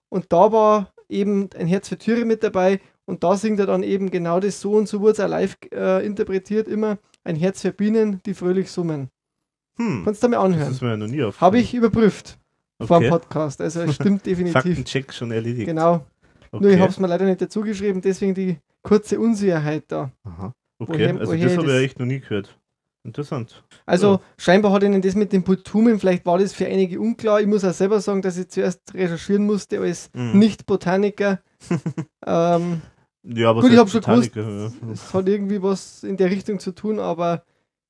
Und 0.09 0.33
da 0.33 0.51
war 0.51 0.91
eben 1.11 1.51
ein 1.59 1.67
Herz 1.67 1.89
für 1.91 1.99
Türe 1.99 2.25
mit 2.25 2.43
dabei. 2.43 2.81
Und 3.05 3.23
da 3.23 3.37
singt 3.37 3.61
er 3.61 3.67
dann 3.67 3.83
eben 3.83 4.11
genau 4.11 4.41
das 4.41 4.61
so 4.63 4.73
und 4.73 4.89
so 4.89 5.01
wurde 5.01 5.13
es 5.13 5.21
auch 5.21 5.29
live 5.29 5.59
äh, 5.75 6.07
interpretiert. 6.07 6.69
Immer 6.69 6.97
ein 7.25 7.37
Herz 7.37 7.61
für 7.61 7.73
Bienen, 7.73 8.23
die 8.25 8.33
fröhlich 8.33 8.71
summen. 8.71 9.11
Hm. 9.77 10.03
Kannst 10.07 10.23
du 10.23 10.29
mir 10.29 10.37
Das 10.37 10.45
anhören. 10.47 10.73
ist 10.73 10.81
mir 10.83 10.89
ja 10.91 10.97
noch 10.97 11.07
nie 11.07 11.23
auf. 11.23 11.39
Habe 11.41 11.59
ich 11.59 11.75
überprüft 11.75 12.39
vor 12.87 13.01
dem 13.01 13.11
okay. 13.13 13.19
Podcast. 13.21 13.61
Also 13.61 13.83
es 13.83 13.95
stimmt 13.95 14.25
definitiv. 14.27 14.53
Faktencheck 14.53 15.13
schon 15.13 15.31
erledigt. 15.31 15.67
Genau. 15.67 16.07
Okay. 16.53 16.63
Nur 16.65 16.71
ich 16.73 16.81
habe 16.81 16.91
es 16.91 16.99
mir 16.99 17.07
leider 17.07 17.25
nicht 17.27 17.41
dazu 17.41 17.61
geschrieben, 17.61 18.01
deswegen 18.01 18.35
die 18.35 18.59
kurze 18.83 19.21
Unsicherheit 19.21 19.85
da. 19.89 20.11
Aha. 20.25 20.53
Okay, 20.79 20.93
Woher- 20.93 21.21
also 21.21 21.33
woher 21.33 21.47
das 21.49 21.57
habe 21.59 21.73
ich 21.79 21.85
echt 21.85 21.99
noch 21.99 22.07
nie 22.07 22.21
gehört. 22.21 22.57
Interessant. 23.03 23.63
Also 23.87 24.13
Ja. 24.15 24.21
scheinbar 24.37 24.73
hat 24.73 24.83
ihnen 24.83 25.01
das 25.01 25.15
mit 25.15 25.33
dem 25.33 25.43
Bitumen, 25.43 25.99
vielleicht 25.99 26.27
war 26.27 26.39
das 26.39 26.53
für 26.53 26.67
einige 26.67 27.01
unklar. 27.01 27.41
Ich 27.41 27.47
muss 27.47 27.65
auch 27.65 27.73
selber 27.73 28.01
sagen, 28.01 28.21
dass 28.21 28.37
ich 28.37 28.49
zuerst 28.49 28.81
recherchieren 28.93 29.47
musste 29.47 29.81
als 29.81 30.11
Mhm. 30.13 30.39
Nicht-Botaniker. 30.39 31.41
ähm, 32.27 32.83
Ja, 33.23 33.51
aber 33.51 33.61
Gut, 33.63 33.71
ich 33.73 33.79
heißt 33.79 33.95
hab 33.95 34.05
schon 34.05 34.15
gewusst, 34.15 34.37
ja. 34.37 34.93
es 34.93 35.15
hat 35.15 35.29
irgendwie 35.29 35.63
was 35.63 36.03
in 36.05 36.17
der 36.17 36.31
Richtung 36.31 36.59
zu 36.59 36.73
tun, 36.73 36.99
aber 36.99 37.43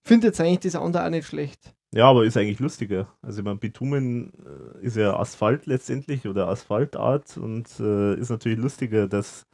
finde 0.04 0.28
jetzt 0.28 0.40
eigentlich 0.40 0.72
das 0.72 0.76
andere 0.76 1.04
auch 1.04 1.10
nicht 1.10 1.26
schlecht. 1.28 1.72
Ja, 1.92 2.06
aber 2.08 2.24
ist 2.24 2.36
eigentlich 2.36 2.60
lustiger. 2.60 3.08
Also 3.20 3.40
ich 3.40 3.44
meine, 3.44 3.56
Bitumen 3.58 4.32
äh, 4.80 4.86
ist 4.86 4.96
ja 4.96 5.18
Asphalt 5.18 5.66
letztendlich 5.66 6.26
oder 6.28 6.48
Asphaltart 6.48 7.36
und 7.36 7.66
äh, 7.80 8.14
ist 8.14 8.30
natürlich 8.30 8.58
lustiger, 8.58 9.08
dass 9.08 9.44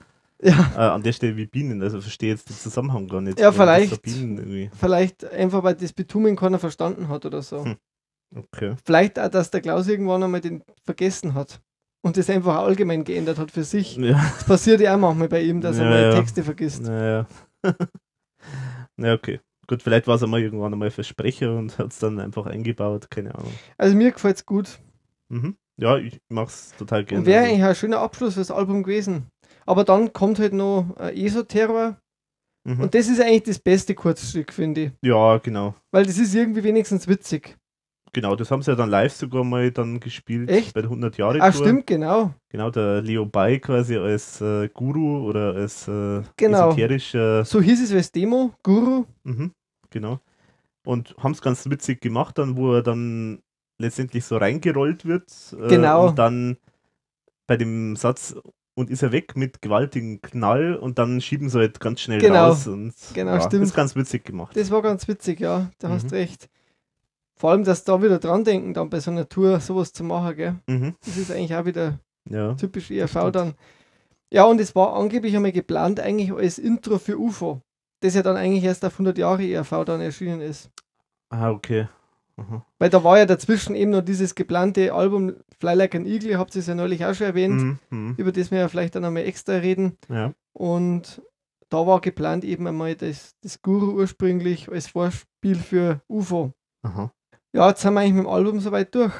Ja, 0.43 0.71
äh, 0.75 0.79
an 0.81 1.03
der 1.03 1.13
Stelle 1.13 1.37
wie 1.37 1.47
Bienen, 1.47 1.83
also 1.83 2.01
verstehe 2.01 2.31
jetzt 2.31 2.51
den 2.51 2.57
Zusammenhang 2.57 3.09
gar 3.09 3.23
nicht. 3.23 3.41
Ja, 3.41 3.47
das 3.49 3.57
vielleicht. 3.57 3.91
so 3.91 3.97
Bienen 3.97 4.37
irgendwie. 4.37 4.71
vielleicht 4.79 5.25
einfach, 5.25 5.63
weil 5.63 5.77
das 5.77 5.95
Bitumen 5.95 6.37
keiner 6.37 6.59
verstanden 6.59 7.09
hat 7.09 7.25
oder 7.25 7.41
so. 7.41 7.65
Hm. 7.65 7.77
Okay. 8.35 8.75
Vielleicht 8.85 9.19
auch, 9.19 9.29
dass 9.31 9.51
der 9.51 9.63
Klaus 9.63 9.89
irgendwann 9.89 10.23
einmal 10.23 10.41
den 10.43 10.63
vergessen 10.85 11.33
hat 11.33 11.61
und 12.03 12.19
das 12.19 12.29
einfach 12.29 12.57
allgemein 12.57 13.05
geändert 13.05 13.39
hat 13.39 13.51
für 13.51 13.65
sich. 13.65 13.97
Ja, 13.97 14.13
Das 14.35 14.45
passiert 14.45 14.81
ja 14.83 14.95
auch 14.95 14.99
manchmal 14.99 15.29
bei 15.29 15.43
ihm, 15.43 15.63
dass 15.63 15.79
er 15.79 15.85
Ja, 15.85 15.91
mal 15.91 16.03
ja. 16.03 16.15
Texte 16.15 16.43
vergisst. 16.43 16.83
naja. 16.83 17.27
Na 18.97 19.13
okay. 19.15 19.41
Gut, 19.69 19.83
vielleicht 19.83 20.07
war 20.07 20.15
es 20.17 20.23
einmal 20.23 20.41
irgendwann 20.43 20.73
einmal 20.73 20.91
Versprecher 20.91 21.57
und 21.57 21.79
hat 21.79 21.93
es 21.93 21.99
dann 21.99 22.21
einfach 22.21 22.47
eingebaut, 22.47 23.11
keine 23.11 23.35
Ahnung. 23.35 23.53
Also 23.77 23.97
mir 23.97 24.13
gefällt 24.13 24.37
es 24.37 24.47
gut. 24.47 24.79
Mhm. 25.29 25.57
Ja, 25.79 25.99
ich 25.99 26.21
mach's 26.29 26.73
total 26.79 27.05
gerne. 27.05 27.21
Und 27.21 27.27
wäre 27.27 27.41
Also, 27.41 27.51
eigentlich 27.53 27.65
ein 27.65 27.75
schöner 27.75 27.99
Abschluss 27.99 28.35
fürs 28.35 28.51
Album 28.51 28.83
gewesen. 28.83 29.27
Aber 29.67 29.85
dann 29.85 30.13
kommt 30.13 30.39
halt 30.39 30.53
noch 30.53 30.95
äh, 30.99 31.13
ESO-Terror. 31.25 31.99
mhm. 32.65 32.81
Und 32.81 32.95
das 32.95 33.09
ist 33.09 33.21
eigentlich 33.21 33.43
das 33.43 33.59
beste 33.59 33.95
Kurzstück, 33.95 34.53
finde 34.53 34.81
ich. 34.83 34.93
Ja, 35.03 35.39
genau. 35.39 35.75
Weil 35.91 36.07
das 36.07 36.19
ist 36.19 36.35
irgendwie 36.35 36.63
wenigstens 36.63 37.09
witzig. 37.09 37.57
Genau, 38.17 38.35
das 38.35 38.51
haben 38.51 38.63
sie 38.63 38.71
ja 38.71 38.77
dann 38.77 38.89
live 38.89 39.13
sogar 39.13 39.45
mal 39.45 39.71
dann 39.71 40.01
gespielt 40.01 40.49
Echt? 40.51 40.73
bei 40.73 40.81
der 40.81 40.89
100 40.89 41.19
Jahre 41.19 41.39
Ah, 41.43 41.51
Tour. 41.51 41.61
stimmt, 41.61 41.87
genau. 41.87 42.33
Genau, 42.49 42.71
der 42.71 43.03
Leo 43.03 43.27
Bay 43.27 43.61
quasi 43.61 43.99
als 43.99 44.41
äh, 44.41 44.71
Guru 44.73 45.29
oder 45.29 45.55
als 45.55 45.87
äh, 45.87 46.23
Genau. 46.39 46.69
esoterischer, 46.71 47.45
So 47.45 47.61
hieß 47.61 47.83
es 47.85 47.93
als 47.93 48.11
Demo, 48.11 48.55
Guru. 48.63 49.05
mhm, 49.25 49.53
genau. 49.91 50.19
Und 50.87 51.15
haben 51.19 51.33
es 51.33 51.43
ganz 51.43 51.69
witzig 51.69 52.01
gemacht 52.01 52.39
dann, 52.39 52.57
wo 52.57 52.73
er 52.73 52.83
dann 52.83 53.43
letztendlich 53.79 54.25
so 54.25 54.39
reingerollt 54.39 55.05
wird. 55.05 55.31
Äh, 55.61 55.69
Genau. 55.69 56.09
Und 56.09 56.19
dann 56.19 56.57
bei 57.47 57.59
dem 57.59 57.97
Satz 57.97 58.35
und 58.79 58.89
ist 58.89 59.03
er 59.03 59.13
weg 59.13 59.37
mit 59.37 59.61
gewaltigen 59.61 60.23
Knall 60.23 60.75
und 60.75 60.99
dann 60.99 61.21
schieben 61.21 61.51
sie 61.51 61.59
halt 61.59 61.81
ganz 61.81 62.01
schnell 62.01 62.21
Genau. 62.21 62.47
raus. 62.49 62.67
Und, 62.67 62.95
Genau, 63.13 63.33
ja, 63.33 63.41
stimmt. 63.43 63.63
Das 63.65 63.69
ist 63.71 63.75
ganz 63.77 63.95
witzig 63.95 64.25
gemacht. 64.25 64.57
Das 64.57 64.71
war 64.71 64.81
ganz 64.81 65.07
witzig, 65.07 65.41
ja. 65.41 65.71
Da 65.79 65.91
hast 65.91 66.05
Mhm. 66.05 66.17
recht. 66.17 66.49
Vor 67.39 67.51
allem, 67.51 67.65
dass 67.65 67.85
da 67.85 68.03
wieder 68.03 68.19
dran 68.19 68.45
denken, 68.45 68.73
dann 68.75 68.89
bei 68.91 69.01
so 69.01 69.11
einer 69.11 69.29
Tour 69.29 69.61
sowas 69.61 69.93
zu 69.93 70.05
machen, 70.05 70.37
gell? 70.37 70.55
Mhm. 70.67 70.95
Das 71.05 71.17
ist 71.17 71.31
eigentlich 71.31 71.55
auch 71.55 71.65
wieder 71.67 71.99
Ja. 72.29 72.55
typisch 72.55 72.91
ERV 72.91 73.31
dann. 73.31 73.55
Ja, 74.33 74.45
und 74.45 74.61
es 74.61 74.75
war 74.75 74.95
angeblich 74.97 75.37
einmal 75.37 75.53
geplant, 75.53 76.01
eigentlich 76.01 76.33
als 76.33 76.59
Intro 76.59 76.99
für 76.99 77.19
UFO. 77.19 77.61
Das 78.01 78.15
ja 78.15 78.23
dann 78.23 78.37
eigentlich 78.37 78.65
erst 78.65 78.85
auf 78.85 78.95
100 78.99 79.19
Jahre 79.19 79.45
ERV 79.45 79.85
dann 79.85 80.01
erschienen 80.01 80.41
ist. 80.41 80.71
Ah, 81.31 81.51
okay. 81.51 81.89
Aha. 82.39 82.65
Weil 82.79 82.91
da 82.91 83.03
war 83.05 83.19
ja 83.19 83.25
dazwischen 83.27 83.75
eben 83.75 83.91
noch 83.93 84.03
dieses 84.03 84.35
geplante 84.35 84.93
Album 84.93 85.35
Fly 85.59 85.75
Like 85.75 85.95
an 85.95 86.05
Eagle, 86.07 86.31
ihr 86.31 86.39
habt 86.39 86.55
es 86.57 86.67
ja 86.67 86.75
neulich 86.75 87.05
auch 87.05 87.15
schon 87.15 87.27
erwähnt, 87.29 87.63
Mhm. 87.63 87.79
Mhm. 87.91 88.15
über 88.19 88.33
das 88.33 88.51
wir 88.51 88.59
ja 88.59 88.69
vielleicht 88.69 88.95
dann 88.95 89.05
einmal 89.07 89.25
extra 89.25 89.55
reden. 89.55 89.97
Ja. 90.11 90.33
Und 90.53 91.23
da 91.71 91.87
war 91.87 92.01
geplant 92.01 92.45
eben 92.45 92.67
einmal 92.67 92.95
das, 92.95 93.35
das 93.43 93.63
Guru 93.63 93.93
ursprünglich 93.93 94.71
als 94.71 94.89
Vorspiel 94.89 95.57
für 95.57 96.01
UFO. 96.09 96.53
Aha. 96.83 97.11
Ja, 97.57 97.69
jetzt 97.71 97.81
sind 97.81 97.95
wir 97.95 98.01
eigentlich 98.01 98.15
mit 98.15 98.25
dem 98.25 98.31
Album 98.31 98.61
soweit 98.61 98.95
durch. 98.95 99.13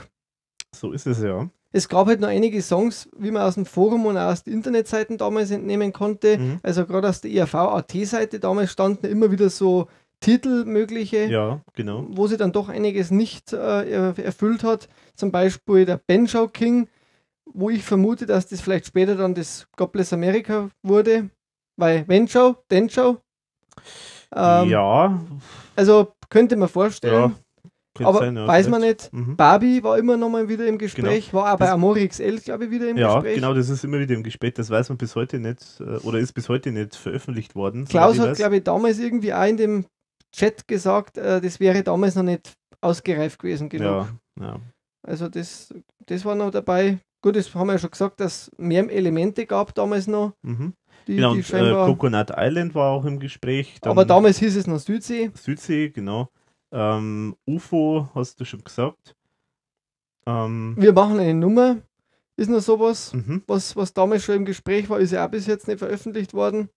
So 0.75 0.93
ist 0.93 1.07
es 1.07 1.23
ja. 1.23 1.49
Es 1.73 1.89
gab 1.89 2.07
halt 2.07 2.21
noch 2.21 2.29
einige 2.29 2.61
Songs, 2.63 3.09
wie 3.17 3.31
man 3.31 3.43
aus 3.43 3.55
dem 3.55 3.67
Forum 3.67 4.07
und 4.07 4.17
aus 4.17 4.43
den 4.45 4.53
Internetseiten 4.55 5.19
damals 5.19 5.51
entnehmen 5.51 5.93
konnte. 5.93 6.39
Mhm. 6.39 6.61
Also 6.63 6.87
gerade 6.87 7.09
aus 7.09 7.21
der 7.21 7.31
IAV-AT-Seite 7.31 8.39
damals 8.41 8.73
standen 8.73 9.07
immer 9.07 9.31
wieder 9.31 9.49
so 9.51 9.89
Titel 10.21 10.65
mögliche, 10.65 11.27
Ja, 11.27 11.61
genau. 11.75 12.07
wo 12.11 12.27
sie 12.27 12.37
dann 12.39 12.53
doch 12.53 12.69
einiges 12.71 13.11
nicht 13.11 13.53
äh, 13.53 13.91
er- 13.91 14.19
erfüllt 14.19 14.65
hat. 14.65 14.89
Zum 15.15 15.31
Beispiel 15.33 15.85
der 15.85 15.99
Benjo 15.99 16.49
King, 16.49 16.89
wo 17.47 17.69
ich 17.71 17.83
vermute, 17.85 18.27
dass 18.27 18.47
das 18.49 18.61
vielleicht 18.61 18.87
später 18.87 19.15
dann 19.17 19.35
das 19.35 19.67
God 19.77 19.93
Bless 19.93 20.13
America 20.13 20.71
wurde. 20.83 21.31
Weil 21.77 22.05
Benjo, 22.05 22.57
Denjo. 22.71 23.19
Ähm, 24.35 24.69
ja, 24.71 25.21
Also 25.77 26.13
könnte 26.31 26.57
man 26.57 26.69
vorstellen. 26.69 27.35
Könnte 27.97 28.09
aber 28.09 28.19
sein, 28.21 28.37
ja, 28.37 28.47
weiß 28.47 28.69
man 28.69 28.81
nicht. 28.81 29.13
Mhm. 29.13 29.37
Barbie 29.37 29.83
war 29.83 29.99
immer 29.99 30.17
noch 30.17 30.29
mal 30.29 30.49
wieder 30.49 30.67
im 30.67 30.79
Gespräch, 30.79 31.33
war 31.35 31.53
auch 31.55 31.59
bei 31.59 31.67
Das- 31.67 31.75
Amori 31.75 32.07
XL, 32.09 32.39
glaube 32.41 32.65
ich, 32.67 32.71
wieder 32.71 32.89
im 32.89 32.97
Ja, 32.97 33.15
Gespräch. 33.15 33.35
genau, 33.37 33.55
das 33.55 33.69
ist 33.69 33.85
immer 33.85 33.99
wieder 33.99 34.15
im 34.15 34.23
Gespräch. 34.23 34.55
Das 34.55 34.71
weiß 34.71 34.89
man 34.89 34.99
bis 34.99 35.15
heute 35.17 35.39
nicht 35.39 35.81
äh, 35.81 35.85
oder 36.07 36.19
ist 36.19 36.33
bis 36.33 36.49
heute 36.49 36.71
nicht 36.73 36.95
veröffentlicht 36.97 37.55
worden. 37.55 37.85
Klaus 37.87 38.19
hat, 38.19 38.37
glaube 38.37 38.57
ich, 38.59 38.65
damals 38.65 38.99
irgendwie 38.99 39.33
auch 39.35 39.45
in 39.47 39.57
dem 39.57 39.87
Chat 40.35 40.67
gesagt, 40.69 41.19
äh, 41.19 41.41
das 41.41 41.61
wäre 41.61 41.83
damals 41.83 42.15
noch 42.15 42.23
nicht 42.23 42.53
ausgereift 42.81 43.39
gewesen 43.39 43.69
genug. 43.69 44.07
Ja, 44.39 44.45
ja. 44.45 44.61
Also 45.07 45.29
das, 45.29 45.73
das 46.07 46.25
war 46.25 46.35
noch 46.35 46.51
dabei. 46.51 46.99
Gut, 47.23 47.37
das 47.37 47.53
haben 47.55 47.67
wir 47.69 47.73
ja 47.75 47.79
schon 47.79 47.91
gesagt, 47.91 48.21
dass 48.21 48.51
mehr 48.59 48.89
Elemente 48.91 49.47
gab 49.47 49.75
damals 49.75 50.07
noch. 50.07 50.33
Mhm. 50.43 50.75
Die, 51.09 51.17
Genau, 51.17 51.35
die 51.35 51.41
und, 51.41 51.53
äh, 51.53 51.73
Coconut 51.73 52.33
Island 52.37 52.75
war 52.75 52.91
auch 52.91 53.05
im 53.05 53.19
Gespräch. 53.21 53.77
aber 53.83 54.03
dann 54.05 54.09
damals 54.09 54.39
hieß 54.39 54.57
es 54.57 54.67
noch 54.67 54.79
Südsee. 54.81 55.31
Südsee, 55.35 55.91
genau. 55.91 56.29
Ähm, 56.73 57.37
UFO 57.47 58.09
hast 58.15 58.41
du 58.41 58.45
schon 58.45 58.63
gesagt. 58.65 59.15
Ähm, 60.27 60.75
Wir 60.79 60.93
machen 60.93 61.19
eine 61.21 61.35
Nummer. 61.35 61.77
Ist 62.39 62.51
noch 62.51 62.61
sowas, 62.61 63.15
mhm. 63.15 63.43
was, 63.47 63.75
was 63.77 63.95
damals 63.95 64.25
schon 64.25 64.35
im 64.37 64.45
Gespräch 64.45 64.91
war, 64.91 64.99
ist 65.01 65.13
ja 65.13 65.25
auch 65.27 65.31
bis 65.31 65.47
jetzt 65.47 65.69
nicht 65.69 65.79
veröffentlicht 65.79 66.35
worden. 66.35 66.69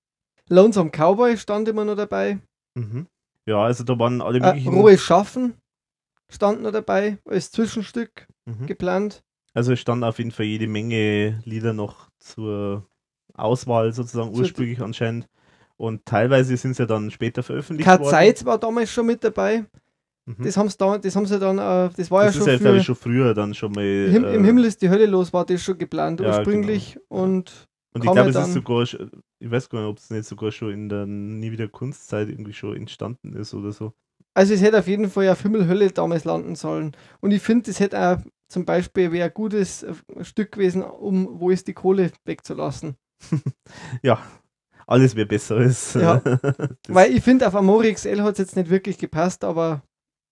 Lonesome 0.47 0.89
Cowboy 0.89 1.37
stand 1.37 1.67
immer 1.67 1.83
noch 1.83 1.95
dabei. 1.95 2.39
Mhm. 2.75 3.07
Ja, 3.45 3.63
also 3.63 3.83
da 3.83 3.97
waren 3.99 4.21
alle 4.21 4.39
Äh, 4.39 4.41
möglichen. 4.41 4.73
Rohes 4.73 5.01
Schaffen 5.01 5.55
stand 6.29 6.61
noch 6.61 6.71
dabei, 6.71 7.17
als 7.25 7.51
Zwischenstück 7.51 8.27
Mhm. 8.45 8.67
geplant. 8.67 9.21
Also 9.53 9.73
es 9.73 9.79
stand 9.81 10.03
auf 10.03 10.17
jeden 10.19 10.31
Fall 10.31 10.45
jede 10.45 10.67
Menge 10.67 11.41
Lieder 11.43 11.73
noch 11.73 12.09
zur 12.19 12.87
Auswahl 13.33 13.91
sozusagen 13.91 14.33
ursprünglich 14.33 14.79
anscheinend. 14.81 15.27
Und 15.79 16.05
teilweise 16.05 16.57
sind 16.57 16.75
sie 16.75 16.83
ja 16.83 16.87
dann 16.87 17.09
später 17.09 17.41
veröffentlicht 17.41 17.87
Keine 17.87 18.01
worden. 18.01 18.11
Zeit 18.11 18.43
war 18.45 18.57
damals 18.57 18.91
schon 18.91 19.05
mit 19.05 19.23
dabei. 19.23 19.65
Mhm. 20.25 20.43
Das, 20.43 20.57
haben's 20.57 20.75
da, 20.77 20.97
das 20.97 21.15
haben 21.15 21.25
sie 21.25 21.39
dann, 21.39 21.57
äh, 21.57 21.89
das 21.95 22.11
war 22.11 22.25
das 22.25 22.35
ja 22.35 22.39
ist 22.41 22.45
schon, 22.45 22.47
ja, 22.47 22.57
für, 22.57 22.63
glaube 22.63 22.77
ich, 22.79 22.83
schon 22.85 22.95
früher 22.95 23.33
dann 23.33 23.53
schon 23.53 23.71
mal. 23.71 23.83
Him, 24.09 24.25
äh, 24.25 24.35
Im 24.35 24.43
Himmel 24.43 24.65
ist 24.65 24.81
die 24.81 24.89
Hölle 24.89 25.05
los, 25.05 25.31
war 25.31 25.45
das 25.45 25.61
schon 25.63 25.77
geplant 25.77 26.19
Ja, 26.19 26.27
ursprünglich. 26.37 26.95
genau. 26.95 27.05
Und 27.23 27.69
Und 27.93 28.03
ich 28.03 28.11
glaube, 28.11 28.29
ja 28.31 28.41
es 28.41 28.47
ist 28.49 28.53
sogar, 28.53 28.83
ich 28.83 29.51
weiß 29.51 29.69
gar 29.69 29.79
nicht, 29.79 29.89
ob 29.89 29.97
es 29.99 30.09
nicht 30.09 30.25
sogar 30.25 30.51
schon 30.51 30.71
in 30.71 30.89
der 30.89 31.05
Nie 31.05 31.51
wieder 31.51 31.69
Kunstzeit 31.69 32.27
irgendwie 32.27 32.53
schon 32.53 32.75
entstanden 32.75 33.33
ist 33.35 33.53
oder 33.53 33.71
so. 33.71 33.93
also 34.33 34.53
es 34.53 34.61
hätte 34.61 34.79
auf 34.79 34.87
jeden 34.87 35.09
Fall 35.09 35.29
auf 35.29 35.41
Himmel 35.41 35.65
Hölle 35.67 35.89
damals 35.91 36.25
landen 36.25 36.55
sollen. 36.55 36.91
Und 37.21 37.31
ich 37.31 37.41
finde, 37.41 37.67
das 37.67 37.79
hätte 37.79 37.97
auch 37.99 38.17
zum 38.49 38.65
Beispiel 38.65 39.11
wäre 39.13 39.27
ein 39.29 39.33
gutes 39.33 39.83
äh, 39.83 39.93
Stück 40.23 40.51
gewesen, 40.51 40.83
um 40.83 41.39
Wo 41.39 41.49
ist 41.51 41.67
die 41.69 41.73
Kohle 41.73 42.11
wegzulassen. 42.25 42.95
Alles 44.89 45.15
wäre 45.15 45.27
besser 45.27 45.57
als. 45.57 45.93
Ja. 45.93 46.21
Weil 46.87 47.11
ich 47.15 47.23
finde, 47.23 47.47
auf 47.47 47.55
Amore 47.55 47.93
XL 47.93 48.21
hat 48.21 48.33
es 48.33 48.39
jetzt 48.39 48.55
nicht 48.55 48.69
wirklich 48.69 48.97
gepasst, 48.97 49.43
aber 49.43 49.83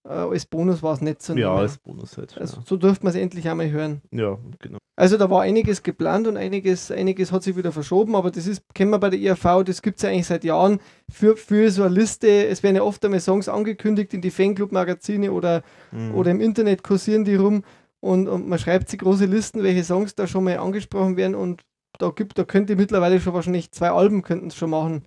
äh, 0.08 0.14
als 0.14 0.46
Bonus 0.48 0.82
war 0.82 0.94
es 0.94 1.02
nicht 1.02 1.22
so. 1.22 1.34
ja, 1.36 1.50
nehmen. 1.50 1.60
als 1.62 1.78
Bonus 1.78 2.18
halt. 2.18 2.36
also, 2.38 2.62
so 2.66 2.76
dürfte 2.78 3.04
man 3.06 3.14
es 3.14 3.20
endlich 3.20 3.48
einmal 3.48 3.70
hören. 3.70 4.02
ja. 4.12 4.32
ja, 4.32 4.38
genau. 4.60 4.78
Also 5.00 5.16
da 5.18 5.30
war 5.30 5.44
einiges 5.44 5.84
geplant 5.84 6.26
und 6.26 6.38
einiges, 6.38 6.90
einiges 6.90 7.32
hat 7.32 7.44
sich 7.44 7.56
wieder 7.56 7.72
verschoben, 7.72 8.16
aber 8.16 8.32
das 8.32 8.48
ist, 8.48 8.64
kennen 8.74 8.90
wir 8.90 8.98
bei 8.98 9.12
der 9.12 9.20
IAV, 9.20 9.64
das 9.64 9.84
gibt 9.84 9.98
es 9.98 10.02
ja 10.02 10.10
eigentlich 10.10 10.26
seit 10.26 10.44
Jahren 10.44 10.80
für, 11.08 11.38
für 11.38 11.70
so 11.70 11.84
eine 11.84 11.94
Liste. 11.94 12.48
Es 12.48 12.64
werden 12.64 12.78
ja 12.78 12.82
oft 12.82 13.06
einmal 13.06 13.20
Songs 13.20 13.48
angekündigt 13.48 14.16
in 14.16 14.22
die 14.22 14.32
Fanclub-Magazine 14.32 15.32
oder, 15.32 15.62
Mhm. 15.92 16.16
oder 16.16 16.32
im 16.32 16.42
Internet 16.42 16.82
kursieren 16.84 17.26
die 17.26 17.36
rum 17.36 17.64
und, 18.00 18.28
und 18.28 18.48
man 18.50 18.58
schreibt 18.58 18.90
sich 18.90 18.98
große 19.00 19.26
Listen, 19.26 19.62
welche 19.62 19.84
Songs 19.84 20.16
da 20.16 20.26
schon 20.26 20.46
mal 20.46 20.58
angesprochen 20.58 21.16
werden 21.16 21.36
und 21.36 21.62
da 21.98 22.10
gibt, 22.10 22.38
da 22.38 22.44
könnte 22.44 22.76
mittlerweile 22.76 23.20
schon 23.20 23.34
wahrscheinlich 23.34 23.72
zwei 23.72 23.90
Alben 23.92 24.22
könnten 24.22 24.48
es 24.48 24.56
schon 24.56 24.70
machen. 24.70 25.04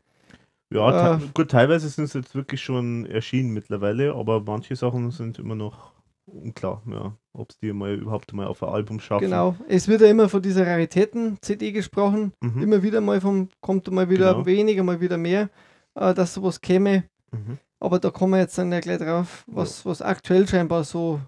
Ja, 0.73 1.17
Äh, 1.17 1.19
gut, 1.35 1.51
teilweise 1.51 1.89
sind 1.89 2.05
es 2.05 2.13
jetzt 2.13 2.35
wirklich 2.35 2.63
schon 2.63 3.05
erschienen 3.07 3.51
mittlerweile, 3.51 4.15
aber 4.15 4.41
manche 4.41 4.77
Sachen 4.77 5.11
sind 5.11 5.39
immer 5.39 5.57
noch 5.57 5.93
unklar, 6.27 6.81
ja, 6.87 7.13
ob 7.33 7.51
es 7.51 7.59
die 7.59 7.73
mal 7.73 7.95
überhaupt 7.95 8.33
mal 8.33 8.47
auf 8.47 8.63
ein 8.63 8.69
Album 8.69 9.01
schaffen. 9.01 9.25
Genau. 9.25 9.57
Es 9.69 9.89
wird 9.89 10.01
ja 10.01 10.07
immer 10.07 10.29
von 10.29 10.41
dieser 10.43 10.65
Raritäten-CD 10.67 11.73
gesprochen. 11.73 12.33
Mhm. 12.41 12.63
Immer 12.63 12.83
wieder 12.85 13.01
mal 13.01 13.21
vom, 13.21 13.49
kommt 13.61 13.91
mal 13.91 14.09
wieder 14.11 14.35
Genau. 14.35 14.47
weniger, 14.47 14.85
mal 14.85 15.01
wieder 15.01 15.19
mehr, 15.19 15.51
äh, 15.97 16.15
dass 16.15 16.35
sowas 16.35 16.61
käme. 16.61 17.03
Mhm. 17.33 17.59
Aber 17.81 17.99
da 17.99 18.11
kommen 18.11 18.35
wir 18.35 18.39
jetzt 18.41 18.57
dann 18.59 18.71
ja 18.71 18.79
gleich 18.79 18.99
drauf, 18.99 19.43
was, 19.49 19.85
was 19.87 20.03
aktuell 20.03 20.47
scheinbar 20.47 20.85
so 20.85 21.21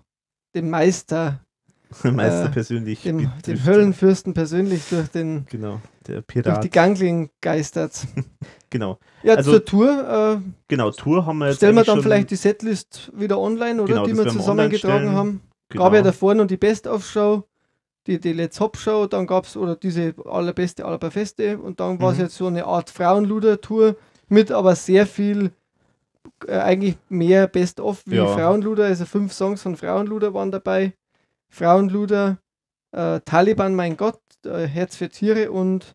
dem 0.55 0.71
Meister, 0.71 1.41
Meister 2.05 2.47
Äh, 2.47 2.49
persönlich. 2.51 3.03
dem, 3.03 3.31
dem. 3.47 3.65
Höllenfürsten 3.65 4.35
persönlich 4.35 4.83
durch, 4.91 5.09
den, 5.09 5.47
Genau, 5.51 5.81
der 6.07 6.17
durch 6.23 6.27
Pirat. 6.27 6.65
die 6.65 6.71
Gangling 6.71 7.31
geistert. 7.41 8.07
genau, 8.71 8.99
Ja, 9.23 9.35
Also, 9.35 9.53
zur 9.53 9.65
Tour 9.65 10.43
genau, 10.69 10.91
Tour 10.91 11.27
haben 11.27 11.39
wir 11.39 11.47
äh, 11.47 11.49
jetzt. 11.51 11.57
stellen 11.59 11.77
wir 11.77 11.85
dann 11.85 12.03
vielleicht 12.03 12.31
die 12.31 12.37
Setlist 12.37 13.11
wieder 13.15 13.39
online, 13.39 13.83
oder? 13.83 13.93
Genau, 13.95 14.07
die 14.07 14.17
wir 14.17 14.29
zusammengetragen 14.29 15.13
haben. 15.13 15.41
Genau. 15.69 15.85
Gab 15.85 15.95
ja 15.95 16.03
davor 16.03 16.35
noch 16.35 16.47
die 16.47 16.57
Best-of-Show, 16.59 17.45
die, 18.07 18.19
die 18.21 18.33
Let's 18.33 18.61
Hop-Show, 18.61 19.07
dann 19.07 19.27
gab 19.27 19.47
es, 19.47 19.57
oder 19.57 19.77
diese 19.77 20.15
allerbeste 20.25 20.85
aller 20.85 20.99
Feste 21.11 21.59
und 21.59 21.81
dann 21.81 22.01
war 22.01 22.13
es 22.13 22.19
Mhm. 22.19 22.25
jetzt 22.25 22.37
so 22.37 22.47
eine 22.47 22.67
Art 22.67 22.91
Frauenluder-Tour 22.91 23.97
mit 24.29 24.51
aber 24.51 24.75
sehr 24.77 25.07
viel, 25.07 25.53
äh, 26.47 26.57
eigentlich 26.59 26.97
mehr 27.09 27.47
Best-of 27.47 28.03
wie 28.07 28.17
Ja. 28.17 28.27
Frauenluder, 28.27 28.85
also 28.87 29.05
fünf 29.07 29.33
Songs 29.33 29.63
von 29.63 29.77
Frauenluder 29.77 30.35
waren 30.35 30.51
dabei. 30.51 30.95
Frauenluder, 31.53 32.39
äh, 32.93 33.21
Taliban, 33.25 33.75
mein 33.75 33.97
Gott, 33.97 34.21
äh, 34.45 34.67
Herz 34.67 34.97
für 34.97 35.11
Tiere 35.11 35.53
und 35.53 35.95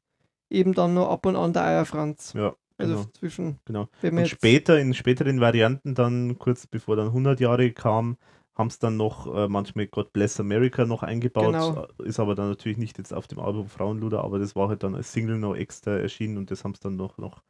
eben 0.50 0.74
dann 0.74 0.94
noch 0.94 1.10
ab 1.10 1.26
und 1.26 1.36
an 1.36 1.52
der 1.52 1.64
Eier 1.64 1.86
Franz. 1.86 2.34
Ja, 2.34 2.56
Also 2.78 2.96
genau. 2.96 3.08
zwischen, 3.18 3.60
genau. 3.66 3.90
Und 4.04 4.28
später, 4.28 4.80
in 4.80 4.94
späteren 4.94 5.42
Varianten 5.42 5.96
dann, 5.96 6.38
kurz 6.38 6.68
bevor 6.68 6.96
dann 6.96 7.08
100 7.08 7.40
Jahre 7.40 7.72
kam, 7.72 8.18
haben 8.56 8.68
es 8.68 8.80
dann 8.80 8.98
noch 8.98 9.34
äh, 9.36 9.48
manchmal 9.48 9.88
God 9.88 10.14
Bless 10.14 10.40
America 10.40 10.86
noch 10.86 11.04
eingebaut. 11.04 11.54
Genau. 11.54 11.88
Äh, 12.00 12.08
Ist 12.08 12.20
aber 12.20 12.36
dann 12.36 12.50
natürlich 12.50 12.78
nicht 12.78 12.98
jetzt 13.00 13.14
auf 13.14 13.28
dem 13.28 13.40
Album 13.40 13.68
Frauenluder, 13.68 14.24
aber 14.24 14.40
das 14.40 14.56
war 14.56 14.70
halt 14.70 14.84
dann 14.84 14.96
als 14.96 15.12
Single 15.12 15.38
noch 15.38 15.56
extra 15.56 15.98
erschienen 15.98 16.38
und 16.38 16.50
das 16.52 16.64
haben 16.64 16.74
es 16.74 16.80
dann 16.80 16.96
noch, 16.96 17.18
noch 17.18 17.42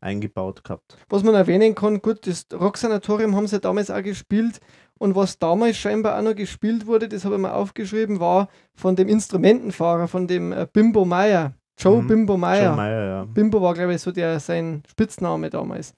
eingebaut 0.00 0.64
gehabt. 0.64 0.96
Was 1.08 1.22
man 1.22 1.34
erwähnen 1.34 1.74
kann, 1.74 2.00
gut, 2.00 2.26
das 2.26 2.46
Rocksanatorium 2.52 3.36
haben 3.36 3.46
sie 3.46 3.60
damals 3.60 3.90
auch 3.90 4.02
gespielt. 4.02 4.60
Und 5.00 5.16
was 5.16 5.38
damals 5.38 5.78
scheinbar 5.78 6.18
auch 6.18 6.22
noch 6.22 6.34
gespielt 6.34 6.86
wurde, 6.86 7.08
das 7.08 7.24
habe 7.24 7.36
ich 7.36 7.40
mal 7.40 7.52
aufgeschrieben, 7.52 8.20
war 8.20 8.48
von 8.74 8.96
dem 8.96 9.08
Instrumentenfahrer, 9.08 10.08
von 10.08 10.26
dem 10.26 10.52
äh, 10.52 10.66
Bimbo 10.70 11.04
Meyer. 11.06 11.54
Joe 11.78 12.02
Mhm. 12.02 12.06
Bimbo 12.08 12.36
Meyer. 12.36 12.76
Ja. 12.76 13.24
Bimbo 13.24 13.62
war, 13.62 13.72
glaube 13.72 13.94
ich, 13.94 14.02
so 14.02 14.12
der 14.12 14.38
sein 14.40 14.82
Spitzname 14.90 15.48
damals. 15.48 15.94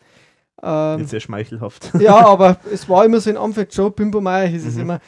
Ähm, 0.63 1.01
Jetzt 1.01 1.11
sehr 1.11 1.19
schmeichelhaft. 1.21 1.91
ja, 1.99 2.25
aber 2.25 2.59
es 2.73 2.89
war 2.89 3.05
immer 3.05 3.19
so 3.21 3.29
in 3.31 3.37
Anfang 3.37 3.67
Joe 3.69 3.91
Bimbo 3.91 4.21
Meyer 4.21 4.47
hieß 4.47 4.67
es 4.67 4.75
Mhm. 4.77 4.81
immer. 4.83 5.01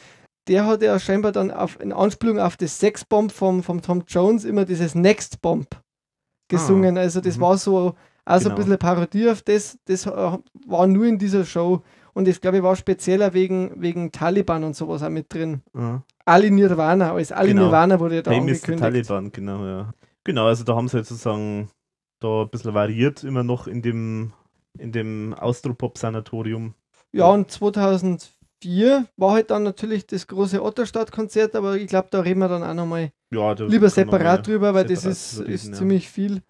Der 0.49 0.65
hat 0.67 0.81
ja 0.81 0.99
scheinbar 0.99 1.31
dann 1.31 1.49
auf, 1.49 1.79
in 1.79 1.93
Anspielung 1.93 2.37
auf 2.39 2.57
das 2.57 2.77
Sexbomb 2.77 3.31
vom, 3.31 3.63
vom 3.63 3.81
Tom 3.81 4.03
Jones 4.07 4.43
immer 4.43 4.65
dieses 4.65 4.93
Next 4.93 5.41
Bomb 5.41 5.67
gesungen. 6.49 6.97
also 6.97 7.21
das 7.21 7.37
mhm. 7.37 7.41
war 7.41 7.57
so 7.57 7.95
auch 8.25 8.39
so 8.39 8.49
ein 8.49 8.55
Genau. 8.55 8.55
bisschen 8.55 8.71
eine 8.71 8.77
Parodie 8.77 9.29
auf 9.29 9.41
das. 9.41 9.77
Das 9.85 10.05
äh, 10.05 10.11
war 10.67 10.87
nur 10.87 11.05
in 11.05 11.17
dieser 11.17 11.45
Show. 11.45 11.81
Und 12.15 12.29
ich 12.29 12.39
glaube, 12.39 12.57
ich 12.57 12.63
war 12.63 12.75
spezieller 12.77 13.33
wegen, 13.33 13.73
wegen 13.75 14.11
Taliban 14.11 14.63
und 14.63 14.73
sowas 14.73 15.03
auch 15.03 15.09
mit 15.09 15.33
drin. 15.33 15.61
Ja. 15.77 16.01
Ali 16.23 16.49
Nirvana, 16.49 17.13
als 17.13 17.31
Ali 17.33 17.49
Genau. 17.49 17.63
Nirvana 17.63 17.99
wurde 17.99 18.15
ja 18.15 18.21
da 18.21 18.31
Hey, 18.31 18.39
Mr. 18.39 18.47
angekündigt. 18.47 18.79
Taliban, 18.79 19.31
genau, 19.33 19.65
ja. 19.65 19.93
Genau, 20.23 20.45
also 20.47 20.63
da 20.63 20.75
haben 20.75 20.87
sie 20.87 20.95
halt 20.95 21.05
sozusagen 21.07 21.69
da 22.21 22.43
ein 22.43 22.49
bisschen 22.49 22.73
variiert, 22.73 23.25
immer 23.25 23.43
noch 23.43 23.67
in 23.67 23.81
dem, 23.81 24.31
in 24.79 24.93
dem 24.93 25.33
Austropop-Sanatorium. 25.33 26.73
Ja, 27.11 27.27
und 27.27 27.51
2004 27.51 29.07
war 29.17 29.31
halt 29.33 29.51
dann 29.51 29.63
natürlich 29.63 30.07
das 30.07 30.25
große 30.27 30.63
Otterstadt-Konzert, 30.63 31.53
aber 31.53 31.75
ich 31.75 31.87
glaube, 31.87 32.07
da 32.11 32.21
reden 32.21 32.39
wir 32.39 32.47
dann 32.47 32.63
auch 32.63 32.73
nochmal 32.73 33.11
Ja, 33.29 33.51
lieber 33.51 33.89
separat 33.89 34.47
drüber, 34.47 34.73
weil 34.73 34.85
das 34.85 35.01
separat 35.01 35.17
ist, 35.17 35.37
drüber 35.39 35.49
ist 35.49 35.63
reden, 35.65 35.73
ja. 35.73 35.79
ziemlich 35.79 36.09
viel. 36.09 36.41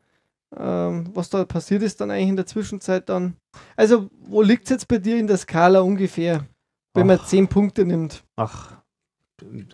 Ähm, 0.57 1.09
was 1.13 1.29
da 1.29 1.43
passiert 1.45 1.83
ist 1.83 1.99
dann 1.99 2.11
eigentlich 2.11 2.29
in 2.29 2.35
der 2.35 2.45
Zwischenzeit 2.45 3.09
dann. 3.09 3.35
Also, 3.75 4.09
wo 4.19 4.41
liegt 4.41 4.65
es 4.65 4.69
jetzt 4.69 4.87
bei 4.87 4.97
dir 4.97 5.17
in 5.17 5.27
der 5.27 5.37
Skala 5.37 5.81
ungefähr, 5.81 6.45
wenn 6.93 7.07
man 7.07 7.19
Ach. 7.21 7.25
10 7.25 7.47
Punkte 7.47 7.85
nimmt? 7.85 8.23
Ach, 8.37 8.81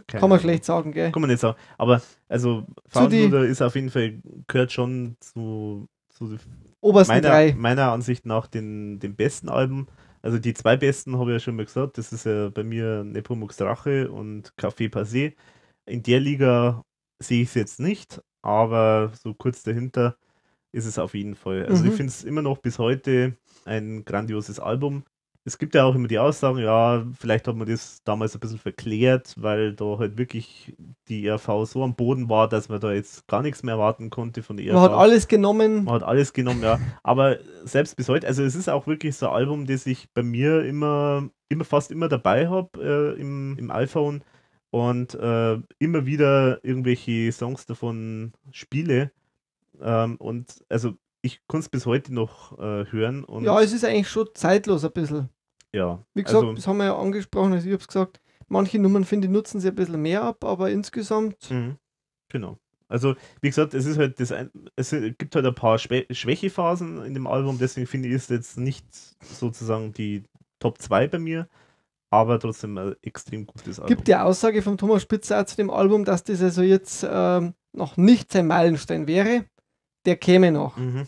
Kann 0.07 0.29
man 0.29 0.39
schlecht 0.39 0.65
sagen, 0.65 0.91
gell? 0.91 1.11
Kann 1.11 1.21
man 1.21 1.29
nicht 1.29 1.39
sagen. 1.39 1.57
Aber 1.77 2.01
also 2.27 2.65
Frauenluder 2.87 3.45
ist 3.45 3.61
auf 3.61 3.75
jeden 3.75 3.91
Fall, 3.91 4.19
gehört 4.47 4.71
schon 4.71 5.17
zu, 5.19 5.87
zu 6.09 6.37
Obersten 6.81 7.13
meiner, 7.13 7.29
drei. 7.29 7.53
meiner 7.53 7.91
Ansicht 7.91 8.25
nach 8.25 8.47
den, 8.47 8.99
den 8.99 9.15
besten 9.15 9.49
Alben. 9.49 9.87
Also 10.23 10.39
die 10.39 10.53
zwei 10.53 10.77
besten 10.77 11.17
habe 11.17 11.31
ich 11.31 11.35
ja 11.35 11.39
schon 11.39 11.55
mal 11.55 11.65
gesagt. 11.65 11.97
Das 11.97 12.11
ist 12.11 12.25
ja 12.25 12.49
bei 12.49 12.63
mir 12.63 13.03
Nepomuk's 13.03 13.61
Rache 13.61 14.11
und 14.11 14.53
Café 14.55 14.91
Passé. 14.91 15.33
In 15.85 16.03
der 16.03 16.19
Liga 16.19 16.83
sehe 17.19 17.43
ich 17.43 17.49
es 17.49 17.55
jetzt 17.55 17.79
nicht, 17.79 18.21
aber 18.41 19.11
so 19.21 19.33
kurz 19.33 19.63
dahinter 19.63 20.17
ist 20.71 20.85
es 20.85 20.97
auf 20.99 21.13
jeden 21.13 21.35
Fall. 21.35 21.65
Also 21.65 21.83
Mhm. 21.83 21.89
ich 21.89 21.95
finde 21.95 22.11
es 22.11 22.23
immer 22.23 22.41
noch 22.41 22.57
bis 22.59 22.79
heute 22.79 23.35
ein 23.65 24.05
grandioses 24.05 24.59
Album. 24.59 25.03
Es 25.43 25.57
gibt 25.57 25.73
ja 25.73 25.85
auch 25.85 25.95
immer 25.95 26.07
die 26.07 26.19
Aussagen, 26.19 26.59
ja, 26.59 27.03
vielleicht 27.19 27.47
hat 27.47 27.55
man 27.55 27.67
das 27.67 28.03
damals 28.03 28.35
ein 28.35 28.39
bisschen 28.39 28.59
verklärt, 28.59 29.33
weil 29.37 29.73
da 29.73 29.97
halt 29.97 30.19
wirklich 30.19 30.75
die 31.09 31.25
ERV 31.25 31.65
so 31.65 31.83
am 31.83 31.95
Boden 31.95 32.29
war, 32.29 32.47
dass 32.47 32.69
man 32.69 32.79
da 32.79 32.93
jetzt 32.93 33.27
gar 33.27 33.41
nichts 33.41 33.63
mehr 33.63 33.73
erwarten 33.73 34.11
konnte 34.11 34.43
von 34.43 34.55
der 34.57 34.67
ERV. 34.67 34.73
Man 34.75 34.83
hat 34.83 34.91
alles 34.91 35.27
genommen. 35.27 35.85
Man 35.85 35.95
hat 35.95 36.03
alles 36.03 36.33
genommen, 36.33 36.61
ja. 36.61 36.79
Aber 37.01 37.37
selbst 37.63 37.95
bis 37.97 38.07
heute, 38.07 38.27
also 38.27 38.43
es 38.43 38.53
ist 38.53 38.69
auch 38.69 38.85
wirklich 38.85 39.15
so 39.15 39.29
ein 39.29 39.33
Album, 39.33 39.65
das 39.65 39.87
ich 39.87 40.09
bei 40.13 40.21
mir 40.21 40.63
immer, 40.63 41.27
immer 41.49 41.65
fast 41.65 41.89
immer 41.91 42.07
dabei 42.07 42.47
habe 42.47 43.15
äh, 43.17 43.19
im, 43.19 43.57
im 43.57 43.71
iPhone 43.71 44.23
und 44.69 45.15
äh, 45.15 45.57
immer 45.79 46.05
wieder 46.05 46.63
irgendwelche 46.63 47.31
Songs 47.31 47.65
davon 47.65 48.33
spiele. 48.51 49.11
Ähm, 49.81 50.17
und 50.17 50.63
also 50.69 50.93
ich 51.21 51.41
kann 51.47 51.59
es 51.59 51.69
bis 51.69 51.85
heute 51.85 52.13
noch 52.13 52.57
äh, 52.59 52.85
hören 52.91 53.23
und 53.23 53.43
Ja, 53.43 53.59
es 53.61 53.73
ist 53.73 53.85
eigentlich 53.85 54.09
schon 54.09 54.29
zeitlos 54.33 54.83
ein 54.83 54.91
bisschen. 54.91 55.29
Ja. 55.73 56.03
Wie 56.13 56.23
gesagt, 56.23 56.43
also, 56.43 56.53
das 56.53 56.67
haben 56.67 56.77
wir 56.77 56.85
ja 56.85 56.97
angesprochen, 56.97 57.53
also 57.53 57.65
ich 57.65 57.73
habe 57.73 57.81
es 57.81 57.87
gesagt, 57.87 58.19
manche 58.47 58.79
Nummern, 58.79 59.05
finde 59.05 59.27
ich, 59.27 59.31
nutzen 59.31 59.61
sie 59.61 59.69
ein 59.69 59.75
bisschen 59.75 60.01
mehr 60.01 60.23
ab, 60.23 60.43
aber 60.43 60.69
insgesamt, 60.69 61.49
mhm. 61.49 61.77
Genau. 62.29 62.57
Also, 62.87 63.15
wie 63.41 63.47
gesagt, 63.47 63.73
es 63.73 63.85
ist 63.85 63.97
halt 63.97 64.19
das 64.19 64.33
ein, 64.33 64.51
es 64.75 64.91
gibt 64.91 65.35
halt 65.35 65.45
ein 65.45 65.55
paar 65.55 65.77
Schwä 65.77 66.05
Schwächephasen 66.11 67.03
in 67.05 67.13
dem 67.13 67.25
Album, 67.25 67.57
deswegen 67.57 67.87
finde 67.87 68.09
ich 68.09 68.15
es 68.15 68.27
jetzt 68.27 68.57
nicht 68.57 68.85
sozusagen 69.21 69.93
die 69.93 70.23
Top 70.59 70.77
2 70.77 71.07
bei 71.07 71.19
mir, 71.19 71.47
aber 72.09 72.37
trotzdem 72.37 72.77
ein 72.77 72.95
extrem 73.01 73.45
gutes 73.45 73.79
Album. 73.79 73.95
gibt 73.95 74.07
die 74.09 74.15
Aussage 74.15 74.61
von 74.61 74.77
Thomas 74.77 75.03
Spitzer 75.03 75.45
zu 75.45 75.55
dem 75.55 75.69
Album, 75.69 76.03
dass 76.03 76.25
das 76.25 76.41
also 76.41 76.63
jetzt 76.63 77.07
ähm, 77.09 77.53
noch 77.71 77.95
nicht 77.95 78.31
sein 78.33 78.47
Meilenstein 78.47 79.07
wäre. 79.07 79.45
Der 80.05 80.15
käme 80.15 80.51
noch. 80.51 80.77
Mhm. 80.77 81.07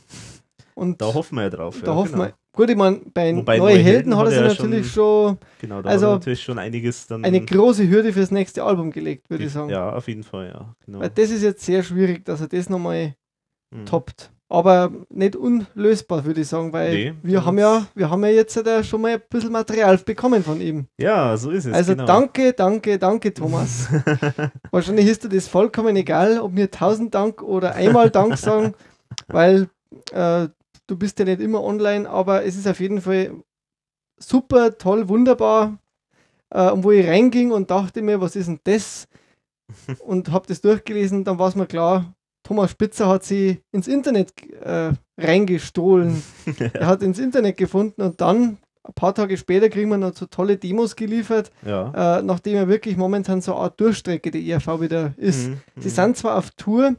Und 0.76 1.02
Da 1.02 1.14
hoffen 1.14 1.36
wir 1.36 1.44
ja 1.44 1.50
drauf. 1.50 1.80
da 1.82 1.88
ja, 1.92 1.96
hoffen 1.96 2.12
genau. 2.14 2.24
wir. 2.26 2.34
Gut, 2.56 2.70
ich 2.70 2.76
meine, 2.76 3.02
bei 3.14 3.36
Wobei 3.36 3.58
Neue 3.58 3.74
Helden, 3.78 3.86
Helden 4.14 4.18
hat 4.18 4.26
er 4.26 4.32
sich 4.32 4.40
ja 4.42 4.48
natürlich 4.48 4.92
schon 4.92 5.38
Genau, 5.60 5.82
da 5.82 5.90
Also, 5.90 6.12
natürlich 6.12 6.44
schon 6.44 6.60
einiges 6.60 7.08
dann. 7.08 7.26
eine 7.26 7.42
große 7.44 7.88
Hürde 7.90 8.14
fürs 8.14 8.30
nächste 8.30 8.64
Album 8.64 8.92
gelegt, 8.92 9.28
würde 9.30 9.46
ich 9.46 9.52
sagen. 9.52 9.70
Ja, 9.70 9.92
auf 9.94 10.08
jeden 10.08 10.24
Fall, 10.24 10.50
ja. 10.54 10.76
Genau. 10.86 11.00
Weil 11.00 11.10
das 11.10 11.32
ist 11.32 11.42
jetzt 11.42 11.66
sehr 11.66 11.82
schwierig, 11.82 12.24
dass 12.26 12.42
er 12.42 12.48
das 12.48 12.70
nochmal 12.70 13.16
Mhm. 13.74 13.86
toppt. 13.88 14.32
Aber 14.54 14.92
nicht 15.10 15.36
unlösbar, 15.36 16.26
würde 16.26 16.42
ich 16.42 16.48
sagen, 16.48 16.72
weil 16.72 16.94
Nee, 16.94 17.14
wir 17.24 17.44
haben 17.44 17.58
ja, 17.58 17.88
wir 17.96 18.12
haben 18.12 18.24
ja 18.24 18.30
jetzt 18.30 18.56
da 18.56 18.84
schon 18.84 19.02
mal 19.02 19.14
ein 19.14 19.22
bisschen 19.28 19.52
Material 19.52 19.98
bekommen 19.98 20.44
von 20.44 20.62
ihm. 20.62 20.86
Ja, 21.00 21.36
so 21.38 21.50
ist 21.50 21.66
es. 21.66 21.74
Also 21.74 21.94
genau. 21.94 22.06
danke, 22.06 22.54
danke, 22.54 23.00
danke, 23.00 23.34
Thomas. 23.34 23.88
Wahrscheinlich 24.70 25.08
ist 25.08 25.24
dir 25.24 25.30
das 25.30 25.48
vollkommen 25.48 25.96
egal, 25.96 26.40
ob 26.40 26.56
wir 26.56 26.70
tausend 26.70 27.16
Dank 27.16 27.42
oder 27.42 27.74
einmal 27.74 28.12
Dank 28.12 28.38
sagen, 28.38 28.76
weil 29.28 29.70
äh, 30.12 30.50
du 30.86 30.98
bist 31.00 31.18
ja 31.18 31.26
nicht 31.26 31.42
immer 31.42 31.64
online, 31.64 32.08
aber 32.08 32.46
es 32.46 32.56
ist 32.56 32.68
auf 32.68 32.80
jeden 32.80 33.02
Fall 33.02 33.32
super, 34.20 34.78
toll, 34.78 35.10
wunderbar. 35.10 35.80
Äh, 36.52 36.70
und 36.70 36.84
wo 36.84 36.92
ich 36.92 37.08
reinging 37.08 37.52
und 37.52 37.72
dachte 37.72 38.04
mir, 38.04 38.22
was 38.22 38.36
ist 38.36 38.46
denn 38.50 38.60
das? 38.66 39.08
Und 40.00 40.32
habe 40.32 40.46
das 40.46 40.62
durchgelesen, 40.62 41.24
dann 41.24 41.40
war 41.40 41.48
es 41.48 41.56
mir 41.56 41.66
klar, 41.66 42.14
Thomas 42.44 42.72
Spitzer 42.72 43.08
hat 43.08 43.24
sie 43.24 43.60
ins 43.72 43.88
Internet 43.88 44.34
äh, 44.62 44.92
reingestohlen. 45.18 46.22
Er 46.74 46.88
hat 46.88 47.02
ins 47.02 47.20
Internet 47.20 47.58
gefunden 47.58 48.02
und 48.02 48.20
dann, 48.22 48.58
ein 48.84 48.94
paar 48.96 49.16
Tage 49.16 49.38
später, 49.38 49.70
kriegen 49.70 49.90
wir 49.90 49.98
noch 49.98 50.14
so 50.14 50.26
tolle 50.26 50.58
Demos 50.58 50.96
geliefert 50.96 51.52
ja. 51.66 52.20
äh, 52.20 52.22
nachdem 52.22 52.56
er 52.56 52.68
wirklich 52.68 52.98
momentan 52.98 53.40
so 53.42 53.54
eine 53.54 53.62
Art 53.62 53.80
Durchstrecke 53.80 54.30
der 54.30 54.42
IRV 54.42 54.82
wieder 54.82 55.14
ist. 55.18 55.48
Mhm, 55.48 55.62
Sie 55.78 55.88
mhm. 55.88 55.94
sind 55.94 56.18
zwar 56.18 56.38
auf 56.38 56.52
Tour, 56.52 56.96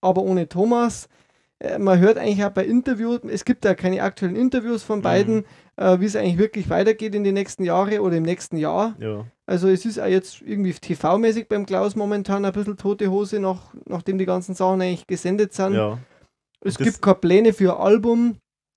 aber 0.00 0.22
ohne 0.22 0.48
Thomas. 0.48 1.08
Äh, 1.60 1.78
man 1.78 2.00
hört 2.00 2.18
eigentlich 2.18 2.44
auch 2.44 2.50
bei 2.50 2.64
Interviews, 2.64 3.20
es 3.28 3.44
gibt 3.44 3.64
da 3.64 3.74
keine 3.74 4.02
aktuellen 4.02 4.36
Interviews 4.36 4.82
von 4.82 5.00
beiden, 5.02 5.44
Mhm. 5.76 6.00
wie 6.00 6.06
es 6.06 6.16
eigentlich 6.16 6.38
wirklich 6.38 6.70
weitergeht 6.70 7.14
in 7.14 7.22
den 7.22 7.34
nächsten 7.34 7.62
Jahren 7.62 8.00
oder 8.00 8.16
im 8.16 8.24
nächsten 8.24 8.56
Jahr. 8.56 8.96
Ja. 8.98 9.24
Also 9.48 9.68
es 9.68 9.86
ist 9.86 9.98
auch 9.98 10.06
jetzt 10.06 10.42
irgendwie 10.42 10.72
TV-mäßig 10.72 11.48
beim 11.48 11.64
Klaus 11.64 11.96
momentan 11.96 12.44
ein 12.44 12.52
bisschen 12.52 12.76
tote 12.76 13.10
Hose, 13.10 13.40
nach, 13.40 13.72
nachdem 13.86 14.18
die 14.18 14.26
ganzen 14.26 14.54
Sachen 14.54 14.82
eigentlich 14.82 15.06
gesendet 15.06 15.54
sind. 15.54 15.72
ja. 15.74 15.98
Es 16.60 16.74
Das- 16.74 16.84
gibt 16.84 17.00
keine 17.02 17.14
Pläne 17.14 17.52
für 17.54 17.74
ein 17.76 17.80
Album, 17.80 18.36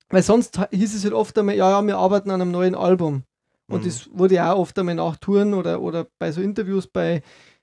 weil 0.09 0.21
sonst 0.23 0.59
hieß 0.71 0.95
es 0.95 1.03
halt 1.03 1.13
oft 1.13 1.37
einmal, 1.37 1.55
ja, 1.55 1.69
ja, 1.71 1.81
wir 1.81 1.97
arbeiten 1.97 2.29
an 2.29 2.39
einem 2.41 2.51
neuen 2.51 2.75
Album. 2.75 3.23
Und 3.69 3.81
Mhm. 3.81 3.85
das 3.85 4.09
wurde 4.13 4.35
ja 4.35 4.53
auch 4.53 4.59
oft 4.59 4.77
einmal 4.79 4.95
nach 4.95 5.17
Touren 5.17 5.53
oder, 5.55 5.81
oder 5.81 6.05
bei 6.19 6.31
so 6.31 6.41
Interviews 6.41 6.87
bei 6.87 7.21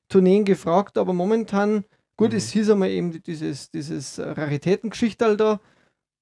Tourneen 0.08 0.44
gefragt, 0.44 0.98
aber 0.98 1.12
momentan, 1.12 1.84
gut, 2.16 2.32
Mhm. 2.32 2.36
es 2.36 2.50
hieß 2.50 2.70
einmal 2.70 2.90
eben 2.90 3.22
dieses, 3.22 3.70
dieses 3.70 4.18
Raritätengeschichtel 4.18 5.36
da, 5.36 5.60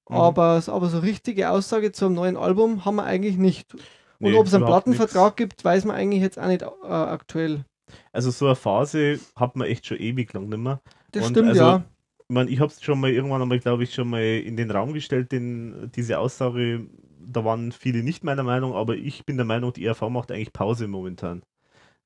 Mhm. 0.09 0.15
aber, 0.15 0.61
aber 0.67 0.87
so 0.89 0.99
richtige 0.99 1.49
Aussage 1.49 1.91
zum 1.91 2.13
neuen 2.13 2.37
Album 2.37 2.85
haben 2.85 2.95
wir 2.97 3.03
eigentlich 3.05 3.37
nicht. 3.37 3.75
Und 4.19 4.31
Nee, 4.31 4.37
ob 4.37 4.47
es 4.47 4.53
einen 4.53 4.65
Plattenvertrag 4.65 5.35
gibt, 5.37 5.63
weiß 5.63 5.85
man 5.85 5.95
eigentlich 5.95 6.21
jetzt 6.21 6.39
auch 6.39 6.47
nicht 6.47 6.63
äh, 6.63 6.67
aktuell. 6.85 7.65
Also 8.11 8.31
so 8.31 8.45
eine 8.45 8.55
Phase 8.55 9.19
hat 9.35 9.55
man 9.55 9.67
echt 9.67 9.85
schon 9.85 9.97
ewig 9.97 10.33
lang 10.33 10.49
nicht 10.49 10.57
mehr. 10.57 10.81
Das 11.11 11.25
Und 11.25 11.31
stimmt, 11.31 11.49
also, 11.49 11.61
ja. 11.61 11.83
Ich 12.29 12.33
meine, 12.33 12.49
ich 12.49 12.59
habe 12.59 12.71
es 12.71 12.81
schon 12.81 12.99
mal 12.99 13.11
irgendwann 13.11 13.41
einmal, 13.41 13.59
glaube 13.59 13.83
ich, 13.83 13.93
schon 13.93 14.09
mal 14.09 14.21
in 14.21 14.57
den 14.57 14.71
Raum 14.71 14.93
gestellt, 14.93 15.31
den, 15.31 15.91
diese 15.95 16.19
Aussage. 16.19 16.87
Da 17.19 17.45
waren 17.45 17.71
viele 17.71 18.03
nicht 18.03 18.23
meiner 18.23 18.43
Meinung, 18.43 18.73
aber 18.73 18.95
ich 18.95 19.25
bin 19.25 19.37
der 19.37 19.45
Meinung, 19.45 19.71
die 19.73 19.85
ERV 19.85 20.09
macht 20.09 20.31
eigentlich 20.31 20.53
Pause 20.53 20.87
momentan. 20.87 21.41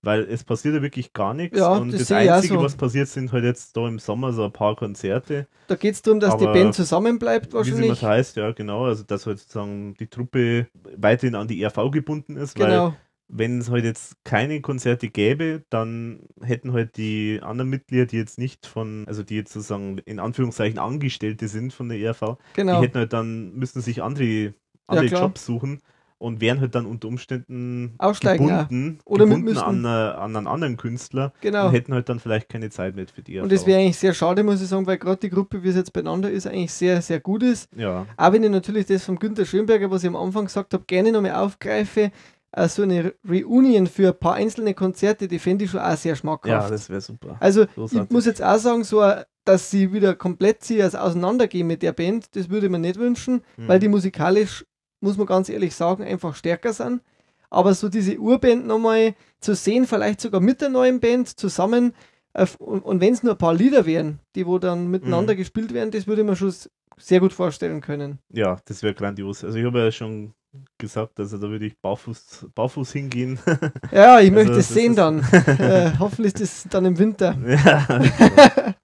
Weil 0.04 0.24
es 0.24 0.44
passiert 0.44 0.74
ja 0.74 0.82
wirklich 0.82 1.14
gar 1.14 1.34
nichts. 1.36 1.58
Ja, 1.58 1.76
und 1.76 1.94
das 1.94 2.08
das, 2.08 2.12
Einzige, 2.12 2.56
so. 2.56 2.64
was 2.64 2.76
passiert, 2.76 3.08
sind 3.08 3.32
halt 3.32 3.44
jetzt 3.44 3.78
da 3.78 3.88
im 3.88 4.00
Sommer 4.00 4.34
so 4.34 4.44
ein 4.44 4.52
paar 4.52 4.76
Konzerte. 4.76 5.48
Da 5.68 5.76
geht 5.76 5.94
es 5.94 6.02
darum, 6.02 6.20
dass 6.20 6.38
die 6.38 6.46
aber 6.46 6.54
Band 6.54 6.74
zusammenbleibt 6.74 7.54
Wie 7.54 7.58
es 7.60 7.72
wahrscheinlich. 7.72 8.04
heißt, 8.04 8.36
ja, 8.38 8.52
genau. 8.52 8.86
Also, 8.86 9.04
dass 9.04 9.28
halt 9.28 9.40
sozusagen 9.40 9.94
die 10.00 10.08
Truppe 10.08 10.68
weiterhin 10.98 11.36
an 11.36 11.48
die 11.48 11.62
ERV 11.62 11.92
gebunden 11.92 12.36
ist, 12.36 12.60
weil 12.60 12.70
Genau, 12.70 12.96
wenn 13.34 13.60
es 13.60 13.70
halt 13.70 13.86
jetzt 13.86 14.18
keine 14.26 14.60
Konzerte 14.62 15.08
gäbe, 15.08 15.64
dann 15.70 16.28
hätten 16.42 16.74
halt 16.74 16.98
die 16.98 17.40
anderen 17.42 17.70
Mitglieder, 17.70 18.06
die 18.06 18.18
jetzt 18.18 18.38
nicht 18.38 18.66
von, 18.66 19.06
also 19.08 19.24
die 19.24 19.36
jetzt 19.36 19.54
sozusagen 19.54 20.00
in 20.00 20.20
Anführungszeichen 20.20 20.78
Angestellte 20.78 21.48
sind 21.48 21.74
von 21.74 21.88
der 21.90 22.00
ERV, 22.00 22.38
genau. 22.54 22.80
die 22.80 22.88
hätten 22.88 22.98
halt 22.98 23.14
dann, 23.14 23.54
müssten 23.54 23.82
sich 23.82 24.04
andere, 24.04 24.54
andere 24.88 25.08
klar. 25.08 25.22
Jobs 25.22 25.46
suchen 25.46 25.82
und 26.22 26.40
wären 26.40 26.60
halt 26.62 26.76
dann 26.76 26.86
unter 26.86 27.08
Umständen 27.08 27.96
Aussteigen, 27.98 28.48
ja. 28.48 28.64
gebunden, 28.64 29.00
Oder 29.06 29.26
mit 29.26 29.38
gebunden 29.40 29.58
an, 29.58 29.86
eine- 29.86 30.18
an 30.18 30.36
einen 30.36 30.48
anderen 30.48 30.78
Künstler 30.78 31.34
Genau. 31.42 31.68
und 31.68 31.74
hätten 31.74 31.94
halt 31.94 32.08
dann 32.10 32.20
vielleicht 32.20 32.48
keine 32.50 32.70
Zeit 32.70 32.96
mehr 32.96 33.08
für 33.08 33.22
die. 33.22 33.40
Und 33.40 33.52
das 33.52 33.66
wäre 33.66 33.80
eigentlich 33.80 33.98
sehr 33.98 34.14
schade, 34.14 34.44
muss 34.44 34.62
ich 34.62 34.68
sagen, 34.68 34.86
weil 34.86 34.98
gerade 34.98 35.18
die 35.18 35.30
Gruppe, 35.30 35.64
wie 35.64 35.70
es 35.70 35.76
jetzt 35.76 35.94
beieinander 35.94 36.30
ist, 36.30 36.48
eigentlich 36.48 36.72
sehr, 36.74 37.02
sehr 37.02 37.20
gut 37.20 37.44
ist. 37.44 37.70
ja, 37.76 38.06
Auch 38.18 38.32
wenn 38.34 38.44
ich 38.44 38.50
natürlich 38.52 38.86
das 38.86 39.04
von 39.04 39.18
Günter 39.18 39.46
Schönberger, 39.46 39.90
was 39.90 40.04
ich 40.04 40.10
am 40.10 40.16
Anfang 40.16 40.46
gesagt 40.46 40.74
habe, 40.74 40.84
gerne 40.86 41.12
nochmal 41.12 41.34
aufgreife, 41.36 42.12
äh, 42.54 42.68
so 42.68 42.84
eine 42.84 43.14
Reunion 43.28 43.88
für 43.88 44.10
ein 44.10 44.20
paar 44.20 44.36
einzelne 44.36 44.74
Konzerte, 44.74 45.28
die 45.28 45.40
fände 45.40 45.66
ich 45.66 45.72
schon 45.72 45.80
auch 45.80 45.96
sehr 45.98 46.12
ja, 46.12 46.16
schmackhaft. 46.18 46.70
das 46.72 46.90
wäre 46.90 47.02
super. 47.02 47.38
also 47.40 47.64
ich 47.64 47.74
großartig. 47.74 48.12
muss 48.12 48.26
jetzt 48.26 48.44
auch 48.44 48.58
sagen, 48.58 48.84
so, 48.84 49.02
äh, 49.02 49.24
dass 49.46 49.72
sie 49.72 49.92
wieder 49.92 50.14
komplett 50.14 50.64
sie 50.64 50.84
als 50.84 50.94
auseinandergehen 50.94 51.66
mit 51.66 51.82
der 51.82 51.94
Band, 51.94 52.36
das 52.36 52.50
würde 52.50 52.70
man 52.70 52.82
nicht 52.82 52.98
wünschen, 53.00 53.42
Mhm. 53.58 53.68
weil 53.68 53.80
die 53.80 53.88
musikalisch, 53.88 54.66
muss 55.02 55.18
man 55.18 55.28
ganz 55.28 55.50
ehrlich 55.50 55.76
sagen, 55.76 56.04
einfach 56.04 56.36
stärker 56.36 56.74
sind. 56.74 57.02
Aber 57.50 57.74
so 57.74 57.90
diese 57.90 58.18
Urband 58.18 58.66
nochmal 58.66 59.14
zu 59.42 59.56
sehen, 59.56 59.86
vielleicht 59.86 60.22
sogar 60.22 60.40
mit 60.40 60.62
der 60.62 60.70
neuen 60.70 61.00
Band 61.02 61.28
zusammen, 61.38 61.94
äh, 62.34 62.46
und, 62.60 62.82
und 62.86 63.02
wenn 63.02 63.14
es 63.14 63.24
nur 63.24 63.34
ein 63.34 63.38
paar 63.38 63.54
Lieder 63.54 63.86
wären, 63.86 64.20
die 64.36 64.46
wo 64.48 64.58
dann 64.58 64.88
miteinander 64.90 65.34
Mhm. 65.34 65.38
gespielt 65.38 65.74
werden, 65.74 65.92
das 65.92 66.08
würde 66.08 66.24
man 66.24 66.36
schon 66.38 66.54
sehr 66.98 67.20
gut 67.20 67.34
vorstellen 67.34 67.82
können. 67.82 68.20
Ja, 68.32 68.58
das 68.66 68.84
wäre 68.84 68.94
grandios. 68.94 69.44
Also 69.44 69.58
ich 69.58 69.66
habe 69.66 69.80
ja 69.80 69.92
schon 69.92 70.34
gesagt, 70.78 71.20
also 71.20 71.38
da 71.38 71.50
würde 71.50 71.66
ich 71.66 71.78
barfuß, 71.80 72.48
barfuß 72.56 72.92
hingehen. 72.94 73.40
Ja, 73.92 74.20
ich 74.20 74.32
Also 74.32 74.32
möchte 74.32 74.60
es 74.60 74.70
sehen 74.70 74.96
dann. 74.96 75.20
äh, 75.60 75.92
hoffentlich 76.00 76.36
ist 76.36 76.42
es 76.42 76.64
dann 76.70 76.86
im 76.86 76.98
Winter 76.98 77.36
ja. 77.46 77.88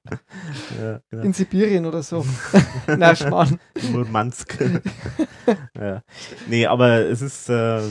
ja, 0.80 1.00
genau. 1.10 1.24
in 1.24 1.34
Sibirien 1.34 1.86
oder 1.86 2.04
so. 2.04 2.26
Na, 2.88 3.16
Schmarrn. 3.16 3.60
Murmansk. 3.92 4.58
ja. 5.80 6.02
Nee, 6.48 6.66
aber 6.66 7.00
es 7.00 7.22
ist, 7.22 7.50
äh, 7.50 7.82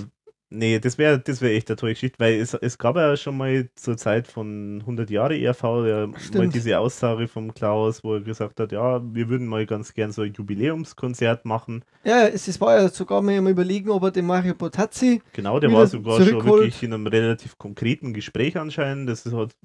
nee, 0.51 0.79
das 0.79 0.99
wäre 0.99 1.19
das 1.19 1.41
wär 1.41 1.55
echt 1.55 1.69
eine 1.69 1.77
tolle 1.77 1.93
Geschichte, 1.93 2.19
weil 2.19 2.35
es, 2.35 2.55
es 2.55 2.79
gab 2.79 2.97
ja 2.97 3.17
schon 3.17 3.37
mal 3.37 3.69
zur 3.75 3.97
Zeit 3.97 4.27
von 4.27 4.81
100 4.81 5.11
Jahre 5.11 5.39
ERV 5.39 5.63
ja 5.63 6.07
mal 6.35 6.49
diese 6.49 6.79
Aussage 6.79 7.29
vom 7.29 7.53
Klaus, 7.55 8.05
wo 8.05 8.15
er 8.15 8.21
gesagt 8.21 8.61
hat, 8.61 8.73
ja, 8.73 9.01
wir 9.03 9.29
würden 9.29 9.47
mal 9.47 9.67
ganz 9.67 9.95
gern 9.95 10.13
so 10.13 10.23
ein 10.23 10.33
Jubiläumskonzert 10.33 11.45
machen. 11.45 11.85
Ja, 12.05 12.27
es, 12.27 12.49
es 12.49 12.61
war 12.61 12.81
ja 12.81 12.89
sogar 12.89 13.23
mal 13.23 13.37
überlegen, 13.49 13.91
ob 13.91 14.05
er 14.05 14.11
den 14.11 14.27
Mario 14.27 14.55
Potazzi, 14.55 15.23
Genau, 15.33 15.61
der 15.61 15.73
war 15.73 15.87
sogar 15.87 16.21
schon 16.23 16.45
wirklich 16.45 16.83
in 16.83 16.93
einem 16.93 17.07
relativ 17.07 17.59
konkreten 17.59 18.13
Gespräch 18.13 18.57
anscheinend. 18.57 19.09
Das 19.09 19.27
ist 19.27 19.33
halt, 19.33 19.57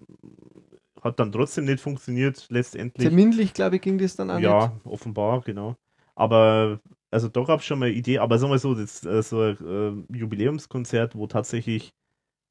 hat 1.01 1.19
dann 1.19 1.31
trotzdem 1.31 1.65
nicht 1.65 1.81
funktioniert 1.81 2.47
letztendlich. 2.49 3.13
terminlich, 3.13 3.53
glaube 3.53 3.75
ich, 3.77 3.81
ging 3.81 3.97
das 3.97 4.15
dann 4.15 4.31
auch 4.31 4.39
Ja, 4.39 4.47
nicht. 4.53 4.71
offenbar, 4.85 5.41
genau. 5.41 5.75
Aber, 6.15 6.79
also 7.09 7.27
da 7.27 7.43
gab 7.43 7.59
es 7.59 7.65
schon 7.65 7.79
mal 7.79 7.87
eine 7.87 7.95
Idee, 7.95 8.19
aber 8.19 8.37
sagen 8.39 8.51
wir 8.51 8.59
so, 8.59 8.75
das, 8.75 9.03
äh, 9.05 9.21
so 9.23 9.41
ein 9.41 10.07
äh, 10.11 10.17
Jubiläumskonzert, 10.17 11.15
wo 11.15 11.27
tatsächlich 11.27 11.93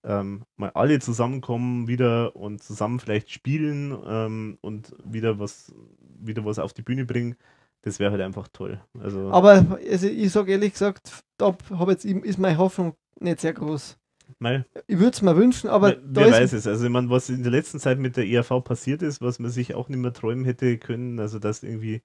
ähm, 0.05 0.45
mal 0.57 0.71
alle 0.71 1.01
zusammenkommen 1.01 1.89
wieder 1.89 2.37
und 2.37 2.63
zusammen 2.63 3.01
vielleicht 3.01 3.31
spielen 3.31 3.97
ähm, 4.07 4.59
und 4.63 4.95
wieder 5.05 5.39
was, 5.41 5.75
wieder 6.21 6.45
was 6.47 6.59
auf 6.61 6.73
die 6.75 6.83
Bühne 6.83 7.07
bringen, 7.07 7.37
das 7.83 8.01
wäre 8.01 8.13
halt 8.13 8.23
einfach 8.23 8.49
toll. 8.49 8.81
Also, 9.01 9.31
Aber 9.33 9.79
also 9.91 10.09
ich 10.09 10.33
sage 10.33 10.53
ehrlich 10.53 10.73
gesagt, 10.75 11.25
da 11.39 11.57
hab 11.71 11.89
jetzt, 11.91 12.05
ist 12.05 12.39
meine 12.39 12.59
Hoffnung 12.59 12.95
nicht 13.21 13.41
sehr 13.41 13.53
groß. 13.55 13.99
Mei, 14.39 14.65
Ich 14.87 14.99
würde 14.99 15.11
es 15.11 15.23
mir 15.23 15.37
wünschen, 15.37 15.69
aber 15.69 15.89
wer, 15.89 15.97
da 15.97 16.25
wer 16.27 16.31
weiß 16.31 16.53
es. 16.53 16.67
Also, 16.67 16.85
ich 16.85 16.91
meine, 16.91 17.11
was 17.11 17.29
in 17.29 17.43
der 17.43 17.53
letzten 17.53 17.79
Zeit 17.81 17.99
mit 17.99 18.17
der 18.17 18.27
ERV 18.27 18.63
passiert 18.65 19.03
ist, 19.03 19.21
was 19.21 19.39
man 19.39 19.51
sich 19.51 19.75
auch 19.75 19.89
nicht 19.89 19.99
mehr 19.99 20.13
träumen 20.13 20.45
hätte 20.45 20.79
können, 20.79 21.19
also 21.19 21.39
dass 21.39 21.63
irgendwie 21.63 22.03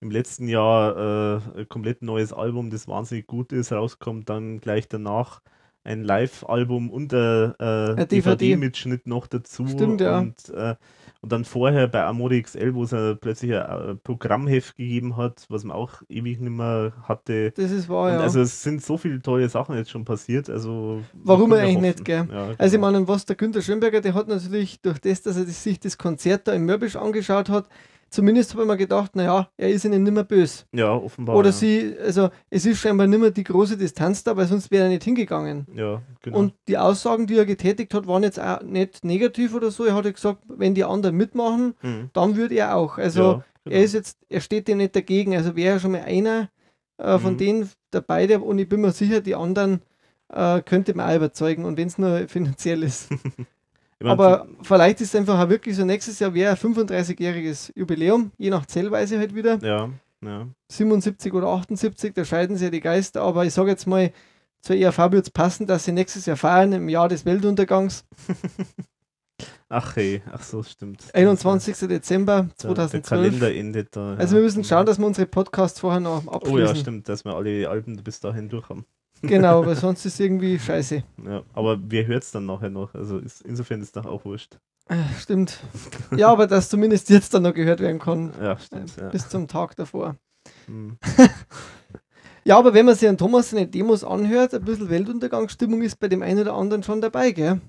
im 0.00 0.10
letzten 0.10 0.48
Jahr 0.48 1.40
äh, 1.56 1.60
ein 1.60 1.68
komplett 1.68 2.02
neues 2.02 2.32
Album, 2.32 2.70
das 2.70 2.86
wahnsinnig 2.88 3.26
gut 3.26 3.52
ist, 3.52 3.72
rauskommt, 3.72 4.28
dann 4.28 4.60
gleich 4.60 4.88
danach 4.88 5.40
ein 5.84 6.04
Live-Album 6.04 6.90
und 6.90 7.12
äh, 7.12 7.52
Ein 7.58 8.08
DVD-Mitschnitt 8.08 9.06
noch 9.06 9.26
dazu. 9.26 9.66
Stimmt, 9.66 10.00
ja. 10.00 10.18
Und, 10.18 10.48
äh, 10.50 10.76
und 11.20 11.32
dann 11.32 11.44
vorher 11.44 11.88
bei 11.88 12.04
Amore 12.04 12.40
XL, 12.40 12.74
wo 12.74 12.84
es 12.84 12.90
plötzlich 13.20 13.54
ein, 13.54 13.98
Programmheft 14.02 14.76
gegeben 14.76 15.16
hat, 15.16 15.46
was 15.48 15.64
man 15.64 15.76
auch 15.76 16.02
ewig 16.08 16.40
nicht 16.40 16.50
mehr 16.50 16.92
hatte. 17.02 17.52
Das 17.52 17.70
ist 17.70 17.88
wahr, 17.88 18.12
Und 18.12 18.20
ja. 18.20 18.20
Also 18.20 18.40
es 18.40 18.62
sind 18.62 18.82
so 18.84 18.96
viele 18.96 19.20
tolle 19.20 19.48
Sachen 19.48 19.76
jetzt 19.76 19.90
schon 19.90 20.04
passiert. 20.04 20.48
Also 20.48 21.08
Warum 21.12 21.52
eigentlich 21.52 21.74
ja 21.74 21.80
nicht, 21.80 22.00
hoffen. 22.00 22.04
gell? 22.04 22.28
Ja, 22.30 22.54
Also 22.58 22.76
ich 22.76 22.82
genau. 22.82 22.92
meine, 22.92 23.08
was 23.08 23.26
der 23.26 23.36
Günther 23.36 23.62
Schönberger, 23.62 24.00
der 24.00 24.14
hat 24.14 24.28
natürlich 24.28 24.80
durch 24.80 25.00
das, 25.00 25.22
dass 25.22 25.36
er 25.36 25.44
sich 25.46 25.80
das 25.80 25.98
Konzert 25.98 26.46
da 26.48 26.52
in 26.52 26.64
Mörbisch 26.64 26.96
angeschaut 26.96 27.48
hat, 27.48 27.68
zumindest 28.10 28.52
habe 28.52 28.62
ich 28.62 28.68
mir 28.68 28.76
gedacht, 28.76 29.14
naja, 29.16 29.48
er 29.56 29.70
ist 29.70 29.84
ihnen 29.84 30.02
nicht 30.02 30.12
mehr 30.12 30.24
böse. 30.24 30.64
ja, 30.72 30.92
offenbar. 30.94 31.36
Oder 31.36 31.48
ja. 31.48 31.52
sie, 31.52 31.94
also 32.02 32.30
es 32.50 32.66
ist 32.66 32.78
scheinbar 32.80 33.06
nicht 33.06 33.20
mehr 33.20 33.30
die 33.30 33.44
große 33.44 33.76
Distanz 33.76 34.24
da, 34.24 34.36
weil 34.36 34.46
sonst 34.46 34.70
wäre 34.70 34.84
er 34.84 34.88
nicht 34.90 35.04
hingegangen. 35.04 35.66
Ja, 35.74 36.02
genau. 36.22 36.38
Und 36.38 36.54
die 36.68 36.78
Aussagen, 36.78 37.26
die 37.26 37.36
er 37.36 37.46
getätigt 37.46 37.94
hat, 37.94 38.06
waren 38.06 38.22
jetzt 38.22 38.40
auch 38.40 38.62
nicht 38.62 39.04
negativ 39.04 39.54
oder 39.54 39.70
so. 39.70 39.84
Er 39.84 39.94
hat 39.94 40.04
ja 40.04 40.10
gesagt, 40.12 40.42
wenn 40.48 40.74
die 40.74 40.84
anderen 40.84 41.16
mitmachen, 41.16 41.74
Mhm. 41.82 42.10
dann 42.12 42.36
würde 42.36 42.54
er 42.54 42.76
auch. 42.76 42.98
Also 42.98 43.22
ja, 43.22 43.44
genau. 43.64 43.76
er 43.76 43.82
ist 43.84 43.94
jetzt, 43.94 44.18
er 44.28 44.40
steht 44.40 44.68
dem 44.68 44.78
nicht 44.78 44.96
dagegen. 44.96 45.34
Also 45.36 45.54
wäre 45.56 45.74
ja 45.74 45.80
schon 45.80 45.92
mal 45.92 46.02
einer 46.02 46.50
äh, 46.98 47.18
von 47.18 47.34
Mhm. 47.34 47.38
denen 47.38 47.70
dabei, 47.90 48.26
der, 48.26 48.42
und 48.42 48.58
ich 48.58 48.68
bin 48.68 48.80
mir 48.80 48.92
sicher, 48.92 49.20
die 49.20 49.34
anderen 49.34 49.82
äh, 50.32 50.60
könnte 50.62 50.94
man 50.94 51.08
auch 51.10 51.16
überzeugen. 51.16 51.64
Und 51.64 51.76
wenn 51.76 51.88
es 51.88 51.96
nur 51.98 52.26
finanziell 52.28 52.82
ist. 52.82 53.08
Ich 54.00 54.04
mein, 54.04 54.12
Aber 54.12 54.46
vielleicht 54.62 55.00
ist 55.00 55.14
es 55.14 55.20
einfach 55.20 55.40
auch 55.40 55.48
wirklich 55.48 55.74
so, 55.76 55.84
nächstes 55.84 56.18
Jahr 56.20 56.32
wäre 56.32 56.52
ein 56.52 56.56
35-jähriges 56.56 57.72
Jubiläum, 57.74 58.30
je 58.38 58.50
nach 58.50 58.66
Zählweise 58.66 59.18
halt 59.18 59.34
wieder. 59.34 59.58
Ja, 59.60 59.90
ja. 60.24 60.46
77 60.68 61.32
oder 61.32 61.48
78, 61.48 62.14
da 62.14 62.24
scheiden 62.24 62.56
sich 62.56 62.64
ja 62.66 62.70
die 62.70 62.80
Geister, 62.80 63.22
aber 63.22 63.44
ich 63.44 63.54
sage 63.54 63.70
jetzt 63.70 63.86
mal, 63.86 64.12
zur 64.60 64.76
ERV 64.76 65.12
wird 65.12 65.26
es 65.26 65.30
passen, 65.30 65.66
dass 65.66 65.84
sie 65.84 65.92
nächstes 65.92 66.26
Jahr 66.26 66.36
feiern, 66.36 66.72
im 66.72 66.88
Jahr 66.88 67.08
des 67.08 67.24
Weltuntergangs, 67.24 68.04
Ach 69.70 69.96
hey, 69.96 70.22
ach 70.32 70.42
so, 70.42 70.62
stimmt. 70.62 71.04
21. 71.14 71.76
Dezember 71.88 72.48
Der, 72.62 72.74
der 72.74 72.88
2012. 72.88 73.06
Kalender 73.06 73.54
endet 73.54 73.94
da. 73.94 74.14
Also 74.14 74.34
ja. 74.34 74.40
wir 74.40 74.44
müssen 74.44 74.64
schauen, 74.64 74.86
dass 74.86 74.98
wir 74.98 75.06
unsere 75.06 75.26
Podcasts 75.26 75.80
vorher 75.80 76.00
noch 76.00 76.26
abschließen. 76.26 76.54
Oh 76.54 76.58
ja, 76.58 76.74
stimmt, 76.74 77.08
dass 77.08 77.24
wir 77.24 77.34
alle 77.34 77.68
Alben 77.68 78.02
bis 78.02 78.20
dahin 78.20 78.48
durch 78.48 78.68
haben. 78.70 78.86
Genau, 79.22 79.66
weil 79.66 79.76
sonst 79.76 80.04
ist 80.06 80.20
irgendwie 80.20 80.58
scheiße. 80.58 81.02
Ja, 81.24 81.42
aber 81.52 81.78
wer 81.82 82.06
hört 82.06 82.22
es 82.22 82.30
dann 82.30 82.46
nachher 82.46 82.70
noch? 82.70 82.94
Also 82.94 83.18
ist, 83.18 83.42
insofern 83.42 83.80
ist 83.82 83.96
doch 83.96 84.06
auch 84.06 84.24
wurscht. 84.24 84.58
Äh, 84.88 84.96
Stimmt. 85.18 85.60
Ja, 86.16 86.28
aber 86.30 86.46
dass 86.46 86.68
zumindest 86.68 87.10
jetzt 87.10 87.34
dann 87.34 87.42
noch 87.42 87.52
gehört 87.54 87.80
werden 87.80 87.98
kann, 87.98 88.32
Ja, 88.40 88.52
äh, 88.52 88.58
stimmt. 88.58 88.96
Ja. 88.96 89.08
bis 89.10 89.28
zum 89.28 89.46
Tag 89.48 89.76
davor. 89.76 90.16
Hm. 90.66 90.96
Ja, 92.44 92.56
aber 92.56 92.72
wenn 92.72 92.86
man 92.86 92.94
sich 92.94 93.06
an 93.06 93.18
Thomas 93.18 93.50
seine 93.50 93.66
Demos 93.66 94.02
anhört, 94.04 94.54
ein 94.54 94.64
bisschen 94.64 94.88
Weltuntergangsstimmung 94.88 95.82
ist 95.82 96.00
bei 96.00 96.08
dem 96.08 96.22
einen 96.22 96.40
oder 96.40 96.54
anderen 96.54 96.82
schon 96.82 97.02
dabei, 97.02 97.32
gell? 97.32 97.60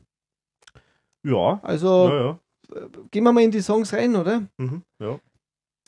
ja, 1.24 1.60
Also 1.64 2.10
ja, 2.10 2.40
äh, 2.74 2.88
gehen 3.12 3.24
wir 3.26 3.34
mal 3.34 3.44
in 3.44 3.52
die 3.52 3.60
Songs 3.62 3.92
rein, 3.94 4.16
oder? 4.16 4.44
Mhm, 4.58 4.84
ja. 5.00 5.20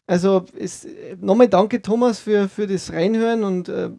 Also 0.08 0.44
es, 0.60 0.86
nochmal 1.22 1.48
danke 1.48 1.82
Thomas 1.82 2.20
für, 2.20 2.50
für 2.50 2.68
das 2.68 2.92
Reinhören 2.92 3.46
und 3.46 3.70
äh, 3.70 3.92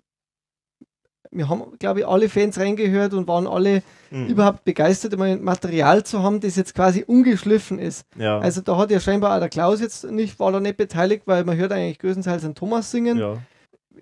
wir 1.33 1.49
haben, 1.49 1.63
glaube 1.79 2.01
ich, 2.01 2.07
alle 2.07 2.29
Fans 2.29 2.59
reingehört 2.61 3.15
und 3.15 3.27
waren 3.27 3.47
alle 3.47 3.83
Mhm. 4.11 4.27
überhaupt 4.27 4.65
begeistert, 4.65 5.17
mal 5.19 5.37
Material 5.39 6.05
zu 6.05 6.23
haben, 6.23 6.41
das 6.41 6.57
jetzt 6.57 6.75
quasi 6.75 7.03
ungeschliffen 7.07 7.79
ist. 7.79 8.07
ja. 8.17 8.39
Also 8.39 8.61
da 8.61 8.77
hat 8.77 8.91
ja 8.91 9.01
scheinbar 9.01 9.35
auch 9.35 9.41
der 9.41 9.49
Klaus 9.49 9.81
jetzt 9.81 10.05
nicht, 10.11 10.39
war 10.39 10.53
da 10.53 10.61
nicht 10.61 10.77
beteiligt, 10.77 11.23
weil 11.27 11.45
man 11.45 11.57
hört 11.57 11.73
eigentlich 11.73 11.99
größtenteils 11.99 12.45
an 12.45 12.55
Thomas 12.55 12.91
singen. 12.91 13.19
ja. 13.19 13.39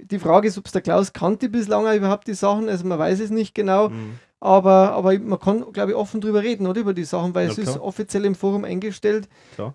Die 0.02 0.19
Frage 0.19 0.48
ist, 0.48 0.57
ob 0.57 0.65
es 0.66 0.73
der 0.73 0.81
Klaus 0.82 1.12
kannte 1.12 1.48
bislang 1.51 1.86
überhaupt 1.94 2.27
die 2.27 2.35
Sachen, 2.35 2.69
also 2.70 2.86
man 2.86 2.98
weiß 2.98 3.20
es 3.20 3.28
nicht 3.31 3.55
genau, 3.55 3.90
Mhm. 3.90 4.19
aber, 4.40 4.93
aber 4.93 5.19
man 5.19 5.39
kann, 5.39 5.65
glaube 5.73 5.90
ich, 5.90 5.97
offen 5.97 6.20
drüber 6.23 6.43
reden, 6.43 6.66
oder, 6.66 6.81
über 6.81 6.94
die 6.94 7.05
Sachen, 7.05 7.35
weil 7.35 7.47
Ja, 7.47 7.52
es 7.52 7.59
ist 7.59 7.73
klar. 7.73 7.82
offiziell 7.85 8.24
im 8.24 8.35
Forum 8.35 8.65
eingestellt. 8.65 9.28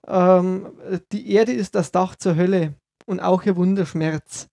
Ähm, 0.07 0.67
die 1.11 1.31
Erde 1.31 1.51
ist 1.51 1.75
das 1.75 1.91
Dach 1.91 2.15
zur 2.15 2.35
Hölle 2.35 2.73
und 3.05 3.19
auch 3.19 3.43
ihr 3.43 3.55
Wunderschmerz. 3.55 4.47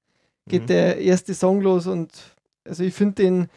Geht 0.48 0.62
Mhm. 0.62 0.66
der 0.66 0.98
erste 0.98 1.34
Song 1.34 1.60
los 1.62 1.86
und 1.86 2.10
also 2.66 2.82
ich 2.84 2.94
finde 2.94 3.14
den 3.22 3.48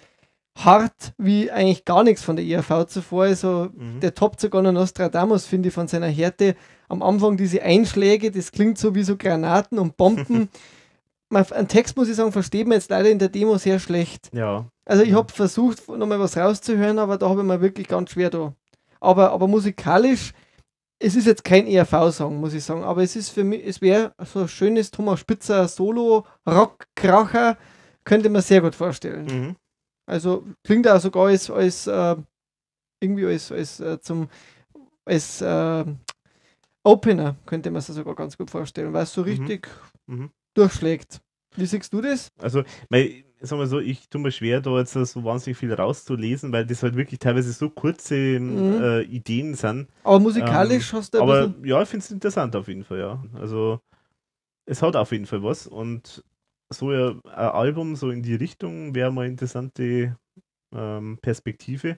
hart 0.58 1.14
wie 1.18 1.52
eigentlich 1.52 1.84
gar 1.86 2.04
nichts 2.04 2.24
von 2.24 2.36
der 2.38 2.46
ERV 2.46 2.86
zuvor. 2.88 3.24
Also 3.24 3.70
Mhm. 3.74 4.00
der 4.00 4.14
toppt 4.16 4.40
sogar 4.40 4.62
noch 4.62 4.72
Nostradamus, 4.72 5.46
finde 5.46 5.68
ich, 5.70 5.74
von 5.76 5.88
seiner 5.88 6.08
Härte. 6.08 6.56
Am 6.88 7.02
Anfang 7.02 7.36
diese 7.36 7.62
Einschläge, 7.62 8.32
das 8.32 8.52
klingt 8.52 8.78
so 8.78 8.96
wie 8.96 9.04
so 9.04 9.18
Granaten 9.18 9.80
und 9.80 9.98
Bomben. 9.98 10.50
Man, 11.30 11.44
einen 11.52 11.68
Text, 11.68 11.98
muss 11.98 12.08
ich 12.08 12.16
sagen, 12.16 12.32
versteht 12.32 12.68
man 12.68 12.76
jetzt 12.78 12.92
leider 12.92 13.10
in 13.10 13.18
der 13.20 13.30
Demo 13.30 13.58
sehr 13.58 13.80
schlecht. 13.80 14.30
Ja, 14.32 14.66
Also 14.86 15.02
ich 15.04 15.14
habe 15.14 15.34
versucht, 15.34 15.88
nochmal 15.90 16.20
was 16.20 16.38
rauszuhören, 16.38 17.00
aber 17.00 17.18
da 17.18 17.28
habe 17.28 17.42
ich 17.42 17.48
mir 17.48 17.62
wirklich 17.62 17.88
ganz 17.88 18.12
schwer 18.12 18.30
da. 18.30 18.54
Aber, 19.02 19.32
aber 19.32 19.48
musikalisch, 19.48 20.34
es 21.00 21.16
ist 21.16 21.26
jetzt 21.26 21.44
kein 21.44 21.66
ERV-Song, 21.68 22.40
muss 22.40 22.54
ich 22.54 22.64
sagen, 22.64 22.84
aber 22.84 23.02
es 23.04 23.16
ist 23.16 23.30
für 23.30 23.44
mich, 23.44 23.66
es 23.66 23.82
wäre 23.82 24.14
so 24.24 24.42
ein 24.42 24.48
schönes 24.48 24.92
Thomas 24.92 25.20
Spitzer 25.20 25.68
Solo-Rock-Kracher, 25.68 27.58
könnte 28.06 28.30
man 28.30 28.42
sehr 28.42 28.62
gut 28.62 28.76
vorstellen. 28.76 29.28
mhm. 29.28 29.56
Also 30.08 30.46
klingt 30.64 30.88
auch 30.88 31.00
sogar 31.00 31.28
als, 31.28 31.50
als 31.50 31.88
äh, 31.88 32.16
irgendwie 33.02 33.26
als, 33.26 33.52
als 33.52 33.80
äh, 33.80 34.00
zum 34.02 34.30
als 35.06 35.42
äh, 35.42 35.86
Opener 36.84 37.36
könnte 37.46 37.72
man 37.72 37.80
es 37.80 37.88
sogar 37.88 38.16
ganz 38.16 38.38
gut 38.38 38.52
vorstellen, 38.52 38.94
weil 38.94 39.04
es 39.04 39.14
so 39.14 39.22
Mhm. 39.22 39.28
richtig 39.28 39.68
Mhm. 40.08 40.30
durchschlägt. 40.56 41.22
Wie 41.56 41.66
siehst 41.66 41.92
du 41.94 42.02
das? 42.02 42.30
Also, 42.40 42.64
weil, 42.90 43.24
sagen 43.42 43.60
wir 43.62 43.68
so, 43.68 43.80
ich 43.80 44.10
tue 44.10 44.22
mir 44.22 44.32
schwer, 44.32 44.62
da 44.62 44.78
jetzt 44.78 44.94
so 44.94 45.24
wahnsinnig 45.24 45.58
viel 45.58 45.74
rauszulesen, 45.74 46.52
weil 46.52 46.66
das 46.66 46.84
halt 46.84 46.96
wirklich 46.96 47.20
teilweise 47.20 47.52
so 47.54 47.70
kurze 47.70 48.16
Mhm. 48.16 48.78
äh, 48.82 49.02
Ideen 49.04 49.56
sind. 49.56 49.88
Aber 50.04 50.20
musikalisch 50.20 50.94
hast 50.94 51.14
du 51.14 51.22
Aber 51.22 51.56
ja, 51.64 51.82
ich 51.82 51.90
finde 51.90 52.04
es 52.04 52.12
interessant 52.12 52.56
auf 52.56 52.68
jeden 52.68 52.84
Fall, 52.84 53.00
ja. 53.00 53.24
Also, 53.34 53.80
es 54.66 54.82
hat 54.82 54.96
auf 54.96 55.12
jeden 55.12 55.26
Fall 55.26 55.44
was 55.44 55.68
und 55.68 56.24
so 56.70 56.90
ein 56.90 57.22
Album 57.26 57.96
so 57.96 58.10
in 58.10 58.24
die 58.24 58.36
Richtung 58.36 58.96
wäre 58.96 59.12
mal 59.12 59.22
eine 59.22 59.32
interessante 59.32 60.18
ähm, 60.74 61.18
Perspektive. 61.22 61.98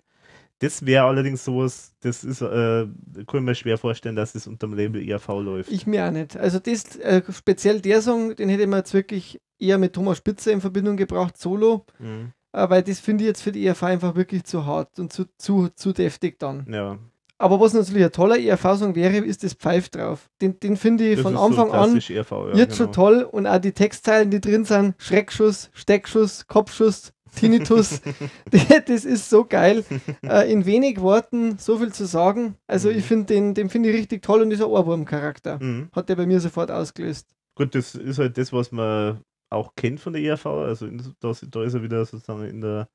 Das 0.60 0.85
wäre 0.85 1.06
allerdings 1.06 1.45
sowas, 1.45 1.94
das 1.99 2.23
ist, 2.23 2.41
äh, 2.41 2.88
kann 2.88 3.26
ich 3.27 3.41
mir 3.41 3.56
schwer 3.56 3.77
vorstellen, 3.77 4.15
dass 4.15 4.34
es 4.34 4.48
unter 4.48 4.65
dem 4.68 4.73
Label 4.73 5.07
ERV 5.07 5.27
läuft. 5.41 5.72
Ich 5.72 5.85
mir 5.85 6.06
auch 6.07 6.11
nicht. 6.11 6.35
Also 6.35 6.57
das, 6.60 6.95
äh, 6.98 7.22
speziell 7.31 7.80
der 7.80 8.02
Song, 8.02 8.35
den 8.35 8.49
hätte 8.49 8.65
man 8.65 8.80
jetzt 8.80 8.94
wirklich 8.94 9.39
eher 9.60 9.77
mit 9.77 9.94
Thomas 9.94 10.18
Spitzer 10.18 10.52
in 10.52 10.61
Verbindung 10.61 10.98
gebracht, 10.98 11.38
solo, 11.38 11.85
Mhm. 11.99 12.31
äh, 12.53 12.69
weil 12.69 12.81
das 12.81 12.99
finde 12.99 13.23
ich 13.23 13.27
jetzt 13.27 13.41
für 13.44 13.52
die 13.52 13.65
ERV 13.68 13.84
einfach 13.84 14.15
wirklich 14.15 14.45
zu 14.45 14.65
hart 14.65 14.98
und 14.99 15.14
zu, 15.14 15.26
zu, 15.38 15.69
zu 15.76 15.94
deftig 15.94 16.39
dann. 16.39 16.65
Ja, 16.72 16.98
Aber 17.39 17.59
was 17.59 17.73
natürlich 17.73 18.03
ein 18.03 18.11
toller 18.11 18.39
ERV-Song 18.39 18.95
wäre, 18.95 19.18
ist 19.18 19.43
das 19.43 19.53
Pfeif 19.53 19.89
drauf. 19.89 20.30
Den, 20.41 20.59
den 20.59 20.76
finde 20.76 21.07
ich 21.07 21.15
das 21.18 21.23
von 21.23 21.38
Anfang 21.38 21.68
so 21.68 21.73
an 21.73 21.95
ERV, 21.95 22.31
ja, 22.31 22.47
jetzt 22.55 22.77
genau. 22.77 22.85
schon 22.85 22.91
toll 22.93 23.23
und 23.31 23.45
auch 23.45 23.59
die 23.59 23.73
Textzeilen, 23.73 24.31
die 24.31 24.41
drin 24.41 24.65
sind, 24.65 24.95
Schreckschuss, 24.97 25.69
Steckschuss, 25.73 26.47
Kopfschuss, 26.47 27.14
Tinnitus, 27.35 28.01
das 28.88 29.05
ist 29.05 29.30
so 29.30 29.45
geil. 29.45 29.84
Äh, 30.23 30.51
in 30.51 30.65
wenig 30.65 30.99
Worten 31.01 31.57
so 31.59 31.77
viel 31.77 31.93
zu 31.93 32.05
sagen. 32.07 32.55
Also 32.65 32.89
Mhm. 32.89 32.97
ich 32.97 33.05
finde 33.05 33.26
den, 33.26 33.53
den 33.53 33.69
finde 33.69 33.89
ich 33.89 33.95
richtig 33.97 34.23
toll 34.23 34.41
und 34.41 34.49
dieser 34.49 34.69
Ohrwurm-Charakter 34.69 35.59
Mhm. 35.61 35.89
hat 35.91 36.09
der 36.09 36.15
bei 36.15 36.26
mir 36.26 36.39
sofort 36.39 36.72
ausgelöst. 36.72 37.27
Gut, 37.55 37.76
das 37.76 37.93
ist 37.93 38.18
halt 38.18 38.38
das, 38.39 38.51
was 38.53 38.72
man 38.72 39.19
auch 39.51 39.76
kennt 39.76 39.99
von 39.99 40.14
der 40.14 40.23
ERV. 40.23 40.45
Also 40.47 40.88
in, 40.88 40.97
da, 41.19 41.31
da 41.51 41.64
ist 41.64 41.73
er 41.76 41.84
wieder 41.84 42.03
sozusagen 42.05 42.45
in 42.45 42.61
der, 42.61 42.88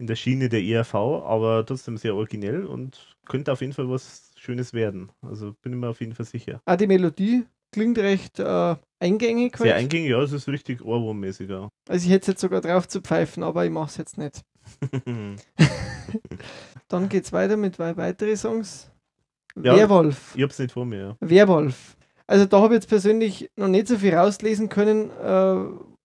in 0.00 0.06
der 0.06 0.16
Schiene 0.16 0.48
der 0.48 0.62
ERV, 0.62 0.94
aber 0.94 1.64
trotzdem 1.66 1.98
sehr 1.98 2.14
originell 2.14 2.64
und 2.64 3.14
könnte 3.26 3.52
auf 3.52 3.60
jeden 3.60 3.74
Fall 3.74 3.88
was 3.90 4.32
Schönes 4.36 4.72
werden. 4.72 5.12
Also 5.20 5.54
bin 5.62 5.74
ich 5.74 5.78
mir 5.78 5.88
auf 5.88 6.00
jeden 6.00 6.14
Fall 6.14 6.24
sicher. 6.24 6.62
Auch 6.64 6.76
die 6.76 6.86
Melodie 6.86 7.44
klingt 7.70 7.98
recht 7.98 8.38
äh, 8.38 8.76
eingängig. 8.98 9.58
Sehr 9.58 9.74
halt. 9.74 9.82
eingängig, 9.82 10.10
ja, 10.10 10.22
es 10.22 10.32
ist 10.32 10.48
richtig 10.48 10.82
Ohrwurmmäßiger. 10.82 11.68
Also 11.86 12.06
ich 12.06 12.10
hätte 12.10 12.22
es 12.22 12.26
jetzt 12.28 12.40
sogar 12.40 12.62
drauf 12.62 12.88
zu 12.88 13.02
pfeifen, 13.02 13.42
aber 13.42 13.66
ich 13.66 13.70
mache 13.70 13.90
es 13.90 13.98
jetzt 13.98 14.16
nicht. 14.16 14.40
Dann 16.88 17.08
geht 17.10 17.24
es 17.24 17.32
weiter 17.32 17.58
mit 17.58 17.76
zwei 17.76 17.94
weiteren 17.96 18.36
Songs. 18.36 18.90
Ja. 19.54 19.76
Werwolf. 19.76 20.34
ich 20.34 20.42
hab's 20.42 20.58
nicht 20.58 20.72
vor 20.72 20.86
mir. 20.86 21.18
Ja. 21.20 21.28
Werwolf. 21.28 21.96
Also 22.26 22.46
da 22.46 22.62
habe 22.62 22.74
ich 22.74 22.78
jetzt 22.78 22.88
persönlich 22.88 23.50
noch 23.56 23.68
nicht 23.68 23.86
so 23.88 23.98
viel 23.98 24.14
rauslesen 24.14 24.70
können, 24.70 25.10
äh, 25.10 25.56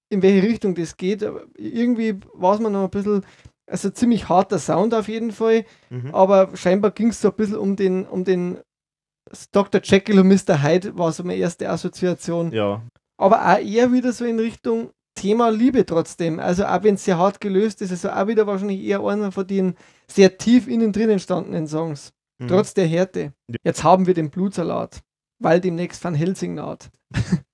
in 0.09 0.21
welche 0.21 0.43
Richtung 0.47 0.75
das 0.75 0.97
geht. 0.97 1.23
Aber 1.23 1.45
irgendwie 1.55 2.19
war 2.33 2.55
es 2.55 2.59
mir 2.59 2.69
noch 2.69 2.83
ein 2.83 2.89
bisschen, 2.89 3.23
also 3.67 3.89
ziemlich 3.89 4.29
harter 4.29 4.59
Sound 4.59 4.93
auf 4.93 5.07
jeden 5.07 5.31
Fall, 5.31 5.65
Mhm. 5.89 6.13
aber 6.13 6.55
scheinbar 6.55 6.91
ging 6.91 7.09
es 7.09 7.21
so 7.21 7.29
ein 7.29 7.35
bisschen 7.35 7.57
um 7.57 7.75
den, 7.75 8.05
um 8.05 8.23
den 8.23 8.59
Dr. 9.51 9.81
Jekyll 9.83 10.19
und 10.19 10.27
Mr. 10.27 10.61
Hyde, 10.61 10.97
war 10.97 11.11
so 11.11 11.23
meine 11.23 11.39
erste 11.39 11.69
Assoziation. 11.69 12.51
Ja, 12.51 12.81
Aber 13.17 13.41
auch 13.51 13.57
eher 13.59 13.91
wieder 13.91 14.11
so 14.13 14.23
in 14.25 14.39
Richtung 14.39 14.91
Thema 15.15 15.49
Liebe 15.49 15.85
trotzdem. 15.85 16.39
Also 16.39 16.65
auch 16.65 16.83
wenn 16.83 16.95
es 16.95 17.05
sehr 17.05 17.17
hart 17.17 17.39
gelöst 17.41 17.81
ist, 17.81 17.91
also 17.91 18.09
auch 18.11 18.27
wieder 18.27 18.45
wahrscheinlich 18.45 18.83
eher 18.83 18.99
einer 19.01 19.31
von 19.31 19.47
den 19.47 19.75
sehr 20.11 20.37
tief 20.37 20.67
innen 20.67 20.91
drin 20.91 21.09
entstandenen 21.09 21.67
Songs. 21.67 22.11
mhm. 22.39 22.49
Trotz 22.49 22.73
der 22.73 22.85
Härte. 22.85 23.33
Ja. 23.49 23.55
Jetzt 23.63 23.83
haben 23.83 24.05
wir 24.05 24.13
den 24.13 24.29
Blutsalat, 24.29 25.01
weil 25.39 25.59
demnächst 25.61 26.03
Van 26.03 26.13
Helsing 26.13 26.53
naht. 26.55 26.89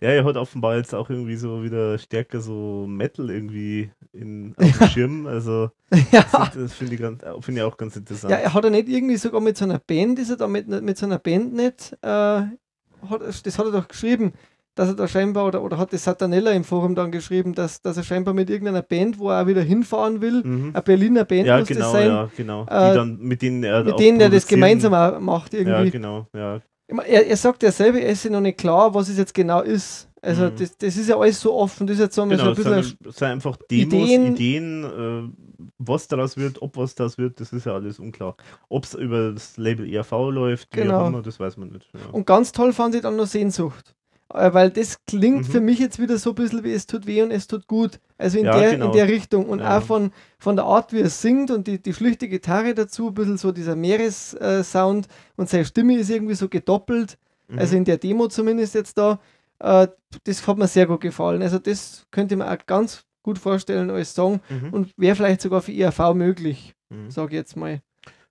Ja, 0.00 0.10
er 0.10 0.24
hat 0.24 0.36
offenbar 0.36 0.76
jetzt 0.76 0.94
auch 0.94 1.10
irgendwie 1.10 1.36
so 1.36 1.62
wieder 1.62 1.98
stärker 1.98 2.40
so 2.40 2.86
Metal 2.88 3.30
irgendwie 3.30 3.90
in, 4.12 4.54
auf 4.56 4.78
dem 4.78 4.88
Schirm. 4.88 5.26
Also 5.26 5.70
ja. 6.12 6.24
das, 6.32 6.50
das 6.54 6.74
finde 6.74 6.94
ich, 6.94 7.00
ganz- 7.00 7.22
finde 7.40 7.60
ich 7.60 7.66
auch 7.66 7.76
ganz 7.76 7.96
interessant. 7.96 8.30
ja, 8.30 8.36
er 8.38 8.54
hat 8.54 8.64
er 8.64 8.70
nicht 8.70 8.88
irgendwie 8.88 9.16
sogar 9.16 9.40
mit 9.40 9.56
so 9.56 9.64
einer 9.64 9.78
Band, 9.78 10.18
ist 10.18 10.30
er 10.30 10.36
da 10.36 10.46
mit, 10.48 10.68
mit 10.68 10.96
so 10.98 11.06
einer 11.06 11.18
Band 11.18 11.54
nicht, 11.54 11.96
äh, 12.02 12.06
hat, 12.08 13.20
das 13.44 13.58
hat 13.58 13.66
er 13.66 13.72
doch 13.72 13.88
geschrieben, 13.88 14.32
dass 14.74 14.88
er 14.90 14.94
da 14.94 15.08
scheinbar, 15.08 15.44
oder, 15.46 15.62
oder 15.64 15.76
hat 15.78 15.92
das 15.92 16.04
Satanella 16.04 16.52
im 16.52 16.62
Forum 16.62 16.94
dann 16.94 17.10
geschrieben, 17.10 17.52
dass, 17.52 17.82
dass 17.82 17.96
er 17.96 18.04
scheinbar 18.04 18.32
mit 18.32 18.48
irgendeiner 18.48 18.82
Band, 18.82 19.18
wo 19.18 19.30
er 19.30 19.42
auch 19.42 19.46
wieder 19.48 19.62
hinfahren 19.62 20.20
will, 20.20 20.42
Mhm. 20.44 20.70
eine 20.72 20.82
Berliner 20.82 21.24
Band 21.24 21.46
Ja, 21.48 21.58
muss 21.58 21.66
genau, 21.66 21.80
das 21.80 21.92
sein, 21.92 22.06
ja, 22.06 22.30
genau. 22.36 22.62
Äh, 22.68 22.90
die 22.90 22.96
dann, 22.96 23.18
mit 23.18 23.42
denen 23.42 23.64
er 23.64 23.82
mit 23.82 23.98
denen 23.98 24.20
er 24.20 24.30
das 24.30 24.46
gemeinsam 24.46 25.24
macht 25.24 25.52
irgendwie. 25.54 25.72
Ja, 25.72 25.90
genau, 25.90 26.26
ja. 26.32 26.60
Er, 26.88 27.26
er 27.26 27.36
sagt 27.36 27.62
ja 27.62 27.70
selber, 27.70 28.00
er 28.00 28.10
ist 28.10 28.22
sich 28.22 28.30
noch 28.30 28.40
nicht 28.40 28.58
klar, 28.58 28.94
was 28.94 29.08
es 29.08 29.18
jetzt 29.18 29.34
genau 29.34 29.60
ist. 29.60 30.08
Also 30.20 30.46
Mhm. 30.46 30.56
das, 30.58 30.76
das 30.78 30.96
ist 30.96 31.08
ja 31.08 31.16
alles 31.18 31.40
so 31.40 31.54
offen, 31.54 31.86
das 31.86 31.94
ist 31.96 32.00
jetzt 32.02 32.14
so, 32.16 32.26
mal 32.26 32.36
so 32.36 32.42
Genau, 32.42 32.50
ein 32.50 32.56
bisschen... 32.56 32.82
sind, 32.82 33.06
es 33.06 33.16
sind 33.16 33.28
einfach 33.28 33.56
Demos, 33.70 33.92
Ideen. 33.94 34.34
Ideen, 34.34 34.84
äh, 34.84 35.68
was 35.78 36.08
daraus 36.08 36.36
wird, 36.36 36.60
ob 36.60 36.76
was 36.76 36.94
daraus 36.96 37.18
wird, 37.18 37.38
das 37.40 37.52
ist 37.52 37.66
ja 37.66 37.74
alles 37.74 38.00
unklar. 38.00 38.36
Ob 38.68 38.84
es 38.84 38.94
über 38.94 39.32
das 39.32 39.56
Label 39.58 39.88
ERV 39.92 40.10
läuft, 40.30 40.74
wie 40.74 40.80
Genau. 40.80 41.02
auch 41.02 41.06
immer, 41.08 41.22
das 41.22 41.38
weiß 41.38 41.56
man 41.58 41.68
nicht. 41.68 41.88
Ja. 41.94 42.00
Und 42.10 42.26
ganz 42.26 42.50
toll 42.52 42.72
fand 42.72 42.94
ich 42.96 43.02
dann 43.02 43.14
noch 43.16 43.26
Sehnsucht. 43.26 43.94
Äh, 44.32 44.52
Weil 44.52 44.70
das 44.70 45.02
klingt 45.06 45.48
Mhm. 45.48 45.52
für 45.52 45.60
mich 45.60 45.78
jetzt 45.78 45.98
wieder 45.98 46.18
so 46.18 46.30
ein 46.30 46.34
bisschen 46.34 46.62
wie 46.64 46.72
es 46.72 46.86
tut 46.86 47.06
weh 47.06 47.22
und 47.22 47.30
es 47.30 47.46
tut 47.46 47.66
gut. 47.66 47.98
Also 48.18 48.38
in, 48.38 48.44
Ja, 48.44 48.58
der, 48.58 48.70
genau. 48.72 48.86
in 48.86 48.92
der 48.92 49.08
Richtung. 49.08 49.46
Und 49.48 49.60
Ja. 49.60 49.78
auch 49.78 49.82
von, 49.82 50.12
von 50.38 50.54
der 50.56 50.66
Art, 50.66 50.92
wie 50.92 51.00
er 51.00 51.08
singt 51.10 51.50
und 51.50 51.66
die, 51.66 51.80
die 51.82 51.94
schlichte 51.94 52.28
Gitarre 52.28 52.74
dazu, 52.74 53.08
ein 53.08 53.14
bisschen 53.14 53.38
so 53.38 53.52
dieser 53.52 53.74
Meeressound 53.76 55.08
und 55.36 55.48
seine 55.48 55.64
Stimme 55.64 55.96
ist 55.96 56.10
irgendwie 56.10 56.34
so 56.34 56.48
gedoppelt. 56.48 57.16
Mhm. 57.48 57.58
Also 57.58 57.76
in 57.76 57.84
der 57.84 57.96
Demo 57.98 58.28
zumindest 58.28 58.74
jetzt 58.74 58.98
da. 58.98 59.18
Äh, 59.60 59.88
das 60.24 60.46
hat 60.46 60.58
mir 60.58 60.68
sehr 60.68 60.86
gut 60.86 61.00
gefallen. 61.00 61.42
Also 61.42 61.58
das 61.58 62.06
könnte 62.10 62.36
mir 62.36 62.50
auch 62.50 62.58
ganz 62.66 63.04
gut 63.22 63.38
vorstellen 63.38 63.90
als 63.90 64.14
Song 64.14 64.40
Mhm. 64.48 64.72
und 64.72 64.92
wäre 64.96 65.16
vielleicht 65.16 65.40
sogar 65.40 65.62
für 65.62 65.72
IRV 65.72 66.14
möglich, 66.14 66.74
Mhm. 66.90 67.10
sage 67.10 67.28
ich 67.34 67.38
jetzt 67.40 67.56
mal. 67.56 67.80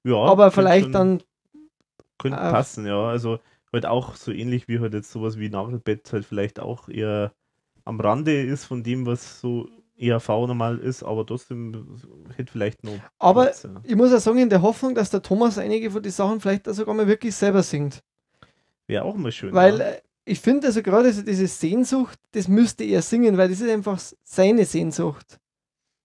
ja, 0.04 0.16
Aber 0.16 0.52
vielleicht 0.52 0.86
schon- 0.86 0.92
dann, 0.94 1.24
Könnte 2.20 2.38
äh, 2.38 2.52
passen, 2.52 2.86
ja. 2.88 3.08
Also 3.10 3.40
halt 3.74 3.86
auch 3.86 4.16
so 4.16 4.32
ähnlich 4.32 4.68
wie 4.68 4.80
halt 4.80 4.94
jetzt 4.94 5.12
sowas 5.12 5.38
wie 5.38 5.50
Nagelbett 5.50 6.12
halt 6.12 6.26
vielleicht 6.26 6.60
auch 6.60 6.90
eher 6.90 7.32
am 7.86 8.00
Rande 8.00 8.44
ist 8.44 8.66
von 8.66 8.84
dem, 8.84 9.06
was 9.06 9.40
so 9.40 9.70
ERV 9.98 10.28
normal 10.28 10.78
ist, 10.78 11.04
aber 11.04 11.26
trotzdem 11.26 11.98
hätte 12.36 12.52
vielleicht 12.52 12.84
noch. 12.84 13.00
aber 13.18 13.46
Platz, 13.46 13.64
ja. 13.64 13.82
ich 13.84 13.96
muss 13.96 14.14
auch 14.14 14.20
sagen, 14.20 14.38
in 14.40 14.50
der 14.50 14.62
Hoffnung, 14.62 14.94
dass 14.94 15.10
der 15.10 15.22
Thomas 15.22 15.58
einige 15.58 15.90
von 15.90 16.04
den 16.04 16.12
Sachen 16.12 16.40
vielleicht 16.40 16.68
sogar 16.68 16.94
mal 16.94 17.08
wirklich 17.08 17.36
selber 17.36 17.64
singt. 17.64 18.04
Wäre 18.86 19.04
auch 19.04 19.16
mal 19.16 19.32
schön. 19.32 19.54
Weil 19.54 19.80
ja. 19.80 19.86
äh, 19.86 20.02
ich 20.26 20.40
finde 20.40 20.68
also 20.68 20.84
gerade 20.84 21.12
so 21.12 21.22
diese 21.22 21.48
Sehnsucht, 21.48 22.20
das 22.34 22.48
müsste 22.48 22.84
er 22.84 23.02
singen, 23.02 23.38
weil 23.38 23.50
das 23.50 23.62
ist 23.62 23.70
einfach 23.70 24.00
seine 24.24 24.66
Sehnsucht. 24.66 25.40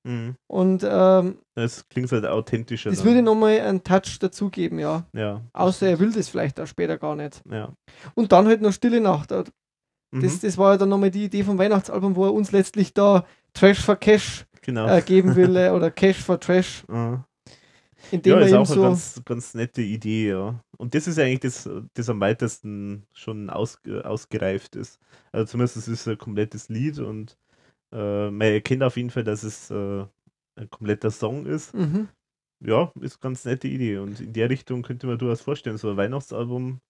Mhm. 0.04 0.34
Und 0.48 0.84
ähm, 0.88 1.38
Das 1.54 1.88
klingt 1.88 2.10
halt 2.12 2.26
authentischer. 2.26 2.90
das 2.90 2.98
dann. 3.00 3.06
würde 3.06 3.22
nochmal 3.22 3.60
einen 3.60 3.84
Touch 3.84 4.18
dazugeben, 4.20 4.78
ja. 4.78 5.06
Ja. 5.12 5.42
Außer 5.52 5.88
er 5.88 5.98
will 6.00 6.12
das 6.12 6.28
vielleicht 6.28 6.58
auch 6.60 6.66
später 6.66 6.98
gar 6.98 7.14
nicht. 7.16 7.40
Ja. 7.50 7.72
Und 8.14 8.32
dann 8.32 8.46
halt 8.46 8.62
noch 8.62 8.72
Stille 8.72 9.00
Nacht. 9.00 9.30
Das, 9.30 9.44
Mhm. 10.14 10.40
das 10.42 10.58
war 10.58 10.72
ja 10.72 10.76
dann 10.78 10.88
nochmal 10.90 11.10
die 11.10 11.24
Idee 11.24 11.42
vom 11.42 11.56
Weihnachtsalbum, 11.58 12.16
wo 12.16 12.26
er 12.26 12.34
uns 12.34 12.52
letztlich 12.52 12.92
da 12.92 13.24
Trash 13.54 13.80
for 13.80 13.96
Cash 13.96 14.44
genau. 14.60 14.86
äh, 14.86 15.00
geben 15.00 15.34
will 15.36 15.56
äh, 15.56 15.70
oder 15.70 15.90
Cash 15.90 16.18
for 16.18 16.38
Trash, 16.38 16.84
Ja. 16.92 17.24
indem 18.10 18.40
Ja, 18.40 18.44
ist 18.44 18.52
auch 18.52 18.66
so. 18.66 18.74
eine 18.74 18.82
ganz, 18.90 19.22
ganz 19.24 19.54
nette 19.54 19.80
Idee, 19.80 20.28
ja. 20.30 20.60
Und 20.76 20.94
das 20.94 21.06
ist 21.06 21.18
eigentlich 21.18 21.40
das, 21.40 21.70
das 21.94 22.08
am 22.10 22.20
weitesten 22.20 23.06
schon 23.14 23.48
aus, 23.48 23.78
ausgereift 24.04 24.76
ist. 24.76 24.98
Also 25.30 25.46
zumindest 25.52 25.76
es 25.78 25.88
ist 25.88 26.06
ein 26.08 26.18
komplettes 26.18 26.68
Lied 26.68 26.98
und 26.98 27.38
äh, 27.92 28.30
man 28.30 28.40
erkennt 28.48 28.82
auf 28.82 28.96
jeden 28.96 29.10
Fall, 29.10 29.24
dass 29.24 29.42
es 29.42 29.70
äh, 29.70 30.04
ein 30.56 30.70
kompletter 30.70 31.10
Song 31.10 31.46
ist. 31.46 31.74
Mhm. 31.74 32.08
Ja, 32.60 32.92
ist 33.00 33.16
eine 33.16 33.20
ganz 33.22 33.44
nette 33.44 33.68
Idee. 33.68 33.98
Und 33.98 34.20
in 34.20 34.32
der 34.32 34.48
Richtung 34.48 34.82
könnte 34.82 35.06
man 35.06 35.18
durchaus 35.18 35.40
vorstellen, 35.40 35.78
so 35.78 35.90
ein 35.90 35.96
Weihnachtsalbum, 35.96 36.80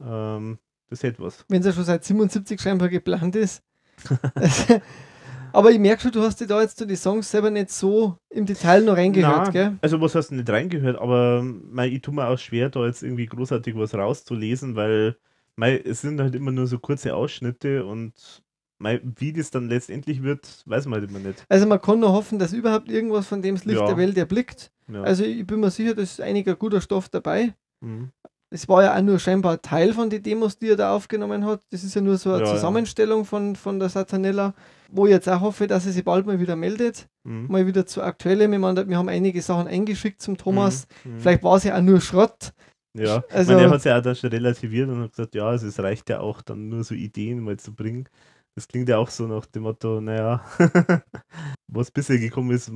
ähm, 0.00 0.58
das 0.88 1.02
hätte 1.02 1.20
was. 1.22 1.44
wenn 1.48 1.60
es 1.60 1.66
ja 1.66 1.72
schon 1.72 1.84
seit 1.84 2.04
77 2.04 2.60
scheinbar 2.60 2.88
geplant 2.88 3.34
ist. 3.36 3.62
Aber 5.52 5.70
ich 5.70 5.78
merke 5.78 6.02
schon, 6.02 6.12
du 6.12 6.20
hast 6.20 6.38
dir 6.40 6.46
da 6.46 6.60
jetzt 6.60 6.78
die 6.88 6.96
Songs 6.96 7.30
selber 7.30 7.50
nicht 7.50 7.70
so 7.70 8.18
im 8.28 8.44
Detail 8.44 8.82
noch 8.82 8.96
reingehört, 8.96 9.46
Na, 9.46 9.50
gell? 9.50 9.78
Also 9.80 9.98
was 10.02 10.14
hast 10.14 10.30
du 10.30 10.34
nicht 10.34 10.50
reingehört, 10.50 10.98
aber 10.98 11.42
mei, 11.42 11.88
ich 11.88 12.02
tue 12.02 12.12
mir 12.14 12.28
auch 12.28 12.38
schwer, 12.38 12.68
da 12.68 12.84
jetzt 12.84 13.02
irgendwie 13.02 13.24
großartig 13.24 13.74
was 13.74 13.94
rauszulesen, 13.94 14.76
weil 14.76 15.16
mei, 15.56 15.78
es 15.78 16.02
sind 16.02 16.20
halt 16.20 16.34
immer 16.34 16.52
nur 16.52 16.66
so 16.66 16.78
kurze 16.78 17.14
Ausschnitte 17.14 17.86
und 17.86 18.42
wie 18.78 19.32
das 19.32 19.50
dann 19.50 19.68
letztendlich 19.68 20.22
wird, 20.22 20.62
weiß 20.66 20.86
man 20.86 21.00
halt 21.00 21.10
immer 21.10 21.18
nicht. 21.20 21.44
Also 21.48 21.66
man 21.66 21.80
kann 21.80 22.00
nur 22.00 22.12
hoffen, 22.12 22.38
dass 22.38 22.52
überhaupt 22.52 22.90
irgendwas 22.90 23.26
von 23.26 23.42
dem 23.42 23.54
das 23.54 23.64
Licht 23.64 23.80
Ja. 23.80 23.86
der 23.86 23.96
Welt 23.96 24.16
erblickt. 24.18 24.70
Ja. 24.92 25.02
Also 25.02 25.24
ich 25.24 25.46
bin 25.46 25.60
mir 25.60 25.70
sicher, 25.70 25.94
da 25.94 26.02
ist 26.02 26.20
einiger 26.20 26.54
guter 26.56 26.80
Stoff 26.80 27.08
dabei. 27.08 27.54
Mhm. 27.80 28.10
Es 28.50 28.68
war 28.68 28.84
ja 28.84 28.96
auch 28.96 29.02
nur 29.02 29.18
scheinbar 29.18 29.60
Teil 29.60 29.92
von 29.92 30.08
den 30.08 30.22
Demos, 30.22 30.56
die 30.58 30.68
er 30.68 30.76
da 30.76 30.94
aufgenommen 30.94 31.44
hat. 31.44 31.62
Das 31.70 31.82
ist 31.82 31.94
ja 31.94 32.00
nur 32.00 32.16
so 32.16 32.32
eine 32.32 32.44
Ja. 32.44 32.54
Zusammenstellung 32.54 33.24
von, 33.24 33.56
von 33.56 33.80
der 33.80 33.88
Satanella, 33.88 34.54
wo 34.90 35.06
ich 35.06 35.10
jetzt 35.12 35.28
auch 35.28 35.40
hoffe, 35.40 35.66
dass 35.66 35.84
er 35.84 35.92
sich 35.92 36.04
bald 36.04 36.26
mal 36.26 36.38
wieder 36.38 36.54
meldet. 36.54 37.08
Mhm. 37.24 37.46
Mal 37.48 37.66
wieder 37.66 37.86
zu 37.86 38.02
aktuellem. 38.02 38.52
Ich 38.52 38.58
meine, 38.60 38.88
wir 38.88 38.96
haben 38.98 39.08
einige 39.08 39.42
Sachen 39.42 39.66
eingeschickt 39.66 40.22
zum 40.22 40.36
Thomas. 40.36 40.86
Mhm. 41.04 41.18
Vielleicht 41.18 41.42
war 41.42 41.56
es 41.56 41.64
ja 41.64 41.76
auch 41.76 41.82
nur 41.82 42.00
Schrott. 42.00 42.52
Ja, 42.96 43.16
Also- 43.16 43.36
also, 43.36 43.52
meine, 43.52 43.64
er 43.64 43.70
hat 43.70 43.78
es 43.78 43.84
ja 43.84 43.98
auch 43.98 44.02
dann 44.02 44.14
schon 44.16 44.30
relativiert 44.30 44.88
und 44.88 45.02
hat 45.02 45.10
gesagt, 45.10 45.34
ja, 45.34 45.44
also 45.48 45.66
es 45.66 45.78
reicht 45.80 46.08
ja 46.08 46.20
auch 46.20 46.40
dann 46.40 46.68
nur 46.68 46.84
so 46.84 46.94
Ideen 46.94 47.40
mal 47.40 47.56
zu 47.58 47.74
bringen. 47.74 48.08
Das 48.56 48.66
klingt 48.66 48.88
ja 48.88 48.96
auch 48.96 49.10
so 49.10 49.26
nach 49.26 49.44
dem 49.46 49.64
Motto, 49.64 50.00
naja, 50.00 50.40
was 51.68 51.90
bisher 51.90 52.18
gekommen 52.18 52.50
ist, 52.52 52.68
äh, 52.68 52.72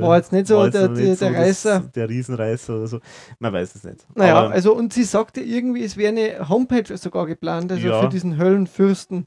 War 0.00 0.16
jetzt 0.16 0.32
nicht 0.32 0.46
so 0.46 0.64
jetzt 0.64 0.74
der- 0.74 0.88
noch 0.88 0.96
der- 0.96 1.16
der 1.16 1.34
Reißer. 1.34 1.80
der 1.94 2.08
Riesenreißer 2.08 2.76
oder 2.76 2.86
so. 2.86 2.98
Man 3.38 3.52
weiß 3.52 3.74
es 3.74 3.84
nicht. 3.84 4.06
Naja, 4.14 4.36
Aber- 4.38 4.50
also 4.52 4.74
und 4.74 4.92
sie 4.94 5.04
sagte 5.04 5.40
irgendwie, 5.42 5.84
es 5.84 5.96
wäre 5.98 6.12
eine 6.16 6.48
Homepage 6.48 6.96
sogar 6.96 7.26
geplant, 7.26 7.70
also 7.70 7.86
Ja. 7.86 8.00
für 8.00 8.08
diesen 8.08 8.38
Höllenfürsten. 8.38 9.26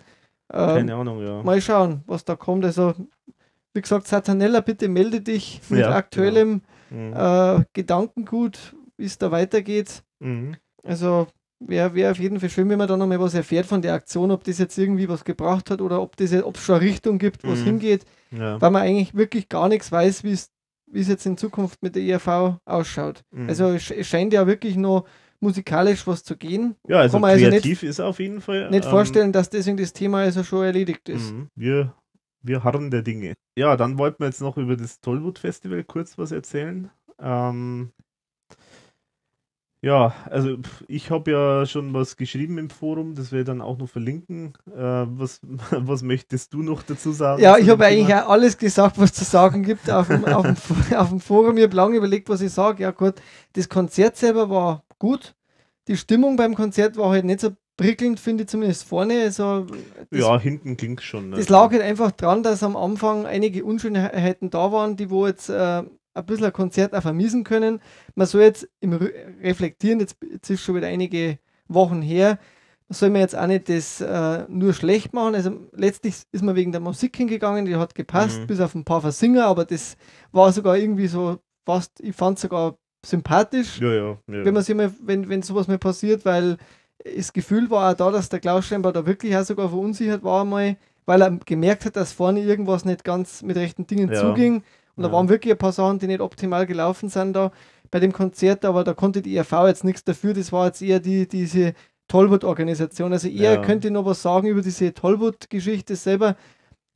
Ähm, 0.52 0.76
keine 0.76 0.96
Ahnung, 0.96 1.22
ja. 1.24 1.44
mal 1.44 1.62
schauen, 1.62 2.04
was 2.08 2.26
da 2.26 2.36
kommt. 2.36 2.66
Also, 2.66 2.94
wie 3.74 3.82
gesagt, 3.82 4.08
Satanella, 4.08 4.62
bitte 4.62 4.88
melde 4.88 5.22
dich 5.22 5.62
mit 5.70 5.82
Ja, 5.82 5.92
aktuellem 5.96 6.62
Mhm. 6.90 7.14
äh, 7.16 7.64
Gedankengut, 7.74 8.76
wie 8.98 9.06
es 9.06 9.18
da 9.20 9.30
weitergeht. 9.32 10.04
Mhm. 10.20 10.56
Also 10.84 11.28
wäre 11.60 11.94
wär 11.96 12.12
auf 12.12 12.20
jeden 12.20 12.40
Fall 12.40 12.50
schön, 12.50 12.70
wenn 12.70 12.78
man 12.78 12.88
da 12.88 12.98
nochmal 12.98 13.20
was 13.20 13.34
erfährt 13.34 13.66
von 13.66 13.82
der 13.82 13.94
Aktion, 13.94 14.32
ob 14.32 14.44
das 14.44 14.58
jetzt 14.60 14.78
irgendwie 14.78 15.08
was 15.10 15.24
gebracht 15.24 15.70
hat 15.72 15.82
oder 15.82 16.02
ob 16.02 16.16
das 16.18 16.32
jetzt- 16.32 16.44
ob 16.46 16.58
es 16.58 16.64
schon 16.64 16.76
eine 16.76 16.86
Richtung 16.86 17.18
gibt, 17.18 17.44
wo 17.44 17.52
es 17.54 17.62
Mhm. 17.62 17.66
hingeht, 17.66 18.06
Ja. 18.32 18.60
weil 18.62 18.72
man 18.72 18.82
eigentlich 18.84 19.16
wirklich 19.16 19.48
gar 19.50 19.70
nichts 19.70 19.92
weiß, 19.92 20.24
wie 20.24 20.32
es 20.32 20.52
wie 20.88 21.00
es 21.02 21.08
jetzt 21.08 21.26
in 21.26 21.36
Zukunft 21.36 21.82
mit 21.82 21.96
der 21.96 22.04
ERV 22.04 22.60
ausschaut. 22.64 23.24
Mhm. 23.32 23.50
Also 23.50 23.66
es, 23.70 23.82
sch- 23.84 23.96
es 23.96 24.08
scheint 24.08 24.32
ja 24.34 24.46
wirklich 24.46 24.78
noch 24.78 25.06
musikalisch 25.40 26.06
was 26.06 26.24
zu 26.24 26.38
gehen. 26.38 26.76
ja, 26.88 27.00
also 27.00 27.14
kann 27.14 27.22
man 27.22 27.32
also 27.32 27.50
kreativ 27.50 27.82
ist 27.84 28.00
auf 28.00 28.20
jeden 28.20 28.40
Fall. 28.40 28.70
Nicht 28.70 28.86
ähm, 28.86 28.92
vorstellen, 28.92 29.32
dass 29.32 29.50
deswegen 29.50 29.78
das 29.78 29.94
Thema 29.94 30.20
also 30.20 30.44
schon 30.44 30.64
erledigt 30.64 31.10
ist. 31.10 31.34
Mhm. 31.34 31.48
Wir, 31.56 31.94
wir 32.44 32.64
harren 32.64 32.92
der 32.92 33.02
Dinge. 33.02 33.34
Ja, 33.58 33.76
dann 33.76 33.98
wollten 33.98 34.20
wir 34.20 34.28
jetzt 34.28 34.42
noch 34.42 34.58
über 34.58 34.78
das 34.78 35.02
Tollwood 35.02 35.40
Festival 35.40 35.84
kurz 35.84 36.18
was 36.20 36.32
erzählen. 36.32 36.92
Ähm, 37.20 37.90
ja, 39.86 40.16
also 40.32 40.58
ich 40.88 41.12
habe 41.12 41.30
ja 41.30 41.66
schon 41.68 41.94
was 41.94 42.18
geschrieben 42.18 42.58
im 42.58 42.72
Forum, 42.72 43.14
das 43.14 43.32
werde 43.32 43.42
ich 43.42 43.46
dann 43.46 43.62
auch 43.62 43.78
noch 43.78 43.88
verlinken. 43.88 44.54
Äh, 44.76 44.80
was, 44.80 45.42
was 45.70 46.02
möchtest 46.02 46.56
du 46.56 46.64
noch 46.64 46.82
dazu 46.82 47.12
sagen? 47.12 47.40
Ja, 47.40 47.60
ich 47.60 47.70
habe 47.70 47.86
eigentlich 47.86 48.12
auch 48.16 48.30
alles 48.30 48.58
gesagt, 48.58 48.98
was 48.98 49.14
zu 49.14 49.24
sagen 49.24 49.62
gibt 49.62 49.92
auf 49.92 50.08
dem, 50.08 50.26
auf 50.26 50.42
dem, 50.42 50.56
auf 50.98 51.10
dem 51.10 51.20
Forum. 51.20 51.58
Ich 51.58 51.64
habe 51.64 51.76
lange 51.76 51.98
überlegt, 51.98 52.30
was 52.30 52.42
ich 52.42 52.52
sage. 52.52 52.82
Ja 52.82 52.90
gut, 52.90 53.22
das 53.54 53.70
Konzert 53.70 54.18
selber 54.18 54.50
war 54.50 54.84
gut. 54.98 55.36
Die 55.88 55.98
Stimmung 55.98 56.36
beim 56.36 56.56
Konzert 56.56 56.98
war 56.98 57.12
halt 57.12 57.26
nicht 57.26 57.42
so 57.42 57.52
prickelnd, 57.78 58.20
finde 58.20 58.46
ich 58.46 58.50
zumindest 58.50 58.86
vorne. 58.86 59.22
Also 59.22 59.68
das, 60.10 60.20
Ja, 60.20 60.40
hinten 60.40 60.78
klingt 60.78 61.04
schon. 61.04 61.30
das 61.30 61.42
also. 61.42 61.54
lag 61.54 61.72
halt 61.72 61.84
einfach 61.84 62.10
dran, 62.10 62.42
dass 62.42 62.64
am 62.64 62.76
Anfang 62.76 63.28
einige 63.28 63.64
Unschönheiten 63.64 64.50
da 64.50 64.72
waren, 64.72 64.98
die 64.98 65.12
wo 65.12 65.28
jetzt 65.28 65.50
äh, 65.50 65.84
ein 66.16 66.26
bisschen 66.26 66.46
ein 66.46 66.54
Konzert 66.54 66.94
auch 66.96 67.02
vermiesen 67.02 67.44
können. 67.44 67.80
Man 68.16 68.26
soll 68.28 68.42
jetzt 68.42 68.68
im 68.80 68.94
Reflektieren, 68.94 70.00
jetzt, 70.00 70.18
jetzt 70.32 70.50
ist 70.50 70.62
schon 70.64 70.76
wieder 70.76 70.88
einige 70.88 71.40
Wochen 71.68 72.02
her, 72.02 72.40
soll 72.90 73.10
man 73.10 73.22
jetzt 73.22 73.36
auch 73.38 73.48
nicht 73.48 73.68
das 73.70 74.00
äh, 74.02 74.46
nur 74.48 74.74
schlecht 74.74 75.14
machen. 75.14 75.36
Also 75.36 75.52
letztlich 75.74 76.16
ist 76.32 76.44
man 76.44 76.56
wegen 76.56 76.72
der 76.72 76.82
Musik 76.82 77.18
hingegangen, 77.18 77.66
die 77.66 77.76
hat 77.76 77.96
gepasst, 77.96 78.40
Mhm. 78.42 78.48
bis 78.48 78.60
auf 78.60 78.76
ein 78.76 78.86
paar 78.86 79.02
Versinger, 79.02 79.46
aber 79.46 79.66
das 79.66 79.98
war 80.32 80.52
sogar 80.52 80.78
irgendwie 80.78 81.08
so 81.08 81.40
fast, 81.66 82.00
ich 82.02 82.16
fand 82.16 82.38
es 82.38 82.44
sogar 82.44 82.78
sympathisch, 83.06 83.80
Ja, 83.80 83.92
ja. 83.94 84.10
ja. 84.12 84.18
wenn 84.28 84.54
man 84.54 84.64
sich 84.64 84.76
mal, 84.76 84.92
wenn, 85.04 85.30
wenn 85.30 85.42
sowas 85.42 85.68
mal 85.68 85.78
passiert, 85.80 86.26
weil 86.26 86.58
das 87.04 87.34
Gefühl 87.34 87.70
war 87.70 87.92
auch 87.92 87.98
da, 87.98 88.12
dass 88.12 88.30
der 88.30 88.40
Klaus 88.40 88.66
scheinbar 88.66 88.94
da 88.94 89.06
wirklich 89.06 89.36
auch 89.36 89.44
sogar 89.44 89.70
verunsichert 89.70 90.24
war 90.24 90.42
einmal, 90.42 90.78
weil 91.06 91.22
er 91.22 91.32
gemerkt 91.46 91.86
hat, 91.86 91.96
dass 91.96 92.14
vorne 92.14 92.42
irgendwas 92.42 92.86
nicht 92.86 93.04
ganz 93.04 93.44
mit 93.44 93.58
rechten 93.58 93.86
Dingen 93.86 94.10
zuging. 94.22 94.64
Und 94.96 95.04
da 95.04 95.10
Ja. 95.10 95.14
waren 95.14 95.30
wirklich 95.30 95.52
ein 95.54 95.58
paar 95.58 95.72
Sachen, 95.72 96.00
die 96.00 96.08
nicht 96.08 96.22
optimal 96.22 96.66
gelaufen 96.66 97.10
sind 97.10 97.34
da 97.34 97.52
bei 97.92 98.00
dem 98.00 98.12
Konzert, 98.14 98.66
aber 98.66 98.84
da 98.84 98.94
konnte 98.94 99.22
die 99.22 99.36
ERV 99.36 99.68
jetzt 99.68 99.84
nichts 99.84 100.04
dafür. 100.04 100.34
Das 100.34 100.52
war 100.52 100.66
jetzt 100.68 100.82
eher 100.82 101.00
die, 101.00 101.28
diese 101.28 101.74
Tollwood-Organisation. 102.08 103.12
Also 103.14 103.28
eher 103.28 103.54
Ja. 103.56 103.62
könnte 103.62 103.88
ich 103.88 103.94
noch 103.94 104.06
was 104.06 104.22
sagen 104.22 104.48
über 104.48 104.62
diese 104.62 104.94
Tollwood-Geschichte 104.94 105.96
selber, 105.96 106.36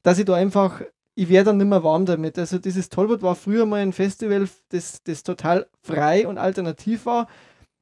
dass 0.03 0.17
ich 0.19 0.25
da 0.25 0.35
einfach, 0.35 0.81
ich 1.15 1.29
wäre 1.29 1.45
dann 1.45 1.57
nicht 1.57 1.67
mehr 1.67 1.83
warm 1.83 2.05
damit. 2.05 2.37
Also 2.39 2.57
dieses 2.57 2.89
Tollwood 2.89 3.21
war 3.21 3.35
früher 3.35 3.65
mal 3.65 3.81
ein 3.81 3.93
Festival, 3.93 4.47
das, 4.69 5.03
das 5.03 5.23
total 5.23 5.67
frei 5.81 6.27
und 6.27 6.37
alternativ 6.37 7.05
war. 7.05 7.27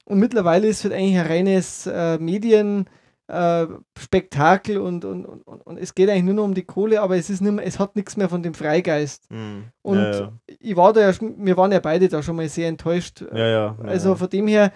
Und 0.06 0.20
mittlerweile 0.20 0.68
ist 0.68 0.80
es 0.80 0.84
halt 0.86 0.94
eigentlich 0.94 1.20
ein 1.20 1.28
reines 1.28 1.86
äh, 1.88 2.18
Medien- 2.18 2.86
äh, 3.28 3.68
Spektakel 4.00 4.78
und, 4.78 5.04
und, 5.06 5.26
und, 5.26 5.44
und 5.62 5.78
es 5.78 5.94
geht 5.94 6.10
eigentlich 6.10 6.24
nur 6.24 6.34
noch 6.36 6.44
um 6.46 6.54
die 6.54 6.64
Kohle, 6.64 7.02
aber 7.02 7.18
es 7.18 7.30
ist 7.30 7.42
nicht 7.42 7.52
mehr, 7.52 7.66
es 7.66 7.78
hat 7.80 7.96
nichts 7.96 8.16
mehr 8.18 8.30
von 8.30 8.42
dem 8.42 8.54
Freigeist. 8.54 9.30
Mhm. 9.32 9.66
Und 9.82 9.98
ja, 9.98 10.12
ja. 10.20 10.32
ich 10.60 10.76
war 10.76 10.94
da 10.94 11.02
ja, 11.02 11.14
schon- 11.14 11.36
wir 11.46 11.58
waren 11.58 11.72
ja 11.72 11.80
beide 11.80 12.08
da 12.08 12.24
schon 12.24 12.36
mal 12.38 12.48
sehr 12.50 12.68
enttäuscht. 12.70 13.24
Ja, 13.34 13.76
Also 13.84 14.16
von 14.16 14.30
dem 14.30 14.48
her, 14.48 14.72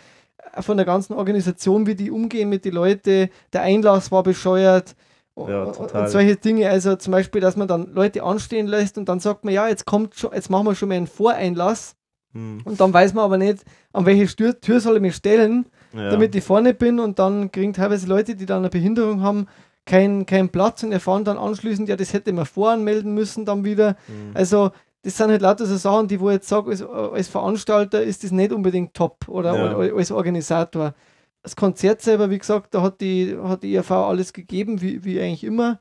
von 0.59 0.75
der 0.77 0.85
ganzen 0.85 1.13
Organisation, 1.13 1.85
wie 1.87 1.95
die 1.95 2.11
umgehen 2.11 2.49
mit 2.49 2.65
den 2.65 2.73
Leuten, 2.73 3.29
der 3.53 3.61
Einlass 3.61 4.11
war 4.11 4.23
bescheuert. 4.23 4.95
Ja, 5.37 5.63
und, 5.63 6.09
solche 6.09 6.35
Dinge, 6.35 6.69
also 6.69 6.97
zum 6.97 7.11
Beispiel, 7.11 7.39
dass 7.41 7.55
man 7.55 7.67
dann 7.67 7.93
Leute 7.93 8.21
anstehen 8.21 8.67
lässt 8.67 8.97
und 8.97 9.07
dann 9.07 9.19
sagt 9.21 9.45
man, 9.45 9.53
ja, 9.53 9.67
jetzt 9.69 9.85
kommt 9.85 10.13
schon, 10.15 10.33
jetzt 10.33 10.49
machen 10.49 10.65
wir 10.67 10.75
schon 10.75 10.89
mal 10.89 10.95
einen 10.95 11.07
Voreinlass 11.07 11.95
Mhm. 12.33 12.61
und 12.63 12.79
dann 12.79 12.93
weiß 12.93 13.13
man 13.13 13.25
aber 13.25 13.37
nicht, 13.37 13.63
an 13.91 14.05
welche 14.05 14.25
Tür, 14.35 14.59
Tür 14.59 14.79
soll 14.79 14.95
ich 14.97 15.01
mich 15.01 15.15
stellen, 15.15 15.65
ja. 15.93 16.09
damit 16.11 16.35
ich 16.35 16.43
vorne 16.43 16.73
bin 16.73 16.99
und 16.99 17.19
dann 17.19 17.51
kriegen 17.51 17.73
teilweise 17.73 18.07
Leute, 18.07 18.35
die 18.35 18.45
dann 18.45 18.59
eine 18.59 18.69
Behinderung 18.69 19.21
haben, 19.21 19.47
keinen 19.85 20.25
keinen 20.25 20.49
Platz 20.49 20.83
und 20.83 20.91
erfahren 20.91 21.23
dann 21.23 21.37
anschließend, 21.37 21.89
ja, 21.89 21.95
das 21.95 22.13
hätte 22.13 22.31
man 22.33 22.45
voranmelden 22.45 23.13
müssen 23.13 23.45
dann 23.45 23.63
wieder. 23.65 23.97
Mhm. 24.07 24.31
Also, 24.35 24.71
das 25.03 25.17
sind 25.17 25.31
halt 25.31 25.41
lauter 25.41 25.65
so 25.65 25.75
Sachen, 25.77 26.07
die 26.07 26.19
wo 26.19 26.29
ich 26.29 26.35
jetzt 26.35 26.47
sage, 26.47 26.69
als, 26.69 26.83
als 26.83 27.27
Veranstalter 27.27 28.03
ist 28.03 28.23
das 28.23 28.31
nicht 28.31 28.51
unbedingt 28.51 28.93
top 28.93 29.27
oder 29.27 29.55
Ja. 29.55 29.95
als 29.95 30.11
Organisator. 30.11 30.93
Das 31.41 31.55
Konzert 31.55 32.01
selber, 32.01 32.29
wie 32.29 32.37
gesagt, 32.37 32.75
da 32.75 32.83
hat 32.83 33.01
die, 33.01 33.35
hat 33.41 33.63
die 33.63 33.73
IRV 33.73 33.89
alles 33.91 34.31
gegeben, 34.31 34.79
wie, 34.81 35.03
wie 35.03 35.19
eigentlich 35.19 35.43
immer. 35.43 35.79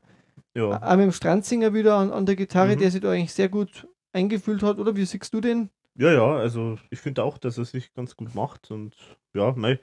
ja. 0.55 0.81
Auch 0.81 0.95
mit 0.95 1.05
dem 1.05 1.11
Strandzinger 1.11 1.73
wieder 1.75 1.95
an, 1.97 2.11
an 2.11 2.25
der 2.25 2.35
Gitarre, 2.35 2.75
Mhm. 2.75 2.79
der 2.79 2.89
sich 2.91 3.01
da 3.01 3.11
eigentlich 3.11 3.33
sehr 3.33 3.49
gut 3.49 3.87
eingefühlt 4.11 4.63
hat, 4.63 4.79
oder? 4.79 4.95
Wie 4.95 5.05
siehst 5.05 5.31
du 5.33 5.39
den? 5.39 5.69
Ja, 5.95 6.11
ja, 6.11 6.25
also 6.35 6.77
ich 6.89 6.99
finde 6.99 7.23
auch, 7.23 7.37
dass 7.37 7.57
er 7.59 7.65
sich 7.65 7.93
ganz 7.93 8.15
gut 8.17 8.33
macht 8.33 8.71
und 8.71 8.95
ja, 9.35 9.53
mei. 9.55 9.79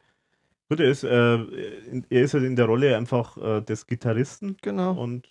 Gut, 0.69 0.81
er 0.81 0.91
ist, 0.91 1.03
äh, 1.05 1.35
in- 1.37 2.07
er 2.11 2.23
ist 2.23 2.35
halt 2.35 2.45
in 2.45 2.57
der 2.57 2.67
Rolle 2.67 2.97
einfach 2.97 3.37
äh, 3.39 3.61
des 3.63 3.87
Gitarristen 3.87 4.57
Genau. 4.63 4.93
und 4.93 5.27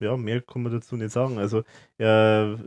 ja, 0.00 0.16
mehr 0.16 0.40
kann 0.42 0.62
man 0.62 0.72
dazu 0.72 0.96
nicht 0.96 1.12
sagen. 1.12 1.38
Also 1.38 1.62
er, 1.98 2.58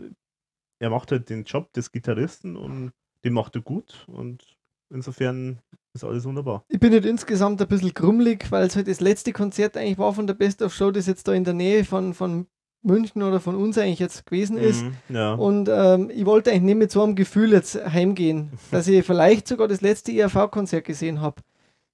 er 0.79 0.89
macht 0.89 1.11
halt 1.11 1.29
den 1.29 1.43
Job 1.43 1.71
des 1.73 1.91
Gitarristen 1.91 2.55
und 2.55 2.91
den 3.23 3.33
macht 3.33 3.55
er 3.55 3.61
gut 3.61 4.05
und 4.07 4.43
insofern 4.89 5.59
ist 5.93 6.03
alles 6.03 6.23
wunderbar. 6.25 6.63
Ich 6.69 6.79
bin 6.79 6.93
halt 6.93 7.05
insgesamt 7.05 7.61
ein 7.61 7.67
bisschen 7.67 7.93
grummelig, 7.93 8.49
weil 8.51 8.65
es 8.65 8.75
halt 8.75 8.87
das 8.87 9.01
letzte 9.01 9.33
Konzert 9.33 9.75
eigentlich 9.75 9.97
war 9.97 10.13
von 10.13 10.25
der 10.27 10.33
Best 10.35 10.61
of 10.61 10.73
Show, 10.73 10.91
das 10.91 11.05
jetzt 11.07 11.27
da 11.27 11.33
in 11.33 11.43
der 11.43 11.53
Nähe 11.53 11.83
von, 11.83 12.13
von 12.13 12.47
München 12.81 13.21
oder 13.23 13.41
von 13.41 13.55
uns 13.55 13.77
eigentlich 13.77 13.99
jetzt 13.99 14.25
gewesen 14.25 14.57
ist. 14.57 14.83
Mhm, 14.83 14.93
ja. 15.15 15.33
Und 15.33 15.67
ähm, 15.69 16.09
ich 16.09 16.25
wollte 16.25 16.51
eigentlich 16.51 16.61
nicht 16.63 16.77
mit 16.77 16.91
so 16.91 17.03
einem 17.03 17.15
Gefühl 17.15 17.51
jetzt 17.51 17.75
heimgehen, 17.75 18.51
dass 18.71 18.87
ich 18.87 19.05
vielleicht 19.05 19.47
sogar 19.49 19.67
das 19.67 19.81
letzte 19.81 20.11
IRV-Konzert 20.13 20.85
gesehen 20.85 21.19
habe. 21.19 21.41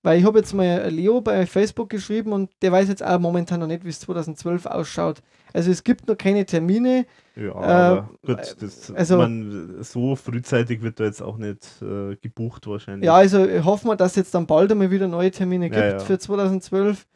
Weil 0.06 0.20
ich 0.20 0.26
habe 0.26 0.38
jetzt 0.38 0.54
mal 0.54 0.88
Leo 0.90 1.20
bei 1.20 1.48
Facebook 1.48 1.90
geschrieben 1.90 2.32
und 2.32 2.52
der 2.62 2.72
weiß 2.72 2.90
jetzt 2.90 3.04
auch 3.04 3.18
momentan 3.20 3.60
noch 3.60 3.66
nicht, 3.66 3.84
wie 3.86 3.90
es 3.90 4.00
2012 4.02 4.68
ausschaut. 4.68 5.24
Also 5.52 5.72
es 5.72 5.84
gibt 5.84 6.08
noch 6.08 6.16
keine 6.16 6.46
Termine. 6.46 7.08
Ja, 7.36 7.56
aber 7.56 8.10
gut, 8.24 8.56
das, 8.60 8.92
also- 8.94 9.18
man, 9.18 9.78
so 9.82 10.16
frühzeitig 10.16 10.84
wird 10.84 11.00
da 11.00 11.06
jetzt 11.06 11.24
auch 11.24 11.38
nicht 11.38 11.82
äh, 11.82 12.16
gebucht 12.18 12.68
wahrscheinlich. 12.68 13.08
Ja, 13.08 13.16
also 13.16 13.40
hoffen 13.64 13.88
wir, 13.90 13.96
dass 13.96 14.16
jetzt 14.16 14.36
dann 14.36 14.46
bald 14.46 14.72
einmal 14.72 14.92
wieder 14.92 15.08
neue 15.08 15.32
Termine 15.32 15.72
gibt 15.72 15.82
Ja, 15.82 15.90
ja. 15.94 16.00
für 16.00 16.20
2012. 16.20 17.08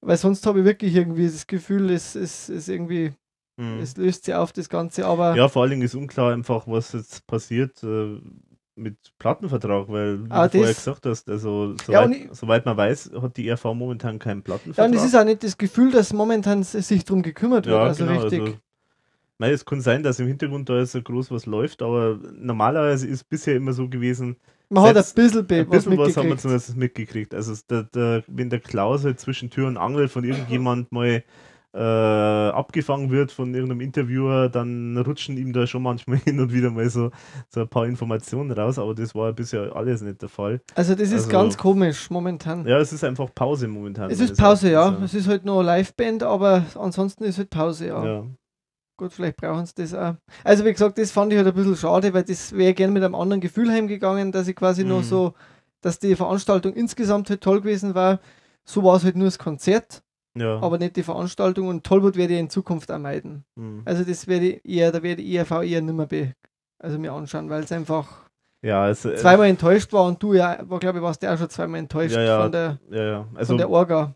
Weil 0.00 0.16
sonst 0.16 0.46
habe 0.46 0.60
ich 0.60 0.64
wirklich 0.64 0.94
irgendwie 0.94 1.26
das 1.26 1.44
Gefühl, 1.48 1.90
es 1.90 2.14
ist, 2.14 2.50
ist 2.50 2.68
irgendwie, 2.68 3.10
Mhm. 3.56 3.80
es 3.82 3.96
löst 3.96 4.26
sich 4.26 4.34
auf 4.36 4.52
das 4.52 4.68
Ganze. 4.68 5.04
Aber 5.06 5.34
Ja, 5.34 5.48
vor 5.48 5.62
allen 5.62 5.72
Dingen 5.72 5.82
ist 5.82 5.96
unklar 5.96 6.32
einfach, 6.32 6.68
was 6.68 6.92
jetzt 6.92 7.26
passiert 7.26 7.82
äh, 7.82 8.20
mit 8.78 8.96
Plattenvertrag, 9.18 9.88
weil, 9.88 10.24
wie 10.24 10.28
Ah, 10.32 10.48
du 10.48 10.58
vorher 10.58 10.74
gesagt 10.74 11.06
hast, 11.06 11.28
also 11.28 11.72
Ja, 11.72 11.76
soweit, 12.04 12.10
ich- 12.16 12.28
soweit 12.32 12.64
man 12.66 12.76
weiß, 12.76 13.10
hat 13.20 13.36
die 13.36 13.48
RV 13.50 13.64
momentan 13.74 14.18
keinen 14.18 14.38
ja, 14.38 14.44
Plattenvertrag. 14.44 14.88
und 14.88 14.94
es 14.96 15.04
ist 15.04 15.14
auch 15.14 15.24
nicht 15.24 15.42
das 15.42 15.58
Gefühl, 15.58 15.90
dass 15.90 16.12
momentan 16.12 16.62
sich 16.62 17.04
darum 17.04 17.22
gekümmert 17.22 17.66
wird. 17.66 17.76
Ja, 17.76 17.84
also 17.84 18.04
genau, 18.06 18.20
richtig. 18.22 18.40
also, 18.40 18.58
Mei, 19.40 19.50
es 19.52 19.64
kann 19.64 19.80
sein, 19.80 20.02
dass 20.02 20.18
im 20.18 20.26
Hintergrund 20.26 20.68
da 20.68 20.78
jetzt 20.78 20.92
so 20.92 21.00
groß 21.02 21.30
was 21.30 21.46
läuft, 21.46 21.80
aber 21.82 22.18
normalerweise 22.34 23.06
ist 23.06 23.28
bisher 23.28 23.54
immer 23.56 23.72
so 23.72 23.88
gewesen, 23.88 24.36
Man 24.68 24.82
hat 24.82 24.96
ein 24.96 25.04
bisschen, 25.14 25.40
ein 25.40 25.46
bisschen 25.46 25.70
was 25.70 26.08
was, 26.08 26.16
haben 26.16 26.28
wir 26.28 26.36
zumindest 26.38 26.76
mitgekriegt. 26.76 27.34
Also 27.34 27.52
es- 27.52 27.66
der, 27.66 27.84
der, 27.84 28.24
wenn 28.26 28.50
der 28.50 28.60
Klaus 28.60 29.04
halt 29.04 29.20
zwischen 29.20 29.48
Tür 29.50 29.68
und 29.68 29.76
Angel 29.76 30.08
von 30.08 30.24
irgendjemand 30.24 30.90
mal 30.92 31.22
äh, 31.78 32.50
abgefangen 32.50 33.10
wird 33.10 33.30
von 33.30 33.54
irgendeinem 33.54 33.80
Interviewer, 33.82 34.48
dann 34.48 34.96
rutschen 34.98 35.36
ihm 35.36 35.52
da 35.52 35.66
schon 35.66 35.82
manchmal 35.82 36.18
hin 36.24 36.40
und 36.40 36.52
wieder 36.52 36.70
mal 36.70 36.88
so, 36.90 37.10
so 37.48 37.60
ein 37.60 37.68
paar 37.68 37.86
Informationen 37.86 38.50
raus, 38.50 38.78
aber 38.78 38.94
das 38.94 39.14
war 39.14 39.32
bisher 39.32 39.74
alles 39.76 40.02
nicht 40.02 40.20
der 40.20 40.28
Fall. 40.28 40.60
Also 40.74 40.94
das 40.94 41.08
ist 41.08 41.14
Also- 41.26 41.28
ganz 41.30 41.56
komisch 41.56 42.10
momentan. 42.10 42.66
Ja, 42.66 42.78
es 42.78 42.92
ist 42.92 43.04
einfach 43.04 43.32
Pause 43.34 43.68
momentan. 43.68 44.10
es 44.10 44.18
ist 44.20 44.36
Pause, 44.36 44.70
ja. 44.72 44.86
Erachtens, 44.86 45.12
Es 45.14 45.20
ist 45.20 45.28
halt 45.28 45.44
nur 45.44 45.62
Liveband, 45.62 46.22
aber 46.24 46.64
ansonsten 46.74 47.24
ist 47.24 47.38
halt 47.38 47.50
Pause, 47.50 47.86
ja. 47.86 48.04
ja. 48.04 48.24
Gut, 48.96 49.12
vielleicht 49.12 49.36
brauchen 49.36 49.64
sie 49.64 49.74
das 49.76 49.94
auch. 49.94 50.14
Also 50.42 50.64
wie 50.64 50.72
gesagt, 50.72 50.98
das 50.98 51.12
fand 51.12 51.32
ich 51.32 51.38
halt 51.38 51.46
ein 51.46 51.54
bisschen 51.54 51.76
schade, 51.76 52.12
weil 52.12 52.24
das 52.24 52.52
wäre 52.56 52.74
gerne 52.74 52.92
mit 52.92 53.04
einem 53.04 53.14
anderen 53.14 53.40
Gefühl 53.40 53.70
heimgegangen, 53.70 54.32
dass 54.32 54.48
ich 54.48 54.56
quasi 54.56 54.82
Mhm. 54.82 54.88
nur 54.88 55.02
so, 55.04 55.34
dass 55.80 56.00
die 56.00 56.16
Veranstaltung 56.16 56.72
insgesamt 56.74 57.30
halt 57.30 57.40
toll 57.40 57.60
gewesen 57.60 57.94
war. 57.94 58.18
So 58.64 58.82
war 58.82 58.96
es 58.96 59.04
halt 59.04 59.14
nur 59.14 59.26
das 59.28 59.38
Konzert, 59.38 60.02
ja. 60.40 60.60
aber 60.60 60.78
nicht 60.78 60.96
die 60.96 61.02
Veranstaltung 61.02 61.68
und 61.68 61.84
Tollwood 61.84 62.16
werde 62.16 62.34
ich 62.34 62.40
in 62.40 62.50
Zukunft 62.50 62.90
auch 62.90 62.98
meiden. 62.98 63.44
Mhm. 63.56 63.82
Also 63.84 64.04
das 64.04 64.26
werde 64.26 64.46
ich 64.52 64.64
eher, 64.64 64.92
da 64.92 65.02
werde 65.02 65.22
ich 65.22 65.28
IRV 65.28 65.50
eher 65.62 65.80
nicht 65.82 65.94
mehr 65.94 66.06
be 66.06 66.32
also 66.80 66.98
mir 66.98 67.12
anschauen, 67.12 67.50
weil 67.50 67.64
es 67.64 67.72
einfach 67.72 68.06
ja, 68.62 68.88
äh, 68.90 68.94
zweimal 68.94 69.46
enttäuscht 69.48 69.92
war 69.92 70.04
und 70.04 70.20
du 70.22 70.34
ja, 70.34 70.58
war, 70.68 70.78
glaube 70.80 70.98
ich, 70.98 71.02
warst 71.04 71.22
du 71.22 71.32
auch 71.32 71.38
schon 71.38 71.48
zweimal 71.50 71.78
enttäuscht 71.80 72.14
Ja, 72.16 72.22
ja. 72.22 72.42
von 72.42 72.52
der, 72.52 72.78
ja, 72.90 73.04
ja. 73.04 73.28
Also 73.34 73.50
von 73.52 73.58
der 73.58 73.70
Orga. 73.70 74.14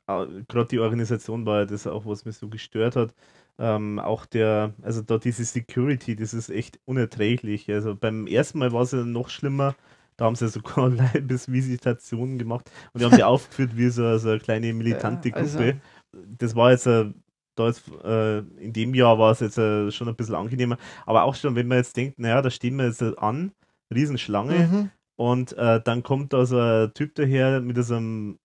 gerade 0.49 0.69
die 0.69 0.79
Organisation 0.81 1.47
war 1.47 1.61
ja 1.61 1.67
das 1.67 1.87
auch, 1.87 2.07
was 2.07 2.25
mich 2.25 2.37
so 2.37 2.49
gestört 2.49 2.97
hat. 2.97 3.15
Ähm, 3.59 3.99
auch 4.01 4.25
der, 4.27 4.73
also 4.83 5.03
da 5.03 5.19
diese 5.19 5.45
Security, 5.45 6.17
das 6.17 6.35
ist 6.35 6.49
echt 6.51 6.81
unerträglich. 6.87 7.71
Also 7.71 7.95
beim 7.95 8.27
ersten 8.27 8.59
Mal 8.59 8.73
war 8.73 8.83
es 8.83 8.93
ja 8.93 9.05
noch 9.05 9.29
schlimmer. 9.29 9.75
Da 10.17 10.25
haben 10.25 10.35
sie 10.37 10.49
sogar 10.49 10.89
Leibesvisitationen 11.47 12.39
gemacht 12.39 12.71
und 12.93 13.01
die 13.01 13.05
haben 13.05 13.15
sie 13.15 13.23
aufgeführt 13.25 13.77
wie 13.77 13.89
so, 13.89 14.19
so 14.19 14.31
eine 14.31 14.39
kleine 14.41 14.73
militante 14.73 15.31
Ja, 15.31 15.37
also- 15.37 15.59
Gruppe. 15.59 15.81
Das 16.13 16.55
war 16.55 16.71
jetzt, 16.73 16.87
äh, 16.87 17.07
da 17.55 17.67
jetzt 17.67 17.83
äh, 18.05 18.39
in 18.39 18.73
dem 18.73 18.95
Jahr 18.95 19.19
war 19.19 19.33
es 19.33 19.41
jetzt 19.41 19.59
äh, 19.59 19.91
schon 19.91 20.09
ein 20.09 20.17
bisschen 20.17 20.35
angenehmer. 20.35 20.79
Aber 21.07 21.25
auch 21.25 21.35
schon, 21.35 21.55
wenn 21.55 21.69
man 21.69 21.79
jetzt 21.79 21.97
denkt, 21.97 22.19
naja, 22.19 22.41
da 22.43 22.51
stehen 22.51 22.77
wir 22.77 22.87
jetzt 22.87 23.03
äh, 23.03 23.13
an, 23.17 23.53
Riesenschlange, 23.95 24.69
Mhm. 24.69 24.91
und 25.17 25.53
äh, 25.59 25.81
dann 25.83 26.03
kommt 26.03 26.33
da 26.33 26.47
so 26.47 26.59
ein 26.59 26.93
Typ 26.95 27.15
daher 27.15 27.61
mit 27.61 27.77
so 27.85 27.97
einem 27.97 28.39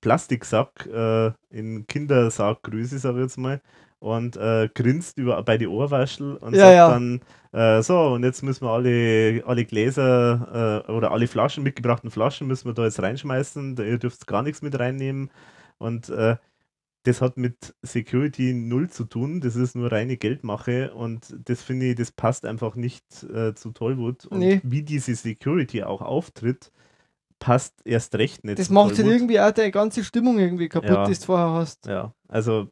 Plastiksack 0.00 0.86
in 1.50 1.86
Kindersackgröße, 1.88 2.98
sag 2.98 3.14
ich 3.16 3.22
jetzt 3.22 3.36
mal, 3.38 3.60
und 3.98 4.38
grinst 4.74 5.18
über 5.18 5.42
bei 5.42 5.58
die 5.58 5.66
Ohrwaschel 5.66 6.36
und 6.36 6.54
Ja, 6.54 6.60
sagt 6.60 6.74
ja. 6.76 6.88
dann, 6.88 7.82
so, 7.82 7.98
und 8.14 8.22
jetzt 8.22 8.42
müssen 8.42 8.64
wir 8.64 8.70
alle, 8.70 9.42
alle 9.44 9.64
Gläser 9.64 10.84
äh, 10.86 10.92
oder 10.92 11.10
alle 11.10 11.26
Flaschen, 11.26 11.64
mitgebrachten 11.64 12.10
Flaschen 12.12 12.46
müssen 12.46 12.66
wir 12.68 12.74
da 12.74 12.84
jetzt 12.84 13.02
reinschmeißen, 13.02 13.74
da, 13.74 13.82
ihr 13.82 13.98
dürft 13.98 14.26
gar 14.28 14.42
nichts 14.42 14.62
mit 14.62 14.78
reinnehmen. 14.78 15.30
Und 15.78 16.08
äh, 16.10 16.36
das 17.04 17.20
hat 17.20 17.36
mit 17.36 17.74
Security 17.82 18.52
null 18.54 18.88
zu 18.90 19.04
tun, 19.04 19.40
das 19.40 19.56
ist 19.56 19.74
nur 19.74 19.90
reine 19.90 20.16
Geldmache 20.16 20.94
und 20.94 21.34
das 21.46 21.62
finde 21.62 21.86
ich, 21.86 21.96
das 21.96 22.12
passt 22.12 22.44
einfach 22.46 22.76
nicht 22.76 23.04
äh, 23.24 23.54
zu 23.54 23.72
Tollwood. 23.72 24.26
Und 24.26 24.38
Nee. 24.38 24.60
wie 24.62 24.82
diese 24.82 25.14
Security 25.14 25.82
auch 25.82 26.00
auftritt, 26.02 26.70
passt 27.38 27.74
erst 27.84 28.14
recht 28.14 28.44
nicht 28.44 28.58
Das 28.60 28.70
macht 28.70 28.88
halt 28.88 28.96
Tollwood. 28.98 29.12
irgendwie 29.14 29.40
auch 29.40 29.50
deine 29.50 29.72
ganze 29.72 30.04
Stimmung 30.04 30.38
irgendwie 30.38 30.68
kaputt, 30.68 30.90
Ja. 30.90 31.04
die 31.06 31.14
du 31.14 31.20
vorher 31.20 31.50
hast. 31.50 31.86
Ja, 31.86 32.14
also 32.28 32.68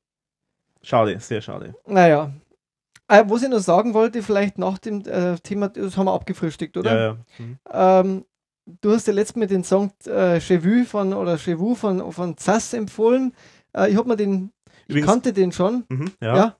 schade, 0.82 1.18
sehr 1.20 1.40
schade. 1.40 1.74
Naja. 1.86 2.32
Äh, 3.08 3.24
was 3.26 3.42
ich 3.42 3.48
noch 3.48 3.58
sagen 3.58 3.94
wollte, 3.94 4.22
vielleicht 4.22 4.58
nach 4.58 4.78
dem 4.78 5.00
äh, 5.06 5.36
Thema, 5.40 5.68
das 5.70 5.96
haben 5.96 6.06
wir 6.06 6.12
abgefrühstückt, 6.12 6.76
oder? 6.76 6.94
Ja, 6.94 7.00
ja. 7.06 7.16
Mhm. 7.38 7.58
Ähm, 7.72 8.24
du 8.80 8.92
hast 8.92 9.08
ja 9.08 9.12
letztes 9.12 9.34
Mal 9.34 9.48
den 9.48 9.64
Song 9.64 9.90
äh, 10.06 10.38
Chevue 10.40 10.84
von 10.84 11.12
oder 11.14 11.36
Chevue 11.36 11.74
von, 11.74 12.12
von 12.12 12.36
Zass 12.36 12.72
empfohlen. 12.72 13.34
Äh, 13.76 13.90
ich 13.90 13.96
habe 13.96 14.08
mir 14.08 14.16
den, 14.16 14.52
ich 14.84 14.90
Übrigens- 14.90 15.06
kannte 15.06 15.32
den 15.32 15.52
schon. 15.52 15.84
Mhm, 15.88 16.10
ja. 16.20 16.36
Ja. 16.36 16.56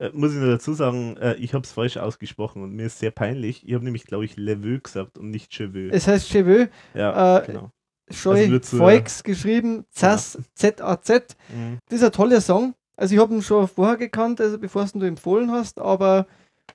Äh, 0.00 0.10
muss 0.12 0.32
ich 0.32 0.38
nur 0.38 0.48
dazu 0.50 0.72
sagen, 0.74 1.16
äh, 1.16 1.34
ich 1.34 1.54
habe 1.54 1.64
es 1.64 1.72
falsch 1.72 1.96
ausgesprochen 1.96 2.62
und 2.62 2.72
mir 2.72 2.86
ist 2.86 2.98
sehr 3.00 3.10
peinlich. 3.10 3.66
Ich 3.66 3.74
habe 3.74 3.84
nämlich, 3.84 4.04
glaube 4.04 4.24
ich, 4.24 4.36
Leveux 4.36 4.82
gesagt 4.84 5.18
und 5.18 5.30
nicht 5.30 5.52
Cheveux. 5.52 5.90
Es 5.92 6.06
heißt 6.06 6.28
Cheveux, 6.28 6.68
ja, 6.94 7.38
äh, 7.38 7.46
genau. 7.46 7.70
Scheu 8.10 8.46
Also 8.46 8.76
Foix 8.78 9.22
geschrieben, 9.22 9.84
Zass, 9.90 10.38
Z-A-Z. 10.54 11.36
Mhm. 11.54 11.78
Das 11.88 11.98
ist 12.00 12.04
ein 12.04 12.12
toller 12.12 12.40
Song. 12.40 12.74
Also 12.96 13.14
ich 13.14 13.20
habe 13.20 13.34
ihn 13.34 13.42
schon 13.42 13.68
vorher 13.68 13.96
gekannt, 13.96 14.40
also 14.40 14.58
bevor 14.58 14.84
du 14.86 14.98
ihn 15.00 15.02
empfohlen 15.04 15.50
hast, 15.50 15.78
aber 15.80 16.26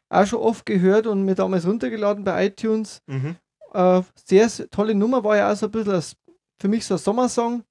auch 0.10 0.26
schon 0.28 0.40
oft 0.40 0.66
gehört 0.66 1.08
und 1.08 1.24
mir 1.26 1.34
damals 1.36 1.66
runtergeladen 1.66 2.24
bei 2.24 2.46
iTunes. 2.48 3.02
Mhm. 3.08 3.36
Äh, 3.74 4.02
sehr 4.26 4.46
s- 4.46 4.68
tolle 4.70 4.94
Nummer, 4.96 5.24
war 5.24 5.38
ja 5.38 5.52
auch 5.52 5.56
so 5.56 5.66
ein 5.68 5.72
bisschen 5.72 5.94
als, 5.94 6.16
für 6.62 6.68
mich 6.68 6.86
so 6.86 6.94
ein 6.96 7.00
Sommersong. 7.00 7.64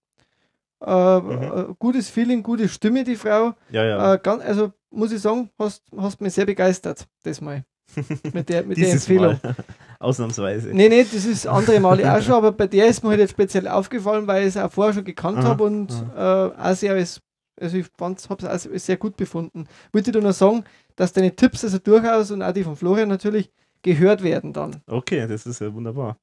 Äh, 0.84 1.20
mhm. 1.20 1.76
gutes 1.78 2.08
Feeling, 2.08 2.42
gute 2.42 2.68
Stimme, 2.68 3.04
die 3.04 3.16
Frau. 3.16 3.54
Ja, 3.70 3.84
ja. 3.84 4.14
Äh, 4.14 4.18
ganz, 4.22 4.42
also 4.42 4.72
muss 4.90 5.12
ich 5.12 5.20
sagen, 5.20 5.48
hast, 5.58 5.82
hast 5.96 6.20
mich 6.20 6.32
sehr 6.32 6.46
begeistert, 6.46 7.06
das 7.22 7.40
mal. 7.40 7.64
Mit 8.32 8.48
der, 8.48 8.64
mit 8.64 8.78
der 8.78 8.92
Empfehlung. 8.92 9.38
Mal. 9.42 9.54
Ausnahmsweise. 9.98 10.70
Nee, 10.70 10.88
nee, 10.88 11.04
das 11.04 11.26
ist 11.26 11.46
andere 11.46 11.78
Male 11.78 12.10
auch 12.16 12.22
schon, 12.22 12.34
aber 12.34 12.50
bei 12.52 12.66
der 12.66 12.86
ist 12.86 13.02
mir 13.02 13.10
halt 13.10 13.20
jetzt 13.20 13.32
speziell 13.32 13.68
aufgefallen, 13.68 14.26
weil 14.26 14.42
ich 14.42 14.48
es 14.48 14.56
auch 14.56 14.72
vorher 14.72 14.94
schon 14.94 15.04
gekannt 15.04 15.44
habe 15.44 15.64
und 15.64 15.90
äh, 16.16 16.18
auch 16.18 16.74
sehr, 16.74 16.94
also 16.94 17.76
ich 17.76 17.90
habe 18.00 18.14
es 18.14 18.30
auch 18.30 18.78
sehr 18.78 18.96
gut 18.96 19.16
befunden. 19.16 19.66
Wollte 19.92 20.10
ich 20.10 20.16
dir 20.16 20.22
nur 20.22 20.32
sagen, 20.32 20.64
dass 20.96 21.12
deine 21.12 21.36
Tipps 21.36 21.64
also 21.64 21.78
durchaus 21.78 22.30
und 22.30 22.42
auch 22.42 22.52
die 22.52 22.64
von 22.64 22.76
Florian 22.76 23.10
natürlich 23.10 23.52
gehört 23.82 24.22
werden 24.22 24.54
dann. 24.54 24.80
Okay, 24.86 25.26
das 25.28 25.44
ist 25.44 25.60
ja 25.60 25.72
wunderbar. 25.74 26.16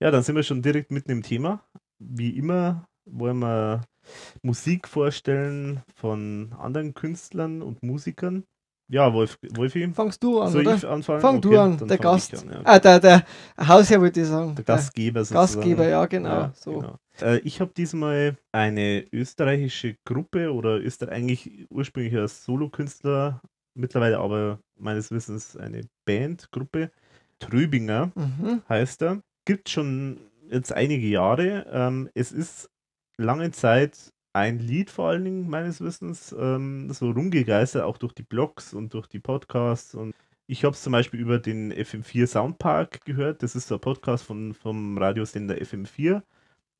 Ja, 0.00 0.10
dann 0.10 0.22
sind 0.22 0.36
wir 0.36 0.42
schon 0.42 0.60
direkt 0.60 0.90
mitten 0.90 1.10
im 1.10 1.22
Thema. 1.22 1.64
Wie 1.98 2.36
immer 2.36 2.86
wollen 3.12 3.38
wir 3.38 3.82
Musik 4.42 4.88
vorstellen 4.88 5.82
von 5.94 6.54
anderen 6.58 6.94
Künstlern 6.94 7.62
und 7.62 7.82
Musikern. 7.82 8.44
Ja, 8.88 9.12
Wolf, 9.14 9.38
Wolfi. 9.54 9.88
Fangst 9.92 10.22
du 10.22 10.40
an, 10.40 10.50
Soll 10.50 10.62
oder? 10.62 10.74
ich 10.74 10.86
anfangen? 10.86 11.20
Fang 11.20 11.36
okay, 11.36 11.48
du 11.48 11.60
an, 11.60 11.78
der 11.86 11.98
Gast. 11.98 12.34
An, 12.42 12.50
ja. 12.52 12.60
Ah, 12.64 12.78
der, 12.80 12.98
der 12.98 13.24
Hausherr 13.56 14.00
würde 14.00 14.20
ich 14.20 14.26
sagen. 14.26 14.56
Der 14.56 14.64
Gastgeber 14.64 15.20
sozusagen. 15.20 15.60
Gastgeber, 15.60 15.88
ja, 15.88 16.06
genau. 16.06 16.28
Ja, 16.28 16.52
so. 16.56 16.72
genau. 16.72 16.98
Äh, 17.22 17.38
ich 17.40 17.60
habe 17.60 17.70
diesmal 17.76 18.36
eine 18.50 19.06
österreichische 19.12 19.94
Gruppe 20.04 20.52
oder 20.52 20.80
ist 20.80 21.08
eigentlich 21.08 21.66
ursprünglich 21.70 22.16
als 22.16 22.44
Solokünstler, 22.44 23.40
mittlerweile 23.74 24.18
aber 24.18 24.58
meines 24.76 25.12
Wissens 25.12 25.56
eine 25.56 25.82
Bandgruppe. 26.04 26.90
Tröbinger 27.38 28.10
mhm. 28.16 28.62
heißt 28.68 29.02
er. 29.02 29.22
Gibt 29.46 29.68
schon 29.68 30.18
jetzt 30.50 30.72
einige 30.72 31.06
Jahre. 31.06 31.64
Ähm, 31.70 32.10
es 32.14 32.32
ist 32.32 32.68
lange 33.20 33.50
Zeit 33.50 34.12
ein 34.32 34.58
Lied 34.58 34.90
vor 34.90 35.08
allen 35.08 35.24
Dingen 35.24 35.50
meines 35.50 35.80
Wissens 35.80 36.34
ähm, 36.38 36.92
so 36.92 37.10
rumgegeistert, 37.10 37.82
auch 37.82 37.98
durch 37.98 38.12
die 38.12 38.22
Blogs 38.22 38.72
und 38.72 38.94
durch 38.94 39.06
die 39.06 39.18
Podcasts. 39.18 39.94
Und 39.94 40.14
ich 40.46 40.64
habe 40.64 40.74
es 40.74 40.82
zum 40.82 40.92
Beispiel 40.92 41.20
über 41.20 41.38
den 41.38 41.72
FM4 41.72 42.26
Soundpark 42.26 43.04
gehört. 43.04 43.42
Das 43.42 43.54
ist 43.56 43.68
so 43.68 43.74
ein 43.74 43.80
Podcast 43.80 44.24
von, 44.24 44.54
vom 44.54 44.98
Radiosender 44.98 45.56
FM4. 45.56 46.22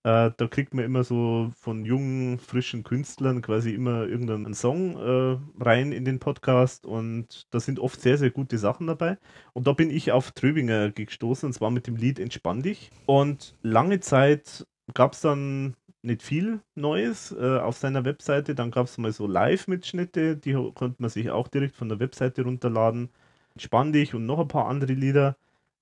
Äh, 0.02 0.30
da 0.34 0.46
kriegt 0.48 0.72
man 0.72 0.84
immer 0.84 1.04
so 1.04 1.50
von 1.58 1.84
jungen, 1.84 2.38
frischen 2.38 2.84
Künstlern 2.84 3.42
quasi 3.42 3.74
immer 3.74 4.06
irgendeinen 4.06 4.54
Song 4.54 4.96
äh, 4.96 5.62
rein 5.62 5.92
in 5.92 6.06
den 6.06 6.20
Podcast 6.20 6.86
und 6.86 7.46
da 7.50 7.60
sind 7.60 7.78
oft 7.78 8.00
sehr, 8.00 8.16
sehr 8.16 8.30
gute 8.30 8.56
Sachen 8.56 8.86
dabei. 8.86 9.18
Und 9.52 9.66
da 9.66 9.72
bin 9.72 9.90
ich 9.90 10.12
auf 10.12 10.30
Tröbinger 10.32 10.90
gestoßen 10.90 11.48
und 11.48 11.52
zwar 11.52 11.70
mit 11.70 11.86
dem 11.86 11.96
Lied 11.96 12.18
Entspann 12.18 12.62
dich. 12.62 12.90
Und 13.04 13.56
lange 13.62 14.00
Zeit 14.00 14.66
gab 14.94 15.12
es 15.12 15.20
dann 15.20 15.76
nicht 16.02 16.22
viel 16.22 16.60
Neues 16.74 17.32
äh, 17.32 17.58
auf 17.58 17.76
seiner 17.78 18.04
Webseite. 18.04 18.54
Dann 18.54 18.70
gab 18.70 18.86
es 18.86 18.98
mal 18.98 19.12
so 19.12 19.26
Live-Mitschnitte, 19.26 20.36
die 20.36 20.54
konnte 20.74 20.96
man 21.02 21.10
sich 21.10 21.30
auch 21.30 21.48
direkt 21.48 21.76
von 21.76 21.88
der 21.88 22.00
Webseite 22.00 22.42
runterladen. 22.44 23.10
Entspann 23.54 23.92
dich 23.92 24.14
und 24.14 24.26
noch 24.26 24.40
ein 24.40 24.48
paar 24.48 24.68
andere 24.68 24.92
Lieder. 24.94 25.36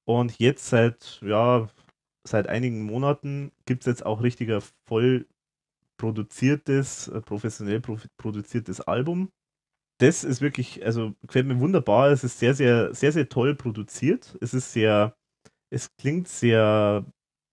Und 0.04 0.38
jetzt 0.38 0.68
seit, 0.68 1.20
ja, 1.22 1.68
seit 2.24 2.48
einigen 2.48 2.84
Monaten 2.84 3.52
gibt 3.66 3.82
es 3.82 3.86
jetzt 3.86 4.06
auch 4.06 4.22
richtiger 4.22 4.60
voll 4.86 5.26
produziertes, 5.98 7.08
äh, 7.08 7.20
professionell 7.22 7.80
produziertes 8.18 8.80
Album. 8.82 9.30
Das 9.98 10.24
ist 10.24 10.40
wirklich, 10.42 10.84
also 10.86 11.14
gefällt 11.22 11.46
mir 11.46 11.60
wunderbar. 11.60 12.10
Es 12.10 12.24
ist 12.24 12.38
sehr, 12.38 12.54
sehr, 12.54 12.94
sehr, 12.94 13.12
sehr 13.12 13.28
toll 13.28 13.54
produziert. 13.56 14.36
Es 14.40 14.54
ist 14.54 14.72
sehr, 14.72 15.16
es 15.70 15.96
klingt 15.98 16.28
sehr, 16.28 17.04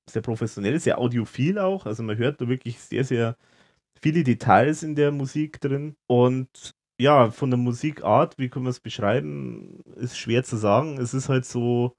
sehr 0.09 0.21
professionell, 0.21 0.79
sehr 0.79 0.99
audiophil 0.99 1.59
auch. 1.59 1.85
Also 1.85 2.03
man 2.03 2.17
hört 2.17 2.41
da 2.41 2.47
wirklich 2.47 2.79
sehr, 2.79 3.03
sehr 3.03 3.37
viele 4.01 4.23
Details 4.23 4.83
in 4.83 4.95
der 4.95 5.11
Musik 5.11 5.59
drin. 5.61 5.95
Und 6.07 6.75
ja, 6.99 7.31
von 7.31 7.49
der 7.49 7.57
Musikart, 7.57 8.37
wie 8.37 8.49
kann 8.49 8.63
man 8.63 8.71
es 8.71 8.79
beschreiben, 8.79 9.81
ist 9.95 10.17
schwer 10.17 10.43
zu 10.43 10.57
sagen. 10.57 10.97
Es 10.99 11.13
ist 11.13 11.29
halt 11.29 11.45
so, 11.45 11.95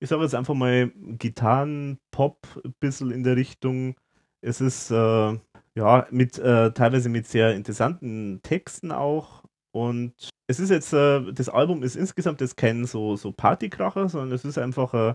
ich 0.00 0.08
sage 0.08 0.22
jetzt 0.22 0.34
einfach 0.34 0.54
mal 0.54 0.92
Gitarren-Pop 0.94 2.46
ein 2.64 2.74
bisschen 2.80 3.10
in 3.10 3.24
der 3.24 3.36
Richtung. 3.36 3.96
Es 4.40 4.60
ist 4.60 4.90
äh, 4.90 5.38
ja 5.74 6.06
mit 6.10 6.38
äh, 6.38 6.72
teilweise 6.72 7.08
mit 7.08 7.26
sehr 7.26 7.54
interessanten 7.54 8.40
Texten 8.42 8.92
auch. 8.92 9.44
Und 9.72 10.14
es 10.46 10.60
ist 10.60 10.70
jetzt, 10.70 10.92
äh, 10.92 11.32
das 11.32 11.48
Album 11.48 11.82
ist 11.82 11.96
insgesamt 11.96 12.40
jetzt 12.40 12.56
kein 12.56 12.86
so, 12.86 13.16
so 13.16 13.32
Partykracher, 13.32 14.08
sondern 14.08 14.32
es 14.32 14.44
ist 14.44 14.58
einfach, 14.58 14.94
äh, 14.94 15.14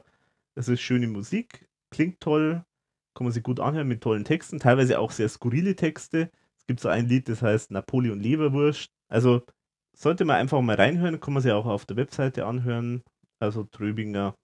es 0.56 0.68
ist 0.68 0.82
schöne 0.82 1.08
Musik, 1.08 1.68
klingt 1.92 2.20
toll, 2.20 2.64
kann 3.14 3.26
man 3.26 3.34
sich 3.34 3.44
gut 3.44 3.60
anhören 3.60 3.88
mit 3.88 4.02
tollen 4.02 4.26
Texten, 4.26 4.60
teilweise 4.60 5.00
auch 5.00 5.12
sehr 5.12 5.30
skurrile 5.30 5.76
Texte. 5.76 6.32
Es 6.58 6.66
gibt 6.66 6.80
so 6.80 6.90
ein 6.90 7.08
Lied, 7.08 7.30
das 7.30 7.42
heißt 7.42 7.72
Napoleon 7.72 8.20
Leberwurst. 8.20 8.90
Also 9.10 9.42
sollte 9.96 10.26
man 10.26 10.38
einfach 10.38 10.62
mal 10.62 10.76
reinhören, 10.76 11.20
kann 11.20 11.34
man 11.34 11.44
sich 11.44 11.52
auch 11.52 11.66
auf 11.66 11.86
der 11.86 11.98
Webseite 11.98 12.46
anhören. 12.46 13.04
Also 13.40 13.64
Tröbinger 13.64 14.36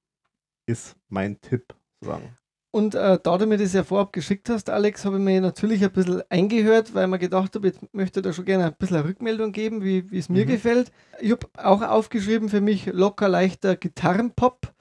ist 0.65 0.95
mein 1.07 1.39
Tipp, 1.41 1.73
sozusagen. 2.01 2.35
Und 2.71 2.95
äh, 2.95 3.17
da 3.23 3.37
du 3.37 3.47
mir 3.47 3.57
das 3.57 3.73
ja 3.73 3.83
vorab 3.83 4.11
geschickt 4.13 4.49
hast, 4.49 4.69
Alex, 4.69 5.05
habe 5.05 5.17
ich 5.17 5.23
mir 5.23 5.39
natürlich 5.41 5.83
ein 5.83 5.91
bisschen 5.91 6.21
eingehört, 6.29 6.93
weil 6.93 7.07
mir 7.07 7.17
gedacht 7.17 7.55
habe, 7.55 7.69
ich 7.69 7.75
möchte 7.91 8.21
da 8.21 8.33
schon 8.33 8.45
gerne 8.45 8.65
ein 8.65 8.75
bisschen 8.77 8.97
eine 8.97 9.07
Rückmeldung 9.07 9.51
geben, 9.51 9.83
wie 9.83 10.05
es 10.15 10.29
mir 10.29 10.43
mhm. 10.45 10.49
gefällt. 10.49 10.91
Ich 11.19 11.31
habe 11.31 11.47
auch 11.57 11.81
aufgeschrieben 11.81 12.49
für 12.49 12.61
mich 12.61 12.85
locker 12.87 13.29
leichter 13.29 13.75
Gitarrenpop. 13.75 14.73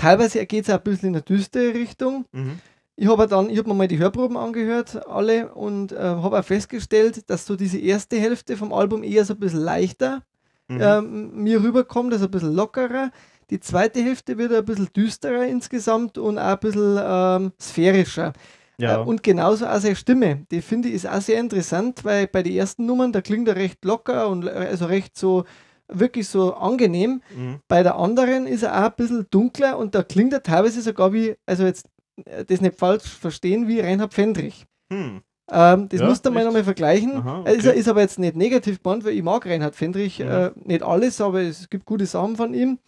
Teilweise 0.00 0.46
geht 0.46 0.64
es 0.64 0.70
auch 0.70 0.78
ein 0.78 0.82
bisschen 0.82 1.10
in 1.10 1.16
eine 1.16 1.22
düstere 1.22 1.74
Richtung. 1.74 2.24
Mhm. 2.32 2.58
Ich 2.96 3.06
habe 3.06 3.26
dann, 3.26 3.50
ich 3.50 3.58
habe 3.58 3.68
mir 3.68 3.74
mal 3.74 3.88
die 3.88 3.98
Hörproben 3.98 4.36
angehört, 4.36 5.06
alle, 5.06 5.52
und 5.52 5.92
äh, 5.92 5.98
habe 5.98 6.38
auch 6.38 6.44
festgestellt, 6.44 7.28
dass 7.28 7.44
so 7.44 7.54
diese 7.54 7.78
erste 7.78 8.18
Hälfte 8.18 8.56
vom 8.56 8.72
Album 8.72 9.02
eher 9.02 9.26
so 9.26 9.34
ein 9.34 9.40
bisschen 9.40 9.60
leichter 9.60 10.22
mhm. 10.68 10.80
äh, 10.80 11.00
mir 11.02 11.62
rüberkommt, 11.62 12.14
also 12.14 12.26
ein 12.26 12.30
bisschen 12.30 12.54
lockerer. 12.54 13.10
Die 13.50 13.60
zweite 13.60 14.00
Hälfte 14.02 14.38
wird 14.38 14.54
ein 14.54 14.64
bisschen 14.64 14.88
düsterer 14.94 15.44
insgesamt 15.44 16.16
und 16.16 16.38
auch 16.38 16.44
ein 16.44 16.58
bisschen 16.60 16.98
ähm, 17.02 17.52
sphärischer. 17.60 18.32
Ja. 18.78 19.02
Äh, 19.02 19.04
und 19.04 19.22
genauso 19.22 19.66
auch 19.66 19.80
seine 19.80 19.96
Stimme. 19.96 20.46
Die 20.50 20.62
finde 20.62 20.88
ich 20.88 20.94
ist 20.94 21.08
auch 21.08 21.20
sehr 21.20 21.40
interessant, 21.40 22.04
weil 22.04 22.26
bei 22.26 22.42
den 22.42 22.54
ersten 22.54 22.86
Nummern, 22.86 23.12
da 23.12 23.20
klingt 23.20 23.48
er 23.48 23.56
recht 23.56 23.84
locker 23.84 24.28
und 24.28 24.46
äh, 24.46 24.50
also 24.50 24.86
recht 24.86 25.18
so, 25.18 25.44
wirklich 25.92 26.28
so 26.28 26.54
angenehm. 26.54 27.22
Mhm. 27.34 27.60
Bei 27.68 27.82
der 27.82 27.96
anderen 27.96 28.46
ist 28.46 28.62
er 28.62 28.78
auch 28.78 28.90
ein 28.90 28.94
bisschen 28.96 29.26
dunkler 29.30 29.78
und 29.78 29.94
da 29.94 30.02
klingt 30.02 30.32
er 30.32 30.42
teilweise 30.42 30.82
sogar 30.82 31.12
wie, 31.12 31.34
also 31.46 31.64
jetzt 31.64 31.86
äh, 32.24 32.44
das 32.44 32.60
nicht 32.60 32.78
falsch 32.78 33.08
verstehen, 33.08 33.68
wie 33.68 33.80
Reinhard 33.80 34.14
Fendrich. 34.14 34.66
Hm. 34.92 35.20
Ähm, 35.52 35.88
das 35.88 36.00
ja, 36.00 36.08
musst 36.08 36.24
du 36.24 36.30
mal 36.30 36.44
nochmal 36.44 36.64
vergleichen. 36.64 37.16
Aha, 37.16 37.40
okay. 37.40 37.56
ist, 37.56 37.66
ist, 37.66 37.88
aber 37.88 38.02
jetzt 38.02 38.18
nicht 38.18 38.36
negativ 38.36 38.82
gemeint, 38.82 39.04
weil 39.04 39.14
ich 39.14 39.22
mag 39.22 39.44
Reinhard 39.46 39.74
Fendrich 39.74 40.20
mhm. 40.20 40.28
äh, 40.28 40.50
nicht 40.64 40.82
alles, 40.82 41.20
aber 41.20 41.42
es 41.42 41.68
gibt 41.68 41.86
gute 41.86 42.06
Sachen 42.06 42.36
von 42.36 42.54
ihm 42.54 42.78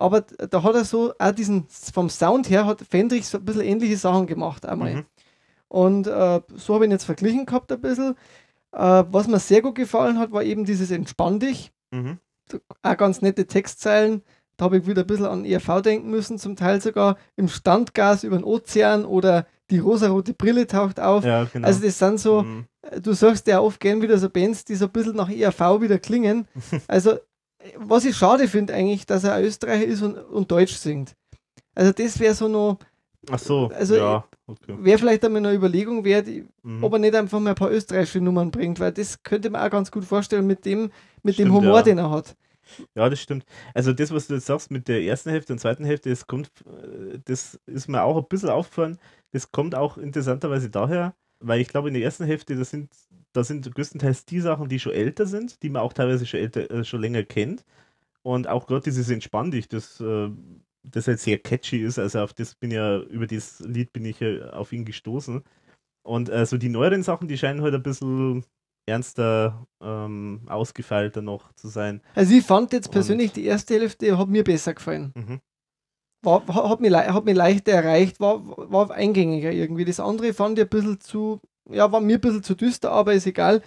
aber 0.00 0.22
da 0.22 0.62
hat 0.62 0.74
er 0.74 0.84
so 0.84 1.12
auch 1.18 1.32
diesen, 1.32 1.66
vom 1.92 2.08
Sound 2.08 2.48
her 2.48 2.64
hat 2.64 2.80
Fendrich 2.80 3.28
so 3.28 3.36
ein 3.36 3.44
bisschen 3.44 3.62
ähnliche 3.62 3.98
Sachen 3.98 4.26
gemacht 4.26 4.64
einmal. 4.64 4.94
Mhm. 4.94 5.04
Und 5.68 6.06
äh, 6.06 6.40
so 6.56 6.74
habe 6.74 6.84
ich 6.84 6.88
ihn 6.88 6.92
jetzt 6.92 7.04
verglichen 7.04 7.44
gehabt 7.44 7.70
ein 7.70 7.82
bisschen. 7.82 8.16
Äh, 8.72 9.04
was 9.10 9.28
mir 9.28 9.38
sehr 9.38 9.60
gut 9.60 9.74
gefallen 9.74 10.18
hat, 10.18 10.32
war 10.32 10.42
eben 10.42 10.64
dieses 10.64 10.90
Entspann 10.90 11.38
dich. 11.38 11.70
Mhm. 11.90 12.18
Auch 12.82 12.96
ganz 12.96 13.22
nette 13.22 13.46
Textzeilen. 13.46 14.22
Da 14.56 14.66
habe 14.66 14.78
ich 14.78 14.86
wieder 14.86 15.02
ein 15.02 15.06
bisschen 15.06 15.26
an 15.26 15.44
ERV 15.44 15.80
denken 15.82 16.10
müssen, 16.10 16.38
zum 16.38 16.56
Teil 16.56 16.80
sogar 16.80 17.16
im 17.36 17.48
Standgas 17.48 18.24
über 18.24 18.36
den 18.36 18.44
Ozean 18.44 19.04
oder 19.04 19.46
die 19.70 19.78
rosarote 19.78 20.34
Brille 20.34 20.66
taucht 20.66 21.00
auf. 21.00 21.24
Ja, 21.24 21.44
genau. 21.44 21.66
Also 21.66 21.82
das 21.82 21.98
sind 21.98 22.20
so, 22.20 22.42
mhm. 22.42 22.66
du 23.00 23.12
sagst 23.12 23.46
ja 23.46 23.60
oft 23.60 23.80
gern 23.80 24.02
wieder 24.02 24.18
so 24.18 24.28
Bands, 24.28 24.64
die 24.64 24.74
so 24.74 24.86
ein 24.86 24.92
bisschen 24.92 25.16
nach 25.16 25.30
ERV 25.30 25.80
wieder 25.80 25.98
klingen. 25.98 26.46
Also 26.88 27.18
was 27.76 28.04
ich 28.04 28.16
schade 28.16 28.48
finde 28.48 28.74
eigentlich, 28.74 29.06
dass 29.06 29.24
er 29.24 29.42
Österreicher 29.42 29.84
ist 29.84 30.02
und, 30.02 30.16
und 30.16 30.50
Deutsch 30.50 30.74
singt. 30.74 31.14
Also 31.74 31.92
das 31.92 32.18
wäre 32.18 32.34
so 32.34 32.48
noch. 32.48 32.78
Ach 33.30 33.38
so, 33.38 33.70
also 33.74 33.96
ja. 33.96 34.24
Okay. 34.46 34.76
Wäre 34.80 34.98
vielleicht 34.98 35.24
einmal 35.24 35.44
eine 35.44 35.54
Überlegung 35.54 36.04
wert, 36.04 36.26
mhm. 36.62 36.82
ob 36.82 36.92
er 36.94 36.98
nicht 36.98 37.14
einfach 37.14 37.38
mal 37.38 37.50
ein 37.50 37.54
paar 37.56 37.70
österreichische 37.70 38.20
Nummern 38.20 38.50
bringt, 38.50 38.80
weil 38.80 38.92
das 38.92 39.22
könnte 39.22 39.50
man 39.50 39.62
auch 39.62 39.70
ganz 39.70 39.90
gut 39.90 40.04
vorstellen 40.04 40.46
mit 40.46 40.64
dem, 40.64 40.90
mit 41.22 41.34
stimmt, 41.34 41.50
dem 41.50 41.54
Humor, 41.54 41.76
ja. 41.76 41.82
den 41.82 41.98
er 41.98 42.10
hat. 42.10 42.34
Ja, 42.94 43.08
das 43.08 43.20
stimmt. 43.20 43.44
Also 43.74 43.92
das, 43.92 44.10
was 44.12 44.26
du 44.28 44.34
jetzt 44.34 44.46
sagst 44.46 44.70
mit 44.70 44.88
der 44.88 45.02
ersten 45.02 45.30
Hälfte 45.30 45.52
und 45.52 45.58
zweiten 45.58 45.84
Hälfte, 45.84 46.10
das 46.10 46.26
kommt, 46.26 46.50
das 47.24 47.58
ist 47.66 47.88
mir 47.88 48.02
auch 48.02 48.16
ein 48.16 48.28
bisschen 48.28 48.50
aufgefallen. 48.50 48.98
Das 49.32 49.50
kommt 49.52 49.74
auch 49.74 49.98
interessanterweise 49.98 50.70
daher, 50.70 51.14
weil 51.40 51.60
ich 51.60 51.68
glaube, 51.68 51.88
in 51.88 51.94
der 51.94 52.02
ersten 52.02 52.24
Hälfte, 52.24 52.56
das 52.56 52.70
sind 52.70 52.90
da 53.32 53.44
sind 53.44 53.72
größtenteils 53.72 54.24
die 54.24 54.40
Sachen, 54.40 54.68
die 54.68 54.80
schon 54.80 54.92
älter 54.92 55.24
sind, 55.24 55.62
die 55.62 55.70
man 55.70 55.82
auch 55.82 55.92
teilweise 55.92 56.26
schon, 56.26 56.40
älter, 56.40 56.68
äh, 56.68 56.84
schon 56.84 57.00
länger 57.00 57.22
kennt. 57.22 57.64
Und 58.22 58.48
auch 58.48 58.66
gerade 58.66 58.82
dieses 58.84 59.10
Entspann 59.10 59.50
dich, 59.50 59.68
das, 59.68 60.00
äh, 60.00 60.30
das 60.82 61.06
halt 61.08 61.20
sehr 61.20 61.38
catchy 61.38 61.78
ist. 61.84 61.98
Also 61.98 62.20
auf 62.20 62.34
das 62.34 62.54
bin 62.56 62.70
ja, 62.70 62.98
über 63.00 63.26
das 63.26 63.60
Lied 63.60 63.92
bin 63.92 64.04
ich 64.06 64.20
ja 64.20 64.50
auf 64.52 64.72
ihn 64.72 64.84
gestoßen. 64.84 65.42
Und 66.02 66.28
äh, 66.30 66.46
so 66.46 66.58
die 66.58 66.68
neueren 66.68 67.02
Sachen, 67.02 67.28
die 67.28 67.38
scheinen 67.38 67.62
halt 67.62 67.74
ein 67.74 67.82
bisschen 67.82 68.44
ernster, 68.90 69.66
ähm, 69.80 70.42
ausgefeilter 70.48 71.22
noch 71.22 71.52
zu 71.54 71.68
sein. 71.68 72.02
Also 72.14 72.34
ich 72.34 72.44
fand 72.44 72.72
jetzt 72.72 72.90
persönlich 72.90 73.30
Und, 73.30 73.36
die 73.36 73.46
erste 73.46 73.74
Hälfte 73.74 74.18
hat 74.18 74.28
mir 74.28 74.44
besser 74.44 74.74
gefallen. 74.74 75.12
Mhm. 75.14 75.40
War, 76.22 76.46
hat, 76.46 76.80
mich, 76.80 76.92
hat 76.92 77.24
mich 77.24 77.34
leichter 77.34 77.72
erreicht, 77.72 78.20
war, 78.20 78.42
war 78.44 78.90
eingängiger 78.90 79.52
irgendwie. 79.52 79.86
Das 79.86 80.00
andere 80.00 80.34
fand 80.34 80.58
ich 80.58 80.66
ein 80.66 80.68
bisschen 80.68 81.00
zu 81.00 81.40
ja, 81.68 81.90
war 81.90 82.00
mir 82.00 82.18
ein 82.18 82.20
bisschen 82.20 82.42
zu 82.42 82.54
düster, 82.54 82.90
aber 82.92 83.14
ist 83.14 83.26
egal. 83.26 83.62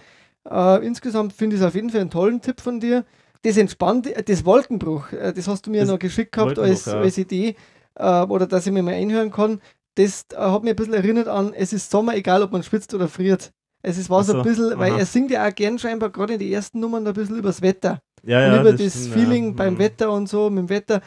Äh, 0.48 0.86
insgesamt 0.86 1.32
finde 1.32 1.56
ich 1.56 1.62
es 1.62 1.66
auf 1.66 1.74
jeden 1.74 1.90
Fall 1.90 2.00
einen 2.00 2.10
tollen 2.10 2.40
Tipp 2.40 2.60
von 2.60 2.80
dir. 2.80 3.04
Das 3.42 3.56
entspannt, 3.56 4.08
das 4.26 4.44
Wolkenbruch, 4.44 5.12
äh, 5.12 5.32
das 5.32 5.48
hast 5.48 5.66
du 5.66 5.70
mir 5.70 5.80
Das 5.80 5.90
noch 5.90 5.98
geschickt 5.98 6.32
gehabt 6.32 6.58
als, 6.58 6.86
ja. 6.86 6.94
als 6.94 7.18
Idee, 7.18 7.56
äh, 7.94 8.22
oder 8.22 8.46
dass 8.46 8.66
ich 8.66 8.72
mir 8.72 8.82
mal 8.82 8.94
einhören 8.94 9.30
kann. 9.30 9.60
Das 9.96 10.26
äh, 10.32 10.36
hat 10.36 10.62
mich 10.62 10.70
ein 10.70 10.76
bisschen 10.76 10.94
erinnert 10.94 11.28
an, 11.28 11.52
es 11.54 11.72
ist 11.72 11.90
Sommer, 11.90 12.14
egal 12.14 12.42
ob 12.42 12.52
man 12.52 12.62
schwitzt 12.62 12.94
oder 12.94 13.08
friert. 13.08 13.52
Es 13.86 13.98
ist, 13.98 14.08
war 14.08 14.20
Ach 14.20 14.24
so 14.24 14.38
ein 14.38 14.42
bisschen, 14.42 14.78
weil 14.78 14.92
aha. 14.92 15.00
er 15.00 15.06
singt 15.06 15.30
ja 15.30 15.46
auch 15.46 15.54
gern 15.54 15.78
scheinbar 15.78 16.08
gerade 16.10 16.32
in 16.34 16.38
den 16.38 16.50
ersten 16.50 16.80
Nummern 16.80 17.06
ein 17.06 17.12
bisschen 17.12 17.36
übers 17.36 17.60
Wetter. 17.60 18.00
Ja, 18.22 18.38
und 18.46 18.54
ja, 18.54 18.60
über 18.62 18.72
das, 18.72 18.90
stimmt, 18.94 19.12
Feeling 19.12 19.46
ja. 19.48 19.52
beim 19.52 19.74
Mhm. 19.74 19.78
Wetter 19.78 20.10
und 20.10 20.26
so, 20.28 20.48
mit 20.48 20.60
dem 20.60 20.68
Wetter. 20.70 21.02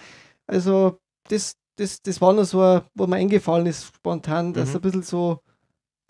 Also, 0.45 0.99
das, 1.27 1.55
das, 1.77 2.01
das 2.03 2.21
war 2.21 2.33
noch 2.33 2.43
so, 2.45 2.61
ein, 2.61 2.81
wo 2.93 3.07
mir 3.07 3.15
eingefallen 3.15 3.65
ist, 3.65 3.85
spontan, 3.95 4.53
dass 4.53 4.69
Mhm. 4.69 4.75
er 4.75 4.79
ein 4.79 4.81
bisschen 4.81 5.03
so 5.03 5.39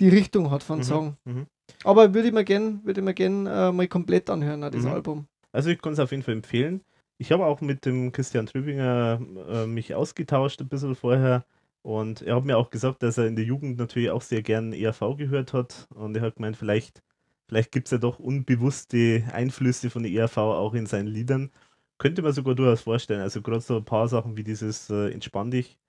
die 0.02 0.10
Richtung 0.10 0.52
hat 0.52 0.62
von 0.64 0.80
Mhm, 0.80 0.84
Song. 0.84 1.18
mhm. 1.24 1.46
Aber 1.86 2.14
würde 2.14 2.28
ich 2.28 2.34
mir 2.34 2.44
gern, 2.44 2.84
würde 2.84 3.00
ich 3.00 3.06
mir 3.06 3.14
gern 3.14 3.46
äh, 3.48 3.72
mal 3.72 3.88
komplett 3.88 4.30
anhören, 4.30 4.64
auch 4.64 4.70
das 4.70 4.84
Mhm. 4.84 4.92
Album. 4.92 5.28
Also 5.54 5.70
ich 5.70 5.82
kann 5.82 5.94
es 5.94 6.00
auf 6.00 6.12
jeden 6.12 6.24
Fall 6.24 6.34
empfehlen. 6.36 6.82
Ich 7.18 7.32
habe 7.32 7.46
auch 7.46 7.62
mit 7.62 7.86
dem 7.86 8.12
Christian 8.12 8.46
Trübinger 8.46 9.20
äh, 9.50 9.66
mich 9.66 9.96
ausgetauscht 9.96 10.60
ein 10.62 10.68
bisschen 10.68 10.96
vorher 10.96 11.46
und 11.82 12.22
er 12.22 12.36
hat 12.36 12.46
mir 12.46 12.58
auch 12.58 12.70
gesagt, 12.70 13.04
dass 13.04 13.18
er 13.18 13.28
in 13.28 13.36
der 13.36 13.46
Jugend 13.46 13.78
natürlich 13.78 14.10
auch 14.10 14.22
sehr 14.22 14.42
gern 14.42 14.74
ERV 14.74 15.16
gehört 15.18 15.54
hat 15.54 15.88
und 15.94 16.16
er 16.16 16.24
hat 16.24 16.36
gemeint, 16.36 16.58
vielleicht, 16.58 17.02
vielleicht 17.48 17.72
gibt 17.72 17.88
es 17.88 17.92
ja 17.92 17.98
doch 17.98 18.20
unbewusste 18.20 19.24
Einflüsse 19.32 19.90
von 19.90 20.04
der 20.04 20.12
ERV 20.12 20.38
auch 20.38 20.74
in 20.74 20.86
seinen 20.86 21.08
Liedern. 21.08 21.52
Könnte 21.98 22.22
man 22.22 22.34
sogar 22.34 22.54
durchaus 22.56 22.82
vorstellen. 22.82 23.22
Also 23.22 23.42
gerade 23.42 23.62
so 23.62 23.78
ein 23.78 23.86
paar 23.86 24.08
Sachen 24.08 24.38
wie 24.38 24.44
dieses 24.44 24.90
äh, 24.90 25.12
Entspann 25.12 25.50
dich, 25.50 25.80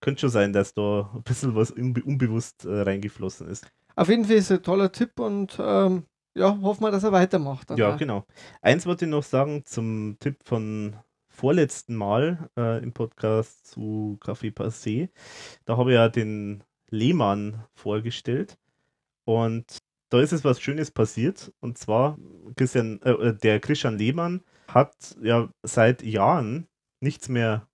könnte 0.00 0.20
schon 0.20 0.30
sein, 0.30 0.52
dass 0.52 0.74
da 0.74 1.10
ein 1.14 1.22
bisschen 1.22 1.54
was 1.54 1.70
unbe 1.70 2.02
unbewusst 2.02 2.64
äh, 2.64 2.80
reingeflossen 2.80 3.48
ist. 3.48 3.66
Auf 3.96 4.08
jeden 4.08 4.24
Fall 4.24 4.36
ist 4.36 4.50
es 4.50 4.58
ein 4.58 4.62
toller 4.62 4.90
Tipp 4.92 5.18
und 5.20 5.58
ähm, 5.60 6.04
ja, 6.34 6.58
hoffen 6.62 6.84
wir, 6.84 6.90
dass 6.90 7.04
er 7.04 7.12
weitermacht. 7.12 7.70
dann 7.70 7.76
Ja, 7.76 7.96
genau. 7.96 8.24
Eins 8.62 8.86
wollte 8.86 9.04
ich 9.04 9.10
noch 9.10 9.22
sagen 9.22 9.64
zum 9.66 10.16
Tipp 10.18 10.38
von 10.44 10.96
vorletzten 11.42 11.96
Mal 11.96 12.48
äh, 12.56 12.80
im 12.84 12.92
Podcast 12.92 13.66
zu 13.66 14.16
Café 14.20 14.54
Passé. 14.54 15.08
Da 15.64 15.76
habe 15.76 15.90
ich 15.90 15.96
ja 15.96 16.08
den 16.08 16.62
Lehmann 16.88 17.64
vorgestellt. 17.74 18.56
Und 19.24 19.78
da 20.10 20.20
ist 20.20 20.32
es 20.32 20.44
was 20.44 20.60
Schönes 20.60 20.92
passiert. 20.92 21.52
Und 21.58 21.78
zwar 21.78 22.16
Christian, 22.54 23.02
äh, 23.02 23.10
äh, 23.10 23.34
der 23.36 23.58
Christian 23.58 23.98
Lehmann 23.98 24.44
hat 24.68 25.16
ja 25.20 25.48
seit 25.64 26.04
Jahren 26.04 26.68
nichts 27.00 27.28
mehr 27.28 27.68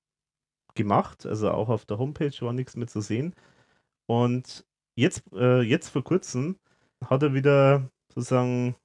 gemacht, 0.75 1.27
also 1.27 1.51
auch 1.51 1.69
auf 1.69 1.85
der 1.85 1.99
Homepage 1.99 2.41
war 2.41 2.55
nichts 2.55 2.75
mehr 2.75 2.89
zu 2.89 3.03
sehen. 3.03 3.35
Und 4.07 4.65
jetzt, 4.97 5.25
äh, 5.35 5.61
jetzt 5.61 5.91
vor 5.91 6.05
kurzem 6.05 6.57
hat 7.05 7.23
er 7.23 7.35
wieder 7.35 7.91
sozusagen 8.15 8.77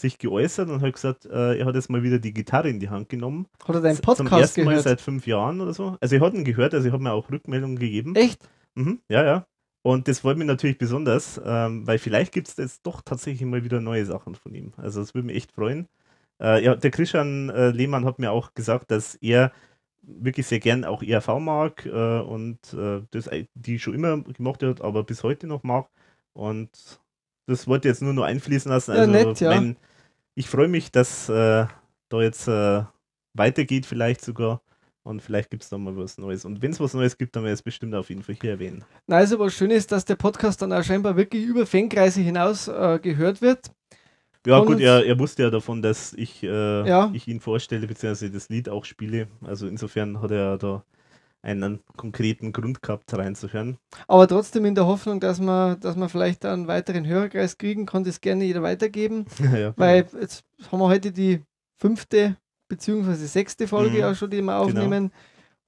sich 0.00 0.18
geäußert 0.18 0.68
und 0.70 0.82
hat 0.82 0.92
gesagt, 0.92 1.26
äh, 1.26 1.58
er 1.58 1.66
hat 1.66 1.74
jetzt 1.74 1.90
mal 1.90 2.02
wieder 2.02 2.18
die 2.18 2.32
Gitarre 2.32 2.68
in 2.68 2.80
die 2.80 2.88
Hand 2.88 3.08
genommen. 3.08 3.46
Hat 3.66 3.74
er 3.74 3.80
deinen 3.80 3.96
Zum 3.96 4.04
Podcast 4.04 4.32
ersten 4.32 4.64
Mal 4.64 4.70
gehört? 4.70 4.84
seit 4.84 5.00
fünf 5.00 5.26
Jahren 5.26 5.60
oder 5.60 5.72
so. 5.74 5.96
Also 6.00 6.16
ich 6.16 6.22
hatte 6.22 6.36
ihn 6.36 6.44
gehört, 6.44 6.74
also 6.74 6.86
ich 6.86 6.92
habe 6.92 7.02
mir 7.02 7.12
auch 7.12 7.30
Rückmeldungen 7.30 7.78
gegeben. 7.78 8.14
Echt? 8.16 8.48
Mhm, 8.74 9.00
ja, 9.08 9.24
ja. 9.24 9.46
Und 9.82 10.08
das 10.08 10.20
freut 10.20 10.36
mich 10.36 10.46
natürlich 10.46 10.76
besonders, 10.78 11.40
ähm, 11.44 11.86
weil 11.86 11.98
vielleicht 11.98 12.32
gibt 12.32 12.48
es 12.48 12.56
jetzt 12.56 12.86
doch 12.86 13.00
tatsächlich 13.02 13.48
mal 13.48 13.64
wieder 13.64 13.80
neue 13.80 14.04
Sachen 14.04 14.34
von 14.34 14.54
ihm. 14.54 14.72
Also 14.76 15.00
das 15.00 15.14
würde 15.14 15.26
mich 15.26 15.36
echt 15.36 15.52
freuen. 15.52 15.88
Äh, 16.40 16.64
ja, 16.64 16.74
der 16.74 16.90
Christian 16.90 17.48
äh, 17.50 17.70
Lehmann 17.70 18.04
hat 18.04 18.18
mir 18.18 18.30
auch 18.32 18.54
gesagt, 18.54 18.90
dass 18.90 19.14
er 19.16 19.52
wirklich 20.02 20.46
sehr 20.46 20.60
gern 20.60 20.84
auch 20.84 21.02
ERV 21.02 21.38
mag 21.40 21.86
äh, 21.86 22.20
und 22.20 22.58
äh, 22.74 23.02
das 23.10 23.30
die 23.54 23.78
schon 23.78 23.94
immer 23.94 24.22
gemacht 24.22 24.62
hat, 24.62 24.80
aber 24.82 25.02
bis 25.04 25.22
heute 25.22 25.46
noch 25.46 25.62
mag. 25.62 25.88
Und 26.32 26.70
das 27.46 27.66
wollte 27.66 27.88
ich 27.88 27.92
jetzt 27.94 28.02
nur 28.02 28.12
noch 28.12 28.22
einfließen 28.24 28.70
lassen. 28.70 28.92
Ja, 28.94 28.98
Also 29.00 29.10
nett, 29.10 29.40
ja. 29.40 29.50
mein, 29.50 29.76
ich 30.40 30.48
freue 30.48 30.68
mich, 30.68 30.90
dass 30.90 31.28
äh, 31.28 31.66
da 32.08 32.22
jetzt 32.22 32.48
äh, 32.48 32.82
weitergeht, 33.34 33.84
vielleicht 33.84 34.24
sogar. 34.24 34.62
Und 35.02 35.20
vielleicht 35.22 35.50
gibt 35.50 35.62
es 35.62 35.68
da 35.68 35.76
mal 35.78 35.96
was 35.96 36.16
Neues. 36.18 36.44
Und 36.46 36.62
wenn 36.62 36.72
es 36.72 36.80
was 36.80 36.94
Neues 36.94 37.16
gibt, 37.16 37.36
dann 37.36 37.42
werde 37.42 37.52
ich 37.52 37.58
es 37.60 37.62
bestimmt 37.62 37.94
auf 37.94 38.08
jeden 38.08 38.22
Fall 38.22 38.36
hier 38.40 38.52
erwähnen. 38.52 38.84
Na, 39.06 39.16
also 39.16 39.38
was 39.38 39.52
schön 39.54 39.70
ist, 39.70 39.92
dass 39.92 40.04
der 40.06 40.16
Podcast 40.16 40.62
dann 40.62 40.72
auch 40.72 40.82
scheinbar 40.82 41.16
wirklich 41.16 41.44
über 41.44 41.66
Fankreise 41.66 42.20
hinaus 42.22 42.68
äh, 42.68 42.98
gehört 43.02 43.42
wird. 43.42 43.70
Ja, 44.46 44.58
Von 44.58 44.66
gut, 44.66 44.80
er, 44.80 45.04
er 45.04 45.18
wusste 45.18 45.42
ja 45.42 45.50
davon, 45.50 45.82
dass 45.82 46.14
ich, 46.14 46.42
äh, 46.42 46.88
Ja. 46.88 47.10
ich 47.12 47.28
ihn 47.28 47.40
vorstelle, 47.40 47.86
beziehungsweise 47.86 48.30
das 48.30 48.48
Lied 48.48 48.70
auch 48.70 48.86
spiele. 48.86 49.28
Also 49.42 49.66
insofern 49.66 50.22
hat 50.22 50.30
er 50.30 50.36
ja 50.38 50.56
da 50.56 50.84
einen 51.42 51.80
konkreten 51.96 52.52
Grund 52.52 52.82
gehabt, 52.82 53.12
reinzuhören. 53.14 53.78
Aber 54.08 54.28
trotzdem 54.28 54.64
in 54.66 54.74
der 54.74 54.86
Hoffnung, 54.86 55.20
dass 55.20 55.40
wir, 55.40 55.76
dass 55.76 55.96
wir 55.96 56.08
vielleicht 56.08 56.44
einen 56.44 56.66
weiteren 56.68 57.06
Hörerkreis 57.06 57.56
kriegen, 57.56 57.86
kann 57.86 58.04
das 58.04 58.20
gerne 58.20 58.44
jeder 58.44 58.62
weitergeben. 58.62 59.24
ja, 59.54 59.72
Weil 59.76 60.06
jetzt 60.20 60.44
haben 60.70 60.80
wir 60.80 60.88
heute 60.88 61.12
die 61.12 61.40
fünfte 61.78 62.36
beziehungsweise 62.68 63.26
sechste 63.26 63.66
Folge 63.66 63.94
Mhm. 63.94 64.00
ja 64.00 64.14
schon, 64.14 64.30
die 64.30 64.42
wir 64.42 64.56
aufnehmen. 64.58 65.12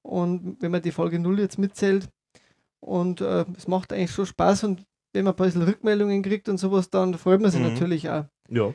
Und 0.03 0.57
wenn 0.61 0.71
man 0.71 0.83
die 0.83 0.93
Folge 0.93 1.19
0 1.19 1.41
jetzt 1.41 1.59
mitzählt. 1.59 2.09
Und 2.81 3.21
äh, 3.21 3.45
es 3.57 3.67
macht 3.69 3.93
eigentlich 3.93 4.11
schon 4.11 4.27
Spaß. 4.27 4.65
Und 4.65 4.85
wenn 5.13 5.25
man 5.25 5.33
ein 5.35 5.37
bisschen 5.37 5.63
Rückmeldungen 5.63 6.23
kriegt 6.23 6.49
und 6.49 6.59
sowas, 6.59 6.91
dann 6.91 7.15
freut 7.15 7.41
man 7.41 7.51
sich 7.51 7.61
Mhm. 7.61 7.69
natürlich 7.73 8.09
auch. 8.11 8.25
ja. 8.49 8.73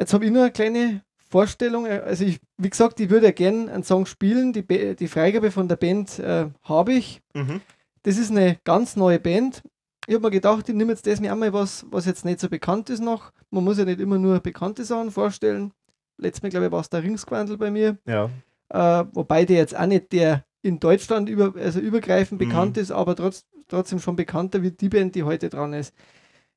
Jetzt 0.00 0.14
habe 0.14 0.24
ich 0.26 0.30
nur 0.30 0.42
eine 0.42 0.52
kleine 0.52 1.02
Vorstellung. 1.28 1.86
äh, 1.86 2.00
Also 2.04 2.24
ich, 2.24 2.40
wie 2.56 2.70
gesagt, 2.70 3.00
ich 3.00 3.10
würde 3.10 3.26
ja 3.26 3.32
gerne 3.32 3.70
einen 3.72 3.84
Song 3.84 4.06
spielen. 4.06 4.52
Die, 4.52 4.64
die 4.96 5.08
Freigabe 5.08 5.50
von 5.50 5.68
der 5.68 5.76
Band 5.76 6.18
äh, 6.18 6.46
habe 6.62 6.92
ich. 6.92 7.20
Mhm. 7.34 7.60
Das 8.02 8.18
ist 8.18 8.30
eine 8.30 8.58
ganz 8.64 8.96
neue 8.96 9.18
Band. 9.18 9.62
Ich 10.06 10.14
habe 10.14 10.24
mir 10.26 10.30
gedacht, 10.30 10.68
ich 10.68 10.74
nehme 10.74 10.92
jetzt 10.92 11.06
das 11.06 11.20
mir 11.20 11.30
einmal 11.32 11.52
was, 11.52 11.84
was 11.90 12.06
jetzt 12.06 12.24
nicht 12.24 12.40
so 12.40 12.48
bekannt 12.48 12.88
ist 12.88 13.02
noch. 13.02 13.30
Man 13.50 13.64
muss 13.64 13.76
ja 13.78 13.84
nicht 13.84 14.00
immer 14.00 14.18
nur 14.18 14.40
bekannte 14.40 14.84
Sachen 14.84 15.10
vorstellen. 15.10 15.72
Letztes 16.16 16.42
Mal, 16.42 16.48
glaube 16.48 16.66
ich, 16.66 16.72
war 16.72 16.80
es 16.80 16.88
der 16.88 17.02
Ringsquandel 17.02 17.58
bei 17.58 17.70
mir. 17.70 17.98
Ja. 18.06 18.30
Äh, 18.70 19.04
wobei 19.12 19.44
der 19.44 19.58
jetzt 19.58 19.76
auch 19.78 19.86
nicht 19.86 20.12
der 20.12 20.44
in 20.62 20.80
Deutschland 20.80 21.28
über, 21.28 21.54
also 21.56 21.78
übergreifend 21.78 22.40
Mhm. 22.40 22.48
bekannt 22.48 22.76
ist, 22.78 22.90
aber 22.90 23.14
trotz, 23.14 23.44
trotzdem 23.68 23.98
schon 23.98 24.16
bekannter 24.16 24.62
wie 24.62 24.70
die 24.70 24.88
Band, 24.88 25.14
die 25.14 25.22
heute 25.24 25.48
dran 25.50 25.72
ist. 25.74 25.94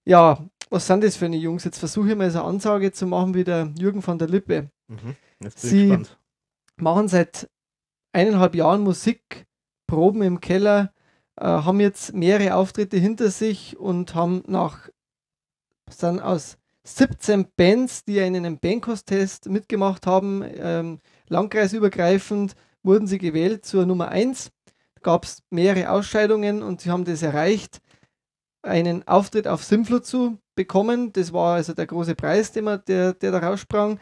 Ja, 0.05 0.43
was 0.69 0.87
sind 0.87 1.03
das 1.03 1.15
für 1.17 1.25
eine 1.25 1.37
Jungs? 1.37 1.63
Jetzt 1.63 1.79
versuche 1.79 2.09
ich 2.11 2.15
mal 2.15 2.29
so 2.31 2.39
eine 2.39 2.47
Ansage 2.47 2.91
zu 2.91 3.05
machen 3.05 3.33
wie 3.33 3.43
der 3.43 3.71
Jürgen 3.77 4.01
von 4.01 4.17
der 4.17 4.27
Lippe. 4.29 4.69
Mhm. 4.87 5.15
Sie- 5.55 5.89
machen 6.77 7.07
seit 7.07 7.49
eineinhalb 8.13 8.55
Jahren 8.55 8.81
Musik, 8.81 9.45
proben 9.87 10.21
im 10.23 10.39
Keller, 10.39 10.93
äh, 11.35 11.45
haben 11.45 11.79
jetzt 11.79 12.13
mehrere 12.13 12.55
Auftritte 12.55 12.97
hinter 12.97 13.29
sich 13.29 13.77
und 13.77 14.15
haben 14.15 14.43
nach 14.47 14.89
sind 15.89 16.19
aus 16.21 16.57
17 16.83 17.47
Bands, 17.55 18.05
die 18.05 18.17
in 18.17 18.35
einem 18.35 18.57
Bandkostest 18.57 19.47
mitgemacht 19.49 20.07
haben, 20.07 20.43
ähm, 20.55 20.99
landkreisübergreifend, 21.27 22.55
wurden 22.81 23.05
sie 23.07 23.17
gewählt 23.19 23.65
zur 23.65 23.85
Nummer 23.85 24.07
1. 24.09 24.51
Gab 25.03 25.25
es 25.25 25.43
mehrere 25.49 25.91
Ausscheidungen 25.91 26.63
und 26.63 26.81
sie 26.81 26.89
haben 26.89 27.05
das 27.05 27.21
erreicht, 27.21 27.79
einen 28.61 29.07
Auftritt 29.07 29.47
auf 29.47 29.63
Simflo 29.63 29.99
zu 29.99 30.37
bekommen. 30.55 31.13
Das 31.13 31.33
war 31.33 31.55
also 31.55 31.73
der 31.73 31.87
große 31.87 32.15
Preis, 32.15 32.51
den 32.51 32.65
man, 32.65 32.81
der, 32.87 33.13
der 33.13 33.31
da 33.31 33.39
raussprang 33.39 33.99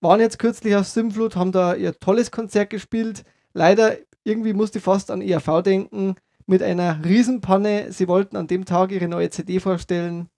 waren 0.00 0.20
jetzt 0.20 0.38
kürzlich 0.38 0.76
auf 0.76 0.86
Simflut, 0.86 1.36
haben 1.36 1.52
da 1.52 1.74
ihr 1.74 1.98
tolles 1.98 2.30
Konzert 2.30 2.70
gespielt. 2.70 3.24
Leider 3.52 3.96
irgendwie 4.24 4.52
musste 4.52 4.78
ich 4.78 4.84
fast 4.84 5.10
an 5.10 5.22
ERV 5.22 5.62
denken, 5.62 6.14
mit 6.46 6.62
einer 6.62 7.04
Riesenpanne. 7.04 7.92
Sie 7.92 8.08
wollten 8.08 8.36
an 8.36 8.46
dem 8.46 8.64
Tag 8.64 8.92
ihre 8.92 9.08
neue 9.08 9.30
CD 9.30 9.60
vorstellen, 9.60 10.28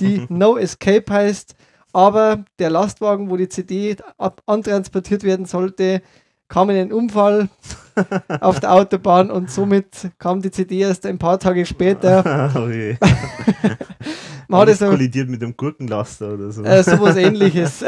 die 0.00 0.26
No 0.28 0.56
Escape 0.56 1.04
heißt. 1.12 1.54
Aber 1.92 2.44
der 2.58 2.70
Lastwagen, 2.70 3.30
wo 3.30 3.36
die 3.36 3.48
CD 3.48 3.96
antransportiert 4.46 5.24
werden 5.24 5.46
sollte, 5.46 6.02
kam 6.50 6.68
in 6.68 6.76
einen 6.76 6.92
Unfall 6.92 7.48
auf 8.40 8.60
der 8.60 8.72
Autobahn 8.74 9.30
und 9.30 9.50
somit 9.50 10.10
kam 10.18 10.42
die 10.42 10.50
CD 10.50 10.80
erst 10.80 11.06
ein 11.06 11.16
paar 11.16 11.38
Tage 11.38 11.64
später. 11.64 12.50
oh 12.56 12.68
je. 12.68 12.96
Man 14.48 14.62
hat 14.62 14.68
es 14.68 14.80
so, 14.80 14.88
kollidiert 14.88 15.28
mit 15.28 15.40
dem 15.40 15.56
Gurkenlaster 15.56 16.34
oder 16.34 16.50
so. 16.50 16.64
äh, 16.64 16.82
sowas 16.82 17.16
ähnliches. 17.16 17.84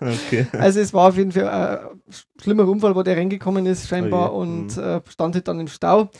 okay. 0.00 0.48
Also 0.58 0.80
es 0.80 0.92
war 0.92 1.08
auf 1.08 1.16
jeden 1.16 1.30
Fall 1.30 1.48
ein 1.48 1.78
schlimmer 2.42 2.66
Unfall, 2.66 2.96
wo 2.96 3.04
der 3.04 3.16
reingekommen 3.16 3.64
ist 3.66 3.86
scheinbar 3.86 4.34
Oh 4.34 4.40
und 4.40 4.76
äh, 4.76 5.00
stand 5.08 5.36
halt 5.36 5.46
dann 5.46 5.60
im 5.60 5.68
Stau. 5.68 6.10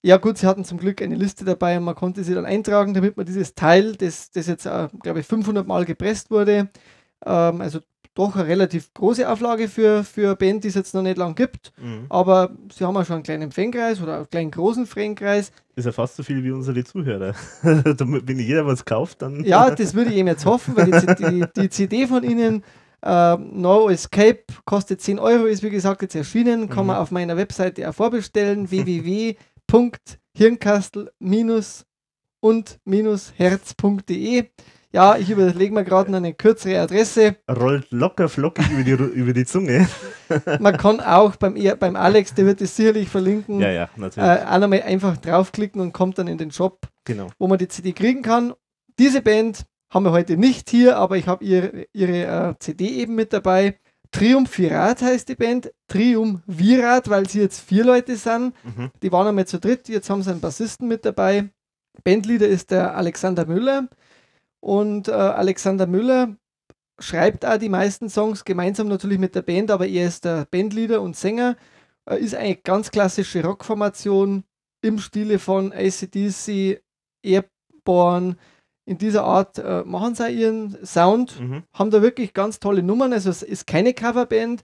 Ja 0.00 0.16
gut, 0.16 0.38
sie 0.38 0.46
hatten 0.46 0.64
zum 0.64 0.78
Glück 0.78 1.02
eine 1.02 1.14
Liste 1.14 1.44
dabei 1.44 1.76
und 1.76 1.84
man 1.84 1.94
konnte 1.94 2.24
sie 2.24 2.32
dann 2.32 2.46
eintragen, 2.46 2.94
damit 2.94 3.18
man 3.18 3.26
dieses 3.26 3.54
Teil, 3.54 3.96
das, 3.96 4.30
das 4.30 4.46
jetzt, 4.46 4.64
äh, 4.64 4.88
glaube 5.02 5.20
ich, 5.20 5.26
500 5.26 5.66
Mal 5.66 5.84
gepresst 5.84 6.30
wurde, 6.30 6.70
ähm, 7.26 7.60
also 7.60 7.80
doch 8.16 8.34
eine 8.34 8.46
relativ 8.48 8.92
große 8.94 9.28
Auflage 9.28 9.68
für, 9.68 10.02
für 10.02 10.26
eine 10.26 10.36
Band, 10.36 10.64
die 10.64 10.68
es 10.68 10.74
jetzt 10.74 10.94
noch 10.94 11.02
nicht 11.02 11.16
lang 11.18 11.34
gibt, 11.36 11.72
Mhm. 11.80 12.06
aber 12.08 12.50
sie 12.76 12.84
haben 12.84 12.94
ja 12.96 13.04
schon 13.04 13.14
einen 13.16 13.22
kleinen 13.22 13.52
Fankreis 13.52 14.00
oder 14.02 14.16
einen 14.16 14.30
kleinen 14.30 14.50
großen 14.50 14.86
Fankreis. 14.86 15.52
Ist 15.76 15.84
ja 15.84 15.92
fast 15.92 16.16
so 16.16 16.22
viel 16.22 16.42
wie 16.42 16.50
unsere 16.50 16.82
Zuhörer. 16.82 17.34
Wenn 17.62 18.38
jeder 18.38 18.66
was 18.66 18.84
kauft, 18.84 19.22
dann. 19.22 19.44
Ja, 19.44 19.70
das 19.70 19.94
würde 19.94 20.10
ich 20.10 20.16
ihm 20.16 20.26
jetzt 20.26 20.44
hoffen, 20.46 20.76
weil 20.76 20.90
die, 20.90 21.14
die, 21.14 21.44
die 21.60 21.68
CD 21.70 22.06
von 22.06 22.24
Ihnen, 22.24 22.64
äh, 23.02 23.36
No 23.36 23.88
Escape, 23.90 24.40
kostet 24.64 25.00
10 25.02 25.18
Euro, 25.18 25.44
ist 25.44 25.62
wie 25.62 25.70
gesagt 25.70 26.02
jetzt 26.02 26.14
erschienen, 26.16 26.68
kann 26.70 26.86
man 26.86 26.96
Mhm. 26.96 27.02
auf 27.02 27.10
meiner 27.10 27.36
Webseite 27.36 27.88
auch 27.88 27.94
vorbestellen, 27.94 28.70
und 32.40 32.78
herz.de. 33.36 34.44
Ja, 34.96 35.18
ich 35.18 35.28
überlege 35.28 35.74
mir 35.74 35.84
gerade 35.84 36.10
noch 36.10 36.16
eine 36.16 36.32
kürzere 36.32 36.80
Adresse. 36.80 37.36
Rollt 37.50 37.90
locker 37.90 38.30
flockig 38.30 38.70
über 38.70 38.82
die, 38.82 38.92
über 38.92 39.34
die 39.34 39.44
Zunge. 39.44 39.86
Man 40.58 40.74
kann 40.78 41.00
auch 41.00 41.36
beim, 41.36 41.54
beim 41.78 41.96
Alex, 41.96 42.32
der 42.32 42.46
wird 42.46 42.62
es 42.62 42.76
sicherlich 42.76 43.10
verlinken, 43.10 43.60
ja, 43.60 43.70
ja, 43.70 43.90
natürlich. 43.96 44.26
Äh, 44.26 44.46
auch 44.46 44.58
nochmal 44.58 44.84
einfach 44.84 45.18
draufklicken 45.18 45.82
und 45.82 45.92
kommt 45.92 46.16
dann 46.16 46.28
in 46.28 46.38
den 46.38 46.50
Shop, 46.50 46.88
genau. 47.04 47.26
wo 47.38 47.46
man 47.46 47.58
die 47.58 47.68
CD 47.68 47.92
kriegen 47.92 48.22
kann. 48.22 48.54
Diese 48.98 49.20
Band 49.20 49.66
haben 49.90 50.06
wir 50.06 50.12
heute 50.12 50.38
nicht 50.38 50.70
hier, 50.70 50.96
aber 50.96 51.18
ich 51.18 51.28
habe 51.28 51.44
ihre, 51.44 51.84
ihre 51.92 52.22
äh, 52.22 52.54
CD 52.58 52.88
eben 52.88 53.16
mit 53.16 53.34
dabei. 53.34 53.78
Triumphirat 54.12 55.02
heißt 55.02 55.28
die 55.28 55.34
Band. 55.34 55.72
Triumvirat, 55.88 57.10
weil 57.10 57.28
sie 57.28 57.42
jetzt 57.42 57.60
vier 57.60 57.84
Leute 57.84 58.16
sind. 58.16 58.54
Mhm. 58.64 58.90
Die 59.02 59.12
waren 59.12 59.26
einmal 59.26 59.46
zu 59.46 59.60
dritt, 59.60 59.90
jetzt 59.90 60.08
haben 60.08 60.22
sie 60.22 60.30
einen 60.30 60.40
Bassisten 60.40 60.88
mit 60.88 61.04
dabei. 61.04 61.50
Bandleader 62.02 62.48
ist 62.48 62.70
der 62.70 62.96
Alexander 62.96 63.44
Müller. 63.44 63.88
Und 64.60 65.08
äh, 65.08 65.12
Alexander 65.12 65.86
Müller 65.86 66.36
schreibt 66.98 67.44
auch 67.44 67.58
die 67.58 67.68
meisten 67.68 68.08
Songs 68.08 68.44
gemeinsam 68.44 68.88
natürlich 68.88 69.18
mit 69.18 69.34
der 69.34 69.42
Band, 69.42 69.70
aber 69.70 69.86
er 69.86 70.06
ist 70.06 70.24
der 70.24 70.46
Bandleader 70.50 71.00
und 71.02 71.16
Sänger. 71.16 71.56
Äh, 72.08 72.18
ist 72.20 72.34
eine 72.34 72.56
ganz 72.56 72.90
klassische 72.90 73.44
Rockformation 73.44 74.44
im 74.82 74.98
Stile 74.98 75.38
von 75.38 75.72
ACDC, 75.72 76.80
Airborne. 77.22 78.36
In 78.88 78.98
dieser 78.98 79.24
Art 79.24 79.58
äh, 79.58 79.82
machen 79.84 80.14
sie 80.14 80.30
ihren 80.30 80.78
Sound, 80.86 81.40
mhm. 81.40 81.64
haben 81.72 81.90
da 81.90 82.02
wirklich 82.02 82.32
ganz 82.32 82.60
tolle 82.60 82.82
Nummern. 82.82 83.12
Also 83.12 83.30
es 83.30 83.42
ist 83.42 83.66
keine 83.66 83.94
Coverband. 83.94 84.62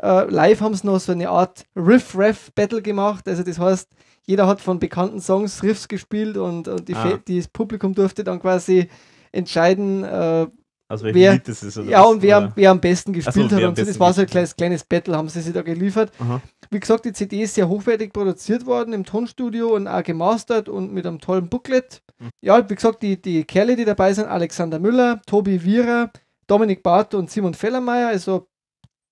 Äh, 0.00 0.30
live 0.30 0.60
haben 0.60 0.74
sie 0.74 0.86
noch 0.86 1.00
so 1.00 1.12
eine 1.12 1.28
Art 1.28 1.64
Riff-Raff-Battle 1.74 2.82
gemacht. 2.82 3.28
Also 3.28 3.42
das 3.42 3.58
heißt, 3.58 3.88
jeder 4.26 4.46
hat 4.46 4.60
von 4.60 4.78
bekannten 4.78 5.20
Songs 5.20 5.62
Riffs 5.62 5.88
gespielt 5.88 6.36
und, 6.36 6.68
und 6.68 6.88
die 6.88 6.94
ah. 6.94 7.18
das 7.26 7.48
Publikum 7.48 7.94
durfte 7.94 8.22
dann 8.22 8.40
quasi 8.40 8.88
entscheiden, 9.34 10.04
äh, 10.04 10.46
also 10.86 11.06
wer, 11.06 11.40
ist, 11.46 11.76
ja, 11.88 12.02
und 12.02 12.20
wer, 12.20 12.52
wer 12.54 12.70
am 12.70 12.80
besten 12.80 13.14
gespielt 13.14 13.50
so, 13.50 13.56
hat. 13.56 13.64
Und 13.64 13.76
so, 13.76 13.84
das 13.84 13.98
war 13.98 14.12
so 14.12 14.20
ein 14.20 14.26
kleines, 14.26 14.54
kleines 14.54 14.84
Battle, 14.84 15.16
haben 15.16 15.28
sie 15.28 15.40
sich 15.40 15.54
da 15.54 15.62
geliefert. 15.62 16.12
Aha. 16.18 16.42
Wie 16.70 16.78
gesagt, 16.78 17.06
die 17.06 17.12
CD 17.12 17.42
ist 17.42 17.54
sehr 17.54 17.68
hochwertig 17.68 18.12
produziert 18.12 18.66
worden 18.66 18.92
im 18.92 19.04
Tonstudio 19.04 19.74
und 19.74 19.88
auch 19.88 20.02
gemastert 20.02 20.68
und 20.68 20.92
mit 20.92 21.06
einem 21.06 21.20
tollen 21.20 21.48
Booklet. 21.48 22.02
Mhm. 22.18 22.28
Ja, 22.42 22.68
wie 22.68 22.74
gesagt, 22.74 23.02
die, 23.02 23.20
die 23.20 23.44
Kerle, 23.44 23.76
die 23.76 23.86
dabei 23.86 24.12
sind, 24.12 24.26
Alexander 24.26 24.78
Müller, 24.78 25.22
Tobi 25.26 25.64
Wierer, 25.64 26.10
Dominik 26.46 26.82
Barth 26.82 27.14
und 27.14 27.30
Simon 27.30 27.54
Fellermeier, 27.54 28.08
also 28.08 28.46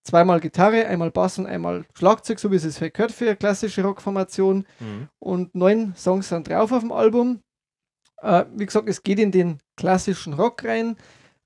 zweimal 0.04 0.40
Gitarre, 0.40 0.86
einmal 0.86 1.10
Bass 1.10 1.38
und 1.38 1.46
einmal 1.46 1.84
Schlagzeug, 1.94 2.38
so 2.38 2.50
wie 2.50 2.56
es 2.56 2.62
sich 2.62 2.92
gehört 2.92 3.12
für 3.12 3.26
eine 3.26 3.36
klassische 3.36 3.82
Rockformation. 3.82 4.66
Mhm. 4.78 5.08
Und 5.18 5.54
neun 5.54 5.94
Songs 5.96 6.28
sind 6.28 6.48
drauf 6.48 6.70
auf 6.70 6.80
dem 6.80 6.92
Album. 6.92 7.40
Äh, 8.22 8.44
wie 8.54 8.66
gesagt, 8.66 8.88
es 8.88 9.02
geht 9.02 9.18
in 9.18 9.32
den 9.32 9.58
klassischen 9.76 10.32
Rock 10.34 10.64
rein. 10.64 10.96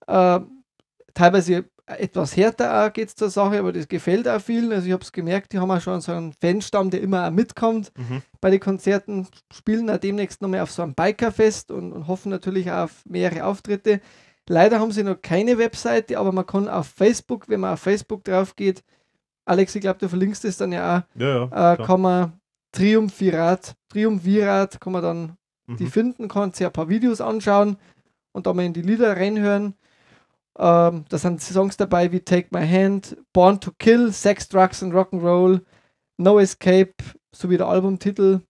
Äh, 0.06 0.40
teilweise 1.14 1.64
etwas 1.86 2.36
härter 2.36 2.90
geht 2.90 3.08
es 3.08 3.14
zur 3.14 3.30
Sache, 3.30 3.58
aber 3.60 3.72
das 3.72 3.86
gefällt 3.88 4.26
auch 4.28 4.40
vielen. 4.40 4.72
Also 4.72 4.86
ich 4.86 4.92
habe 4.92 5.02
es 5.02 5.12
gemerkt, 5.12 5.52
die 5.52 5.58
haben 5.58 5.70
auch 5.70 5.80
schon 5.80 6.00
so 6.00 6.12
einen 6.12 6.32
Fanstamm, 6.32 6.90
der 6.90 7.00
immer 7.00 7.26
auch 7.26 7.30
mitkommt 7.30 7.92
mhm. 7.96 8.22
bei 8.40 8.50
den 8.50 8.60
Konzerten, 8.60 9.28
spielen 9.52 9.88
auch 9.88 9.98
demnächst 9.98 10.42
nochmal 10.42 10.60
auf 10.60 10.72
so 10.72 10.82
einem 10.82 10.94
Bikerfest 10.94 11.70
und, 11.70 11.92
und 11.92 12.08
hoffen 12.08 12.30
natürlich 12.30 12.70
auch 12.70 12.84
auf 12.84 13.04
mehrere 13.06 13.44
Auftritte. 13.44 14.00
Leider 14.48 14.80
haben 14.80 14.92
sie 14.92 15.04
noch 15.04 15.20
keine 15.22 15.58
Webseite, 15.58 16.18
aber 16.18 16.32
man 16.32 16.46
kann 16.46 16.68
auf 16.68 16.88
Facebook, 16.88 17.48
wenn 17.48 17.60
man 17.60 17.74
auf 17.74 17.80
Facebook 17.80 18.24
drauf 18.24 18.54
geht, 18.56 18.82
Alex, 19.44 19.76
ich 19.76 19.80
glaube, 19.80 20.00
du 20.00 20.08
verlinkst 20.08 20.44
es 20.44 20.56
dann 20.56 20.72
ja 20.72 20.98
auch, 20.98 21.20
ja, 21.20 21.46
ja, 21.46 21.72
äh, 21.74 21.76
kann 21.84 22.00
man 22.00 22.32
Triumvirat, 22.72 23.76
Triumvirat, 23.88 24.80
kann 24.80 24.92
man 24.92 25.02
dann 25.02 25.36
mhm. 25.66 25.76
die 25.76 25.86
finden, 25.86 26.28
kann 26.28 26.52
sich 26.52 26.66
ein 26.66 26.72
paar 26.72 26.88
Videos 26.88 27.20
anschauen 27.20 27.76
und 28.32 28.46
da 28.46 28.54
mal 28.54 28.64
in 28.64 28.72
die 28.72 28.82
Lieder 28.82 29.16
reinhören. 29.16 29.74
Ähm, 30.58 31.04
da 31.08 31.18
sind 31.18 31.40
Songs 31.40 31.76
dabei 31.76 32.12
wie 32.12 32.20
Take 32.20 32.48
My 32.50 32.66
Hand, 32.66 33.16
Born 33.32 33.60
to 33.60 33.72
Kill, 33.78 34.12
Sex, 34.12 34.48
Drugs 34.48 34.82
and 34.82 34.94
Rock'n'Roll, 34.94 35.60
No 36.16 36.38
Escape, 36.38 36.94
sowie 37.32 37.58
der 37.58 37.68
Albumtitel, 37.68 38.40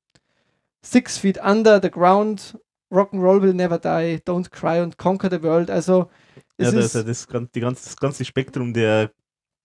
Six 0.83 1.19
Feet 1.19 1.39
Under 1.43 1.81
the 1.83 1.91
Ground, 1.91 2.59
Rock'n'Roll 2.93 3.43
Will 3.43 3.55
Never 3.55 3.79
Die, 3.79 4.21
Don't 4.25 4.51
Cry 4.51 4.81
and 4.81 4.97
Conquer 4.99 5.31
the 5.31 5.43
World. 5.43 5.71
Also, 5.71 6.09
es 6.57 6.73
ja, 6.73 6.79
ist, 6.79 6.95
da 6.95 7.01
ist 7.01 7.29
das, 7.29 7.51
die 7.55 7.61
ganze, 7.61 7.85
das 7.85 7.97
ganze 7.97 8.25
Spektrum 8.25 8.73
der 8.73 9.11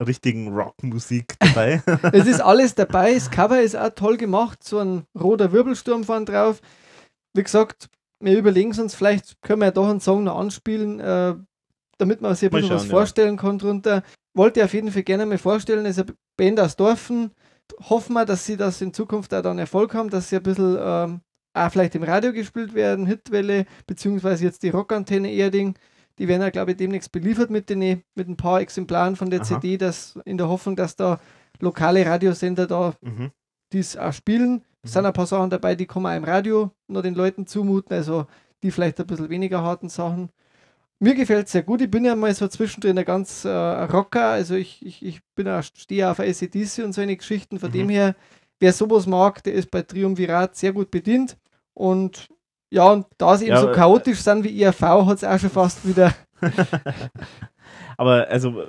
richtigen 0.05 0.47
Rockmusik 0.49 1.35
dabei. 1.39 1.81
es 2.11 2.25
ist 2.25 2.41
alles 2.41 2.75
dabei. 2.75 3.13
Das 3.13 3.29
Cover 3.29 3.61
ist 3.61 3.75
auch 3.75 3.89
toll 3.89 4.17
gemacht. 4.17 4.63
So 4.63 4.79
ein 4.79 5.03
roter 5.19 5.51
Wirbelsturm 5.51 6.03
vorne 6.03 6.25
drauf. 6.25 6.61
Wie 7.33 7.43
gesagt, 7.43 7.89
wir 8.19 8.37
überlegen 8.37 8.77
uns, 8.79 8.95
vielleicht 8.95 9.41
können 9.41 9.61
wir 9.61 9.67
ja 9.67 9.71
doch 9.71 9.89
einen 9.89 9.99
Song 9.99 10.23
noch 10.23 10.37
anspielen, 10.37 10.99
äh, 10.99 11.35
damit 11.97 12.21
man 12.21 12.35
sich 12.35 12.49
ein 12.49 12.51
bisschen 12.51 12.69
schauen, 12.69 12.77
was 12.77 12.85
vorstellen 12.85 13.35
ja. 13.35 13.41
kann 13.41 13.59
drunter. 13.59 14.03
Wollte 14.33 14.63
auf 14.63 14.73
jeden 14.73 14.91
Fall 14.91 15.03
gerne 15.03 15.25
mal 15.25 15.37
vorstellen, 15.37 15.85
es 15.85 15.97
ist 15.97 16.07
eine 16.07 16.15
Band 16.37 16.59
aus 16.59 16.75
Dorfen. 16.75 17.31
Hoffen 17.89 18.13
wir, 18.13 18.25
dass 18.25 18.45
sie 18.45 18.57
das 18.57 18.81
in 18.81 18.93
Zukunft 18.93 19.33
auch 19.33 19.41
dann 19.41 19.59
Erfolg 19.59 19.93
haben, 19.93 20.09
dass 20.09 20.29
sie 20.29 20.37
ein 20.37 20.43
bisschen 20.43 20.77
ähm, 20.79 21.21
auch 21.53 21.71
vielleicht 21.71 21.95
im 21.95 22.03
Radio 22.03 22.31
gespielt 22.33 22.73
werden, 22.73 23.05
Hitwelle, 23.05 23.65
beziehungsweise 23.87 24.45
jetzt 24.45 24.63
die 24.63 24.69
Rockantenne 24.69 25.31
Erding. 25.31 25.75
Die 26.17 26.27
werden 26.27 26.41
ja, 26.41 26.49
glaube 26.49 26.71
ich, 26.71 26.77
demnächst 26.77 27.11
beliefert 27.11 27.49
mit, 27.49 27.69
den, 27.69 28.03
mit 28.15 28.27
ein 28.27 28.37
paar 28.37 28.61
Exemplaren 28.61 29.15
von 29.15 29.29
der 29.29 29.41
Aha. 29.41 29.47
CD, 29.47 29.77
das, 29.77 30.19
in 30.25 30.37
der 30.37 30.49
Hoffnung, 30.49 30.75
dass 30.75 30.95
da 30.95 31.19
lokale 31.59 32.05
Radiosender 32.05 32.67
da 32.67 32.93
mhm. 33.01 33.31
dies 33.73 33.97
auch 33.97 34.13
spielen. 34.13 34.63
Es 34.83 34.93
sind 34.93 35.05
ein 35.05 35.13
paar 35.13 35.27
Sachen 35.27 35.49
dabei, 35.49 35.75
die 35.75 35.85
kann 35.85 36.01
man 36.01 36.17
im 36.17 36.23
Radio 36.23 36.71
nur 36.87 37.03
den 37.03 37.13
Leuten 37.13 37.45
zumuten, 37.45 37.93
also 37.95 38.25
die 38.63 38.71
vielleicht 38.71 38.99
ein 38.99 39.07
bisschen 39.07 39.29
weniger 39.29 39.61
harten 39.61 39.89
Sachen. 39.89 40.29
Mir 40.99 41.15
gefällt 41.15 41.47
es 41.47 41.51
sehr 41.51 41.63
gut. 41.63 41.81
Ich 41.81 41.89
bin 41.89 42.05
ja 42.05 42.15
mal 42.15 42.33
so 42.33 42.47
zwischendrin 42.47 42.97
ein 42.97 43.05
ganz 43.05 43.43
äh, 43.43 43.49
Rocker. 43.49 44.25
Also 44.25 44.53
ich, 44.53 44.85
ich, 44.85 45.03
ich 45.03 45.21
bin 45.35 45.47
ja, 45.47 45.63
stehe 45.63 46.09
auf 46.09 46.19
ACDC 46.19 46.83
und 46.83 46.93
so 46.93 47.01
eine 47.01 47.17
Geschichten. 47.17 47.59
Von 47.59 47.69
mhm. 47.69 47.73
dem 47.73 47.89
her, 47.89 48.15
wer 48.59 48.71
sowas 48.71 49.07
mag, 49.07 49.43
der 49.43 49.53
ist 49.53 49.71
bei 49.71 49.81
Triumvirat 49.81 50.55
sehr 50.55 50.73
gut 50.73 50.91
bedient. 50.91 51.37
Und 51.73 52.29
ja, 52.69 52.91
und 52.91 53.07
da 53.17 53.35
sie 53.35 53.45
eben 53.45 53.55
ja, 53.55 53.61
so 53.61 53.71
chaotisch 53.71 54.19
äh, 54.19 54.21
sind 54.21 54.43
wie 54.43 54.61
IRV, 54.61 54.81
hat 54.81 55.17
es 55.17 55.23
auch 55.23 55.39
schon 55.39 55.49
fast 55.49 55.87
wieder. 55.87 56.13
aber 57.97 58.27
also, 58.29 58.63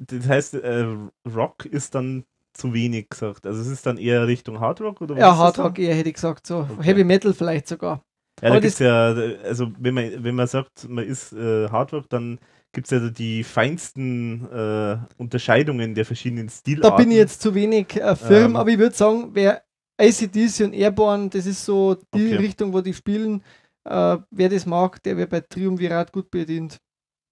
das 0.00 0.26
heißt, 0.26 0.54
äh, 0.54 0.86
Rock 1.26 1.66
ist 1.66 1.94
dann 1.94 2.24
zu 2.58 2.74
wenig 2.74 3.08
gesagt. 3.08 3.46
Also 3.46 3.60
es 3.60 3.68
ist 3.68 3.86
dann 3.86 3.98
eher 3.98 4.26
Richtung 4.26 4.60
Hardrock 4.60 5.00
oder 5.00 5.14
was? 5.14 5.20
Ja, 5.20 5.36
Hardrock 5.36 5.78
eher 5.78 5.94
hätte 5.94 6.08
ich 6.08 6.16
gesagt, 6.16 6.46
so 6.46 6.58
okay. 6.58 6.82
Heavy 6.82 7.04
Metal 7.04 7.32
vielleicht 7.32 7.68
sogar. 7.68 8.02
Ja, 8.42 8.50
da 8.50 8.60
gibt 8.60 8.78
ja, 8.78 9.14
also 9.44 9.72
wenn 9.78 9.94
man, 9.94 10.24
wenn 10.24 10.34
man 10.34 10.46
sagt, 10.46 10.88
man 10.88 11.04
ist 11.04 11.32
äh, 11.32 11.68
Hardrock, 11.68 12.08
dann 12.08 12.38
gibt 12.72 12.86
es 12.86 12.90
ja 12.90 13.08
die 13.08 13.42
feinsten 13.42 14.46
äh, 14.52 14.98
Unterscheidungen 15.16 15.94
der 15.94 16.04
verschiedenen 16.04 16.48
Stilarten. 16.48 16.90
Da 16.90 16.96
bin 16.96 17.10
ich 17.10 17.16
jetzt 17.16 17.40
zu 17.40 17.54
wenig 17.54 17.96
äh, 17.96 18.14
firm, 18.14 18.52
ähm. 18.52 18.56
aber 18.56 18.70
ich 18.70 18.78
würde 18.78 18.94
sagen, 18.94 19.30
wer 19.32 19.62
ACDC 19.96 20.60
und 20.64 20.74
Airborne, 20.74 21.28
das 21.30 21.46
ist 21.46 21.64
so 21.64 21.94
die 22.14 22.34
okay. 22.34 22.36
Richtung, 22.36 22.72
wo 22.72 22.80
die 22.80 22.94
spielen. 22.94 23.42
Äh, 23.84 24.18
wer 24.30 24.48
das 24.48 24.66
mag, 24.66 25.02
der 25.02 25.16
wird 25.16 25.30
bei 25.30 25.40
Triumvirat 25.40 26.12
gut 26.12 26.30
bedient. 26.30 26.78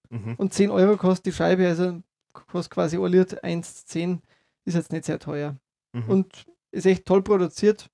Mhm. 0.09 0.35
Und 0.37 0.53
10 0.53 0.71
Euro 0.71 0.97
kostet 0.97 1.27
die 1.27 1.31
Scheibe, 1.31 1.67
also 1.67 2.01
kostet 2.33 2.73
quasi 2.73 2.97
alliert 2.97 3.43
1,10, 3.43 4.19
ist 4.67 4.75
jetzt 4.75 4.91
nicht 4.91 5.05
sehr 5.05 5.19
teuer. 5.19 5.57
Mhm. 5.93 6.09
Und 6.09 6.45
ist 6.71 6.85
echt 6.85 7.05
toll 7.05 7.23
produziert 7.23 7.89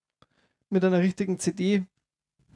mit 0.69 0.83
einer 0.83 0.99
richtigen 0.99 1.39
CD. 1.39 1.85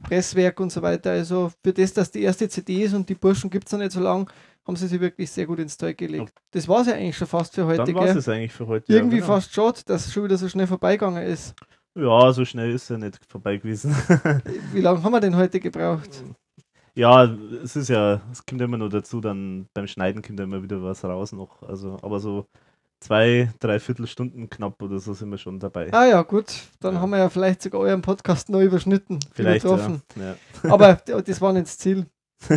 Presswerk 0.02 0.60
und 0.60 0.70
so 0.70 0.80
weiter. 0.82 1.10
Also 1.10 1.50
für 1.64 1.72
das, 1.72 1.92
dass 1.92 2.10
die 2.10 2.22
erste 2.22 2.48
CD 2.48 2.84
ist 2.84 2.94
und 2.94 3.08
die 3.08 3.16
Burschen 3.16 3.50
gibt 3.50 3.66
es 3.66 3.72
noch 3.72 3.80
nicht 3.80 3.92
so 3.92 4.00
lange, 4.00 4.26
haben 4.66 4.76
sie 4.76 4.86
sich 4.86 5.00
wirklich 5.00 5.30
sehr 5.30 5.46
gut 5.46 5.58
ins 5.58 5.76
Zeug 5.76 5.96
gelegt. 5.96 6.32
Das 6.52 6.68
war 6.68 6.82
es 6.82 6.86
ja 6.86 6.94
eigentlich 6.94 7.16
schon 7.16 7.26
fast 7.26 7.54
für 7.54 7.66
heute. 7.66 7.84
Dann 7.84 7.94
war 7.94 8.06
es 8.06 8.28
eigentlich 8.28 8.52
für 8.52 8.66
heute. 8.66 8.92
Irgendwie 8.92 9.16
ja, 9.16 9.22
genau. 9.22 9.34
fast 9.34 9.52
schade, 9.52 9.80
dass 9.86 10.06
es 10.06 10.12
schon 10.12 10.24
wieder 10.24 10.36
so 10.36 10.48
schnell 10.48 10.66
vorbeigegangen 10.66 11.24
ist. 11.24 11.54
Ja, 11.94 12.32
so 12.32 12.44
schnell 12.44 12.70
ist 12.70 12.90
er 12.90 12.98
nicht 12.98 13.18
vorbei 13.26 13.56
gewesen. 13.56 13.92
Wie 14.72 14.80
lange 14.80 15.02
haben 15.02 15.12
wir 15.12 15.20
denn 15.20 15.34
heute 15.34 15.58
gebraucht? 15.58 16.22
Ja, 16.94 17.24
es 17.24 17.76
ist 17.76 17.88
ja, 17.88 18.20
es 18.30 18.44
kommt 18.44 18.60
immer 18.60 18.76
nur 18.76 18.88
dazu, 18.88 19.20
dann 19.20 19.68
beim 19.74 19.86
Schneiden 19.86 20.22
kommt 20.22 20.38
immer 20.38 20.62
wieder 20.62 20.82
was 20.82 21.04
raus 21.04 21.32
noch. 21.32 21.62
Also, 21.62 21.96
aber 22.02 22.20
so 22.20 22.46
zwei, 23.00 23.52
dreiviertel 23.60 24.06
Stunden 24.06 24.50
knapp 24.50 24.82
oder 24.82 24.98
so 24.98 25.14
sind 25.14 25.30
wir 25.30 25.38
schon 25.38 25.58
dabei. 25.58 25.92
Ah 25.92 26.06
ja, 26.06 26.22
gut. 26.22 26.46
Dann 26.80 26.94
ja. 26.94 27.00
haben 27.00 27.10
wir 27.10 27.18
ja 27.18 27.28
vielleicht 27.28 27.62
sogar 27.62 27.80
euren 27.80 28.02
Podcast 28.02 28.48
neu 28.48 28.64
überschnitten. 28.64 29.20
Vielleicht. 29.32 29.64
Ja. 29.64 30.00
Ja. 30.16 30.36
Aber 30.70 30.94
das 30.94 31.40
war 31.40 31.52
nicht 31.52 31.66
das 31.66 31.78
Ziel. 31.78 32.06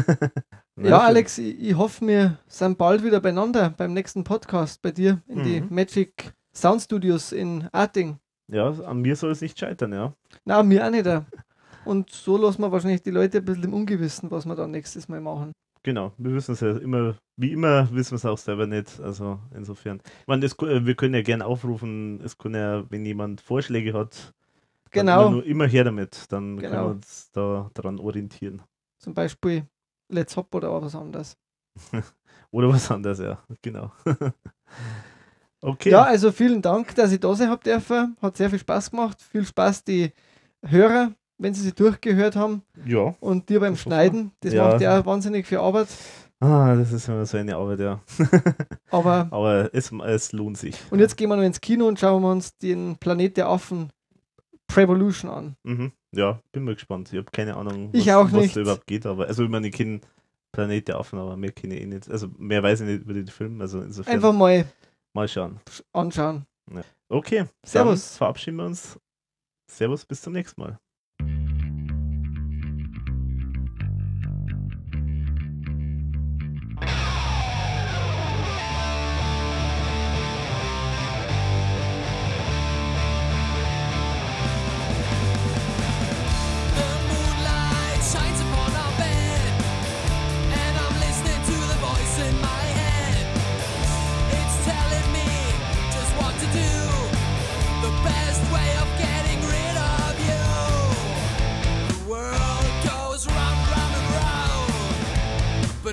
ja, 0.81 0.99
Alex, 0.99 1.37
ich, 1.37 1.59
ich, 1.59 1.75
hoffe, 1.75 2.05
wir 2.05 2.37
sind 2.47 2.77
bald 2.77 3.03
wieder 3.03 3.19
beieinander 3.19 3.71
beim 3.71 3.93
nächsten 3.93 4.23
Podcast 4.23 4.81
bei 4.81 4.91
dir 4.91 5.21
in 5.27 5.39
mhm. 5.39 5.43
die 5.43 5.61
Magic 5.61 6.33
Sound 6.53 6.81
Studios 6.81 7.31
in 7.31 7.67
Arting. 7.71 8.17
Ja, 8.47 8.69
an 8.69 9.01
mir 9.01 9.15
soll 9.15 9.31
es 9.31 9.41
nicht 9.41 9.57
scheitern, 9.57 9.93
ja. 9.93 10.13
Na, 10.45 10.59
an 10.59 10.67
mir 10.67 10.85
auch 10.85 10.91
nicht. 10.91 11.07
Und 11.85 12.11
so 12.11 12.37
lassen 12.37 12.61
wir 12.61 12.71
wahrscheinlich 12.71 13.01
die 13.01 13.11
Leute 13.11 13.39
ein 13.39 13.45
bisschen 13.45 13.63
im 13.63 13.73
Ungewissen, 13.73 14.29
was 14.29 14.45
wir 14.45 14.55
dann 14.55 14.71
nächstes 14.71 15.07
Mal 15.07 15.21
machen. 15.21 15.51
Genau, 15.83 16.13
wir 16.17 16.33
wissen 16.33 16.53
es 16.53 16.59
ja 16.59 16.77
immer, 16.77 17.15
wie 17.37 17.51
immer 17.51 17.91
wissen 17.91 18.11
wir 18.11 18.17
es 18.17 18.25
auch 18.25 18.37
selber 18.37 18.67
nicht. 18.67 18.99
Also 18.99 19.39
insofern. 19.55 20.01
Ich 20.21 20.27
meine, 20.27 20.41
das, 20.41 20.57
äh, 20.59 20.85
wir 20.85 20.95
können 20.95 21.15
ja 21.15 21.21
gerne 21.23 21.45
aufrufen, 21.45 22.21
es 22.21 22.37
kann 22.37 22.53
ja, 22.53 22.89
wenn 22.91 23.05
jemand 23.05 23.41
Vorschläge 23.41 23.93
hat, 23.93 24.33
genau. 24.91 25.29
Immer, 25.29 25.43
immer, 25.45 25.67
her 25.67 25.83
damit, 25.83 26.31
dann 26.31 26.57
genau. 26.57 26.69
können 26.69 26.83
wir 26.83 26.91
uns 26.91 27.31
da 27.31 27.71
dran 27.73 27.99
orientieren. 27.99 28.61
Zum 28.99 29.13
Beispiel 29.15 29.65
Let's 30.09 30.37
Hop 30.37 30.53
oder 30.53 30.81
was 30.81 30.95
anderes. 30.95 31.37
Oder 32.51 32.67
was 32.67 32.91
anderes, 32.91 33.19
ja, 33.19 33.41
genau. 33.61 33.93
okay. 35.61 35.89
Ja, 35.89 36.03
also 36.03 36.33
vielen 36.33 36.61
Dank, 36.61 36.93
dass 36.95 37.13
ich 37.13 37.19
da 37.21 37.33
sein 37.33 37.49
habe 37.49 37.63
dürfen. 37.63 38.17
Hat 38.21 38.35
sehr 38.35 38.49
viel 38.49 38.59
Spaß 38.59 38.91
gemacht. 38.91 39.21
Viel 39.21 39.45
Spaß 39.45 39.85
die 39.85 40.11
Hörer, 40.61 41.13
wenn 41.41 41.53
sie 41.53 41.61
sie 41.61 41.73
durchgehört 41.73 42.35
haben. 42.35 42.63
ja. 42.85 43.15
Und 43.19 43.49
dir 43.49 43.59
beim 43.59 43.73
Das 43.73 43.81
Schneiden. 43.81 44.31
Das 44.41 44.53
Ja. 44.53 44.67
macht 44.69 44.81
ja 44.81 45.05
wahnsinnig 45.05 45.47
viel 45.47 45.57
Arbeit. 45.59 45.87
Ah, 46.39 46.75
das 46.75 46.91
ist 46.91 47.07
immer 47.07 47.25
so 47.25 47.37
eine 47.37 47.55
Arbeit, 47.55 47.79
ja. 47.81 47.99
Aber 48.89 49.27
Aber 49.31 49.69
es, 49.73 49.91
es 49.91 50.31
lohnt 50.31 50.57
sich. 50.57 50.75
und 50.89 50.99
jetzt 50.99 51.15
gehen 51.17 51.29
wir 51.29 51.35
noch 51.35 51.43
ins 51.43 51.61
Kino 51.61 51.87
und 51.87 51.99
schauen 51.99 52.21
wir 52.23 52.31
uns 52.31 52.57
den 52.57 52.95
Planet 52.97 53.37
der 53.37 53.47
Affen 53.47 53.91
Prevolution 54.67 55.29
an. 55.29 55.55
Mhm. 55.63 55.91
Ja, 56.13 56.39
bin 56.51 56.63
mal 56.63 56.73
gespannt. 56.75 57.09
Ich 57.11 57.17
habe 57.19 57.29
keine 57.31 57.55
Ahnung, 57.57 57.89
Ich 57.93 58.07
was, 58.07 58.15
auch 58.15 58.25
was 58.25 58.41
nicht. 58.41 58.55
da 58.55 58.61
überhaupt 58.61 58.87
geht. 58.87 59.05
Aber, 59.05 59.27
also, 59.27 59.43
ich 59.43 59.49
meine, 59.49 59.67
ich 59.67 59.73
kenne 59.73 60.01
Planet 60.51 60.87
der 60.87 60.97
Affen, 60.97 61.19
aber 61.19 61.37
mehr 61.37 61.51
kenne 61.51 61.75
ich 61.75 61.81
eh 61.81 61.85
nicht. 61.85 62.09
Also, 62.09 62.27
mehr 62.37 62.63
weiß 62.63 62.81
ich 62.81 62.87
nicht 62.87 63.01
über 63.03 63.13
den 63.13 63.27
Film. 63.27 63.61
Also, 63.61 63.81
insofern 63.81 64.13
Einfach 64.13 64.33
mal 64.33 64.65
mal 65.13 65.27
schauen. 65.27 65.59
anschauen. 65.93 66.45
Okay, 67.09 67.45
Servus. 67.65 68.15
Verabschieden 68.17 68.57
wir 68.57 68.65
uns. 68.65 68.97
Servus, 69.69 70.05
bis 70.05 70.21
zum 70.21 70.33
nächsten 70.33 70.59
Mal. 70.61 70.79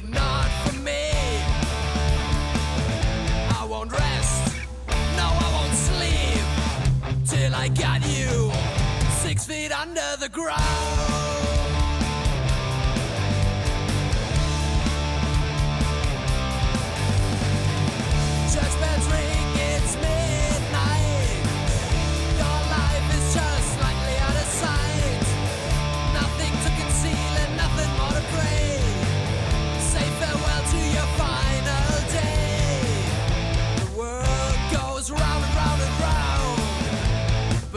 But 0.01 0.11
not 0.11 0.49
for 0.65 0.77
me. 0.83 1.11
I 3.61 3.67
won't 3.69 3.91
rest, 3.91 4.57
no, 5.17 5.27
I 5.27 5.49
won't 5.57 5.75
sleep 5.75 7.27
till 7.27 7.55
I 7.55 7.69
got 7.69 8.07
you 8.07 8.53
six 9.23 9.47
feet 9.47 9.73
under 9.73 10.17
the 10.21 10.29
ground. 10.29 10.98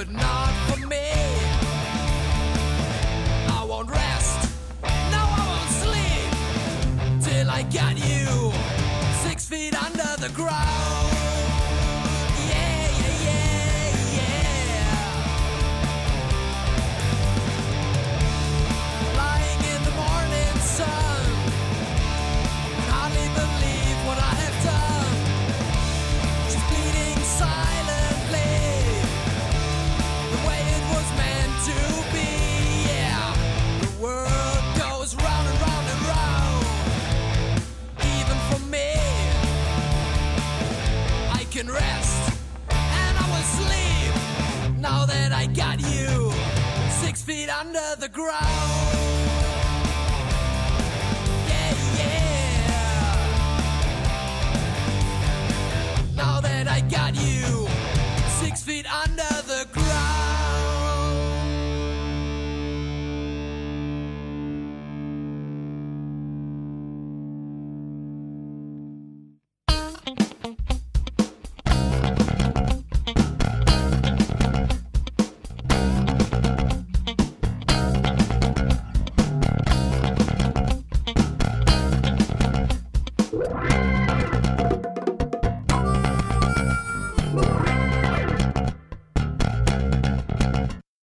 But 0.06 0.12
not 0.14 0.52
for 0.68 0.88
me. 0.88 0.98
I 3.50 3.64
won't 3.70 3.88
rest, 3.88 4.50
no, 5.12 5.22
I 5.40 5.44
won't 5.52 5.72
sleep 5.84 7.22
till 7.22 7.48
I 7.52 7.62
got 7.64 7.96
you 7.98 8.52
six 9.24 9.46
feet 9.46 9.76
under 9.76 10.10
the 10.20 10.34
ground. 10.34 10.91
Can 41.62 41.72
rest 41.72 42.40
and 42.70 43.18
I 43.18 43.26
will 43.32 43.48
sleep 43.60 44.14
now 44.80 45.06
that 45.06 45.32
I 45.32 45.46
got 45.46 45.80
you 45.80 46.32
six 46.90 47.22
feet 47.22 47.50
under 47.50 47.96
the 48.00 48.10
ground. 48.10 48.42
Yeah, 51.48 51.76
yeah. 52.00 52.66
Now 56.16 56.42
that 56.42 56.68
I 56.68 56.82
got 56.82 57.14
you 57.16 57.68
six 58.42 58.64
feet 58.64 58.88
under 59.04 59.11